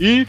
E 0.00 0.24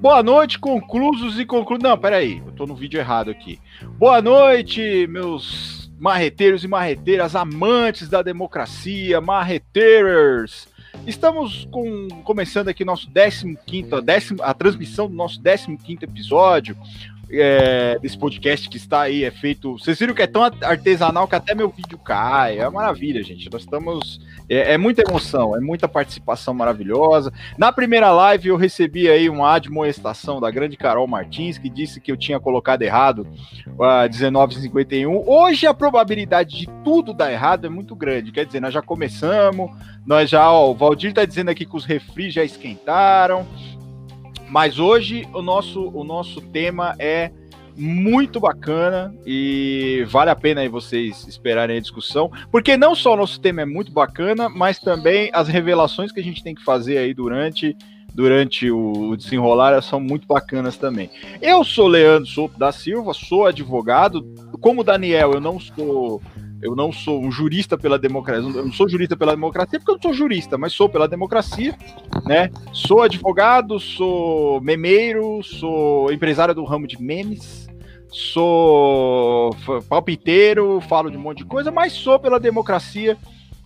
boa 0.00 0.22
noite, 0.22 0.56
conclusos 0.56 1.40
e 1.40 1.44
conclusos. 1.44 1.82
Não, 1.82 1.98
peraí, 1.98 2.40
eu 2.46 2.52
tô 2.52 2.64
no 2.64 2.76
vídeo 2.76 3.00
errado 3.00 3.28
aqui. 3.28 3.58
Boa 3.98 4.22
noite, 4.22 5.06
meus 5.08 5.90
marreteiros 5.98 6.62
e 6.62 6.68
marreteiras, 6.68 7.34
amantes 7.34 8.08
da 8.08 8.22
democracia, 8.22 9.20
marreteiros. 9.20 10.68
Estamos 11.08 11.66
com, 11.72 12.06
começando 12.22 12.68
aqui 12.68 12.84
nosso 12.84 13.08
15 13.66 13.88
a, 14.40 14.50
a 14.50 14.54
transmissão 14.54 15.08
do 15.08 15.14
nosso 15.14 15.40
15 15.42 16.04
episódio 16.04 16.76
é, 17.30 17.98
desse 17.98 18.16
podcast 18.16 18.68
que 18.68 18.76
está 18.76 19.02
aí, 19.02 19.24
é 19.24 19.30
feito. 19.30 19.78
Vocês 19.78 19.98
viram 19.98 20.14
que 20.14 20.22
é 20.22 20.26
tão 20.26 20.42
artesanal 20.42 21.26
que 21.26 21.34
até 21.34 21.54
meu 21.54 21.68
vídeo 21.68 21.98
cai. 21.98 22.58
É 22.58 22.68
uma 22.68 22.82
maravilha, 22.82 23.22
gente. 23.22 23.50
Nós 23.50 23.62
estamos. 23.62 24.20
É, 24.48 24.74
é, 24.74 24.78
muita 24.78 25.02
emoção, 25.02 25.56
é 25.56 25.60
muita 25.60 25.88
participação 25.88 26.52
maravilhosa. 26.52 27.32
Na 27.56 27.72
primeira 27.72 28.10
live 28.10 28.48
eu 28.48 28.56
recebi 28.56 29.08
aí 29.08 29.28
uma 29.28 29.54
admoestação 29.54 30.40
da 30.40 30.50
grande 30.50 30.76
Carol 30.76 31.06
Martins, 31.06 31.56
que 31.56 31.70
disse 31.70 32.00
que 32.00 32.12
eu 32.12 32.16
tinha 32.16 32.38
colocado 32.38 32.82
errado 32.82 33.26
a 33.80 34.08
1951. 34.08 35.28
Hoje 35.28 35.66
a 35.66 35.72
probabilidade 35.72 36.58
de 36.58 36.66
tudo 36.84 37.14
dar 37.14 37.32
errado 37.32 37.66
é 37.66 37.70
muito 37.70 37.96
grande. 37.96 38.32
Quer 38.32 38.44
dizer, 38.44 38.60
nós 38.60 38.74
já 38.74 38.82
começamos, 38.82 39.70
nós 40.06 40.28
já, 40.28 40.50
ó, 40.50 40.70
o 40.70 40.74
Valdir 40.74 41.10
está 41.10 41.24
dizendo 41.24 41.50
aqui 41.50 41.64
que 41.64 41.76
os 41.76 41.84
refris 41.84 42.34
já 42.34 42.44
esquentaram. 42.44 43.46
Mas 44.48 44.78
hoje 44.78 45.26
o 45.32 45.42
nosso, 45.42 45.90
o 45.92 46.04
nosso 46.04 46.40
tema 46.40 46.94
é 46.98 47.32
muito 47.76 48.38
bacana 48.38 49.14
e 49.26 50.04
vale 50.08 50.30
a 50.30 50.36
pena 50.36 50.60
aí 50.60 50.68
vocês 50.68 51.26
esperarem 51.26 51.76
a 51.76 51.80
discussão, 51.80 52.30
porque 52.50 52.76
não 52.76 52.94
só 52.94 53.14
o 53.14 53.16
nosso 53.16 53.40
tema 53.40 53.62
é 53.62 53.64
muito 53.64 53.92
bacana, 53.92 54.48
mas 54.48 54.78
também 54.78 55.30
as 55.32 55.48
revelações 55.48 56.12
que 56.12 56.20
a 56.20 56.24
gente 56.24 56.42
tem 56.42 56.54
que 56.54 56.64
fazer 56.64 56.98
aí 56.98 57.12
durante 57.12 57.76
durante 58.14 58.70
o 58.70 59.16
desenrolar 59.16 59.82
são 59.82 59.98
muito 59.98 60.24
bacanas 60.24 60.76
também. 60.76 61.10
Eu 61.42 61.64
sou 61.64 61.88
Leandro 61.88 62.28
Souto 62.28 62.56
da 62.56 62.70
Silva, 62.70 63.12
sou 63.12 63.44
advogado, 63.44 64.22
como 64.60 64.84
Daniel, 64.84 65.32
eu 65.32 65.40
não 65.40 65.58
sou 65.58 66.22
eu 66.64 66.74
não 66.74 66.90
sou 66.90 67.22
um 67.22 67.30
jurista 67.30 67.76
pela 67.76 67.98
democracia, 67.98 68.42
eu 68.42 68.64
não 68.64 68.72
sou 68.72 68.88
jurista 68.88 69.14
pela 69.14 69.32
democracia 69.32 69.78
porque 69.78 69.90
eu 69.90 69.96
não 69.96 70.02
sou 70.02 70.14
jurista, 70.14 70.56
mas 70.56 70.72
sou 70.72 70.88
pela 70.88 71.06
democracia, 71.06 71.76
né? 72.24 72.50
Sou 72.72 73.02
advogado, 73.02 73.78
sou 73.78 74.62
memeiro, 74.62 75.42
sou 75.42 76.10
empresário 76.10 76.54
do 76.54 76.64
ramo 76.64 76.86
de 76.86 76.98
memes, 77.02 77.63
sou 78.14 79.56
palpiteiro, 79.88 80.80
falo 80.88 81.10
de 81.10 81.16
um 81.16 81.20
monte 81.20 81.38
de 81.38 81.44
coisa, 81.44 81.70
mas 81.70 81.92
sou 81.92 82.18
pela 82.18 82.38
democracia 82.38 83.18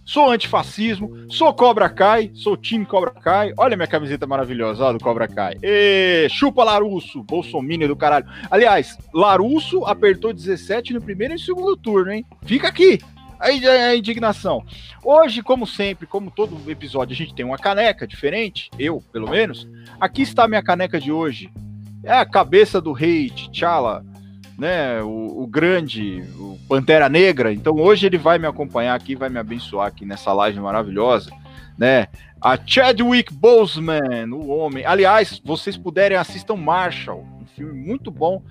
sou 0.09 0.31
antifascismo, 0.31 1.27
sou 1.29 1.53
Cobra 1.53 1.87
Kai, 1.91 2.31
sou 2.33 2.57
time 2.57 2.87
Cobra 2.87 3.11
Kai. 3.11 3.53
Olha 3.59 3.77
minha 3.77 3.87
camiseta 3.87 4.27
maravilhosa, 4.27 4.83
ó, 4.83 4.93
do 4.95 4.99
Cobra 4.99 5.29
Kai. 5.29 5.59
E, 5.63 6.27
chupa 6.31 6.65
Larusso, 6.65 7.23
bolsominion 7.23 7.89
do 7.89 7.95
caralho. 7.95 8.25
Aliás, 8.51 8.97
Larusso 9.13 9.85
apertou 9.85 10.33
17 10.33 10.95
no 10.95 11.03
primeiro 11.03 11.35
e 11.35 11.39
segundo 11.39 11.77
turno, 11.77 12.11
hein? 12.11 12.25
Fica 12.47 12.69
aqui. 12.69 12.99
Aí 13.39 13.63
a 13.69 13.95
indignação. 13.95 14.65
Hoje, 15.05 15.43
como 15.43 15.67
sempre, 15.67 16.07
como 16.07 16.31
todo 16.31 16.59
episódio, 16.71 17.13
a 17.13 17.17
gente 17.17 17.35
tem 17.35 17.45
uma 17.45 17.59
caneca 17.59 18.07
diferente, 18.07 18.71
eu, 18.79 19.05
pelo 19.13 19.29
menos. 19.29 19.69
Aqui 20.01 20.23
está 20.23 20.45
a 20.45 20.49
minha 20.49 20.63
caneca 20.63 20.99
de 20.99 21.13
hoje. 21.13 21.51
É 22.03 22.15
a 22.15 22.25
cabeça 22.25 22.81
do 22.81 22.93
rei 22.93 23.29
T'Challa 23.29 24.03
né, 24.59 25.01
o, 25.03 25.43
o, 25.43 25.47
grande, 25.47 26.25
o 26.37 26.59
Pantera 26.69 27.09
Negra. 27.09 27.53
Então 27.53 27.77
hoje 27.77 28.07
ele 28.07 28.19
vai 28.19 28.39
me 28.39 28.47
acompanhar 28.47 28.95
aqui, 28.95 29.15
vai 29.15 29.29
me 29.29 29.39
abençoar 29.39 29.87
aqui 29.87 30.05
nessa 30.05 30.33
live 30.33 30.59
maravilhosa, 30.59 31.31
né? 31.79 32.09
A 32.41 32.59
Chadwick 32.65 33.33
Boseman, 33.33 34.33
o 34.33 34.49
homem. 34.49 34.85
Aliás, 34.85 35.41
vocês 35.45 35.77
puderem 35.77 36.17
assistam 36.17 36.57
Marshall, 36.57 37.25
um 37.41 37.47
filme 37.47 37.73
muito 37.73 38.11
bom. 38.11 38.43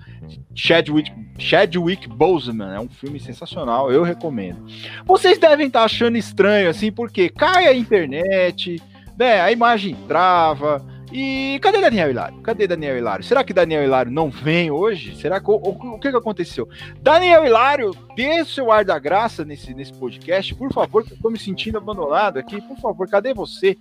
Chadwick, 0.54 1.12
Chadwick 1.38 2.08
Boseman 2.08 2.74
é 2.74 2.80
um 2.80 2.88
filme 2.88 3.20
sensacional, 3.20 3.92
eu 3.92 4.02
recomendo. 4.02 4.66
Vocês 5.04 5.38
devem 5.38 5.66
estar 5.66 5.84
achando 5.84 6.16
estranho 6.16 6.70
assim, 6.70 6.90
porque 6.90 7.28
cai 7.28 7.66
a 7.66 7.74
internet, 7.74 8.82
né? 9.18 9.40
A 9.40 9.52
imagem 9.52 9.94
trava 10.06 10.84
e 11.12 11.58
cadê 11.60 11.80
Daniel 11.80 12.10
Hilário? 12.10 12.40
Cadê 12.40 12.66
Daniel 12.66 12.98
Hilário? 12.98 13.24
Será 13.24 13.42
que 13.42 13.52
Daniel 13.52 13.82
Hilário 13.82 14.12
não 14.12 14.30
vem 14.30 14.70
hoje? 14.70 15.16
Será 15.16 15.40
que 15.40 15.50
o, 15.50 15.54
o, 15.54 15.98
que, 15.98 16.10
que 16.10 16.16
aconteceu? 16.16 16.68
Daniel 17.00 17.46
Hilário, 17.46 17.90
dê 18.14 18.44
seu 18.44 18.70
ar 18.70 18.84
da 18.84 18.98
graça 18.98 19.44
nesse, 19.44 19.72
nesse 19.74 19.92
podcast, 19.92 20.54
por 20.54 20.72
favor, 20.72 21.04
que 21.04 21.12
eu 21.12 21.18
tô 21.18 21.30
me 21.30 21.38
sentindo 21.38 21.78
abandonado 21.78 22.38
aqui. 22.38 22.60
Por 22.60 22.76
favor, 22.78 23.08
cadê 23.08 23.32
você? 23.32 23.76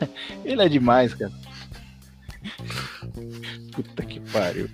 Ele 0.44 0.62
é 0.62 0.68
demais, 0.68 1.14
cara. 1.14 1.32
Puta 3.72 4.04
que 4.04 4.20
pariu. 4.20 4.68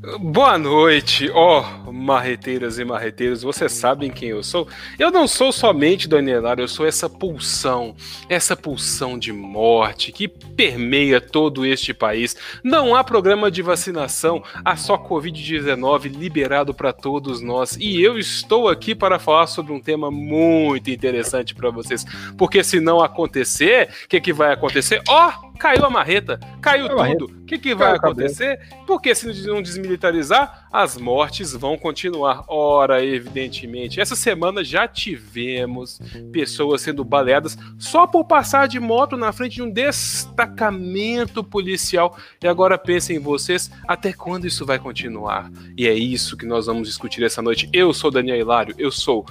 Boa 0.00 0.56
noite, 0.56 1.28
ó 1.34 1.64
oh, 1.84 1.92
marreteiras 1.92 2.78
e 2.78 2.84
marreteiros, 2.84 3.42
vocês 3.42 3.72
sabem 3.72 4.12
quem 4.12 4.28
eu 4.28 4.44
sou? 4.44 4.68
Eu 4.96 5.10
não 5.10 5.26
sou 5.26 5.50
somente 5.50 6.08
Danielar, 6.08 6.60
eu 6.60 6.68
sou 6.68 6.86
essa 6.86 7.10
pulsão, 7.10 7.96
essa 8.28 8.54
pulsão 8.54 9.18
de 9.18 9.32
morte 9.32 10.12
que 10.12 10.28
permeia 10.28 11.20
todo 11.20 11.66
este 11.66 11.92
país. 11.92 12.36
Não 12.62 12.94
há 12.94 13.02
programa 13.02 13.50
de 13.50 13.60
vacinação, 13.60 14.40
há 14.64 14.76
só 14.76 14.96
Covid-19 14.96 16.16
liberado 16.16 16.72
para 16.72 16.92
todos 16.92 17.40
nós. 17.40 17.76
E 17.80 18.00
eu 18.00 18.16
estou 18.16 18.68
aqui 18.68 18.94
para 18.94 19.18
falar 19.18 19.48
sobre 19.48 19.72
um 19.72 19.80
tema 19.80 20.12
muito 20.12 20.90
interessante 20.92 21.56
para 21.56 21.70
vocês, 21.70 22.04
porque 22.36 22.62
se 22.62 22.78
não 22.78 23.00
acontecer, 23.00 23.88
o 24.04 24.08
que, 24.08 24.20
que 24.20 24.32
vai 24.32 24.52
acontecer? 24.52 25.02
Ó! 25.08 25.28
Oh, 25.28 25.47
caiu 25.58 25.84
a 25.84 25.90
marreta, 25.90 26.38
caiu 26.60 26.88
tudo. 26.88 27.24
O 27.26 27.44
que, 27.44 27.58
que 27.58 27.74
vai 27.74 27.96
acontecer? 27.96 28.60
Porque 28.86 29.14
se 29.14 29.46
não 29.46 29.60
desmilitarizar, 29.60 30.68
as 30.72 30.96
mortes 30.96 31.52
vão 31.52 31.76
continuar. 31.76 32.44
Ora, 32.46 33.04
evidentemente. 33.04 34.00
Essa 34.00 34.14
semana 34.14 34.62
já 34.62 34.86
tivemos 34.86 36.00
pessoas 36.30 36.82
sendo 36.82 37.04
baleadas 37.04 37.58
só 37.78 38.06
por 38.06 38.24
passar 38.24 38.68
de 38.68 38.78
moto 38.78 39.16
na 39.16 39.32
frente 39.32 39.56
de 39.56 39.62
um 39.62 39.70
destacamento 39.70 41.42
policial. 41.42 42.16
E 42.42 42.46
agora 42.46 42.78
pensem 42.78 43.18
vocês, 43.18 43.70
até 43.86 44.12
quando 44.12 44.46
isso 44.46 44.64
vai 44.64 44.78
continuar? 44.78 45.50
E 45.76 45.88
é 45.88 45.94
isso 45.94 46.36
que 46.36 46.46
nós 46.46 46.66
vamos 46.66 46.86
discutir 46.86 47.24
essa 47.24 47.42
noite. 47.42 47.68
Eu 47.72 47.92
sou 47.92 48.10
Daniel 48.10 48.36
Hilário, 48.36 48.74
eu 48.78 48.90
sou 48.90 49.26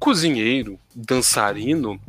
cozinheiro, 0.00 0.78
dançarino, 0.96 2.00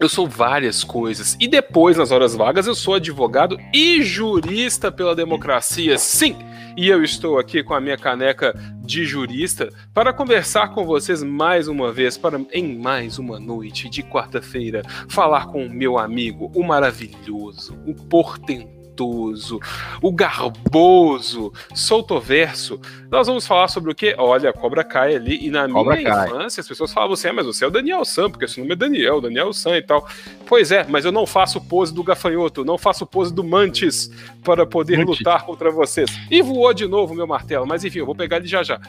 eu 0.00 0.08
sou 0.08 0.26
várias 0.26 0.82
coisas. 0.82 1.36
E 1.38 1.46
depois, 1.46 1.96
nas 1.96 2.10
horas 2.10 2.34
vagas, 2.34 2.66
eu 2.66 2.74
sou 2.74 2.94
advogado 2.94 3.58
e 3.72 4.02
jurista 4.02 4.90
pela 4.90 5.14
democracia. 5.14 5.98
Sim! 5.98 6.36
E 6.76 6.88
eu 6.88 7.02
estou 7.04 7.38
aqui 7.38 7.62
com 7.62 7.74
a 7.74 7.80
minha 7.80 7.96
caneca 7.96 8.54
de 8.82 9.04
jurista 9.04 9.70
para 9.94 10.12
conversar 10.12 10.74
com 10.74 10.84
vocês 10.84 11.22
mais 11.22 11.68
uma 11.68 11.92
vez, 11.92 12.18
para 12.18 12.40
em 12.52 12.76
mais 12.78 13.18
uma 13.18 13.38
noite 13.38 13.88
de 13.88 14.02
quarta-feira, 14.02 14.82
falar 15.08 15.46
com 15.46 15.64
o 15.64 15.70
meu 15.70 15.98
amigo, 15.98 16.50
o 16.54 16.62
maravilhoso, 16.62 17.78
o 17.86 17.94
portentoso 17.94 18.75
o 19.04 20.12
garboso, 20.12 21.52
soltoverso. 21.74 22.80
Nós 23.10 23.26
vamos 23.26 23.46
falar 23.46 23.68
sobre 23.68 23.90
o 23.90 23.94
que? 23.94 24.14
Olha, 24.18 24.52
Cobra 24.52 24.82
cai 24.82 25.14
ali. 25.14 25.46
E 25.46 25.50
na 25.50 25.68
Cobra 25.68 25.96
minha 25.96 26.08
infância, 26.08 26.60
as 26.60 26.68
pessoas 26.68 26.92
falavam 26.92 27.14
assim: 27.14 27.28
ah, 27.28 27.32
mas 27.32 27.46
você 27.46 27.64
é 27.64 27.68
o 27.68 27.70
Daniel 27.70 28.04
Sam, 28.04 28.30
porque 28.30 28.48
seu 28.48 28.62
nome 28.62 28.74
é 28.74 28.76
Daniel, 28.76 29.20
Daniel 29.20 29.52
Sam 29.52 29.76
e 29.76 29.82
tal. 29.82 30.08
Pois 30.46 30.70
é, 30.70 30.86
mas 30.88 31.04
eu 31.04 31.12
não 31.12 31.26
faço 31.26 31.60
pose 31.60 31.92
do 31.92 32.02
gafanhoto, 32.02 32.64
não 32.64 32.78
faço 32.78 33.06
pose 33.06 33.32
do 33.32 33.44
Mantis 33.44 34.10
para 34.44 34.64
poder 34.64 34.98
Mantis. 34.98 35.18
lutar 35.18 35.44
contra 35.44 35.70
vocês. 35.70 36.10
E 36.30 36.40
voou 36.42 36.72
de 36.72 36.86
novo 36.86 37.14
meu 37.14 37.26
martelo, 37.26 37.66
mas 37.66 37.84
enfim, 37.84 37.98
eu 37.98 38.06
vou 38.06 38.14
pegar 38.14 38.36
ele 38.36 38.46
já 38.46 38.62
já. 38.62 38.80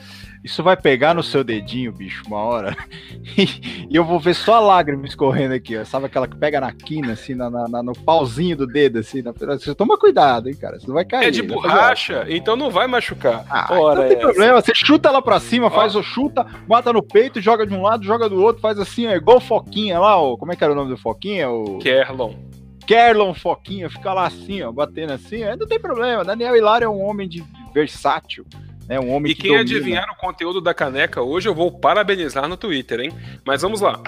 Isso 0.43 0.63
vai 0.63 0.77
pegar 0.77 1.13
no 1.13 1.23
seu 1.23 1.43
dedinho, 1.43 1.91
bicho, 1.91 2.23
uma 2.27 2.37
hora. 2.37 2.77
e 3.37 3.95
eu 3.95 4.05
vou 4.05 4.19
ver 4.19 4.35
só 4.35 4.55
a 4.55 4.59
lágrima 4.59 5.05
escorrendo 5.05 5.53
aqui, 5.53 5.77
ó. 5.77 5.83
Sabe 5.83 6.05
aquela 6.05 6.27
que 6.27 6.37
pega 6.37 6.61
na 6.61 6.71
quina, 6.71 7.13
assim, 7.13 7.33
na, 7.33 7.49
na, 7.49 7.83
no 7.83 7.93
pauzinho 7.93 8.55
do 8.55 8.67
dedo, 8.67 8.99
assim. 8.99 9.21
Na... 9.21 9.31
Você 9.31 9.73
toma 9.73 9.96
cuidado, 9.97 10.49
hein, 10.49 10.55
cara. 10.55 10.79
Você 10.79 10.87
não 10.87 10.95
vai 10.95 11.05
cair. 11.05 11.27
É 11.27 11.31
de 11.31 11.41
borracha, 11.41 12.25
então 12.29 12.55
não 12.55 12.69
vai 12.69 12.87
machucar. 12.87 13.45
Ah, 13.49 13.67
Ora 13.71 14.01
não 14.01 14.07
tem 14.07 14.17
é 14.17 14.19
problema. 14.19 14.61
Você 14.61 14.73
chuta 14.73 15.09
ela 15.09 15.21
pra 15.21 15.39
cima, 15.39 15.69
faz 15.69 15.95
o 15.95 16.03
chuta, 16.03 16.45
bota 16.67 16.93
no 16.93 17.03
peito, 17.03 17.41
joga 17.41 17.65
de 17.65 17.73
um 17.73 17.81
lado, 17.81 18.03
joga 18.03 18.29
do 18.29 18.41
outro, 18.41 18.61
faz 18.61 18.79
assim, 18.79 19.07
ó, 19.07 19.11
igual 19.11 19.39
Foquinha 19.39 19.99
lá, 19.99 20.17
ó. 20.17 20.37
Como 20.37 20.51
é 20.51 20.55
que 20.55 20.63
era 20.63 20.73
o 20.73 20.75
nome 20.75 20.89
do 20.89 20.97
Foquinha? 20.97 21.49
O... 21.49 21.79
Kerlon. 21.79 22.33
Kerlon 22.85 23.33
Foquinha, 23.33 23.89
fica 23.89 24.13
lá 24.13 24.27
assim, 24.27 24.61
ó, 24.61 24.71
batendo 24.71 25.13
assim, 25.13 25.43
aí 25.43 25.57
não 25.57 25.67
tem 25.67 25.79
problema. 25.79 26.23
Daniel 26.23 26.55
Hilário 26.55 26.85
é 26.85 26.89
um 26.89 27.01
homem 27.01 27.27
de 27.27 27.43
versátil. 27.73 28.45
Né, 28.87 28.97
um 28.97 29.11
homem 29.11 29.33
e 29.33 29.35
que 29.35 29.41
quem 29.41 29.51
domina. 29.51 29.63
adivinhar 29.63 30.09
o 30.09 30.15
conteúdo 30.15 30.61
da 30.61 30.73
caneca 30.73 31.21
hoje, 31.21 31.49
eu 31.49 31.53
vou 31.53 31.69
parabenizar 31.69 32.47
no 32.47 32.55
Twitter, 32.55 33.01
hein? 33.01 33.11
Mas 33.45 33.61
vamos 33.61 33.81
lá. 33.81 34.01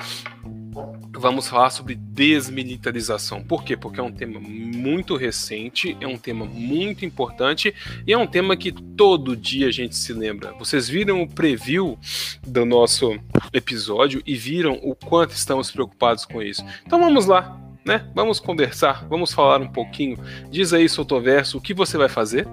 Vamos 1.20 1.48
falar 1.48 1.70
sobre 1.70 1.96
desmilitarização. 1.96 3.44
Por 3.44 3.64
quê? 3.64 3.76
Porque 3.76 4.00
é 4.00 4.04
um 4.04 4.12
tema 4.12 4.40
muito 4.40 5.16
recente, 5.16 5.96
é 6.00 6.08
um 6.08 6.18
tema 6.18 6.46
muito 6.46 7.06
importante 7.06 7.74
e 8.08 8.14
é 8.14 8.18
um 8.18 8.26
tema 8.26 8.56
que 8.56 8.72
todo 8.72 9.36
dia 9.36 9.68
a 9.68 9.72
gente 9.72 9.96
se 9.96 10.14
lembra. 10.14 10.54
Vocês 10.54 10.88
viram 10.88 11.22
o 11.22 11.28
preview 11.28 12.00
do 12.48 12.66
nosso 12.66 13.20
episódio 13.54 14.24
e 14.26 14.36
viram 14.36 14.80
o 14.82 14.96
quanto 14.96 15.32
estamos 15.32 15.70
preocupados 15.70 16.26
com 16.26 16.42
isso. 16.42 16.64
Então 16.86 17.00
vamos 17.00 17.26
lá, 17.26 17.60
né? 17.86 18.10
Vamos 18.16 18.40
conversar, 18.40 19.06
vamos 19.08 19.34
falar 19.34 19.62
um 19.62 19.68
pouquinho. 19.68 20.18
Diz 20.50 20.74
aí, 20.74 20.88
Sotoverso, 20.88 21.58
o 21.58 21.62
que 21.62 21.74
você 21.74 21.98
vai 21.98 22.10
fazer? 22.10 22.48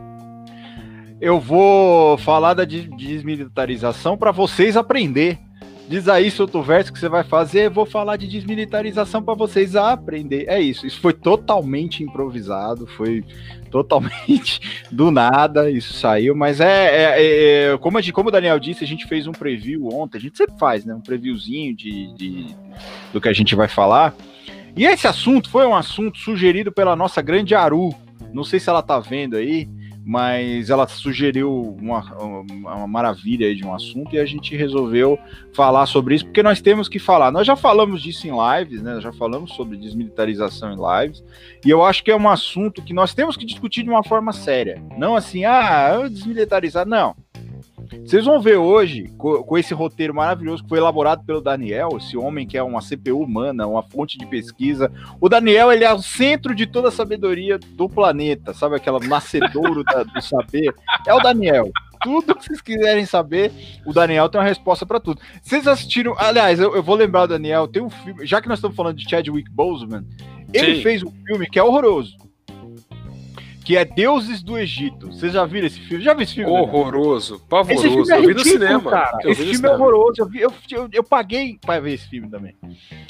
Eu 1.20 1.40
vou 1.40 2.18
falar 2.18 2.52
da 2.52 2.64
desmilitarização 2.64 4.18
para 4.18 4.32
vocês 4.32 4.76
aprender 4.76 5.38
Diz 5.88 6.08
aí, 6.08 6.32
solto 6.32 6.60
verso 6.62 6.92
que 6.92 6.98
você 6.98 7.08
vai 7.08 7.22
fazer. 7.22 7.70
Vou 7.70 7.86
falar 7.86 8.16
de 8.16 8.26
desmilitarização 8.26 9.22
para 9.22 9.34
vocês 9.34 9.76
aprender. 9.76 10.44
É 10.48 10.60
isso. 10.60 10.84
Isso 10.84 11.00
foi 11.00 11.12
totalmente 11.12 12.02
improvisado, 12.02 12.88
foi 12.88 13.24
totalmente 13.70 14.60
do 14.90 15.12
nada. 15.12 15.70
Isso 15.70 15.92
saiu, 15.92 16.34
mas 16.34 16.60
é, 16.60 16.86
é, 16.86 17.72
é 17.72 17.78
como, 17.78 18.00
gente, 18.00 18.12
como 18.12 18.30
o 18.30 18.32
Daniel 18.32 18.58
disse, 18.58 18.82
a 18.82 18.86
gente 18.86 19.06
fez 19.06 19.28
um 19.28 19.32
preview 19.32 19.88
ontem. 19.94 20.18
A 20.18 20.20
gente 20.20 20.36
sempre 20.36 20.58
faz, 20.58 20.84
né? 20.84 20.92
Um 20.92 21.00
previewzinho 21.00 21.76
de, 21.76 22.12
de 22.14 22.46
do 23.12 23.20
que 23.20 23.28
a 23.28 23.32
gente 23.32 23.54
vai 23.54 23.68
falar. 23.68 24.12
E 24.76 24.84
esse 24.84 25.06
assunto 25.06 25.48
foi 25.48 25.64
um 25.66 25.74
assunto 25.74 26.18
sugerido 26.18 26.72
pela 26.72 26.96
nossa 26.96 27.22
grande 27.22 27.54
Aru. 27.54 27.94
Não 28.32 28.42
sei 28.42 28.58
se 28.58 28.68
ela 28.68 28.82
tá 28.82 28.98
vendo 28.98 29.36
aí 29.36 29.68
mas 30.08 30.70
ela 30.70 30.86
sugeriu 30.86 31.76
uma, 31.80 32.00
uma 32.16 32.86
maravilha 32.86 33.52
de 33.52 33.66
um 33.66 33.74
assunto 33.74 34.14
e 34.14 34.20
a 34.20 34.24
gente 34.24 34.56
resolveu 34.56 35.18
falar 35.52 35.84
sobre 35.86 36.14
isso, 36.14 36.24
porque 36.26 36.44
nós 36.44 36.60
temos 36.60 36.88
que 36.88 37.00
falar. 37.00 37.32
Nós 37.32 37.44
já 37.44 37.56
falamos 37.56 38.00
disso 38.00 38.24
em 38.28 38.30
lives, 38.30 38.80
né? 38.80 39.00
Já 39.00 39.12
falamos 39.12 39.52
sobre 39.54 39.76
desmilitarização 39.76 40.72
em 40.72 40.76
lives, 40.76 41.24
e 41.64 41.70
eu 41.70 41.84
acho 41.84 42.04
que 42.04 42.12
é 42.12 42.16
um 42.16 42.28
assunto 42.28 42.82
que 42.82 42.94
nós 42.94 43.14
temos 43.14 43.36
que 43.36 43.44
discutir 43.44 43.82
de 43.82 43.90
uma 43.90 44.04
forma 44.04 44.32
séria. 44.32 44.80
Não 44.96 45.16
assim, 45.16 45.44
ah, 45.44 46.06
desmilitarizar, 46.08 46.86
não. 46.86 47.16
Vocês 48.04 48.24
vão 48.24 48.40
ver 48.40 48.56
hoje, 48.56 49.12
com, 49.16 49.42
com, 49.42 49.58
esse 49.58 49.74
roteiro 49.74 50.14
maravilhoso 50.14 50.62
que 50.62 50.68
foi 50.68 50.78
elaborado 50.78 51.24
pelo 51.24 51.40
Daniel, 51.40 51.90
esse 51.96 52.16
homem 52.16 52.46
que 52.46 52.56
é 52.56 52.62
uma 52.62 52.80
CPU 52.80 53.20
humana, 53.20 53.66
uma 53.66 53.82
fonte 53.82 54.18
de 54.18 54.26
pesquisa. 54.26 54.90
O 55.20 55.28
Daniel, 55.28 55.72
ele 55.72 55.84
é 55.84 55.92
o 55.92 56.02
centro 56.02 56.54
de 56.54 56.66
toda 56.66 56.88
a 56.88 56.92
sabedoria 56.92 57.58
do 57.58 57.88
planeta, 57.88 58.52
sabe? 58.52 58.76
Aquela 58.76 59.00
nascedouro 59.00 59.84
da, 59.84 60.02
do 60.02 60.20
saber. 60.22 60.74
É 61.06 61.14
o 61.14 61.20
Daniel. 61.20 61.70
Tudo 62.02 62.34
que 62.34 62.44
vocês 62.44 62.60
quiserem 62.60 63.06
saber, 63.06 63.52
o 63.84 63.92
Daniel 63.92 64.28
tem 64.28 64.40
uma 64.40 64.46
resposta 64.46 64.84
para 64.84 65.00
tudo. 65.00 65.20
Vocês 65.42 65.66
assistiram. 65.66 66.14
Aliás, 66.18 66.60
eu, 66.60 66.76
eu, 66.76 66.82
vou 66.82 66.94
lembrar 66.94 67.22
o 67.22 67.26
Daniel, 67.26 67.66
tem 67.66 67.82
um 67.82 67.90
filme. 67.90 68.26
Já 68.26 68.40
que 68.40 68.48
nós 68.48 68.58
estamos 68.58 68.76
falando 68.76 68.96
de 68.96 69.08
Chadwick 69.08 69.50
Boseman, 69.50 70.04
ele 70.52 70.76
Sim. 70.76 70.82
fez 70.82 71.02
um 71.02 71.12
filme 71.26 71.48
que 71.48 71.58
é 71.58 71.62
horroroso 71.62 72.25
que 73.66 73.76
é 73.76 73.84
Deuses 73.84 74.44
do 74.44 74.56
Egito. 74.56 75.08
Vocês 75.08 75.32
já 75.32 75.44
viram 75.44 75.66
esse 75.66 75.80
filme? 75.80 76.04
Já 76.04 76.14
viu 76.14 76.22
esse 76.22 76.34
filme? 76.34 76.48
Horroroso, 76.48 77.40
pavoroso. 77.48 77.84
Esse 77.84 77.94
filme 77.96 78.12
é 78.12 78.16
eu 78.16 78.28
vi 78.28 78.34
no 78.34 78.44
cinema. 78.44 78.90
Cara. 78.92 79.18
Esse 79.24 79.40
filme 79.40 79.56
cinema. 79.56 79.74
é 79.74 79.76
horroroso. 79.76 80.14
Eu, 80.18 80.26
vi, 80.26 80.40
eu, 80.40 80.52
eu, 80.70 80.88
eu, 80.92 81.02
paguei 81.02 81.58
pra 81.60 81.80
ver 81.80 81.94
esse 81.94 82.08
filme 82.08 82.30
também. 82.30 82.54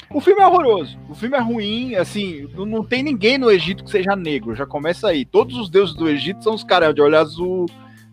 O 0.09 0.19
filme 0.19 0.41
é 0.41 0.47
horroroso. 0.47 0.97
O 1.07 1.13
filme 1.13 1.37
é 1.37 1.39
ruim, 1.39 1.93
assim, 1.93 2.49
não, 2.55 2.65
não 2.65 2.83
tem 2.83 3.03
ninguém 3.03 3.37
no 3.37 3.51
Egito 3.51 3.83
que 3.83 3.91
seja 3.91 4.15
negro. 4.15 4.55
Já 4.55 4.65
começa 4.65 5.09
aí. 5.09 5.25
Todos 5.25 5.55
os 5.59 5.69
deuses 5.69 5.95
do 5.95 6.09
Egito 6.09 6.43
são 6.43 6.55
os 6.55 6.63
caras 6.63 6.95
de 6.95 7.03
olho 7.03 7.19
azul, 7.19 7.67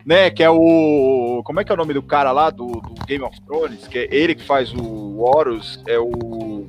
né? 0.05 0.29
Que 0.31 0.43
é 0.43 0.51
o. 0.51 1.41
Como 1.47 1.61
é 1.61 1.65
que 1.65 1.73
é 1.73 1.75
o 1.75 1.79
nome 1.79 1.95
do 1.95 2.03
cara 2.03 2.31
lá 2.31 2.51
do, 2.51 2.67
do 2.67 3.07
Game 3.07 3.25
of 3.25 3.41
Thrones? 3.47 3.89
Que 3.89 4.01
é 4.01 4.09
ele 4.15 4.35
que 4.35 4.45
faz 4.45 4.71
o 4.75 5.19
Horus, 5.19 5.83
é 5.89 5.99
o. 5.99 6.67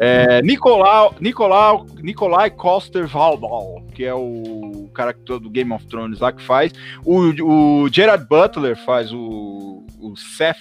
É, 0.00 0.40
Nicolau, 0.42 1.14
Nicolau, 1.20 1.86
Nicolai 2.00 2.50
Coster 2.50 3.06
Waldau, 3.06 3.82
que 3.94 4.04
é 4.04 4.14
o 4.14 4.88
cara 4.94 5.12
do 5.12 5.50
Game 5.50 5.72
of 5.72 5.86
Thrones 5.86 6.20
lá 6.20 6.32
que 6.32 6.42
faz. 6.42 6.72
O, 7.04 7.82
o 7.82 7.88
Gerard 7.88 8.26
Butler 8.26 8.76
faz 8.76 9.12
o, 9.12 9.84
o 9.98 10.16
Seth, 10.16 10.56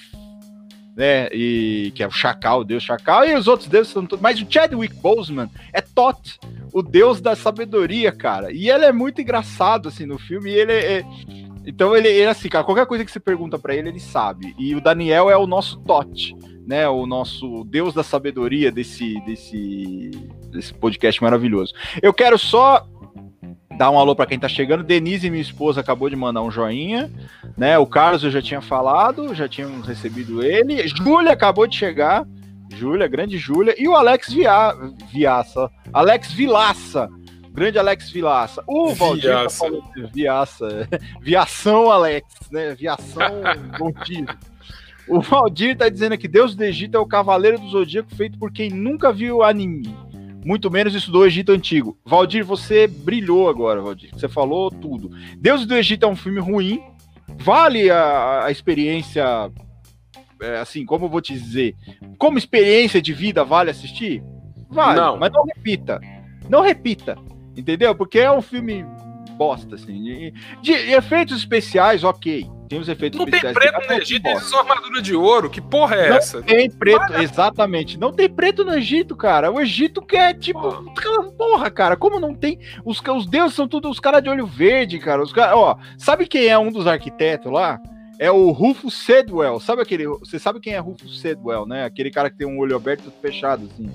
né? 0.95 1.28
E, 1.31 1.92
que 1.94 2.01
é 2.01 2.07
o 2.07 2.12
Chacal, 2.12 2.62
o 2.62 2.63
deus 2.63 2.81
Chacal, 2.81 3.25
e 3.25 3.36
os 3.36 3.48
outros 3.48 3.69
deuses 3.69 3.94
são 3.94 4.06
todos. 4.06 4.22
Mas 4.22 4.42
o 4.42 4.48
Chadwick 4.50 4.95
Boseman 4.95 5.50
é 5.72 5.81
Tot, 5.81 6.40
o 6.74 6.81
deus 6.81 7.22
da 7.22 7.36
sabedoria, 7.36 8.12
cara. 8.12 8.51
E 8.51 8.69
ele 8.69 8.86
é 8.86 8.92
muito 8.92 9.22
engraçado, 9.22 9.90
assim, 9.90 10.06
no 10.07 10.18
filme. 10.18 10.50
E 10.50 10.56
ele 10.56 10.74
é 10.74 11.06
então 11.68 11.94
ele, 11.94 12.07
ele 12.07 12.30
assim, 12.30 12.48
cara, 12.48 12.63
qualquer 12.63 12.86
coisa 12.86 13.04
que 13.04 13.12
você 13.12 13.19
pergunta 13.19 13.60
para 13.60 13.75
ele, 13.75 13.90
ele 13.90 14.00
sabe. 14.00 14.56
E 14.57 14.74
o 14.74 14.80
Daniel 14.80 15.30
é 15.30 15.36
o 15.36 15.45
nosso 15.45 15.78
Tot 15.81 16.33
né, 16.68 16.88
o 16.88 17.06
nosso 17.06 17.64
Deus 17.64 17.94
da 17.94 18.04
sabedoria 18.04 18.69
desse, 18.69 19.19
desse, 19.22 20.12
desse 20.52 20.74
podcast 20.74 21.24
maravilhoso. 21.24 21.74
Eu 22.02 22.14
quero 22.14 22.38
só 22.38 22.86
dar 23.78 23.90
um 23.90 23.98
alô 23.98 24.14
para 24.14 24.25
quem 24.25 24.38
tá 24.38 24.50
chegando. 24.50 24.84
Denise, 24.84 25.30
minha 25.30 25.42
esposa, 25.42 25.80
acabou 25.80 26.10
de 26.10 26.16
mandar 26.16 26.42
um 26.42 26.52
joinha, 26.52 27.10
né? 27.56 27.78
O 27.78 27.86
Carlos 27.86 28.24
eu 28.24 28.31
já 28.31 28.42
tinha 28.42 28.60
falado, 28.60 29.34
já 29.34 29.48
tínhamos 29.48 29.88
recebido 29.88 30.44
ele. 30.44 30.86
Júlia 30.90 31.31
acabou 31.31 31.66
de 31.66 31.78
chegar. 31.78 32.28
Júlia, 32.75 33.08
grande 33.08 33.38
Júlia. 33.38 33.74
E 33.78 33.88
o 33.88 33.96
Alex 33.96 34.34
Via, 34.34 34.75
Viaça. 35.12 35.69
Alex 35.94 36.34
Vilaça. 36.34 37.08
Grande 37.52 37.80
Alex 37.80 38.12
Vilaça. 38.12 38.62
O 38.68 38.94
Valdir 38.94 39.31
tá 39.31 39.50
falando 39.50 39.84
Viaça. 40.14 40.88
Viação 41.22 41.90
Alex, 41.90 42.25
né? 42.52 42.75
Viação 42.75 43.24
Bom 43.80 43.92
o 45.07 45.21
Valdir 45.21 45.77
tá 45.77 45.89
dizendo 45.89 46.18
que 46.18 46.27
Deus 46.27 46.56
do 46.56 46.63
Egito 46.63 46.98
é 46.98 47.00
o 47.00 47.06
cavaleiro 47.06 47.59
do 47.59 47.69
zodíaco 47.69 48.13
feito 48.15 48.38
por 48.38 48.51
quem 48.51 48.69
nunca 48.69 49.12
viu 49.12 49.44
anime. 49.44 49.95
Muito 50.45 50.71
menos 50.71 50.95
estudou 50.95 51.25
Egito 51.25 51.51
Antigo. 51.51 51.98
Valdir, 52.06 52.44
você 52.44 52.88
brilhou 52.88 53.50
agora, 53.50 53.81
Valdir. 53.81 54.12
Você 54.13 54.30
falou 54.30 54.71
tudo. 54.71 55.12
Deus 55.38 55.65
do 55.65 55.75
Egito 55.75 56.06
é 56.06 56.09
um 56.09 56.15
filme 56.15 56.39
ruim. 56.39 56.81
Vale 57.39 57.89
a, 57.89 58.45
a 58.45 58.51
experiência. 58.51 59.51
É, 60.42 60.59
assim, 60.59 60.86
como 60.86 61.06
eu 61.06 61.09
vou 61.09 61.21
te 61.21 61.33
dizer? 61.33 61.75
Como 62.18 62.38
experiência 62.38 63.01
de 63.01 63.12
vida, 63.12 63.44
vale 63.44 63.71
assistir? 63.71 64.24
Vale, 64.69 65.00
não. 65.00 65.18
mas 65.18 65.31
não 65.33 65.44
repita. 65.44 66.00
Não 66.50 66.62
repita. 66.62 67.18
Entendeu? 67.56 67.94
Porque 67.95 68.19
é 68.19 68.31
um 68.31 68.42
filme 68.42 68.86
bosta, 69.38 69.75
assim. 69.75 70.01
De, 70.01 70.33
de 70.62 70.71
efeitos 70.71 71.38
especiais, 71.38 72.04
ok. 72.04 72.50
Tem 72.68 72.80
os 72.80 72.90
efeitos 72.90 73.18
não 73.18 73.25
tem 73.25 73.40
preto 73.40 73.88
no 73.88 73.94
Egito, 73.94 74.28
eles 74.28 74.44
usam 74.44 74.60
armadura 74.60 75.02
de 75.02 75.16
ouro. 75.16 75.50
Que 75.50 75.62
porra 75.62 75.96
é 75.96 76.10
não 76.10 76.18
essa? 76.18 76.42
Tem 76.42 76.69
preto, 76.69 77.14
exatamente. 77.16 77.98
Não 77.98 78.12
tem 78.12 78.30
preto 78.30 78.66
no 78.66 78.74
Egito, 78.74 79.16
cara. 79.16 79.52
O 79.52 79.60
Egito 79.60 80.02
quer, 80.02 80.34
tipo, 80.34 80.62
porra, 80.62 81.31
porra 81.31 81.72
cara. 81.72 81.96
Como 81.96 82.19
não 82.19 82.34
tem. 82.34 82.60
Os, 82.84 83.02
os 83.02 83.25
deuses 83.25 83.56
são 83.56 83.68
todos 83.68 83.92
os 83.92 84.00
caras 84.00 84.22
de 84.22 84.30
olho 84.30 84.46
verde, 84.46 85.00
cara. 85.00 85.22
Os 85.22 85.31
cara, 85.31 85.56
ó, 85.56 85.78
sabe 85.98 86.28
quem 86.28 86.48
é 86.48 86.58
um 86.58 86.72
dos 86.72 86.88
arquitetos 86.88 87.52
lá? 87.52 87.80
É 88.19 88.30
o 88.31 88.52
Rufus 88.52 88.96
Sedwell. 88.96 89.60
Sabe 89.60 89.81
aquele. 89.81 90.08
Você 90.08 90.38
sabe 90.38 90.60
quem 90.60 90.74
é 90.74 90.80
Rufus 90.80 91.22
Sedwell, 91.22 91.66
né? 91.66 91.86
Aquele 91.86 92.12
cara 92.12 92.30
que 92.30 92.38
tem 92.38 92.47
um 92.47 92.59
olho 92.59 92.76
aberto 92.76 93.07
e 93.07 93.21
fechado, 93.21 93.69
assim. 93.71 93.90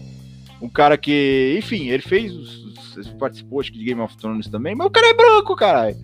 Um 0.62 0.68
cara 0.68 0.96
que, 0.96 1.56
enfim, 1.58 1.88
ele 1.88 2.02
fez 2.02 2.32
os, 2.32 2.96
os, 2.96 3.08
participou 3.18 3.60
acho 3.60 3.72
que 3.72 3.78
de 3.78 3.84
Game 3.84 4.00
of 4.00 4.16
Thrones 4.16 4.48
também, 4.48 4.76
mas 4.76 4.86
o 4.86 4.90
cara 4.90 5.08
é 5.08 5.14
branco, 5.14 5.56
caralho. 5.56 5.96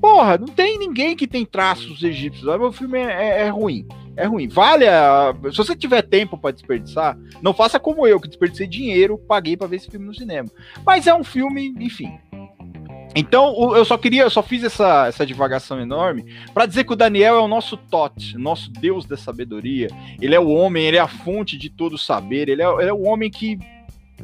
Porra, 0.00 0.38
não 0.38 0.46
tem 0.46 0.78
ninguém 0.78 1.16
que 1.16 1.26
tem 1.26 1.44
traços 1.44 2.02
egípcios. 2.02 2.46
O 2.46 2.72
filme 2.72 2.98
é, 2.98 3.40
é, 3.42 3.46
é 3.46 3.48
ruim. 3.48 3.86
É 4.16 4.24
ruim. 4.26 4.48
Vale 4.48 4.86
a... 4.88 5.34
Se 5.50 5.56
você 5.56 5.76
tiver 5.76 6.02
tempo 6.02 6.38
para 6.38 6.52
desperdiçar, 6.52 7.18
não 7.42 7.52
faça 7.52 7.78
como 7.78 8.06
eu, 8.06 8.20
que 8.20 8.28
desperdicei 8.28 8.66
dinheiro, 8.66 9.18
paguei 9.18 9.56
para 9.56 9.66
ver 9.66 9.76
esse 9.76 9.90
filme 9.90 10.06
no 10.06 10.14
cinema. 10.14 10.48
Mas 10.84 11.06
é 11.06 11.14
um 11.14 11.24
filme, 11.24 11.74
enfim. 11.78 12.18
Então, 13.14 13.74
eu 13.74 13.84
só 13.84 13.96
queria, 13.96 14.24
eu 14.24 14.30
só 14.30 14.42
fiz 14.42 14.62
essa, 14.62 15.06
essa 15.06 15.24
divagação 15.24 15.80
enorme 15.80 16.26
para 16.52 16.66
dizer 16.66 16.84
que 16.84 16.92
o 16.92 16.96
Daniel 16.96 17.36
é 17.36 17.40
o 17.40 17.48
nosso 17.48 17.76
Tot, 17.76 18.36
nosso 18.36 18.70
Deus 18.70 19.06
da 19.06 19.16
sabedoria. 19.16 19.88
Ele 20.20 20.34
é 20.34 20.40
o 20.40 20.48
homem, 20.48 20.84
ele 20.84 20.98
é 20.98 21.00
a 21.00 21.08
fonte 21.08 21.56
de 21.56 21.70
todo 21.70 21.96
saber, 21.96 22.48
ele 22.48 22.62
é, 22.62 22.66
ele 22.66 22.90
é 22.90 22.92
o 22.92 23.02
homem 23.02 23.30
que 23.30 23.58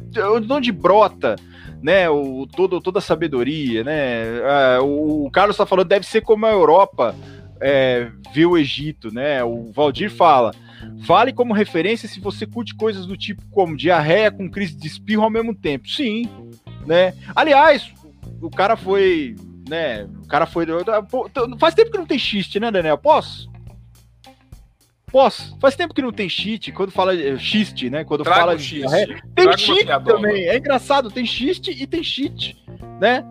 de 0.09 0.21
onde 0.51 0.71
brota 0.71 1.35
né, 1.83 2.09
o, 2.09 2.47
todo, 2.47 2.79
toda 2.79 2.99
a 2.99 3.01
sabedoria, 3.01 3.83
né? 3.83 4.23
É, 4.37 4.79
o, 4.79 5.25
o 5.25 5.31
Carlos 5.31 5.55
está 5.55 5.65
falando, 5.65 5.89
deve 5.89 6.07
ser 6.07 6.21
como 6.21 6.45
a 6.45 6.51
Europa 6.51 7.13
é, 7.59 8.09
viu 8.33 8.51
o 8.51 8.57
Egito, 8.57 9.13
né? 9.13 9.43
O 9.43 9.69
Valdir 9.73 10.09
fala, 10.09 10.53
vale 10.95 11.33
como 11.33 11.53
referência 11.53 12.07
se 12.07 12.21
você 12.21 12.45
curte 12.45 12.73
coisas 12.73 13.05
do 13.05 13.17
tipo 13.17 13.41
como 13.51 13.75
diarreia 13.75 14.31
com 14.31 14.49
crise 14.49 14.77
de 14.77 14.87
espirro 14.87 15.23
ao 15.23 15.29
mesmo 15.29 15.53
tempo. 15.53 15.89
Sim, 15.89 16.29
né? 16.87 17.13
Aliás, 17.35 17.91
o 18.41 18.49
cara 18.49 18.77
foi, 18.77 19.35
né? 19.67 20.07
O 20.23 20.27
cara 20.27 20.45
foi. 20.45 20.65
Faz 21.59 21.75
tempo 21.75 21.91
que 21.91 21.97
não 21.97 22.05
tem 22.05 22.17
xiste, 22.17 22.61
né, 22.61 22.71
Daniel? 22.71 22.97
Posso? 22.97 23.51
Posso? 25.13 25.55
Faz 25.59 25.75
tempo 25.75 25.93
que 25.93 26.01
não 26.01 26.11
tem 26.11 26.27
cheat, 26.27 26.71
quando 26.71 26.91
fala 26.91 27.13
xiste, 27.37 27.87
né? 27.87 28.03
Quando 28.03 28.23
Trago 28.23 28.39
fala 28.39 28.57
de 28.57 28.81
Tem 29.35 29.45
Trago 29.45 29.59
cheat 29.59 29.85
também. 30.03 30.45
É 30.45 30.57
engraçado, 30.57 31.11
tem 31.11 31.23
xiste 31.23 31.69
e 31.69 31.85
tem 31.85 32.03
cheat, 32.03 32.57
né? 32.99 33.23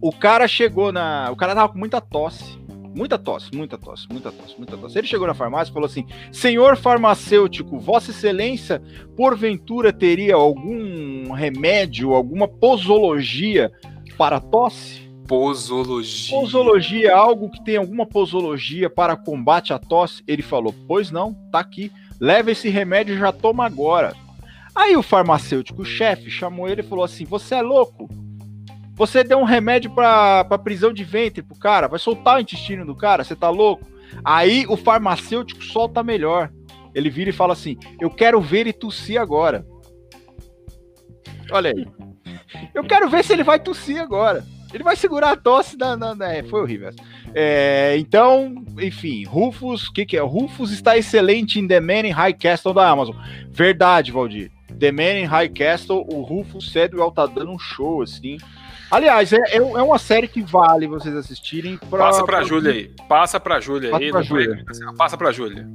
O 0.00 0.10
cara 0.10 0.48
chegou 0.48 0.90
na. 0.90 1.30
O 1.30 1.36
cara 1.36 1.54
tava 1.54 1.68
com 1.70 1.78
muita 1.78 2.00
tosse. 2.00 2.58
muita 2.94 3.18
tosse, 3.18 3.50
muita 3.54 3.76
tosse, 3.76 4.08
muita 4.10 4.32
tosse, 4.32 4.54
muita 4.56 4.76
tosse. 4.78 4.96
Ele 4.96 5.06
chegou 5.06 5.26
na 5.26 5.34
farmácia 5.34 5.70
e 5.70 5.74
falou 5.74 5.86
assim: 5.86 6.06
Senhor 6.32 6.74
farmacêutico, 6.78 7.78
Vossa 7.78 8.10
Excelência, 8.10 8.82
porventura 9.14 9.92
teria 9.92 10.36
algum 10.36 11.32
remédio, 11.32 12.14
alguma 12.14 12.48
posologia 12.48 13.70
para 14.16 14.40
tosse? 14.40 15.11
Posologia. 15.26 16.38
Posologia, 16.38 17.16
algo 17.16 17.50
que 17.50 17.62
tem 17.64 17.76
alguma 17.76 18.06
posologia 18.06 18.90
para 18.90 19.16
combate 19.16 19.72
à 19.72 19.78
tosse? 19.78 20.22
Ele 20.26 20.42
falou: 20.42 20.74
Pois 20.86 21.10
não, 21.10 21.34
tá 21.50 21.60
aqui. 21.60 21.92
Leva 22.20 22.50
esse 22.50 22.68
remédio 22.68 23.14
e 23.14 23.18
já 23.18 23.32
toma 23.32 23.64
agora. 23.64 24.14
Aí 24.74 24.96
o 24.96 25.02
farmacêutico, 25.02 25.82
o 25.82 25.84
chefe, 25.84 26.30
chamou 26.30 26.68
ele 26.68 26.80
e 26.80 26.84
falou 26.84 27.04
assim: 27.04 27.24
Você 27.24 27.56
é 27.56 27.62
louco? 27.62 28.08
Você 28.94 29.24
deu 29.24 29.38
um 29.38 29.44
remédio 29.44 29.90
pra 29.90 30.44
prisão 30.62 30.92
de 30.92 31.02
ventre 31.02 31.42
pro 31.42 31.58
cara, 31.58 31.88
vai 31.88 31.98
soltar 31.98 32.36
o 32.36 32.40
intestino 32.40 32.84
do 32.84 32.94
cara, 32.94 33.24
você 33.24 33.34
tá 33.34 33.48
louco? 33.48 33.86
Aí 34.24 34.66
o 34.68 34.76
farmacêutico 34.76 35.62
solta 35.64 36.02
melhor. 36.02 36.50
Ele 36.94 37.08
vira 37.08 37.30
e 37.30 37.32
fala 37.32 37.52
assim: 37.52 37.76
Eu 38.00 38.10
quero 38.10 38.40
ver 38.40 38.60
ele 38.60 38.72
tossir 38.72 39.20
agora. 39.20 39.66
Olha 41.50 41.72
aí. 41.74 41.86
Eu 42.74 42.84
quero 42.84 43.08
ver 43.08 43.24
se 43.24 43.32
ele 43.32 43.42
vai 43.42 43.58
tossir 43.58 44.00
agora. 44.00 44.44
Ele 44.72 44.82
vai 44.82 44.96
segurar 44.96 45.32
a 45.32 45.36
tosse 45.36 45.76
da. 45.76 45.96
da, 45.96 46.14
da 46.14 46.32
é, 46.32 46.42
foi 46.42 46.60
horrível. 46.60 46.90
É, 47.34 47.96
então, 47.98 48.64
enfim, 48.78 49.24
Rufus, 49.24 49.88
o 49.88 49.92
que, 49.92 50.06
que 50.06 50.16
é? 50.16 50.20
Rufus 50.20 50.72
está 50.72 50.96
excelente 50.96 51.58
em 51.58 51.68
The 51.68 51.80
Man 51.80 52.06
in 52.06 52.10
High 52.10 52.34
Castle 52.34 52.74
da 52.74 52.88
Amazon. 52.88 53.16
Verdade, 53.50 54.12
Valdir. 54.12 54.50
The 54.78 54.90
Man 54.90 55.18
in 55.20 55.24
High 55.24 55.50
Castle, 55.50 56.06
o 56.08 56.22
Rufus 56.22 56.72
Sedwell 56.72 57.10
tá 57.10 57.26
dando 57.26 57.52
um 57.52 57.58
show, 57.58 58.02
assim. 58.02 58.38
Aliás, 58.90 59.32
é, 59.32 59.38
é, 59.50 59.56
é 59.56 59.82
uma 59.82 59.98
série 59.98 60.28
que 60.28 60.42
vale 60.42 60.86
vocês 60.86 61.14
assistirem. 61.14 61.78
Pra, 61.78 61.98
passa 61.98 62.24
pra, 62.24 62.36
pra 62.38 62.44
Júlia 62.44 62.72
aí. 62.72 62.90
Passa 63.08 63.40
pra 63.40 63.60
Júlia 63.60 63.90
passa 63.90 64.04
aí. 64.04 64.10
Pra 64.10 64.22
Júlia. 64.22 64.64
Passa 64.98 65.16
pra 65.16 65.32
Júlia. 65.32 65.68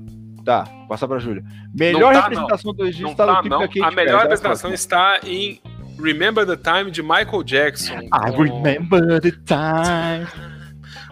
Tá, 0.45 0.63
passa 0.87 1.07
pra 1.07 1.19
Júlia. 1.19 1.43
Melhor 1.73 2.13
tá, 2.13 2.21
representação 2.21 2.71
não. 2.71 2.77
do 2.77 2.87
Egito 2.87 3.09
está 3.11 3.25
tá, 3.25 3.41
no 3.41 3.41
clipe. 3.41 3.79
Kate 3.79 3.81
A 3.81 3.91
melhor 3.91 4.21
representação 4.21 4.71
está 4.71 5.19
em 5.23 5.59
Remember 5.99 6.45
the 6.45 6.55
Time 6.55 6.91
de 6.91 7.01
Michael 7.01 7.43
Jackson. 7.43 8.07
I 8.11 8.29
remember 8.29 9.19
the 9.19 9.31
time. 9.45 10.27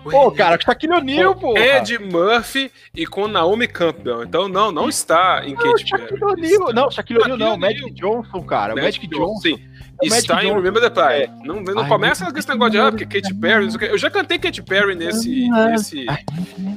Pô, 0.03 0.31
cara, 0.31 0.59
Shaquille 0.61 0.93
O'Neal, 0.93 1.35
pô. 1.35 1.57
Ed 1.57 1.97
Murphy 1.97 2.71
e 2.93 3.07
com 3.07 3.27
Naomi 3.27 3.67
Campbell. 3.67 4.23
Então, 4.23 4.47
não, 4.47 4.71
não 4.71 4.87
está 4.87 5.41
em 5.43 5.55
Kate 5.55 5.83
Perry. 5.89 6.23
O'Neal, 6.23 6.73
não, 6.73 6.91
Shaquille 6.91 7.19
O'Neal 7.21 7.37
não, 7.37 7.57
Magic 7.57 7.89
Johnson, 7.91 8.43
cara. 8.43 8.75
Magic, 8.75 9.07
Magic 9.07 9.07
Johnson. 9.07 9.41
Sim. 9.41 9.59
Está 10.03 10.43
em 10.43 10.53
Remember 10.53 10.81
the 10.81 10.89
Time. 10.89 11.23
É. 11.23 11.47
Não, 11.47 11.61
não 11.61 11.83
Ai, 11.83 11.89
começa 11.89 12.31
com 12.31 12.37
esse 12.37 12.47
negócio 12.47 12.71
de, 12.71 12.79
ah, 12.79 12.91
porque 12.91 13.05
Katy 13.05 13.33
Perry, 13.33 13.67
eu 13.89 13.97
já 13.97 14.09
cantei 14.09 14.37
Katy 14.37 14.61
Perry 14.61 14.93
nesse, 14.93 15.49
nesse, 15.49 16.05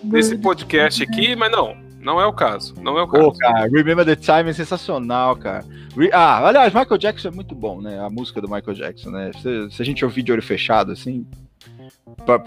nesse 0.04 0.38
podcast 0.38 1.02
aqui, 1.02 1.34
mas 1.36 1.50
não, 1.50 1.76
não 2.08 2.18
é 2.18 2.24
o 2.24 2.32
caso. 2.32 2.74
Não 2.80 2.98
é 2.98 3.02
o 3.02 3.06
caso. 3.06 3.24
Pô, 3.24 3.32
cara, 3.36 3.68
Remember 3.68 4.02
the 4.02 4.16
Time 4.16 4.48
é 4.48 4.52
sensacional, 4.54 5.36
cara. 5.36 5.62
Ah, 6.10 6.46
aliás, 6.46 6.72
Michael 6.72 6.96
Jackson 6.96 7.28
é 7.28 7.30
muito 7.30 7.54
bom, 7.54 7.82
né? 7.82 8.00
A 8.00 8.08
música 8.08 8.40
do 8.40 8.48
Michael 8.48 8.74
Jackson, 8.74 9.10
né? 9.10 9.30
Se, 9.42 9.70
se 9.70 9.82
a 9.82 9.84
gente 9.84 10.02
ouvir 10.02 10.22
de 10.22 10.32
olho 10.32 10.42
fechado, 10.42 10.90
assim, 10.90 11.26
para 12.24 12.42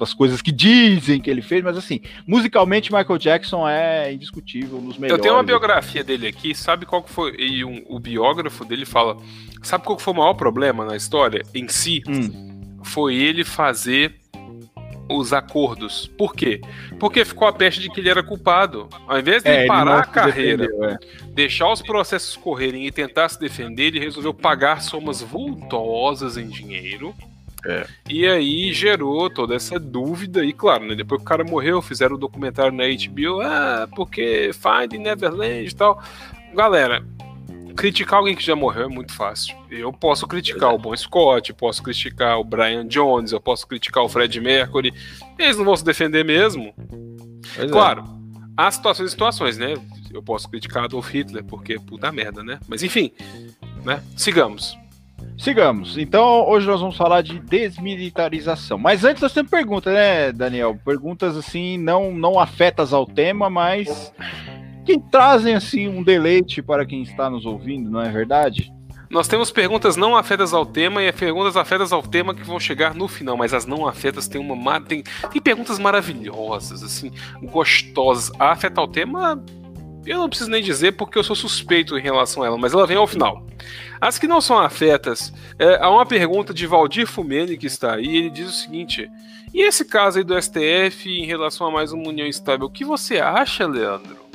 as 0.00 0.14
coisas 0.14 0.40
que 0.40 0.50
dizem 0.50 1.20
que 1.20 1.28
ele 1.28 1.42
fez, 1.42 1.62
mas 1.62 1.76
assim, 1.76 2.00
musicalmente 2.26 2.90
Michael 2.90 3.18
Jackson 3.18 3.68
é 3.68 4.14
indiscutível, 4.14 4.78
um 4.78 4.86
dos 4.86 4.96
melhores. 4.96 5.18
Eu 5.18 5.22
tenho 5.22 5.34
uma 5.34 5.42
biografia 5.42 6.02
dele 6.02 6.26
aqui, 6.26 6.54
sabe 6.54 6.86
qual 6.86 7.02
que 7.02 7.10
foi? 7.10 7.36
E 7.38 7.62
um, 7.62 7.84
o 7.86 8.00
biógrafo 8.00 8.64
dele 8.64 8.86
fala, 8.86 9.18
sabe 9.62 9.84
qual 9.84 9.94
que 9.94 10.02
foi 10.02 10.14
o 10.14 10.16
maior 10.16 10.32
problema 10.32 10.86
na 10.86 10.96
história 10.96 11.42
em 11.54 11.68
si? 11.68 12.02
Hum. 12.08 12.78
Foi 12.82 13.14
ele 13.14 13.44
fazer 13.44 14.14
os 15.10 15.32
acordos. 15.32 16.10
Por 16.18 16.34
quê? 16.34 16.60
Porque 16.98 17.24
ficou 17.24 17.48
a 17.48 17.52
peste 17.52 17.80
de 17.80 17.90
que 17.90 18.00
ele 18.00 18.08
era 18.08 18.22
culpado. 18.22 18.88
Ao 19.06 19.18
invés 19.18 19.42
de 19.42 19.50
é, 19.50 19.66
parar 19.66 20.00
a 20.00 20.06
carreira, 20.06 20.68
é. 20.82 20.98
deixar 21.28 21.70
os 21.72 21.82
processos 21.82 22.36
correrem 22.36 22.86
e 22.86 22.92
tentar 22.92 23.28
se 23.28 23.38
defender, 23.38 23.88
ele 23.88 24.00
resolveu 24.00 24.32
pagar 24.32 24.82
somas 24.82 25.20
vultosas 25.20 26.36
em 26.36 26.48
dinheiro 26.48 27.14
é. 27.66 27.86
E 28.08 28.26
aí 28.26 28.72
gerou 28.72 29.28
toda 29.28 29.54
essa 29.54 29.78
dúvida, 29.78 30.44
e 30.44 30.52
claro, 30.52 30.86
né, 30.86 30.94
depois 30.94 31.18
que 31.20 31.24
o 31.24 31.28
cara 31.28 31.44
morreu, 31.44 31.82
fizeram 31.82 32.14
o 32.14 32.16
um 32.16 32.20
documentário 32.20 32.72
na 32.72 32.84
HBO, 32.84 33.40
ah, 33.42 33.88
porque 33.94 34.50
Finding 34.54 35.02
Neverland 35.02 35.68
e 35.68 35.74
tal. 35.74 36.02
Galera, 36.54 37.04
criticar 37.76 38.18
alguém 38.18 38.34
que 38.34 38.44
já 38.44 38.56
morreu 38.56 38.84
é 38.84 38.88
muito 38.88 39.12
fácil. 39.12 39.56
Eu 39.70 39.92
posso 39.92 40.26
criticar 40.26 40.74
o 40.74 40.78
Bon 40.78 40.96
Scott, 40.96 41.52
posso 41.52 41.82
criticar 41.82 42.38
o 42.38 42.44
Brian 42.44 42.86
Jones, 42.86 43.32
eu 43.32 43.40
posso 43.40 43.66
criticar 43.66 44.02
o 44.04 44.08
Fred 44.08 44.40
Mercury. 44.40 44.92
Eles 45.38 45.56
não 45.56 45.64
vão 45.64 45.76
se 45.76 45.84
defender 45.84 46.24
mesmo. 46.24 46.74
Pois 47.56 47.68
é. 47.68 47.72
claro, 47.72 48.02
é. 48.02 48.40
há 48.56 48.70
situações 48.70 49.08
e 49.08 49.10
situações, 49.10 49.58
né? 49.58 49.74
Eu 50.12 50.22
posso 50.22 50.48
criticar 50.48 50.84
Adolf 50.84 51.08
Hitler, 51.12 51.44
porque 51.44 51.78
puta 51.78 52.10
merda, 52.10 52.42
né? 52.42 52.58
Mas 52.68 52.82
enfim, 52.82 53.12
né? 53.84 54.02
Sigamos. 54.16 54.76
Sigamos. 55.38 55.96
Então, 55.96 56.46
hoje 56.48 56.66
nós 56.66 56.80
vamos 56.80 56.96
falar 56.96 57.22
de 57.22 57.38
desmilitarização. 57.38 58.76
Mas 58.76 59.04
antes 59.04 59.22
nós 59.22 59.32
temos 59.32 59.50
perguntas, 59.50 59.92
né, 59.92 60.32
Daniel? 60.32 60.78
Perguntas 60.84 61.36
assim, 61.36 61.78
não, 61.78 62.12
não 62.12 62.38
afetas 62.38 62.92
ao 62.92 63.06
tema, 63.06 63.48
mas 63.48 64.12
que 64.84 64.98
trazem 64.98 65.54
assim 65.54 65.88
um 65.88 66.02
deleite 66.02 66.62
para 66.62 66.84
quem 66.86 67.02
está 67.02 67.28
nos 67.28 67.46
ouvindo, 67.46 67.90
não 67.90 68.00
é 68.00 68.10
verdade? 68.10 68.72
Nós 69.10 69.26
temos 69.26 69.50
perguntas 69.50 69.96
não 69.96 70.16
afetas 70.16 70.54
ao 70.54 70.64
tema 70.64 71.02
e 71.02 71.10
perguntas 71.12 71.56
afetas 71.56 71.92
ao 71.92 72.00
tema 72.00 72.32
que 72.32 72.44
vão 72.44 72.60
chegar 72.60 72.94
no 72.94 73.08
final, 73.08 73.36
mas 73.36 73.52
as 73.52 73.66
não 73.66 73.86
afetas 73.86 74.28
têm 74.28 74.40
uma 74.40 74.80
tem, 74.80 75.02
tem 75.32 75.42
perguntas 75.42 75.80
maravilhosas, 75.80 76.84
assim, 76.84 77.10
gostosas. 77.42 78.30
A 78.38 78.52
afeta 78.52 78.80
ao 78.80 78.86
tema 78.86 79.42
eu 80.06 80.18
não 80.18 80.28
preciso 80.28 80.50
nem 80.50 80.62
dizer 80.62 80.92
porque 80.92 81.18
eu 81.18 81.24
sou 81.24 81.36
suspeito 81.36 81.98
em 81.98 82.00
relação 82.00 82.42
a 82.42 82.46
ela, 82.46 82.56
mas 82.56 82.72
ela 82.72 82.86
vem 82.86 82.96
ao 82.96 83.06
final. 83.06 83.44
As 84.00 84.18
que 84.18 84.26
não 84.26 84.40
são 84.40 84.58
afetas, 84.58 85.32
é, 85.58 85.76
há 85.82 85.90
uma 85.90 86.06
pergunta 86.06 86.54
de 86.54 86.66
Valdir 86.66 87.06
Fumene 87.06 87.58
que 87.58 87.66
está 87.66 87.94
aí, 87.94 88.16
ele 88.16 88.30
diz 88.30 88.48
o 88.48 88.52
seguinte: 88.52 89.10
e 89.52 89.62
esse 89.62 89.84
caso 89.84 90.18
aí 90.18 90.24
do 90.24 90.40
STF 90.40 91.10
em 91.10 91.26
relação 91.26 91.66
a 91.66 91.70
mais 91.70 91.92
uma 91.92 92.08
união 92.08 92.26
estável, 92.26 92.66
o 92.66 92.70
que 92.70 92.84
você 92.84 93.18
acha, 93.18 93.66
Leandro? 93.66 94.29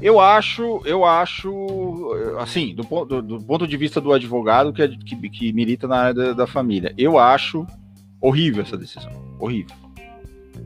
Eu 0.00 0.20
acho, 0.20 0.82
eu 0.84 1.04
acho, 1.04 2.12
assim, 2.38 2.74
do, 2.74 2.82
do, 3.04 3.22
do 3.22 3.42
ponto 3.42 3.66
de 3.66 3.76
vista 3.76 4.00
do 4.00 4.12
advogado 4.12 4.72
que, 4.72 4.88
que, 4.98 5.30
que 5.30 5.52
milita 5.52 5.88
na 5.88 5.96
área 5.96 6.14
da, 6.14 6.32
da 6.32 6.46
família, 6.46 6.94
eu 6.98 7.18
acho 7.18 7.66
horrível 8.20 8.62
essa 8.62 8.76
decisão, 8.76 9.10
horrível 9.38 9.74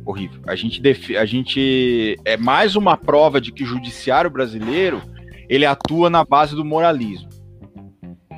horrível. 0.04 0.40
A 0.46 0.54
gente, 0.54 0.80
def... 0.80 1.10
a 1.10 1.24
gente 1.24 2.18
é 2.24 2.36
mais 2.36 2.76
uma 2.76 2.96
prova 2.96 3.40
de 3.40 3.52
que 3.52 3.62
o 3.62 3.66
judiciário 3.66 4.30
brasileiro 4.30 5.00
ele 5.48 5.66
atua 5.66 6.08
na 6.08 6.24
base 6.24 6.54
do 6.54 6.64
moralismo. 6.64 7.28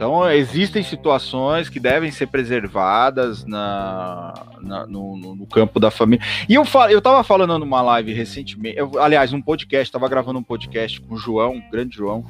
Então, 0.02 0.28
existem 0.32 0.82
situações 0.82 1.68
que 1.68 1.78
devem 1.78 2.10
ser 2.10 2.26
preservadas 2.26 3.44
na, 3.44 4.34
na 4.60 4.84
no, 4.84 5.16
no, 5.16 5.46
campo 5.46 5.78
da 5.78 5.92
família. 5.92 6.26
E 6.48 6.54
eu, 6.54 6.64
fal, 6.64 6.90
eu 6.90 7.00
tava 7.00 7.22
falando 7.22 7.56
numa 7.56 7.80
live 7.82 8.12
recentemente, 8.12 8.76
eu, 8.76 9.00
aliás, 9.00 9.30
num 9.30 9.40
podcast, 9.40 9.92
tava 9.92 10.08
gravando 10.08 10.40
um 10.40 10.42
podcast 10.42 11.00
com 11.00 11.14
o 11.14 11.16
João, 11.16 11.58
o 11.58 11.70
grande 11.70 11.94
João, 11.94 12.24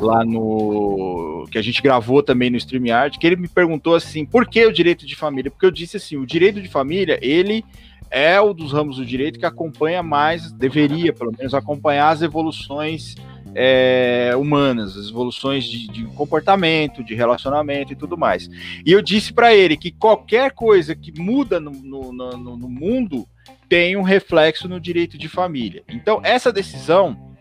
lá 0.00 0.24
no. 0.24 1.46
que 1.50 1.58
a 1.58 1.62
gente 1.62 1.82
gravou 1.82 2.22
também 2.22 2.48
no 2.48 2.56
StreamYard, 2.56 3.18
que 3.18 3.26
ele 3.26 3.36
me 3.36 3.46
perguntou 3.46 3.94
assim: 3.94 4.24
por 4.24 4.48
que 4.48 4.64
o 4.64 4.72
direito 4.72 5.04
de 5.04 5.14
família? 5.14 5.50
Porque 5.50 5.66
eu 5.66 5.70
disse 5.70 5.98
assim: 5.98 6.16
o 6.16 6.24
direito 6.24 6.62
de 6.62 6.68
família, 6.68 7.18
ele 7.20 7.62
é 8.10 8.40
o 8.40 8.54
dos 8.54 8.72
ramos 8.72 8.96
do 8.96 9.04
direito 9.04 9.38
que 9.38 9.44
acompanha 9.44 10.02
mais, 10.02 10.50
deveria 10.50 11.12
pelo 11.12 11.34
menos 11.36 11.52
acompanhar 11.52 12.08
as 12.08 12.22
evoluções 12.22 13.16
é, 13.54 14.32
humanas, 14.36 14.96
as 14.96 15.08
evoluções 15.08 15.64
de, 15.64 15.88
de, 15.88 16.04
comportamento, 16.06 17.02
de 17.04 17.14
relacionamento 17.14 17.92
e 17.92 17.96
tudo 17.96 18.16
mais. 18.16 18.48
E 18.84 18.92
eu 18.92 19.02
disse 19.02 19.32
para 19.32 19.54
ele 19.54 19.76
que 19.76 19.90
qualquer 19.90 20.52
coisa 20.52 20.94
que 20.94 21.12
muda 21.20 21.60
no, 21.60 21.70
no, 21.70 22.12
no, 22.12 22.56
no 22.56 22.68
mundo 22.68 23.26
tem 23.68 23.96
um 23.96 24.02
reflexo 24.02 24.68
no 24.68 24.78
direito 24.78 25.16
de 25.16 25.28
família. 25.28 25.82
Então, 25.88 26.20
essa 26.22 26.52
decisão 26.52 27.31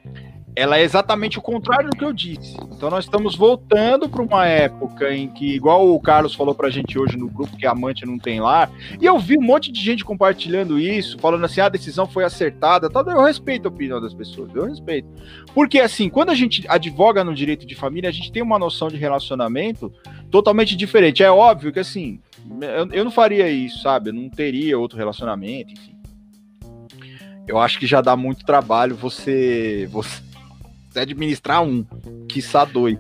ela 0.56 0.78
é 0.78 0.84
exatamente 0.84 1.40
o 1.40 1.42
contrário 1.42 1.90
do 1.90 1.96
que 1.96 2.04
eu 2.04 2.12
disse. 2.12 2.58
Então 2.72 2.90
nós 2.90 3.06
estamos 3.06 3.36
voltando 3.36 4.10
para 4.10 4.22
uma 4.22 4.46
época 4.46 5.14
em 5.14 5.28
que, 5.30 5.56
igual 5.56 5.94
o 5.94 6.00
Carlos 6.00 6.36
falou 6.36 6.54
para 6.54 6.68
a 6.68 6.72
gente 6.72 6.98
hoje 7.00 7.18
no 7.18 7.30
grupo, 7.30 7.56
que 7.56 7.66
amante 7.66 8.06
não 8.06 8.18
tem 8.18 8.40
lar, 8.42 8.70
e 9.00 9.06
eu 9.06 9.18
vi 9.18 9.38
um 9.38 9.42
monte 9.42 9.72
de 9.72 9.82
gente 9.82 10.04
compartilhando 10.04 10.78
isso, 10.78 11.18
falando 11.20 11.46
assim, 11.46 11.62
ah, 11.62 11.66
a 11.66 11.70
decisão 11.70 12.08
foi 12.08 12.24
acertada, 12.24 12.90
tal. 12.90 13.08
Eu 13.08 13.24
respeito 13.24 13.68
a 13.68 13.70
opinião 13.70 14.02
das 14.02 14.14
pessoas, 14.14 14.54
eu 14.54 14.66
respeito. 14.66 15.08
Porque 15.54 15.80
assim, 15.80 16.10
quando 16.10 16.30
a 16.30 16.36
gente 16.36 16.66
advoga 16.68 17.24
no 17.24 17.34
direito 17.34 17.66
de 17.66 17.76
família, 17.76 18.10
a 18.10 18.14
gente 18.14 18.32
tem 18.32 18.44
uma 18.44 18.60
noção 18.60 18.90
de 18.90 18.98
relacionamento 18.98 19.92
totalmente 20.30 20.76
diferente. 20.76 21.24
É 21.24 21.32
óbvio 21.32 21.72
que 21.72 21.80
assim, 21.80 22.20
eu, 22.62 22.90
eu 22.92 23.04
não 23.04 23.12
faria 23.12 23.50
isso, 23.50 23.82
sabe? 23.82 24.10
Eu 24.10 24.14
não 24.14 24.30
teria 24.30 24.78
outro 24.78 24.98
relacionamento, 24.98 25.72
enfim. 25.72 25.96
Eu 27.48 27.58
acho 27.58 27.80
que 27.80 27.88
já 27.88 28.02
dá 28.02 28.16
muito 28.16 28.46
trabalho 28.46 28.96
você 28.96 29.88
você 29.92 30.31
administrar 30.96 31.64
um, 31.64 31.84
quiçá 32.28 32.66
dois. 32.66 32.98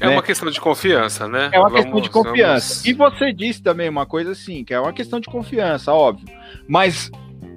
É 0.00 0.06
né? 0.06 0.12
uma 0.14 0.22
questão 0.22 0.50
de 0.50 0.60
confiança, 0.60 1.28
né? 1.28 1.50
É 1.52 1.58
uma 1.58 1.68
vamos, 1.68 1.84
questão 1.84 2.00
de 2.00 2.10
confiança. 2.10 2.74
Vamos... 2.74 2.86
E 2.86 2.92
você 2.92 3.32
disse 3.32 3.62
também 3.62 3.88
uma 3.88 4.04
coisa 4.04 4.32
assim, 4.32 4.64
que 4.64 4.74
é 4.74 4.80
uma 4.80 4.92
questão 4.92 5.20
de 5.20 5.28
confiança, 5.28 5.92
óbvio. 5.92 6.26
Mas 6.66 7.10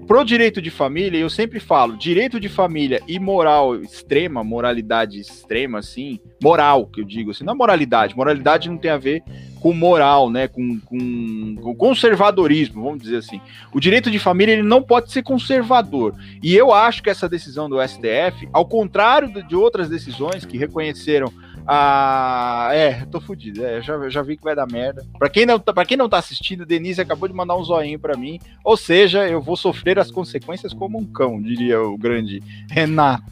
pro 0.07 0.23
direito 0.23 0.61
de 0.61 0.69
família, 0.69 1.17
eu 1.17 1.29
sempre 1.29 1.59
falo, 1.59 1.97
direito 1.97 2.39
de 2.39 2.47
família 2.47 3.01
e 3.07 3.19
moral 3.19 3.75
extrema, 3.75 4.43
moralidade 4.43 5.19
extrema, 5.19 5.79
assim, 5.79 6.19
moral, 6.41 6.87
que 6.87 7.01
eu 7.01 7.05
digo 7.05 7.31
assim, 7.31 7.43
não 7.43 7.53
é 7.53 7.55
moralidade, 7.55 8.15
moralidade 8.15 8.69
não 8.69 8.77
tem 8.77 8.91
a 8.91 8.97
ver 8.97 9.23
com 9.59 9.73
moral, 9.73 10.29
né, 10.29 10.47
com, 10.47 10.79
com, 10.81 11.55
com, 11.55 11.75
conservadorismo, 11.75 12.83
vamos 12.83 13.01
dizer 13.01 13.17
assim. 13.17 13.41
O 13.73 13.79
direito 13.79 14.11
de 14.11 14.19
família 14.19 14.53
ele 14.53 14.61
não 14.61 14.83
pode 14.83 15.11
ser 15.11 15.23
conservador. 15.23 16.13
E 16.43 16.55
eu 16.55 16.71
acho 16.71 17.01
que 17.01 17.09
essa 17.09 17.27
decisão 17.27 17.67
do 17.67 17.81
STF, 17.81 18.47
ao 18.53 18.67
contrário 18.67 19.27
de 19.47 19.55
outras 19.55 19.89
decisões 19.89 20.45
que 20.45 20.55
reconheceram 20.55 21.33
a. 21.67 22.69
É, 22.73 23.05
tô 23.05 23.19
fudido, 23.19 23.65
é, 23.65 23.81
já, 23.81 24.09
já 24.09 24.21
vi 24.21 24.37
que 24.37 24.43
vai 24.43 24.55
dar 24.55 24.67
merda. 24.67 25.05
Pra 25.17 25.29
quem, 25.29 25.45
não, 25.45 25.59
tá, 25.59 25.73
pra 25.73 25.85
quem 25.85 25.97
não 25.97 26.09
tá 26.09 26.17
assistindo, 26.17 26.65
Denise 26.65 27.01
acabou 27.01 27.27
de 27.27 27.33
mandar 27.33 27.55
um 27.55 27.63
zoinho 27.63 27.99
para 27.99 28.17
mim. 28.17 28.39
Ou 28.63 28.77
seja, 28.77 29.27
eu 29.27 29.41
vou 29.41 29.55
sofrer 29.55 29.99
as 29.99 30.11
consequências 30.11 30.73
como 30.73 30.97
um 30.97 31.05
cão, 31.05 31.41
diria 31.41 31.81
o 31.81 31.97
grande 31.97 32.41
Renato. 32.69 33.23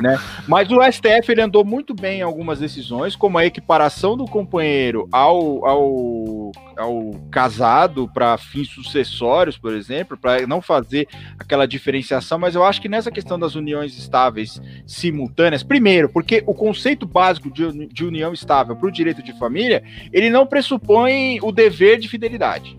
Né? 0.00 0.18
Mas 0.48 0.70
o 0.70 0.80
STF 0.82 1.30
ele 1.30 1.42
andou 1.42 1.64
muito 1.64 1.94
bem 1.94 2.20
em 2.20 2.22
algumas 2.22 2.58
decisões, 2.58 3.14
como 3.14 3.36
a 3.36 3.44
equiparação 3.44 4.16
do 4.16 4.24
companheiro 4.24 5.06
ao, 5.12 5.66
ao, 5.66 6.52
ao 6.76 7.10
casado 7.30 8.08
para 8.12 8.38
fins 8.38 8.68
sucessórios, 8.68 9.58
por 9.58 9.74
exemplo, 9.74 10.16
para 10.16 10.46
não 10.46 10.62
fazer 10.62 11.06
aquela 11.38 11.66
diferenciação. 11.66 12.38
Mas 12.38 12.54
eu 12.54 12.64
acho 12.64 12.80
que 12.80 12.88
nessa 12.88 13.10
questão 13.10 13.38
das 13.38 13.54
uniões 13.54 13.96
estáveis 13.98 14.60
simultâneas, 14.86 15.62
primeiro, 15.62 16.08
porque 16.08 16.42
o 16.46 16.54
conceito 16.54 17.06
básico 17.06 17.50
de, 17.50 17.86
de 17.88 18.04
união 18.04 18.32
estável 18.32 18.74
para 18.74 18.88
o 18.88 18.92
direito 18.92 19.22
de 19.22 19.38
família, 19.38 19.82
ele 20.12 20.30
não 20.30 20.46
pressupõe 20.46 21.38
o 21.42 21.52
dever 21.52 21.98
de 21.98 22.08
fidelidade. 22.08 22.78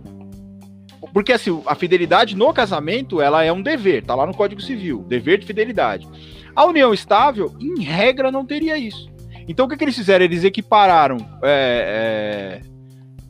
Porque 1.14 1.34
assim, 1.34 1.62
a 1.66 1.76
fidelidade 1.76 2.36
no 2.36 2.54
casamento, 2.54 3.22
ela 3.22 3.44
é 3.44 3.52
um 3.52 3.62
dever, 3.62 4.04
tá 4.04 4.14
lá 4.14 4.26
no 4.26 4.34
Código 4.34 4.62
Civil, 4.62 5.04
dever 5.08 5.40
de 5.40 5.46
fidelidade. 5.46 6.08
A 6.56 6.66
união 6.66 6.94
estável, 6.94 7.56
em 7.60 7.82
regra, 7.82 8.32
não 8.32 8.46
teria 8.46 8.78
isso. 8.78 9.10
Então, 9.48 9.66
o 9.66 9.70
que, 9.70 9.78
que 9.78 9.84
eles 9.84 9.96
fizeram? 9.96 10.24
Eles 10.24 10.44
equipararam. 10.44 11.18
É, 11.42 12.62
é... 12.64 12.72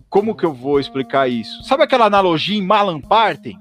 Como 0.10 0.36
que 0.36 0.44
eu 0.44 0.54
vou 0.54 0.80
explicar 0.80 1.30
isso? 1.30 1.64
Sabe 1.64 1.84
aquela 1.84 2.06
analogia 2.06 2.58
em 2.58 2.62
Malampartem? 2.62 3.58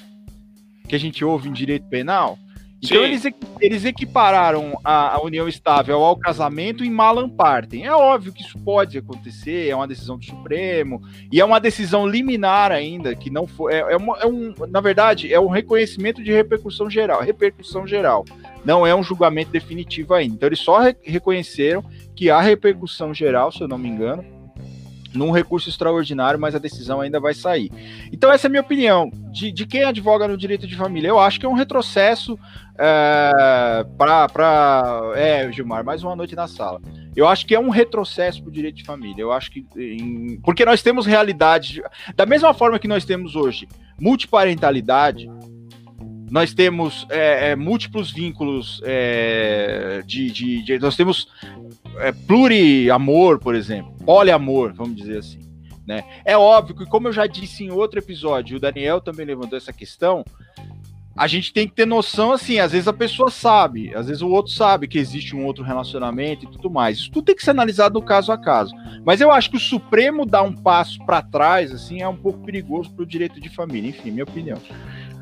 Que 0.88 0.97
a 0.97 0.99
gente 0.99 1.25
ouve 1.25 1.49
em 1.49 1.52
direito 1.52 1.87
penal? 1.87 2.38
Então 2.82 3.04
eles, 3.04 3.22
eles 3.60 3.84
equipararam 3.84 4.78
a, 4.82 5.16
a, 5.16 5.22
união 5.22 5.46
estável 5.46 6.02
ao 6.02 6.16
casamento 6.16 6.82
em 6.82 6.90
malampartem. 6.90 7.84
É 7.84 7.92
óbvio 7.92 8.32
que 8.32 8.42
isso 8.42 8.58
pode 8.58 8.96
acontecer, 8.96 9.68
é 9.68 9.76
uma 9.76 9.87
decisão 9.87 10.16
do 10.16 10.25
Supremo, 10.25 11.02
e 11.30 11.40
é 11.40 11.44
uma 11.44 11.60
decisão 11.60 12.06
liminar 12.06 12.72
ainda, 12.72 13.14
que 13.14 13.30
não 13.30 13.46
foi. 13.46 13.75
É, 13.75 13.80
é, 13.80 13.96
uma, 13.96 14.18
é 14.18 14.26
um, 14.26 14.54
na 14.68 14.80
verdade, 14.80 15.32
é 15.32 15.38
um 15.38 15.49
reconhecimento 15.49 16.22
de 16.22 16.32
repercussão 16.32 16.88
geral. 16.88 17.20
Repercussão 17.20 17.87
geral. 17.87 18.25
Não 18.64 18.87
é 18.87 18.94
um 18.94 19.02
julgamento 19.02 19.50
definitivo 19.50 20.14
ainda. 20.14 20.34
Então 20.34 20.49
eles 20.49 20.60
só 20.60 20.80
re 20.80 20.96
reconheceram 21.02 21.84
que 22.16 22.30
há 22.30 22.40
repercussão 22.40 23.12
geral, 23.12 23.52
se 23.52 23.60
eu 23.60 23.68
não 23.68 23.78
me 23.78 23.88
engano 23.88 24.40
num 25.14 25.30
recurso 25.30 25.68
extraordinário, 25.68 26.38
mas 26.38 26.54
a 26.54 26.58
decisão 26.58 27.00
ainda 27.00 27.18
vai 27.18 27.34
sair. 27.34 27.70
Então, 28.12 28.30
essa 28.30 28.46
é 28.46 28.49
a 28.49 28.50
minha 28.50 28.62
opinião. 28.62 29.10
De, 29.32 29.50
de 29.50 29.66
quem 29.66 29.84
advoga 29.84 30.26
no 30.26 30.37
direito 30.37 30.66
de 30.66 30.76
família, 30.76 31.08
eu 31.08 31.18
acho 31.18 31.38
que 31.38 31.46
é 31.46 31.49
um 31.49 31.54
retrocesso 31.54 32.38
é, 32.82 33.84
para. 33.99 35.12
É, 35.14 35.52
Gilmar, 35.52 35.84
mais 35.84 36.02
uma 36.02 36.16
noite 36.16 36.34
na 36.34 36.49
sala. 36.49 36.80
Eu 37.14 37.28
acho 37.28 37.44
que 37.46 37.54
é 37.54 37.60
um 37.60 37.68
retrocesso 37.68 38.40
para 38.40 38.49
o 38.49 38.52
direito 38.52 38.76
de 38.76 38.84
família. 38.84 39.20
Eu 39.20 39.32
acho 39.32 39.50
que. 39.50 39.66
Em, 39.76 40.40
porque 40.40 40.64
nós 40.64 40.82
temos 40.82 41.04
realidade. 41.04 41.82
Da 42.16 42.25
mesma 42.25 42.54
forma 42.54 42.78
que 42.78 42.88
nós 42.88 43.04
temos 43.04 43.37
hoje 43.37 43.68
multiparentalidade, 44.00 45.30
nós 46.30 46.54
temos 46.54 47.06
é, 47.10 47.50
é, 47.50 47.56
múltiplos 47.56 48.10
vínculos 48.10 48.80
é, 48.84 50.02
de, 50.06 50.30
de, 50.30 50.62
de, 50.62 50.78
Nós 50.78 50.96
temos 50.96 51.28
é, 51.99 52.12
pluriamor, 52.12 53.38
por 53.38 53.54
exemplo, 53.54 53.92
poliamor, 54.06 54.72
vamos 54.72 54.96
dizer 54.96 55.18
assim. 55.18 55.40
Né? 55.87 56.04
É 56.25 56.38
óbvio 56.38 56.76
que, 56.76 56.87
como 56.87 57.08
eu 57.08 57.12
já 57.12 57.26
disse 57.26 57.64
em 57.64 57.70
outro 57.72 57.99
episódio, 57.99 58.56
o 58.56 58.60
Daniel 58.60 59.00
também 59.00 59.26
levantou 59.26 59.58
essa 59.58 59.72
questão. 59.72 60.25
A 61.21 61.27
gente 61.27 61.53
tem 61.53 61.69
que 61.69 61.75
ter 61.75 61.87
noção, 61.87 62.33
assim, 62.33 62.61
às 62.61 62.73
vezes 62.73 62.89
a 62.89 62.95
pessoa 62.95 63.31
sabe, 63.31 63.95
às 63.95 64.07
vezes 64.07 64.23
o 64.23 64.29
outro 64.31 64.50
sabe 64.55 64.89
que 64.89 64.99
existe 64.99 65.37
um 65.37 65.45
outro 65.45 65.62
relacionamento 65.62 66.47
e 66.47 66.50
tudo 66.50 66.71
mais. 66.71 66.97
Isso 66.97 67.11
tudo 67.11 67.27
tem 67.27 67.37
que 67.37 67.45
ser 67.45 67.50
analisado 67.50 68.00
no 68.00 68.02
caso 68.02 68.33
a 68.33 68.39
caso. 68.39 68.75
Mas 69.04 69.21
eu 69.21 69.30
acho 69.30 69.50
que 69.50 69.59
o 69.59 69.61
Supremo 69.61 70.25
dar 70.25 70.41
um 70.41 70.54
passo 70.54 70.99
para 71.04 71.21
trás, 71.21 71.73
assim, 71.73 72.00
é 72.00 72.09
um 72.09 72.17
pouco 72.17 72.43
perigoso 72.43 72.91
para 72.91 73.02
o 73.02 73.06
direito 73.06 73.39
de 73.39 73.50
família. 73.50 73.91
Enfim, 73.91 74.13
minha 74.13 74.25
opinião. 74.25 74.56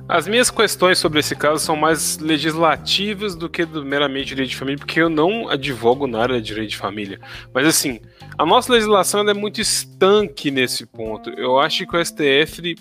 As 0.08 0.28
minhas 0.28 0.52
questões 0.52 1.00
sobre 1.00 1.18
esse 1.18 1.34
caso 1.34 1.64
são 1.64 1.74
mais 1.74 2.16
legislativas 2.18 3.34
do 3.34 3.48
que 3.48 3.64
do 3.66 3.84
meramente 3.84 4.28
direito 4.28 4.50
de 4.50 4.56
família, 4.56 4.78
porque 4.78 5.00
eu 5.00 5.10
não 5.10 5.48
advogo 5.48 6.06
na 6.06 6.20
área 6.20 6.40
de 6.40 6.46
direito 6.46 6.70
de 6.70 6.76
família. 6.76 7.18
Mas 7.52 7.66
assim, 7.66 7.98
a 8.38 8.46
nossa 8.46 8.72
legislação 8.72 9.28
é 9.28 9.34
muito 9.34 9.60
estanque 9.60 10.48
nesse 10.48 10.86
ponto. 10.86 11.28
Eu 11.30 11.58
acho 11.58 11.84
que 11.84 11.96
o 11.96 12.04
STF, 12.04 12.76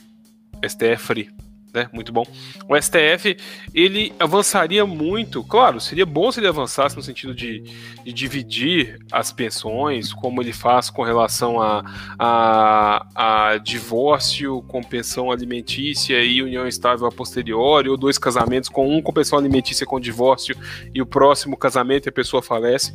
STF 0.63 1.46
né? 1.77 1.89
Muito 1.93 2.11
bom. 2.11 2.25
O 2.67 2.75
STF 2.75 3.37
ele 3.73 4.11
avançaria 4.19 4.85
muito, 4.85 5.43
claro, 5.43 5.79
seria 5.79 6.05
bom 6.05 6.31
se 6.31 6.39
ele 6.39 6.47
avançasse 6.47 6.95
no 6.95 7.03
sentido 7.03 7.35
de, 7.35 7.61
de 8.03 8.11
dividir 8.11 8.97
as 9.11 9.31
pensões, 9.31 10.11
como 10.11 10.41
ele 10.41 10.51
faz 10.51 10.89
com 10.89 11.03
relação 11.03 11.61
a, 11.61 11.83
a, 12.17 13.05
a, 13.15 13.57
divórcio 13.59 14.63
com 14.63 14.81
pensão 14.81 15.31
alimentícia 15.31 16.23
e 16.23 16.41
união 16.41 16.67
estável 16.67 17.05
a 17.05 17.11
posteriori, 17.11 17.89
ou 17.89 17.97
dois 17.97 18.17
casamentos 18.17 18.69
com 18.69 18.89
um 18.89 19.01
com 19.01 19.13
pensão 19.13 19.37
alimentícia 19.37 19.85
com 19.85 19.99
divórcio 19.99 20.57
e 20.93 21.01
o 21.01 21.05
próximo 21.05 21.55
casamento 21.55 22.09
a 22.09 22.11
pessoa 22.11 22.41
falece 22.41 22.93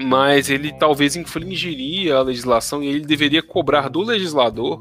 mas 0.00 0.48
ele 0.48 0.72
talvez 0.72 1.16
infringiria 1.16 2.16
a 2.16 2.22
legislação 2.22 2.82
e 2.82 2.86
ele 2.86 3.00
deveria 3.00 3.42
cobrar 3.42 3.88
do 3.88 4.02
legislador 4.02 4.80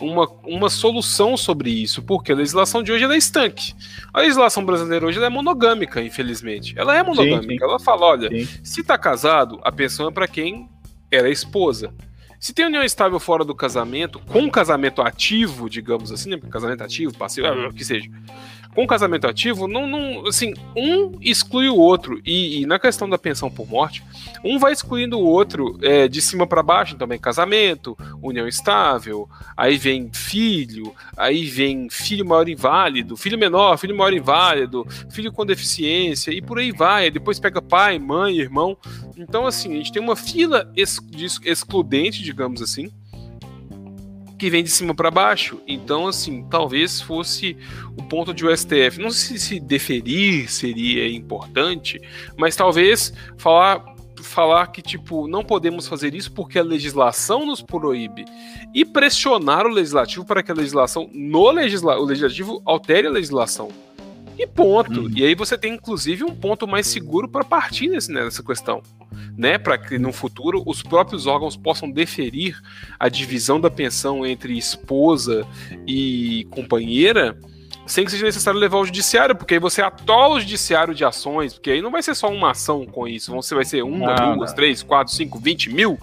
uma, 0.00 0.28
uma 0.44 0.70
solução 0.70 1.36
sobre 1.36 1.70
isso, 1.70 2.02
porque 2.02 2.32
a 2.32 2.34
legislação 2.34 2.82
de 2.82 2.92
hoje 2.92 3.04
é 3.04 3.16
estanque. 3.16 3.74
A 4.12 4.20
legislação 4.20 4.64
brasileira 4.64 5.06
hoje 5.06 5.22
é 5.22 5.28
monogâmica, 5.28 6.02
infelizmente. 6.02 6.74
Ela 6.76 6.96
é 6.96 7.02
monogâmica. 7.02 7.42
Sim, 7.42 7.58
sim. 7.58 7.64
Ela 7.64 7.78
fala: 7.78 8.06
olha, 8.06 8.28
sim. 8.28 8.60
se 8.62 8.82
tá 8.82 8.96
casado, 8.96 9.60
a 9.62 9.72
pensão 9.72 10.08
é 10.08 10.10
para 10.10 10.28
quem 10.28 10.68
era 11.10 11.30
esposa. 11.30 11.92
Se 12.40 12.54
tem 12.54 12.66
união 12.66 12.84
estável 12.84 13.18
fora 13.18 13.44
do 13.44 13.54
casamento, 13.54 14.20
com 14.20 14.40
um 14.40 14.50
casamento 14.50 15.02
ativo, 15.02 15.68
digamos 15.68 16.12
assim, 16.12 16.30
né? 16.30 16.38
Casamento 16.50 16.84
ativo, 16.84 17.12
passivo, 17.16 17.48
o 17.48 17.74
que 17.74 17.84
seja 17.84 18.08
com 18.78 18.86
casamento 18.86 19.26
ativo, 19.26 19.66
não, 19.66 19.88
não, 19.88 20.24
assim, 20.28 20.54
um 20.76 21.18
exclui 21.20 21.68
o 21.68 21.74
outro. 21.74 22.20
E, 22.24 22.60
e, 22.60 22.66
na 22.66 22.78
questão 22.78 23.10
da 23.10 23.18
pensão 23.18 23.50
por 23.50 23.68
morte, 23.68 24.04
um 24.44 24.56
vai 24.56 24.72
excluindo 24.72 25.18
o 25.18 25.24
outro 25.24 25.76
é, 25.82 26.06
de 26.06 26.22
cima 26.22 26.46
para 26.46 26.62
baixo. 26.62 26.94
Então 26.94 27.08
vem 27.08 27.18
casamento, 27.18 27.98
união 28.22 28.46
estável, 28.46 29.28
aí 29.56 29.76
vem 29.76 30.08
filho, 30.14 30.94
aí 31.16 31.46
vem 31.46 31.90
filho 31.90 32.24
maior 32.24 32.48
inválido, 32.48 33.16
filho 33.16 33.36
menor, 33.36 33.76
filho 33.78 33.96
maior 33.96 34.12
inválido, 34.12 34.86
filho 35.10 35.32
com 35.32 35.44
deficiência, 35.44 36.30
e 36.30 36.40
por 36.40 36.60
aí 36.60 36.70
vai. 36.70 37.10
Depois 37.10 37.40
pega 37.40 37.60
pai, 37.60 37.98
mãe, 37.98 38.38
irmão. 38.38 38.78
Então, 39.16 39.44
assim, 39.44 39.72
a 39.72 39.76
gente 39.78 39.90
tem 39.90 40.00
uma 40.00 40.14
fila 40.14 40.72
ex 40.76 41.00
excludente, 41.44 42.22
digamos 42.22 42.62
assim 42.62 42.92
que 44.38 44.48
vem 44.48 44.62
de 44.62 44.70
cima 44.70 44.94
para 44.94 45.10
baixo. 45.10 45.60
Então, 45.66 46.06
assim, 46.06 46.44
talvez 46.48 47.00
fosse 47.00 47.56
o 47.96 48.02
ponto 48.02 48.32
de 48.32 48.46
o 48.46 48.56
STF. 48.56 49.00
Não 49.00 49.10
sei 49.10 49.36
se 49.38 49.60
deferir 49.60 50.50
seria 50.50 51.08
importante, 51.08 52.00
mas 52.36 52.56
talvez 52.56 53.12
falar 53.36 53.98
falar 54.20 54.66
que 54.66 54.82
tipo 54.82 55.28
não 55.28 55.44
podemos 55.44 55.86
fazer 55.86 56.12
isso 56.12 56.32
porque 56.32 56.58
a 56.58 56.62
legislação 56.62 57.46
nos 57.46 57.62
proíbe 57.62 58.24
e 58.74 58.84
pressionar 58.84 59.64
o 59.64 59.70
legislativo 59.70 60.24
para 60.24 60.42
que 60.42 60.50
a 60.50 60.54
legislação 60.54 61.08
no 61.14 61.48
legisla 61.52 61.96
o 62.00 62.04
legislativo 62.04 62.60
altere 62.64 63.06
a 63.06 63.10
legislação 63.12 63.68
e 64.38 64.46
ponto. 64.46 65.02
Hum. 65.02 65.10
E 65.14 65.24
aí 65.24 65.34
você 65.34 65.58
tem 65.58 65.74
inclusive 65.74 66.24
um 66.24 66.34
ponto 66.34 66.66
mais 66.66 66.86
seguro 66.86 67.28
para 67.28 67.44
partir 67.44 67.88
nesse, 67.88 68.12
nessa 68.12 68.42
questão, 68.42 68.82
né? 69.36 69.58
Para 69.58 69.76
que 69.76 69.98
no 69.98 70.12
futuro 70.12 70.62
os 70.64 70.82
próprios 70.82 71.26
órgãos 71.26 71.56
possam 71.56 71.90
deferir 71.90 72.60
a 72.98 73.08
divisão 73.08 73.60
da 73.60 73.70
pensão 73.70 74.24
entre 74.24 74.56
esposa 74.56 75.46
e 75.86 76.46
companheira 76.50 77.36
sem 77.88 78.04
que 78.04 78.10
seja 78.10 78.26
necessário 78.26 78.60
levar 78.60 78.76
ao 78.76 78.84
judiciário, 78.84 79.34
porque 79.34 79.54
aí 79.54 79.60
você 79.60 79.80
atola 79.80 80.36
o 80.36 80.40
judiciário 80.40 80.94
de 80.94 81.06
ações, 81.06 81.54
porque 81.54 81.70
aí 81.70 81.80
não 81.80 81.90
vai 81.90 82.02
ser 82.02 82.14
só 82.14 82.28
uma 82.28 82.50
ação 82.50 82.84
com 82.84 83.08
isso, 83.08 83.32
você 83.32 83.54
vai 83.54 83.64
ser 83.64 83.82
uma, 83.82 84.14
não, 84.14 84.36
duas, 84.36 84.50
não. 84.50 84.56
três, 84.56 84.82
quatro, 84.82 85.12
cinco, 85.12 85.38
vinte 85.38 85.70
mil 85.70 85.98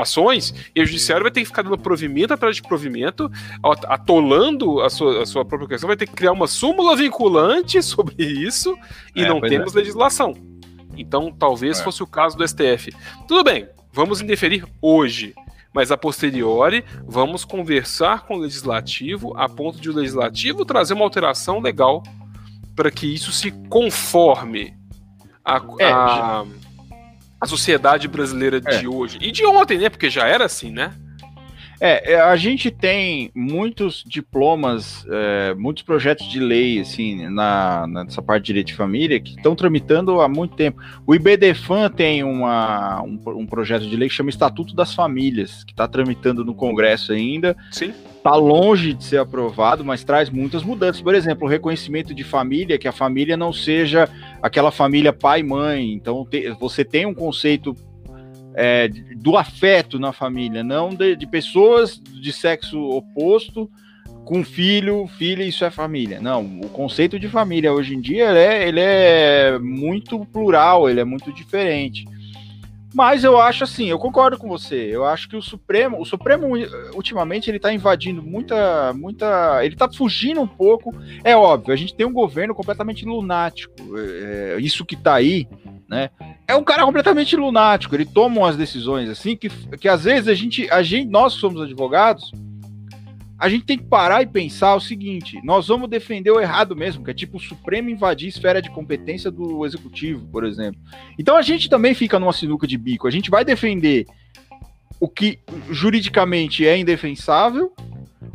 ações, 0.00 0.54
e 0.74 0.80
o 0.80 0.86
judiciário 0.86 1.22
vai 1.22 1.30
ter 1.30 1.40
que 1.40 1.46
ficar 1.46 1.62
dando 1.62 1.78
provimento 1.78 2.32
atrás 2.32 2.56
de 2.56 2.62
provimento, 2.62 3.30
atolando 3.86 4.80
a 4.80 4.90
sua, 4.90 5.22
a 5.22 5.26
sua 5.26 5.44
própria 5.44 5.68
questão, 5.68 5.88
vai 5.88 5.96
ter 5.96 6.06
que 6.06 6.14
criar 6.14 6.32
uma 6.32 6.46
súmula 6.46 6.96
vinculante 6.96 7.80
sobre 7.82 8.14
isso, 8.24 8.76
e 9.14 9.22
é, 9.22 9.28
não 9.28 9.40
temos 9.40 9.74
é. 9.74 9.78
legislação. 9.78 10.34
Então, 10.96 11.32
talvez 11.36 11.80
é. 11.80 11.82
fosse 11.82 12.02
o 12.02 12.06
caso 12.06 12.36
do 12.36 12.46
STF. 12.46 12.92
Tudo 13.26 13.44
bem, 13.44 13.68
vamos 13.92 14.20
indeferir 14.20 14.64
hoje. 14.80 15.34
mas 15.72 15.92
a 15.92 15.96
posteriori 15.96 16.84
vamos 17.06 17.44
conversar 17.44 18.26
com 18.26 18.34
o 18.34 18.38
legislativo 18.38 19.36
a 19.36 19.48
ponto 19.48 19.80
de 19.80 19.90
o 19.90 19.94
legislativo 19.94 20.64
trazer 20.64 20.94
uma 20.94 21.04
alteração 21.04 21.60
legal 21.60 22.02
para 22.74 22.90
que 22.90 23.12
isso 23.12 23.30
se 23.32 23.50
conforme 23.68 24.74
a, 25.44 25.60
é, 25.80 25.90
a, 25.90 26.44
a 27.40 27.46
sociedade 27.46 28.08
brasileira 28.08 28.60
de 28.60 28.84
é. 28.84 28.88
hoje 28.88 29.18
e 29.20 29.30
de 29.30 29.44
ontem, 29.46 29.78
né? 29.78 29.88
Porque 29.88 30.10
já 30.10 30.26
era 30.26 30.44
assim, 30.44 30.70
né? 30.70 30.92
É, 31.80 32.14
é, 32.14 32.20
a 32.20 32.36
gente 32.36 32.70
tem 32.70 33.30
muitos 33.34 34.04
diplomas, 34.06 35.06
é, 35.08 35.54
muitos 35.54 35.82
projetos 35.82 36.28
de 36.28 36.40
lei, 36.40 36.80
assim, 36.80 37.28
na, 37.28 37.86
nessa 37.86 38.20
parte 38.20 38.42
de 38.42 38.46
direito 38.48 38.68
de 38.68 38.74
família, 38.74 39.20
que 39.20 39.36
estão 39.36 39.54
tramitando 39.54 40.20
há 40.20 40.28
muito 40.28 40.56
tempo. 40.56 40.80
O 41.06 41.14
IBDFAN 41.14 41.90
tem 41.90 42.24
uma, 42.24 43.02
um, 43.02 43.20
um 43.26 43.46
projeto 43.46 43.88
de 43.88 43.96
lei 43.96 44.08
que 44.08 44.14
chama 44.14 44.30
Estatuto 44.30 44.74
das 44.74 44.92
Famílias, 44.92 45.62
que 45.64 45.72
está 45.72 45.86
tramitando 45.86 46.44
no 46.44 46.54
Congresso 46.54 47.12
ainda. 47.12 47.56
Sim. 47.70 47.92
Está 48.16 48.34
longe 48.34 48.92
de 48.92 49.04
ser 49.04 49.18
aprovado, 49.18 49.84
mas 49.84 50.02
traz 50.02 50.28
muitas 50.28 50.64
mudanças. 50.64 51.00
Por 51.00 51.14
exemplo, 51.14 51.46
o 51.46 51.50
reconhecimento 51.50 52.12
de 52.12 52.24
família, 52.24 52.76
que 52.76 52.88
a 52.88 52.92
família 52.92 53.36
não 53.36 53.52
seja 53.52 54.08
aquela 54.42 54.72
família 54.72 55.12
pai-mãe. 55.12 55.92
Então, 55.92 56.26
te, 56.28 56.50
você 56.58 56.84
tem 56.84 57.06
um 57.06 57.14
conceito 57.14 57.74
é, 58.60 58.88
do 58.88 59.36
afeto 59.36 60.00
na 60.00 60.12
família, 60.12 60.64
não 60.64 60.88
de, 60.88 61.14
de, 61.14 61.26
pessoas 61.28 61.96
de 61.96 62.32
sexo 62.32 62.76
oposto 62.90 63.70
com 64.24 64.42
filho, 64.42 65.06
filha, 65.06 65.44
isso 65.44 65.64
é 65.64 65.70
família. 65.70 66.20
Não, 66.20 66.44
o 66.44 66.68
conceito 66.68 67.20
de 67.20 67.28
família 67.28 67.72
hoje 67.72 67.94
em 67.94 68.00
dia 68.00 68.28
ele 68.30 68.38
é, 68.40 68.68
ele 68.68 68.80
é 68.80 69.58
muito 69.60 70.26
plural, 70.26 70.90
ele 70.90 70.98
é 70.98 71.04
muito 71.04 71.32
diferente. 71.32 72.04
Mas 72.92 73.22
eu 73.22 73.40
acho 73.40 73.62
assim, 73.62 73.86
eu 73.86 73.98
concordo 73.98 74.36
com 74.36 74.48
você. 74.48 74.88
Eu 74.90 75.04
acho 75.04 75.28
que 75.28 75.36
o 75.36 75.42
Supremo, 75.42 76.00
o 76.00 76.04
Supremo 76.04 76.48
ultimamente 76.94 77.48
ele 77.48 77.60
tá 77.60 77.72
invadindo 77.72 78.20
muita, 78.20 78.92
muita, 78.92 79.64
ele 79.64 79.76
tá 79.76 79.88
fugindo 79.88 80.40
um 80.40 80.48
pouco. 80.48 80.92
É 81.22 81.36
óbvio, 81.36 81.72
a 81.72 81.76
gente 81.76 81.94
tem 81.94 82.04
um 82.04 82.12
governo 82.12 82.56
completamente 82.56 83.04
lunático. 83.04 83.76
É, 83.96 84.56
isso 84.58 84.84
que 84.84 84.96
tá 84.96 85.14
aí 85.14 85.46
né? 85.88 86.10
É 86.46 86.54
um 86.54 86.62
cara 86.62 86.84
completamente 86.84 87.34
lunático, 87.34 87.94
ele 87.94 88.04
toma 88.04 88.40
umas 88.40 88.56
decisões 88.56 89.08
assim 89.08 89.34
que, 89.34 89.48
que 89.78 89.88
às 89.88 90.04
vezes 90.04 90.28
a 90.28 90.34
gente, 90.34 90.70
a 90.70 90.82
gente, 90.82 91.08
nós 91.08 91.32
somos 91.32 91.62
advogados, 91.62 92.30
a 93.38 93.48
gente 93.48 93.64
tem 93.64 93.78
que 93.78 93.84
parar 93.84 94.20
e 94.22 94.26
pensar 94.26 94.74
o 94.74 94.80
seguinte: 94.80 95.40
nós 95.44 95.68
vamos 95.68 95.88
defender 95.88 96.30
o 96.30 96.40
errado 96.40 96.74
mesmo, 96.74 97.04
que 97.04 97.10
é 97.10 97.14
tipo 97.14 97.36
o 97.36 97.40
Supremo 97.40 97.88
invadir 97.88 98.26
a 98.26 98.28
esfera 98.28 98.60
de 98.60 98.70
competência 98.70 99.30
do 99.30 99.64
executivo, 99.64 100.26
por 100.26 100.44
exemplo. 100.44 100.80
Então 101.18 101.36
a 101.36 101.42
gente 101.42 101.70
também 101.70 101.94
fica 101.94 102.18
numa 102.18 102.32
sinuca 102.32 102.66
de 102.66 102.76
bico, 102.76 103.06
a 103.06 103.10
gente 103.10 103.30
vai 103.30 103.44
defender 103.44 104.06
o 105.00 105.08
que 105.08 105.38
juridicamente 105.70 106.66
é 106.66 106.76
indefensável, 106.76 107.72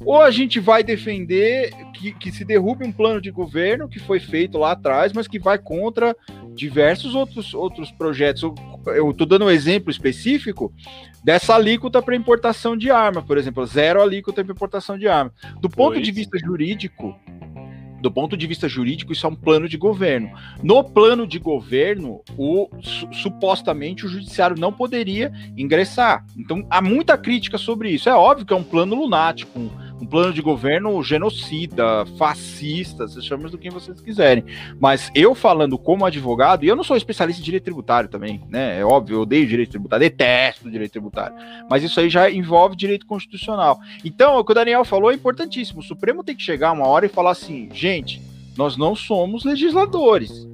ou 0.06 0.22
a 0.22 0.32
gente 0.32 0.60
vai 0.60 0.84
defender 0.84 1.74
que, 1.94 2.14
que, 2.14 2.32
se 2.32 2.46
derrube 2.46 2.86
um 2.86 2.92
plano 2.92 3.22
de 3.22 3.32
governo 3.32 3.90
que 3.90 4.00
foi 4.00 4.20
feito 4.20 4.58
lá 4.58 4.72
atrás, 4.72 5.12
mas 5.12 5.28
que 5.28 5.40
vai 5.40 5.58
contra 5.58 6.16
diversos 6.54 7.16
outros, 7.16 7.54
outros 7.54 7.92
projetos. 7.92 8.44
Eu 8.86 9.12
estou 9.12 9.28
dando 9.28 9.46
um 9.46 9.50
exemplo 9.50 9.90
específico 9.90 10.74
dessa 11.24 11.56
alíquota 11.56 12.02
para 12.02 12.16
importação 12.16 12.76
de 12.76 12.92
arma, 12.92 13.22
por 13.22 13.38
exemplo, 13.38 13.66
zero 13.66 14.02
alíquota 14.02 14.44
para 14.44 14.54
importação 14.54 14.98
de 14.98 15.08
arma. 15.08 15.32
Do 15.60 15.70
ponto 15.70 15.94
pois. 15.94 16.06
de 16.06 16.12
vista 16.12 16.38
jurídico, 16.38 17.16
do 18.04 18.12
ponto 18.12 18.36
de 18.36 18.46
vista 18.46 18.68
jurídico, 18.68 19.14
isso 19.14 19.26
é 19.26 19.30
um 19.30 19.36
plano 19.36 19.70
de 19.70 19.78
governo. 19.78 20.30
No 20.62 20.84
plano 20.84 21.26
de 21.26 21.40
governo, 21.40 22.22
o 22.38 22.68
su, 22.82 23.08
supostamente 23.14 24.06
o 24.06 24.10
judiciário 24.10 24.60
não 24.60 24.74
poderia 24.74 25.32
ingressar. 25.56 26.26
Então 26.38 26.68
há 26.70 26.82
muita 26.82 27.18
crítica 27.18 27.58
sobre 27.58 27.90
isso. 27.92 28.10
É 28.10 28.14
óbvio 28.14 28.46
que 28.46 28.54
é 28.54 28.58
um 28.58 28.64
plano 28.64 28.94
lunático, 28.94 29.58
um, 29.58 29.70
um 30.04 30.06
plano 30.06 30.34
de 30.34 30.42
governo 30.42 31.02
genocida, 31.02 32.06
fascista, 32.18 33.08
vocês 33.08 33.26
chamam 33.26 33.50
do 33.50 33.58
que 33.58 33.70
vocês 33.70 34.02
quiserem. 34.02 34.44
Mas 34.80 35.10
eu 35.16 35.34
falando 35.34 35.78
como 35.78 36.06
advogado, 36.06 36.66
e 36.66 36.68
eu 36.68 36.76
não 36.76 36.84
sou 36.84 36.98
especialista 36.98 37.42
em 37.42 37.46
direito 37.46 37.64
tributário 37.64 38.10
também, 38.10 38.42
né? 38.50 38.80
É 38.80 38.86
óbvio, 38.86 39.16
eu 39.16 39.22
odeio 39.22 39.48
direito 39.48 39.72
tributário, 39.72 40.08
detesto 40.08 40.70
direito 40.70 40.92
tributário. 40.92 41.36
Mas 41.70 41.84
isso 41.84 42.00
aí 42.00 42.10
já 42.10 42.30
envolve 42.30 42.76
direito 42.76 43.06
constitucional. 43.06 43.80
Então, 44.04 44.38
o 44.38 44.44
que 44.44 44.52
o 44.52 44.56
Daniel 44.56 44.84
falou 44.84 45.10
é 45.10 45.16
importantíssimo. 45.16 45.80
O 45.80 45.84
Supremo 45.84 46.24
tem 46.24 46.36
que 46.36 46.44
chegar 46.44 46.74
uma 46.74 46.88
hora 46.88 47.06
e 47.06 47.10
falar 47.10 47.32
assim, 47.32 47.70
gente, 47.72 48.22
nós 48.58 48.76
não 48.76 48.96
somos 48.96 49.46
legisladores. 49.46 50.46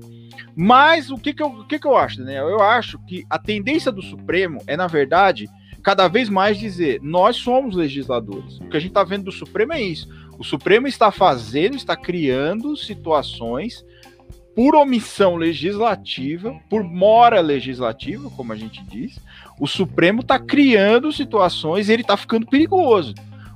Mas 0.55 1.09
o 1.09 1.17
que, 1.17 1.33
que, 1.33 1.41
eu, 1.41 1.47
o 1.47 1.65
que, 1.65 1.79
que 1.79 1.87
eu 1.87 1.97
acho, 1.97 2.19
Daniel? 2.19 2.47
Eu 2.49 2.61
acho 2.61 2.99
que 2.99 3.25
a 3.29 3.39
tendência 3.39 3.91
do 3.91 4.01
Supremo 4.03 4.61
é, 4.67 4.77
na 4.77 4.87
verdade, 4.87 5.49
cada 5.83 6.07
vez 6.07 6.29
mais 6.29 6.57
dizer: 6.57 6.99
nós 7.01 7.35
somos 7.37 7.75
legisladores. 7.75 8.59
O 8.59 8.69
que 8.69 8.77
a 8.77 8.79
gente 8.79 8.91
está 8.91 9.03
vendo 9.03 9.25
do 9.25 9.31
Supremo 9.31 9.73
é 9.73 9.81
isso. 9.81 10.07
O 10.37 10.43
Supremo 10.43 10.87
está 10.87 11.11
fazendo, 11.11 11.75
está 11.75 11.95
criando 11.95 12.75
situações 12.77 13.85
por 14.55 14.75
omissão 14.75 15.35
legislativa, 15.35 16.53
por 16.69 16.83
mora 16.83 17.39
legislativa, 17.39 18.29
como 18.31 18.51
a 18.51 18.55
gente 18.55 18.83
diz. 18.83 19.19
O 19.59 19.67
Supremo 19.67 20.21
está 20.21 20.39
criando 20.39 21.11
situações 21.11 21.87
e 21.87 21.93
ele 21.93 22.01
está 22.01 22.17
ficando 22.17 22.45
perigoso. 22.45 23.13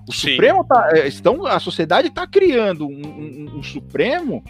O 0.08 0.14
Sim. 0.14 0.32
Supremo 0.32 0.64
tá, 0.64 0.90
é, 0.94 1.08
estão, 1.08 1.46
a 1.46 1.60
sociedade 1.60 2.10
está 2.10 2.28
criando 2.28 2.88
um, 2.88 3.02
um, 3.06 3.58
um 3.58 3.64
Supremo 3.64 4.44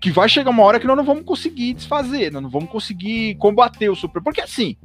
que 0.00 0.10
vai 0.10 0.28
chegar 0.28 0.50
uma 0.50 0.64
hora 0.64 0.80
que 0.80 0.86
nós 0.86 0.96
não 0.96 1.04
vamos 1.04 1.24
conseguir 1.24 1.74
desfazer, 1.74 2.32
nós 2.32 2.42
não 2.42 2.50
vamos 2.50 2.70
conseguir 2.70 3.36
combater 3.36 3.88
o 3.88 3.94
Supremo. 3.94 4.24
Porque 4.24 4.40
assim, 4.40 4.76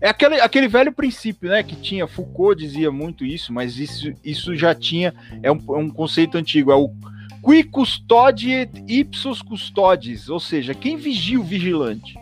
é 0.00 0.08
aquele, 0.08 0.40
aquele 0.40 0.68
velho 0.68 0.92
princípio, 0.92 1.48
né? 1.48 1.62
Que 1.62 1.76
tinha, 1.76 2.06
Foucault 2.06 2.60
dizia 2.60 2.90
muito 2.90 3.24
isso, 3.24 3.52
mas 3.52 3.78
isso, 3.78 4.12
isso 4.24 4.56
já 4.56 4.74
tinha, 4.74 5.14
é 5.42 5.50
um, 5.50 5.58
é 5.68 5.78
um 5.78 5.90
conceito 5.90 6.36
antigo, 6.36 6.70
é 6.70 6.74
o 6.74 6.90
qui 7.44 7.62
custodiet 7.64 8.70
ipsos 8.88 9.42
custodes, 9.42 10.28
ou 10.28 10.40
seja, 10.40 10.74
quem 10.74 10.96
vigia 10.96 11.38
o 11.38 11.44
vigilante. 11.44 12.18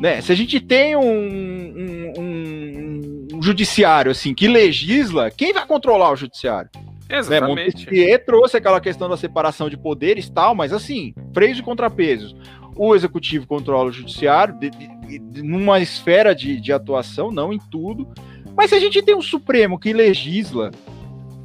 Né? 0.00 0.20
Se 0.20 0.32
a 0.32 0.34
gente 0.34 0.60
tem 0.60 0.96
um, 0.96 1.02
um, 1.02 2.12
um, 2.18 3.28
um 3.34 3.42
judiciário 3.42 4.10
assim 4.10 4.32
que 4.32 4.48
legisla, 4.48 5.30
quem 5.30 5.52
vai 5.52 5.66
controlar 5.66 6.10
o 6.10 6.16
judiciário? 6.16 6.70
Exatamente. 7.08 7.56
Né? 7.56 7.64
Montesquieu 7.64 8.24
trouxe 8.24 8.56
aquela 8.56 8.80
questão 8.80 9.08
da 9.08 9.16
separação 9.16 9.68
de 9.68 9.76
poderes 9.76 10.30
tal, 10.30 10.54
mas 10.54 10.72
assim, 10.72 11.12
freios 11.34 11.58
e 11.58 11.62
contrapesos 11.62 12.34
o 12.82 12.94
executivo 12.94 13.46
controla 13.46 13.90
o 13.90 13.92
judiciário, 13.92 14.54
de, 14.58 14.70
de, 14.70 14.88
de, 14.88 14.99
numa 15.18 15.80
esfera 15.80 16.34
de, 16.34 16.60
de 16.60 16.72
atuação, 16.72 17.30
não 17.30 17.52
em 17.52 17.58
tudo. 17.58 18.08
Mas 18.56 18.70
se 18.70 18.76
a 18.76 18.80
gente 18.80 19.02
tem 19.02 19.14
um 19.14 19.22
Supremo 19.22 19.78
que 19.78 19.92
legisla, 19.92 20.70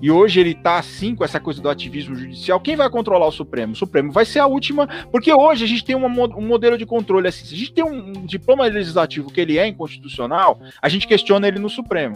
e 0.02 0.12
hoje 0.12 0.40
ele 0.40 0.52
está 0.52 0.78
assim 0.78 1.16
com 1.16 1.24
essa 1.24 1.40
coisa 1.40 1.62
do 1.62 1.70
ativismo 1.70 2.16
judicial, 2.16 2.60
quem 2.60 2.76
vai 2.76 2.90
controlar 2.90 3.28
o 3.28 3.32
Supremo? 3.32 3.74
O 3.74 3.76
Supremo 3.76 4.12
vai 4.12 4.26
ser 4.26 4.40
a 4.40 4.46
última, 4.46 4.88
porque 5.12 5.34
hoje 5.34 5.64
a 5.64 5.68
gente 5.68 5.84
tem 5.84 5.96
uma, 5.96 6.08
um 6.08 6.46
modelo 6.46 6.78
de 6.78 6.86
controle 6.86 7.28
assim. 7.28 7.46
Se 7.46 7.56
a 7.56 7.58
gente 7.58 7.74
tem 7.74 7.84
um, 7.84 8.10
um 8.10 8.26
diploma 8.26 8.66
legislativo 8.66 9.32
que 9.32 9.42
ele 9.42 9.58
é 9.58 9.68
inconstitucional, 9.68 10.60
a 10.82 10.90
gente 10.90 11.08
questiona 11.08 11.48
ele 11.48 11.60
no 11.60 11.70
Supremo. 11.70 12.16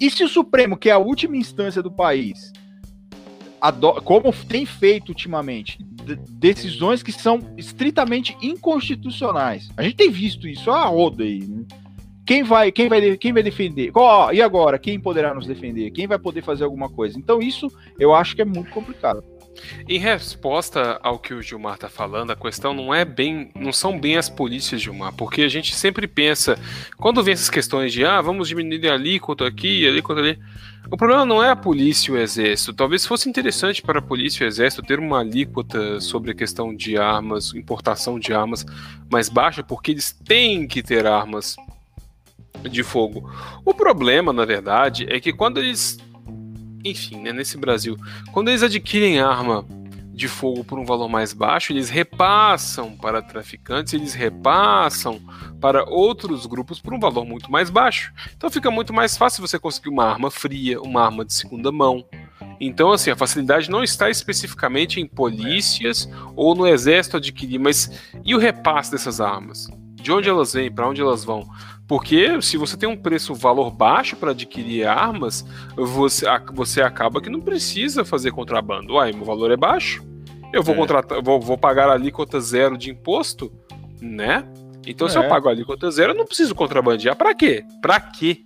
E 0.00 0.10
se 0.10 0.22
o 0.22 0.28
Supremo, 0.28 0.76
que 0.76 0.90
é 0.90 0.92
a 0.92 0.98
última 0.98 1.36
instância 1.36 1.82
do 1.82 1.90
país, 1.90 2.52
como 4.04 4.32
tem 4.32 4.66
feito 4.66 5.08
ultimamente, 5.08 5.78
decisões 6.14 7.02
que 7.02 7.12
são 7.12 7.40
estritamente 7.56 8.36
inconstitucionais. 8.40 9.68
A 9.76 9.82
gente 9.82 9.96
tem 9.96 10.10
visto 10.10 10.46
isso 10.46 10.70
a 10.70 10.84
roda 10.84 11.24
aí. 11.24 11.40
Né? 11.40 11.64
Quem 12.24 12.42
vai, 12.42 12.72
quem 12.72 12.88
vai, 12.88 13.16
quem 13.16 13.32
vai 13.32 13.42
defender? 13.42 13.90
Oh, 13.94 14.32
e 14.32 14.42
agora, 14.42 14.78
quem 14.78 14.98
poderá 14.98 15.32
nos 15.32 15.46
defender? 15.46 15.90
Quem 15.90 16.06
vai 16.06 16.18
poder 16.18 16.42
fazer 16.42 16.64
alguma 16.64 16.88
coisa? 16.88 17.18
Então 17.18 17.40
isso 17.40 17.70
eu 17.98 18.14
acho 18.14 18.34
que 18.34 18.42
é 18.42 18.44
muito 18.44 18.70
complicado. 18.70 19.22
Em 19.88 19.98
resposta 19.98 20.98
ao 21.02 21.18
que 21.18 21.34
o 21.34 21.42
Gilmar 21.42 21.74
está 21.74 21.88
falando, 21.88 22.30
a 22.30 22.36
questão 22.36 22.74
não 22.74 22.94
é 22.94 23.04
bem, 23.04 23.50
não 23.54 23.72
são 23.72 23.98
bem 23.98 24.16
as 24.16 24.28
polícias, 24.28 24.80
Gilmar, 24.80 25.12
porque 25.14 25.42
a 25.42 25.48
gente 25.48 25.74
sempre 25.74 26.06
pensa, 26.06 26.58
quando 26.96 27.22
vem 27.22 27.34
essas 27.34 27.50
questões 27.50 27.92
de 27.92 28.04
ah, 28.04 28.20
vamos 28.20 28.48
diminuir 28.48 28.88
ali, 28.88 29.18
quanto 29.18 29.44
aqui, 29.44 29.86
ali, 29.86 30.02
quanto 30.02 30.20
ali, 30.20 30.38
o 30.90 30.96
problema 30.96 31.24
não 31.24 31.42
é 31.42 31.50
a 31.50 31.56
polícia 31.56 32.10
e 32.10 32.14
o 32.14 32.18
exército. 32.18 32.72
Talvez 32.72 33.04
fosse 33.04 33.28
interessante 33.28 33.82
para 33.82 33.98
a 33.98 34.02
polícia 34.02 34.44
e 34.44 34.46
o 34.46 34.48
exército 34.48 34.82
ter 34.82 35.00
uma 35.00 35.20
alíquota 35.20 36.00
sobre 36.00 36.30
a 36.30 36.34
questão 36.34 36.74
de 36.74 36.96
armas, 36.96 37.52
importação 37.54 38.20
de 38.20 38.32
armas 38.32 38.64
mais 39.10 39.28
baixa, 39.28 39.64
porque 39.64 39.90
eles 39.90 40.12
têm 40.12 40.66
que 40.66 40.82
ter 40.82 41.06
armas 41.06 41.56
de 42.70 42.82
fogo. 42.82 43.30
O 43.64 43.74
problema, 43.74 44.32
na 44.32 44.44
verdade, 44.44 45.06
é 45.10 45.20
que 45.20 45.32
quando 45.32 45.58
eles 45.58 45.98
enfim, 46.90 47.20
né, 47.20 47.32
nesse 47.32 47.56
Brasil, 47.56 47.96
quando 48.32 48.48
eles 48.48 48.62
adquirem 48.62 49.20
arma 49.20 49.64
de 50.16 50.28
fogo 50.28 50.64
por 50.64 50.78
um 50.78 50.84
valor 50.84 51.10
mais 51.10 51.34
baixo, 51.34 51.72
eles 51.72 51.90
repassam 51.90 52.96
para 52.96 53.20
traficantes, 53.20 53.92
eles 53.92 54.14
repassam 54.14 55.20
para 55.60 55.84
outros 55.84 56.46
grupos 56.46 56.80
por 56.80 56.94
um 56.94 56.98
valor 56.98 57.26
muito 57.26 57.50
mais 57.52 57.68
baixo. 57.68 58.14
Então 58.34 58.48
fica 58.48 58.70
muito 58.70 58.94
mais 58.94 59.14
fácil 59.14 59.46
você 59.46 59.58
conseguir 59.58 59.90
uma 59.90 60.04
arma 60.04 60.30
fria, 60.30 60.80
uma 60.80 61.04
arma 61.04 61.22
de 61.22 61.34
segunda 61.34 61.70
mão. 61.70 62.02
Então, 62.58 62.92
assim, 62.92 63.10
a 63.10 63.16
facilidade 63.16 63.70
não 63.70 63.84
está 63.84 64.08
especificamente 64.08 64.98
em 64.98 65.06
polícias 65.06 66.08
ou 66.34 66.54
no 66.54 66.66
exército 66.66 67.18
adquirir, 67.18 67.58
mas 67.58 67.90
e 68.24 68.34
o 68.34 68.38
repasse 68.38 68.90
dessas 68.90 69.20
armas? 69.20 69.68
De 69.94 70.10
onde 70.10 70.30
elas 70.30 70.54
vêm? 70.54 70.72
Para 70.72 70.88
onde 70.88 71.02
elas 71.02 71.24
vão? 71.24 71.46
Porque 71.86 72.40
se 72.42 72.56
você 72.56 72.76
tem 72.76 72.88
um 72.88 72.96
preço, 72.96 73.34
valor 73.34 73.70
baixo 73.70 74.16
para 74.16 74.32
adquirir 74.32 74.86
armas, 74.86 75.46
você, 75.76 76.26
você 76.52 76.82
acaba 76.82 77.20
que 77.20 77.30
não 77.30 77.40
precisa 77.40 78.04
fazer 78.04 78.32
contrabando. 78.32 78.94
Uai, 78.94 79.12
meu 79.12 79.24
valor 79.24 79.50
é 79.52 79.56
baixo. 79.56 80.04
Eu 80.52 80.62
vou 80.62 80.74
é. 80.74 80.78
contratar, 80.78 81.22
vou, 81.22 81.40
vou 81.40 81.56
pagar 81.56 81.88
a 81.88 81.92
alíquota 81.92 82.40
zero 82.40 82.76
de 82.76 82.90
imposto, 82.90 83.52
né? 84.00 84.44
Então, 84.86 85.06
é. 85.06 85.10
se 85.10 85.18
eu 85.18 85.22
é. 85.22 85.28
pago 85.28 85.48
a 85.48 85.52
alíquota 85.52 85.90
zero, 85.90 86.12
eu 86.12 86.16
não 86.16 86.26
preciso 86.26 86.54
contrabandear. 86.54 87.14
Para 87.14 87.34
quê? 87.34 87.64
Para 87.80 88.00
quê? 88.00 88.42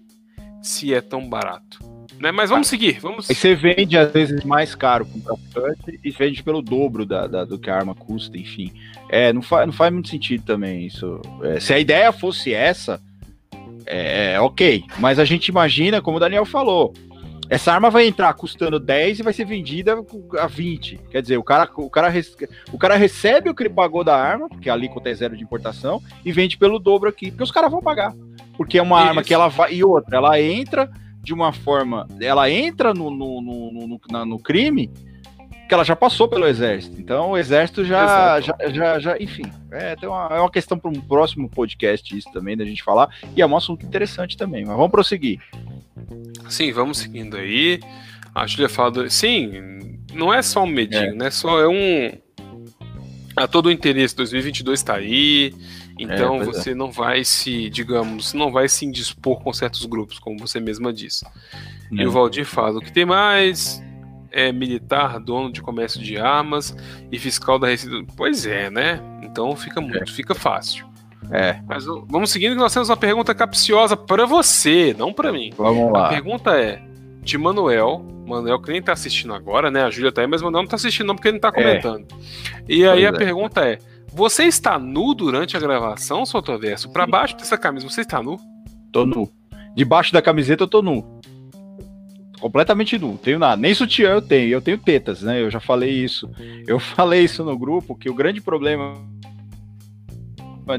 Se 0.63 0.93
é 0.93 1.01
tão 1.01 1.27
barato. 1.27 1.79
Né? 2.19 2.31
Mas 2.31 2.51
vamos 2.51 2.69
ah, 2.69 2.71
seguir. 2.71 3.01
Vamos... 3.01 3.31
Aí 3.31 3.35
você 3.35 3.55
vende, 3.55 3.97
às 3.97 4.13
vezes, 4.13 4.45
mais 4.45 4.75
caro 4.75 5.07
um 5.15 5.21
traficante 5.21 5.99
e 6.05 6.11
vende 6.11 6.43
pelo 6.43 6.61
dobro 6.61 7.07
da, 7.07 7.27
da, 7.27 7.45
do 7.45 7.59
que 7.59 7.71
a 7.71 7.77
arma 7.77 7.95
custa, 7.95 8.37
enfim. 8.37 8.71
É, 9.09 9.33
não, 9.33 9.41
faz, 9.41 9.67
não 9.67 9.73
faz 9.73 9.91
muito 9.91 10.11
sentido 10.11 10.45
também 10.45 10.87
isso. 10.87 11.21
É, 11.43 11.59
se 11.59 11.73
a 11.73 11.79
ideia 11.79 12.13
fosse 12.13 12.53
essa, 12.53 13.01
é, 13.91 14.35
é, 14.35 14.41
ok. 14.41 14.85
Mas 14.99 15.19
a 15.19 15.25
gente 15.25 15.49
imagina, 15.49 16.01
como 16.01 16.17
o 16.17 16.21
Daniel 16.21 16.45
falou, 16.45 16.93
essa 17.49 17.73
arma 17.73 17.91
vai 17.91 18.07
entrar 18.07 18.33
custando 18.35 18.79
10 18.79 19.19
e 19.19 19.23
vai 19.25 19.33
ser 19.33 19.45
vendida 19.45 19.99
a 20.39 20.47
20. 20.47 21.01
Quer 21.11 21.21
dizer, 21.21 21.37
o 21.37 21.43
cara, 21.43 21.69
o 21.77 21.91
cara, 21.91 22.13
o 22.73 22.79
cara 22.79 22.97
recebe 22.97 23.51
o 23.51 23.55
que 23.55 23.65
ele 23.65 23.71
pagou 23.71 24.05
da 24.05 24.17
arma, 24.17 24.49
porque 24.49 24.71
a 24.71 24.73
alíquota 24.73 25.11
é 25.11 25.15
zero 25.15 25.37
de 25.37 25.43
importação, 25.43 26.01
e 26.25 26.31
vende 26.31 26.57
pelo 26.57 26.79
dobro 26.79 27.09
aqui, 27.09 27.31
porque 27.31 27.43
os 27.43 27.51
caras 27.51 27.71
vão 27.71 27.81
pagar. 27.81 28.15
Porque 28.57 28.79
é 28.79 28.83
uma 28.83 29.01
Isso. 29.01 29.09
arma 29.09 29.23
que 29.25 29.35
ela 29.35 29.49
vai. 29.49 29.75
E 29.75 29.83
outra, 29.83 30.19
ela 30.19 30.41
entra 30.41 30.89
de 31.21 31.35
uma 31.35 31.53
forma. 31.53 32.07
Ela 32.21 32.49
entra 32.49 32.95
no, 32.95 33.11
no, 33.11 33.41
no, 33.41 33.89
no, 33.89 34.27
no 34.27 34.39
crime 34.39 34.89
que 35.71 35.75
ela 35.75 35.85
já 35.85 35.95
passou 35.95 36.27
pelo 36.27 36.49
exército. 36.49 37.01
Então 37.01 37.31
o 37.31 37.39
exército 37.39 37.85
já, 37.85 38.41
já, 38.41 38.57
já, 38.73 38.99
já, 38.99 39.17
enfim, 39.21 39.45
é, 39.71 39.95
tem 39.95 40.09
uma, 40.09 40.27
é 40.33 40.41
uma 40.41 40.51
questão 40.51 40.77
para 40.77 40.91
um 40.91 41.01
próximo 41.01 41.49
podcast 41.49 42.19
isso 42.19 42.29
também 42.33 42.57
da 42.57 42.65
gente 42.65 42.83
falar 42.83 43.09
e 43.37 43.41
é 43.41 43.47
um 43.47 43.57
assunto 43.57 43.87
interessante 43.87 44.37
também. 44.37 44.65
Mas 44.65 44.75
vamos 44.75 44.91
prosseguir. 44.91 45.41
Sim, 46.49 46.73
vamos 46.73 46.99
seguindo 46.99 47.37
aí. 47.37 47.79
A 48.35 48.49
Julia 48.49 48.69
falou, 48.69 49.09
sim, 49.09 49.53
não 50.13 50.35
é 50.35 50.43
só 50.43 50.65
um 50.65 50.67
medinho, 50.67 51.13
é. 51.13 51.15
né? 51.15 51.31
Só 51.31 51.61
é 51.61 51.69
um 51.69 52.19
a 53.37 53.47
todo 53.47 53.67
o 53.67 53.71
interesse 53.71 54.17
2022 54.17 54.81
está 54.81 54.97
aí. 54.97 55.55
Então 56.01 56.43
é, 56.43 56.45
você 56.45 56.73
é. 56.73 56.75
não 56.75 56.91
vai 56.91 57.23
se, 57.23 57.71
digamos, 57.71 58.35
não 58.35 58.51
vai 58.51 58.69
se 58.69 58.85
indispor 58.85 59.41
com 59.41 59.53
certos 59.53 59.87
grupos, 59.87 60.19
como 60.19 60.37
você 60.37 60.59
mesma 60.59 60.93
disse. 60.93 61.25
E 61.93 62.05
o 62.05 62.11
Valdir 62.11 62.45
fala: 62.45 62.79
o 62.79 62.81
que 62.81 62.93
tem 62.93 63.05
mais 63.05 63.81
é 64.31 64.53
militar, 64.53 65.19
dono 65.19 65.53
de 65.53 65.61
comércio 65.61 66.01
de 66.01 66.17
armas 66.17 66.77
e 67.11 67.19
fiscal 67.19 67.59
da 67.59 67.69
Receita. 67.69 67.97
Pois 68.17 68.47
é, 68.47 68.71
né? 68.71 69.01
Então 69.23 69.55
fica 69.57 69.81
muito, 69.81 70.03
é. 70.03 70.07
fica 70.07 70.35
fácil. 70.35 70.89
É. 71.31 71.61
Mas 71.67 71.85
vamos 71.85 72.31
seguindo 72.31 72.53
que 72.53 72.59
nós 72.59 72.73
temos 72.73 72.89
uma 72.89 72.97
pergunta 72.97 73.35
capciosa 73.35 73.97
para 73.97 74.27
você, 74.27 74.95
não 74.99 75.13
para 75.13 75.33
mim. 75.33 75.53
Vamos 75.57 75.93
lá. 75.93 76.07
A 76.07 76.09
pergunta 76.09 76.59
é 76.59 76.83
de 77.23 77.39
Manuel. 77.39 78.05
Manuel 78.27 78.61
que 78.61 78.71
nem 78.71 78.83
tá 78.83 78.93
assistindo 78.93 79.35
agora, 79.35 79.71
né? 79.71 79.83
A 79.85 79.91
Júlia 79.91 80.13
tá 80.13 80.23
aí, 80.23 80.27
mas 80.27 80.43
Manuel 80.43 80.63
não 80.63 80.69
tá 80.69 80.77
assistindo 80.77 81.07
não 81.07 81.15
porque 81.15 81.29
ele 81.29 81.39
não 81.41 81.41
tá 81.41 81.49
é. 81.49 81.53
comentando. 81.53 82.07
É. 82.13 82.63
E 82.69 82.87
aí 82.87 83.03
pois 83.03 83.05
a 83.05 83.09
é. 83.09 83.13
pergunta 83.13 83.61
é: 83.69 83.79
você 84.13 84.45
está 84.45 84.79
nu 84.79 85.15
durante 85.15 85.57
a 85.57 85.61
gravação, 85.61 86.27
Sotoverso? 86.27 86.91
Para 86.91 87.07
baixo 87.07 87.37
dessa 87.37 87.57
camisa, 87.59 87.89
você 87.89 88.01
está 88.01 88.23
nu? 88.23 88.37
Tô 88.93 89.07
nu. 89.07 89.31
Debaixo 89.77 90.13
da 90.13 90.21
camiseta 90.21 90.65
eu 90.65 90.69
tô 90.69 90.83
nu. 90.83 91.21
Completamente 92.41 92.99
nu, 92.99 93.19
tenho 93.19 93.39
nada. 93.39 93.61
Nem 93.61 93.75
sutiã 93.75 94.13
eu 94.13 94.23
tenho, 94.23 94.49
eu 94.49 94.63
tenho 94.63 94.79
tetas, 94.79 95.23
né? 95.23 95.43
Eu 95.43 95.51
já 95.51 95.61
falei 95.61 95.91
isso. 95.91 96.31
Eu 96.67 96.79
falei 96.81 97.23
isso 97.23 97.45
no 97.45 97.57
grupo, 97.57 97.95
que 97.95 98.09
o 98.09 98.15
grande 98.15 98.41
problema 98.41 98.95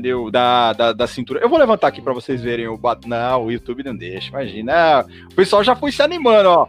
deu 0.02 0.32
da, 0.32 0.74
da, 0.74 0.94
da 0.94 1.08
cintura. 1.08 1.40
Eu 1.40 1.50
vou 1.50 1.60
levantar 1.60 1.88
aqui 1.88 2.02
para 2.02 2.14
vocês 2.14 2.42
verem 2.42 2.68
o 2.68 2.80
Não, 3.06 3.46
o 3.46 3.52
YouTube 3.52 3.84
não 3.84 3.96
deixa, 3.96 4.30
imagina. 4.30 5.06
O 5.32 5.36
pessoal 5.36 5.64
já 5.64 5.76
foi 5.76 5.92
se 5.92 6.02
animando, 6.02 6.50
ó. 6.50 6.68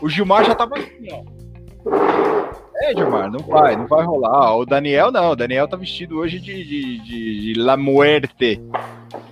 O 0.00 0.08
Gilmar 0.08 0.44
já 0.44 0.54
tava 0.54 0.78
assim, 0.78 1.08
ó. 1.10 2.37
É, 2.80 2.94
Gilmar, 2.94 3.30
não 3.30 3.40
vai, 3.40 3.76
não 3.76 3.86
vai 3.86 4.04
rolar. 4.04 4.56
O 4.56 4.64
Daniel 4.64 5.10
não, 5.10 5.30
o 5.30 5.36
Daniel 5.36 5.66
tá 5.66 5.76
vestido 5.76 6.18
hoje 6.18 6.38
de, 6.38 6.64
de, 6.64 6.98
de, 6.98 7.52
de 7.54 7.60
La 7.60 7.76
Muerte, 7.76 8.60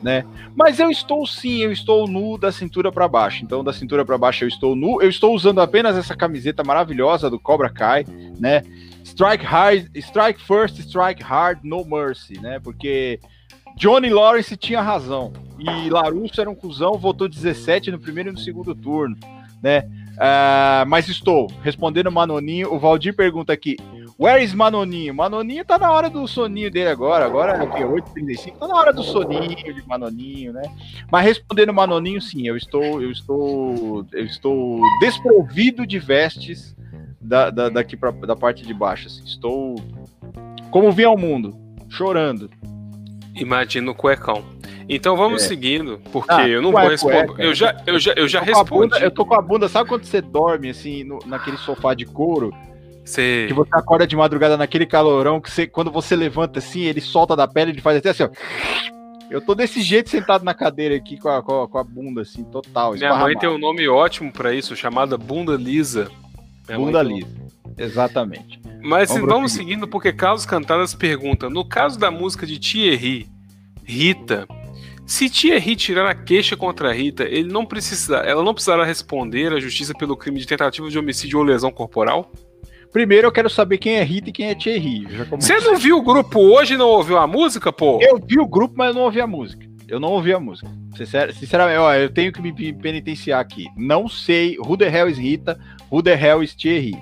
né? 0.02 0.24
Mas 0.54 0.80
eu 0.80 0.90
estou 0.90 1.24
sim, 1.26 1.59
eu 1.59 1.70
estou 1.70 2.09
nu 2.09 2.37
da 2.37 2.50
cintura 2.50 2.90
para 2.90 3.06
baixo. 3.06 3.44
Então, 3.44 3.62
da 3.62 3.72
cintura 3.72 4.04
para 4.04 4.18
baixo 4.18 4.44
eu 4.44 4.48
estou 4.48 4.74
nu. 4.74 5.00
Eu 5.00 5.09
estou 5.09 5.35
usando 5.35 5.61
apenas 5.61 5.96
essa 5.96 6.16
camiseta 6.16 6.64
maravilhosa 6.64 7.30
do 7.30 7.38
Cobra 7.38 7.70
Kai, 7.70 8.04
né? 8.38 8.62
Strike 9.04 9.44
hard, 9.44 9.88
strike 9.96 10.42
first, 10.42 10.78
strike 10.80 11.22
hard, 11.22 11.61
no 11.62 11.85
mercy, 11.85 12.40
né? 12.40 12.59
Porque 12.59 13.20
Johnny 13.76 14.11
Lawrence 14.11 14.56
tinha 14.56 14.80
razão. 14.80 15.32
E 15.59 15.88
Larusso 15.88 16.40
era 16.40 16.50
um 16.50 16.54
cuzão, 16.54 16.94
votou 16.94 17.28
17 17.28 17.92
no 17.92 17.98
primeiro 17.98 18.30
e 18.30 18.32
no 18.32 18.38
segundo 18.38 18.74
turno, 18.74 19.16
né? 19.62 19.88
Uh, 20.16 20.88
mas 20.88 21.09
estou 21.09 21.46
respondendo 21.62 22.11
Manoninho. 22.11 22.72
O 22.72 22.79
Valdir 22.79 23.14
pergunta 23.14 23.52
aqui: 23.52 23.76
Where 24.18 24.42
is 24.42 24.55
Manoninho? 24.55 25.14
Manoninho 25.14 25.64
tá 25.64 25.79
na 25.79 25.92
hora 25.92 26.09
do 26.09 26.26
soninho 26.26 26.70
dele 26.70 26.88
agora. 26.88 27.26
Agora 27.26 27.52
é 27.52 27.62
o 27.62 27.70
quê? 27.70 27.83
8h35? 27.83 28.59
Tá 28.59 28.66
na 28.66 28.74
hora 28.74 28.92
do 28.92 29.02
soninho 29.02 29.74
de 29.74 29.87
Manoninho, 29.87 30.55
né? 30.55 30.62
Mas 31.11 31.24
respondendo 31.24 31.74
Manoninho, 31.74 32.20
sim, 32.20 32.46
eu 32.46 32.57
estou, 32.57 33.02
eu 33.02 33.11
estou, 33.11 34.07
eu 34.12 34.24
estou 34.24 34.81
desprovido 35.00 35.87
de 35.87 35.98
vestes 35.98 36.74
da, 37.20 37.50
da, 37.50 37.68
daqui 37.68 37.96
pra, 37.96 38.11
da 38.11 38.35
parte 38.35 38.64
de 38.64 38.72
baixo. 38.72 39.07
Assim. 39.09 39.22
Estou 39.24 39.76
como 40.70 40.90
vi 40.92 41.05
ao 41.05 41.18
mundo, 41.18 41.55
chorando. 41.90 42.50
Imagina 43.35 43.90
o 43.90 43.94
cuecão. 43.94 44.42
Então 44.88 45.16
vamos 45.16 45.42
é. 45.44 45.49
seguindo, 45.49 46.01
porque 46.12 46.33
ah, 46.33 46.49
eu 46.49 46.62
não 46.62 46.70
vou 46.70 46.81
responder. 46.81 47.27
Eu 47.38 47.55
já, 47.55 47.77
eu 47.87 47.99
já, 47.99 48.12
eu 48.12 48.29
já 48.29 48.38
eu 48.38 48.44
respondi. 48.44 48.70
Bunda, 48.70 48.99
eu 49.01 49.11
tô 49.11 49.25
com 49.25 49.35
a 49.35 49.42
bunda, 49.42 49.68
sabe 49.68 49.88
quando 49.88 50.05
você 50.05 50.20
dorme 50.20 50.70
assim, 50.70 51.03
no, 51.03 51.18
naquele 51.27 51.57
sofá 51.57 51.92
de 51.92 52.05
couro? 52.05 52.53
Que 53.05 53.53
você 53.53 53.70
acorda 53.72 54.07
de 54.07 54.16
madrugada 54.16 54.57
naquele 54.57 54.87
calorão, 54.87 55.40
que 55.40 55.51
você, 55.51 55.66
quando 55.66 55.90
você 55.90 56.16
levanta 56.16 56.59
assim, 56.59 56.83
ele 56.83 57.01
solta 57.01 57.37
da 57.37 57.46
pele, 57.46 57.70
ele 57.70 57.81
faz 57.81 57.96
até 57.99 58.11
assim, 58.11 58.25
ó. 58.25 58.31
Eu 59.29 59.40
tô 59.40 59.55
desse 59.57 59.83
jeito 59.83 60.09
sentado 60.09 60.44
na 60.44 60.55
cadeira 60.55 60.94
aqui 60.94 61.18
com 61.18 61.29
a, 61.29 61.42
com 61.42 61.62
a, 61.62 61.68
com 61.68 61.79
a 61.79 61.85
bunda, 61.85 62.22
assim, 62.22 62.44
total. 62.44 62.94
Minha 62.94 63.16
mãe 63.16 63.37
tem 63.37 63.49
um 63.49 63.59
nome 63.59 63.88
ótimo 63.88 64.33
para 64.33 64.55
isso, 64.55 64.77
chamada 64.77 65.18
bunda 65.18 65.57
lisa. 65.57 66.09
Minha 66.68 66.79
bunda 66.79 67.03
lisa. 67.03 67.29
Exatamente. 67.77 68.61
Mas 68.83 69.09
vamos, 69.11 69.29
vamos 69.29 69.53
seguindo, 69.53 69.88
porque 69.88 70.12
Carlos 70.12 70.46
Cantadas 70.46 70.94
pergunta: 70.94 71.51
no 71.51 71.64
caso 71.68 71.99
da 71.99 72.11
música 72.11 72.46
de 72.46 72.59
Thierry, 72.59 73.29
Rita, 73.85 74.46
se 75.07 75.31
Thierry 75.31 75.77
tirar 75.77 76.09
a 76.11 76.14
queixa 76.14 76.57
contra 76.57 76.90
a 76.90 76.92
Rita, 76.92 77.23
ele 77.23 77.51
não 77.51 77.64
precisa, 77.64 78.16
ela 78.16 78.42
não 78.42 78.53
precisará 78.53 78.85
responder 78.85 79.53
à 79.53 79.61
justiça 79.61 79.95
pelo 79.95 80.16
crime 80.16 80.40
de 80.40 80.47
tentativa 80.47 80.90
de 80.90 80.99
homicídio 80.99 81.38
ou 81.38 81.45
lesão 81.45 81.71
corporal? 81.71 82.31
Primeiro 82.92 83.29
eu 83.29 83.33
quero 83.33 83.49
saber 83.49 83.79
quem 83.79 83.97
é 83.97 84.03
Rita 84.03 84.31
e 84.31 84.33
quem 84.33 84.49
é 84.49 84.55
Thierry. 84.55 85.07
Você 85.31 85.59
não 85.61 85.77
viu 85.77 85.99
o 85.99 86.03
grupo 86.03 86.40
hoje 86.40 86.75
e 86.75 86.77
não 86.77 86.88
ouviu 86.88 87.19
a 87.19 87.27
música, 87.27 87.73
pô? 87.73 88.01
Eu 88.03 88.19
vi 88.19 88.38
o 88.38 88.47
grupo, 88.47 88.75
mas 88.77 88.88
eu 88.88 88.95
não 88.95 89.03
ouvi 89.03 89.21
a 89.21 89.27
música. 89.27 89.64
Eu 89.87 90.01
não 90.01 90.11
ouvi 90.11 90.33
a 90.33 90.40
música. 90.40 90.69
Sinceramente, 91.38 91.79
ó, 91.79 91.95
eu 91.95 92.11
tenho 92.11 92.33
que 92.33 92.42
me 92.42 92.53
penitenciar 92.73 93.38
aqui. 93.38 93.66
Não 93.77 94.09
sei 94.09 94.59
who 94.59 94.77
the 94.77 94.88
hell 94.88 95.09
is 95.09 95.19
Rita, 95.19 95.57
who 95.92 96.03
the 96.03 96.14
hell 96.14 96.42
is 96.42 96.55
Thierry. 96.55 96.97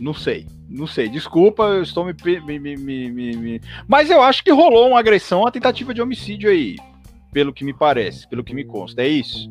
Não 0.00 0.14
sei. 0.14 0.46
Não 0.70 0.86
sei, 0.86 1.08
desculpa, 1.08 1.64
eu 1.64 1.82
estou 1.82 2.04
me, 2.04 2.14
me, 2.40 2.76
me, 2.76 3.08
me, 3.08 3.60
Mas 3.88 4.08
eu 4.08 4.22
acho 4.22 4.44
que 4.44 4.52
rolou 4.52 4.90
uma 4.90 5.00
agressão, 5.00 5.40
uma 5.40 5.50
tentativa 5.50 5.92
de 5.92 6.00
homicídio 6.00 6.48
aí. 6.48 6.76
Pelo 7.32 7.52
que 7.52 7.64
me 7.64 7.72
parece, 7.74 8.28
pelo 8.28 8.44
que 8.44 8.54
me 8.54 8.64
consta. 8.64 9.02
É 9.02 9.08
isso? 9.08 9.50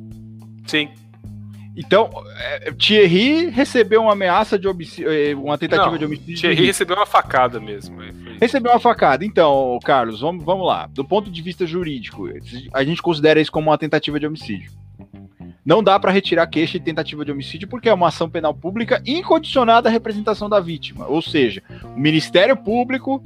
Sim. 0.66 0.90
Então, 1.76 2.10
é, 2.38 2.72
Thierry 2.72 3.50
recebeu 3.50 4.02
uma 4.02 4.14
ameaça 4.14 4.58
de 4.58 4.68
homicídio, 4.68 5.12
é, 5.12 5.34
uma 5.36 5.58
tentativa 5.58 5.92
Não, 5.92 5.98
de 5.98 6.06
homicídio. 6.06 6.36
Thierry 6.36 6.66
recebeu 6.66 6.96
uma 6.96 7.06
facada 7.06 7.60
mesmo. 7.60 7.98
Recebeu 8.40 8.72
uma 8.72 8.80
facada. 8.80 9.24
Então, 9.24 9.78
Carlos, 9.84 10.22
vamos, 10.22 10.44
vamos 10.44 10.66
lá. 10.66 10.88
Do 10.88 11.06
ponto 11.06 11.30
de 11.30 11.42
vista 11.42 11.66
jurídico, 11.66 12.30
a 12.74 12.84
gente 12.84 13.02
considera 13.02 13.40
isso 13.40 13.52
como 13.52 13.70
uma 13.70 13.78
tentativa 13.78 14.20
de 14.20 14.28
homicídio. 14.28 14.72
Não 15.66 15.84
dá 15.84 16.00
para 16.00 16.12
retirar 16.12 16.48
queixa 16.48 16.80
de 16.80 16.86
tentativa 16.86 17.24
de 17.24 17.32
homicídio 17.32 17.68
porque 17.68 17.90
é 17.90 17.94
uma 17.94 18.08
ação 18.08 18.30
penal 18.30 18.54
pública 18.54 19.02
incondicionada 19.06 19.90
à 19.90 19.92
representação 19.92 20.50
da 20.50 20.60
vítima. 20.60 21.06
Ou 21.08 21.22
seja, 21.22 21.62
o 21.84 22.00
Ministério 22.00 22.56
Público 22.56 23.22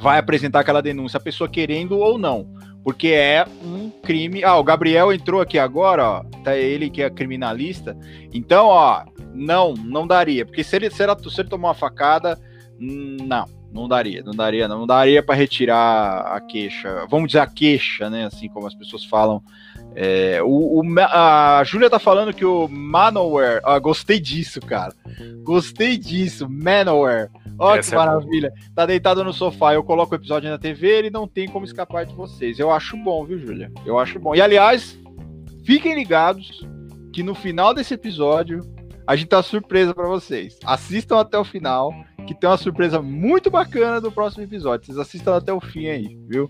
vai 0.00 0.18
apresentar 0.18 0.60
aquela 0.60 0.82
denúncia, 0.82 1.18
a 1.18 1.20
pessoa 1.20 1.48
querendo 1.48 1.98
ou 1.98 2.18
não. 2.18 2.46
Porque 2.82 3.08
é 3.08 3.46
um 3.62 3.90
crime. 4.02 4.42
Ah, 4.42 4.56
o 4.56 4.64
Gabriel 4.64 5.12
entrou 5.12 5.40
aqui 5.40 5.58
agora, 5.58 6.04
ó. 6.04 6.24
Tá 6.42 6.56
ele 6.56 6.90
que 6.90 7.00
é 7.00 7.08
criminalista. 7.08 7.96
Então, 8.32 8.66
ó, 8.66 9.04
não, 9.32 9.74
não 9.74 10.04
daria. 10.04 10.44
Porque 10.44 10.64
se 10.64 10.74
ele, 10.74 10.90
se 10.90 11.02
ele, 11.02 11.12
se 11.30 11.40
ele 11.40 11.48
tomar 11.48 11.68
uma 11.68 11.74
facada, 11.74 12.36
não, 12.80 13.46
não 13.72 13.86
daria, 13.86 14.22
não 14.24 14.32
daria, 14.32 14.66
não 14.66 14.84
daria 14.84 15.22
para 15.22 15.36
retirar 15.36 16.34
a 16.34 16.40
queixa. 16.40 17.06
Vamos 17.08 17.28
dizer 17.28 17.38
a 17.38 17.46
queixa, 17.46 18.10
né? 18.10 18.26
Assim 18.26 18.48
como 18.48 18.66
as 18.66 18.74
pessoas 18.74 19.04
falam 19.04 19.40
É, 19.94 20.42
o, 20.42 20.80
o, 20.80 21.00
a 21.00 21.62
Júlia 21.64 21.90
tá 21.90 21.98
falando 21.98 22.32
que 22.32 22.44
o 22.44 22.68
Manowar. 22.68 23.60
Ah, 23.64 23.78
gostei 23.78 24.18
disso, 24.18 24.60
cara. 24.60 24.94
Gostei 25.42 25.96
disso, 25.96 26.48
Manowar. 26.48 27.30
Olha 27.58 27.82
que 27.82 27.92
é 27.92 27.96
maravilha. 27.96 28.46
É 28.48 28.74
tá 28.74 28.86
deitado 28.86 29.22
no 29.22 29.32
sofá, 29.32 29.74
eu 29.74 29.84
coloco 29.84 30.12
o 30.12 30.16
episódio 30.16 30.50
na 30.50 30.58
TV, 30.58 30.88
ele 30.88 31.10
não 31.10 31.28
tem 31.28 31.48
como 31.48 31.64
escapar 31.64 32.06
de 32.06 32.14
vocês. 32.14 32.58
Eu 32.58 32.70
acho 32.70 32.96
bom, 32.96 33.24
viu, 33.24 33.38
Júlia? 33.38 33.70
Eu 33.84 33.98
acho 33.98 34.18
bom. 34.18 34.34
E 34.34 34.40
aliás, 34.40 34.98
fiquem 35.64 35.94
ligados 35.94 36.66
que 37.12 37.22
no 37.22 37.34
final 37.34 37.74
desse 37.74 37.94
episódio 37.94 38.60
a 39.06 39.14
gente 39.16 39.28
tá 39.28 39.42
surpresa 39.42 39.94
para 39.94 40.08
vocês. 40.08 40.58
Assistam 40.64 41.20
até 41.20 41.38
o 41.38 41.44
final 41.44 41.92
que 42.26 42.34
tem 42.34 42.48
uma 42.48 42.56
surpresa 42.56 43.00
muito 43.00 43.50
bacana 43.50 44.00
do 44.00 44.10
próximo 44.10 44.44
episódio. 44.44 44.86
Vocês 44.86 44.98
assistam 44.98 45.36
até 45.36 45.52
o 45.52 45.60
fim 45.60 45.88
aí, 45.88 46.18
viu? 46.28 46.48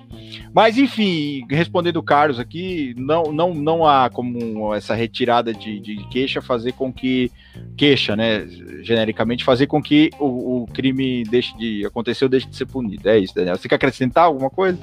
Mas 0.54 0.78
enfim, 0.78 1.46
respondendo 1.50 1.96
o 1.96 2.02
Carlos 2.02 2.38
aqui, 2.38 2.94
não, 2.96 3.24
não, 3.32 3.54
não 3.54 3.86
há 3.86 4.10
como 4.10 4.74
essa 4.74 4.94
retirada 4.94 5.52
de, 5.52 5.80
de 5.80 5.96
queixa 6.08 6.40
fazer 6.40 6.72
com 6.72 6.92
que 6.92 7.30
queixa, 7.76 8.14
né, 8.16 8.46
genericamente 8.82 9.44
fazer 9.44 9.66
com 9.66 9.82
que 9.82 10.10
o, 10.18 10.62
o 10.62 10.66
crime 10.68 11.24
deixe 11.24 11.56
de 11.56 11.84
acontecer 11.84 12.24
ou 12.24 12.28
deixe 12.28 12.46
de 12.46 12.56
ser 12.56 12.66
punido. 12.66 13.08
É 13.08 13.18
isso, 13.18 13.34
Daniel. 13.34 13.56
Você 13.56 13.68
quer 13.68 13.76
acrescentar 13.76 14.24
alguma 14.24 14.50
coisa? 14.50 14.78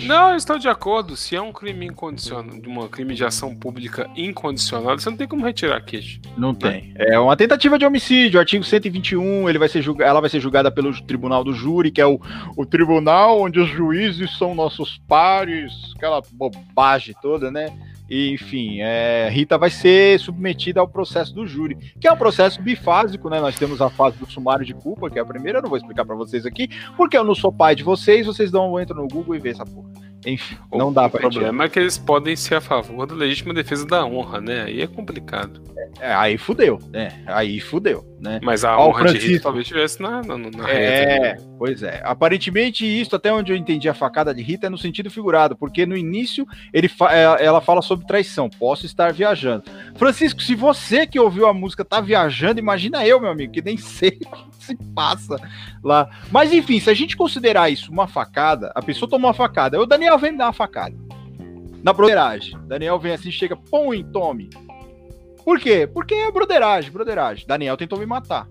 Não, 0.00 0.30
eu 0.30 0.36
estou 0.36 0.58
de 0.58 0.68
acordo. 0.68 1.16
Se 1.16 1.36
é 1.36 1.40
um 1.40 1.52
crime 1.52 1.86
incondicional, 1.86 2.54
um 2.54 2.88
crime 2.88 3.14
de 3.14 3.24
ação 3.24 3.54
pública 3.54 4.08
incondicional, 4.16 4.98
você 4.98 5.08
não 5.10 5.16
tem 5.16 5.28
como 5.28 5.44
retirar 5.44 5.76
a 5.76 5.80
queixa. 5.80 6.20
Não 6.36 6.52
né? 6.52 6.58
tem. 6.58 6.94
É 6.96 7.18
uma 7.18 7.36
tentativa 7.36 7.78
de 7.78 7.84
homicídio, 7.84 8.40
artigo 8.40 8.64
121, 8.64 9.48
ele 9.48 9.58
vai 9.58 9.68
ser 9.68 9.82
julgado, 9.82 10.10
ela 10.10 10.20
vai 10.20 10.30
ser 10.32 10.40
julgada 10.40 10.70
pelo 10.70 10.92
tribunal 11.02 11.44
do 11.44 11.52
júri, 11.52 11.90
que 11.90 12.00
é 12.00 12.06
o, 12.06 12.20
o 12.56 12.66
tribunal 12.66 13.40
onde 13.40 13.60
os 13.60 13.68
juízes 13.68 14.36
são 14.36 14.54
nossos 14.54 14.98
pares, 15.06 15.72
aquela 15.96 16.20
bobagem 16.32 17.14
toda, 17.22 17.50
né? 17.50 17.66
E, 18.12 18.30
enfim, 18.30 18.82
é, 18.82 19.30
Rita 19.30 19.56
vai 19.56 19.70
ser 19.70 20.20
submetida 20.20 20.80
ao 20.80 20.86
processo 20.86 21.34
do 21.34 21.46
júri, 21.46 21.78
que 21.98 22.06
é 22.06 22.12
um 22.12 22.16
processo 22.16 22.60
bifásico, 22.60 23.30
né? 23.30 23.40
Nós 23.40 23.56
temos 23.58 23.80
a 23.80 23.88
fase 23.88 24.18
do 24.18 24.30
sumário 24.30 24.66
de 24.66 24.74
culpa, 24.74 25.08
que 25.08 25.18
é 25.18 25.22
a 25.22 25.24
primeira, 25.24 25.60
eu 25.60 25.62
não 25.62 25.70
vou 25.70 25.78
explicar 25.78 26.04
para 26.04 26.14
vocês 26.14 26.44
aqui, 26.44 26.68
porque 26.94 27.16
eu 27.16 27.24
não 27.24 27.34
sou 27.34 27.50
pai 27.50 27.74
de 27.74 27.82
vocês, 27.82 28.26
vocês 28.26 28.50
dão, 28.50 28.78
entram 28.78 28.98
no 28.98 29.08
Google 29.08 29.34
e 29.34 29.38
vê 29.38 29.48
essa 29.48 29.64
porra. 29.64 29.88
Enfim, 30.26 30.56
não 30.72 30.92
dá 30.92 31.08
para. 31.08 31.26
O 31.26 31.30
problema 31.30 31.64
é 31.64 31.68
que 31.68 31.78
eles 31.78 31.98
podem 31.98 32.36
ser 32.36 32.56
a 32.56 32.60
favor 32.60 33.06
da 33.06 33.14
legítima 33.14 33.52
defesa 33.52 33.84
da 33.86 34.04
honra, 34.04 34.40
né? 34.40 34.62
Aí 34.64 34.80
é 34.80 34.86
complicado. 34.86 35.60
É, 36.00 36.12
aí 36.12 36.38
fudeu, 36.38 36.78
né? 36.90 37.22
Aí 37.26 37.60
fudeu, 37.60 38.04
né? 38.20 38.38
Mas 38.42 38.64
a 38.64 38.78
honra 38.78 39.00
Francisco... 39.00 39.26
de 39.26 39.32
Rita 39.32 39.42
talvez 39.42 39.64
estivesse 39.64 40.00
na, 40.00 40.22
na, 40.22 40.38
na 40.38 40.70
É, 40.70 41.28
reta, 41.30 41.42
pois 41.58 41.82
é. 41.82 42.00
Aparentemente, 42.04 42.86
isso, 42.86 43.16
até 43.16 43.32
onde 43.32 43.52
eu 43.52 43.56
entendi 43.56 43.88
a 43.88 43.94
facada 43.94 44.32
de 44.32 44.42
Rita, 44.42 44.68
é 44.68 44.70
no 44.70 44.78
sentido 44.78 45.10
figurado, 45.10 45.56
porque 45.56 45.84
no 45.84 45.96
início 45.96 46.46
ele 46.72 46.88
fa... 46.88 47.12
É, 47.12 47.44
ela 47.44 47.60
fala 47.60 47.82
sobre 47.82 48.01
traição. 48.02 48.48
Posso 48.48 48.86
estar 48.86 49.12
viajando. 49.12 49.64
Francisco, 49.96 50.42
se 50.42 50.54
você 50.54 51.06
que 51.06 51.18
ouviu 51.18 51.46
a 51.46 51.54
música 51.54 51.84
tá 51.84 52.00
viajando, 52.00 52.60
imagina 52.60 53.06
eu, 53.06 53.20
meu 53.20 53.30
amigo, 53.30 53.52
que 53.52 53.62
nem 53.62 53.76
sei 53.78 54.18
o 54.26 54.30
que 54.30 54.64
se 54.64 54.76
passa 54.94 55.36
lá. 55.82 56.08
Mas 56.30 56.52
enfim, 56.52 56.80
se 56.80 56.90
a 56.90 56.94
gente 56.94 57.16
considerar 57.16 57.70
isso 57.70 57.90
uma 57.90 58.06
facada, 58.06 58.72
a 58.74 58.82
pessoa 58.82 59.08
tomou 59.08 59.28
uma 59.28 59.34
facada. 59.34 59.80
O 59.80 59.86
Daniel 59.86 60.18
vem 60.18 60.32
me 60.32 60.38
dar 60.38 60.46
uma 60.46 60.52
facada. 60.52 60.96
Na 61.82 61.92
broderagem. 61.92 62.56
Daniel 62.66 62.98
vem 62.98 63.12
assim, 63.12 63.30
chega, 63.30 63.56
põe, 63.56 64.04
tome. 64.04 64.50
Por 65.44 65.58
quê? 65.58 65.86
Porque 65.86 66.14
é 66.14 66.30
broderagem, 66.30 66.90
broderagem. 66.90 67.46
Daniel 67.46 67.76
tentou 67.76 67.98
me 67.98 68.06
matar. 68.06 68.46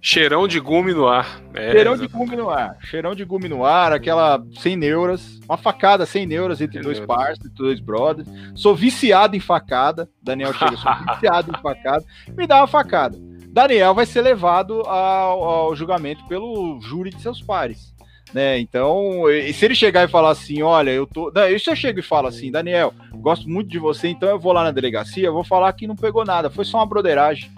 Cheirão 0.00 0.46
de 0.46 0.58
gume 0.58 0.92
no 0.92 1.06
ar. 1.06 1.40
É, 1.54 1.72
Cheirão 1.72 1.94
exatamente. 1.94 2.12
de 2.12 2.18
gume 2.18 2.36
no 2.36 2.50
ar. 2.50 2.76
Cheirão 2.82 3.14
de 3.14 3.24
gume 3.24 3.48
no 3.48 3.64
ar, 3.64 3.92
aquela 3.92 4.42
sem 4.58 4.76
neuras. 4.76 5.40
Uma 5.48 5.56
facada 5.56 6.06
sem 6.06 6.26
neuras 6.26 6.60
entre 6.60 6.74
sem 6.74 6.82
dois 6.82 7.00
parceiros, 7.00 7.38
entre 7.40 7.56
dois 7.56 7.80
brothers. 7.80 8.28
Sou 8.54 8.74
viciado 8.74 9.36
em 9.36 9.40
facada. 9.40 10.08
Daniel 10.22 10.52
chega, 10.54 10.76
sou 10.76 10.92
viciado 11.14 11.52
em 11.56 11.60
facada. 11.60 12.04
Me 12.36 12.46
dá 12.46 12.58
uma 12.58 12.66
facada. 12.66 13.18
Daniel 13.48 13.94
vai 13.94 14.06
ser 14.06 14.22
levado 14.22 14.80
ao, 14.82 15.42
ao 15.42 15.76
julgamento 15.76 16.24
pelo 16.28 16.80
júri 16.80 17.10
de 17.10 17.20
seus 17.20 17.42
pares 17.42 17.92
né? 18.32 18.58
Então, 18.58 19.24
se 19.52 19.64
ele 19.64 19.74
chegar 19.74 20.04
e 20.04 20.10
falar 20.10 20.30
assim, 20.30 20.62
olha, 20.62 20.90
eu 20.90 21.06
tô. 21.06 21.30
Não, 21.34 21.58
se 21.58 21.70
eu 21.70 21.76
chego 21.76 22.00
e 22.00 22.02
falo 22.02 22.28
assim, 22.28 22.50
Daniel, 22.50 22.92
gosto 23.20 23.48
muito 23.48 23.68
de 23.68 23.78
você, 23.78 24.08
então 24.08 24.28
eu 24.28 24.38
vou 24.38 24.52
lá 24.52 24.64
na 24.64 24.70
delegacia, 24.70 25.30
vou 25.30 25.44
falar 25.44 25.72
que 25.72 25.86
não 25.86 25.96
pegou 25.96 26.24
nada, 26.24 26.50
foi 26.50 26.64
só 26.64 26.78
uma 26.78 26.86
broderagem. 26.86 27.50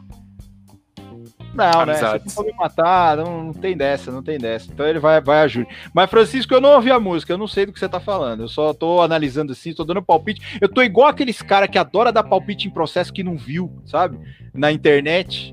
Não, 1.55 1.85
né? 1.85 1.95
Você 1.95 2.41
não 2.41 2.47
me 2.47 2.53
matar, 2.55 3.19
não, 3.19 3.45
não, 3.45 3.53
tem 3.53 3.77
dessa, 3.77 4.11
não 4.11 4.23
tem 4.23 4.39
dessa. 4.39 4.73
Então 4.73 4.87
ele 4.87 4.99
vai, 4.99 5.21
vai 5.21 5.43
a 5.43 5.49
júri. 5.49 5.69
Mas, 5.93 6.09
Francisco, 6.09 6.55
eu 6.55 6.63
não 6.63 6.77
ouvi 6.77 6.91
a 6.91 6.99
música, 6.99 7.31
eu 7.31 7.37
não 7.37 7.47
sei 7.47 7.67
do 7.67 7.73
que 7.75 7.79
você 7.79 7.89
tá 7.89 8.01
falando. 8.01 8.45
Eu 8.45 8.49
só 8.49 8.73
tô 8.73 9.03
analisando 9.03 9.53
assim, 9.53 9.75
tô 9.75 9.85
dando 9.85 10.03
palpite. 10.03 10.59
Eu 10.63 10.69
tô 10.69 10.83
igual 10.83 11.09
aqueles 11.09 11.43
cara 11.43 11.69
que 11.69 11.77
adora 11.77 12.11
dar 12.11 12.23
palpite 12.23 12.69
em 12.69 12.71
processo 12.71 13.13
que 13.13 13.23
não 13.23 13.37
viu, 13.37 13.71
sabe? 13.85 14.19
Na 14.55 14.73
internet, 14.73 15.53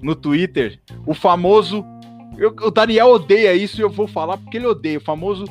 no 0.00 0.16
Twitter. 0.16 0.80
O 1.06 1.12
famoso 1.12 1.84
eu, 2.38 2.54
o 2.62 2.70
Daniel 2.70 3.08
odeia 3.08 3.54
isso 3.54 3.80
e 3.80 3.82
eu 3.82 3.90
vou 3.90 4.06
falar 4.06 4.36
porque 4.36 4.56
ele 4.56 4.66
odeia. 4.66 4.98
O 4.98 5.02
famoso 5.02 5.44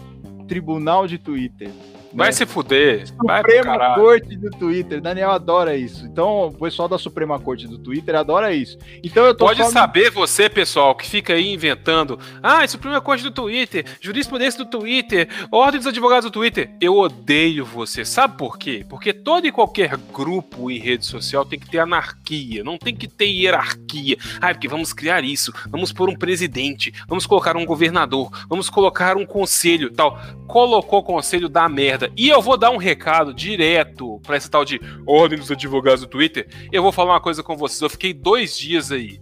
tribunal 0.47 1.07
de 1.07 1.17
Twitter. 1.17 1.69
Vai 2.13 2.27
né? 2.27 2.31
se 2.31 2.45
fuder. 2.45 3.07
Suprema 3.07 3.95
Corte 3.95 4.35
do 4.35 4.49
Twitter. 4.51 5.01
Daniel 5.01 5.31
adora 5.31 5.75
isso. 5.75 6.05
Então, 6.05 6.47
o 6.47 6.53
pessoal 6.53 6.87
da 6.87 6.97
Suprema 6.97 7.39
Corte 7.39 7.67
do 7.67 7.77
Twitter 7.77 8.15
adora 8.15 8.53
isso. 8.53 8.77
Então 9.03 9.25
eu 9.25 9.33
tô 9.33 9.45
Pode 9.45 9.59
falando... 9.59 9.73
saber 9.73 10.11
você, 10.11 10.47
pessoal, 10.49 10.95
que 10.95 11.07
fica 11.07 11.33
aí 11.33 11.51
inventando. 11.51 12.19
Ah, 12.41 12.65
Suprema 12.67 13.01
Corte 13.01 13.23
do 13.23 13.31
Twitter, 13.31 13.85
jurisprudência 13.99 14.63
do 14.63 14.69
Twitter, 14.69 15.27
Ordem 15.51 15.79
dos 15.79 15.87
Advogados 15.87 16.29
do 16.29 16.31
Twitter. 16.31 16.71
Eu 16.79 16.97
odeio 16.97 17.65
você. 17.65 18.05
Sabe 18.05 18.37
por 18.37 18.57
quê? 18.57 18.85
Porque 18.87 19.11
todo 19.11 19.47
e 19.47 19.51
qualquer 19.51 19.97
grupo 19.97 20.69
em 20.69 20.77
rede 20.77 21.05
social 21.05 21.45
tem 21.45 21.59
que 21.59 21.69
ter 21.69 21.79
anarquia, 21.79 22.63
não 22.63 22.77
tem 22.77 22.95
que 22.95 23.07
ter 23.07 23.25
hierarquia. 23.25 24.17
Ah, 24.39 24.53
porque 24.53 24.67
vamos 24.67 24.93
criar 24.93 25.23
isso, 25.23 25.51
vamos 25.67 25.91
pôr 25.91 26.09
um 26.09 26.15
presidente, 26.15 26.93
vamos 27.07 27.25
colocar 27.25 27.57
um 27.57 27.65
governador, 27.65 28.29
vamos 28.47 28.69
colocar 28.69 29.17
um 29.17 29.25
conselho, 29.25 29.91
tal. 29.91 30.19
Colocou 30.47 30.99
o 30.99 31.03
conselho 31.03 31.49
da 31.49 31.67
merda 31.67 32.02
merda. 32.03 32.13
E 32.17 32.29
eu 32.29 32.41
vou 32.41 32.57
dar 32.57 32.71
um 32.71 32.77
recado 32.77 33.33
direto 33.33 34.19
para 34.21 34.35
essa 34.35 34.49
tal 34.49 34.65
de 34.65 34.79
ordem 35.05 35.39
dos 35.39 35.51
advogados 35.51 36.01
do 36.01 36.07
Twitter. 36.07 36.47
Eu 36.71 36.83
vou 36.83 36.91
falar 36.91 37.13
uma 37.13 37.21
coisa 37.21 37.41
com 37.43 37.55
vocês. 37.55 37.81
Eu 37.81 37.89
fiquei 37.89 38.13
dois 38.13 38.57
dias 38.57 38.91
aí. 38.91 39.21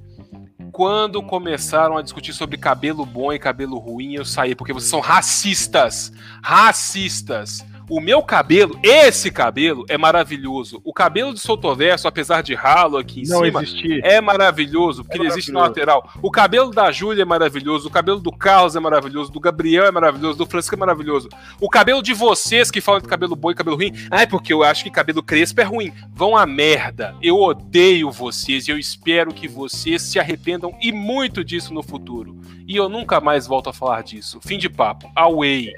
Quando 0.71 1.21
começaram 1.21 1.97
a 1.97 2.01
discutir 2.01 2.33
sobre 2.33 2.57
cabelo 2.57 3.05
bom 3.05 3.33
e 3.33 3.39
cabelo 3.39 3.77
ruim, 3.77 4.15
eu 4.15 4.23
saí, 4.23 4.55
porque 4.55 4.71
vocês 4.71 4.89
são 4.89 5.01
racistas. 5.01 6.11
Racistas. 6.41 7.65
O 7.91 7.99
meu 7.99 8.23
cabelo, 8.23 8.79
esse 8.81 9.29
cabelo, 9.29 9.83
é 9.89 9.97
maravilhoso. 9.97 10.79
O 10.81 10.93
cabelo 10.93 11.33
de 11.33 11.41
Sotoverso, 11.41 12.07
apesar 12.07 12.41
de 12.41 12.55
ralo 12.55 12.95
aqui 12.95 13.23
em 13.23 13.27
não 13.27 13.43
cima, 13.43 13.61
existir. 13.61 13.99
é 14.05 14.21
maravilhoso, 14.21 15.03
porque 15.03 15.17
é 15.17 15.19
ele 15.19 15.27
existe 15.27 15.51
na 15.51 15.59
lateral. 15.59 16.09
O 16.21 16.31
cabelo 16.31 16.71
da 16.71 16.89
Júlia 16.89 17.23
é 17.23 17.25
maravilhoso, 17.25 17.89
o 17.89 17.91
cabelo 17.91 18.21
do 18.21 18.31
Carlos 18.31 18.77
é 18.77 18.79
maravilhoso, 18.79 19.29
do 19.29 19.41
Gabriel 19.41 19.83
é 19.83 19.91
maravilhoso, 19.91 20.37
do 20.37 20.45
Francisco 20.45 20.73
é 20.73 20.77
maravilhoso. 20.77 21.27
O 21.59 21.67
cabelo 21.67 22.01
de 22.01 22.13
vocês 22.13 22.71
que 22.71 22.79
falam 22.79 23.01
de 23.01 23.09
cabelo 23.09 23.35
bom 23.35 23.51
e 23.51 23.55
cabelo 23.55 23.75
ruim, 23.75 23.91
ah, 24.09 24.21
é 24.21 24.25
porque 24.25 24.53
eu 24.53 24.63
acho 24.63 24.85
que 24.85 24.89
cabelo 24.89 25.21
crespo 25.21 25.59
é 25.59 25.65
ruim. 25.65 25.91
Vão 26.13 26.37
a 26.37 26.45
merda. 26.45 27.13
Eu 27.21 27.35
odeio 27.41 28.09
vocês 28.09 28.69
e 28.69 28.71
eu 28.71 28.79
espero 28.79 29.33
que 29.33 29.49
vocês 29.49 30.01
se 30.01 30.17
arrependam 30.17 30.73
e 30.81 30.93
muito 30.93 31.43
disso 31.43 31.73
no 31.73 31.83
futuro. 31.83 32.39
E 32.65 32.73
eu 32.73 32.87
nunca 32.87 33.19
mais 33.19 33.45
volto 33.45 33.69
a 33.69 33.73
falar 33.73 34.01
disso. 34.01 34.39
Fim 34.41 34.57
de 34.57 34.69
papo. 34.69 35.11
Away. 35.13 35.73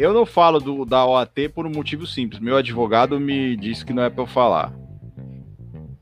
Eu 0.00 0.14
não 0.14 0.24
falo 0.24 0.58
do, 0.58 0.86
da 0.86 1.04
OAT 1.04 1.50
por 1.54 1.66
um 1.66 1.70
motivo 1.70 2.06
simples. 2.06 2.40
Meu 2.40 2.56
advogado 2.56 3.20
me 3.20 3.54
disse 3.54 3.84
que 3.84 3.92
não 3.92 4.02
é 4.02 4.08
para 4.08 4.22
eu 4.22 4.26
falar. 4.26 4.72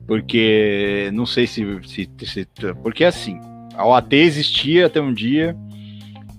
Porque 0.06 1.10
não 1.12 1.26
sei 1.26 1.48
se, 1.48 1.64
se, 1.84 2.08
se, 2.24 2.46
Porque 2.80 3.02
assim, 3.02 3.40
a 3.74 3.84
OAT 3.84 4.14
existia 4.14 4.86
até 4.86 5.00
um 5.00 5.12
dia. 5.12 5.56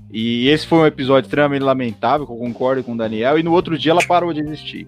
E 0.09 0.47
esse 0.47 0.65
foi 0.65 0.79
um 0.79 0.85
episódio 0.85 1.27
extremamente 1.27 1.61
lamentável, 1.61 2.25
que 2.25 2.31
eu 2.31 2.37
concordo 2.37 2.81
com 2.81 2.93
o 2.93 2.97
Daniel. 2.97 3.37
E 3.37 3.43
no 3.43 3.51
outro 3.51 3.77
dia 3.77 3.91
ela 3.91 4.07
parou 4.07 4.31
de 4.31 4.39
existir. 4.39 4.87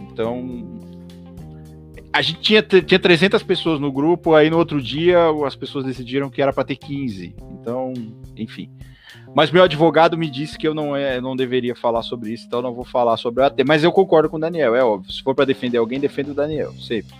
Então. 0.00 0.80
A 2.12 2.22
gente 2.22 2.40
tinha, 2.40 2.62
tinha 2.62 3.00
300 3.00 3.42
pessoas 3.42 3.80
no 3.80 3.90
grupo, 3.90 4.34
aí 4.34 4.48
no 4.48 4.58
outro 4.58 4.80
dia 4.80 5.18
as 5.44 5.56
pessoas 5.56 5.84
decidiram 5.84 6.30
que 6.30 6.40
era 6.40 6.52
para 6.52 6.62
ter 6.62 6.76
15. 6.76 7.34
Então, 7.60 7.92
enfim. 8.36 8.70
Mas 9.34 9.50
meu 9.50 9.62
advogado 9.62 10.16
me 10.16 10.28
disse 10.28 10.58
que 10.58 10.68
eu 10.68 10.74
não, 10.74 10.94
é, 10.94 11.20
não 11.20 11.34
deveria 11.34 11.74
falar 11.74 12.02
sobre 12.02 12.32
isso, 12.32 12.46
então 12.46 12.60
não 12.60 12.74
vou 12.74 12.84
falar 12.84 13.16
sobre 13.16 13.42
o 13.42 13.46
AT. 13.46 13.64
Mas 13.66 13.82
eu 13.82 13.90
concordo 13.90 14.28
com 14.28 14.36
o 14.36 14.40
Daniel, 14.40 14.74
é 14.74 14.84
óbvio. 14.84 15.10
Se 15.10 15.22
for 15.22 15.34
para 15.34 15.46
defender 15.46 15.78
alguém, 15.78 15.98
defende 15.98 16.30
o 16.30 16.34
Daniel, 16.34 16.72
sempre. 16.74 17.14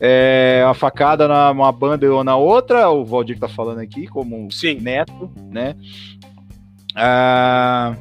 É, 0.00 0.64
a 0.64 0.72
facada 0.74 1.26
numa 1.26 1.72
banda 1.72 2.12
ou 2.12 2.22
na 2.22 2.36
outra, 2.36 2.88
o 2.88 3.04
Valdir 3.04 3.38
tá 3.38 3.48
falando 3.48 3.80
aqui, 3.80 4.06
como 4.06 4.50
Sim. 4.52 4.78
neto, 4.80 5.30
né? 5.50 5.74
Ah, 6.94 7.96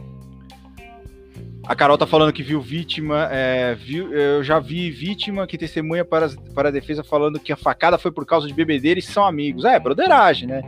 a 1.65 1.76
Carol 1.76 1.98
tá 1.98 2.06
falando 2.06 2.32
que 2.32 2.43
viu 2.43 2.62
vítima, 2.62 3.28
é, 3.32 3.74
viu, 3.74 4.13
eu 4.13 4.43
já 4.43 4.60
vi 4.60 4.91
vítima 4.91 5.48
que 5.48 5.58
testemunha 5.58 6.06
para, 6.06 6.30
para 6.54 6.70
a 6.70 6.72
defesa 6.72 7.04
falando 7.04 7.39
que 7.39 7.52
a 7.52 7.58
facada 7.58 7.98
foi 7.98 8.12
por 8.12 8.26
causa 8.26 8.48
de 8.48 8.54
bebedeira 8.54 9.00
e 9.00 9.04
são 9.04 9.26
amigos. 9.26 9.66
É, 9.66 9.80
broderagem, 9.80 10.47
né? 10.47 10.62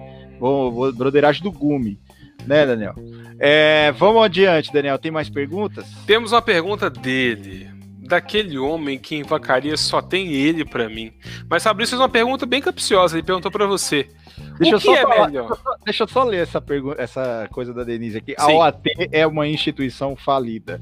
Broderagem 0.95 1.43
do 1.43 1.51
Gume 1.51 1.99
né, 2.45 2.65
Daniel? 2.65 2.95
É, 3.39 3.91
vamos 3.93 4.23
adiante, 4.23 4.71
Daniel. 4.71 4.97
Tem 4.97 5.11
mais 5.11 5.29
perguntas? 5.29 5.85
Temos 6.05 6.31
uma 6.31 6.41
pergunta 6.41 6.89
dele. 6.89 7.69
daquele 7.99 8.57
homem 8.57 8.97
que 8.97 9.15
em 9.15 9.23
vacaria 9.23 9.77
só 9.77 10.01
tem 10.01 10.33
ele 10.33 10.65
para 10.65 10.89
mim. 10.89 11.13
Mas 11.47 11.63
Fabrício 11.63 11.91
fez 11.91 12.01
uma 12.01 12.09
pergunta 12.09 12.45
bem 12.45 12.59
capciosa, 12.59 13.15
ele 13.15 13.25
perguntou 13.25 13.51
para 13.51 13.67
você. 13.67 14.09
Deixa 14.57 14.77
o 14.77 14.81
que 14.81 14.89
é 14.89 15.01
falar, 15.01 15.27
melhor? 15.27 15.47
Deixa 15.47 15.53
eu, 15.53 15.57
só, 15.57 15.77
deixa 15.85 16.03
eu 16.03 16.07
só 16.07 16.23
ler 16.23 16.41
essa, 16.41 16.59
pergunta, 16.59 17.01
essa 17.01 17.47
coisa 17.51 17.73
da 17.73 17.83
Denise 17.83 18.17
aqui. 18.17 18.35
Sim. 18.37 18.51
A 18.53 18.55
OAT 18.55 18.81
é 19.11 19.27
uma 19.27 19.47
instituição 19.47 20.15
falida. 20.15 20.81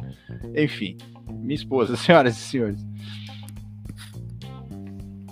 Enfim, 0.56 0.98
minha 1.30 1.56
esposa, 1.56 1.96
senhoras 1.98 2.38
e 2.38 2.42
senhores. 2.42 2.80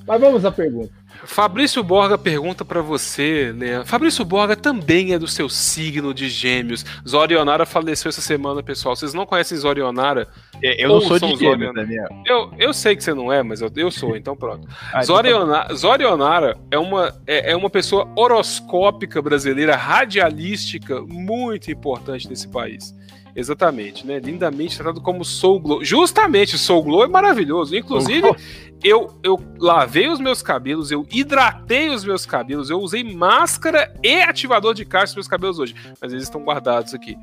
Mas 0.06 0.22
vamos 0.22 0.46
à 0.46 0.52
pergunta. 0.52 0.94
Fabrício 1.26 1.84
Borga 1.84 2.18
pergunta 2.18 2.64
para 2.64 2.82
você, 2.82 3.54
Leandro. 3.56 3.88
Fabrício 3.88 4.24
Borga 4.24 4.56
também 4.56 5.14
é 5.14 5.20
do 5.20 5.28
seu 5.28 5.50
signo 5.50 6.14
de 6.14 6.30
gêmeos. 6.30 6.86
Zorionara 7.08 7.66
faleceu 7.66 8.10
essa 8.10 8.22
semana, 8.22 8.64
pessoal. 8.64 8.96
Vocês 8.96 9.14
não 9.14 9.26
conhecem 9.26 9.58
Zorionara? 9.58 10.28
É, 10.64 10.84
eu 10.84 10.90
não 10.90 11.02
sou 11.02 11.20
de 11.20 11.36
gêmeos, 11.36 11.74
Daniel. 11.74 12.08
Eu, 12.26 12.52
eu 12.58 12.74
sei 12.74 12.96
que 12.96 13.04
você 13.04 13.14
não 13.14 13.32
é, 13.32 13.44
mas 13.44 13.62
eu, 13.62 13.72
eu 13.76 13.92
sou, 13.92 14.16
então 14.16 14.36
pronto. 14.36 14.68
ah, 14.94 15.02
então... 15.04 15.16
Tá 15.48 15.74
Zorionara 15.74 16.58
é 16.72 16.78
uma, 16.78 17.14
é, 17.28 17.52
é 17.52 17.56
uma 17.56 17.70
pessoa 17.70 18.08
horoscópica 18.16 19.22
brasileira, 19.22 19.76
radialística, 19.76 21.02
muito 21.02 21.72
importante 21.72 22.30
nesse 22.30 22.48
país. 22.48 22.96
Exatamente, 23.36 24.08
né? 24.08 24.20
Lindamente 24.20 24.78
tratado 24.78 25.02
como 25.02 25.26
Soul 25.26 25.60
Glow. 25.60 25.84
Justamente, 25.84 26.58
Soul 26.58 26.84
Glow 26.84 27.04
é 27.04 27.08
maravilhoso. 27.08 27.76
Inclusive, 27.76 28.34
eu, 28.82 29.14
eu 29.22 29.38
lavei 29.60 30.08
os 30.08 30.20
meus 30.22 30.42
cabelos, 30.42 30.90
eu 30.90 31.06
hidratei 31.12 31.90
os 31.90 32.06
meus 32.06 32.26
cabelos, 32.26 32.70
eu 32.70 32.80
usei 32.80 33.04
máscara 33.04 33.94
e 34.02 34.22
ativador 34.22 34.74
de 34.74 34.86
carne 34.86 35.08
nos 35.08 35.16
meus 35.16 35.28
cabelos 35.28 35.60
hoje. 35.60 35.76
Mas 36.00 36.14
eles 36.14 36.24
estão 36.24 36.44
guardados 36.44 36.94
aqui. 36.94 37.18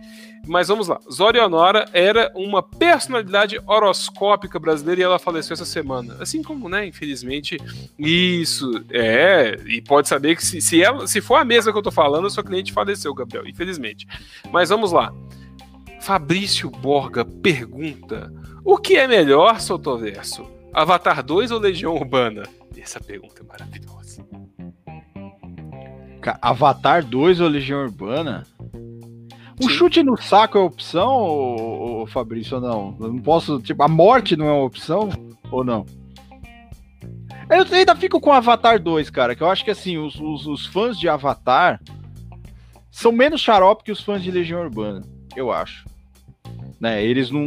Mas 0.47 0.69
vamos 0.69 0.87
lá. 0.87 1.01
Zorionora 1.11 1.89
era 1.95 2.31
uma 2.35 2.63
personalidade 2.63 3.59
horoscópica 3.67 4.59
brasileira 4.59 5.01
e 5.01 5.05
ela 5.05 5.19
faleceu 5.19 5.55
essa 5.55 5.65
semana. 5.65 6.17
Assim 6.21 6.43
como, 6.43 6.69
né, 6.69 6.87
infelizmente, 6.87 7.57
isso 7.99 8.85
é. 8.91 9.57
E 9.67 9.81
pode 9.81 10.09
saber 10.09 10.37
que 10.37 10.45
se, 10.45 10.61
se, 10.61 10.83
ela, 10.83 11.07
se 11.07 11.23
for 11.23 11.37
a 11.37 11.45
mesma 11.45 11.73
que 11.73 11.79
eu 11.79 11.83
tô 11.83 11.91
falando, 11.93 12.29
sua 12.29 12.45
cliente 12.45 12.71
faleceu, 12.71 13.15
Gabriel, 13.15 13.47
infelizmente. 13.47 14.07
Mas 14.51 14.69
vamos 14.69 14.93
lá. 14.93 15.11
Fabrício 16.03 16.69
Borga 16.69 17.25
pergunta: 17.25 18.33
O 18.65 18.77
que 18.77 18.97
é 18.97 19.07
melhor, 19.07 19.61
Sotoverso? 19.61 20.45
Avatar 20.73 21.23
2 21.23 21.53
ou 21.53 21.61
Legião 21.61 21.95
Urbana? 21.95 22.43
Essa 22.77 22.99
pergunta 22.99 23.41
é 23.41 23.47
maravilhosa. 23.47 24.27
Avatar 26.41 27.05
2 27.05 27.41
ou 27.41 27.49
Legião 27.49 27.85
Urbana? 27.85 28.45
O 29.61 29.65
Sim. 29.65 29.69
chute 29.69 30.03
no 30.03 30.17
saco 30.17 30.59
é 30.59 30.61
opção, 30.61 31.09
ou, 31.09 31.61
ou, 32.01 32.07
Fabrício, 32.09 32.57
ou 32.57 32.61
não? 32.61 32.97
Eu 32.99 33.13
não 33.13 33.19
posso. 33.21 33.61
Tipo, 33.61 33.85
a 33.85 33.89
morte 33.89 34.37
não 34.37 34.47
é 34.47 34.53
uma 34.53 34.65
opção? 34.65 35.09
Ou 35.53 35.63
não? 35.63 35.87
Eu 37.49 37.65
ainda 37.77 37.95
fico 37.95 38.21
com 38.21 38.33
Avatar 38.33 38.83
2, 38.83 39.09
cara, 39.09 39.37
que 39.37 39.43
eu 39.43 39.49
acho 39.49 39.65
que 39.65 39.71
assim, 39.71 39.99
os, 39.99 40.19
os, 40.19 40.49
os 40.49 40.67
fãs 40.67 40.99
de 40.99 41.09
Avatar 41.09 41.81
são 42.91 43.13
menos 43.13 43.41
xarope 43.41 43.85
que 43.85 43.93
os 43.93 44.01
fãs 44.01 44.21
de 44.21 44.33
Legião 44.33 44.61
Urbana, 44.63 45.03
eu 45.37 45.53
acho. 45.53 45.92
Né, 46.83 47.01
eles 47.05 47.31
não. 47.31 47.45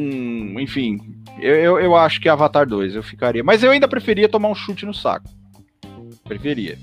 Enfim, 0.61 0.97
eu, 1.41 1.55
eu, 1.55 1.77
eu, 1.77 1.95
acho 1.97 2.21
que 2.21 2.29
é 2.29 2.31
Avatar 2.31 2.65
2 2.65 2.95
eu 2.95 3.03
ficaria. 3.03 3.43
Mas 3.43 3.61
eu 3.61 3.69
ainda 3.69 3.85
preferia 3.85 4.29
tomar 4.29 4.47
um 4.47 4.55
chute 4.55 4.85
no 4.85 4.93
saco. 4.93 5.27
Preferia. 6.23 6.79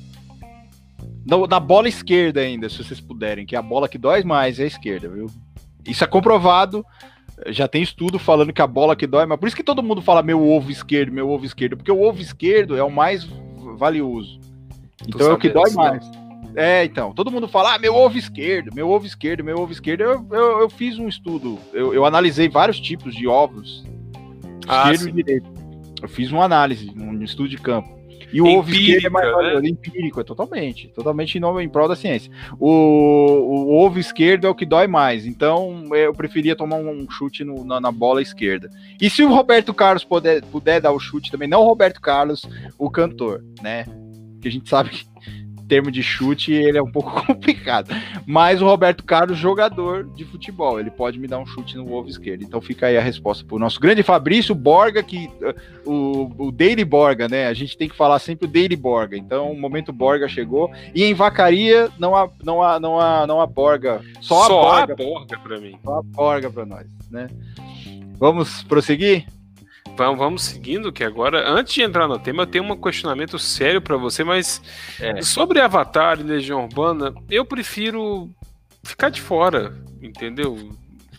Na, 1.27 1.47
na, 1.49 1.59
bola 1.59 1.89
esquerda 1.89 2.41
ainda, 2.43 2.69
se 2.69 2.85
vocês 2.85 3.01
puderem, 3.01 3.47
que 3.47 3.57
é 3.57 3.59
a 3.59 3.63
bola 3.63 3.89
que 3.89 3.97
dói 3.97 4.23
mais 4.23 4.61
é 4.61 4.65
a 4.65 4.67
esquerda, 4.67 5.09
viu? 5.09 5.31
Isso 5.87 6.05
é 6.05 6.07
comprovado. 6.07 6.85
Já 7.47 7.67
tem 7.67 7.83
estudo 7.83 8.19
falando 8.19 8.53
que 8.53 8.61
a 8.61 8.67
bola 8.67 8.95
que 8.95 9.07
dói, 9.07 9.25
mas 9.25 9.41
por 9.41 9.47
isso 9.47 9.57
que 9.57 9.65
todo 9.65 9.83
mundo 9.83 10.03
fala 10.03 10.23
meu 10.23 10.47
ovo 10.47 10.71
esquerdo, 10.71 11.11
meu 11.11 11.31
ovo 11.31 11.47
esquerdo, 11.47 11.79
porque 11.79 11.91
o 11.91 12.03
ovo 12.03 12.21
esquerdo 12.21 12.77
é 12.77 12.85
o 12.85 12.91
mais 12.91 13.25
valioso. 13.79 14.39
Então 15.09 15.31
é 15.31 15.33
o 15.33 15.39
que 15.39 15.49
dói 15.49 15.71
mais. 15.71 16.07
É, 16.55 16.85
então, 16.85 17.13
todo 17.13 17.31
mundo 17.31 17.49
fala, 17.49 17.75
ah, 17.75 17.79
meu 17.79 17.95
ovo 17.95 18.19
esquerdo, 18.19 18.75
meu 18.75 18.91
ovo 18.91 19.07
esquerdo, 19.07 19.45
meu 19.45 19.59
ovo 19.59 19.73
esquerdo. 19.73 20.03
Eu, 20.03 20.27
eu, 20.31 20.61
eu 20.61 20.71
fiz 20.71 20.99
um 20.99 21.09
estudo, 21.09 21.59
eu, 21.73 21.95
eu, 21.95 22.05
analisei 22.05 22.49
vários 22.49 22.79
tipos 22.79 23.15
de 23.15 23.27
ovos, 23.27 23.85
ah, 24.69 24.93
esquerdo 24.93 25.03
sim. 25.03 25.09
e 25.09 25.13
direito. 25.13 25.47
Eu 26.03 26.09
fiz 26.09 26.31
uma 26.31 26.45
análise, 26.45 26.93
um 26.97 27.23
estudo 27.23 27.49
de 27.49 27.59
campo. 27.59 28.03
E 28.33 28.41
o 28.41 28.47
ovo 28.47 28.71
esquerdo 28.71 29.07
é 29.07 29.11
mais 29.11 29.31
valioso, 29.31 29.63
né? 29.63 29.69
empírico, 29.69 30.21
é 30.21 30.25
totalmente, 30.25 30.89
totalmente 30.89 31.39
em, 31.39 31.43
em 31.61 31.69
prol 31.69 31.87
da 31.87 31.95
ciência. 31.95 32.33
O, 32.59 32.71
o, 32.71 33.77
ovo 33.77 33.99
esquerdo 33.99 34.47
é 34.47 34.51
o 34.51 34.55
que 34.55 34.65
dói 34.65 34.87
mais, 34.87 35.27
então 35.27 35.85
eu 35.95 36.15
preferia 36.15 36.57
tomar 36.57 36.77
um 36.77 37.09
chute 37.11 37.45
no, 37.45 37.63
na, 37.63 37.79
na, 37.79 37.93
bola 37.93 38.23
esquerda. 38.23 38.71
E 38.99 39.11
se 39.11 39.23
o 39.23 39.29
Roberto 39.29 39.75
Carlos 39.75 40.03
puder, 40.03 40.43
puder 40.47 40.81
dar 40.81 40.93
o 40.93 40.99
chute 40.99 41.31
também, 41.31 41.47
não 41.47 41.61
o 41.61 41.67
Roberto 41.67 42.01
Carlos, 42.01 42.49
o 42.79 42.89
cantor, 42.91 43.45
né? 43.61 43.85
Que 44.41 44.49
a 44.49 44.51
gente 44.51 44.69
sabe 44.69 44.91
que 44.91 45.05
termo 45.73 45.91
de 45.91 46.03
chute, 46.03 46.53
ele 46.53 46.77
é 46.77 46.83
um 46.83 46.91
pouco 46.93 47.11
complicado. 47.25 47.89
Mas 48.27 48.61
o 48.61 48.67
Roberto 48.67 49.03
Carlos, 49.05 49.39
jogador 49.39 50.05
de 50.05 50.23
futebol, 50.23 50.79
ele 50.79 50.91
pode 50.91 51.19
me 51.19 51.27
dar 51.27 51.39
um 51.39 51.47
chute 51.47 51.79
no 51.79 51.91
ovo 51.91 52.11
esquerdo. 52.11 52.45
Então 52.45 52.61
fica 52.61 52.89
aí 52.89 52.99
a 52.99 53.01
resposta 53.01 53.43
para 53.43 53.57
o 53.57 53.59
nosso 53.59 53.81
grande 53.81 54.03
Fabrício 54.03 54.55
Borga, 54.55 55.03
que 55.03 55.31
uh, 55.41 55.91
o, 55.91 56.49
o 56.49 56.53
Daily 56.53 56.85
Borga, 56.85 57.27
né? 57.27 57.47
A 57.47 57.55
gente 57.55 57.79
tem 57.79 57.89
que 57.89 57.97
falar 57.97 58.19
sempre 58.19 58.47
o 58.47 58.51
Daily 58.51 58.77
Borga. 58.77 59.17
Então 59.17 59.51
o 59.51 59.59
momento 59.59 59.95
Borga 59.95 60.29
chegou. 60.29 60.71
E 60.95 61.05
em 61.05 61.15
Vacaria 61.15 61.89
não 61.99 62.15
há, 62.15 62.29
não 62.45 62.63
há, 62.63 62.79
não 62.79 63.01
há, 63.01 63.27
não 63.27 63.41
há 63.41 63.47
Borga. 63.47 64.03
Só, 64.21 64.47
só 64.47 64.73
a 64.73 64.87
Borga. 64.87 64.97
Borga 64.97 65.39
para 65.39 65.59
mim. 65.59 65.79
Só 65.83 66.01
a 66.01 66.03
Borga 66.03 66.51
para 66.51 66.67
nós, 66.67 66.87
né? 67.11 67.29
Vamos 68.19 68.63
prosseguir? 68.65 69.25
Vamos, 69.97 70.19
vamos 70.19 70.43
seguindo, 70.43 70.91
que 70.91 71.05
agora, 71.05 71.49
antes 71.49 71.75
de 71.75 71.83
entrar 71.83 72.09
no 72.09 72.19
tema, 72.19 72.43
eu 72.43 72.47
tenho 72.47 72.65
um 72.65 72.77
questionamento 72.77 73.39
sério 73.39 73.81
para 73.81 73.97
você, 73.97 74.25
mas 74.25 74.63
é. 74.99 75.21
sobre 75.21 75.61
Avatar 75.61 76.19
e 76.19 76.23
Legião 76.23 76.65
Urbana, 76.65 77.15
eu 77.31 77.45
prefiro 77.45 78.31
ficar 78.83 79.11
de 79.11 79.21
fora, 79.21 79.75
entendeu? 80.01 80.71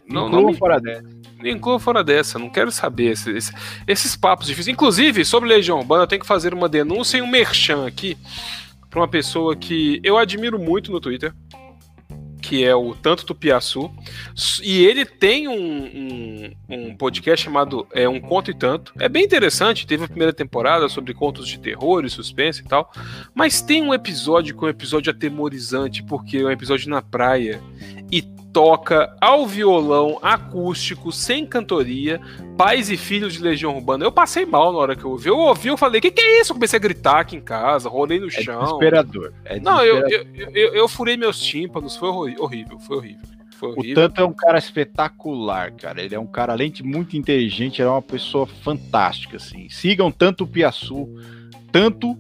Não, 0.08 0.28
não 0.28 0.46
me... 0.46 0.56
fora 0.56 0.80
dessa. 0.80 1.24
Inclua 1.44 1.80
fora 1.80 2.04
dessa, 2.04 2.40
não 2.40 2.50
quero 2.50 2.72
saber 2.72 3.12
esses, 3.12 3.52
esses 3.86 4.16
papos 4.16 4.48
difíceis. 4.48 4.74
Inclusive, 4.74 5.26
sobre 5.26 5.50
Legião 5.50 5.80
Urbana, 5.80 6.04
eu 6.04 6.08
tenho 6.08 6.22
que 6.22 6.28
fazer 6.28 6.54
uma 6.54 6.70
denúncia 6.70 7.18
e 7.18 7.22
um 7.22 7.28
merchan 7.28 7.86
aqui 7.86 8.18
para 8.90 9.00
uma 9.00 9.08
pessoa 9.08 9.56
que 9.56 10.00
eu 10.04 10.18
admiro 10.18 10.58
muito 10.58 10.92
no 10.92 11.02
Twitter, 11.02 11.34
que 12.54 12.64
é 12.64 12.76
o 12.76 12.94
Tanto 12.94 13.26
Tupiaçu, 13.26 13.92
e 14.62 14.86
ele 14.86 15.08
tem 15.08 15.48
um, 15.48 15.56
um, 15.56 16.52
um, 16.70 16.96
podcast 16.96 17.44
chamado 17.44 17.88
é, 17.92 18.08
Um 18.08 18.22
Conto 18.22 18.52
e 18.52 18.54
Tanto. 18.54 18.94
É 19.00 19.10
bem 19.10 19.24
interessante, 19.24 19.88
teve 19.88 20.04
a 20.04 20.08
primeira 20.08 20.32
temporada 20.32 20.88
sobre 20.88 21.16
contos 21.16 21.48
de 21.48 21.60
terror 21.60 22.06
e 22.06 22.12
suspense 22.12 22.62
e 22.62 22.66
tal, 22.66 22.92
mas 23.34 23.60
tem 23.60 23.82
um 23.82 23.92
episódio 23.92 24.56
que 24.56 24.64
é 24.64 24.68
um 24.68 24.70
episódio 24.70 25.10
atemorizante, 25.10 26.04
porque 26.04 26.38
é 26.38 26.44
um 26.44 26.52
episódio 26.52 26.92
na 26.92 27.02
praia, 27.02 27.60
e 28.12 28.22
toca 28.54 29.12
ao 29.20 29.48
violão 29.48 30.20
acústico, 30.22 31.12
sem 31.12 31.46
cantoria, 31.46 32.22
pais 32.56 32.92
e 32.92 32.96
filhos 32.96 33.34
de 33.34 33.42
Legião 33.42 33.76
Urbana. 33.76 34.06
Eu 34.06 34.12
passei 34.12 34.46
mal 34.46 34.72
na 34.72 34.78
hora 34.78 34.96
que 34.96 35.04
eu 35.04 35.10
ouvi. 35.10 35.28
Eu 35.28 35.38
ouvi, 35.38 35.70
eu 35.70 35.78
falei, 35.78 35.98
o 35.98 36.02
que, 36.02 36.12
que 36.12 36.22
é 36.22 36.40
isso? 36.40 36.52
Eu 36.52 36.56
comecei 36.56 36.78
a 36.78 36.82
gritar 36.82 37.20
aqui 37.20 37.36
em 37.36 37.42
casa, 37.42 37.90
rolei 37.90 38.20
no 38.20 38.28
é 38.28 38.30
chão. 38.30 38.64
Desesperador. 38.64 39.34
É 39.44 39.60
Não, 39.60 39.84
eu, 39.84 40.08
eu, 40.08 40.28
eu, 40.54 40.74
eu, 40.76 40.88
furei 40.88 41.18
meus 41.18 41.42
tímpanos, 41.42 41.96
foi 41.96 42.10
horrível, 42.10 42.80
foi 42.80 42.98
horrível. 42.98 43.28
Foi 43.58 43.70
horrível. 43.70 43.92
O 43.92 43.96
Tanto 43.96 44.22
é 44.22 44.26
um 44.26 44.34
cara 44.34 44.60
espetacular, 44.60 45.72
cara. 45.72 46.02
Ele 46.02 46.14
é 46.14 46.20
um 46.20 46.28
cara, 46.28 46.54
além 46.54 46.70
de 46.70 46.84
muito 46.84 47.18
inteligente, 47.18 47.82
ele 47.82 47.90
é 47.90 47.92
uma 47.92 48.02
pessoa 48.02 48.46
fantástica, 48.46 49.38
assim. 49.38 49.68
Sigam 49.70 50.12
tanto 50.12 50.44
o 50.44 50.48
Piaçu, 50.48 51.10
tanto 51.72 52.16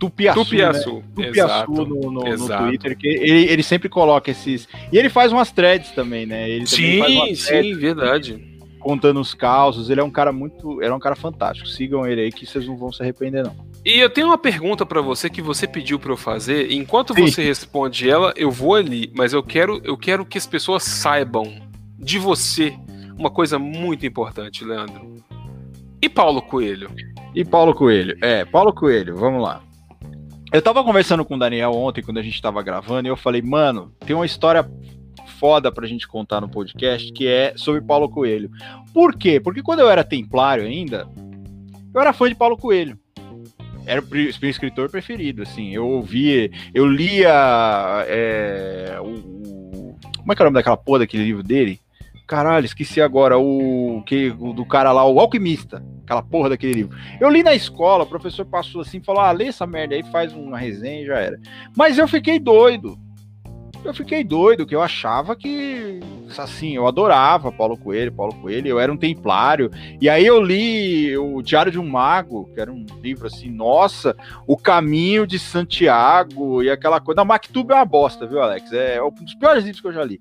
Tupiaçu, 0.00 0.44
Tupiaçu, 0.44 0.94
né? 1.14 1.26
Tupiaçu 1.26 1.70
no, 1.72 1.84
no, 1.84 2.10
no, 2.10 2.48
Twitter, 2.48 2.96
que 2.96 3.06
ele, 3.06 3.44
ele 3.44 3.62
sempre 3.62 3.86
coloca 3.86 4.30
esses. 4.30 4.66
E 4.90 4.96
ele 4.96 5.10
faz 5.10 5.30
umas 5.30 5.52
threads 5.52 5.90
também, 5.90 6.24
né? 6.24 6.48
Ele 6.48 6.66
sim, 6.66 7.34
sim, 7.34 7.74
verdade. 7.74 8.48
Contando 8.78 9.20
os 9.20 9.34
causos. 9.34 9.90
Ele 9.90 10.00
é 10.00 10.02
um 10.02 10.10
cara 10.10 10.32
muito. 10.32 10.80
Ele 10.80 10.90
é 10.90 10.94
um 10.94 10.98
cara 10.98 11.14
fantástico. 11.14 11.68
Sigam 11.68 12.06
ele 12.06 12.22
aí 12.22 12.32
que 12.32 12.46
vocês 12.46 12.66
não 12.66 12.78
vão 12.78 12.90
se 12.90 13.02
arrepender, 13.02 13.44
não. 13.44 13.54
E 13.84 13.98
eu 13.98 14.08
tenho 14.08 14.28
uma 14.28 14.38
pergunta 14.38 14.86
para 14.86 15.02
você 15.02 15.28
que 15.28 15.42
você 15.42 15.66
pediu 15.68 15.98
para 15.98 16.12
eu 16.12 16.16
fazer. 16.16 16.72
Enquanto 16.72 17.12
sim. 17.12 17.26
você 17.26 17.44
responde 17.44 18.08
ela, 18.08 18.32
eu 18.36 18.50
vou 18.50 18.76
ali. 18.76 19.12
Mas 19.14 19.34
eu 19.34 19.42
quero, 19.42 19.82
eu 19.84 19.98
quero 19.98 20.24
que 20.24 20.38
as 20.38 20.46
pessoas 20.46 20.82
saibam 20.82 21.60
de 21.98 22.18
você 22.18 22.74
uma 23.18 23.30
coisa 23.30 23.58
muito 23.58 24.06
importante, 24.06 24.64
Leandro. 24.64 25.22
E 26.00 26.08
Paulo 26.08 26.40
Coelho? 26.40 26.90
E 27.34 27.44
Paulo 27.44 27.74
Coelho? 27.74 28.16
É, 28.22 28.46
Paulo 28.46 28.72
Coelho, 28.72 29.14
vamos 29.14 29.42
lá. 29.42 29.62
Eu 30.52 30.60
tava 30.60 30.82
conversando 30.82 31.24
com 31.24 31.36
o 31.36 31.38
Daniel 31.38 31.70
ontem, 31.72 32.02
quando 32.02 32.18
a 32.18 32.22
gente 32.22 32.42
tava 32.42 32.60
gravando, 32.60 33.06
e 33.06 33.10
eu 33.10 33.16
falei, 33.16 33.40
mano, 33.40 33.94
tem 34.04 34.16
uma 34.16 34.26
história 34.26 34.68
foda 35.38 35.70
pra 35.70 35.86
gente 35.86 36.08
contar 36.08 36.40
no 36.40 36.48
podcast, 36.48 37.12
que 37.12 37.28
é 37.28 37.52
sobre 37.56 37.80
Paulo 37.80 38.08
Coelho. 38.08 38.50
Por 38.92 39.16
quê? 39.16 39.38
Porque 39.38 39.62
quando 39.62 39.78
eu 39.78 39.88
era 39.88 40.02
templário 40.02 40.64
ainda, 40.64 41.08
eu 41.94 42.00
era 42.00 42.12
fã 42.12 42.28
de 42.28 42.34
Paulo 42.34 42.56
Coelho. 42.56 42.98
Era 43.86 44.00
o 44.00 44.06
meu 44.10 44.50
escritor 44.50 44.90
preferido, 44.90 45.42
assim. 45.42 45.72
Eu 45.72 45.86
ouvia, 45.86 46.50
eu 46.74 46.84
lia 46.84 48.04
é, 48.08 48.98
o, 49.00 49.14
o, 49.14 49.98
Como 50.18 50.32
é 50.32 50.34
que 50.34 50.42
é 50.42 50.44
o 50.44 50.46
nome 50.46 50.54
daquela 50.54 50.76
porra 50.76 51.00
daquele 51.00 51.24
livro 51.24 51.44
dele? 51.44 51.80
Caralho, 52.30 52.64
esqueci 52.64 53.00
agora 53.00 53.36
o 53.40 54.04
que 54.06 54.32
o 54.38 54.52
do 54.52 54.64
cara 54.64 54.92
lá, 54.92 55.04
o 55.04 55.18
alquimista. 55.18 55.82
aquela 56.04 56.22
porra 56.22 56.50
daquele 56.50 56.74
livro. 56.74 56.96
Eu 57.20 57.28
li 57.28 57.42
na 57.42 57.54
escola, 57.54 58.04
o 58.04 58.06
professor 58.06 58.46
passou 58.46 58.82
assim, 58.82 59.00
falou: 59.00 59.20
ah, 59.20 59.32
lê 59.32 59.46
essa 59.48 59.66
merda 59.66 59.96
aí, 59.96 60.04
faz 60.12 60.32
uma 60.32 60.56
resenha 60.56 61.02
e 61.02 61.06
já 61.06 61.18
era. 61.18 61.40
Mas 61.76 61.98
eu 61.98 62.06
fiquei 62.06 62.38
doido. 62.38 62.96
Eu 63.84 63.92
fiquei 63.92 64.22
doido, 64.22 64.64
que 64.64 64.76
eu 64.76 64.80
achava 64.80 65.34
que, 65.34 65.98
assim, 66.38 66.76
eu 66.76 66.86
adorava 66.86 67.50
Paulo 67.50 67.76
Coelho, 67.76 68.12
Paulo 68.12 68.34
Coelho, 68.36 68.68
eu 68.68 68.78
era 68.78 68.92
um 68.92 68.96
templário. 68.96 69.68
E 70.00 70.08
aí 70.08 70.24
eu 70.24 70.40
li 70.40 71.18
o 71.18 71.42
Diário 71.42 71.72
de 71.72 71.80
um 71.80 71.88
Mago, 71.88 72.48
que 72.54 72.60
era 72.60 72.70
um 72.70 72.86
livro 73.02 73.26
assim, 73.26 73.50
nossa, 73.50 74.14
o 74.46 74.56
caminho 74.56 75.26
de 75.26 75.36
Santiago 75.36 76.62
e 76.62 76.70
aquela 76.70 77.00
coisa. 77.00 77.16
Não, 77.16 77.24
Mactub 77.24 77.72
é 77.72 77.74
uma 77.74 77.84
bosta, 77.84 78.24
viu, 78.24 78.40
Alex? 78.40 78.72
É 78.72 79.02
um 79.02 79.10
dos 79.10 79.34
piores 79.34 79.64
livros 79.64 79.80
que 79.80 79.88
eu 79.88 79.92
já 79.92 80.04
li. 80.04 80.20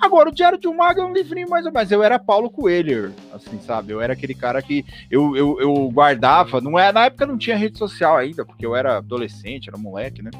Agora, 0.00 0.28
o 0.28 0.32
Diário 0.32 0.58
de 0.58 0.68
um 0.68 0.76
Mago 0.76 1.00
é 1.00 1.04
um 1.04 1.12
livrinho 1.12 1.48
mais 1.48 1.64
ou 1.64 1.72
menos. 1.72 1.90
Eu 1.90 2.02
era 2.02 2.18
Paulo 2.18 2.50
Coelho, 2.50 3.14
assim, 3.32 3.58
sabe? 3.60 3.92
Eu 3.92 4.00
era 4.00 4.12
aquele 4.12 4.34
cara 4.34 4.60
que 4.60 4.84
eu, 5.10 5.36
eu, 5.36 5.60
eu 5.60 5.90
guardava. 5.90 6.60
Não 6.60 6.78
é, 6.78 6.92
na 6.92 7.06
época 7.06 7.26
não 7.26 7.38
tinha 7.38 7.56
rede 7.56 7.78
social 7.78 8.16
ainda, 8.16 8.44
porque 8.44 8.64
eu 8.64 8.76
era 8.76 8.98
adolescente, 8.98 9.68
era 9.68 9.78
moleque, 9.78 10.22
né? 10.22 10.30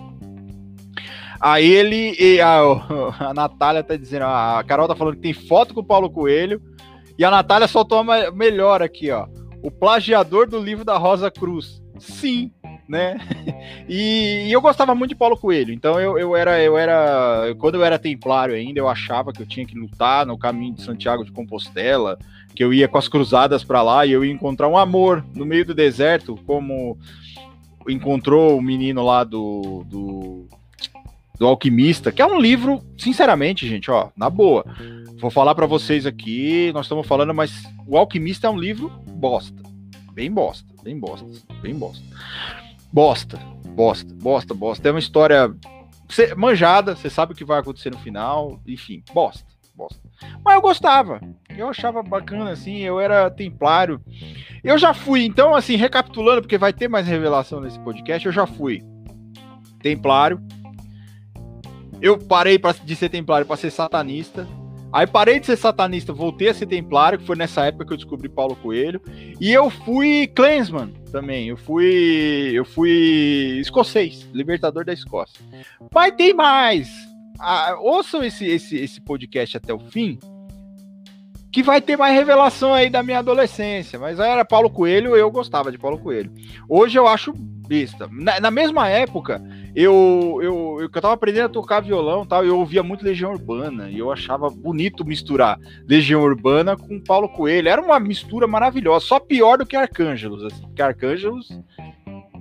Aí 1.40 1.66
ele. 1.66 2.14
E 2.18 2.40
a, 2.40 2.60
a 3.30 3.34
Natália 3.34 3.82
tá 3.82 3.96
dizendo, 3.96 4.24
a 4.24 4.62
Carol 4.66 4.88
tá 4.88 4.96
falando 4.96 5.16
que 5.16 5.22
tem 5.22 5.32
foto 5.32 5.74
com 5.74 5.80
o 5.80 5.86
Paulo 5.86 6.10
Coelho. 6.10 6.60
E 7.18 7.24
a 7.24 7.30
Natália 7.30 7.66
soltou 7.66 8.02
uma 8.02 8.30
melhor 8.30 8.82
aqui, 8.82 9.10
ó. 9.10 9.26
O 9.62 9.70
plagiador 9.70 10.48
do 10.48 10.58
livro 10.58 10.84
da 10.84 10.98
Rosa 10.98 11.30
Cruz. 11.30 11.82
Sim, 11.98 12.52
né? 12.88 13.16
E, 13.88 14.46
e, 14.48 14.52
eu 14.52 14.60
gostava 14.60 14.94
muito 14.94 15.10
de 15.10 15.14
Paulo 15.14 15.36
Coelho, 15.36 15.72
então 15.72 16.00
eu, 16.00 16.18
eu 16.18 16.34
era, 16.34 16.60
eu 16.60 16.76
era, 16.76 17.54
quando 17.58 17.76
eu 17.76 17.84
era 17.84 17.98
templário 17.98 18.54
ainda, 18.54 18.80
eu 18.80 18.88
achava 18.88 19.32
que 19.32 19.40
eu 19.40 19.46
tinha 19.46 19.64
que 19.64 19.78
lutar 19.78 20.26
no 20.26 20.36
caminho 20.36 20.74
de 20.74 20.82
Santiago 20.82 21.24
de 21.24 21.30
Compostela, 21.30 22.18
que 22.54 22.64
eu 22.64 22.74
ia 22.74 22.88
com 22.88 22.98
as 22.98 23.06
cruzadas 23.06 23.62
para 23.62 23.82
lá 23.82 24.04
e 24.04 24.10
eu 24.10 24.24
ia 24.24 24.32
encontrar 24.32 24.66
um 24.66 24.76
amor 24.76 25.24
no 25.34 25.46
meio 25.46 25.64
do 25.64 25.74
deserto, 25.74 26.36
como 26.46 26.98
encontrou 27.88 28.58
o 28.58 28.62
menino 28.62 29.04
lá 29.04 29.22
do, 29.22 29.84
do, 29.86 30.48
do 31.38 31.46
Alquimista, 31.46 32.10
que 32.10 32.22
é 32.22 32.26
um 32.26 32.40
livro, 32.40 32.82
sinceramente, 32.98 33.68
gente, 33.68 33.90
ó, 33.90 34.08
na 34.16 34.28
boa. 34.28 34.64
Vou 35.18 35.30
falar 35.30 35.54
para 35.54 35.66
vocês 35.66 36.06
aqui, 36.06 36.72
nós 36.72 36.86
estamos 36.86 37.06
falando, 37.06 37.32
mas 37.32 37.52
o 37.86 37.96
Alquimista 37.96 38.46
é 38.46 38.50
um 38.50 38.58
livro 38.58 38.90
bosta, 39.06 39.62
bem 40.12 40.30
bosta, 40.30 40.66
bem 40.82 40.98
bosta, 40.98 41.26
bem 41.62 41.74
bosta. 41.74 42.04
Bosta, 42.96 43.38
bosta, 43.74 44.14
bosta, 44.14 44.54
bosta. 44.54 44.88
É 44.88 44.90
uma 44.90 44.98
história 44.98 45.54
manjada, 46.34 46.96
você 46.96 47.10
sabe 47.10 47.34
o 47.34 47.36
que 47.36 47.44
vai 47.44 47.60
acontecer 47.60 47.90
no 47.90 47.98
final, 47.98 48.58
enfim, 48.66 49.02
bosta, 49.12 49.44
bosta. 49.74 50.00
Mas 50.42 50.54
eu 50.54 50.62
gostava, 50.62 51.20
eu 51.58 51.68
achava 51.68 52.02
bacana, 52.02 52.52
assim, 52.52 52.78
eu 52.78 52.98
era 52.98 53.30
templário. 53.30 54.00
Eu 54.64 54.78
já 54.78 54.94
fui, 54.94 55.26
então, 55.26 55.54
assim, 55.54 55.76
recapitulando, 55.76 56.40
porque 56.40 56.56
vai 56.56 56.72
ter 56.72 56.88
mais 56.88 57.06
revelação 57.06 57.60
nesse 57.60 57.78
podcast, 57.80 58.24
eu 58.24 58.32
já 58.32 58.46
fui 58.46 58.82
templário. 59.82 60.40
Eu 62.00 62.16
parei 62.16 62.58
pra, 62.58 62.72
de 62.72 62.96
ser 62.96 63.10
templário 63.10 63.46
para 63.46 63.58
ser 63.58 63.70
satanista. 63.70 64.48
Aí 64.92 65.06
parei 65.06 65.40
de 65.40 65.46
ser 65.46 65.56
satanista, 65.56 66.12
voltei 66.12 66.48
a 66.48 66.54
ser 66.54 66.66
templário, 66.66 67.18
que 67.18 67.26
foi 67.26 67.36
nessa 67.36 67.64
época 67.66 67.86
que 67.86 67.92
eu 67.92 67.96
descobri 67.96 68.28
Paulo 68.28 68.56
Coelho. 68.56 69.00
E 69.40 69.52
eu 69.52 69.68
fui 69.68 70.26
Clansman 70.28 70.92
também. 71.10 71.48
Eu 71.48 71.56
fui. 71.56 72.52
Eu 72.54 72.64
fui 72.64 73.58
escocês, 73.60 74.28
libertador 74.32 74.84
da 74.84 74.92
Escócia. 74.92 75.44
Mas 75.92 76.14
tem 76.14 76.32
mais. 76.32 76.88
Ah, 77.38 77.76
ouçam 77.78 78.24
esse, 78.24 78.46
esse, 78.46 78.76
esse 78.76 79.00
podcast 79.00 79.56
até 79.56 79.72
o 79.72 79.78
fim. 79.78 80.18
Que 81.52 81.62
vai 81.62 81.80
ter 81.80 81.96
mais 81.96 82.14
revelação 82.14 82.72
aí 82.72 82.90
da 82.90 83.02
minha 83.02 83.18
adolescência. 83.18 83.98
Mas 83.98 84.18
era 84.18 84.44
Paulo 84.44 84.70
Coelho, 84.70 85.16
eu 85.16 85.30
gostava 85.30 85.72
de 85.72 85.78
Paulo 85.78 85.98
Coelho. 85.98 86.30
Hoje 86.68 86.98
eu 86.98 87.06
acho 87.06 87.32
besta. 87.66 88.08
Na, 88.10 88.40
na 88.40 88.50
mesma 88.50 88.88
época, 88.88 89.42
eu, 89.76 90.40
eu, 90.42 90.78
eu, 90.80 90.80
eu 90.80 90.88
tava 90.88 91.12
aprendendo 91.12 91.44
a 91.44 91.50
tocar 91.50 91.80
violão 91.80 92.24
tal, 92.24 92.42
eu 92.42 92.58
ouvia 92.58 92.82
muito 92.82 93.04
Legião 93.04 93.32
Urbana, 93.32 93.90
e 93.90 93.98
eu 93.98 94.10
achava 94.10 94.48
bonito 94.48 95.04
misturar 95.04 95.60
Legião 95.86 96.22
Urbana 96.22 96.78
com 96.78 96.98
Paulo 96.98 97.28
Coelho. 97.28 97.68
Era 97.68 97.82
uma 97.82 98.00
mistura 98.00 98.46
maravilhosa, 98.46 99.04
só 99.04 99.20
pior 99.20 99.58
do 99.58 99.66
que 99.66 99.76
Arcângelos, 99.76 100.42
assim, 100.44 100.62
porque 100.62 100.80
Arcângelos 100.80 101.50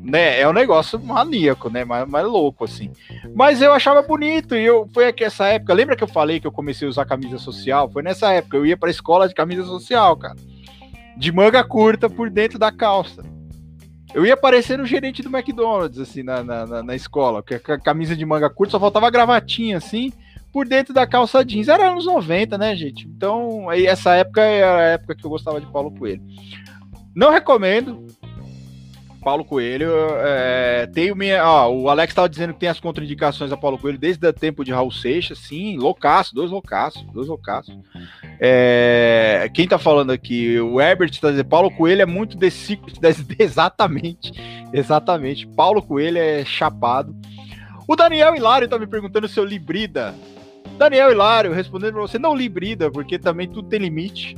né, 0.02 0.40
é 0.40 0.48
um 0.48 0.54
negócio 0.54 0.98
maníaco, 0.98 1.70
né, 1.70 1.84
mais, 1.84 2.08
mais 2.08 2.26
louco, 2.26 2.64
assim. 2.64 2.90
Mas 3.36 3.62
eu 3.62 3.74
achava 3.74 4.02
bonito, 4.02 4.56
e 4.56 4.64
eu, 4.64 4.88
foi 4.94 5.10
aqui 5.10 5.26
essa 5.26 5.46
época, 5.48 5.74
lembra 5.74 5.98
que 5.98 6.04
eu 6.06 6.08
falei 6.08 6.40
que 6.40 6.48
eu 6.48 6.54
comecei 6.54 6.88
a 6.88 6.90
usar 6.90 7.04
camisa 7.04 7.38
social? 7.38 7.92
Foi 7.92 8.02
nessa 8.02 8.32
época, 8.32 8.56
eu 8.56 8.66
ia 8.66 8.78
pra 8.78 8.90
escola 8.90 9.28
de 9.28 9.36
camisa 9.36 9.66
social, 9.66 10.16
cara. 10.16 10.38
De 11.18 11.34
manga 11.34 11.62
curta 11.66 12.10
por 12.10 12.30
dentro 12.30 12.58
da 12.58 12.72
calça. 12.72 13.35
Eu 14.14 14.26
ia 14.26 14.38
parecer 14.38 14.80
o 14.80 14.86
gerente 14.86 15.22
do 15.22 15.36
McDonald's, 15.36 16.00
assim, 16.00 16.24
na, 16.24 16.44
na, 16.44 16.84
na 16.84 16.96
escola, 16.96 17.42
porque 17.42 17.72
a 17.72 17.80
camisa 17.80 18.16
de 18.16 18.26
manga 18.26 18.50
curta 18.50 18.72
só 18.72 18.80
faltava 18.80 19.10
gravatinha, 19.10 19.78
assim, 19.78 20.12
por 20.54 20.68
dentro 20.68 20.94
da 20.94 21.06
calça 21.06 21.44
jeans. 21.44 21.68
Era 21.68 21.90
anos 21.90 22.06
90, 22.06 22.58
né, 22.58 22.76
gente? 22.76 23.08
Então, 23.08 23.70
aí 23.70 23.86
essa 23.86 24.16
época 24.16 24.42
era 24.42 24.78
a 24.78 24.84
época 24.84 25.16
que 25.16 25.26
eu 25.26 25.30
gostava 25.30 25.60
de 25.60 25.68
Paulo 25.68 25.92
Coelho. 25.92 26.22
Não 27.14 27.32
recomendo, 27.32 28.06
Paulo 29.26 29.44
Coelho. 29.44 29.90
É, 30.20 30.86
tem 30.94 31.14
minha, 31.16 31.44
ó, 31.44 31.68
o 31.68 31.90
Alex 31.90 32.12
estava 32.12 32.30
dizendo 32.30 32.54
que 32.54 32.60
tem 32.60 32.70
as 32.70 32.80
contraindicações 32.80 33.52
a 33.52 33.58
Paulo 33.58 33.80
Coelho 33.80 33.98
desde 33.98 34.26
o 34.28 34.32
tempo 34.32 34.64
de 34.64 34.72
Raul 34.72 34.92
Seixas. 34.92 35.40
Sim, 35.40 35.78
loucaço, 35.78 36.36
dois 36.36 36.52
loucaços, 36.52 37.02
dois 37.12 37.28
loucaços. 37.28 37.76
É, 38.40 39.50
quem 39.52 39.66
está 39.66 39.80
falando 39.80 40.12
aqui? 40.12 40.60
O 40.60 40.80
Herbert 40.80 41.10
está 41.10 41.32
dizendo 41.32 41.50
Paulo 41.50 41.72
Coelho 41.72 42.04
é 42.04 42.06
muito 42.06 42.38
desse, 42.38 42.80
exatamente, 43.40 44.32
exatamente. 44.72 45.48
Paulo 45.48 45.82
Coelho 45.82 46.20
é 46.20 46.46
chapado. 46.46 47.16
O 47.88 47.96
Daniel 47.96 48.36
Hilário 48.36 48.66
está 48.66 48.78
me 48.78 48.86
perguntando 48.86 49.28
se 49.28 49.40
eu 49.40 49.44
librida. 49.44 50.14
Daniel 50.78 51.12
Hilário, 51.12 51.52
respondendo 51.52 51.94
para 51.94 52.02
você, 52.02 52.20
não 52.20 52.36
librida, 52.36 52.92
porque 52.92 53.18
também 53.18 53.48
tudo 53.48 53.70
tem 53.70 53.80
limite 53.80 54.38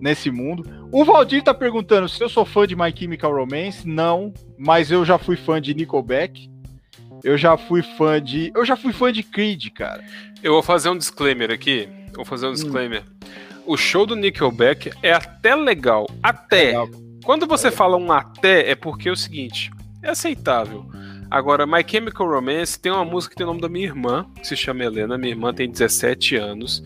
nesse 0.00 0.30
mundo. 0.30 0.64
O 0.90 1.04
Valdir 1.04 1.42
tá 1.42 1.52
perguntando 1.52 2.08
se 2.08 2.22
eu 2.22 2.28
sou 2.28 2.44
fã 2.44 2.66
de 2.66 2.74
My 2.74 2.92
Chemical 2.96 3.34
Romance. 3.34 3.86
Não, 3.86 4.32
mas 4.58 4.90
eu 4.90 5.04
já 5.04 5.18
fui 5.18 5.36
fã 5.36 5.60
de 5.60 5.74
Nickelback. 5.74 6.50
Eu 7.22 7.36
já 7.36 7.56
fui 7.56 7.82
fã 7.82 8.20
de. 8.20 8.50
Eu 8.54 8.64
já 8.64 8.76
fui 8.76 8.92
fã 8.92 9.12
de 9.12 9.22
Creed, 9.22 9.68
cara. 9.70 10.02
Eu 10.42 10.54
vou 10.54 10.62
fazer 10.62 10.88
um 10.88 10.96
disclaimer 10.96 11.50
aqui. 11.50 11.88
Vou 12.14 12.24
fazer 12.24 12.46
um 12.46 12.50
hum. 12.50 12.54
disclaimer. 12.54 13.02
Hum. 13.02 13.28
O 13.66 13.76
show 13.76 14.06
do 14.06 14.16
Nickelback 14.16 14.90
é 15.02 15.12
até 15.12 15.54
legal. 15.54 16.08
Até. 16.22 16.66
Legal. 16.66 16.88
Quando 17.22 17.46
você 17.46 17.68
é. 17.68 17.70
fala 17.70 17.96
um 17.96 18.10
até, 18.10 18.70
é 18.70 18.74
porque 18.74 19.08
é 19.08 19.12
o 19.12 19.16
seguinte: 19.16 19.70
é 20.02 20.10
aceitável. 20.10 20.86
Agora, 21.30 21.66
My 21.66 21.84
Chemical 21.86 22.28
Romance 22.28 22.80
tem 22.80 22.90
uma 22.90 23.04
música 23.04 23.32
que 23.32 23.36
tem 23.36 23.44
o 23.44 23.50
nome 23.50 23.60
da 23.60 23.68
minha 23.68 23.86
irmã, 23.86 24.26
que 24.40 24.48
se 24.48 24.56
chama 24.56 24.82
Helena. 24.82 25.16
Minha 25.16 25.32
irmã 25.32 25.54
tem 25.54 25.70
17 25.70 26.34
anos. 26.34 26.82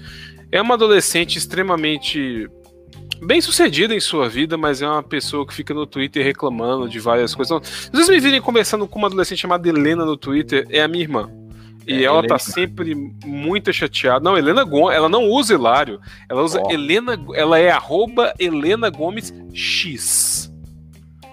É 0.52 0.60
uma 0.60 0.74
adolescente 0.74 1.38
extremamente 1.38 2.48
bem 3.25 3.41
sucedida 3.41 3.95
em 3.95 4.01
sua 4.01 4.29
vida, 4.29 4.57
mas 4.57 4.83
é 4.83 4.89
uma 4.89 5.03
pessoa 5.03 5.47
que 5.47 5.55
fica 5.55 5.72
no 5.75 5.87
Twitter 5.87 6.25
reclamando 6.25 6.89
de 6.89 6.99
várias 6.99 7.35
coisas. 7.35 7.57
Então, 7.57 7.91
vocês 7.93 8.09
me 8.09 8.20
virem 8.20 8.41
conversando 8.41 8.87
com 8.87 8.99
uma 8.99 9.09
adolescente 9.09 9.39
chamada 9.39 9.68
Helena 9.68 10.05
no 10.05 10.16
Twitter, 10.16 10.66
é 10.70 10.83
a 10.83 10.89
minha 10.89 11.03
irmã. 11.03 11.31
E 11.87 12.03
é, 12.03 12.05
ela 12.05 12.18
Helena. 12.18 12.29
tá 12.29 12.39
sempre 12.39 12.95
muito 13.25 13.72
chateada. 13.72 14.20
Não, 14.20 14.37
Helena 14.37 14.64
Gomes, 14.64 14.97
ela 14.97 15.09
não 15.09 15.25
usa 15.25 15.55
Hilário. 15.55 16.01
Ela 16.29 16.43
usa 16.43 16.61
oh. 16.62 16.70
Helena, 16.70 17.18
ela 17.35 17.59
é 17.59 17.70
arroba 17.70 18.33
Helena 18.39 18.89
Gomes 18.89 19.35
X. 19.53 20.53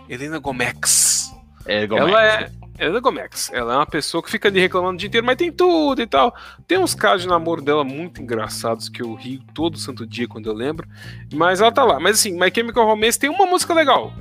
Helena 0.09 0.39
Gomex. 0.39 1.31
É, 1.65 1.87
Gomex. 1.87 2.09
Ela 2.09 2.25
é, 2.25 2.51
ela 2.81 2.97
é 2.97 2.99
Gomex. 3.01 3.51
Ela 3.53 3.73
é 3.73 3.77
uma 3.77 3.85
pessoa 3.85 4.23
que 4.23 4.31
fica 4.31 4.49
ali 4.49 4.59
reclamando 4.59 4.95
o 4.95 4.97
dia 4.97 5.07
inteiro, 5.07 5.25
mas 5.25 5.35
tem 5.35 5.51
tudo 5.51 6.01
e 6.01 6.07
tal. 6.07 6.35
Tem 6.67 6.79
uns 6.79 6.95
casos 6.95 7.21
de 7.21 7.27
namoro 7.27 7.61
dela 7.61 7.83
muito 7.83 8.19
engraçados 8.19 8.89
que 8.89 9.03
eu 9.03 9.13
rio 9.13 9.39
todo 9.53 9.77
santo 9.77 10.05
dia 10.05 10.27
quando 10.27 10.47
eu 10.47 10.53
lembro. 10.53 10.87
Mas 11.31 11.61
ela 11.61 11.71
tá 11.71 11.83
lá. 11.83 11.99
Mas 11.99 12.19
assim, 12.19 12.31
My 12.31 12.51
Chemical 12.53 12.87
Romance 12.87 13.19
tem 13.19 13.29
uma 13.29 13.45
música 13.45 13.71
legal. 13.71 14.11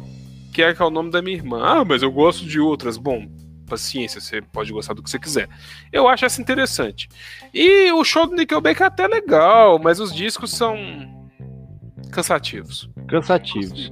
Que 0.52 0.62
é, 0.62 0.74
que 0.74 0.82
é 0.82 0.84
o 0.84 0.90
nome 0.90 1.10
da 1.10 1.22
minha 1.22 1.36
irmã. 1.36 1.62
Ah, 1.64 1.84
mas 1.86 2.02
eu 2.02 2.12
gosto 2.12 2.44
de 2.44 2.60
outras. 2.60 2.98
Bom, 2.98 3.26
paciência, 3.66 4.20
você 4.20 4.42
pode 4.42 4.70
gostar 4.70 4.92
do 4.92 5.02
que 5.02 5.08
você 5.08 5.18
quiser. 5.18 5.48
Eu 5.90 6.06
acho 6.06 6.26
essa 6.26 6.42
interessante. 6.42 7.08
E 7.54 7.90
o 7.92 8.04
show 8.04 8.26
do 8.26 8.36
Nickelback 8.36 8.82
é 8.82 8.86
até 8.86 9.06
legal, 9.06 9.78
mas 9.78 9.98
os 10.00 10.14
discos 10.14 10.50
são 10.50 10.76
cansativos. 12.12 12.90
Cansativos. 13.08 13.90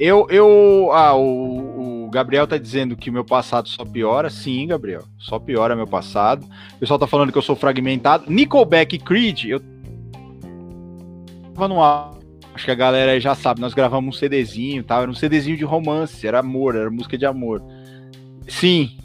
Eu, 0.00 0.26
eu, 0.30 0.90
ah, 0.92 1.14
o, 1.14 2.04
o, 2.06 2.10
Gabriel 2.10 2.46
tá 2.46 2.56
dizendo 2.56 2.96
que 2.96 3.10
meu 3.10 3.22
passado 3.22 3.68
só 3.68 3.84
piora. 3.84 4.30
Sim, 4.30 4.66
Gabriel, 4.66 5.04
só 5.18 5.38
piora 5.38 5.76
meu 5.76 5.86
passado. 5.86 6.46
O 6.74 6.78
pessoal 6.78 6.98
tá 6.98 7.06
falando 7.06 7.30
que 7.30 7.36
eu 7.36 7.42
sou 7.42 7.54
fragmentado. 7.54 8.24
Nickelback 8.26 8.96
e 8.96 8.98
Creed, 8.98 9.44
eu 9.44 9.60
tava 11.54 11.68
no 11.68 11.82
Acho 11.82 12.64
que 12.64 12.70
a 12.70 12.74
galera 12.74 13.20
já 13.20 13.34
sabe, 13.34 13.60
nós 13.60 13.74
gravamos 13.74 14.16
um 14.16 14.18
CDzinho, 14.18 14.82
tá? 14.82 15.00
Era 15.00 15.10
um 15.10 15.14
CDzinho 15.14 15.56
de 15.56 15.64
romance, 15.64 16.26
era 16.26 16.40
amor, 16.40 16.74
era 16.74 16.90
música 16.90 17.18
de 17.18 17.26
amor. 17.26 17.62
Sim, 18.48 18.98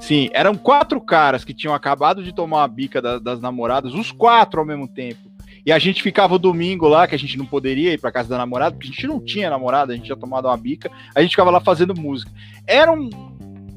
Sim, 0.00 0.30
eram 0.32 0.56
quatro 0.56 1.00
caras 1.00 1.44
que 1.44 1.54
tinham 1.54 1.74
acabado 1.74 2.24
de 2.24 2.34
tomar 2.34 2.58
uma 2.58 2.68
bica 2.68 3.00
da, 3.00 3.18
das 3.18 3.40
namoradas, 3.40 3.94
os 3.94 4.10
quatro 4.10 4.60
ao 4.60 4.66
mesmo 4.66 4.88
tempo. 4.88 5.31
E 5.64 5.70
a 5.70 5.78
gente 5.78 6.02
ficava 6.02 6.34
o 6.34 6.38
domingo 6.38 6.88
lá, 6.88 7.06
que 7.06 7.14
a 7.14 7.18
gente 7.18 7.38
não 7.38 7.46
poderia 7.46 7.92
ir 7.92 8.00
pra 8.00 8.10
casa 8.10 8.28
da 8.28 8.38
namorada, 8.38 8.74
porque 8.74 8.88
a 8.88 8.90
gente 8.90 9.06
não 9.06 9.20
tinha 9.20 9.48
namorada, 9.48 9.92
a 9.92 9.96
gente 9.96 10.06
tinha 10.06 10.16
tomado 10.16 10.46
uma 10.46 10.56
bica. 10.56 10.90
A 11.14 11.22
gente 11.22 11.30
ficava 11.30 11.50
lá 11.50 11.60
fazendo 11.60 11.94
música. 11.94 12.30
Era 12.66 12.92
um. 12.92 13.08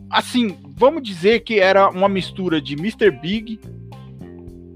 Assim, 0.09 0.57
vamos 0.75 1.03
dizer 1.03 1.41
que 1.41 1.59
era 1.59 1.89
uma 1.89 2.09
mistura 2.09 2.59
de 2.59 2.73
Mr. 2.73 3.11
Big, 3.11 3.59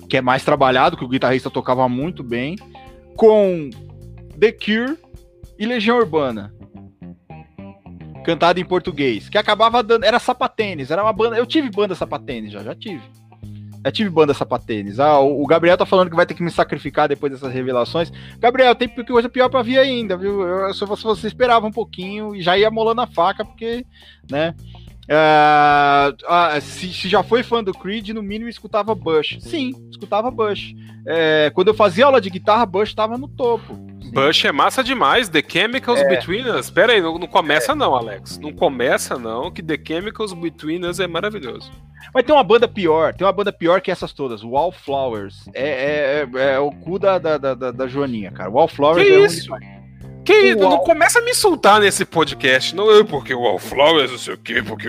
que 0.07 0.17
é 0.17 0.21
mais 0.21 0.43
trabalhado, 0.43 0.97
que 0.97 1.03
o 1.03 1.07
guitarrista 1.07 1.49
tocava 1.49 1.87
muito 1.89 2.23
bem, 2.23 2.55
com 3.15 3.69
The 4.39 4.51
Cure 4.51 4.97
e 5.57 5.65
Legião 5.65 5.97
Urbana. 5.97 6.53
Cantado 8.23 8.59
em 8.59 8.65
português. 8.65 9.29
Que 9.29 9.37
acabava 9.37 9.81
dando. 9.81 10.03
Era 10.03 10.19
sapatênis. 10.19 10.91
Era 10.91 11.03
uma 11.03 11.13
banda. 11.13 11.37
Eu 11.37 11.45
tive 11.45 11.71
banda 11.71 11.95
sapatênis 11.95 12.51
já, 12.51 12.61
já 12.61 12.75
tive. 12.75 13.01
Já 13.83 13.91
tive 13.91 14.09
banda 14.09 14.33
sapatênis. 14.33 14.99
Ah, 14.99 15.19
o 15.19 15.45
Gabriel 15.45 15.77
tá 15.77 15.85
falando 15.85 16.09
que 16.09 16.15
vai 16.15 16.25
ter 16.25 16.33
que 16.33 16.43
me 16.43 16.51
sacrificar 16.51 17.07
depois 17.07 17.31
dessas 17.31 17.53
revelações. 17.53 18.11
Gabriel, 18.37 18.75
tem 18.75 18.89
coisa 18.89 19.29
pior 19.29 19.49
pra 19.49 19.61
vir 19.61 19.79
ainda, 19.79 20.17
viu? 20.17 20.41
Eu, 20.41 20.73
se 20.73 20.85
você 20.85 21.27
esperava 21.27 21.65
um 21.65 21.71
pouquinho 21.71 22.35
e 22.35 22.41
já 22.41 22.57
ia 22.57 22.69
molando 22.69 23.01
a 23.01 23.07
faca, 23.07 23.45
porque, 23.45 23.85
né? 24.29 24.53
Uh, 25.09 26.13
uh, 26.13 26.61
se, 26.61 26.93
se, 26.93 27.09
já 27.09 27.23
foi 27.23 27.41
fã 27.41 27.63
do 27.63 27.73
Creed, 27.73 28.09
no 28.09 28.21
mínimo 28.21 28.47
escutava 28.47 28.93
Bush. 28.93 29.39
Sim, 29.41 29.73
escutava 29.89 30.29
Bush. 30.29 30.75
É, 31.07 31.51
quando 31.55 31.69
eu 31.69 31.73
fazia 31.73 32.05
aula 32.05 32.21
de 32.21 32.29
guitarra, 32.29 32.65
Bush 32.65 32.89
estava 32.89 33.17
no 33.17 33.27
topo. 33.27 33.73
Sim. 33.73 34.11
Bush 34.11 34.45
é 34.45 34.51
massa 34.51 34.83
demais. 34.83 35.27
The 35.27 35.43
Chemicals 35.47 35.99
é. 36.01 36.07
Between 36.07 36.47
Us. 36.49 36.69
Pera 36.69 36.93
aí, 36.93 37.01
não, 37.01 37.17
não 37.17 37.27
começa 37.27 37.71
é. 37.71 37.75
não, 37.75 37.95
Alex. 37.95 38.37
Não 38.37 38.53
começa 38.53 39.17
não, 39.17 39.49
que 39.49 39.63
The 39.63 39.79
Chemicals 39.83 40.31
Between 40.33 40.85
Us 40.85 40.99
é 40.99 41.07
maravilhoso. 41.07 41.71
Mas 42.13 42.23
tem 42.23 42.33
uma 42.33 42.43
banda 42.43 42.67
pior, 42.67 43.13
tem 43.13 43.25
uma 43.25 43.33
banda 43.33 43.51
pior 43.51 43.81
que 43.81 43.91
essas 43.91 44.13
todas, 44.13 44.43
Wallflowers. 44.43 45.47
É, 45.53 45.69
é, 45.69 46.27
é, 46.33 46.53
é 46.53 46.59
o 46.59 46.71
cu 46.71 46.99
da, 46.99 47.17
da, 47.17 47.37
da, 47.37 47.71
da 47.71 47.87
Joaninha, 47.87 48.31
cara. 48.31 48.49
Wallflowers 48.49 49.07
que 49.07 49.13
é 49.13 49.25
isso? 49.25 49.49
Que 50.29 50.55
não 50.55 50.77
começa 50.79 51.19
a 51.19 51.21
me 51.23 51.31
insultar 51.31 51.79
nesse 51.79 52.05
podcast, 52.05 52.75
não 52.75 52.91
é 52.91 53.03
porque 53.03 53.33
o 53.33 53.41
Wallflowers, 53.41 54.11
não 54.11 54.17
sei 54.17 54.33
o 54.35 54.37
quê, 54.37 54.61
porque. 54.61 54.87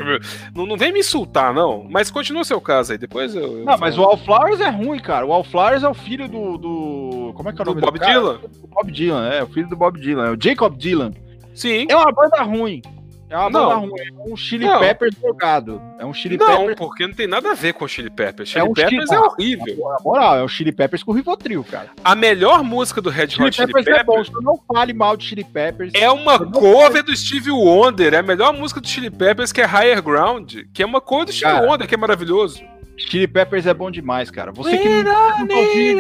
Não, 0.55 0.67
não 0.67 0.77
vem 0.77 0.93
me 0.93 1.01
insultar, 1.01 1.55
não. 1.55 1.87
Mas 1.89 2.11
continua 2.11 2.43
o 2.43 2.45
seu 2.45 2.61
caso 2.61 2.93
aí, 2.93 2.99
depois 2.99 3.35
eu. 3.35 3.59
eu 3.59 3.65
não, 3.65 3.79
mas 3.79 3.97
o 3.97 4.03
Wallflowers 4.03 4.61
é 4.61 4.69
ruim, 4.69 4.99
cara. 4.99 5.25
O 5.25 5.31
Wallflowers 5.31 5.83
é 5.83 5.89
o 5.89 5.95
filho 5.95 6.29
do. 6.29 6.59
do... 6.59 7.33
Como 7.35 7.49
é 7.49 7.53
que 7.53 7.61
é 7.61 7.63
o 7.63 7.67
nome 7.67 7.81
do 7.81 7.87
Bob 7.87 7.99
Dylan? 7.99 8.41
Bob 8.69 8.93
Dylan, 8.93 9.29
é, 9.29 9.43
o 9.43 9.47
filho 9.47 9.69
do 9.69 9.77
Bob 9.77 9.99
Dylan, 9.99 10.27
é 10.27 10.31
o 10.31 10.37
Jacob 10.41 10.77
Dylan. 10.77 11.13
Sim. 11.55 11.87
É 11.89 11.97
uma 11.97 12.13
banda 12.13 12.43
ruim. 12.43 12.83
É 13.31 13.39
uma 13.39 13.49
banda 13.49 13.75
ruim. 13.77 13.93
É 13.97 14.33
um 14.33 14.37
Chili 14.37 14.67
não. 14.67 14.81
Peppers 14.81 15.15
drogado. 15.15 15.81
É 16.01 16.05
um 16.05 16.13
Chili 16.13 16.37
não, 16.37 16.47
Peppers. 16.47 16.69
Não, 16.69 16.75
porque 16.75 17.07
não 17.07 17.15
tem 17.15 17.29
nada 17.29 17.53
a 17.53 17.55
ver 17.55 17.73
com 17.73 17.87
Chili 17.87 18.11
Peppers. 18.11 18.49
Chili 18.49 18.61
é 18.61 18.65
um 18.65 18.73
Peppers 18.73 19.09
chili... 19.09 19.15
é 19.15 19.21
horrível. 19.21 19.77
Na 19.79 19.99
moral, 20.05 20.37
é 20.37 20.43
o 20.43 20.49
Chili 20.49 20.73
Peppers 20.73 21.05
com 21.05 21.13
o 21.13 21.15
Rivotril, 21.15 21.63
cara. 21.63 21.91
A 22.03 22.17
melhor 22.17 22.65
música 22.65 23.01
do 23.01 23.09
Red 23.09 23.25
Hot 23.25 23.35
Chili, 23.35 23.53
Chili 23.53 23.67
Peppers, 23.73 23.85
Peppers 23.85 24.29
é 24.29 24.33
bom. 24.33 24.43
Não 24.43 24.61
fale 24.67 24.93
mal 24.93 25.17
de 25.17 25.25
Chili 25.25 25.45
Peppers. 25.45 25.93
É 25.95 26.11
uma 26.11 26.39
cover 26.39 27.05
do 27.05 27.17
Steve 27.17 27.53
Wonder. 27.53 28.15
É 28.15 28.19
a 28.19 28.23
melhor 28.23 28.53
música 28.53 28.81
do 28.81 28.89
Chili 28.89 29.11
Peppers 29.11 29.53
que 29.53 29.61
é 29.61 29.65
Higher 29.65 30.03
Ground, 30.03 30.57
que 30.75 30.83
é 30.83 30.87
uma 30.87 31.01
cover 31.01 31.27
do 31.27 31.33
Steve 31.33 31.53
cara, 31.53 31.67
Wonder, 31.67 31.87
que 31.87 31.95
é 31.95 31.99
maravilhoso. 31.99 32.61
Chili 33.09 33.27
Peppers 33.27 33.67
é 33.67 33.75
bom 33.75 33.91
demais, 33.91 34.31
cara. 34.31 34.53
Você 34.53 34.77
que 34.77 35.03
não, 35.03 35.47
não 35.47 35.57
ouviu, 35.57 35.97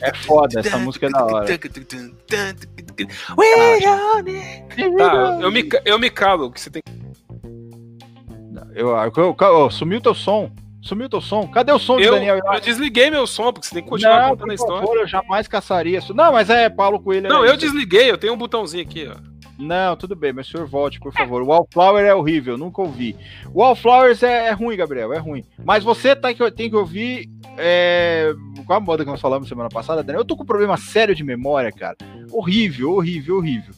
É 0.00 0.14
foda, 0.14 0.60
essa 0.60 0.78
música 0.78 1.06
é 1.06 1.10
da 1.10 1.24
hora. 1.24 1.46
Tá, 4.98 5.38
eu 5.40 5.50
me, 5.50 5.68
eu 5.84 5.98
me 5.98 6.10
calo, 6.10 6.50
que 6.50 6.60
você 6.60 6.70
tem 6.70 6.82
eu, 8.74 8.88
eu, 9.16 9.36
eu, 9.38 9.70
sumiu 9.70 10.00
teu 10.00 10.14
som. 10.14 10.50
Sumiu 10.80 11.08
teu 11.08 11.20
som. 11.20 11.46
Cadê 11.46 11.70
o 11.72 11.78
som 11.78 11.98
eu, 12.00 12.12
Daniel? 12.12 12.38
Eu 12.38 12.60
desliguei 12.60 13.10
meu 13.10 13.26
som, 13.26 13.52
porque 13.52 13.66
você 13.66 13.74
tem 13.74 13.84
que 13.84 13.88
continuar 13.88 14.22
não, 14.22 14.30
contando 14.30 14.50
a 14.50 14.54
história. 14.54 14.80
Favor, 14.80 14.96
eu 14.98 15.06
jamais 15.06 15.46
caçaria 15.46 15.98
isso. 15.98 16.12
Não, 16.14 16.32
mas 16.32 16.50
é 16.50 16.68
Paulo 16.68 17.00
Coelho. 17.00 17.28
Não, 17.28 17.44
eu 17.44 17.56
desliguei, 17.56 18.10
eu 18.10 18.18
tenho 18.18 18.32
um 18.32 18.36
botãozinho 18.36 18.82
aqui, 18.82 19.08
ó. 19.08 19.31
Não, 19.62 19.96
tudo 19.96 20.16
bem, 20.16 20.32
mas 20.32 20.48
o 20.48 20.50
senhor 20.50 20.66
volte, 20.66 20.98
por 20.98 21.12
favor. 21.12 21.42
Wallflower 21.44 22.04
é 22.04 22.12
horrível, 22.12 22.58
nunca 22.58 22.82
ouvi. 22.82 23.16
Wallflowers 23.54 24.22
é, 24.24 24.48
é 24.48 24.50
ruim, 24.50 24.76
Gabriel, 24.76 25.12
é 25.12 25.18
ruim. 25.18 25.44
Mas 25.64 25.84
você 25.84 26.16
tá, 26.16 26.28
tem 26.50 26.68
que 26.68 26.76
ouvir. 26.76 27.30
É... 27.56 28.32
Qual 28.66 28.76
a 28.76 28.80
moda 28.80 29.04
que 29.04 29.10
nós 29.10 29.20
falamos 29.20 29.48
semana 29.48 29.68
passada, 29.68 30.02
Daniel? 30.02 30.22
Eu 30.22 30.24
tô 30.24 30.36
com 30.36 30.44
problema 30.44 30.76
sério 30.76 31.14
de 31.14 31.22
memória, 31.22 31.70
cara. 31.70 31.96
Horrível, 32.32 32.92
horrível, 32.92 33.36
horrível. 33.36 33.72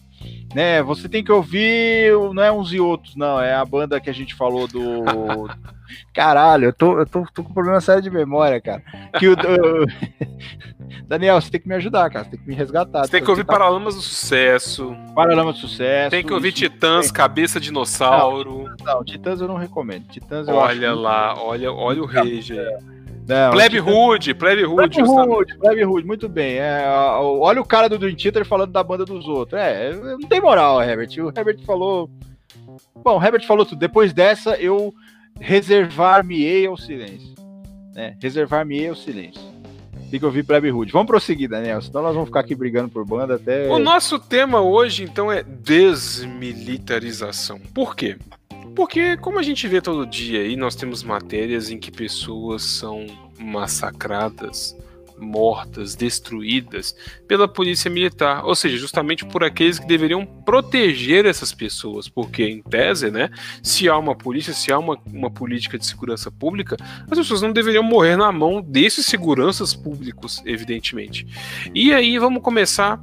Né, 0.54 0.82
você 0.82 1.08
tem 1.08 1.24
que 1.24 1.32
ouvir, 1.32 2.12
não 2.32 2.42
é 2.42 2.52
uns 2.52 2.72
e 2.72 2.78
outros, 2.78 3.16
não, 3.16 3.40
é 3.40 3.54
a 3.54 3.64
banda 3.64 4.00
que 4.00 4.08
a 4.08 4.12
gente 4.12 4.34
falou 4.34 4.68
do. 4.68 5.02
Caralho, 6.14 6.66
eu 6.66 6.72
tô, 6.72 6.98
eu 6.98 7.06
tô, 7.06 7.26
tô 7.34 7.42
com 7.42 7.52
problema 7.52 7.80
sério 7.80 8.02
de 8.02 8.10
memória, 8.10 8.60
cara. 8.60 8.82
Que 9.18 9.28
o, 9.28 9.36
Daniel, 11.06 11.40
você 11.40 11.50
tem 11.50 11.60
que 11.60 11.68
me 11.68 11.74
ajudar, 11.74 12.08
cara. 12.10 12.24
Você 12.24 12.30
tem 12.30 12.40
que 12.40 12.48
me 12.48 12.54
resgatar. 12.54 13.04
Você 13.04 13.10
tem 13.10 13.22
que 13.22 13.30
ouvir 13.30 13.44
tá... 13.44 13.52
Paralamas 13.52 13.94
do 13.94 14.00
Sucesso. 14.00 14.96
Paralamas 15.14 15.56
do 15.56 15.60
Sucesso. 15.62 16.10
Tem 16.10 16.24
que 16.24 16.32
ouvir 16.32 16.52
Titãs, 16.52 17.10
Cabeça 17.10 17.60
Dinossauro. 17.60 18.64
Não, 18.80 18.94
não, 18.94 19.04
Titãs 19.04 19.40
eu 19.40 19.48
não 19.48 19.56
recomendo. 19.56 20.06
Titãs 20.08 20.48
eu 20.48 20.54
Olha 20.54 20.92
acho 20.92 21.00
lá, 21.00 21.34
olha, 21.38 21.72
olha 21.72 22.02
o 22.02 22.06
Rage 22.06 22.58
aí. 22.58 22.93
Não, 23.26 23.52
Plebe 23.52 23.80
Hood, 23.80 24.34
Plebe 24.34 24.66
Hood. 24.66 25.02
Plebe 25.58 25.84
Hood, 25.84 26.06
muito 26.06 26.28
bem. 26.28 26.58
É, 26.58 26.84
olha 26.86 27.60
o 27.60 27.64
cara 27.64 27.88
do 27.88 27.98
Dream 27.98 28.14
Theater 28.14 28.44
falando 28.44 28.70
da 28.70 28.82
banda 28.82 29.04
dos 29.04 29.26
outros. 29.26 29.60
É, 29.60 29.94
não 29.94 30.28
tem 30.28 30.40
moral, 30.40 30.82
Herbert. 30.82 31.08
O 31.18 31.28
Herbert 31.28 31.60
falou. 31.64 32.10
Bom, 33.02 33.18
o 33.18 33.22
Herbert 33.22 33.46
falou 33.46 33.64
tudo. 33.64 33.78
Depois 33.78 34.12
dessa, 34.12 34.56
eu 34.56 34.92
reservar-me-ei 35.40 36.66
ao 36.66 36.76
silêncio. 36.76 37.34
Né? 37.94 38.16
Reservar-me-ei 38.20 38.88
ao 38.88 38.94
silêncio. 38.94 39.42
Tem 40.10 40.20
que 40.20 40.26
ouvir 40.26 40.44
Plebe 40.44 40.70
Hood. 40.70 40.92
Vamos 40.92 41.06
prosseguir, 41.06 41.48
Daniel, 41.48 41.80
senão 41.80 42.02
nós 42.02 42.12
vamos 42.14 42.28
ficar 42.28 42.40
aqui 42.40 42.54
brigando 42.54 42.90
por 42.90 43.06
banda 43.06 43.36
até. 43.36 43.68
O 43.68 43.78
nosso 43.78 44.18
tema 44.18 44.60
hoje, 44.60 45.02
então, 45.02 45.32
é 45.32 45.42
desmilitarização. 45.42 47.58
Por 47.72 47.96
quê? 47.96 48.18
Porque, 48.74 49.16
como 49.16 49.38
a 49.38 49.42
gente 49.42 49.68
vê 49.68 49.80
todo 49.80 50.06
dia 50.06 50.40
aí, 50.40 50.56
nós 50.56 50.74
temos 50.74 51.02
matérias 51.02 51.70
em 51.70 51.78
que 51.78 51.90
pessoas 51.90 52.62
são 52.62 53.06
massacradas, 53.38 54.76
mortas, 55.16 55.94
destruídas 55.94 56.94
pela 57.28 57.46
polícia 57.46 57.90
militar, 57.90 58.44
ou 58.44 58.54
seja, 58.54 58.76
justamente 58.76 59.24
por 59.24 59.44
aqueles 59.44 59.78
que 59.78 59.86
deveriam 59.86 60.26
proteger 60.26 61.24
essas 61.24 61.52
pessoas, 61.52 62.08
porque 62.08 62.44
em 62.44 62.62
tese, 62.62 63.10
né, 63.10 63.30
se 63.62 63.88
há 63.88 63.96
uma 63.96 64.16
polícia, 64.16 64.52
se 64.52 64.72
há 64.72 64.78
uma, 64.78 64.98
uma 65.06 65.30
política 65.30 65.78
de 65.78 65.86
segurança 65.86 66.30
pública, 66.30 66.76
as 67.08 67.18
pessoas 67.18 67.42
não 67.42 67.52
deveriam 67.52 67.82
morrer 67.82 68.16
na 68.16 68.32
mão 68.32 68.60
desses 68.60 69.06
seguranças 69.06 69.74
públicos, 69.74 70.42
evidentemente. 70.44 71.26
E 71.72 71.92
aí 71.92 72.18
vamos 72.18 72.42
começar 72.42 73.00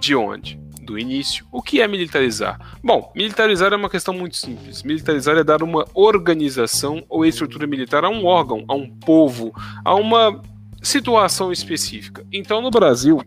de 0.00 0.14
onde? 0.14 0.65
Do 0.86 0.98
início. 0.98 1.44
O 1.52 1.60
que 1.60 1.80
é 1.80 1.88
militarizar? 1.88 2.78
Bom, 2.82 3.12
militarizar 3.14 3.72
é 3.72 3.76
uma 3.76 3.90
questão 3.90 4.14
muito 4.14 4.36
simples. 4.36 4.82
Militarizar 4.82 5.36
é 5.36 5.44
dar 5.44 5.62
uma 5.62 5.84
organização 5.92 7.04
ou 7.08 7.26
estrutura 7.26 7.66
militar 7.66 8.04
a 8.04 8.08
um 8.08 8.24
órgão, 8.24 8.64
a 8.68 8.74
um 8.74 8.88
povo, 8.88 9.52
a 9.84 9.94
uma 9.94 10.40
situação 10.80 11.52
específica. 11.52 12.24
Então, 12.32 12.62
no 12.62 12.70
Brasil, 12.70 13.20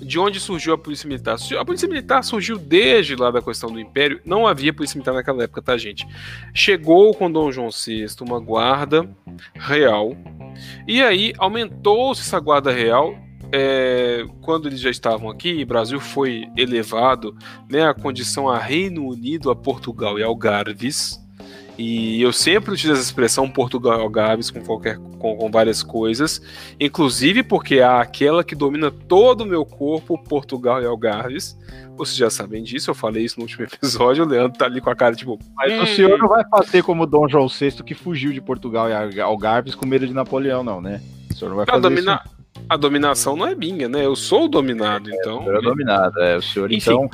de 0.00 0.18
onde 0.18 0.40
surgiu 0.40 0.74
a 0.74 0.78
Polícia 0.78 1.06
Militar? 1.06 1.36
A 1.58 1.64
Polícia 1.64 1.86
Militar 1.86 2.24
surgiu 2.24 2.58
desde 2.58 3.14
lá 3.14 3.30
da 3.30 3.42
questão 3.42 3.70
do 3.70 3.78
Império. 3.78 4.20
Não 4.24 4.46
havia 4.46 4.72
Polícia 4.72 4.96
Militar 4.96 5.14
naquela 5.14 5.44
época, 5.44 5.62
tá, 5.62 5.76
gente? 5.76 6.06
Chegou 6.54 7.14
com 7.14 7.30
Dom 7.30 7.52
João 7.52 7.68
VI 7.70 8.06
uma 8.20 8.40
guarda 8.40 9.08
real. 9.54 10.16
E 10.88 11.02
aí 11.02 11.32
aumentou-se 11.38 12.22
essa 12.22 12.40
guarda 12.40 12.72
real. 12.72 13.16
É, 13.52 14.24
quando 14.42 14.68
eles 14.68 14.80
já 14.80 14.90
estavam 14.90 15.28
aqui, 15.28 15.62
o 15.62 15.66
Brasil 15.66 16.00
foi 16.00 16.48
elevado 16.56 17.36
né, 17.68 17.88
à 17.88 17.94
condição 17.94 18.48
a 18.48 18.58
Reino 18.58 19.06
Unido, 19.06 19.50
a 19.50 19.56
Portugal 19.56 20.18
e 20.18 20.22
Algarves. 20.22 21.20
E 21.78 22.20
eu 22.20 22.30
sempre 22.30 22.72
utilizo 22.72 22.92
essa 22.92 23.08
expressão 23.08 23.48
Portugal 23.48 23.98
e 23.98 24.02
Algarves 24.02 24.50
com, 24.50 24.60
qualquer, 24.60 24.98
com, 25.18 25.36
com, 25.36 25.50
várias 25.50 25.82
coisas, 25.82 26.42
inclusive 26.78 27.42
porque 27.42 27.80
há 27.80 28.02
aquela 28.02 28.44
que 28.44 28.54
domina 28.54 28.90
todo 28.90 29.42
o 29.42 29.46
meu 29.46 29.64
corpo, 29.64 30.22
Portugal 30.22 30.82
e 30.82 30.84
Algarves. 30.84 31.58
Vocês 31.96 32.18
já 32.18 32.28
sabem 32.28 32.62
disso, 32.62 32.90
eu 32.90 32.94
falei 32.94 33.24
isso 33.24 33.36
no 33.38 33.44
último 33.44 33.64
episódio. 33.72 34.24
O 34.24 34.28
Leandro 34.28 34.58
tá 34.58 34.66
ali 34.66 34.78
com 34.80 34.90
a 34.90 34.94
cara 34.94 35.14
tipo. 35.14 35.38
Mas 35.56 35.72
hum. 35.72 35.82
o 35.82 35.86
senhor 35.86 36.18
não 36.18 36.28
vai 36.28 36.44
fazer 36.50 36.82
como 36.82 37.06
Dom 37.06 37.26
João 37.26 37.48
VI 37.48 37.82
que 37.82 37.94
fugiu 37.94 38.30
de 38.30 38.42
Portugal 38.42 38.88
e 38.90 39.20
Algarves 39.20 39.74
com 39.74 39.86
medo 39.86 40.06
de 40.06 40.12
Napoleão, 40.12 40.62
não, 40.62 40.82
né? 40.82 41.00
O 41.30 41.34
senhor 41.34 41.48
não 41.48 41.56
vai 41.56 41.64
fazer 41.64 41.80
domina... 41.80 42.20
isso. 42.22 42.39
A 42.68 42.76
dominação 42.76 43.36
não 43.36 43.46
é 43.46 43.54
minha, 43.54 43.88
né? 43.88 44.04
Eu 44.04 44.14
sou 44.14 44.44
o 44.44 44.48
dominado, 44.48 45.10
é, 45.10 45.14
então. 45.14 45.46
Eu 45.46 45.58
é 45.58 45.62
dominado, 45.62 46.20
é. 46.20 46.36
O 46.36 46.42
senhor, 46.42 46.72
Enfim. 46.72 46.92
então. 46.92 47.10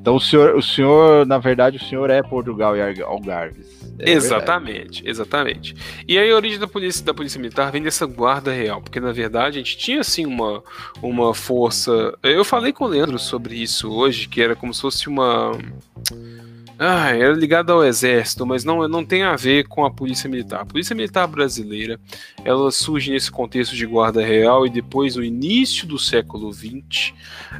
Então 0.00 0.16
o 0.16 0.20
senhor, 0.20 0.56
o 0.56 0.62
senhor, 0.62 1.26
na 1.26 1.36
verdade, 1.36 1.76
o 1.76 1.84
senhor 1.84 2.08
é 2.08 2.22
Portugal 2.22 2.74
e 2.74 3.02
Algarves. 3.02 3.80
É 3.98 4.12
exatamente, 4.12 5.02
verdade. 5.02 5.02
exatamente. 5.04 5.76
E 6.08 6.18
aí 6.18 6.30
a 6.30 6.34
origem 6.34 6.58
da 6.58 6.66
polícia, 6.66 7.04
da 7.04 7.12
polícia 7.12 7.38
militar 7.38 7.70
vem 7.70 7.82
dessa 7.82 8.06
guarda 8.06 8.50
real, 8.50 8.80
porque 8.80 8.98
na 8.98 9.12
verdade 9.12 9.58
a 9.58 9.62
gente 9.62 9.76
tinha 9.76 10.00
assim 10.00 10.24
uma, 10.24 10.62
uma 11.02 11.34
força. 11.34 12.16
Eu 12.22 12.44
falei 12.46 12.72
com 12.72 12.84
o 12.84 12.88
Leandro 12.88 13.18
sobre 13.18 13.56
isso 13.56 13.92
hoje, 13.92 14.26
que 14.26 14.40
era 14.40 14.56
como 14.56 14.72
se 14.72 14.80
fosse 14.80 15.06
uma 15.06 15.52
Ah, 16.82 17.14
era 17.14 17.34
ligada 17.34 17.74
ao 17.74 17.84
exército, 17.84 18.46
mas 18.46 18.64
não, 18.64 18.88
não 18.88 19.04
tem 19.04 19.22
a 19.22 19.36
ver 19.36 19.68
com 19.68 19.84
a 19.84 19.90
polícia 19.90 20.30
militar. 20.30 20.62
A 20.62 20.64
polícia 20.64 20.96
militar 20.96 21.26
brasileira, 21.26 22.00
ela 22.42 22.70
surge 22.70 23.10
nesse 23.10 23.30
contexto 23.30 23.76
de 23.76 23.84
guarda 23.84 24.24
real 24.24 24.66
e 24.66 24.70
depois 24.70 25.14
no 25.14 25.22
início 25.22 25.86
do 25.86 25.98
século 25.98 26.50
XX 26.50 27.12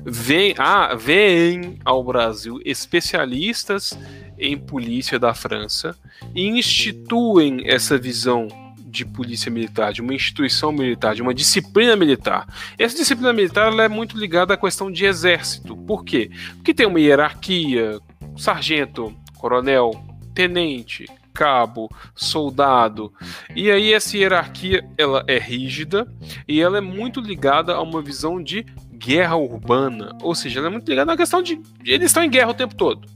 vem, 0.07 0.55
ah, 0.57 0.95
vem 0.95 1.79
ao 1.85 2.03
Brasil 2.03 2.63
especialistas 2.65 3.93
em 4.39 4.57
polícia 4.57 5.19
da 5.19 5.35
França 5.35 5.95
e 6.35 6.47
instituem 6.47 7.69
essa 7.69 7.99
visão 7.99 8.49
de 8.87 9.05
polícia 9.05 9.51
militar, 9.51 9.93
de 9.93 10.01
uma 10.01 10.15
instituição 10.15 10.73
militar, 10.73 11.15
de 11.15 11.21
uma 11.21 11.35
disciplina 11.35 11.95
militar. 11.95 12.47
Essa 12.79 12.97
disciplina 12.97 13.35
militar 13.35 13.71
é 13.79 13.89
muito 13.89 14.19
ligada 14.19 14.55
à 14.55 14.57
questão 14.57 14.91
de 14.91 15.05
exército. 15.05 15.77
Por 15.77 16.07
quê? 16.07 16.31
Porque 16.57 16.73
tem 16.73 16.87
uma 16.87 16.99
hierarquia, 16.99 18.01
sargento, 18.37 19.15
coronel, 19.39 19.93
tenente, 20.35 21.07
cabo, 21.33 21.89
soldado. 22.15 23.13
E 23.55 23.71
aí 23.71 23.93
essa 23.93 24.17
hierarquia 24.17 24.85
ela 24.99 25.25
é 25.27 25.39
rígida 25.39 26.07
e 26.47 26.61
ela 26.61 26.79
é 26.79 26.81
muito 26.81 27.21
ligada 27.21 27.75
a 27.75 27.83
uma 27.83 28.03
visão 28.03 28.43
de 28.43 28.65
guerra 28.93 29.37
urbana, 29.37 30.17
ou 30.21 30.35
seja, 30.35 30.61
ela 30.61 30.69
é 30.69 30.71
muito 30.71 30.89
ligada 30.89 31.13
à 31.13 31.17
questão 31.17 31.41
de 31.41 31.59
eles 31.85 32.07
estão 32.09 32.23
em 32.23 32.29
guerra 32.29 32.51
o 32.51 32.55
tempo 32.55 32.75
todo. 32.75 33.09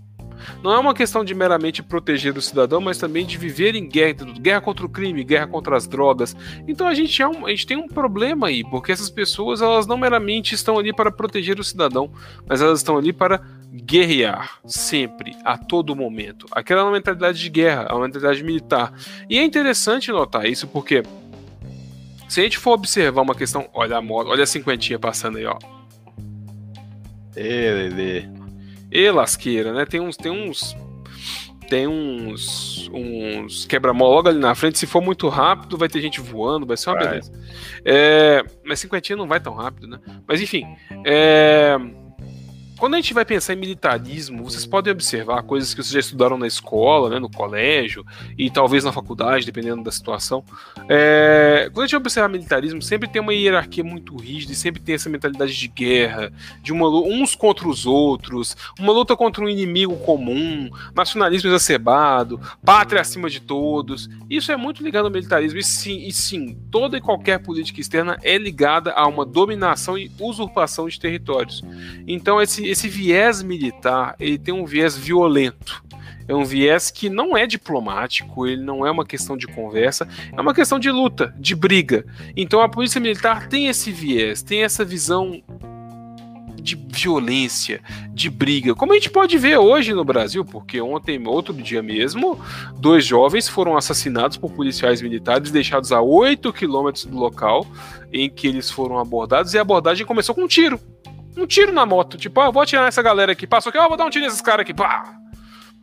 Não 0.63 0.73
é 0.73 0.79
uma 0.79 0.95
questão 0.95 1.25
de 1.25 1.35
meramente 1.35 1.83
proteger 1.83 2.37
o 2.37 2.43
cidadão, 2.43 2.81
mas 2.81 2.99
também 2.99 3.25
de 3.25 3.39
viver 3.39 3.75
em 3.75 3.89
guerra, 3.89 4.25
guerra 4.41 4.61
contra 4.61 4.85
o 4.85 4.89
crime, 4.89 5.25
guerra 5.25 5.47
contra 5.47 5.77
as 5.77 5.87
drogas. 5.87 6.37
Então 6.67 6.87
a 6.87 6.95
gente, 6.95 7.21
é 7.23 7.29
um, 7.29 7.47
a 7.47 7.51
gente 7.51 7.67
tem 7.67 7.77
um 7.77 7.89
problema 7.89 8.49
aí, 8.49 8.65
porque 8.65 8.93
essas 8.93 9.11
pessoas 9.11 9.63
elas 9.63 9.87
não 9.87 9.97
meramente 9.97 10.55
estão 10.55 10.79
ali 10.79 10.93
para 10.93 11.11
proteger 11.11 11.59
o 11.59 11.65
cidadão, 11.65 12.11
mas 12.47 12.61
elas 12.61 12.81
estão 12.81 12.97
ali 12.97 13.13
para 13.13 13.43
guerrear 13.75 14.61
sempre, 14.65 15.37
a 15.45 15.59
todo 15.59 15.97
momento. 15.97 16.47
Aquela 16.53 16.83
é 16.83 16.85
uma 16.85 16.93
mentalidade 16.93 17.41
de 17.41 17.49
guerra, 17.51 17.89
é 17.91 17.93
uma 17.93 18.07
mentalidade 18.07 18.43
militar. 18.45 18.93
E 19.29 19.39
é 19.39 19.45
interessante 19.45 20.13
notar 20.13 20.47
isso 20.47 20.69
porque 20.69 21.03
se 22.29 22.41
a 22.41 22.45
gente 22.45 22.59
for 22.59 22.73
observar 22.73 23.23
uma 23.23 23.35
questão, 23.35 23.69
olha 23.75 23.97
a 23.97 24.03
moda, 24.03 24.31
olha 24.31 24.45
a 24.45 24.47
cinquentinha 24.47 24.99
passando 24.99 25.39
aí, 25.39 25.47
ó. 25.47 25.59
Ê, 27.37 27.91
Lelê. 27.91 28.29
E 28.93 29.11
lasqueira, 29.11 29.73
né? 29.73 29.85
Tem 29.85 30.01
uns. 30.01 30.17
Tem 30.17 30.31
uns. 30.31 30.77
Tem 31.69 31.89
uns. 31.89 32.89
uns 32.93 33.65
quebra-mola 33.65 34.15
logo 34.15 34.29
ali 34.29 34.39
na 34.39 34.55
frente. 34.55 34.79
Se 34.79 34.87
for 34.87 35.03
muito 35.03 35.29
rápido, 35.29 35.77
vai 35.77 35.89
ter 35.89 36.01
gente 36.01 36.21
voando, 36.21 36.65
vai 36.65 36.77
ser 36.77 36.91
uma 36.91 36.99
vai. 36.99 37.09
beleza. 37.09 37.33
É, 37.85 38.45
mas 38.65 38.79
cinquentinha 38.79 39.17
não 39.17 39.27
vai 39.27 39.41
tão 39.41 39.55
rápido, 39.55 39.89
né? 39.89 39.99
Mas 40.29 40.41
enfim. 40.41 40.65
É, 41.05 41.77
quando 42.85 42.93
a 42.93 42.97
gente 42.99 43.15
vai 43.15 43.25
pensar 43.25 43.55
em 43.55 43.57
militarismo, 43.57 44.45
vocês 44.45 44.67
podem 44.67 44.93
observar 44.93 45.43
coisas 45.45 45.73
que 45.73 45.83
vocês 45.83 45.91
já 45.91 46.01
estudaram 46.01 46.37
na 46.37 46.47
escola, 46.47 47.09
né, 47.09 47.19
no 47.19 47.31
colégio 47.31 48.05
e 48.37 48.51
talvez 48.51 48.85
na 48.85 48.93
faculdade, 48.93 49.47
dependendo 49.47 49.83
da 49.83 49.91
situação. 49.91 50.45
É, 50.87 51.71
quando 51.73 51.85
a 51.85 51.87
gente 51.87 51.97
observar 51.97 52.29
militarismo, 52.29 52.83
sempre 52.83 53.09
tem 53.09 53.23
uma 53.23 53.33
hierarquia 53.33 53.83
muito 53.83 54.15
rígida 54.15 54.53
e 54.53 54.55
sempre 54.55 54.83
tem 54.83 54.97
essa 54.97 55.09
mentalidade 55.09 55.59
de 55.59 55.67
guerra, 55.67 56.31
de 56.63 56.75
uma 56.75 56.87
uns 56.87 57.35
contra 57.35 57.67
os 57.67 57.87
outros, 57.87 58.55
uma 58.79 58.93
luta 58.93 59.17
contra 59.17 59.43
um 59.43 59.49
inimigo 59.49 59.97
comum, 60.01 60.69
nacionalismo 60.95 61.49
exacerbado, 61.49 62.39
pátria 62.63 63.01
acima 63.01 63.31
de 63.31 63.41
todos. 63.41 64.11
Isso 64.29 64.53
é 64.53 64.59
muito 64.59 64.83
ligado 64.83 65.07
ao 65.07 65.11
militarismo. 65.11 65.59
E 65.59 65.65
sim, 65.65 66.07
e 66.07 66.13
sim, 66.13 66.59
toda 66.71 66.99
e 66.99 67.01
qualquer 67.01 67.39
política 67.39 67.81
externa 67.81 68.19
é 68.23 68.37
ligada 68.37 68.93
a 68.93 69.07
uma 69.07 69.25
dominação 69.25 69.97
e 69.97 70.13
usurpação 70.21 70.87
de 70.87 71.01
territórios. 71.01 71.63
Então 72.07 72.43
esse 72.43 72.74
esse, 72.75 72.89
viés 72.89 73.43
militar 73.43 74.15
ele 74.19 74.39
tem 74.39 74.53
um 74.53 74.67
viés 74.67 74.97
violento. 74.97 75.83
É 76.27 76.35
um 76.35 76.45
viés 76.45 76.91
que 76.91 77.11
não 77.11 77.37
é 77.37 77.47
diplomático, 77.47 78.47
ele 78.47 78.63
não 78.63 78.87
é 78.87 78.91
uma 78.91 79.05
questão 79.05 79.37
de 79.37 79.47
conversa, 79.47 80.09
é 80.33 80.41
uma 80.41 80.55
questão 80.55 80.79
de 80.79 80.91
luta, 80.91 81.35
de 81.39 81.55
briga. 81.55 82.05
Então 82.35 82.61
a 82.61 82.69
polícia 82.69 83.01
militar 83.01 83.47
tem 83.47 83.69
esse 83.69 83.93
viés, 83.93 84.43
tem 84.43 84.63
essa 84.63 84.85
visão 84.85 85.43
de 86.61 86.77
violência, 86.89 87.83
de 88.09 88.31
briga, 88.31 88.75
como 88.75 88.93
a 88.93 88.95
gente 88.95 89.11
pode 89.11 89.37
ver 89.37 89.59
hoje 89.59 89.93
no 89.93 90.03
Brasil, 90.03 90.43
porque 90.47 90.81
ontem, 90.81 91.23
outro 91.29 91.53
dia 91.53 91.83
mesmo, 91.83 92.41
dois 92.79 93.05
jovens 93.05 93.47
foram 93.47 93.77
assassinados 93.77 94.39
por 94.39 94.51
policiais 94.51 95.03
militares 95.03 95.51
deixados 95.51 95.93
a 95.93 96.01
8 96.01 96.51
quilômetros 96.55 97.05
do 97.05 97.19
local 97.19 97.67
em 98.11 98.31
que 98.31 98.47
eles 98.47 98.71
foram 98.71 98.99
abordados 98.99 99.53
e 99.53 99.59
a 99.59 99.61
abordagem 99.61 100.07
começou 100.07 100.35
com 100.35 100.45
um 100.45 100.49
tiro 100.49 100.81
um 101.37 101.47
tiro 101.47 101.73
na 101.73 101.85
moto. 101.85 102.17
Tipo, 102.17 102.41
ah, 102.41 102.51
vou 102.51 102.63
atirar 102.63 102.85
nessa 102.85 103.03
galera 103.03 103.33
aqui. 103.33 103.47
Passou 103.47 103.71
aqui, 103.71 103.79
ó, 103.79 103.89
vou 103.89 103.97
dar 103.97 104.07
um 104.07 104.11
tiro 104.11 104.25
nesses 104.25 104.41
caras 104.41 104.63
aqui. 104.63 104.75
Pá! 104.75 105.21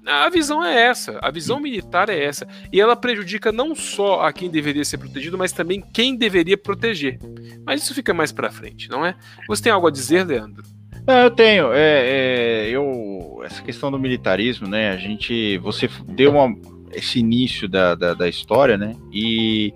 A 0.05 0.29
visão 0.29 0.63
é 0.65 0.87
essa, 0.87 1.19
a 1.21 1.29
visão 1.29 1.59
militar 1.59 2.09
é 2.09 2.23
essa. 2.23 2.47
E 2.71 2.81
ela 2.81 2.95
prejudica 2.95 3.51
não 3.51 3.75
só 3.75 4.21
a 4.21 4.33
quem 4.33 4.49
deveria 4.49 4.83
ser 4.83 4.97
protegido, 4.97 5.37
mas 5.37 5.51
também 5.51 5.83
quem 5.93 6.15
deveria 6.15 6.57
proteger. 6.57 7.19
Mas 7.63 7.83
isso 7.83 7.93
fica 7.93 8.13
mais 8.13 8.31
pra 8.31 8.49
frente, 8.49 8.89
não 8.89 9.05
é? 9.05 9.15
Você 9.47 9.63
tem 9.63 9.71
algo 9.71 9.87
a 9.87 9.91
dizer, 9.91 10.25
Leandro? 10.25 10.63
Não, 11.05 11.19
eu 11.19 11.31
tenho. 11.31 11.71
É, 11.71 12.01
é, 12.03 12.69
eu, 12.69 13.41
essa 13.43 13.61
questão 13.61 13.91
do 13.91 13.99
militarismo, 13.99 14.67
né? 14.67 14.89
A 14.91 14.97
gente. 14.97 15.57
Você 15.59 15.89
deu 16.07 16.31
uma, 16.31 16.55
esse 16.93 17.19
início 17.19 17.67
da, 17.67 17.95
da, 17.95 18.13
da 18.13 18.27
história, 18.27 18.77
né? 18.77 18.95
E 19.11 19.73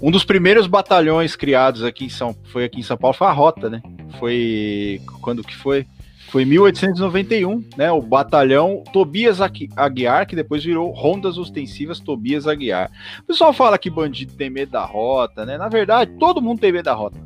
um 0.00 0.10
dos 0.10 0.24
primeiros 0.24 0.66
batalhões 0.66 1.34
criados 1.34 1.82
aqui 1.82 2.04
em 2.04 2.08
São, 2.08 2.36
foi 2.52 2.64
aqui 2.64 2.80
em 2.80 2.82
São 2.82 2.96
Paulo 2.96 3.16
foi 3.16 3.26
a 3.26 3.32
Rota, 3.32 3.70
né? 3.70 3.82
Foi 4.18 5.00
quando 5.20 5.42
que 5.42 5.56
foi? 5.56 5.86
Foi 6.28 6.42
em 6.42 6.46
1891, 6.46 7.64
né? 7.76 7.90
O 7.90 8.02
batalhão 8.02 8.82
Tobias 8.92 9.38
Aguiar, 9.40 10.26
que 10.26 10.36
depois 10.36 10.64
virou 10.64 10.90
Rondas 10.90 11.38
Ostensivas 11.38 12.00
Tobias 12.00 12.46
Aguiar. 12.46 12.90
O 13.20 13.24
pessoal 13.24 13.52
fala 13.52 13.78
que 13.78 13.88
bandido 13.88 14.34
tem 14.34 14.50
medo 14.50 14.72
da 14.72 14.84
rota, 14.84 15.46
né? 15.46 15.56
Na 15.56 15.68
verdade, 15.68 16.12
todo 16.18 16.42
mundo 16.42 16.60
tem 16.60 16.72
medo 16.72 16.84
da 16.84 16.94
rota. 16.94 17.18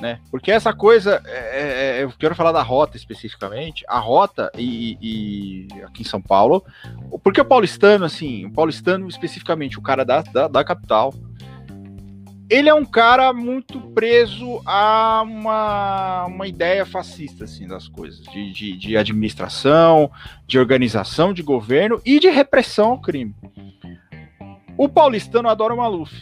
Né? 0.00 0.18
Porque 0.30 0.50
essa 0.50 0.72
coisa, 0.72 1.22
é, 1.24 1.38
é, 1.38 2.00
é 2.00 2.02
eu 2.02 2.12
quero 2.18 2.34
falar 2.34 2.50
da 2.50 2.62
rota 2.62 2.96
especificamente, 2.96 3.84
a 3.88 3.98
rota 4.00 4.50
e, 4.58 4.98
e, 5.00 5.82
aqui 5.84 6.02
em 6.02 6.04
São 6.04 6.20
Paulo, 6.20 6.64
porque 7.22 7.40
o 7.40 7.44
paulistano, 7.44 8.04
assim, 8.04 8.46
o 8.46 8.52
paulistano 8.52 9.06
especificamente, 9.06 9.78
o 9.78 9.82
cara 9.82 10.04
da, 10.04 10.22
da, 10.22 10.48
da 10.48 10.64
capital, 10.64 11.14
ele 12.48 12.68
é 12.68 12.74
um 12.74 12.84
cara 12.84 13.32
muito 13.32 13.80
preso 13.80 14.60
a 14.66 15.22
uma, 15.26 16.26
uma 16.26 16.46
ideia 16.46 16.84
fascista 16.84 17.44
assim, 17.44 17.66
das 17.66 17.88
coisas, 17.88 18.20
de, 18.24 18.52
de, 18.52 18.76
de 18.76 18.96
administração, 18.96 20.10
de 20.46 20.58
organização 20.58 21.32
de 21.32 21.42
governo 21.42 22.00
e 22.04 22.20
de 22.20 22.28
repressão 22.28 22.92
ao 22.92 23.00
crime. 23.00 23.34
O 24.76 24.88
paulistano 24.88 25.48
adora 25.48 25.72
o 25.72 25.76
Maluf. 25.78 26.12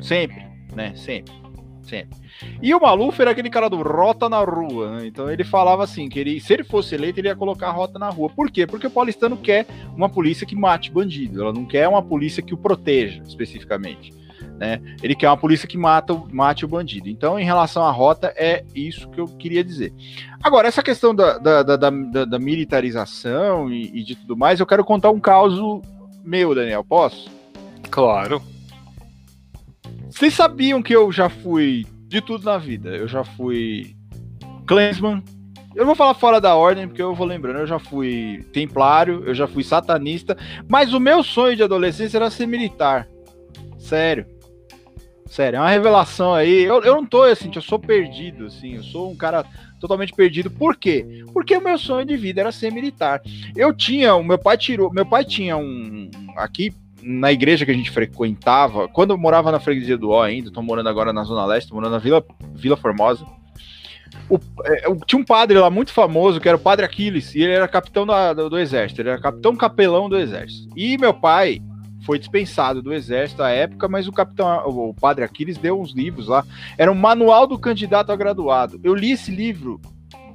Sempre, 0.00 0.46
né? 0.74 0.94
Sempre. 0.96 1.34
Sempre. 1.82 2.18
E 2.60 2.74
o 2.74 2.80
Maluf 2.80 3.20
era 3.22 3.30
aquele 3.30 3.48
cara 3.48 3.70
do 3.70 3.80
rota 3.80 4.28
na 4.28 4.40
rua, 4.40 4.96
né? 4.96 5.06
Então 5.06 5.30
ele 5.30 5.44
falava 5.44 5.84
assim, 5.84 6.08
que 6.08 6.18
ele, 6.18 6.40
se 6.40 6.52
ele 6.52 6.64
fosse 6.64 6.96
eleito, 6.96 7.20
ele 7.20 7.28
ia 7.28 7.36
colocar 7.36 7.68
a 7.68 7.72
rota 7.72 7.98
na 7.98 8.10
rua. 8.10 8.28
Por 8.28 8.50
quê? 8.50 8.66
Porque 8.66 8.88
o 8.88 8.90
paulistano 8.90 9.36
quer 9.36 9.66
uma 9.94 10.08
polícia 10.08 10.46
que 10.46 10.56
mate 10.56 10.90
bandido. 10.90 11.40
Ela 11.40 11.52
não 11.52 11.64
quer 11.64 11.86
uma 11.88 12.02
polícia 12.02 12.42
que 12.42 12.52
o 12.52 12.58
proteja, 12.58 13.22
especificamente. 13.24 14.12
Né? 14.58 14.80
Ele 15.02 15.14
quer 15.14 15.28
uma 15.28 15.36
polícia 15.36 15.68
que 15.68 15.76
mata, 15.76 16.14
mate 16.32 16.64
o 16.64 16.68
bandido. 16.68 17.08
Então, 17.08 17.38
em 17.38 17.44
relação 17.44 17.84
à 17.84 17.90
rota, 17.90 18.32
é 18.36 18.64
isso 18.74 19.08
que 19.10 19.20
eu 19.20 19.26
queria 19.26 19.62
dizer. 19.62 19.92
Agora, 20.42 20.66
essa 20.66 20.82
questão 20.82 21.14
da, 21.14 21.36
da, 21.38 21.62
da, 21.62 21.76
da, 22.24 22.38
militarização 22.38 23.70
e, 23.70 23.98
e, 23.98 24.02
de 24.02 24.14
tudo 24.14 24.36
mais, 24.36 24.58
eu 24.58 24.66
quero 24.66 24.84
contar 24.84 25.10
um 25.10 25.20
caso 25.20 25.82
meu, 26.24 26.54
Daniel. 26.54 26.82
Posso? 26.82 27.30
Claro. 27.90 28.42
Vocês 30.10 30.32
sabiam 30.32 30.82
que 30.82 30.96
eu 30.96 31.12
já 31.12 31.28
fui 31.28 31.86
de 32.08 32.22
tudo 32.22 32.44
na 32.44 32.56
vida? 32.56 32.96
Eu 32.96 33.06
já 33.06 33.22
fui 33.22 33.94
Clansman. 34.66 35.22
Eu 35.74 35.84
vou 35.84 35.94
falar 35.94 36.14
fora 36.14 36.40
da 36.40 36.54
ordem, 36.54 36.88
porque 36.88 37.02
eu 37.02 37.14
vou 37.14 37.26
lembrando. 37.26 37.58
Eu 37.58 37.66
já 37.66 37.78
fui 37.78 38.42
templário, 38.52 39.22
eu 39.26 39.34
já 39.34 39.46
fui 39.46 39.62
satanista, 39.62 40.34
mas 40.66 40.94
o 40.94 41.00
meu 41.00 41.22
sonho 41.22 41.54
de 41.54 41.62
adolescência 41.62 42.16
era 42.16 42.30
ser 42.30 42.46
militar. 42.46 43.06
Sério. 43.78 44.35
Sério, 45.26 45.56
é 45.56 45.60
uma 45.60 45.70
revelação 45.70 46.34
aí. 46.34 46.62
Eu, 46.62 46.82
eu 46.82 46.94
não 46.94 47.04
tô 47.04 47.22
assim, 47.22 47.50
eu 47.54 47.62
sou 47.62 47.78
perdido, 47.78 48.46
assim, 48.46 48.76
eu 48.76 48.82
sou 48.82 49.10
um 49.10 49.16
cara 49.16 49.44
totalmente 49.80 50.12
perdido. 50.12 50.50
Por 50.50 50.76
quê? 50.76 51.24
Porque 51.32 51.56
o 51.56 51.62
meu 51.62 51.76
sonho 51.78 52.06
de 52.06 52.16
vida 52.16 52.40
era 52.40 52.52
ser 52.52 52.72
militar. 52.72 53.20
Eu 53.54 53.74
tinha, 53.74 54.14
o 54.14 54.24
meu 54.24 54.38
pai 54.38 54.56
tirou, 54.56 54.92
meu 54.92 55.04
pai 55.04 55.24
tinha 55.24 55.56
um 55.56 56.10
aqui 56.36 56.72
na 57.02 57.32
igreja 57.32 57.64
que 57.64 57.70
a 57.70 57.74
gente 57.74 57.90
frequentava, 57.90 58.88
quando 58.88 59.12
eu 59.12 59.18
morava 59.18 59.52
na 59.52 59.60
freguesia 59.60 59.96
do 59.96 60.08
O 60.08 60.20
ainda, 60.20 60.50
tô 60.50 60.60
morando 60.60 60.88
agora 60.88 61.12
na 61.12 61.22
Zona 61.22 61.46
Leste, 61.46 61.68
tô 61.68 61.76
morando 61.76 61.92
na 61.92 61.98
Vila, 61.98 62.24
Vila 62.52 62.76
Formosa. 62.76 63.24
O, 64.28 64.40
é, 64.64 64.82
tinha 65.06 65.20
um 65.20 65.24
padre 65.24 65.56
lá 65.58 65.70
muito 65.70 65.92
famoso, 65.92 66.40
que 66.40 66.48
era 66.48 66.56
o 66.56 66.60
Padre 66.60 66.84
Aquiles, 66.84 67.34
e 67.34 67.42
ele 67.42 67.52
era 67.52 67.68
capitão 67.68 68.04
da, 68.04 68.32
do, 68.32 68.50
do, 68.50 68.58
exército, 68.58 69.00
ele 69.00 69.10
era 69.10 69.20
capitão 69.20 69.54
capelão 69.54 70.08
do 70.08 70.16
exército. 70.16 70.68
E 70.76 70.98
meu 70.98 71.14
pai, 71.14 71.60
foi 72.06 72.20
dispensado 72.20 72.80
do 72.80 72.94
exército 72.94 73.42
à 73.42 73.50
época, 73.50 73.88
mas 73.88 74.06
o 74.06 74.12
capitão, 74.12 74.64
o 74.64 74.94
padre 74.94 75.24
Aquiles 75.24 75.58
deu 75.58 75.80
uns 75.80 75.92
livros 75.92 76.28
lá. 76.28 76.46
Era 76.78 76.90
um 76.90 76.94
manual 76.94 77.48
do 77.48 77.58
candidato 77.58 78.12
a 78.12 78.16
graduado. 78.16 78.80
Eu 78.84 78.94
li 78.94 79.10
esse 79.10 79.32
livro 79.32 79.80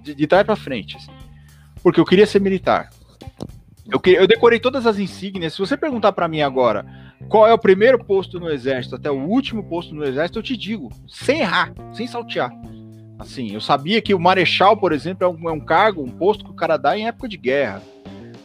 de, 0.03 0.13
de 0.13 0.27
trás 0.27 0.45
para 0.45 0.57
frente, 0.57 0.97
assim, 0.97 1.11
porque 1.81 1.99
eu 1.99 2.05
queria 2.05 2.27
ser 2.27 2.41
militar. 2.41 2.89
Eu, 3.89 4.01
eu 4.13 4.27
decorei 4.27 4.59
todas 4.59 4.85
as 4.85 4.99
insígnias. 4.99 5.53
Se 5.53 5.59
você 5.59 5.77
perguntar 5.77 6.11
para 6.11 6.27
mim 6.27 6.41
agora 6.41 6.85
qual 7.29 7.47
é 7.47 7.53
o 7.53 7.57
primeiro 7.57 8.03
posto 8.03 8.37
no 8.37 8.49
exército 8.49 8.95
até 8.95 9.09
o 9.09 9.25
último 9.25 9.63
posto 9.63 9.95
no 9.95 10.03
exército, 10.03 10.39
eu 10.39 10.43
te 10.43 10.57
digo, 10.57 10.89
sem 11.07 11.39
errar, 11.39 11.73
sem 11.93 12.05
saltear. 12.05 12.51
Assim, 13.17 13.53
eu 13.53 13.61
sabia 13.61 14.01
que 14.01 14.13
o 14.13 14.19
marechal, 14.19 14.75
por 14.75 14.91
exemplo, 14.91 15.25
é 15.25 15.29
um, 15.29 15.49
é 15.49 15.53
um 15.53 15.59
cargo, 15.59 16.03
um 16.03 16.09
posto 16.09 16.43
que 16.43 16.51
o 16.51 16.55
cara 16.55 16.75
dá 16.75 16.97
em 16.97 17.07
época 17.07 17.29
de 17.29 17.37
guerra 17.37 17.81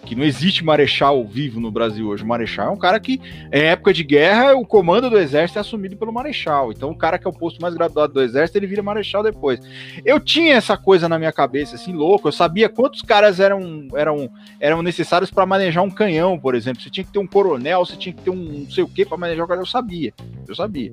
que 0.07 0.15
não 0.15 0.25
existe 0.25 0.65
marechal 0.65 1.25
vivo 1.25 1.61
no 1.61 1.71
Brasil 1.71 2.09
hoje. 2.09 2.23
O 2.23 2.27
marechal 2.27 2.69
é 2.69 2.71
um 2.71 2.79
cara 2.79 2.99
que, 3.01 3.21
em 3.53 3.63
época 3.63 3.93
de 3.93 4.05
guerra, 4.05 4.55
o 4.55 4.65
comando 4.65 5.11
do 5.11 5.19
exército 5.19 5.59
é 5.59 5.61
assumido 5.61 5.97
pelo 5.97 6.13
marechal. 6.13 6.71
Então, 6.73 6.91
o 6.91 6.97
cara 6.97 7.19
que 7.19 7.27
é 7.27 7.31
o 7.31 7.33
posto 7.33 7.61
mais 7.61 7.75
graduado 7.75 8.15
do 8.15 8.23
exército, 8.23 8.57
ele 8.57 8.69
vira 8.69 8.83
marechal 8.83 9.23
depois. 9.23 9.61
Eu 10.05 10.21
tinha 10.21 10.55
essa 10.55 10.77
coisa 10.77 11.09
na 11.09 11.19
minha 11.19 11.33
cabeça, 11.33 11.75
assim, 11.75 11.93
louco. 11.93 12.29
Eu 12.29 12.33
sabia 12.33 12.69
quantos 12.69 13.03
caras 13.03 13.41
eram, 13.41 13.89
eram, 13.95 14.31
eram 14.61 14.81
necessários 14.81 15.31
para 15.31 15.45
manejar 15.45 15.83
um 15.83 15.91
canhão, 15.91 16.39
por 16.39 16.55
exemplo. 16.55 16.81
Você 16.81 16.89
tinha 16.89 17.05
que 17.05 17.13
ter 17.13 17.19
um 17.19 17.27
coronel, 17.27 17.85
você 17.85 17.97
tinha 17.97 18.15
que 18.15 18.23
ter 18.23 18.31
um 18.31 18.37
não 18.37 18.71
sei 18.71 18.85
o 18.85 18.89
que 18.89 19.05
para 19.05 19.17
manejar 19.17 19.45
o 19.45 19.49
canhão. 19.49 19.63
Eu 19.63 19.67
sabia, 19.67 20.15
eu 20.49 20.55
sabia. 20.55 20.93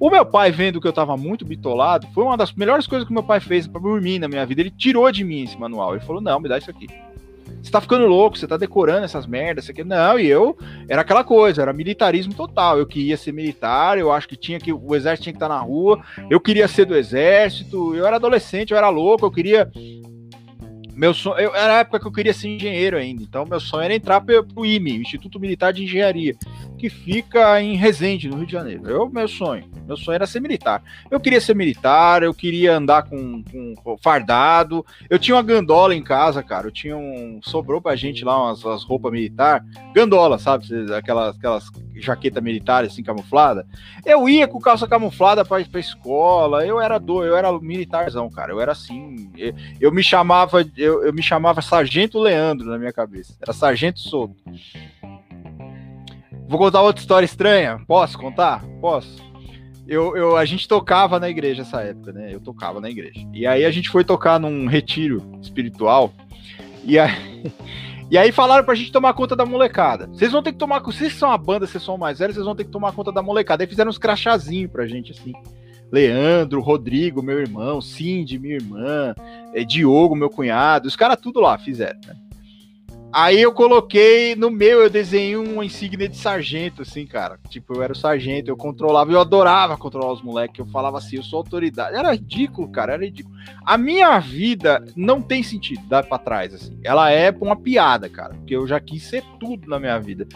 O 0.00 0.08
meu 0.10 0.24
pai, 0.24 0.50
vendo 0.50 0.80
que 0.80 0.88
eu 0.88 0.92
tava 0.92 1.16
muito 1.16 1.44
bitolado, 1.44 2.06
foi 2.14 2.24
uma 2.24 2.36
das 2.36 2.52
melhores 2.52 2.86
coisas 2.86 3.06
que 3.06 3.12
meu 3.12 3.22
pai 3.22 3.40
fez 3.40 3.66
para 3.66 3.80
dormir 3.80 4.18
na 4.18 4.26
minha 4.28 4.46
vida. 4.46 4.62
Ele 4.62 4.70
tirou 4.70 5.10
de 5.12 5.22
mim 5.22 5.42
esse 5.42 5.58
manual. 5.58 5.94
Ele 5.94 6.04
falou: 6.04 6.22
Não, 6.22 6.40
me 6.40 6.48
dá 6.48 6.56
isso 6.56 6.70
aqui. 6.70 6.86
Você 7.62 7.70
tá 7.70 7.80
ficando 7.80 8.06
louco, 8.06 8.38
você 8.38 8.46
tá 8.46 8.56
decorando 8.56 9.04
essas 9.04 9.26
merdas, 9.26 9.68
quer... 9.68 9.84
Não, 9.84 10.18
e 10.18 10.26
eu 10.26 10.56
era 10.88 11.02
aquela 11.02 11.24
coisa, 11.24 11.62
era 11.62 11.72
militarismo 11.72 12.34
total. 12.34 12.78
Eu 12.78 12.86
queria 12.86 13.16
ser 13.16 13.32
militar, 13.32 13.98
eu 13.98 14.12
acho 14.12 14.28
que 14.28 14.36
tinha 14.36 14.58
que 14.58 14.72
o 14.72 14.94
exército 14.94 15.24
tinha 15.24 15.32
que 15.32 15.36
estar 15.36 15.48
na 15.48 15.60
rua, 15.60 16.00
eu 16.30 16.40
queria 16.40 16.68
ser 16.68 16.84
do 16.84 16.96
exército, 16.96 17.94
eu 17.94 18.06
era 18.06 18.16
adolescente, 18.16 18.70
eu 18.70 18.76
era 18.78 18.88
louco, 18.88 19.26
eu 19.26 19.30
queria 19.30 19.70
meu 20.98 21.14
sonho, 21.14 21.38
eu, 21.38 21.54
era 21.54 21.76
a 21.76 21.78
época 21.78 22.00
que 22.00 22.06
eu 22.08 22.12
queria 22.12 22.34
ser 22.34 22.48
engenheiro 22.48 22.96
ainda, 22.96 23.22
então 23.22 23.46
meu 23.46 23.60
sonho 23.60 23.84
era 23.84 23.94
entrar 23.94 24.20
pro, 24.20 24.42
pro 24.42 24.66
IME, 24.66 24.96
Instituto 24.96 25.38
Militar 25.38 25.72
de 25.72 25.84
Engenharia, 25.84 26.34
que 26.76 26.90
fica 26.90 27.62
em 27.62 27.76
Resende, 27.76 28.28
no 28.28 28.36
Rio 28.36 28.46
de 28.46 28.52
Janeiro. 28.52 28.84
Eu, 28.84 29.08
meu 29.08 29.28
sonho, 29.28 29.70
meu 29.86 29.96
sonho 29.96 30.16
era 30.16 30.26
ser 30.26 30.40
militar. 30.40 30.82
Eu 31.08 31.20
queria 31.20 31.40
ser 31.40 31.54
militar, 31.54 32.24
eu 32.24 32.34
queria 32.34 32.76
andar 32.76 33.04
com, 33.04 33.44
com 33.44 33.96
fardado. 34.02 34.84
Eu 35.08 35.20
tinha 35.20 35.36
uma 35.36 35.42
gandola 35.42 35.94
em 35.94 36.02
casa, 36.02 36.42
cara. 36.42 36.66
Eu 36.66 36.72
tinha 36.72 36.96
um. 36.96 37.38
Sobrou 37.44 37.80
pra 37.80 37.94
gente 37.94 38.24
lá 38.24 38.46
umas, 38.46 38.64
umas 38.64 38.82
roupas 38.82 39.12
militar. 39.12 39.64
Gandola, 39.94 40.36
sabe? 40.36 40.66
Aquelas, 40.92 41.36
aquelas 41.36 41.70
jaqueta 42.00 42.40
militar 42.40 42.84
assim 42.84 43.02
camuflada. 43.02 43.66
Eu 44.04 44.28
ia 44.28 44.48
com 44.48 44.58
calça 44.58 44.86
camuflada 44.86 45.44
pra, 45.44 45.62
pra 45.64 45.80
escola. 45.80 46.66
Eu 46.66 46.80
era 46.80 46.98
do, 46.98 47.24
eu 47.24 47.36
era 47.36 47.52
militarzão, 47.60 48.28
cara. 48.30 48.52
Eu 48.52 48.60
era 48.60 48.72
assim. 48.72 49.30
Eu, 49.36 49.54
eu 49.80 49.92
me 49.92 50.02
chamava, 50.02 50.64
eu, 50.76 51.04
eu 51.04 51.12
me 51.12 51.22
chamava 51.22 51.62
Sargento 51.62 52.18
Leandro 52.18 52.66
na 52.66 52.78
minha 52.78 52.92
cabeça. 52.92 53.36
Era 53.40 53.52
Sargento 53.52 54.00
Souto. 54.00 54.36
Vou 56.48 56.58
contar 56.58 56.80
outra 56.80 57.00
história 57.00 57.26
estranha. 57.26 57.78
Posso 57.86 58.18
contar? 58.18 58.64
Posso. 58.80 59.22
Eu, 59.86 60.14
eu, 60.16 60.36
a 60.36 60.44
gente 60.44 60.68
tocava 60.68 61.18
na 61.18 61.30
igreja 61.30 61.62
essa 61.62 61.80
época, 61.80 62.12
né? 62.12 62.32
Eu 62.32 62.40
tocava 62.40 62.80
na 62.80 62.90
igreja. 62.90 63.26
E 63.32 63.46
aí 63.46 63.64
a 63.64 63.70
gente 63.70 63.88
foi 63.88 64.04
tocar 64.04 64.38
num 64.38 64.66
retiro 64.66 65.22
espiritual. 65.40 66.12
E 66.84 66.98
aí, 66.98 67.50
e 68.10 68.16
aí 68.16 68.32
falaram 68.32 68.64
pra 68.64 68.74
gente 68.74 68.90
tomar 68.90 69.12
conta 69.12 69.36
da 69.36 69.44
molecada. 69.44 70.06
Vocês 70.06 70.32
vão 70.32 70.42
ter 70.42 70.52
que 70.52 70.58
tomar. 70.58 70.80
Vocês 70.80 71.12
são 71.12 71.30
a 71.30 71.36
banda, 71.36 71.66
vocês 71.66 71.82
são 71.82 71.98
mais 71.98 72.18
velhos, 72.18 72.34
vocês 72.34 72.46
vão 72.46 72.56
ter 72.56 72.64
que 72.64 72.70
tomar 72.70 72.92
conta 72.92 73.12
da 73.12 73.22
molecada. 73.22 73.62
Aí 73.62 73.68
fizeram 73.68 73.90
uns 73.90 73.98
crachazinhos 73.98 74.70
pra 74.70 74.86
gente, 74.86 75.12
assim. 75.12 75.32
Leandro, 75.90 76.60
Rodrigo, 76.60 77.22
meu 77.22 77.38
irmão, 77.38 77.80
Cindy, 77.80 78.38
minha 78.38 78.56
irmã, 78.56 79.14
é, 79.54 79.64
Diogo, 79.64 80.14
meu 80.14 80.28
cunhado, 80.28 80.86
os 80.86 80.94
caras 80.94 81.18
tudo 81.20 81.40
lá 81.40 81.56
fizeram, 81.56 81.98
né? 82.06 82.14
Aí 83.10 83.40
eu 83.40 83.52
coloquei 83.52 84.36
no 84.36 84.50
meu, 84.50 84.82
eu 84.82 84.90
desenhei 84.90 85.34
uma 85.34 85.64
insígnia 85.64 86.08
de 86.08 86.16
sargento, 86.16 86.82
assim, 86.82 87.06
cara. 87.06 87.38
Tipo, 87.48 87.74
eu 87.74 87.82
era 87.82 87.92
o 87.92 87.96
sargento, 87.96 88.50
eu 88.50 88.56
controlava, 88.56 89.10
eu 89.10 89.18
adorava 89.18 89.78
controlar 89.78 90.12
os 90.12 90.22
moleques. 90.22 90.58
Eu 90.58 90.66
falava 90.66 90.98
assim, 90.98 91.16
eu 91.16 91.22
sou 91.22 91.38
autoridade. 91.38 91.96
Era 91.96 92.12
ridículo, 92.12 92.68
cara, 92.68 92.92
era 92.92 93.04
ridículo. 93.04 93.34
A 93.64 93.78
minha 93.78 94.18
vida 94.18 94.84
não 94.94 95.22
tem 95.22 95.42
sentido 95.42 95.80
dar 95.88 96.04
pra 96.04 96.18
trás, 96.18 96.52
assim. 96.52 96.78
Ela 96.84 97.10
é 97.10 97.30
uma 97.40 97.56
piada, 97.56 98.08
cara, 98.10 98.34
porque 98.34 98.54
eu 98.54 98.66
já 98.66 98.78
quis 98.78 99.02
ser 99.04 99.24
tudo 99.40 99.68
na 99.68 99.78
minha 99.78 99.98
vida. 99.98 100.26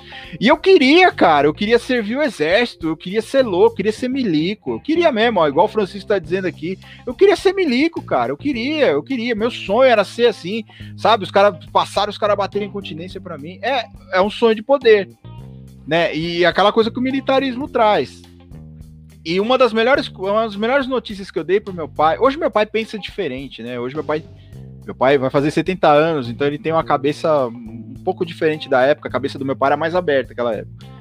E 0.40 0.48
eu 0.48 0.56
queria, 0.56 1.12
cara, 1.12 1.46
eu 1.46 1.54
queria 1.54 1.78
servir 1.78 2.16
o 2.16 2.22
exército, 2.22 2.88
eu 2.88 2.96
queria 2.96 3.20
ser 3.20 3.42
louco, 3.42 3.72
eu 3.72 3.76
queria 3.76 3.92
ser 3.92 4.08
milico. 4.08 4.72
Eu 4.72 4.80
queria 4.80 5.12
mesmo, 5.12 5.40
ó, 5.40 5.46
igual 5.46 5.66
o 5.66 5.70
Francisco 5.70 6.08
tá 6.08 6.18
dizendo 6.18 6.46
aqui. 6.46 6.78
Eu 7.06 7.14
queria 7.14 7.36
ser 7.36 7.52
milico, 7.52 8.02
cara, 8.02 8.32
eu 8.32 8.36
queria, 8.36 8.86
eu 8.86 9.02
queria. 9.02 9.34
Meu 9.34 9.50
sonho 9.50 9.90
era 9.90 10.04
ser 10.04 10.26
assim, 10.26 10.64
sabe? 10.96 11.24
Os 11.24 11.30
caras 11.30 11.64
passaram, 11.66 12.10
os 12.10 12.18
caras 12.18 12.36
baterem 12.62 12.68
incontinência 12.68 13.20
para 13.20 13.36
mim 13.36 13.58
é, 13.62 13.86
é 14.12 14.20
um 14.20 14.30
sonho 14.30 14.54
de 14.54 14.62
poder, 14.62 15.08
né? 15.86 16.14
E 16.14 16.44
aquela 16.44 16.72
coisa 16.72 16.90
que 16.90 16.98
o 16.98 17.02
militarismo 17.02 17.68
traz. 17.68 18.22
E 19.24 19.40
uma 19.40 19.56
das 19.56 19.72
melhores, 19.72 20.08
uma 20.08 20.42
das 20.42 20.56
melhores 20.56 20.86
notícias 20.86 21.30
que 21.30 21.38
eu 21.38 21.44
dei 21.44 21.60
pro 21.60 21.74
meu 21.74 21.88
pai, 21.88 22.18
hoje 22.18 22.36
meu 22.36 22.50
pai 22.50 22.66
pensa 22.66 22.98
diferente, 22.98 23.62
né? 23.62 23.78
Hoje 23.78 23.94
meu 23.94 24.04
pai, 24.04 24.22
meu 24.84 24.94
pai 24.94 25.18
vai 25.18 25.30
fazer 25.30 25.50
70 25.50 25.88
anos, 25.88 26.28
então 26.28 26.46
ele 26.46 26.58
tem 26.58 26.72
uma 26.72 26.84
cabeça 26.84 27.46
um 27.46 27.94
pouco 28.04 28.26
diferente 28.26 28.68
da 28.68 28.82
época, 28.82 29.08
a 29.08 29.12
cabeça 29.12 29.38
do 29.38 29.44
meu 29.44 29.54
pai 29.54 29.68
era 29.68 29.76
mais 29.76 29.94
aberta 29.94 30.30
naquela 30.30 30.54
época. 30.54 30.92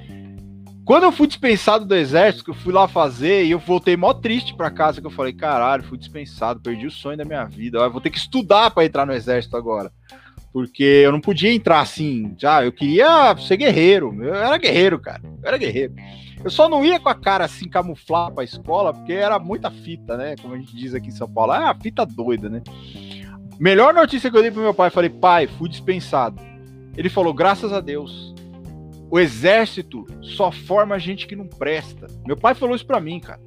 Quando 0.83 1.03
eu 1.03 1.11
fui 1.11 1.27
dispensado 1.27 1.85
do 1.85 1.95
exército, 1.95 2.43
que 2.43 2.49
eu 2.49 2.55
fui 2.55 2.73
lá 2.73 2.87
fazer, 2.87 3.45
e 3.45 3.51
eu 3.51 3.59
voltei 3.59 3.95
mó 3.95 4.13
triste 4.13 4.53
para 4.55 4.69
casa, 4.69 4.99
que 4.99 5.07
eu 5.07 5.11
falei, 5.11 5.31
caralho, 5.31 5.83
fui 5.83 5.97
dispensado, 5.97 6.59
perdi 6.59 6.87
o 6.87 6.91
sonho 6.91 7.17
da 7.17 7.23
minha 7.23 7.45
vida, 7.45 7.77
eu 7.77 7.91
vou 7.91 8.01
ter 8.01 8.09
que 8.09 8.17
estudar 8.17 8.71
para 8.71 8.83
entrar 8.83 9.05
no 9.05 9.13
exército 9.13 9.55
agora 9.55 9.91
porque 10.51 10.83
eu 10.83 11.11
não 11.11 11.21
podia 11.21 11.53
entrar 11.53 11.79
assim, 11.79 12.35
já, 12.37 12.63
eu 12.63 12.71
queria 12.71 13.35
ser 13.37 13.57
guerreiro, 13.57 14.13
eu 14.21 14.35
era 14.35 14.57
guerreiro, 14.57 14.99
cara, 14.99 15.21
eu 15.23 15.47
era 15.47 15.57
guerreiro. 15.57 15.93
Eu 16.43 16.49
só 16.49 16.67
não 16.67 16.83
ia 16.83 16.99
com 16.99 17.09
a 17.09 17.15
cara 17.15 17.45
assim 17.45 17.69
camuflar 17.69 18.31
pra 18.31 18.43
escola, 18.43 18.93
porque 18.93 19.13
era 19.13 19.37
muita 19.39 19.69
fita, 19.69 20.17
né, 20.17 20.35
como 20.41 20.53
a 20.53 20.57
gente 20.57 20.75
diz 20.75 20.93
aqui 20.93 21.07
em 21.07 21.11
São 21.11 21.29
Paulo, 21.29 21.53
ah, 21.53 21.75
fita 21.81 22.05
doida, 22.05 22.49
né. 22.49 22.61
Melhor 23.59 23.93
notícia 23.93 24.29
que 24.29 24.35
eu 24.35 24.41
dei 24.41 24.51
pro 24.51 24.61
meu 24.61 24.73
pai, 24.73 24.89
falei, 24.89 25.09
pai, 25.09 25.47
fui 25.47 25.69
dispensado. 25.69 26.41
Ele 26.97 27.09
falou, 27.09 27.33
graças 27.33 27.71
a 27.71 27.79
Deus, 27.79 28.33
o 29.09 29.19
exército 29.19 30.05
só 30.21 30.51
forma 30.51 30.97
gente 30.97 31.27
que 31.27 31.35
não 31.35 31.45
presta. 31.45 32.07
Meu 32.25 32.35
pai 32.35 32.55
falou 32.55 32.75
isso 32.75 32.85
pra 32.85 32.99
mim, 32.99 33.19
cara. 33.19 33.39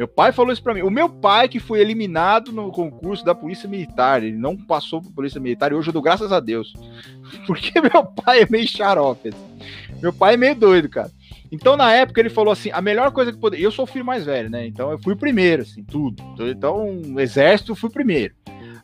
Meu 0.00 0.08
pai 0.08 0.32
falou 0.32 0.50
isso 0.50 0.62
para 0.62 0.72
mim. 0.72 0.80
O 0.80 0.88
meu 0.88 1.10
pai, 1.10 1.46
que 1.46 1.60
foi 1.60 1.78
eliminado 1.78 2.52
no 2.52 2.72
concurso 2.72 3.22
da 3.22 3.34
Polícia 3.34 3.68
Militar, 3.68 4.22
ele 4.22 4.34
não 4.34 4.56
passou 4.56 5.02
para 5.02 5.10
Polícia 5.10 5.38
Militar 5.38 5.70
e 5.70 5.74
hoje 5.74 5.90
eu 5.90 5.92
dou 5.92 6.00
graças 6.00 6.32
a 6.32 6.40
Deus. 6.40 6.72
Porque 7.46 7.78
meu 7.78 8.06
pai 8.06 8.40
é 8.40 8.46
meio 8.48 8.66
xarope. 8.66 9.28
Assim. 9.28 10.00
Meu 10.00 10.10
pai 10.10 10.32
é 10.32 10.36
meio 10.38 10.54
doido, 10.54 10.88
cara. 10.88 11.10
Então, 11.52 11.76
na 11.76 11.92
época, 11.92 12.18
ele 12.18 12.30
falou 12.30 12.50
assim: 12.50 12.70
a 12.72 12.80
melhor 12.80 13.12
coisa 13.12 13.30
que 13.30 13.36
poderia. 13.36 13.66
Eu 13.66 13.70
sou 13.70 13.82
o 13.82 13.86
filho 13.86 14.02
mais 14.02 14.24
velho, 14.24 14.48
né? 14.48 14.66
Então, 14.66 14.90
eu 14.90 14.98
fui 14.98 15.12
o 15.12 15.18
primeiro, 15.18 15.60
assim, 15.60 15.84
tudo. 15.84 16.22
Então, 16.48 17.02
exército, 17.18 17.72
eu 17.72 17.76
fui 17.76 17.90
o 17.90 17.92
primeiro. 17.92 18.32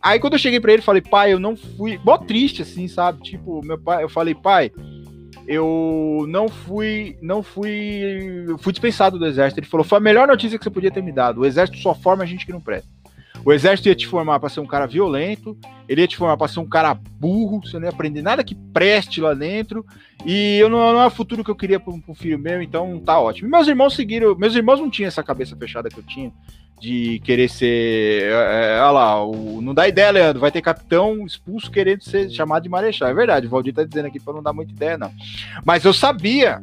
Aí, 0.02 0.20
quando 0.20 0.34
eu 0.34 0.38
cheguei 0.38 0.60
para 0.60 0.74
ele, 0.74 0.82
falei: 0.82 1.00
pai, 1.00 1.32
eu 1.32 1.40
não 1.40 1.56
fui. 1.56 1.98
Mó 2.04 2.18
triste, 2.18 2.60
assim, 2.60 2.86
sabe? 2.88 3.22
Tipo, 3.22 3.64
meu 3.64 3.78
pai, 3.78 4.04
eu 4.04 4.08
falei: 4.10 4.34
pai, 4.34 4.70
eu 5.46 6.24
não 6.28 6.48
fui, 6.48 7.16
não 7.22 7.42
fui, 7.42 8.46
fui 8.58 8.72
dispensado 8.72 9.18
do 9.18 9.26
exército. 9.26 9.60
Ele 9.60 9.66
falou: 9.66 9.84
foi 9.84 9.98
a 9.98 10.00
melhor 10.00 10.26
notícia 10.26 10.58
que 10.58 10.64
você 10.64 10.70
podia 10.70 10.90
ter 10.90 11.02
me 11.02 11.12
dado. 11.12 11.40
O 11.40 11.46
exército 11.46 11.78
só 11.78 11.94
forma 11.94 12.24
a 12.24 12.26
gente 12.26 12.44
que 12.44 12.52
não 12.52 12.60
presta. 12.60 12.88
O 13.44 13.52
exército 13.52 13.88
ia 13.88 13.94
te 13.94 14.08
formar 14.08 14.40
para 14.40 14.48
ser 14.48 14.58
um 14.58 14.66
cara 14.66 14.86
violento, 14.86 15.56
ele 15.88 16.00
ia 16.00 16.08
te 16.08 16.16
formar 16.16 16.36
para 16.36 16.48
ser 16.48 16.58
um 16.58 16.66
cara 16.66 16.94
burro, 16.94 17.60
você 17.60 17.78
não 17.78 17.84
ia 17.84 17.90
aprender 17.90 18.20
nada 18.20 18.42
que 18.42 18.56
preste 18.56 19.20
lá 19.20 19.34
dentro. 19.34 19.86
E 20.24 20.58
eu 20.58 20.68
não, 20.68 20.78
não 20.78 21.00
é 21.00 21.06
o 21.06 21.10
futuro 21.10 21.44
que 21.44 21.50
eu 21.50 21.54
queria 21.54 21.78
para 21.78 21.92
um 21.92 22.14
filho 22.14 22.38
meu, 22.38 22.60
então 22.60 22.98
tá 22.98 23.20
ótimo. 23.20 23.48
meus 23.48 23.68
irmãos 23.68 23.94
seguiram, 23.94 24.34
meus 24.34 24.56
irmãos 24.56 24.80
não 24.80 24.90
tinham 24.90 25.06
essa 25.06 25.22
cabeça 25.22 25.54
fechada 25.54 25.88
que 25.88 25.98
eu 25.98 26.02
tinha 26.02 26.32
de 26.80 27.20
querer 27.20 27.48
ser. 27.48 28.24
É, 28.24 28.76
é, 28.76 28.80
olha 28.80 28.90
lá, 28.90 29.24
o, 29.24 29.60
não 29.60 29.74
dá 29.74 29.88
ideia, 29.88 30.10
Leandro. 30.10 30.40
Vai 30.40 30.50
ter 30.50 30.62
capitão 30.62 31.24
expulso 31.24 31.70
querendo 31.70 32.02
ser 32.02 32.30
chamado 32.30 32.62
de 32.62 32.68
marechal. 32.68 33.08
É 33.08 33.14
verdade, 33.14 33.46
o 33.46 33.50
Valdir 33.50 33.74
tá 33.74 33.84
dizendo 33.84 34.06
aqui 34.06 34.20
para 34.20 34.34
não 34.34 34.42
dar 34.42 34.52
muita 34.52 34.72
ideia, 34.72 34.98
não. 34.98 35.12
Mas 35.64 35.84
eu 35.84 35.92
sabia. 35.92 36.60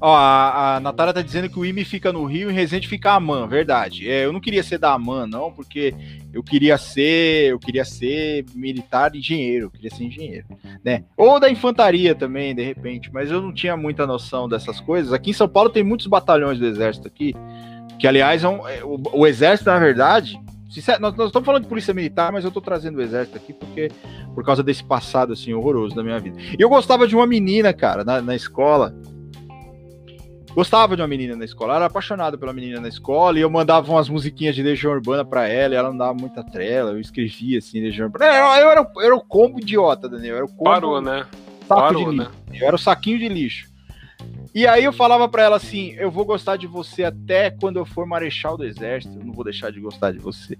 Ó, 0.00 0.14
a, 0.14 0.76
a 0.76 0.80
Natália 0.80 1.14
tá 1.14 1.22
dizendo 1.22 1.48
que 1.48 1.58
o 1.58 1.64
IME 1.64 1.82
fica 1.82 2.12
no 2.12 2.24
Rio 2.24 2.50
e 2.50 2.52
o 2.52 2.54
Resende 2.54 2.86
fica 2.86 3.12
a 3.12 3.14
AMAN, 3.14 3.46
verdade. 3.46 4.06
É, 4.06 4.26
eu 4.26 4.34
não 4.34 4.40
queria 4.40 4.62
ser 4.62 4.76
da 4.76 4.92
AMAN, 4.92 5.26
não, 5.26 5.50
porque 5.50 5.94
eu 6.30 6.42
queria 6.42 6.76
ser, 6.76 7.52
eu 7.52 7.58
queria 7.58 7.86
ser 7.86 8.44
militar 8.54 9.14
engenheiro, 9.14 9.66
eu 9.66 9.70
queria 9.70 9.90
ser 9.90 10.04
engenheiro, 10.04 10.46
né? 10.84 11.04
Ou 11.16 11.40
da 11.40 11.48
infantaria 11.48 12.14
também, 12.14 12.54
de 12.54 12.62
repente, 12.62 13.10
mas 13.12 13.30
eu 13.30 13.40
não 13.40 13.54
tinha 13.54 13.78
muita 13.78 14.06
noção 14.06 14.46
dessas 14.46 14.78
coisas. 14.78 15.10
Aqui 15.10 15.30
em 15.30 15.34
São 15.34 15.48
Paulo 15.48 15.70
tem 15.70 15.82
muitos 15.82 16.06
batalhões 16.06 16.58
do 16.58 16.66
exército 16.66 17.08
aqui 17.08 17.34
que, 17.98 18.06
aliás, 18.06 18.44
é 18.44 18.48
um, 18.48 18.68
é, 18.68 18.84
o, 18.84 19.00
o, 19.12 19.26
Exército, 19.26 19.70
na 19.70 19.78
verdade. 19.78 20.38
Nós, 21.00 21.14
nós, 21.16 21.26
estamos 21.28 21.46
falando 21.46 21.62
de 21.62 21.68
polícia 21.68 21.94
militar, 21.94 22.32
mas 22.32 22.42
eu 22.42 22.48
estou 22.48 22.62
trazendo 22.62 22.98
o 22.98 23.02
Exército 23.02 23.36
aqui 23.36 23.52
porque 23.52 23.92
por 24.34 24.44
causa 24.44 24.60
desse 24.60 24.82
passado 24.82 25.32
assim 25.32 25.54
horroroso 25.54 25.94
da 25.94 26.02
minha 26.02 26.18
vida. 26.18 26.36
E 26.58 26.60
eu 26.60 26.68
gostava 26.68 27.06
de 27.06 27.14
uma 27.14 27.26
menina, 27.26 27.72
cara, 27.72 28.02
na, 28.04 28.20
na 28.20 28.34
escola. 28.34 28.92
Gostava 30.52 30.94
de 30.94 31.02
uma 31.02 31.08
menina 31.08 31.34
na 31.34 31.44
escola, 31.44 31.72
eu 31.72 31.76
era 31.76 31.86
apaixonado 31.86 32.38
pela 32.38 32.52
menina 32.52 32.80
na 32.80 32.88
escola, 32.88 33.36
e 33.38 33.42
eu 33.42 33.50
mandava 33.50 33.90
umas 33.90 34.08
musiquinhas 34.08 34.54
de 34.54 34.62
Legião 34.62 34.92
Urbana 34.92 35.24
pra 35.24 35.48
ela, 35.48 35.74
e 35.74 35.76
ela 35.76 35.90
não 35.90 35.96
dava 35.96 36.14
muita 36.14 36.44
trela, 36.44 36.92
eu 36.92 37.00
escrevia 37.00 37.58
assim, 37.58 37.80
Legião 37.80 38.06
Urbana. 38.06 38.26
Eu, 38.26 38.32
eu, 38.32 38.70
era, 38.70 38.90
eu 38.96 39.02
era 39.02 39.16
o 39.16 39.20
combo 39.20 39.58
idiota, 39.58 40.08
Daniel. 40.08 40.36
Era 40.36 40.44
o 40.44 40.48
combo... 40.48 40.64
Parou, 40.64 41.00
né? 41.00 41.26
Parou. 41.66 42.12
Né? 42.12 42.28
Eu 42.52 42.68
era 42.68 42.76
o 42.76 42.78
saquinho 42.78 43.18
de 43.18 43.28
lixo. 43.28 43.73
E 44.54 44.68
aí 44.68 44.84
eu 44.84 44.92
falava 44.92 45.28
para 45.28 45.42
ela 45.42 45.56
assim: 45.56 45.94
eu 45.98 46.10
vou 46.10 46.24
gostar 46.24 46.56
de 46.56 46.68
você 46.68 47.02
até 47.02 47.50
quando 47.50 47.76
eu 47.76 47.84
for 47.84 48.06
marechal 48.06 48.56
do 48.56 48.64
exército, 48.64 49.18
eu 49.18 49.24
não 49.24 49.32
vou 49.32 49.42
deixar 49.42 49.72
de 49.72 49.80
gostar 49.80 50.12
de 50.12 50.20
você. 50.20 50.56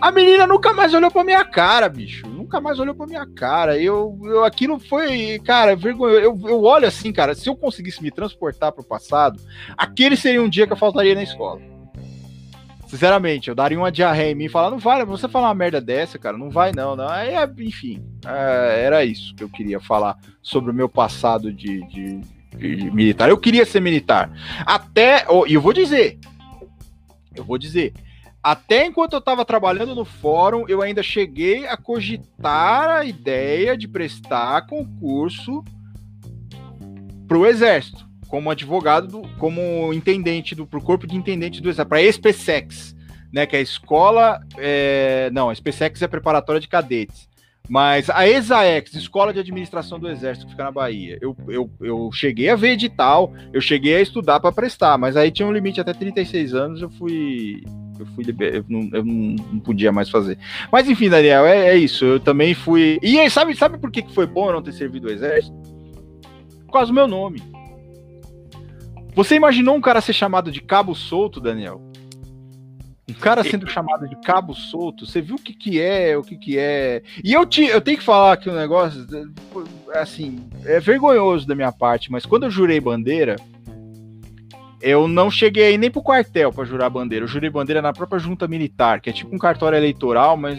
A 0.00 0.10
menina 0.10 0.46
nunca 0.46 0.72
mais 0.72 0.94
olhou 0.94 1.10
pra 1.10 1.22
minha 1.22 1.44
cara, 1.44 1.86
bicho. 1.88 2.26
Nunca 2.26 2.58
mais 2.58 2.78
olhou 2.78 2.94
pra 2.94 3.06
minha 3.06 3.26
cara. 3.26 3.78
Eu, 3.78 4.18
eu 4.24 4.44
aquilo 4.44 4.78
foi, 4.78 5.38
cara, 5.44 5.76
vergonha. 5.76 6.14
Eu, 6.14 6.40
eu 6.46 6.62
olho 6.62 6.88
assim, 6.88 7.12
cara, 7.12 7.34
se 7.34 7.46
eu 7.46 7.54
conseguisse 7.54 8.02
me 8.02 8.10
transportar 8.10 8.72
pro 8.72 8.82
passado, 8.82 9.38
aquele 9.76 10.16
seria 10.16 10.42
um 10.42 10.48
dia 10.48 10.66
que 10.66 10.72
eu 10.72 10.78
faltaria 10.78 11.14
na 11.14 11.22
escola. 11.22 11.60
Sinceramente, 12.86 13.48
eu 13.48 13.54
daria 13.54 13.78
uma 13.78 13.90
diarreia 13.90 14.30
em 14.30 14.34
mim 14.34 14.44
e 14.44 14.48
falar, 14.48 14.70
não 14.70 14.78
vai, 14.78 15.04
você 15.04 15.28
falar 15.28 15.48
uma 15.48 15.54
merda 15.54 15.80
dessa, 15.80 16.18
cara, 16.18 16.38
não 16.38 16.48
vai 16.48 16.70
não, 16.72 16.94
não. 16.94 17.08
Aí, 17.08 17.34
enfim, 17.58 18.04
é, 18.24 18.84
era 18.84 19.04
isso 19.04 19.34
que 19.34 19.42
eu 19.42 19.48
queria 19.48 19.80
falar 19.80 20.16
sobre 20.40 20.70
o 20.70 20.74
meu 20.74 20.88
passado 20.88 21.52
de, 21.52 21.84
de 21.88 22.20
militar. 22.58 23.28
Eu 23.28 23.38
queria 23.38 23.66
ser 23.66 23.80
militar. 23.80 24.30
Até, 24.64 25.26
e 25.46 25.54
eu 25.54 25.60
vou 25.60 25.72
dizer, 25.72 26.18
eu 27.34 27.44
vou 27.44 27.58
dizer, 27.58 27.92
até 28.42 28.86
enquanto 28.86 29.14
eu 29.14 29.18
estava 29.18 29.44
trabalhando 29.44 29.94
no 29.94 30.04
fórum, 30.04 30.66
eu 30.68 30.82
ainda 30.82 31.02
cheguei 31.02 31.66
a 31.66 31.76
cogitar 31.76 32.88
a 32.90 33.04
ideia 33.04 33.76
de 33.76 33.88
prestar 33.88 34.66
concurso 34.66 35.64
para 37.26 37.38
o 37.38 37.46
Exército, 37.46 38.06
como 38.28 38.50
advogado, 38.50 39.08
do, 39.08 39.28
como 39.38 39.92
intendente 39.94 40.54
do 40.54 40.66
pro 40.66 40.82
corpo 40.82 41.06
de 41.06 41.16
intendente 41.16 41.60
do 41.60 41.70
Exército, 41.70 41.88
para 41.88 41.98
a 41.98 42.02
SPSEX, 42.02 42.94
né, 43.32 43.46
que 43.46 43.56
é 43.56 43.60
a 43.60 43.62
escola, 43.62 44.40
é, 44.58 45.30
não, 45.32 45.48
a 45.48 45.52
SPSEX 45.54 46.02
é 46.02 46.04
a 46.04 46.08
preparatória 46.08 46.60
de 46.60 46.68
cadetes. 46.68 47.26
Mas 47.68 48.10
a 48.10 48.28
ESAEX, 48.28 48.94
Escola 48.94 49.32
de 49.32 49.40
Administração 49.40 49.98
do 49.98 50.08
Exército, 50.08 50.44
que 50.44 50.52
fica 50.52 50.64
na 50.64 50.70
Bahia, 50.70 51.18
eu, 51.20 51.34
eu, 51.48 51.70
eu 51.80 52.10
cheguei 52.12 52.50
a 52.50 52.56
ver 52.56 52.72
edital, 52.72 53.32
eu 53.54 53.60
cheguei 53.60 53.96
a 53.96 54.00
estudar 54.02 54.38
para 54.38 54.52
prestar, 54.52 54.98
mas 54.98 55.16
aí 55.16 55.30
tinha 55.30 55.48
um 55.48 55.52
limite 55.52 55.80
até 55.80 55.94
36 55.94 56.54
anos, 56.54 56.82
eu 56.82 56.90
fui. 56.90 57.62
Eu 57.98 58.06
fui 58.06 58.24
eu, 58.26 58.64
não, 58.68 58.90
eu 58.92 59.04
não, 59.04 59.60
podia 59.60 59.92
mais 59.92 60.10
fazer. 60.10 60.36
Mas 60.70 60.88
enfim, 60.88 61.08
Daniel, 61.08 61.46
é, 61.46 61.68
é, 61.68 61.76
isso. 61.76 62.04
Eu 62.04 62.20
também 62.20 62.52
fui. 62.52 62.98
E 63.00 63.18
aí, 63.18 63.30
sabe, 63.30 63.54
sabe 63.56 63.78
por 63.78 63.90
que 63.90 64.02
foi 64.12 64.26
bom 64.26 64.48
eu 64.48 64.54
não 64.54 64.62
ter 64.62 64.72
servido 64.72 65.06
o 65.06 65.10
Exército? 65.10 65.56
Por 66.66 66.72
causa 66.72 66.88
do 66.88 66.94
meu 66.94 67.06
nome. 67.06 67.40
Você 69.14 69.36
imaginou 69.36 69.76
um 69.76 69.80
cara 69.80 70.00
ser 70.00 70.12
chamado 70.12 70.50
de 70.50 70.60
cabo 70.60 70.92
solto, 70.92 71.40
Daniel? 71.40 71.80
Um 73.08 73.12
cara 73.12 73.44
sendo 73.44 73.68
chamado 73.68 74.08
de 74.08 74.16
cabo 74.16 74.54
solto, 74.54 75.04
você 75.04 75.20
viu 75.20 75.36
o 75.36 75.38
que 75.38 75.52
que 75.52 75.80
é, 75.80 76.16
o 76.16 76.22
que 76.22 76.36
que 76.36 76.58
é. 76.58 77.02
E 77.22 77.34
eu, 77.34 77.44
te, 77.44 77.62
eu 77.64 77.80
tenho 77.80 77.98
que 77.98 78.04
falar 78.04 78.36
que 78.38 78.48
o 78.48 78.54
negócio, 78.54 79.06
assim, 79.92 80.48
é 80.64 80.80
vergonhoso 80.80 81.46
da 81.46 81.54
minha 81.54 81.70
parte, 81.70 82.10
mas 82.10 82.24
quando 82.24 82.44
eu 82.44 82.50
jurei 82.50 82.80
bandeira, 82.80 83.36
eu 84.80 85.06
não 85.06 85.30
cheguei 85.30 85.66
aí 85.66 85.78
nem 85.78 85.90
pro 85.90 86.02
quartel 86.02 86.50
para 86.50 86.64
jurar 86.64 86.88
bandeira. 86.88 87.24
Eu 87.24 87.28
jurei 87.28 87.50
bandeira 87.50 87.82
na 87.82 87.92
própria 87.92 88.18
junta 88.18 88.48
militar, 88.48 89.00
que 89.00 89.10
é 89.10 89.12
tipo 89.12 89.34
um 89.34 89.38
cartório 89.38 89.76
eleitoral, 89.76 90.36
mas 90.36 90.58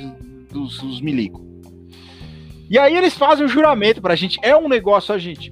dos, 0.52 0.78
dos 0.80 1.02
milico. 1.02 1.44
E 2.70 2.78
aí 2.78 2.96
eles 2.96 3.16
fazem 3.16 3.46
o 3.46 3.50
juramento 3.50 4.02
pra 4.02 4.16
gente. 4.16 4.40
É 4.44 4.56
um 4.56 4.68
negócio, 4.68 5.14
a 5.14 5.18
gente 5.18 5.52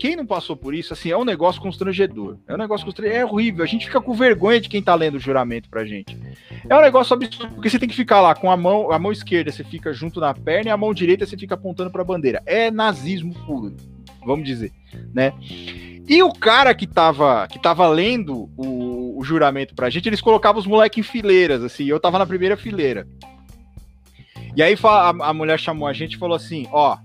quem 0.00 0.16
não 0.16 0.24
passou 0.24 0.56
por 0.56 0.74
isso, 0.74 0.94
assim, 0.94 1.10
é 1.10 1.16
um 1.16 1.26
negócio 1.26 1.60
constrangedor. 1.60 2.38
É 2.48 2.54
um 2.54 2.56
negócio 2.56 2.86
constrangedor. 2.86 3.20
É 3.20 3.22
horrível. 3.22 3.62
A 3.62 3.66
gente 3.66 3.84
fica 3.84 4.00
com 4.00 4.14
vergonha 4.14 4.58
de 4.58 4.66
quem 4.66 4.82
tá 4.82 4.94
lendo 4.94 5.16
o 5.16 5.20
juramento 5.20 5.68
pra 5.68 5.84
gente. 5.84 6.18
É 6.66 6.74
um 6.74 6.80
negócio 6.80 7.12
absurdo, 7.12 7.52
porque 7.52 7.68
você 7.68 7.78
tem 7.78 7.88
que 7.88 7.94
ficar 7.94 8.22
lá 8.22 8.34
com 8.34 8.50
a 8.50 8.56
mão, 8.56 8.90
a 8.90 8.98
mão 8.98 9.12
esquerda 9.12 9.52
você 9.52 9.62
fica 9.62 9.92
junto 9.92 10.18
na 10.18 10.32
perna 10.32 10.70
e 10.70 10.72
a 10.72 10.76
mão 10.76 10.94
direita 10.94 11.26
você 11.26 11.36
fica 11.36 11.54
apontando 11.54 11.90
pra 11.90 12.02
bandeira. 12.02 12.42
É 12.46 12.70
nazismo 12.70 13.34
puro, 13.44 13.76
vamos 14.24 14.46
dizer, 14.46 14.72
né? 15.12 15.34
E 16.08 16.22
o 16.22 16.32
cara 16.32 16.74
que 16.74 16.86
tava, 16.86 17.46
que 17.46 17.58
tava 17.58 17.86
lendo 17.86 18.48
o, 18.56 19.18
o 19.18 19.22
juramento 19.22 19.74
pra 19.74 19.90
gente, 19.90 20.08
eles 20.08 20.22
colocavam 20.22 20.58
os 20.58 20.66
moleques 20.66 20.98
em 20.98 21.02
fileiras, 21.06 21.62
assim, 21.62 21.84
eu 21.84 22.00
tava 22.00 22.18
na 22.18 22.24
primeira 22.24 22.56
fileira. 22.56 23.06
E 24.56 24.62
aí 24.62 24.74
a, 24.82 25.08
a 25.10 25.34
mulher 25.34 25.60
chamou 25.60 25.86
a 25.86 25.92
gente 25.92 26.14
e 26.14 26.18
falou 26.18 26.36
assim: 26.36 26.66
ó, 26.72 26.96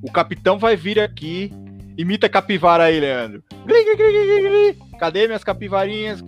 o 0.00 0.12
capitão 0.12 0.60
vai 0.60 0.76
vir 0.76 1.00
aqui 1.00 1.52
Imita 2.00 2.30
capivara 2.30 2.84
aí, 2.84 2.98
Leandro. 2.98 3.44
Cadê 4.98 5.26
minhas 5.26 5.44
capivarinhas? 5.44 6.24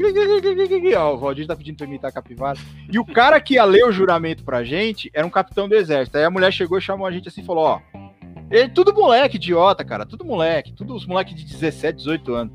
Ó, 0.98 1.14
o 1.14 1.16
Valdir 1.16 1.46
tá 1.46 1.56
pedindo 1.56 1.78
pra 1.78 1.86
imitar 1.86 2.12
capivara. 2.12 2.58
E 2.92 2.98
o 2.98 3.06
cara 3.06 3.40
que 3.40 3.54
ia 3.54 3.64
ler 3.64 3.86
o 3.86 3.90
juramento 3.90 4.44
pra 4.44 4.62
gente 4.62 5.10
era 5.14 5.26
um 5.26 5.30
capitão 5.30 5.66
do 5.66 5.74
exército. 5.74 6.18
Aí 6.18 6.24
a 6.24 6.30
mulher 6.30 6.52
chegou 6.52 6.76
e 6.76 6.82
chamou 6.82 7.06
a 7.06 7.10
gente 7.10 7.28
assim 7.28 7.40
e 7.40 7.46
falou: 7.46 7.64
ó. 7.64 7.80
Ele, 8.50 8.68
tudo 8.68 8.92
moleque 8.92 9.36
idiota, 9.36 9.82
cara. 9.82 10.04
Tudo 10.04 10.26
moleque. 10.26 10.74
Tudo 10.74 10.94
os 10.94 11.06
moleques 11.06 11.34
de 11.34 11.42
17, 11.46 11.96
18 11.96 12.34
anos. 12.34 12.54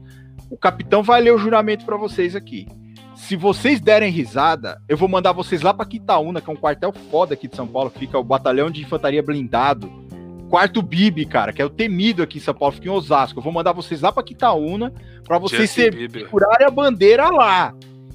O 0.51 0.55
capitão 0.55 1.01
vai 1.01 1.19
ler 1.19 1.33
o 1.33 1.39
juramento 1.39 1.85
para 1.85 1.97
vocês 1.97 2.35
aqui. 2.35 2.67
Se 3.15 3.35
vocês 3.35 3.81
derem 3.81 4.11
risada, 4.11 4.79
eu 4.87 4.95
vou 4.95 5.09
mandar 5.09 5.31
vocês 5.31 5.63
lá 5.63 5.73
para 5.73 5.87
Quitaúna, 5.87 6.39
que 6.39 6.51
é 6.51 6.53
um 6.53 6.55
quartel 6.55 6.93
foda 7.09 7.33
aqui 7.33 7.47
de 7.47 7.55
São 7.55 7.65
Paulo, 7.65 7.89
fica 7.89 8.19
o 8.19 8.23
batalhão 8.23 8.69
de 8.69 8.83
infantaria 8.83 9.23
blindado 9.23 10.06
Quarto 10.49 10.81
Bibi, 10.81 11.25
cara, 11.25 11.51
que 11.51 11.61
é 11.61 11.65
o 11.65 11.69
temido 11.69 12.23
aqui 12.23 12.37
em 12.37 12.41
São 12.41 12.53
Paulo, 12.53 12.75
fica 12.75 12.87
em 12.87 12.91
Osasco. 12.91 13.39
Eu 13.39 13.43
vou 13.43 13.51
mandar 13.51 13.73
vocês 13.73 14.01
lá 14.01 14.11
pra 14.11 14.23
Quitaúna 14.23 14.93
pra 15.25 15.37
vocês 15.37 15.69
segurarem 15.69 16.65
a 16.65 16.71
bandeira 16.71 17.29
lá. 17.29 17.73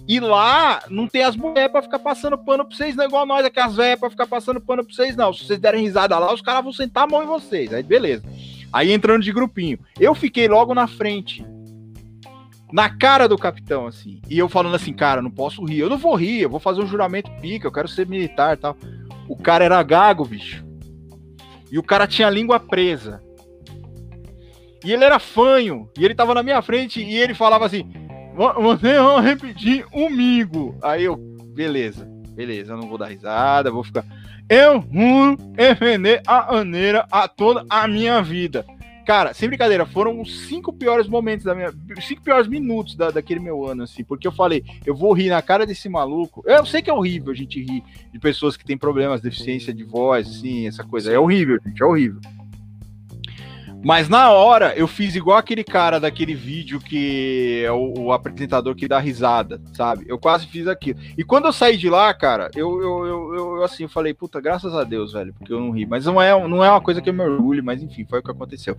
E 0.09 0.19
lá 0.19 0.83
não 0.91 1.07
tem 1.07 1.23
as 1.23 1.37
mulheres 1.37 1.71
pra 1.71 1.83
ficar 1.83 1.99
passando 1.99 2.37
pano 2.37 2.65
pra 2.65 2.77
vocês, 2.77 2.97
não 2.97 3.05
é 3.05 3.07
igual 3.07 3.25
nós 3.25 3.45
aqui, 3.45 3.61
as 3.61 3.77
velhas 3.77 4.01
pra 4.01 4.11
ficar 4.11 4.27
passando 4.27 4.61
pano 4.61 4.85
pra 4.85 4.93
vocês, 4.93 5.15
não. 5.15 5.33
Se 5.33 5.45
vocês 5.45 5.61
derem 5.61 5.83
risada 5.83 6.19
lá, 6.19 6.33
os 6.33 6.41
caras 6.41 6.65
vão 6.65 6.73
sentar 6.73 7.05
a 7.05 7.07
mão 7.07 7.23
em 7.23 7.27
vocês. 7.27 7.73
Aí, 7.73 7.83
beleza. 7.83 8.25
Aí 8.73 8.91
entrando 8.91 9.23
de 9.23 9.33
grupinho. 9.33 9.79
Eu 10.01 10.15
fiquei 10.15 10.49
logo 10.49 10.75
na 10.75 10.87
frente. 10.87 11.45
Na 12.73 12.89
cara 12.89 13.29
do 13.29 13.37
capitão, 13.37 13.87
assim. 13.87 14.21
E 14.29 14.39
eu 14.39 14.49
falando 14.49 14.75
assim, 14.75 14.95
cara, 14.95 15.21
não 15.21 15.31
posso 15.31 15.63
rir. 15.65 15.81
Eu 15.81 15.91
não 15.91 15.99
vou 15.99 16.15
rir, 16.15 16.41
eu 16.41 16.51
vou 16.51 16.59
fazer 16.59 16.81
um 16.81 16.87
juramento 16.87 17.31
pica, 17.41 17.67
eu 17.67 17.73
quero 17.73 17.87
ser 17.87 18.07
militar 18.07 18.55
e 18.55 18.61
tal. 18.61 18.77
O 19.29 19.37
cara 19.37 19.65
era 19.65 19.83
gago, 19.83 20.25
bicho. 20.25 20.65
E 21.73 21.79
o 21.79 21.83
cara 21.83 22.07
tinha 22.07 22.29
a 22.29 22.31
língua 22.31 22.61
presa. 22.61 23.23
E 24.85 24.93
ele 24.93 25.05
era 25.05 25.19
fanho. 25.19 25.89
E 25.99 26.05
ele 26.05 26.15
tava 26.15 26.35
na 26.35 26.43
minha 26.43 26.61
frente 26.61 27.03
e 27.03 27.17
ele 27.17 27.33
falava 27.33 27.65
assim: 27.65 27.91
Vocês 28.61 28.99
vão 28.99 29.21
repetir 29.21 29.87
um 29.91 30.09
Aí 30.83 31.05
eu, 31.05 31.17
beleza, 31.17 32.07
beleza, 32.35 32.75
eu 32.75 32.77
não 32.77 32.89
vou 32.89 32.99
dar 32.99 33.07
risada, 33.07 33.71
vou 33.71 33.83
ficar. 33.83 34.05
Eu 34.51 34.83
vou 34.83 35.37
defender 35.37 36.21
a 36.27 36.53
maneira 36.53 37.07
a 37.11 37.27
toda 37.27 37.65
a 37.71 37.89
minha 37.89 38.21
vida. 38.21 38.67
Cara, 39.05 39.35
sem 39.35 39.49
brincadeira, 39.49 39.85
foram 39.85 40.21
os 40.21 40.47
cinco 40.47 40.73
piores 40.73 41.09
momentos 41.09 41.45
da 41.45 41.55
minha. 41.55 41.73
Cinco 42.01 42.23
piores 42.23 42.47
minutos 42.47 42.95
da, 42.95 43.11
daquele 43.11 43.41
meu 43.41 43.67
ano, 43.67 43.83
assim, 43.83 44.05
porque 44.05 44.27
eu 44.27 44.33
falei, 44.33 44.65
eu 44.87 44.95
vou 44.95 45.13
rir 45.13 45.29
na 45.29 45.43
cara 45.43 45.67
desse 45.67 45.89
maluco. 45.89 46.43
Eu 46.47 46.65
sei 46.65 46.83
que 46.83 46.91
é 46.91 46.93
horrível 46.93 47.33
a 47.33 47.35
gente 47.35 47.61
rir 47.61 47.83
de 48.13 48.19
pessoas 48.19 48.57
que 48.57 48.65
têm 48.65 48.79
problemas, 48.79 49.21
deficiência 49.21 49.75
de 49.75 49.83
voz, 49.83 50.29
assim, 50.29 50.67
essa 50.67 50.85
coisa. 50.85 51.13
É 51.13 51.19
horrível, 51.19 51.59
gente, 51.65 51.83
é 51.83 51.87
horrível. 51.87 52.21
Mas 53.85 54.09
na 54.09 54.31
hora 54.31 54.75
eu 54.77 54.87
fiz 54.87 55.17
igual 55.17 55.37
aquele 55.37 55.65
cara 55.65 55.99
daquele 55.99 56.35
vídeo 56.35 56.79
que 56.79 57.63
é 57.65 57.73
o, 57.73 57.95
o, 57.99 58.13
apresentador 58.13 58.75
que 58.77 58.87
dá 58.87 58.99
risada, 58.99 59.61
sabe? 59.73 60.05
Eu 60.07 60.19
quase 60.19 60.47
fiz 60.47 60.69
aquilo. 60.69 61.01
E 61.19 61.25
quando 61.25 61.47
eu 61.47 61.53
saí 61.53 61.77
de 61.77 61.91
lá, 61.91 62.15
cara, 62.15 62.49
eu, 62.55 62.81
eu, 62.81 63.07
eu, 63.07 63.35
eu 63.35 63.65
assim, 63.65 63.83
eu 63.83 63.89
falei, 63.89 64.15
puta, 64.15 64.41
graças 64.41 64.73
a 64.75 64.85
Deus, 64.85 65.13
velho, 65.13 65.35
porque 65.35 65.53
eu 65.53 65.61
não 65.61 65.73
ri. 65.73 65.85
Mas 65.85 66.07
não 66.07 66.23
é, 66.23 66.31
não 66.49 66.65
é 66.65 66.71
uma 66.71 66.81
coisa 66.81 67.03
que 67.03 67.11
eu 67.11 67.15
me 67.15 67.23
orgulho, 67.23 67.65
mas 67.65 67.83
enfim, 67.83 68.05
foi 68.05 68.21
o 68.21 68.23
que 68.23 68.31
aconteceu. 68.31 68.77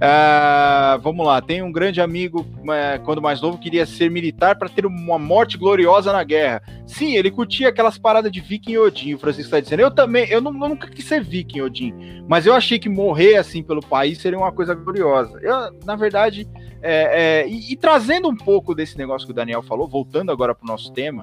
É, 0.00 0.98
vamos 0.98 1.26
lá, 1.26 1.40
tem 1.40 1.60
um 1.62 1.72
grande 1.72 2.00
amigo, 2.00 2.46
é, 2.70 2.98
quando 2.98 3.20
mais 3.20 3.40
novo, 3.40 3.58
queria 3.58 3.84
ser 3.84 4.10
militar 4.10 4.56
para 4.56 4.68
ter 4.68 4.86
uma 4.86 5.18
morte 5.18 5.58
gloriosa 5.58 6.12
na 6.12 6.22
guerra. 6.22 6.62
Sim, 6.86 7.16
ele 7.16 7.30
curtia 7.30 7.70
aquelas 7.70 7.98
paradas 7.98 8.30
de 8.30 8.40
viking 8.40 8.72
e 8.72 8.78
Odin, 8.78 9.14
o 9.14 9.18
Francisco 9.18 9.50
tá 9.50 9.58
dizendo. 9.58 9.80
Eu 9.80 9.90
também, 9.90 10.28
eu, 10.28 10.40
não, 10.40 10.52
eu 10.52 10.68
nunca 10.68 10.88
quis 10.88 11.04
ser 11.04 11.22
viking 11.22 11.60
Odin, 11.60 12.22
mas 12.28 12.46
eu 12.46 12.54
achei 12.54 12.78
que 12.78 12.88
morrer 12.88 13.36
assim 13.36 13.62
pelo 13.62 13.80
país 13.80 14.18
seria 14.18 14.38
uma 14.38 14.43
uma 14.44 14.52
coisa 14.52 14.74
gloriosa. 14.74 15.38
Eu, 15.40 15.78
na 15.84 15.96
verdade, 15.96 16.48
é, 16.82 17.42
é, 17.42 17.48
e, 17.48 17.72
e, 17.72 17.76
trazendo 17.76 18.28
um 18.28 18.36
pouco 18.36 18.74
desse 18.74 18.96
negócio 18.98 19.26
que 19.26 19.32
o 19.32 19.34
Daniel 19.34 19.62
falou, 19.62 19.88
voltando 19.88 20.30
agora 20.30 20.54
para 20.54 20.64
o 20.64 20.68
nosso 20.68 20.92
tema, 20.92 21.22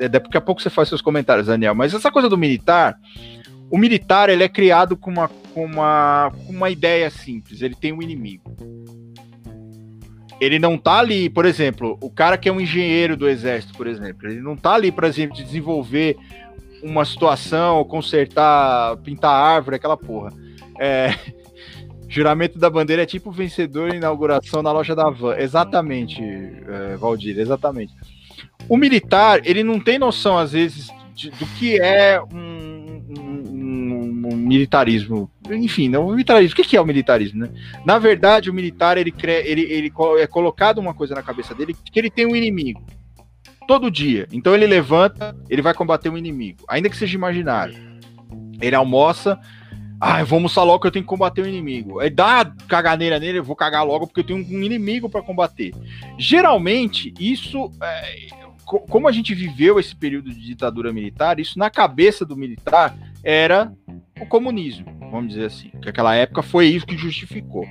é, 0.00 0.08
daqui 0.08 0.36
a 0.36 0.40
pouco 0.40 0.62
você 0.62 0.70
faz 0.70 0.88
seus 0.88 1.02
comentários, 1.02 1.46
Daniel, 1.46 1.74
mas 1.74 1.94
essa 1.94 2.10
coisa 2.10 2.28
do 2.28 2.38
militar, 2.38 2.98
o 3.70 3.78
militar 3.78 4.28
ele 4.28 4.42
é 4.42 4.48
criado 4.48 4.96
com 4.96 5.10
uma, 5.10 5.28
com 5.52 5.64
uma, 5.64 6.32
com 6.46 6.52
uma 6.52 6.70
ideia 6.70 7.10
simples, 7.10 7.60
ele 7.60 7.74
tem 7.74 7.92
um 7.92 8.02
inimigo. 8.02 8.56
Ele 10.40 10.58
não 10.58 10.76
tá 10.76 10.98
ali, 10.98 11.30
por 11.30 11.44
exemplo, 11.44 11.96
o 12.00 12.10
cara 12.10 12.36
que 12.36 12.48
é 12.48 12.52
um 12.52 12.60
engenheiro 12.60 13.16
do 13.16 13.28
exército, 13.28 13.74
por 13.74 13.86
exemplo, 13.86 14.28
ele 14.28 14.40
não 14.40 14.56
tá 14.56 14.74
ali, 14.74 14.90
de 14.90 15.44
desenvolver 15.44 16.16
uma 16.82 17.04
situação, 17.04 17.84
consertar, 17.84 18.96
pintar 18.98 19.32
árvore, 19.32 19.76
aquela 19.76 19.96
porra. 19.96 20.30
É, 20.78 21.14
Juramento 22.14 22.58
da 22.60 22.70
bandeira 22.70 23.02
é 23.02 23.06
tipo 23.06 23.32
vencedor 23.32 23.92
em 23.92 23.96
inauguração 23.96 24.62
na 24.62 24.70
loja 24.70 24.94
da 24.94 25.10
Van. 25.10 25.36
Exatamente, 25.36 26.22
é, 26.22 26.96
Valdir, 26.96 27.38
exatamente. 27.38 27.92
O 28.68 28.76
militar, 28.76 29.40
ele 29.44 29.64
não 29.64 29.80
tem 29.80 29.98
noção, 29.98 30.38
às 30.38 30.52
vezes, 30.52 30.88
de, 31.12 31.30
do 31.30 31.44
que 31.58 31.80
é 31.80 32.22
um, 32.22 33.02
um, 33.18 34.28
um, 34.32 34.36
militarismo 34.36 35.28
enfim, 35.50 35.88
não 35.88 36.10
militarismo. 36.10 36.52
O 36.52 36.64
que 36.64 36.76
é 36.76 36.80
o 36.80 36.86
militarismo, 36.86 37.40
né? 37.40 37.50
Na 37.84 37.98
verdade, 37.98 38.48
o 38.48 38.54
militar 38.54 38.96
ele, 38.96 39.12
ele, 39.22 39.62
ele 39.62 39.92
é 40.18 40.26
colocado 40.26 40.78
uma 40.78 40.94
coisa 40.94 41.16
na 41.16 41.22
cabeça 41.22 41.52
dele 41.52 41.74
que 41.84 41.98
ele 41.98 42.10
tem 42.10 42.26
um 42.26 42.36
inimigo 42.36 42.80
todo 43.66 43.90
dia. 43.90 44.28
Então 44.32 44.54
ele 44.54 44.66
levanta, 44.66 45.36
ele 45.50 45.62
vai 45.62 45.74
combater 45.74 46.08
um 46.10 46.16
inimigo, 46.16 46.64
ainda 46.68 46.88
que 46.88 46.96
seja 46.96 47.16
imaginário. 47.16 47.74
Ele 48.60 48.76
almoça, 48.76 49.38
ah, 50.06 50.20
eu 50.20 50.26
vou 50.26 50.36
almoçar 50.36 50.62
logo 50.64 50.80
que 50.80 50.86
eu 50.86 50.90
tenho 50.90 51.02
que 51.02 51.08
combater 51.08 51.40
o 51.40 51.44
um 51.44 51.48
inimigo. 51.48 51.98
Aí 51.98 52.10
dá 52.10 52.44
caganeira 52.68 53.18
nele, 53.18 53.38
eu 53.38 53.44
vou 53.44 53.56
cagar 53.56 53.86
logo 53.86 54.06
porque 54.06 54.20
eu 54.20 54.24
tenho 54.24 54.38
um 54.38 54.62
inimigo 54.62 55.08
para 55.08 55.22
combater. 55.22 55.72
Geralmente, 56.18 57.14
isso. 57.18 57.70
É, 57.82 58.26
como 58.64 59.08
a 59.08 59.12
gente 59.12 59.34
viveu 59.34 59.80
esse 59.80 59.96
período 59.96 60.30
de 60.30 60.40
ditadura 60.40 60.92
militar, 60.92 61.40
isso 61.40 61.58
na 61.58 61.70
cabeça 61.70 62.22
do 62.22 62.36
militar 62.36 62.94
era 63.22 63.72
o 64.20 64.26
comunismo, 64.26 64.84
vamos 65.10 65.28
dizer 65.28 65.46
assim. 65.46 65.70
Que 65.80 65.88
aquela 65.88 66.14
época 66.14 66.42
foi 66.42 66.66
isso 66.66 66.84
que 66.84 66.98
justificou. 66.98 67.66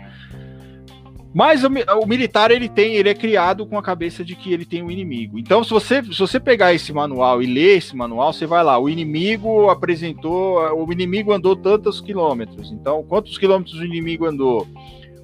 Mas 1.34 1.64
o, 1.64 1.68
o, 1.68 2.06
militar 2.06 2.52
ele 2.52 2.70
tem, 2.70 2.96
ele 2.96 3.10
é 3.10 3.14
criado 3.14 3.66
com 3.66 3.78
a 3.78 3.82
cabeça 3.82 4.24
de 4.24 4.36
que 4.36 4.54
ele 4.54 4.66
tem 4.66 4.84
um 4.84 4.92
inimigo. 4.92 5.40
Então, 5.40 5.64
se 5.64 5.72
você, 5.72 6.04
se 6.04 6.20
você 6.20 6.40
pegar 6.40 6.74
esse 6.74 6.94
manual 6.94 7.42
e 7.42 7.48
ler 7.48 7.78
esse 7.78 7.96
manual, 7.96 8.32
você 8.32 8.46
vai 8.46 8.64
lá, 8.64 8.78
o 8.78 8.88
inimigo 8.88 9.70
apresentou, 9.70 10.60
o 10.76 10.92
inimigo 10.92 11.34
andou 11.34 11.56
tantos 11.56 12.00
quilômetros. 12.00 12.72
Então, 12.72 13.04
quantos 13.04 13.38
quilômetros 13.38 13.80
o 13.80 13.86
inimigo 13.86 14.26
andou? 14.26 14.68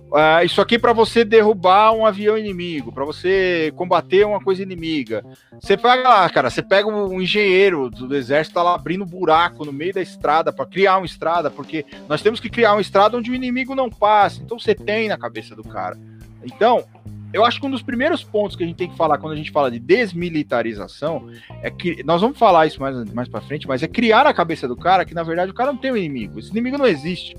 Uh, 0.10 0.44
isso 0.44 0.60
aqui 0.60 0.80
para 0.80 0.92
você 0.92 1.24
derrubar 1.24 1.94
um 1.94 2.04
avião 2.04 2.36
inimigo, 2.36 2.92
para 2.92 3.06
você 3.06 3.72
combater 3.76 4.26
uma 4.26 4.42
coisa 4.42 4.64
inimiga. 4.64 5.24
Você 5.62 5.78
pega 5.78 6.10
lá, 6.10 6.30
cara, 6.30 6.50
você 6.50 6.64
pega 6.64 6.88
um 6.88 7.22
engenheiro 7.22 7.92
do 7.92 8.16
exército 8.16 8.56
tá 8.56 8.64
lá 8.64 8.74
abrindo 8.74 9.06
buraco 9.06 9.64
no 9.64 9.72
meio 9.72 9.94
da 9.94 10.02
estrada 10.02 10.52
para 10.52 10.66
criar 10.66 10.98
uma 10.98 11.06
estrada, 11.06 11.52
porque 11.52 11.86
nós 12.08 12.24
temos 12.24 12.40
que 12.40 12.50
criar 12.50 12.72
uma 12.72 12.82
estrada 12.82 13.18
onde 13.18 13.30
o 13.30 13.36
inimigo 13.36 13.76
não 13.76 13.88
passe. 13.88 14.42
Então 14.42 14.58
você 14.58 14.74
tem 14.74 15.08
na 15.08 15.18
cabeça 15.18 15.56
do 15.56 15.64
cara. 15.64 15.96
Então, 16.44 16.84
eu 17.32 17.46
acho 17.46 17.60
que 17.60 17.68
um 17.68 17.72
dos 17.72 17.84
primeiros 17.84 18.24
pontos 18.24 18.56
que 18.56 18.64
a 18.64 18.66
gente 18.68 18.78
tem 18.78 18.90
que 18.90 18.98
falar 18.98 19.20
quando 19.20 19.34
a 19.34 19.36
gente 19.36 19.52
fala 19.52 19.70
de 19.70 19.78
desmilitarização 19.78 21.30
é 21.62 21.70
que 21.70 22.04
nós 22.04 22.22
vamos 22.22 22.40
falar 22.40 22.66
isso 22.66 22.82
mais 22.82 23.14
mais 23.14 23.28
para 23.28 23.42
frente, 23.42 23.68
mas 23.68 23.84
é 23.84 23.88
criar 23.88 24.24
na 24.24 24.34
cabeça 24.34 24.68
do 24.68 24.76
cara 24.76 25.06
que 25.06 25.14
na 25.14 25.22
verdade 25.22 25.52
o 25.52 25.54
cara 25.54 25.72
não 25.72 25.80
tem 25.80 25.92
um 25.92 25.98
inimigo. 25.98 26.40
Esse 26.40 26.50
inimigo 26.50 26.80
não 26.80 26.88
existe. 26.88 27.38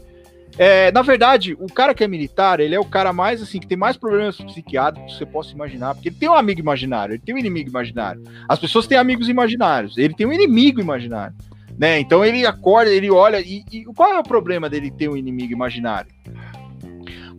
É, 0.62 0.92
na 0.92 1.00
verdade, 1.00 1.56
o 1.58 1.68
cara 1.68 1.94
que 1.94 2.04
é 2.04 2.06
militar, 2.06 2.60
ele 2.60 2.74
é 2.74 2.78
o 2.78 2.84
cara 2.84 3.14
mais 3.14 3.40
assim, 3.40 3.58
que 3.58 3.66
tem 3.66 3.78
mais 3.78 3.96
problemas 3.96 4.36
psiquiátricos 4.36 5.14
que 5.14 5.18
você 5.18 5.24
possa 5.24 5.54
imaginar, 5.54 5.94
porque 5.94 6.10
ele 6.10 6.16
tem 6.16 6.28
um 6.28 6.34
amigo 6.34 6.60
imaginário, 6.60 7.14
ele 7.14 7.22
tem 7.24 7.34
um 7.34 7.38
inimigo 7.38 7.70
imaginário. 7.70 8.22
As 8.46 8.58
pessoas 8.58 8.86
têm 8.86 8.98
amigos 8.98 9.30
imaginários, 9.30 9.96
ele 9.96 10.12
tem 10.12 10.26
um 10.26 10.32
inimigo 10.34 10.78
imaginário. 10.78 11.34
Né? 11.78 11.98
Então 11.98 12.22
ele 12.22 12.44
acorda, 12.44 12.90
ele 12.90 13.10
olha, 13.10 13.40
e, 13.40 13.64
e 13.72 13.84
qual 13.86 14.12
é 14.12 14.18
o 14.18 14.22
problema 14.22 14.68
dele 14.68 14.90
ter 14.90 15.08
um 15.08 15.16
inimigo 15.16 15.50
imaginário? 15.50 16.12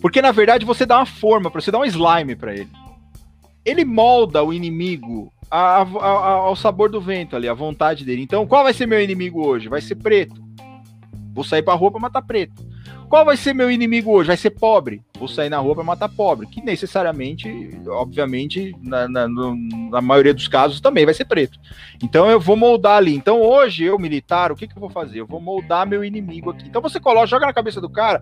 Porque 0.02 0.20
na 0.20 0.32
verdade 0.32 0.66
você 0.66 0.84
dá 0.84 0.98
uma 0.98 1.06
forma, 1.06 1.52
você 1.52 1.70
dá 1.70 1.78
um 1.78 1.86
slime 1.86 2.36
para 2.36 2.56
ele. 2.56 2.70
Ele 3.64 3.86
molda 3.86 4.44
o 4.44 4.52
inimigo 4.52 5.32
a, 5.52 5.84
a, 5.84 5.84
a, 5.84 6.32
ao 6.32 6.56
sabor 6.56 6.90
do 6.90 7.00
vento 7.00 7.36
ali, 7.36 7.48
à 7.48 7.54
vontade 7.54 8.04
dele. 8.04 8.24
Então, 8.24 8.48
qual 8.48 8.64
vai 8.64 8.74
ser 8.74 8.88
meu 8.88 9.00
inimigo 9.00 9.46
hoje? 9.46 9.70
Vai 9.70 9.80
ser 9.80 9.94
preto. 9.94 10.42
Vou 11.36 11.44
sair 11.44 11.62
pra 11.62 11.76
rua 11.76 11.92
pra 11.92 12.00
matar 12.00 12.24
preto. 12.24 12.71
Qual 13.12 13.26
vai 13.26 13.36
ser 13.36 13.54
meu 13.54 13.70
inimigo 13.70 14.10
hoje? 14.10 14.28
Vai 14.28 14.38
ser 14.38 14.52
pobre. 14.52 15.02
Vou 15.20 15.28
sair 15.28 15.50
na 15.50 15.58
rua 15.58 15.76
para 15.76 15.84
matar 15.84 16.08
pobre. 16.08 16.48
Que 16.48 16.62
necessariamente, 16.62 17.70
obviamente, 17.86 18.74
na, 18.82 19.06
na, 19.06 19.28
na, 19.28 20.00
maioria 20.00 20.34
dos 20.34 20.48
casos 20.48 20.80
também 20.80 21.04
vai 21.04 21.14
ser 21.14 21.26
preto. 21.26 21.60
Então 22.02 22.32
eu 22.32 22.40
vou 22.40 22.56
moldar 22.56 22.96
ali. 22.96 23.14
Então 23.14 23.42
hoje, 23.42 23.84
eu, 23.84 24.00
militar, 24.00 24.50
o 24.50 24.56
que, 24.56 24.66
que 24.66 24.78
eu 24.78 24.80
vou 24.80 24.90
fazer? 24.90 25.20
Eu 25.20 25.28
vou 25.28 25.42
moldar 25.42 25.86
meu 25.86 26.06
inimigo 26.06 26.52
aqui. 26.52 26.64
Então 26.66 26.82
você 26.82 27.02
coloca, 27.02 27.28
joga 27.28 27.48
na 27.48 27.54
cabeça 27.54 27.82
do 27.82 27.90
cara. 27.90 28.22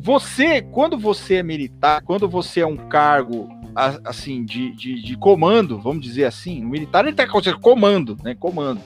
Você, 0.00 0.62
quando 0.62 0.96
você 0.96 1.34
é 1.34 1.42
militar, 1.42 2.00
quando 2.00 2.26
você 2.26 2.60
é 2.60 2.66
um 2.66 2.88
cargo 2.88 3.50
assim 3.76 4.44
de, 4.44 4.72
de, 4.72 5.02
de 5.02 5.16
comando, 5.16 5.78
vamos 5.78 6.02
dizer 6.02 6.24
assim, 6.24 6.64
o 6.64 6.68
militar 6.68 7.04
ele 7.04 7.14
tá 7.14 7.26
com 7.26 7.40
comando, 7.60 8.16
né? 8.24 8.34
Comando. 8.34 8.80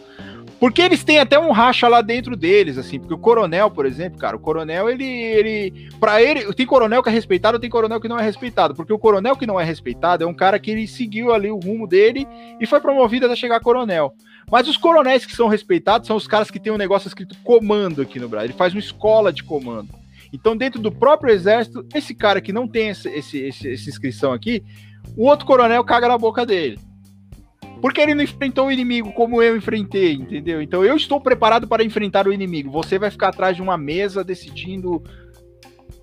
Porque 0.59 0.83
eles 0.83 1.03
têm 1.03 1.19
até 1.19 1.39
um 1.39 1.53
racha 1.53 1.89
lá 1.89 2.03
dentro 2.03 2.37
deles, 2.37 2.77
assim, 2.77 2.99
porque 3.01 3.15
o 3.15 3.19
coronel, 3.19 3.71
por 3.71 3.87
exemplo, 3.87 4.19
cara, 4.19 4.37
o 4.37 4.41
coronel, 4.41 4.91
ele, 4.91 5.07
ele, 5.07 5.89
para 5.99 6.23
ele, 6.23 6.53
tem 6.53 6.67
coronel 6.67 7.03
que 7.03 7.09
é 7.09 7.13
respeitado, 7.13 7.59
tem 7.59 7.71
coronel 7.71 7.99
que 7.99 8.09
não 8.09 8.19
é 8.19 8.23
respeitado, 8.23 8.75
porque 8.75 8.93
o 8.93 8.99
coronel 8.99 9.35
que 9.37 9.47
não 9.47 9.59
é 9.59 9.65
respeitado 9.65 10.23
é 10.23 10.27
um 10.27 10.35
cara 10.35 10.59
que 10.59 10.71
ele 10.71 10.87
seguiu 10.87 11.33
ali 11.33 11.51
o 11.51 11.59
rumo 11.59 11.87
dele 11.87 12.29
e 12.61 12.67
foi 12.67 12.79
promovido 12.79 13.25
até 13.25 13.35
chegar 13.35 13.57
a 13.57 13.61
coronel. 13.61 14.13
Mas 14.51 14.69
os 14.69 14.77
coronéis 14.77 15.25
que 15.25 15.35
são 15.35 15.49
respeitados 15.49 16.07
são 16.07 16.17
os 16.17 16.27
caras 16.27 16.51
que 16.51 16.61
tem 16.61 16.73
um 16.73 16.77
negócio 16.77 17.09
escrito 17.09 17.35
comando 17.43 18.03
aqui 18.03 18.21
no 18.21 18.29
Brasil, 18.29 18.51
ele 18.51 18.59
faz 18.59 18.75
uma 18.75 18.81
escola 18.81 19.33
de 19.33 19.43
comando. 19.43 20.00
Então, 20.33 20.57
dentro 20.57 20.81
do 20.81 20.93
próprio 20.93 21.33
exército, 21.33 21.85
esse 21.95 22.15
cara 22.15 22.41
que 22.41 22.53
não 22.53 22.69
tem 22.69 22.89
esse, 22.89 23.09
esse, 23.09 23.39
esse, 23.39 23.73
essa 23.73 23.89
inscrição 23.89 24.33
aqui, 24.33 24.63
o 25.17 25.27
outro 25.27 25.47
coronel 25.47 25.85
caga 25.85 26.09
na 26.09 26.19
boca 26.19 26.47
dele. 26.47 26.79
Porque 27.81 28.01
ele 28.01 28.15
não 28.15 28.23
enfrentou 28.23 28.67
o 28.67 28.73
inimigo 28.73 29.13
como 29.13 29.43
eu 29.43 29.57
enfrentei, 29.57 30.13
entendeu? 30.13 30.61
Então 30.61 30.85
eu 30.85 30.97
estou 30.97 31.21
preparado 31.21 31.67
para 31.67 31.83
enfrentar 31.83 32.27
o 32.27 32.33
inimigo. 32.33 32.71
Você 32.71 32.99
vai 32.99 33.11
ficar 33.11 33.29
atrás 33.29 33.57
de 33.57 33.63
uma 33.63 33.79
mesa 33.79 34.23
decidindo 34.23 35.03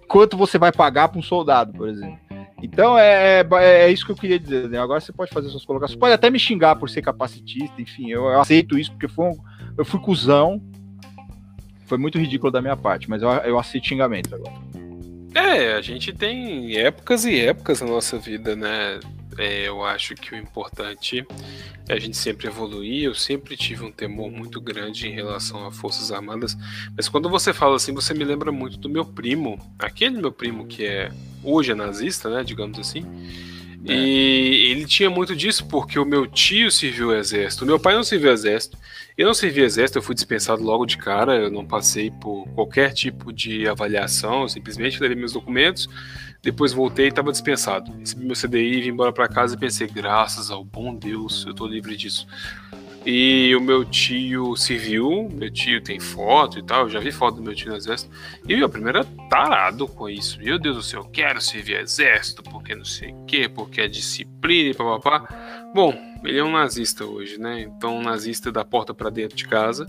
quanto 0.07 0.36
você 0.36 0.57
vai 0.57 0.71
pagar 0.71 1.09
para 1.09 1.19
um 1.19 1.23
soldado, 1.23 1.71
por 1.73 1.88
exemplo. 1.88 2.17
Então 2.63 2.97
é, 2.97 3.41
é, 3.41 3.47
é, 3.59 3.91
isso 3.91 4.05
que 4.05 4.11
eu 4.11 4.15
queria 4.15 4.39
dizer. 4.39 4.67
Né? 4.67 4.80
Agora 4.80 4.99
você 4.99 5.13
pode 5.13 5.32
fazer 5.32 5.49
suas 5.49 5.65
colocações. 5.65 5.99
Pode 5.99 6.13
até 6.13 6.30
me 6.30 6.39
xingar 6.39 6.75
por 6.78 6.89
ser 6.89 7.03
capacitista, 7.03 7.80
enfim, 7.80 8.09
eu, 8.09 8.25
eu 8.25 8.41
aceito 8.41 8.78
isso 8.80 8.91
porque 8.91 9.07
foi 9.07 9.25
um, 9.25 9.38
eu 9.78 9.86
fui 9.86 9.99
cuzão. 9.99 10.59
Foi 11.88 11.97
muito 11.97 12.19
ridículo 12.19 12.51
da 12.51 12.61
minha 12.61 12.77
parte, 12.77 13.09
mas 13.09 13.21
eu, 13.21 13.29
eu 13.29 13.57
aceito 13.57 13.88
xingamento 13.88 14.35
agora. 14.35 14.53
É, 15.33 15.73
a 15.73 15.81
gente 15.81 16.13
tem 16.13 16.75
épocas 16.77 17.23
e 17.25 17.39
épocas 17.39 17.81
na 17.81 17.88
nossa 17.88 18.17
vida, 18.17 18.55
né? 18.55 18.99
É, 19.38 19.67
eu 19.67 19.83
acho 19.85 20.15
que 20.15 20.33
o 20.33 20.35
importante 20.35 21.23
é 21.88 21.93
a 21.93 21.99
gente 21.99 22.17
sempre 22.17 22.47
evoluir. 22.47 23.03
Eu 23.03 23.13
sempre 23.13 23.55
tive 23.55 23.85
um 23.85 23.91
temor 23.91 24.31
muito 24.31 24.59
grande 24.59 25.07
em 25.07 25.13
relação 25.13 25.65
a 25.65 25.71
Forças 25.71 26.11
Armadas, 26.11 26.57
mas 26.95 27.07
quando 27.07 27.29
você 27.29 27.53
fala 27.53 27.75
assim, 27.75 27.93
você 27.93 28.13
me 28.13 28.23
lembra 28.23 28.51
muito 28.51 28.77
do 28.77 28.89
meu 28.89 29.05
primo, 29.05 29.59
aquele 29.77 30.17
meu 30.17 30.31
primo 30.31 30.65
que 30.65 30.85
é 30.85 31.11
hoje 31.43 31.71
é 31.71 31.75
nazista, 31.75 32.29
né, 32.29 32.43
digamos 32.43 32.79
assim. 32.79 33.05
É. 33.86 33.93
E 33.93 34.71
ele 34.71 34.86
tinha 34.86 35.09
muito 35.09 35.36
disso 35.36 35.65
porque 35.67 35.99
o 35.99 36.05
meu 36.05 36.25
tio 36.25 36.71
serviu 36.71 37.09
o 37.09 37.15
exército. 37.15 37.65
Meu 37.65 37.80
pai 37.80 37.95
não 37.95 38.03
serviu 38.03 38.30
o 38.30 38.34
exército. 38.34 38.78
Eu 39.17 39.28
não 39.28 39.34
servi 39.34 39.61
o 39.61 39.65
exército, 39.65 39.97
eu 39.97 40.03
fui 40.03 40.13
dispensado 40.13 40.63
logo 40.63 40.86
de 40.86 40.97
cara. 40.97 41.36
Eu 41.36 41.51
não 41.51 41.65
passei 41.65 42.11
por 42.11 42.47
qualquer 42.49 42.93
tipo 42.93 43.34
de 43.34 43.67
avaliação, 43.67 44.47
simplesmente 44.47 44.99
levei 44.99 45.17
meus 45.17 45.34
documentos 45.34 45.89
depois 46.41 46.71
voltei 46.71 47.05
e 47.05 47.09
estava 47.09 47.32
dispensado. 47.32 47.91
Recebi 47.99 48.25
meu 48.25 48.36
CDI, 48.36 48.82
vim 48.82 48.89
embora 48.89 49.11
para 49.11 49.28
casa 49.28 49.55
e 49.55 49.57
pensei, 49.57 49.88
graças 49.88 50.49
ao 50.49 50.63
bom 50.63 50.95
Deus, 50.95 51.45
eu 51.45 51.53
tô 51.53 51.67
livre 51.67 51.95
disso. 51.97 52.28
E 53.10 53.55
o 53.55 53.62
meu 53.62 53.86
tio 53.86 54.58
civil, 54.58 55.30
meu 55.32 55.49
tio 55.49 55.82
tem 55.82 55.97
foto 55.97 56.60
e 56.60 56.62
tal, 56.62 56.82
eu 56.82 56.89
já 56.89 56.99
vi 56.99 57.10
foto 57.10 57.36
do 57.36 57.41
meu 57.41 57.55
tio 57.55 57.70
no 57.70 57.78
exército. 57.78 58.12
E 58.45 58.53
meu 58.53 58.68
primeiro 58.68 58.97
era 58.97 59.08
tarado 59.30 59.88
com 59.88 60.10
isso. 60.10 60.38
Meu 60.39 60.60
Deus 60.60 60.76
do 60.76 60.84
céu, 60.84 61.03
eu 61.03 61.10
quero 61.10 61.39
servir 61.39 61.80
exército, 61.80 62.43
porque 62.43 62.76
não 62.76 62.84
sei 62.84 63.14
o 63.14 63.24
quê, 63.24 63.47
porque 63.47 63.80
é 63.80 63.88
disciplina 63.88 64.72
e 64.72 64.74
papapá. 64.74 65.26
Bom, 65.74 65.97
ele 66.22 66.38
é 66.38 66.43
um 66.43 66.51
nazista 66.51 67.05
hoje, 67.05 67.38
né? 67.38 67.62
Então, 67.62 67.97
um 67.97 68.03
nazista 68.03 68.51
da 68.51 68.66
porta 68.66 68.93
para 68.93 69.10
dentro 69.10 69.38
de 69.38 69.47
casa. 69.47 69.88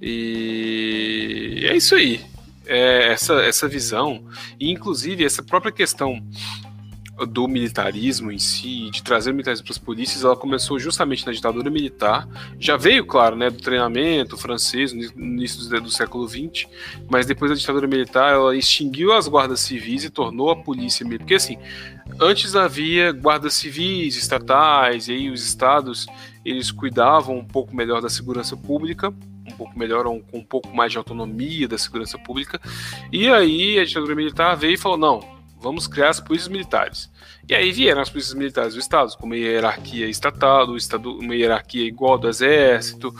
E 0.00 1.66
é 1.68 1.76
isso 1.76 1.94
aí 1.94 2.24
é, 2.70 3.12
essa, 3.12 3.34
essa 3.42 3.66
visão, 3.66 4.24
e 4.58 4.70
inclusive 4.70 5.24
essa 5.24 5.42
própria 5.42 5.72
questão 5.72 6.24
do 7.26 7.46
militarismo 7.46 8.30
em 8.32 8.38
si, 8.38 8.90
de 8.90 9.02
trazer 9.02 9.30
o 9.30 9.34
militarismo 9.34 9.64
para 9.64 9.72
as 9.72 9.78
polícias, 9.78 10.24
ela 10.24 10.36
começou 10.36 10.78
justamente 10.78 11.26
na 11.26 11.32
ditadura 11.32 11.70
militar. 11.70 12.28
Já 12.58 12.76
veio, 12.76 13.04
claro, 13.04 13.36
né, 13.36 13.50
do 13.50 13.58
treinamento 13.58 14.36
francês 14.36 14.92
no 14.92 15.02
início 15.02 15.68
do, 15.68 15.80
do 15.82 15.90
século 15.90 16.28
XX, 16.28 16.66
mas 17.08 17.26
depois 17.26 17.50
da 17.50 17.56
ditadura 17.56 17.86
militar 17.86 18.32
ela 18.32 18.56
extinguiu 18.56 19.12
as 19.12 19.28
guardas 19.28 19.60
civis 19.60 20.04
e 20.04 20.10
tornou 20.10 20.50
a 20.50 20.56
polícia 20.56 21.04
militar. 21.04 21.20
Porque 21.20 21.34
assim, 21.34 21.58
antes 22.18 22.56
havia 22.56 23.12
guardas 23.12 23.54
civis 23.54 24.16
estatais 24.16 25.08
e 25.08 25.12
aí 25.12 25.30
os 25.30 25.44
estados 25.44 26.06
eles 26.44 26.70
cuidavam 26.70 27.36
um 27.36 27.44
pouco 27.44 27.76
melhor 27.76 28.00
da 28.00 28.08
segurança 28.08 28.56
pública 28.56 29.12
um 29.46 29.56
pouco 29.56 29.78
melhor, 29.78 30.06
um, 30.06 30.20
com 30.20 30.38
um 30.38 30.44
pouco 30.44 30.74
mais 30.74 30.92
de 30.92 30.98
autonomia 30.98 31.66
da 31.66 31.76
segurança 31.76 32.16
pública. 32.16 32.60
E 33.12 33.28
aí 33.28 33.78
a 33.78 33.84
ditadura 33.84 34.14
militar 34.14 34.54
veio 34.54 34.74
e 34.74 34.78
falou: 34.78 34.96
não, 34.96 35.39
vamos 35.60 35.86
criar 35.86 36.10
as 36.10 36.20
polícias 36.20 36.48
militares. 36.48 37.10
E 37.48 37.54
aí 37.54 37.70
vieram 37.72 38.00
as 38.00 38.08
polícias 38.08 38.34
militares 38.34 38.74
do 38.74 38.80
Estado, 38.80 39.16
com 39.16 39.26
uma 39.26 39.36
hierarquia 39.36 40.08
estatal, 40.08 40.66
uma 41.20 41.34
hierarquia 41.34 41.84
igual 41.84 42.18
do 42.18 42.28
Exército. 42.28 43.14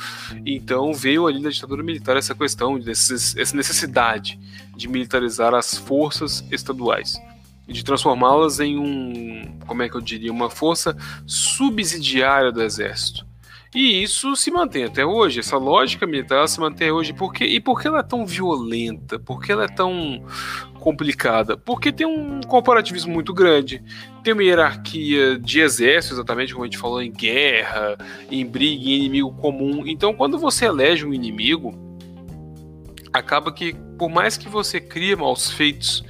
Então 0.47 0.93
veio 0.93 1.27
ali 1.27 1.41
na 1.41 1.51
ditadura 1.51 1.83
militar 1.83 2.17
essa 2.17 2.35
questão, 2.35 2.79
essa 2.87 3.57
necessidade 3.57 4.39
de 4.77 4.89
militarizar 4.89 5.55
as 5.55 5.77
forças 5.77 6.45
estaduais 6.51 7.21
de 7.73 7.85
transformá-las 7.85 8.59
em 8.59 8.77
um, 8.77 9.59
como 9.67 9.83
é 9.83 9.89
que 9.89 9.95
eu 9.95 10.01
diria, 10.01 10.33
uma 10.33 10.51
força 10.51 10.97
subsidiária 11.27 12.51
do 12.51 12.62
exército. 12.62 13.25
E 13.73 14.03
isso 14.03 14.35
se 14.35 14.51
mantém 14.51 14.85
até 14.85 15.07
hoje, 15.07 15.39
essa 15.39 15.57
lógica 15.57 16.05
militar 16.05 16.49
se 16.49 16.59
mantém 16.59 16.91
hoje. 16.91 17.12
Por 17.12 17.33
quê? 17.33 17.45
E 17.45 17.61
por 17.61 17.81
que 17.81 17.87
ela 17.87 18.01
é 18.01 18.03
tão 18.03 18.27
violenta? 18.27 19.17
Por 19.17 19.41
que 19.41 19.53
ela 19.53 19.65
é 19.65 19.69
tão 19.69 20.25
complicada? 20.81 21.57
Porque 21.57 21.93
tem 21.93 22.07
um 22.07 22.40
corporativismo 22.40 23.12
muito 23.12 23.32
grande, 23.32 23.82
tem 24.24 24.32
uma 24.32 24.43
hierarquia 24.43 25.39
de 25.39 25.61
exército, 25.61 26.15
exatamente 26.15 26.52
como 26.52 26.65
a 26.65 26.66
gente 26.66 26.78
falou, 26.78 27.02
em 27.02 27.12
guerra, 27.12 27.97
em 28.31 28.44
briga, 28.44 28.85
em 28.85 28.94
inimigo 28.94 29.32
comum. 29.35 29.86
Então, 29.86 30.12
quando 30.12 30.39
você 30.39 30.66
elege 30.66 31.07
um 31.07 31.15
inimigo, 31.15 31.73
acaba 33.12 33.52
que, 33.52 33.74
por 33.98 34.09
mais 34.09 34.36
que 34.36 34.48
você 34.48 34.81
crie 34.81 35.15
maus 35.15 35.51
feitos, 35.51 36.02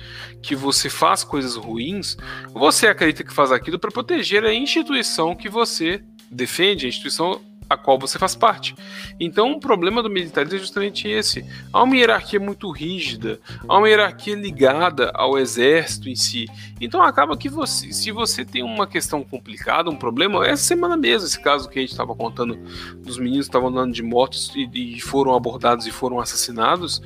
que 0.43 0.55
você 0.55 0.89
faz 0.89 1.23
coisas 1.23 1.57
ruins, 1.57 2.17
você 2.53 2.87
acredita 2.87 3.25
que 3.25 3.33
faz 3.33 3.53
aquilo 3.53 3.79
para 3.79 3.91
proteger 3.91 4.45
a 4.45 4.55
instituição 4.55 5.35
que 5.35 5.49
você 5.49 6.03
defende, 6.31 6.87
a 6.87 6.89
instituição 6.89 7.41
a 7.71 7.77
qual 7.77 7.97
você 7.97 8.19
faz 8.19 8.35
parte. 8.35 8.75
Então, 9.21 9.53
o 9.53 9.61
problema 9.61 10.03
do 10.03 10.11
militarismo 10.11 10.57
é 10.57 10.59
justamente 10.59 11.07
esse. 11.09 11.47
Há 11.73 11.85
uma 11.85 11.97
hierarquia 11.97 12.41
muito 12.41 12.69
rígida, 12.73 13.39
há 13.69 13.79
uma 13.79 13.89
hierarquia 13.89 14.35
ligada 14.35 15.13
ao 15.15 15.39
exército 15.39 16.09
em 16.09 16.17
si. 16.17 16.47
Então, 16.81 17.01
acaba 17.01 17.37
que 17.37 17.49
você, 17.49 17.93
se 17.93 18.11
você 18.11 18.45
tem 18.45 18.65
uma 18.65 18.89
questão 18.89 19.23
complicada, 19.23 19.89
um 19.89 19.97
problema, 19.97 20.45
essa 20.45 20.65
semana 20.65 20.97
mesmo, 20.97 21.29
esse 21.29 21.39
caso 21.39 21.69
que 21.69 21.79
a 21.79 21.83
gente 21.83 21.93
estava 21.93 22.13
contando 22.13 22.59
dos 22.97 23.19
meninos 23.19 23.47
que 23.47 23.51
estavam 23.51 23.69
andando 23.69 23.93
de 23.93 24.03
motos 24.03 24.51
e, 24.57 24.97
e 24.97 25.01
foram 25.01 25.33
abordados 25.35 25.87
e 25.87 25.93
foram 25.93 26.19
assassinados. 26.19 27.01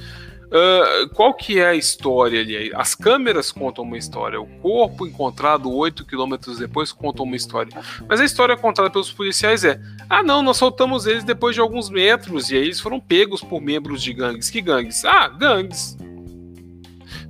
Uh, 0.46 1.08
qual 1.14 1.34
que 1.34 1.58
é 1.58 1.66
a 1.66 1.74
história 1.74 2.40
ali? 2.40 2.72
As 2.74 2.94
câmeras 2.94 3.50
contam 3.50 3.84
uma 3.84 3.98
história, 3.98 4.40
o 4.40 4.46
corpo 4.60 5.06
encontrado 5.06 5.72
8 5.72 6.04
quilômetros 6.04 6.58
depois 6.58 6.92
conta 6.92 7.22
uma 7.22 7.36
história. 7.36 7.72
Mas 8.08 8.20
a 8.20 8.24
história 8.24 8.56
contada 8.56 8.90
pelos 8.90 9.12
policiais 9.12 9.64
é: 9.64 9.80
ah, 10.08 10.22
não, 10.22 10.42
nós 10.42 10.56
soltamos 10.56 11.06
eles 11.06 11.24
depois 11.24 11.54
de 11.54 11.60
alguns 11.60 11.90
metros 11.90 12.50
e 12.50 12.56
aí 12.56 12.62
eles 12.62 12.80
foram 12.80 13.00
pegos 13.00 13.40
por 13.42 13.60
membros 13.60 14.02
de 14.02 14.12
gangues. 14.12 14.50
Que 14.50 14.60
gangues? 14.60 15.04
Ah, 15.04 15.28
gangues. 15.28 15.96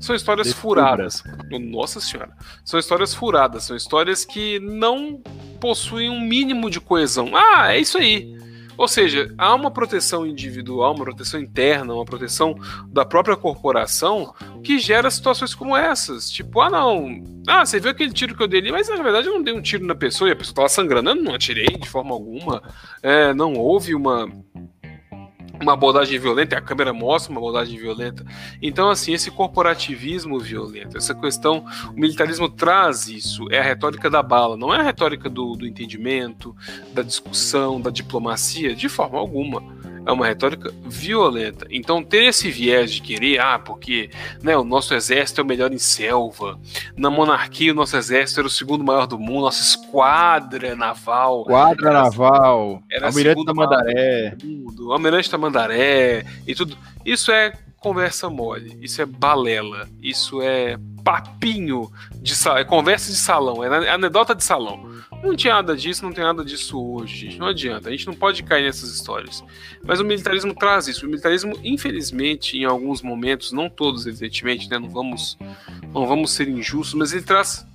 São 0.01 0.15
histórias 0.15 0.53
furadas. 0.53 1.23
Nossa 1.51 2.01
senhora. 2.01 2.31
São 2.63 2.79
histórias 2.79 3.15
furadas, 3.15 3.65
são 3.65 3.75
histórias 3.75 4.25
que 4.25 4.59
não 4.61 5.23
possuem 5.59 6.11
um 6.11 6.21
mínimo 6.21 6.69
de 6.69 6.79
coesão. 6.79 7.31
Ah, 7.35 7.73
é 7.73 7.81
isso 7.81 7.97
aí. 7.97 8.37
Ou 8.77 8.89
seja, 8.89 9.33
há 9.39 9.55
uma 9.55 9.71
proteção 9.71 10.27
individual, 10.27 10.95
uma 10.95 11.05
proteção 11.05 11.41
interna, 11.41 11.95
uma 11.95 12.05
proteção 12.05 12.57
da 12.89 13.05
própria 13.05 13.37
corporação 13.37 14.35
que 14.63 14.79
gera 14.79 15.11
situações 15.11 15.55
como 15.55 15.77
essas. 15.77 16.31
Tipo, 16.31 16.61
ah, 16.61 16.71
não. 16.71 17.23
Ah, 17.47 17.65
você 17.65 17.79
viu 17.79 17.91
aquele 17.91 18.13
tiro 18.13 18.37
que 18.37 18.43
eu 18.43 18.49
dei 18.49 18.61
ali, 18.61 18.73
mas 18.73 18.89
na 18.89 19.03
verdade 19.03 19.29
eu 19.29 19.35
não 19.35 19.43
dei 19.43 19.55
um 19.55 19.63
tiro 19.63 19.87
na 19.87 19.95
pessoa 19.95 20.29
e 20.29 20.33
a 20.33 20.37
pessoa 20.37 20.53
estava 20.53 20.69
sangrando. 20.69 21.11
Eu 21.11 21.17
não 21.17 21.35
atirei 21.35 21.67
de 21.67 21.89
forma 21.89 22.13
alguma. 22.13 22.63
É, 23.03 23.33
não 23.35 23.55
houve 23.55 23.95
uma 23.95 24.29
uma 25.61 25.73
abordagem 25.73 26.19
violenta, 26.19 26.57
a 26.57 26.61
câmera 26.61 26.93
mostra 26.93 27.31
uma 27.31 27.41
abordagem 27.41 27.79
violenta. 27.79 28.25
Então, 28.61 28.91
assim, 28.91 29.13
esse 29.13 29.31
corporativismo 29.31 30.39
violento, 30.39 30.97
essa 30.97 31.15
questão, 31.15 31.65
o 31.91 32.01
militarismo 32.01 32.49
traz 32.49 33.09
isso, 33.09 33.47
é 33.51 33.59
a 33.59 33.63
retórica 33.63 34.11
da 34.11 34.23
bala, 34.23 34.57
não 34.57 34.75
é 34.75 34.81
a 34.81 34.83
retórica 34.83 35.29
do, 35.29 35.55
do 35.55 35.67
entendimento, 35.67 36.55
da 36.93 37.03
discussão, 37.03 37.81
da 37.81 37.91
diplomacia, 37.91 38.75
de 38.75 38.89
forma 38.89 39.19
alguma 39.19 39.63
é 40.07 40.13
uma 40.13 40.27
retórica 40.27 40.73
violenta. 40.85 41.67
Então, 41.71 42.03
ter 42.03 42.25
esse 42.27 42.51
viés 42.51 42.93
de 42.93 43.01
querer, 43.01 43.41
ah, 43.41 43.59
porque 43.59 44.11
né, 44.43 44.57
o 44.57 44.65
nosso 44.65 44.95
exército 44.95 45.41
é 45.41 45.45
o 45.45 45.47
melhor 45.47 45.73
em 45.73 45.79
selva, 45.79 46.59
na 46.97 47.11
monarquia 47.11 47.73
o 47.73 47.75
nosso 47.75 47.97
exército 47.97 48.41
era 48.41 48.47
o 48.47 48.51
segundo 48.51 48.85
maior 48.85 49.07
do 49.07 49.19
mundo, 49.19 49.43
nossa 49.43 49.63
esquadra 49.63 50.75
naval. 50.75 51.43
Esquadra 51.43 51.93
naval, 51.93 52.83
era 52.91 53.07
Almirante 53.07 53.45
da 53.45 53.55
Mandaré. 53.55 54.37
Mundo, 54.43 54.93
Almirante 54.93 55.31
da 55.31 55.39
Mandaré 55.39 56.25
e 56.47 56.55
tudo. 56.55 56.77
Isso 57.05 57.31
é 57.31 57.53
conversa 57.85 58.31
mole, 58.31 58.79
isso 58.81 59.03
é 59.03 59.05
balela, 59.05 59.87
isso 60.01 60.41
é 60.41 60.79
papinho 61.05 61.93
de 62.15 62.35
salão, 62.35 62.59
é 62.59 62.65
conversa 62.65 63.11
de 63.11 63.19
salão, 63.19 63.63
é 63.63 63.91
anedota 63.91 64.35
de 64.35 64.43
salão. 64.43 64.91
Não 65.23 65.37
tinha 65.37 65.53
nada 65.53 65.77
disso, 65.77 66.03
não 66.03 66.11
tem 66.11 66.25
nada 66.25 66.43
disso 66.43 66.83
hoje, 66.83 67.15
gente. 67.15 67.39
Não 67.39 67.49
adianta, 67.49 67.91
a 67.91 67.93
gente 67.93 68.07
não 68.07 68.15
pode 68.15 68.43
cair 68.43 68.65
nessas 68.65 68.89
histórias. 68.89 69.45
Mas 69.83 70.01
o 70.01 70.05
militarismo 70.05 70.55
traz 70.55 70.89
isso. 70.89 71.05
O 71.05 71.09
militarismo, 71.11 71.59
infelizmente, 71.63 72.57
em 72.57 72.65
alguns 72.65 73.03
momentos, 73.03 73.53
não 73.53 73.69
todos, 73.69 74.07
evidentemente, 74.07 74.69
né? 74.71 74.79
Não 74.79 74.89
vamos, 74.89 75.37
não 75.93 76.07
vamos 76.07 76.33
ser 76.33 76.49
injustos, 76.49 76.95
mas 76.95 77.13
ele 77.13 77.23
traz 77.23 77.67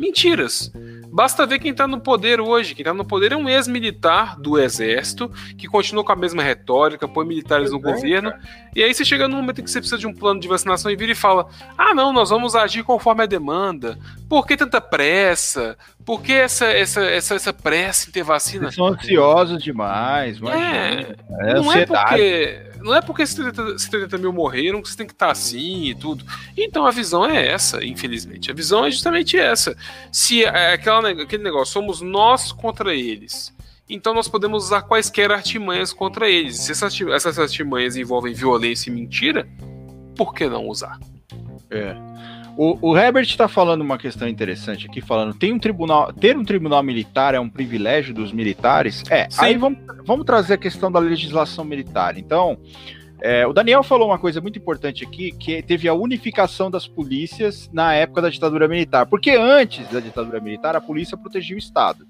mentiras. 0.00 0.72
Basta 1.12 1.44
ver 1.44 1.58
quem 1.58 1.72
está 1.72 1.86
no 1.86 2.00
poder 2.00 2.40
hoje. 2.40 2.74
Quem 2.74 2.82
está 2.82 2.94
no 2.94 3.04
poder 3.04 3.32
é 3.32 3.36
um 3.36 3.48
ex-militar 3.48 4.38
do 4.38 4.58
exército 4.58 5.30
que 5.58 5.66
continua 5.66 6.04
com 6.04 6.12
a 6.12 6.16
mesma 6.16 6.42
retórica, 6.42 7.06
põe 7.06 7.26
militares 7.26 7.72
no 7.72 7.80
governo. 7.80 8.32
E 8.74 8.82
aí 8.82 8.94
você 8.94 9.04
chega 9.04 9.26
num 9.26 9.36
momento 9.36 9.60
em 9.60 9.64
que 9.64 9.70
você 9.70 9.80
precisa 9.80 9.98
de 9.98 10.06
um 10.06 10.14
plano 10.14 10.40
de 10.40 10.48
vacinação 10.48 10.90
e 10.90 10.96
vira 10.96 11.12
e 11.12 11.16
fala: 11.16 11.48
ah, 11.76 11.92
não, 11.94 12.12
nós 12.12 12.30
vamos 12.30 12.54
agir 12.54 12.84
conforme 12.84 13.24
a 13.24 13.26
demanda. 13.26 13.98
Por 14.28 14.46
que 14.46 14.56
tanta 14.56 14.80
pressa? 14.80 15.76
Por 16.06 16.22
que 16.22 16.32
essa, 16.32 16.66
essa, 16.66 17.04
essa, 17.04 17.34
essa 17.34 17.52
pressa 17.52 18.08
em 18.08 18.12
ter 18.12 18.22
vacina? 18.22 18.66
Eles 18.66 18.76
são 18.76 18.86
ansiosos 18.86 19.62
demais, 19.62 20.40
é, 20.42 21.16
é 21.40 21.54
não 21.54 21.72
é 21.72 21.84
porque 21.84 22.69
não 22.82 22.94
é 22.94 23.00
porque 23.00 23.26
70, 23.26 23.78
70 23.78 24.18
mil 24.18 24.32
morreram 24.32 24.82
que 24.82 24.88
você 24.88 24.96
tem 24.96 25.06
que 25.06 25.12
estar 25.12 25.30
assim 25.30 25.84
e 25.84 25.94
tudo. 25.94 26.24
Então 26.56 26.86
a 26.86 26.90
visão 26.90 27.24
é 27.24 27.48
essa, 27.48 27.84
infelizmente. 27.84 28.50
A 28.50 28.54
visão 28.54 28.84
é 28.84 28.90
justamente 28.90 29.38
essa. 29.38 29.76
Se 30.12 30.44
é 30.44 30.74
aquela, 30.74 31.10
aquele 31.10 31.42
negócio, 31.42 31.72
somos 31.72 32.00
nós 32.00 32.52
contra 32.52 32.94
eles. 32.94 33.54
Então 33.88 34.14
nós 34.14 34.28
podemos 34.28 34.64
usar 34.64 34.82
quaisquer 34.82 35.32
artimanhas 35.32 35.92
contra 35.92 36.28
eles. 36.28 36.58
Se 36.60 36.72
essas, 36.72 36.98
essas 37.00 37.38
artimanhas 37.38 37.96
envolvem 37.96 38.32
violência 38.32 38.88
e 38.88 38.92
mentira, 38.92 39.48
por 40.16 40.32
que 40.32 40.48
não 40.48 40.66
usar? 40.68 40.98
É. 41.70 41.96
O, 42.56 42.90
o 42.90 42.96
Herbert 42.96 43.24
está 43.24 43.48
falando 43.48 43.80
uma 43.80 43.96
questão 43.96 44.28
interessante 44.28 44.86
aqui, 44.86 45.00
falando 45.00 45.34
tem 45.34 45.52
um 45.52 45.58
tribunal, 45.58 46.12
ter 46.12 46.36
um 46.36 46.44
tribunal 46.44 46.82
militar 46.82 47.34
é 47.34 47.40
um 47.40 47.48
privilégio 47.48 48.12
dos 48.12 48.32
militares. 48.32 49.02
É, 49.08 49.28
Sim. 49.30 49.44
aí 49.44 49.56
vamos, 49.56 49.78
vamos 50.04 50.26
trazer 50.26 50.54
a 50.54 50.58
questão 50.58 50.90
da 50.90 50.98
legislação 50.98 51.64
militar. 51.64 52.18
Então, 52.18 52.58
é, 53.22 53.46
o 53.46 53.52
Daniel 53.52 53.82
falou 53.82 54.08
uma 54.08 54.18
coisa 54.18 54.40
muito 54.40 54.58
importante 54.58 55.04
aqui, 55.04 55.32
que 55.32 55.62
teve 55.62 55.88
a 55.88 55.94
unificação 55.94 56.70
das 56.70 56.86
polícias 56.86 57.70
na 57.72 57.94
época 57.94 58.22
da 58.22 58.30
ditadura 58.30 58.66
militar. 58.66 59.06
Porque 59.06 59.30
antes 59.30 59.86
da 59.88 60.00
ditadura 60.00 60.40
militar, 60.40 60.74
a 60.74 60.80
polícia 60.80 61.16
protegia 61.16 61.56
o 61.56 61.58
Estado. 61.58 62.06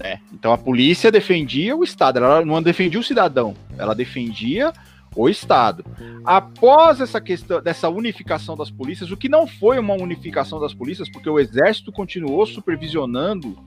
É, 0.00 0.18
então 0.32 0.52
a 0.52 0.58
polícia 0.58 1.10
defendia 1.10 1.76
o 1.76 1.82
Estado, 1.82 2.18
ela 2.18 2.44
não 2.44 2.62
defendia 2.62 3.00
o 3.00 3.02
cidadão, 3.02 3.54
ela 3.76 3.96
defendia 3.96 4.72
o 5.14 5.28
Estado. 5.28 5.84
Após 6.24 7.00
essa 7.00 7.20
questão 7.20 7.60
dessa 7.62 7.88
unificação 7.88 8.56
das 8.56 8.70
polícias, 8.70 9.10
o 9.10 9.16
que 9.16 9.28
não 9.28 9.46
foi 9.46 9.78
uma 9.78 9.94
unificação 9.94 10.60
das 10.60 10.74
polícias, 10.74 11.10
porque 11.10 11.28
o 11.28 11.38
Exército 11.38 11.90
continuou 11.90 12.46
supervisionando 12.46 13.58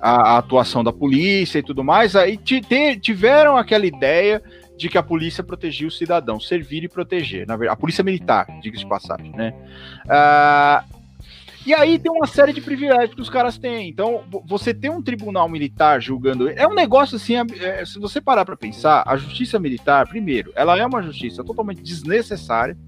a, 0.00 0.34
a 0.34 0.38
atuação 0.38 0.84
da 0.84 0.92
polícia 0.92 1.58
e 1.58 1.62
tudo 1.62 1.82
mais, 1.82 2.14
aí 2.14 2.38
tiveram 3.00 3.56
aquela 3.56 3.86
ideia 3.86 4.42
de 4.76 4.88
que 4.88 4.98
a 4.98 5.02
polícia 5.02 5.42
protegia 5.42 5.88
o 5.88 5.90
cidadão, 5.90 6.38
servir 6.38 6.84
e 6.84 6.88
proteger, 6.88 7.46
na 7.46 7.56
verdade, 7.56 7.78
a 7.78 7.80
polícia 7.80 8.04
militar, 8.04 8.46
diga-se 8.60 8.84
de 8.84 8.88
passagem, 8.88 9.32
né? 9.32 9.54
Uh, 10.04 10.95
e 11.66 11.74
aí 11.74 11.98
tem 11.98 12.12
uma 12.12 12.28
série 12.28 12.52
de 12.52 12.60
privilégios 12.60 13.14
que 13.14 13.20
os 13.20 13.28
caras 13.28 13.58
têm. 13.58 13.88
Então, 13.88 14.22
você 14.46 14.72
tem 14.72 14.88
um 14.88 15.02
tribunal 15.02 15.48
militar 15.48 16.00
julgando. 16.00 16.48
É 16.48 16.64
um 16.64 16.74
negócio 16.74 17.16
assim, 17.16 17.34
é, 17.34 17.84
se 17.84 17.98
você 17.98 18.20
parar 18.20 18.44
para 18.44 18.56
pensar, 18.56 19.02
a 19.04 19.16
justiça 19.16 19.58
militar, 19.58 20.06
primeiro, 20.06 20.52
ela 20.54 20.78
é 20.78 20.86
uma 20.86 21.02
justiça 21.02 21.42
totalmente 21.42 21.82
desnecessária, 21.82 22.78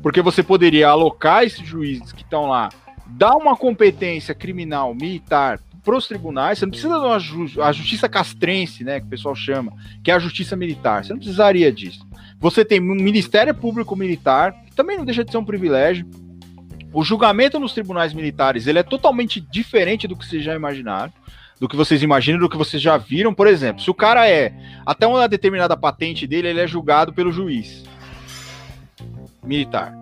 porque 0.00 0.22
você 0.22 0.40
poderia 0.40 0.88
alocar 0.88 1.42
esses 1.42 1.66
juízes 1.66 2.12
que 2.12 2.22
estão 2.22 2.46
lá, 2.46 2.68
dar 3.08 3.34
uma 3.34 3.56
competência 3.56 4.36
criminal 4.36 4.94
militar 4.94 5.58
para 5.82 5.96
os 5.96 6.06
tribunais, 6.06 6.58
você 6.58 6.64
não 6.64 6.70
precisa 6.70 6.98
de 6.98 7.04
uma 7.04 7.18
ju 7.18 7.60
a 7.60 7.72
justiça 7.72 8.08
castrense, 8.08 8.84
né, 8.84 9.00
que 9.00 9.06
o 9.06 9.10
pessoal 9.10 9.34
chama, 9.34 9.72
que 10.02 10.12
é 10.12 10.14
a 10.14 10.18
justiça 10.18 10.54
militar. 10.54 11.04
Você 11.04 11.12
não 11.12 11.18
precisaria 11.18 11.70
disso. 11.72 12.06
Você 12.38 12.64
tem 12.64 12.80
um 12.80 12.94
Ministério 12.94 13.54
Público 13.54 13.96
Militar, 13.96 14.52
que 14.64 14.74
também 14.74 14.96
não 14.96 15.04
deixa 15.04 15.24
de 15.24 15.30
ser 15.30 15.38
um 15.38 15.44
privilégio 15.44 16.06
o 16.94 17.02
julgamento 17.02 17.58
nos 17.58 17.74
tribunais 17.74 18.14
militares 18.14 18.68
ele 18.68 18.78
é 18.78 18.82
totalmente 18.82 19.40
diferente 19.40 20.06
do 20.06 20.16
que 20.16 20.24
vocês 20.24 20.44
já 20.44 20.54
imaginaram, 20.54 21.12
do 21.58 21.68
que 21.68 21.74
vocês 21.74 22.02
imaginam, 22.02 22.38
do 22.38 22.48
que 22.48 22.56
vocês 22.56 22.80
já 22.80 22.96
viram. 22.96 23.34
Por 23.34 23.48
exemplo, 23.48 23.82
se 23.82 23.90
o 23.90 23.94
cara 23.94 24.28
é 24.28 24.54
até 24.86 25.04
uma 25.04 25.28
determinada 25.28 25.76
patente 25.76 26.24
dele, 26.24 26.48
ele 26.48 26.60
é 26.60 26.66
julgado 26.66 27.12
pelo 27.12 27.32
juiz 27.32 27.82
militar. 29.42 29.92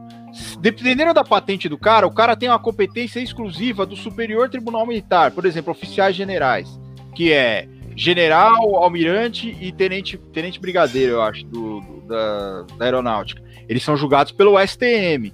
Dependendo 0.60 1.14
da 1.14 1.24
patente 1.24 1.69
do 1.69 1.78
cara, 1.78 2.06
o 2.06 2.12
cara 2.12 2.36
tem 2.36 2.48
uma 2.48 2.59
competência 2.59 3.20
exclusiva 3.20 3.86
do 3.86 3.97
Superior 3.97 4.48
Tribunal 4.51 4.86
Militar, 4.86 5.31
por 5.31 5.47
exemplo, 5.47 5.73
oficiais 5.73 6.14
generais, 6.14 6.78
que 7.14 7.32
é 7.32 7.69
general, 7.97 8.77
almirante 8.77 9.56
e 9.60 9.73
tenente, 9.73 10.16
tenente 10.32 10.60
brigadeiro, 10.60 11.12
eu 11.12 11.23
acho, 11.23 11.44
do, 11.47 11.81
do 11.81 12.01
da, 12.06 12.62
da 12.78 12.85
aeronáutica. 12.85 13.43
Eles 13.69 13.82
são 13.82 13.97
julgados 13.97 14.32
pelo 14.32 14.59
STM 14.59 15.32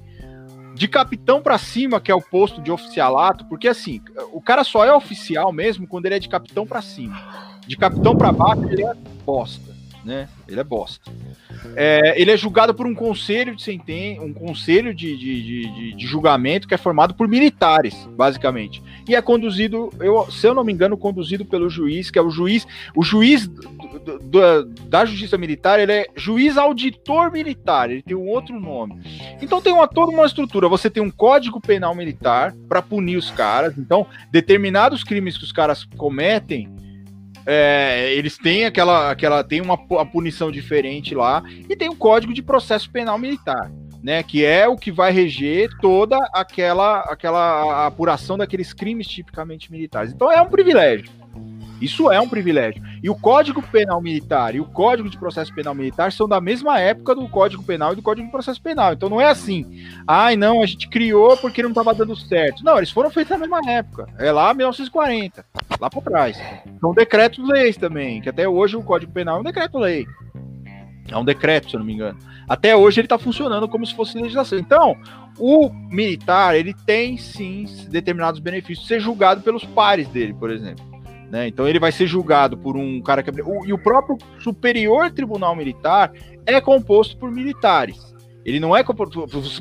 de 0.78 0.86
capitão 0.86 1.42
para 1.42 1.58
cima, 1.58 2.00
que 2.00 2.10
é 2.10 2.14
o 2.14 2.22
posto 2.22 2.62
de 2.62 2.70
oficialato, 2.70 3.44
porque 3.46 3.66
assim, 3.66 4.00
o 4.32 4.40
cara 4.40 4.62
só 4.62 4.84
é 4.84 4.94
oficial 4.94 5.52
mesmo 5.52 5.88
quando 5.88 6.06
ele 6.06 6.14
é 6.14 6.18
de 6.20 6.28
capitão 6.28 6.64
para 6.64 6.80
cima. 6.80 7.58
De 7.66 7.76
capitão 7.76 8.16
para 8.16 8.30
baixo, 8.30 8.64
ele 8.70 8.84
é 8.84 8.94
bosta, 9.26 9.74
né? 10.04 10.28
Ele 10.48 10.60
é 10.60 10.64
bosta. 10.64 11.10
É, 11.76 12.20
ele 12.20 12.30
é 12.30 12.36
julgado 12.36 12.74
por 12.74 12.86
um 12.86 12.94
conselho 12.94 13.54
de 13.54 13.62
sentença, 13.62 14.22
um 14.22 14.32
conselho 14.32 14.94
de, 14.94 15.16
de, 15.16 15.42
de, 15.42 15.92
de, 15.94 16.06
julgamento 16.06 16.66
que 16.66 16.74
é 16.74 16.78
formado 16.78 17.14
por 17.14 17.28
militares, 17.28 17.94
basicamente. 18.16 18.82
E 19.08 19.14
é 19.14 19.22
conduzido, 19.22 19.90
eu, 20.00 20.30
se 20.30 20.46
eu 20.46 20.54
não 20.54 20.64
me 20.64 20.72
engano, 20.72 20.96
conduzido 20.96 21.44
pelo 21.44 21.68
juiz, 21.68 22.10
que 22.10 22.18
é 22.18 22.22
o 22.22 22.30
juiz, 22.30 22.66
o 22.94 23.02
juiz 23.02 23.46
do, 23.46 24.18
do, 24.18 24.64
da 24.64 25.04
justiça 25.04 25.36
militar, 25.36 25.78
ele 25.78 25.92
é 25.92 26.06
juiz 26.16 26.56
auditor 26.56 27.30
militar, 27.30 27.90
ele 27.90 28.02
tem 28.02 28.16
um 28.16 28.28
outro 28.28 28.58
nome. 28.58 29.00
Então 29.40 29.60
tem 29.60 29.72
uma, 29.72 29.86
toda 29.86 30.12
uma 30.12 30.26
estrutura. 30.26 30.68
Você 30.68 30.88
tem 30.88 31.02
um 31.02 31.10
código 31.10 31.60
penal 31.60 31.94
militar 31.94 32.54
para 32.68 32.82
punir 32.82 33.16
os 33.16 33.30
caras. 33.30 33.76
Então, 33.76 34.06
determinados 34.30 35.04
crimes 35.04 35.36
que 35.36 35.44
os 35.44 35.52
caras 35.52 35.84
cometem 35.96 36.68
é, 37.50 38.12
eles 38.12 38.36
têm 38.36 38.66
aquela, 38.66 39.10
aquela 39.10 39.42
tem 39.42 39.62
uma, 39.62 39.74
uma 39.74 40.04
punição 40.04 40.52
diferente 40.52 41.14
lá 41.14 41.42
e 41.66 41.74
tem 41.74 41.88
um 41.88 41.96
código 41.96 42.34
de 42.34 42.42
processo 42.42 42.90
penal 42.90 43.18
militar, 43.18 43.70
né? 44.02 44.22
Que 44.22 44.44
é 44.44 44.68
o 44.68 44.76
que 44.76 44.92
vai 44.92 45.10
reger 45.10 45.70
toda 45.80 46.18
aquela, 46.34 47.00
aquela 47.00 47.86
apuração 47.86 48.36
daqueles 48.36 48.74
crimes 48.74 49.08
tipicamente 49.08 49.72
militares. 49.72 50.12
Então 50.12 50.30
é 50.30 50.42
um 50.42 50.50
privilégio. 50.50 51.08
Isso 51.80 52.10
é 52.10 52.20
um 52.20 52.28
privilégio. 52.28 52.82
E 53.02 53.08
o 53.08 53.14
Código 53.14 53.62
Penal 53.62 54.00
Militar 54.00 54.54
e 54.54 54.60
o 54.60 54.64
Código 54.64 55.08
de 55.08 55.18
Processo 55.18 55.54
Penal 55.54 55.74
Militar 55.74 56.12
são 56.12 56.28
da 56.28 56.40
mesma 56.40 56.78
época 56.80 57.14
do 57.14 57.28
Código 57.28 57.62
Penal 57.62 57.92
e 57.92 57.96
do 57.96 58.02
Código 58.02 58.26
de 58.26 58.32
Processo 58.32 58.60
Penal. 58.60 58.92
Então 58.92 59.08
não 59.08 59.20
é 59.20 59.26
assim, 59.26 59.84
ai 60.06 60.36
não, 60.36 60.62
a 60.62 60.66
gente 60.66 60.88
criou 60.88 61.36
porque 61.36 61.62
não 61.62 61.70
estava 61.70 61.94
dando 61.94 62.16
certo. 62.16 62.64
Não, 62.64 62.76
eles 62.76 62.90
foram 62.90 63.10
feitos 63.10 63.30
na 63.30 63.38
mesma 63.38 63.60
época. 63.70 64.06
É 64.18 64.32
lá 64.32 64.52
1940, 64.52 65.44
lá 65.80 65.88
para 65.88 66.02
trás. 66.02 66.38
São 66.80 66.92
decretos-leis 66.92 67.76
também, 67.76 68.20
que 68.20 68.28
até 68.28 68.48
hoje 68.48 68.76
o 68.76 68.82
Código 68.82 69.12
Penal 69.12 69.38
é 69.38 69.40
um 69.40 69.44
decreto-lei. 69.44 70.06
É 71.10 71.16
um 71.16 71.24
decreto, 71.24 71.70
se 71.70 71.76
eu 71.76 71.78
não 71.78 71.86
me 71.86 71.94
engano. 71.94 72.18
Até 72.48 72.74
hoje 72.74 73.00
ele 73.00 73.06
está 73.06 73.18
funcionando 73.18 73.68
como 73.68 73.86
se 73.86 73.94
fosse 73.94 74.18
legislação. 74.18 74.58
Então, 74.58 74.96
o 75.38 75.70
militar, 75.90 76.54
ele 76.54 76.74
tem 76.74 77.16
sim 77.16 77.66
determinados 77.88 78.40
benefícios, 78.40 78.86
ser 78.86 79.00
julgado 79.00 79.40
pelos 79.42 79.64
pares 79.64 80.08
dele, 80.08 80.34
por 80.34 80.50
exemplo. 80.50 80.84
Né? 81.30 81.46
Então 81.48 81.68
ele 81.68 81.78
vai 81.78 81.92
ser 81.92 82.06
julgado 82.06 82.56
por 82.56 82.76
um 82.76 83.00
cara 83.00 83.22
que. 83.22 83.30
O, 83.42 83.66
e 83.66 83.72
o 83.72 83.78
próprio 83.78 84.16
Superior 84.40 85.10
Tribunal 85.10 85.54
Militar 85.54 86.12
é 86.46 86.60
composto 86.60 87.16
por 87.16 87.30
militares. 87.30 88.14
Ele 88.44 88.58
não 88.58 88.74
é. 88.74 88.82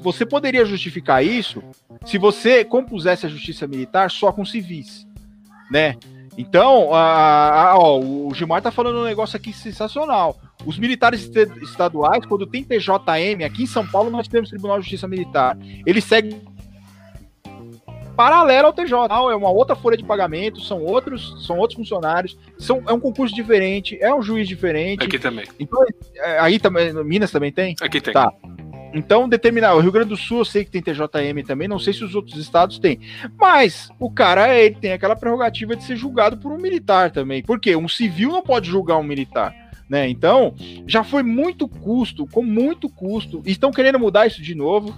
Você 0.01 0.25
poderia 0.25 0.65
justificar 0.65 1.23
isso 1.23 1.61
se 2.05 2.17
você 2.17 2.63
compusesse 2.63 3.25
a 3.25 3.29
justiça 3.29 3.67
militar 3.67 4.09
só 4.09 4.31
com 4.31 4.45
civis. 4.45 5.05
Né? 5.69 5.95
Então, 6.37 6.93
a, 6.93 7.71
a, 7.71 7.77
ó, 7.77 7.99
o 7.99 8.31
Gilmar 8.33 8.61
tá 8.61 8.71
falando 8.71 8.99
um 8.99 9.03
negócio 9.03 9.35
aqui 9.35 9.51
sensacional. 9.51 10.37
Os 10.65 10.77
militares 10.77 11.29
estaduais, 11.61 12.25
quando 12.25 12.45
tem 12.45 12.63
TJM, 12.63 13.43
aqui 13.43 13.63
em 13.63 13.67
São 13.67 13.85
Paulo 13.85 14.09
nós 14.09 14.27
temos 14.27 14.49
Tribunal 14.49 14.77
de 14.77 14.83
Justiça 14.83 15.07
Militar, 15.07 15.57
eles 15.85 16.03
seguem 16.03 16.39
paralela 18.17 18.67
ao 18.67 18.73
TJ. 18.73 18.91
É 19.31 19.35
uma 19.35 19.51
outra 19.51 19.75
folha 19.75 19.95
de 19.95 20.03
pagamento, 20.03 20.59
são 20.59 20.83
outros, 20.83 21.45
são 21.45 21.59
outros 21.59 21.77
funcionários, 21.77 22.35
são, 22.57 22.83
é 22.87 22.91
um 22.91 22.99
concurso 22.99 23.33
diferente, 23.33 23.97
é 24.01 24.13
um 24.13 24.21
juiz 24.21 24.47
diferente. 24.47 25.03
Aqui 25.03 25.19
também. 25.19 25.45
Então, 25.59 25.79
é, 26.15 26.39
aí 26.39 26.59
também, 26.59 26.91
Minas 27.05 27.31
também 27.31 27.51
tem? 27.51 27.75
Aqui 27.79 28.01
tem. 28.01 28.13
Tá. 28.13 28.33
Então, 28.93 29.29
determinar. 29.29 29.75
O 29.75 29.79
Rio 29.79 29.91
Grande 29.91 30.09
do 30.09 30.17
Sul 30.17 30.39
eu 30.39 30.45
sei 30.45 30.65
que 30.65 30.71
tem 30.71 30.81
TJM 30.81 31.43
também, 31.45 31.67
não 31.67 31.77
sei 31.77 31.93
se 31.93 32.03
os 32.03 32.15
outros 32.15 32.37
estados 32.37 32.79
têm. 32.79 32.99
Mas 33.37 33.89
o 33.99 34.09
cara, 34.09 34.57
ele 34.57 34.75
tem 34.75 34.93
aquela 34.93 35.15
prerrogativa 35.15 35.75
de 35.75 35.83
ser 35.83 35.95
julgado 35.95 36.37
por 36.37 36.51
um 36.51 36.57
militar 36.57 37.11
também. 37.11 37.43
Por 37.43 37.59
quê? 37.59 37.75
Um 37.75 37.87
civil 37.87 38.31
não 38.31 38.41
pode 38.41 38.69
julgar 38.69 38.97
um 38.97 39.03
militar. 39.03 39.53
Né? 39.89 40.09
Então, 40.09 40.53
já 40.85 41.03
foi 41.03 41.23
muito 41.23 41.67
custo, 41.67 42.27
com 42.27 42.43
muito 42.43 42.89
custo. 42.89 43.41
Estão 43.45 43.71
querendo 43.71 43.99
mudar 43.99 44.27
isso 44.27 44.41
de 44.41 44.53
novo. 44.53 44.93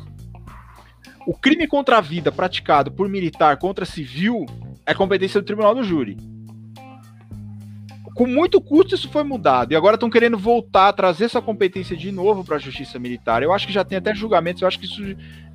O 1.26 1.34
crime 1.34 1.68
contra 1.68 1.98
a 1.98 2.02
vida 2.02 2.32
praticado 2.32 2.92
por 2.92 3.08
militar 3.08 3.58
contra 3.58 3.86
civil 3.86 4.46
é 4.86 4.94
competência 4.94 5.40
do 5.40 5.46
tribunal 5.46 5.76
do 5.76 5.84
júri. 5.84 6.18
Com 8.16 8.26
muito 8.26 8.60
custo 8.60 8.96
isso 8.96 9.10
foi 9.10 9.24
mudado 9.24 9.72
e 9.72 9.76
agora 9.76 9.96
estão 9.96 10.10
querendo 10.10 10.38
voltar 10.38 10.90
a 10.90 10.94
trazer 10.94 11.26
essa 11.26 11.42
competência 11.42 11.96
de 11.96 12.12
novo 12.12 12.44
para 12.44 12.58
a 12.58 12.60
justiça 12.60 13.00
militar. 13.00 13.44
Eu 13.44 13.54
acho 13.54 13.66
que 13.66 13.72
já 13.72 13.86
tem 13.86 13.98
até 13.98 14.14
julgamentos, 14.14 14.62
eu 14.62 14.68
acho 14.68 14.78
que 14.80 14.86
isso 14.86 15.02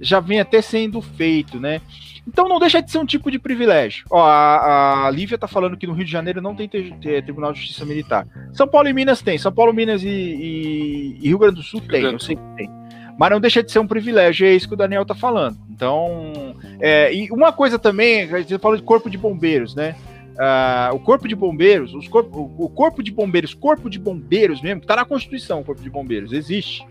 já 0.01 0.19
vem 0.19 0.41
até 0.41 0.63
sendo 0.63 1.03
feito, 1.03 1.61
né? 1.61 1.83
Então 2.27 2.49
não 2.49 2.59
deixa 2.59 2.81
de 2.81 2.91
ser 2.91 2.99
um 2.99 3.05
tipo 3.05 3.31
de 3.31 3.39
privilégio. 3.39 4.07
Ó, 4.11 4.25
a, 4.25 5.07
a 5.07 5.11
Lívia 5.11 5.37
tá 5.37 5.47
falando 5.47 5.77
que 5.77 5.87
no 5.87 5.93
Rio 5.93 6.07
de 6.07 6.11
Janeiro 6.11 6.41
não 6.41 6.55
tem 6.55 6.67
Tribunal 6.67 7.53
de 7.53 7.61
Justiça 7.61 7.85
Militar. 7.85 8.27
São 8.55 8.67
Paulo 8.67 8.89
e 8.89 8.95
Minas 8.95 9.21
tem. 9.21 9.37
São 9.37 9.53
Paulo, 9.53 9.75
Minas 9.75 10.03
e, 10.03 10.09
e, 10.09 11.19
e 11.21 11.29
Rio 11.29 11.39
Grande 11.39 11.57
do 11.57 11.63
Sul 11.63 11.83
tem, 11.83 12.05
eu 12.05 12.19
sei 12.19 12.37
que 12.37 12.43
tem 12.57 12.84
mas 13.19 13.31
não 13.31 13.41
deixa 13.41 13.63
de 13.63 13.71
ser 13.71 13.79
um 13.79 13.87
privilégio, 13.87 14.47
é 14.47 14.55
isso 14.55 14.69
que 14.69 14.75
o 14.75 14.77
Daniel 14.77 15.05
tá 15.05 15.15
falando. 15.15 15.57
Então, 15.71 16.55
é, 16.81 17.15
e 17.15 17.31
uma 17.31 17.53
coisa 17.53 17.79
também, 17.79 18.23
a 18.33 18.41
gente 18.41 18.59
fala 18.59 18.77
de 18.77 18.83
corpo 18.83 19.09
de 19.09 19.19
bombeiros, 19.19 19.75
né? 19.75 19.95
Uh, 20.35 20.97
o 20.97 20.99
corpo 20.99 21.29
de 21.29 21.37
bombeiros, 21.37 21.95
os 21.95 22.09
corpo, 22.09 22.53
o 22.59 22.69
corpo 22.69 23.05
de 23.05 23.13
bombeiros, 23.13 23.55
corpo 23.55 23.89
de 23.89 24.01
bombeiros 24.01 24.61
mesmo, 24.61 24.81
que 24.81 24.87
tá 24.87 24.97
na 24.97 25.05
Constituição, 25.05 25.61
o 25.61 25.65
corpo 25.65 25.81
de 25.81 25.89
bombeiros, 25.89 26.33
existe. 26.33 26.85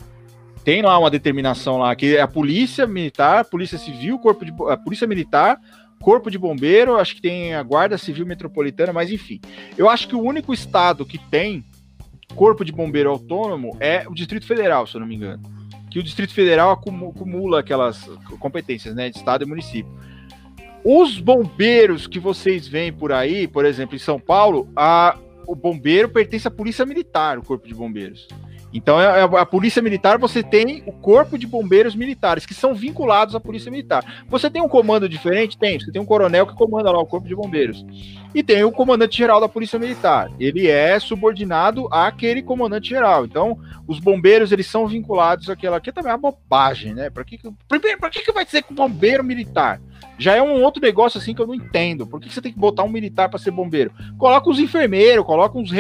Tem 0.64 0.82
lá 0.82 0.98
uma 0.98 1.10
determinação 1.10 1.78
lá, 1.78 1.94
que 1.94 2.16
é 2.16 2.22
a 2.22 2.28
polícia 2.28 2.88
militar, 2.88 3.44
polícia 3.44 3.78
civil, 3.78 4.18
corpo 4.18 4.46
de 4.46 4.54
a 4.70 4.78
polícia 4.78 5.06
militar, 5.06 5.60
corpo 6.02 6.32
de 6.32 6.38
bombeiro, 6.38 6.96
acho 6.96 7.16
que 7.16 7.22
tem 7.22 7.54
a 7.54 7.62
guarda 7.62 7.98
civil 7.98 8.26
metropolitana, 8.26 8.94
mas 8.94 9.12
enfim. 9.12 9.42
Eu 9.78 9.90
acho 9.90 10.08
que 10.08 10.16
o 10.16 10.22
único 10.22 10.54
estado 10.54 11.06
que 11.06 11.18
tem 11.18 11.66
corpo 12.36 12.64
de 12.64 12.72
bombeiro 12.72 13.10
autônomo 13.10 13.76
é 13.82 14.06
o 14.08 14.14
Distrito 14.14 14.48
Federal, 14.48 14.88
se 14.88 14.96
eu 14.96 15.02
não 15.02 15.08
me 15.08 15.16
engano 15.16 15.63
que 15.94 16.00
o 16.00 16.04
Distrito 16.04 16.34
Federal 16.34 16.72
acumula 16.72 17.60
aquelas 17.60 18.10
competências, 18.40 18.96
né, 18.96 19.12
de 19.12 19.18
estado 19.18 19.44
e 19.44 19.48
município. 19.48 19.94
Os 20.84 21.20
bombeiros 21.20 22.08
que 22.08 22.20
vocês 22.20 22.68
veem 22.68 22.92
por 22.92 23.12
aí, 23.12 23.48
por 23.48 23.64
exemplo, 23.64 23.96
em 23.96 24.00
São 24.00 24.20
Paulo, 24.20 24.68
a, 24.76 25.16
o 25.48 25.54
bombeiro 25.54 26.10
pertence 26.10 26.48
à 26.48 26.52
Polícia 26.52 26.84
Militar, 26.84 27.38
o 27.38 27.44
Corpo 27.44 27.68
de 27.68 27.76
Bombeiros. 27.76 28.28
Então, 28.74 29.00
é, 29.00 29.20
é, 29.20 29.24
a 29.24 29.46
Polícia 29.46 29.82
Militar, 29.82 30.18
você 30.18 30.42
tem 30.42 30.84
o 30.88 30.92
Corpo 30.92 31.38
de 31.38 31.46
Bombeiros 31.46 31.96
Militares, 31.96 32.46
que 32.46 32.54
são 32.54 32.74
vinculados 32.74 33.36
à 33.36 33.40
Polícia 33.40 33.70
Militar. 33.70 34.24
Você 34.28 34.50
tem 34.50 34.62
um 34.62 34.68
comando 34.68 35.08
diferente? 35.08 35.58
Tem. 35.58 35.80
Você 35.80 35.92
tem 35.92 36.02
um 36.02 36.06
coronel 36.06 36.48
que 36.48 36.56
comanda 36.56 36.92
lá 36.92 37.00
o 37.00 37.06
Corpo 37.06 37.28
de 37.28 37.36
Bombeiros. 37.36 37.86
E 38.34 38.42
tem 38.42 38.64
o 38.64 38.72
comandante-geral 38.72 39.40
da 39.40 39.48
Polícia 39.48 39.78
Militar. 39.78 40.32
Ele 40.40 40.68
é 40.68 41.00
subordinado 41.00 41.88
àquele 41.92 42.42
comandante-geral. 42.42 43.26
Então, 43.26 43.60
os 43.88 44.00
bombeiros, 44.00 44.52
eles 44.52 44.66
são 44.66 44.88
vinculados 44.88 45.50
àquela... 45.52 45.80
Que 45.80 45.92
também 45.92 46.12
é 46.12 46.16
uma 46.16 46.32
bobagem, 46.32 46.96
né? 46.96 47.12
Para 47.12 47.24
que, 47.24 47.40
primeiro, 47.68 48.00
pra 48.00 48.10
que, 48.10 48.24
que 48.24 48.32
vai 48.32 48.46
ser 48.46 48.64
com 48.64 48.74
bombeiro 48.74 49.24
militar? 49.24 49.80
Já 50.18 50.36
é 50.36 50.42
um 50.42 50.64
outro 50.64 50.82
negócio 50.82 51.20
assim 51.20 51.34
que 51.36 51.42
eu 51.42 51.48
não 51.48 51.54
entendo. 51.54 52.08
Por 52.08 52.20
que, 52.20 52.28
que 52.28 52.34
você 52.34 52.42
tem 52.42 52.52
que 52.52 52.60
botar 52.60 52.84
um 52.84 52.90
militar 52.90 53.30
para 53.30 53.40
ser 53.40 53.52
bombeiro? 53.52 53.92
Coloca 54.18 54.50
os 54.50 54.60
enfermeiros, 54.60 55.26
coloca 55.26 55.58
uns, 55.58 55.72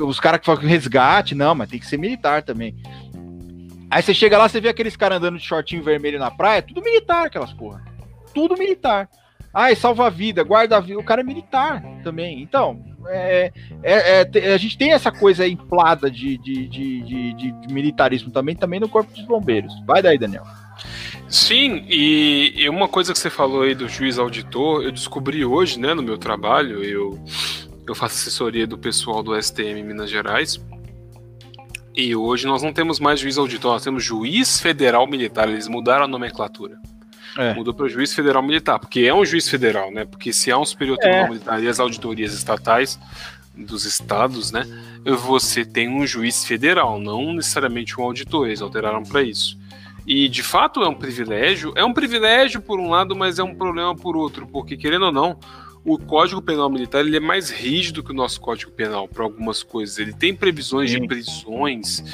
os 0.00 0.20
caras 0.20 0.40
que 0.40 0.46
falam 0.46 0.62
resgate, 0.62 1.34
não, 1.34 1.54
mas 1.54 1.70
tem 1.70 1.78
que 1.78 1.86
ser 1.86 1.98
militar 1.98 2.42
também. 2.42 2.74
Aí 3.90 4.02
você 4.02 4.12
chega 4.12 4.36
lá, 4.36 4.48
você 4.48 4.60
vê 4.60 4.68
aqueles 4.68 4.96
caras 4.96 5.18
andando 5.18 5.38
de 5.38 5.44
shortinho 5.44 5.82
vermelho 5.82 6.18
na 6.18 6.30
praia, 6.30 6.62
tudo 6.62 6.82
militar, 6.82 7.26
aquelas 7.26 7.52
porra. 7.52 7.82
Tudo 8.34 8.56
militar. 8.56 9.08
Ai, 9.52 9.74
salva-vida, 9.74 10.42
guarda-vida, 10.42 11.00
o 11.00 11.04
cara 11.04 11.22
é 11.22 11.24
militar 11.24 11.82
também. 12.04 12.42
Então, 12.42 12.84
é, 13.08 13.50
é, 13.82 14.28
é, 14.34 14.54
a 14.54 14.58
gente 14.58 14.76
tem 14.76 14.92
essa 14.92 15.10
coisa 15.10 15.48
inflada 15.48 16.10
de, 16.10 16.36
de, 16.38 16.68
de, 16.68 17.32
de, 17.34 17.72
militarismo 17.72 18.30
também, 18.30 18.54
também 18.54 18.78
no 18.78 18.88
Corpo 18.88 19.10
dos 19.12 19.24
Bombeiros. 19.24 19.72
Vai 19.86 20.02
daí, 20.02 20.18
Daniel. 20.18 20.44
Sim, 21.28 21.84
e 21.88 22.68
uma 22.68 22.88
coisa 22.88 23.12
que 23.12 23.18
você 23.18 23.28
falou 23.28 23.62
aí 23.62 23.74
do 23.74 23.88
juiz 23.88 24.18
auditor, 24.18 24.82
eu 24.82 24.92
descobri 24.92 25.44
hoje, 25.44 25.78
né, 25.78 25.92
no 25.92 26.02
meu 26.02 26.16
trabalho, 26.16 26.84
eu 26.84 27.18
eu 27.90 27.94
faço 27.94 28.16
assessoria 28.16 28.66
do 28.66 28.78
pessoal 28.78 29.22
do 29.22 29.40
STM 29.40 29.82
Minas 29.82 30.10
Gerais. 30.10 30.60
E 31.94 32.14
hoje 32.14 32.46
nós 32.46 32.62
não 32.62 32.72
temos 32.72 33.00
mais 33.00 33.18
juiz 33.18 33.38
auditor, 33.38 33.72
nós 33.72 33.82
temos 33.82 34.04
juiz 34.04 34.60
federal 34.60 35.06
militar. 35.06 35.48
Eles 35.48 35.66
mudaram 35.66 36.04
a 36.04 36.08
nomenclatura. 36.08 36.78
É. 37.36 37.54
Mudou 37.54 37.74
para 37.74 37.88
juiz 37.88 38.14
federal 38.14 38.42
militar, 38.42 38.78
porque 38.78 39.00
é 39.00 39.14
um 39.14 39.24
juiz 39.24 39.48
federal, 39.48 39.90
né? 39.90 40.04
Porque 40.04 40.32
se 40.32 40.50
há 40.50 40.58
um 40.58 40.64
superior 40.64 40.96
tribunal 40.96 41.26
é. 41.26 41.28
militar 41.28 41.62
e 41.62 41.68
as 41.68 41.80
auditorias 41.80 42.32
estatais 42.32 42.98
dos 43.56 43.84
estados, 43.84 44.52
né? 44.52 44.64
Você 45.04 45.64
tem 45.64 45.88
um 45.88 46.06
juiz 46.06 46.44
federal, 46.44 47.00
não 47.00 47.32
necessariamente 47.32 48.00
um 48.00 48.04
auditor. 48.04 48.46
Eles 48.46 48.62
alteraram 48.62 49.02
para 49.02 49.22
isso. 49.22 49.58
E 50.06 50.28
de 50.28 50.42
fato 50.42 50.82
é 50.82 50.88
um 50.88 50.94
privilégio. 50.94 51.72
É 51.76 51.84
um 51.84 51.92
privilégio 51.92 52.60
por 52.60 52.78
um 52.78 52.88
lado, 52.90 53.14
mas 53.14 53.38
é 53.38 53.42
um 53.42 53.54
problema 53.54 53.94
por 53.94 54.16
outro, 54.16 54.46
porque 54.46 54.76
querendo 54.76 55.06
ou 55.06 55.12
não, 55.12 55.38
o 55.88 55.98
Código 55.98 56.42
Penal 56.42 56.68
Militar 56.68 57.00
ele 57.00 57.16
é 57.16 57.20
mais 57.20 57.48
rígido 57.48 58.02
que 58.02 58.10
o 58.10 58.14
nosso 58.14 58.38
Código 58.40 58.70
Penal 58.70 59.08
para 59.08 59.24
algumas 59.24 59.62
coisas. 59.62 59.98
Ele 59.98 60.12
tem 60.12 60.34
previsões 60.34 60.90
Sim. 60.90 61.00
de 61.00 61.08
prisões 61.08 62.04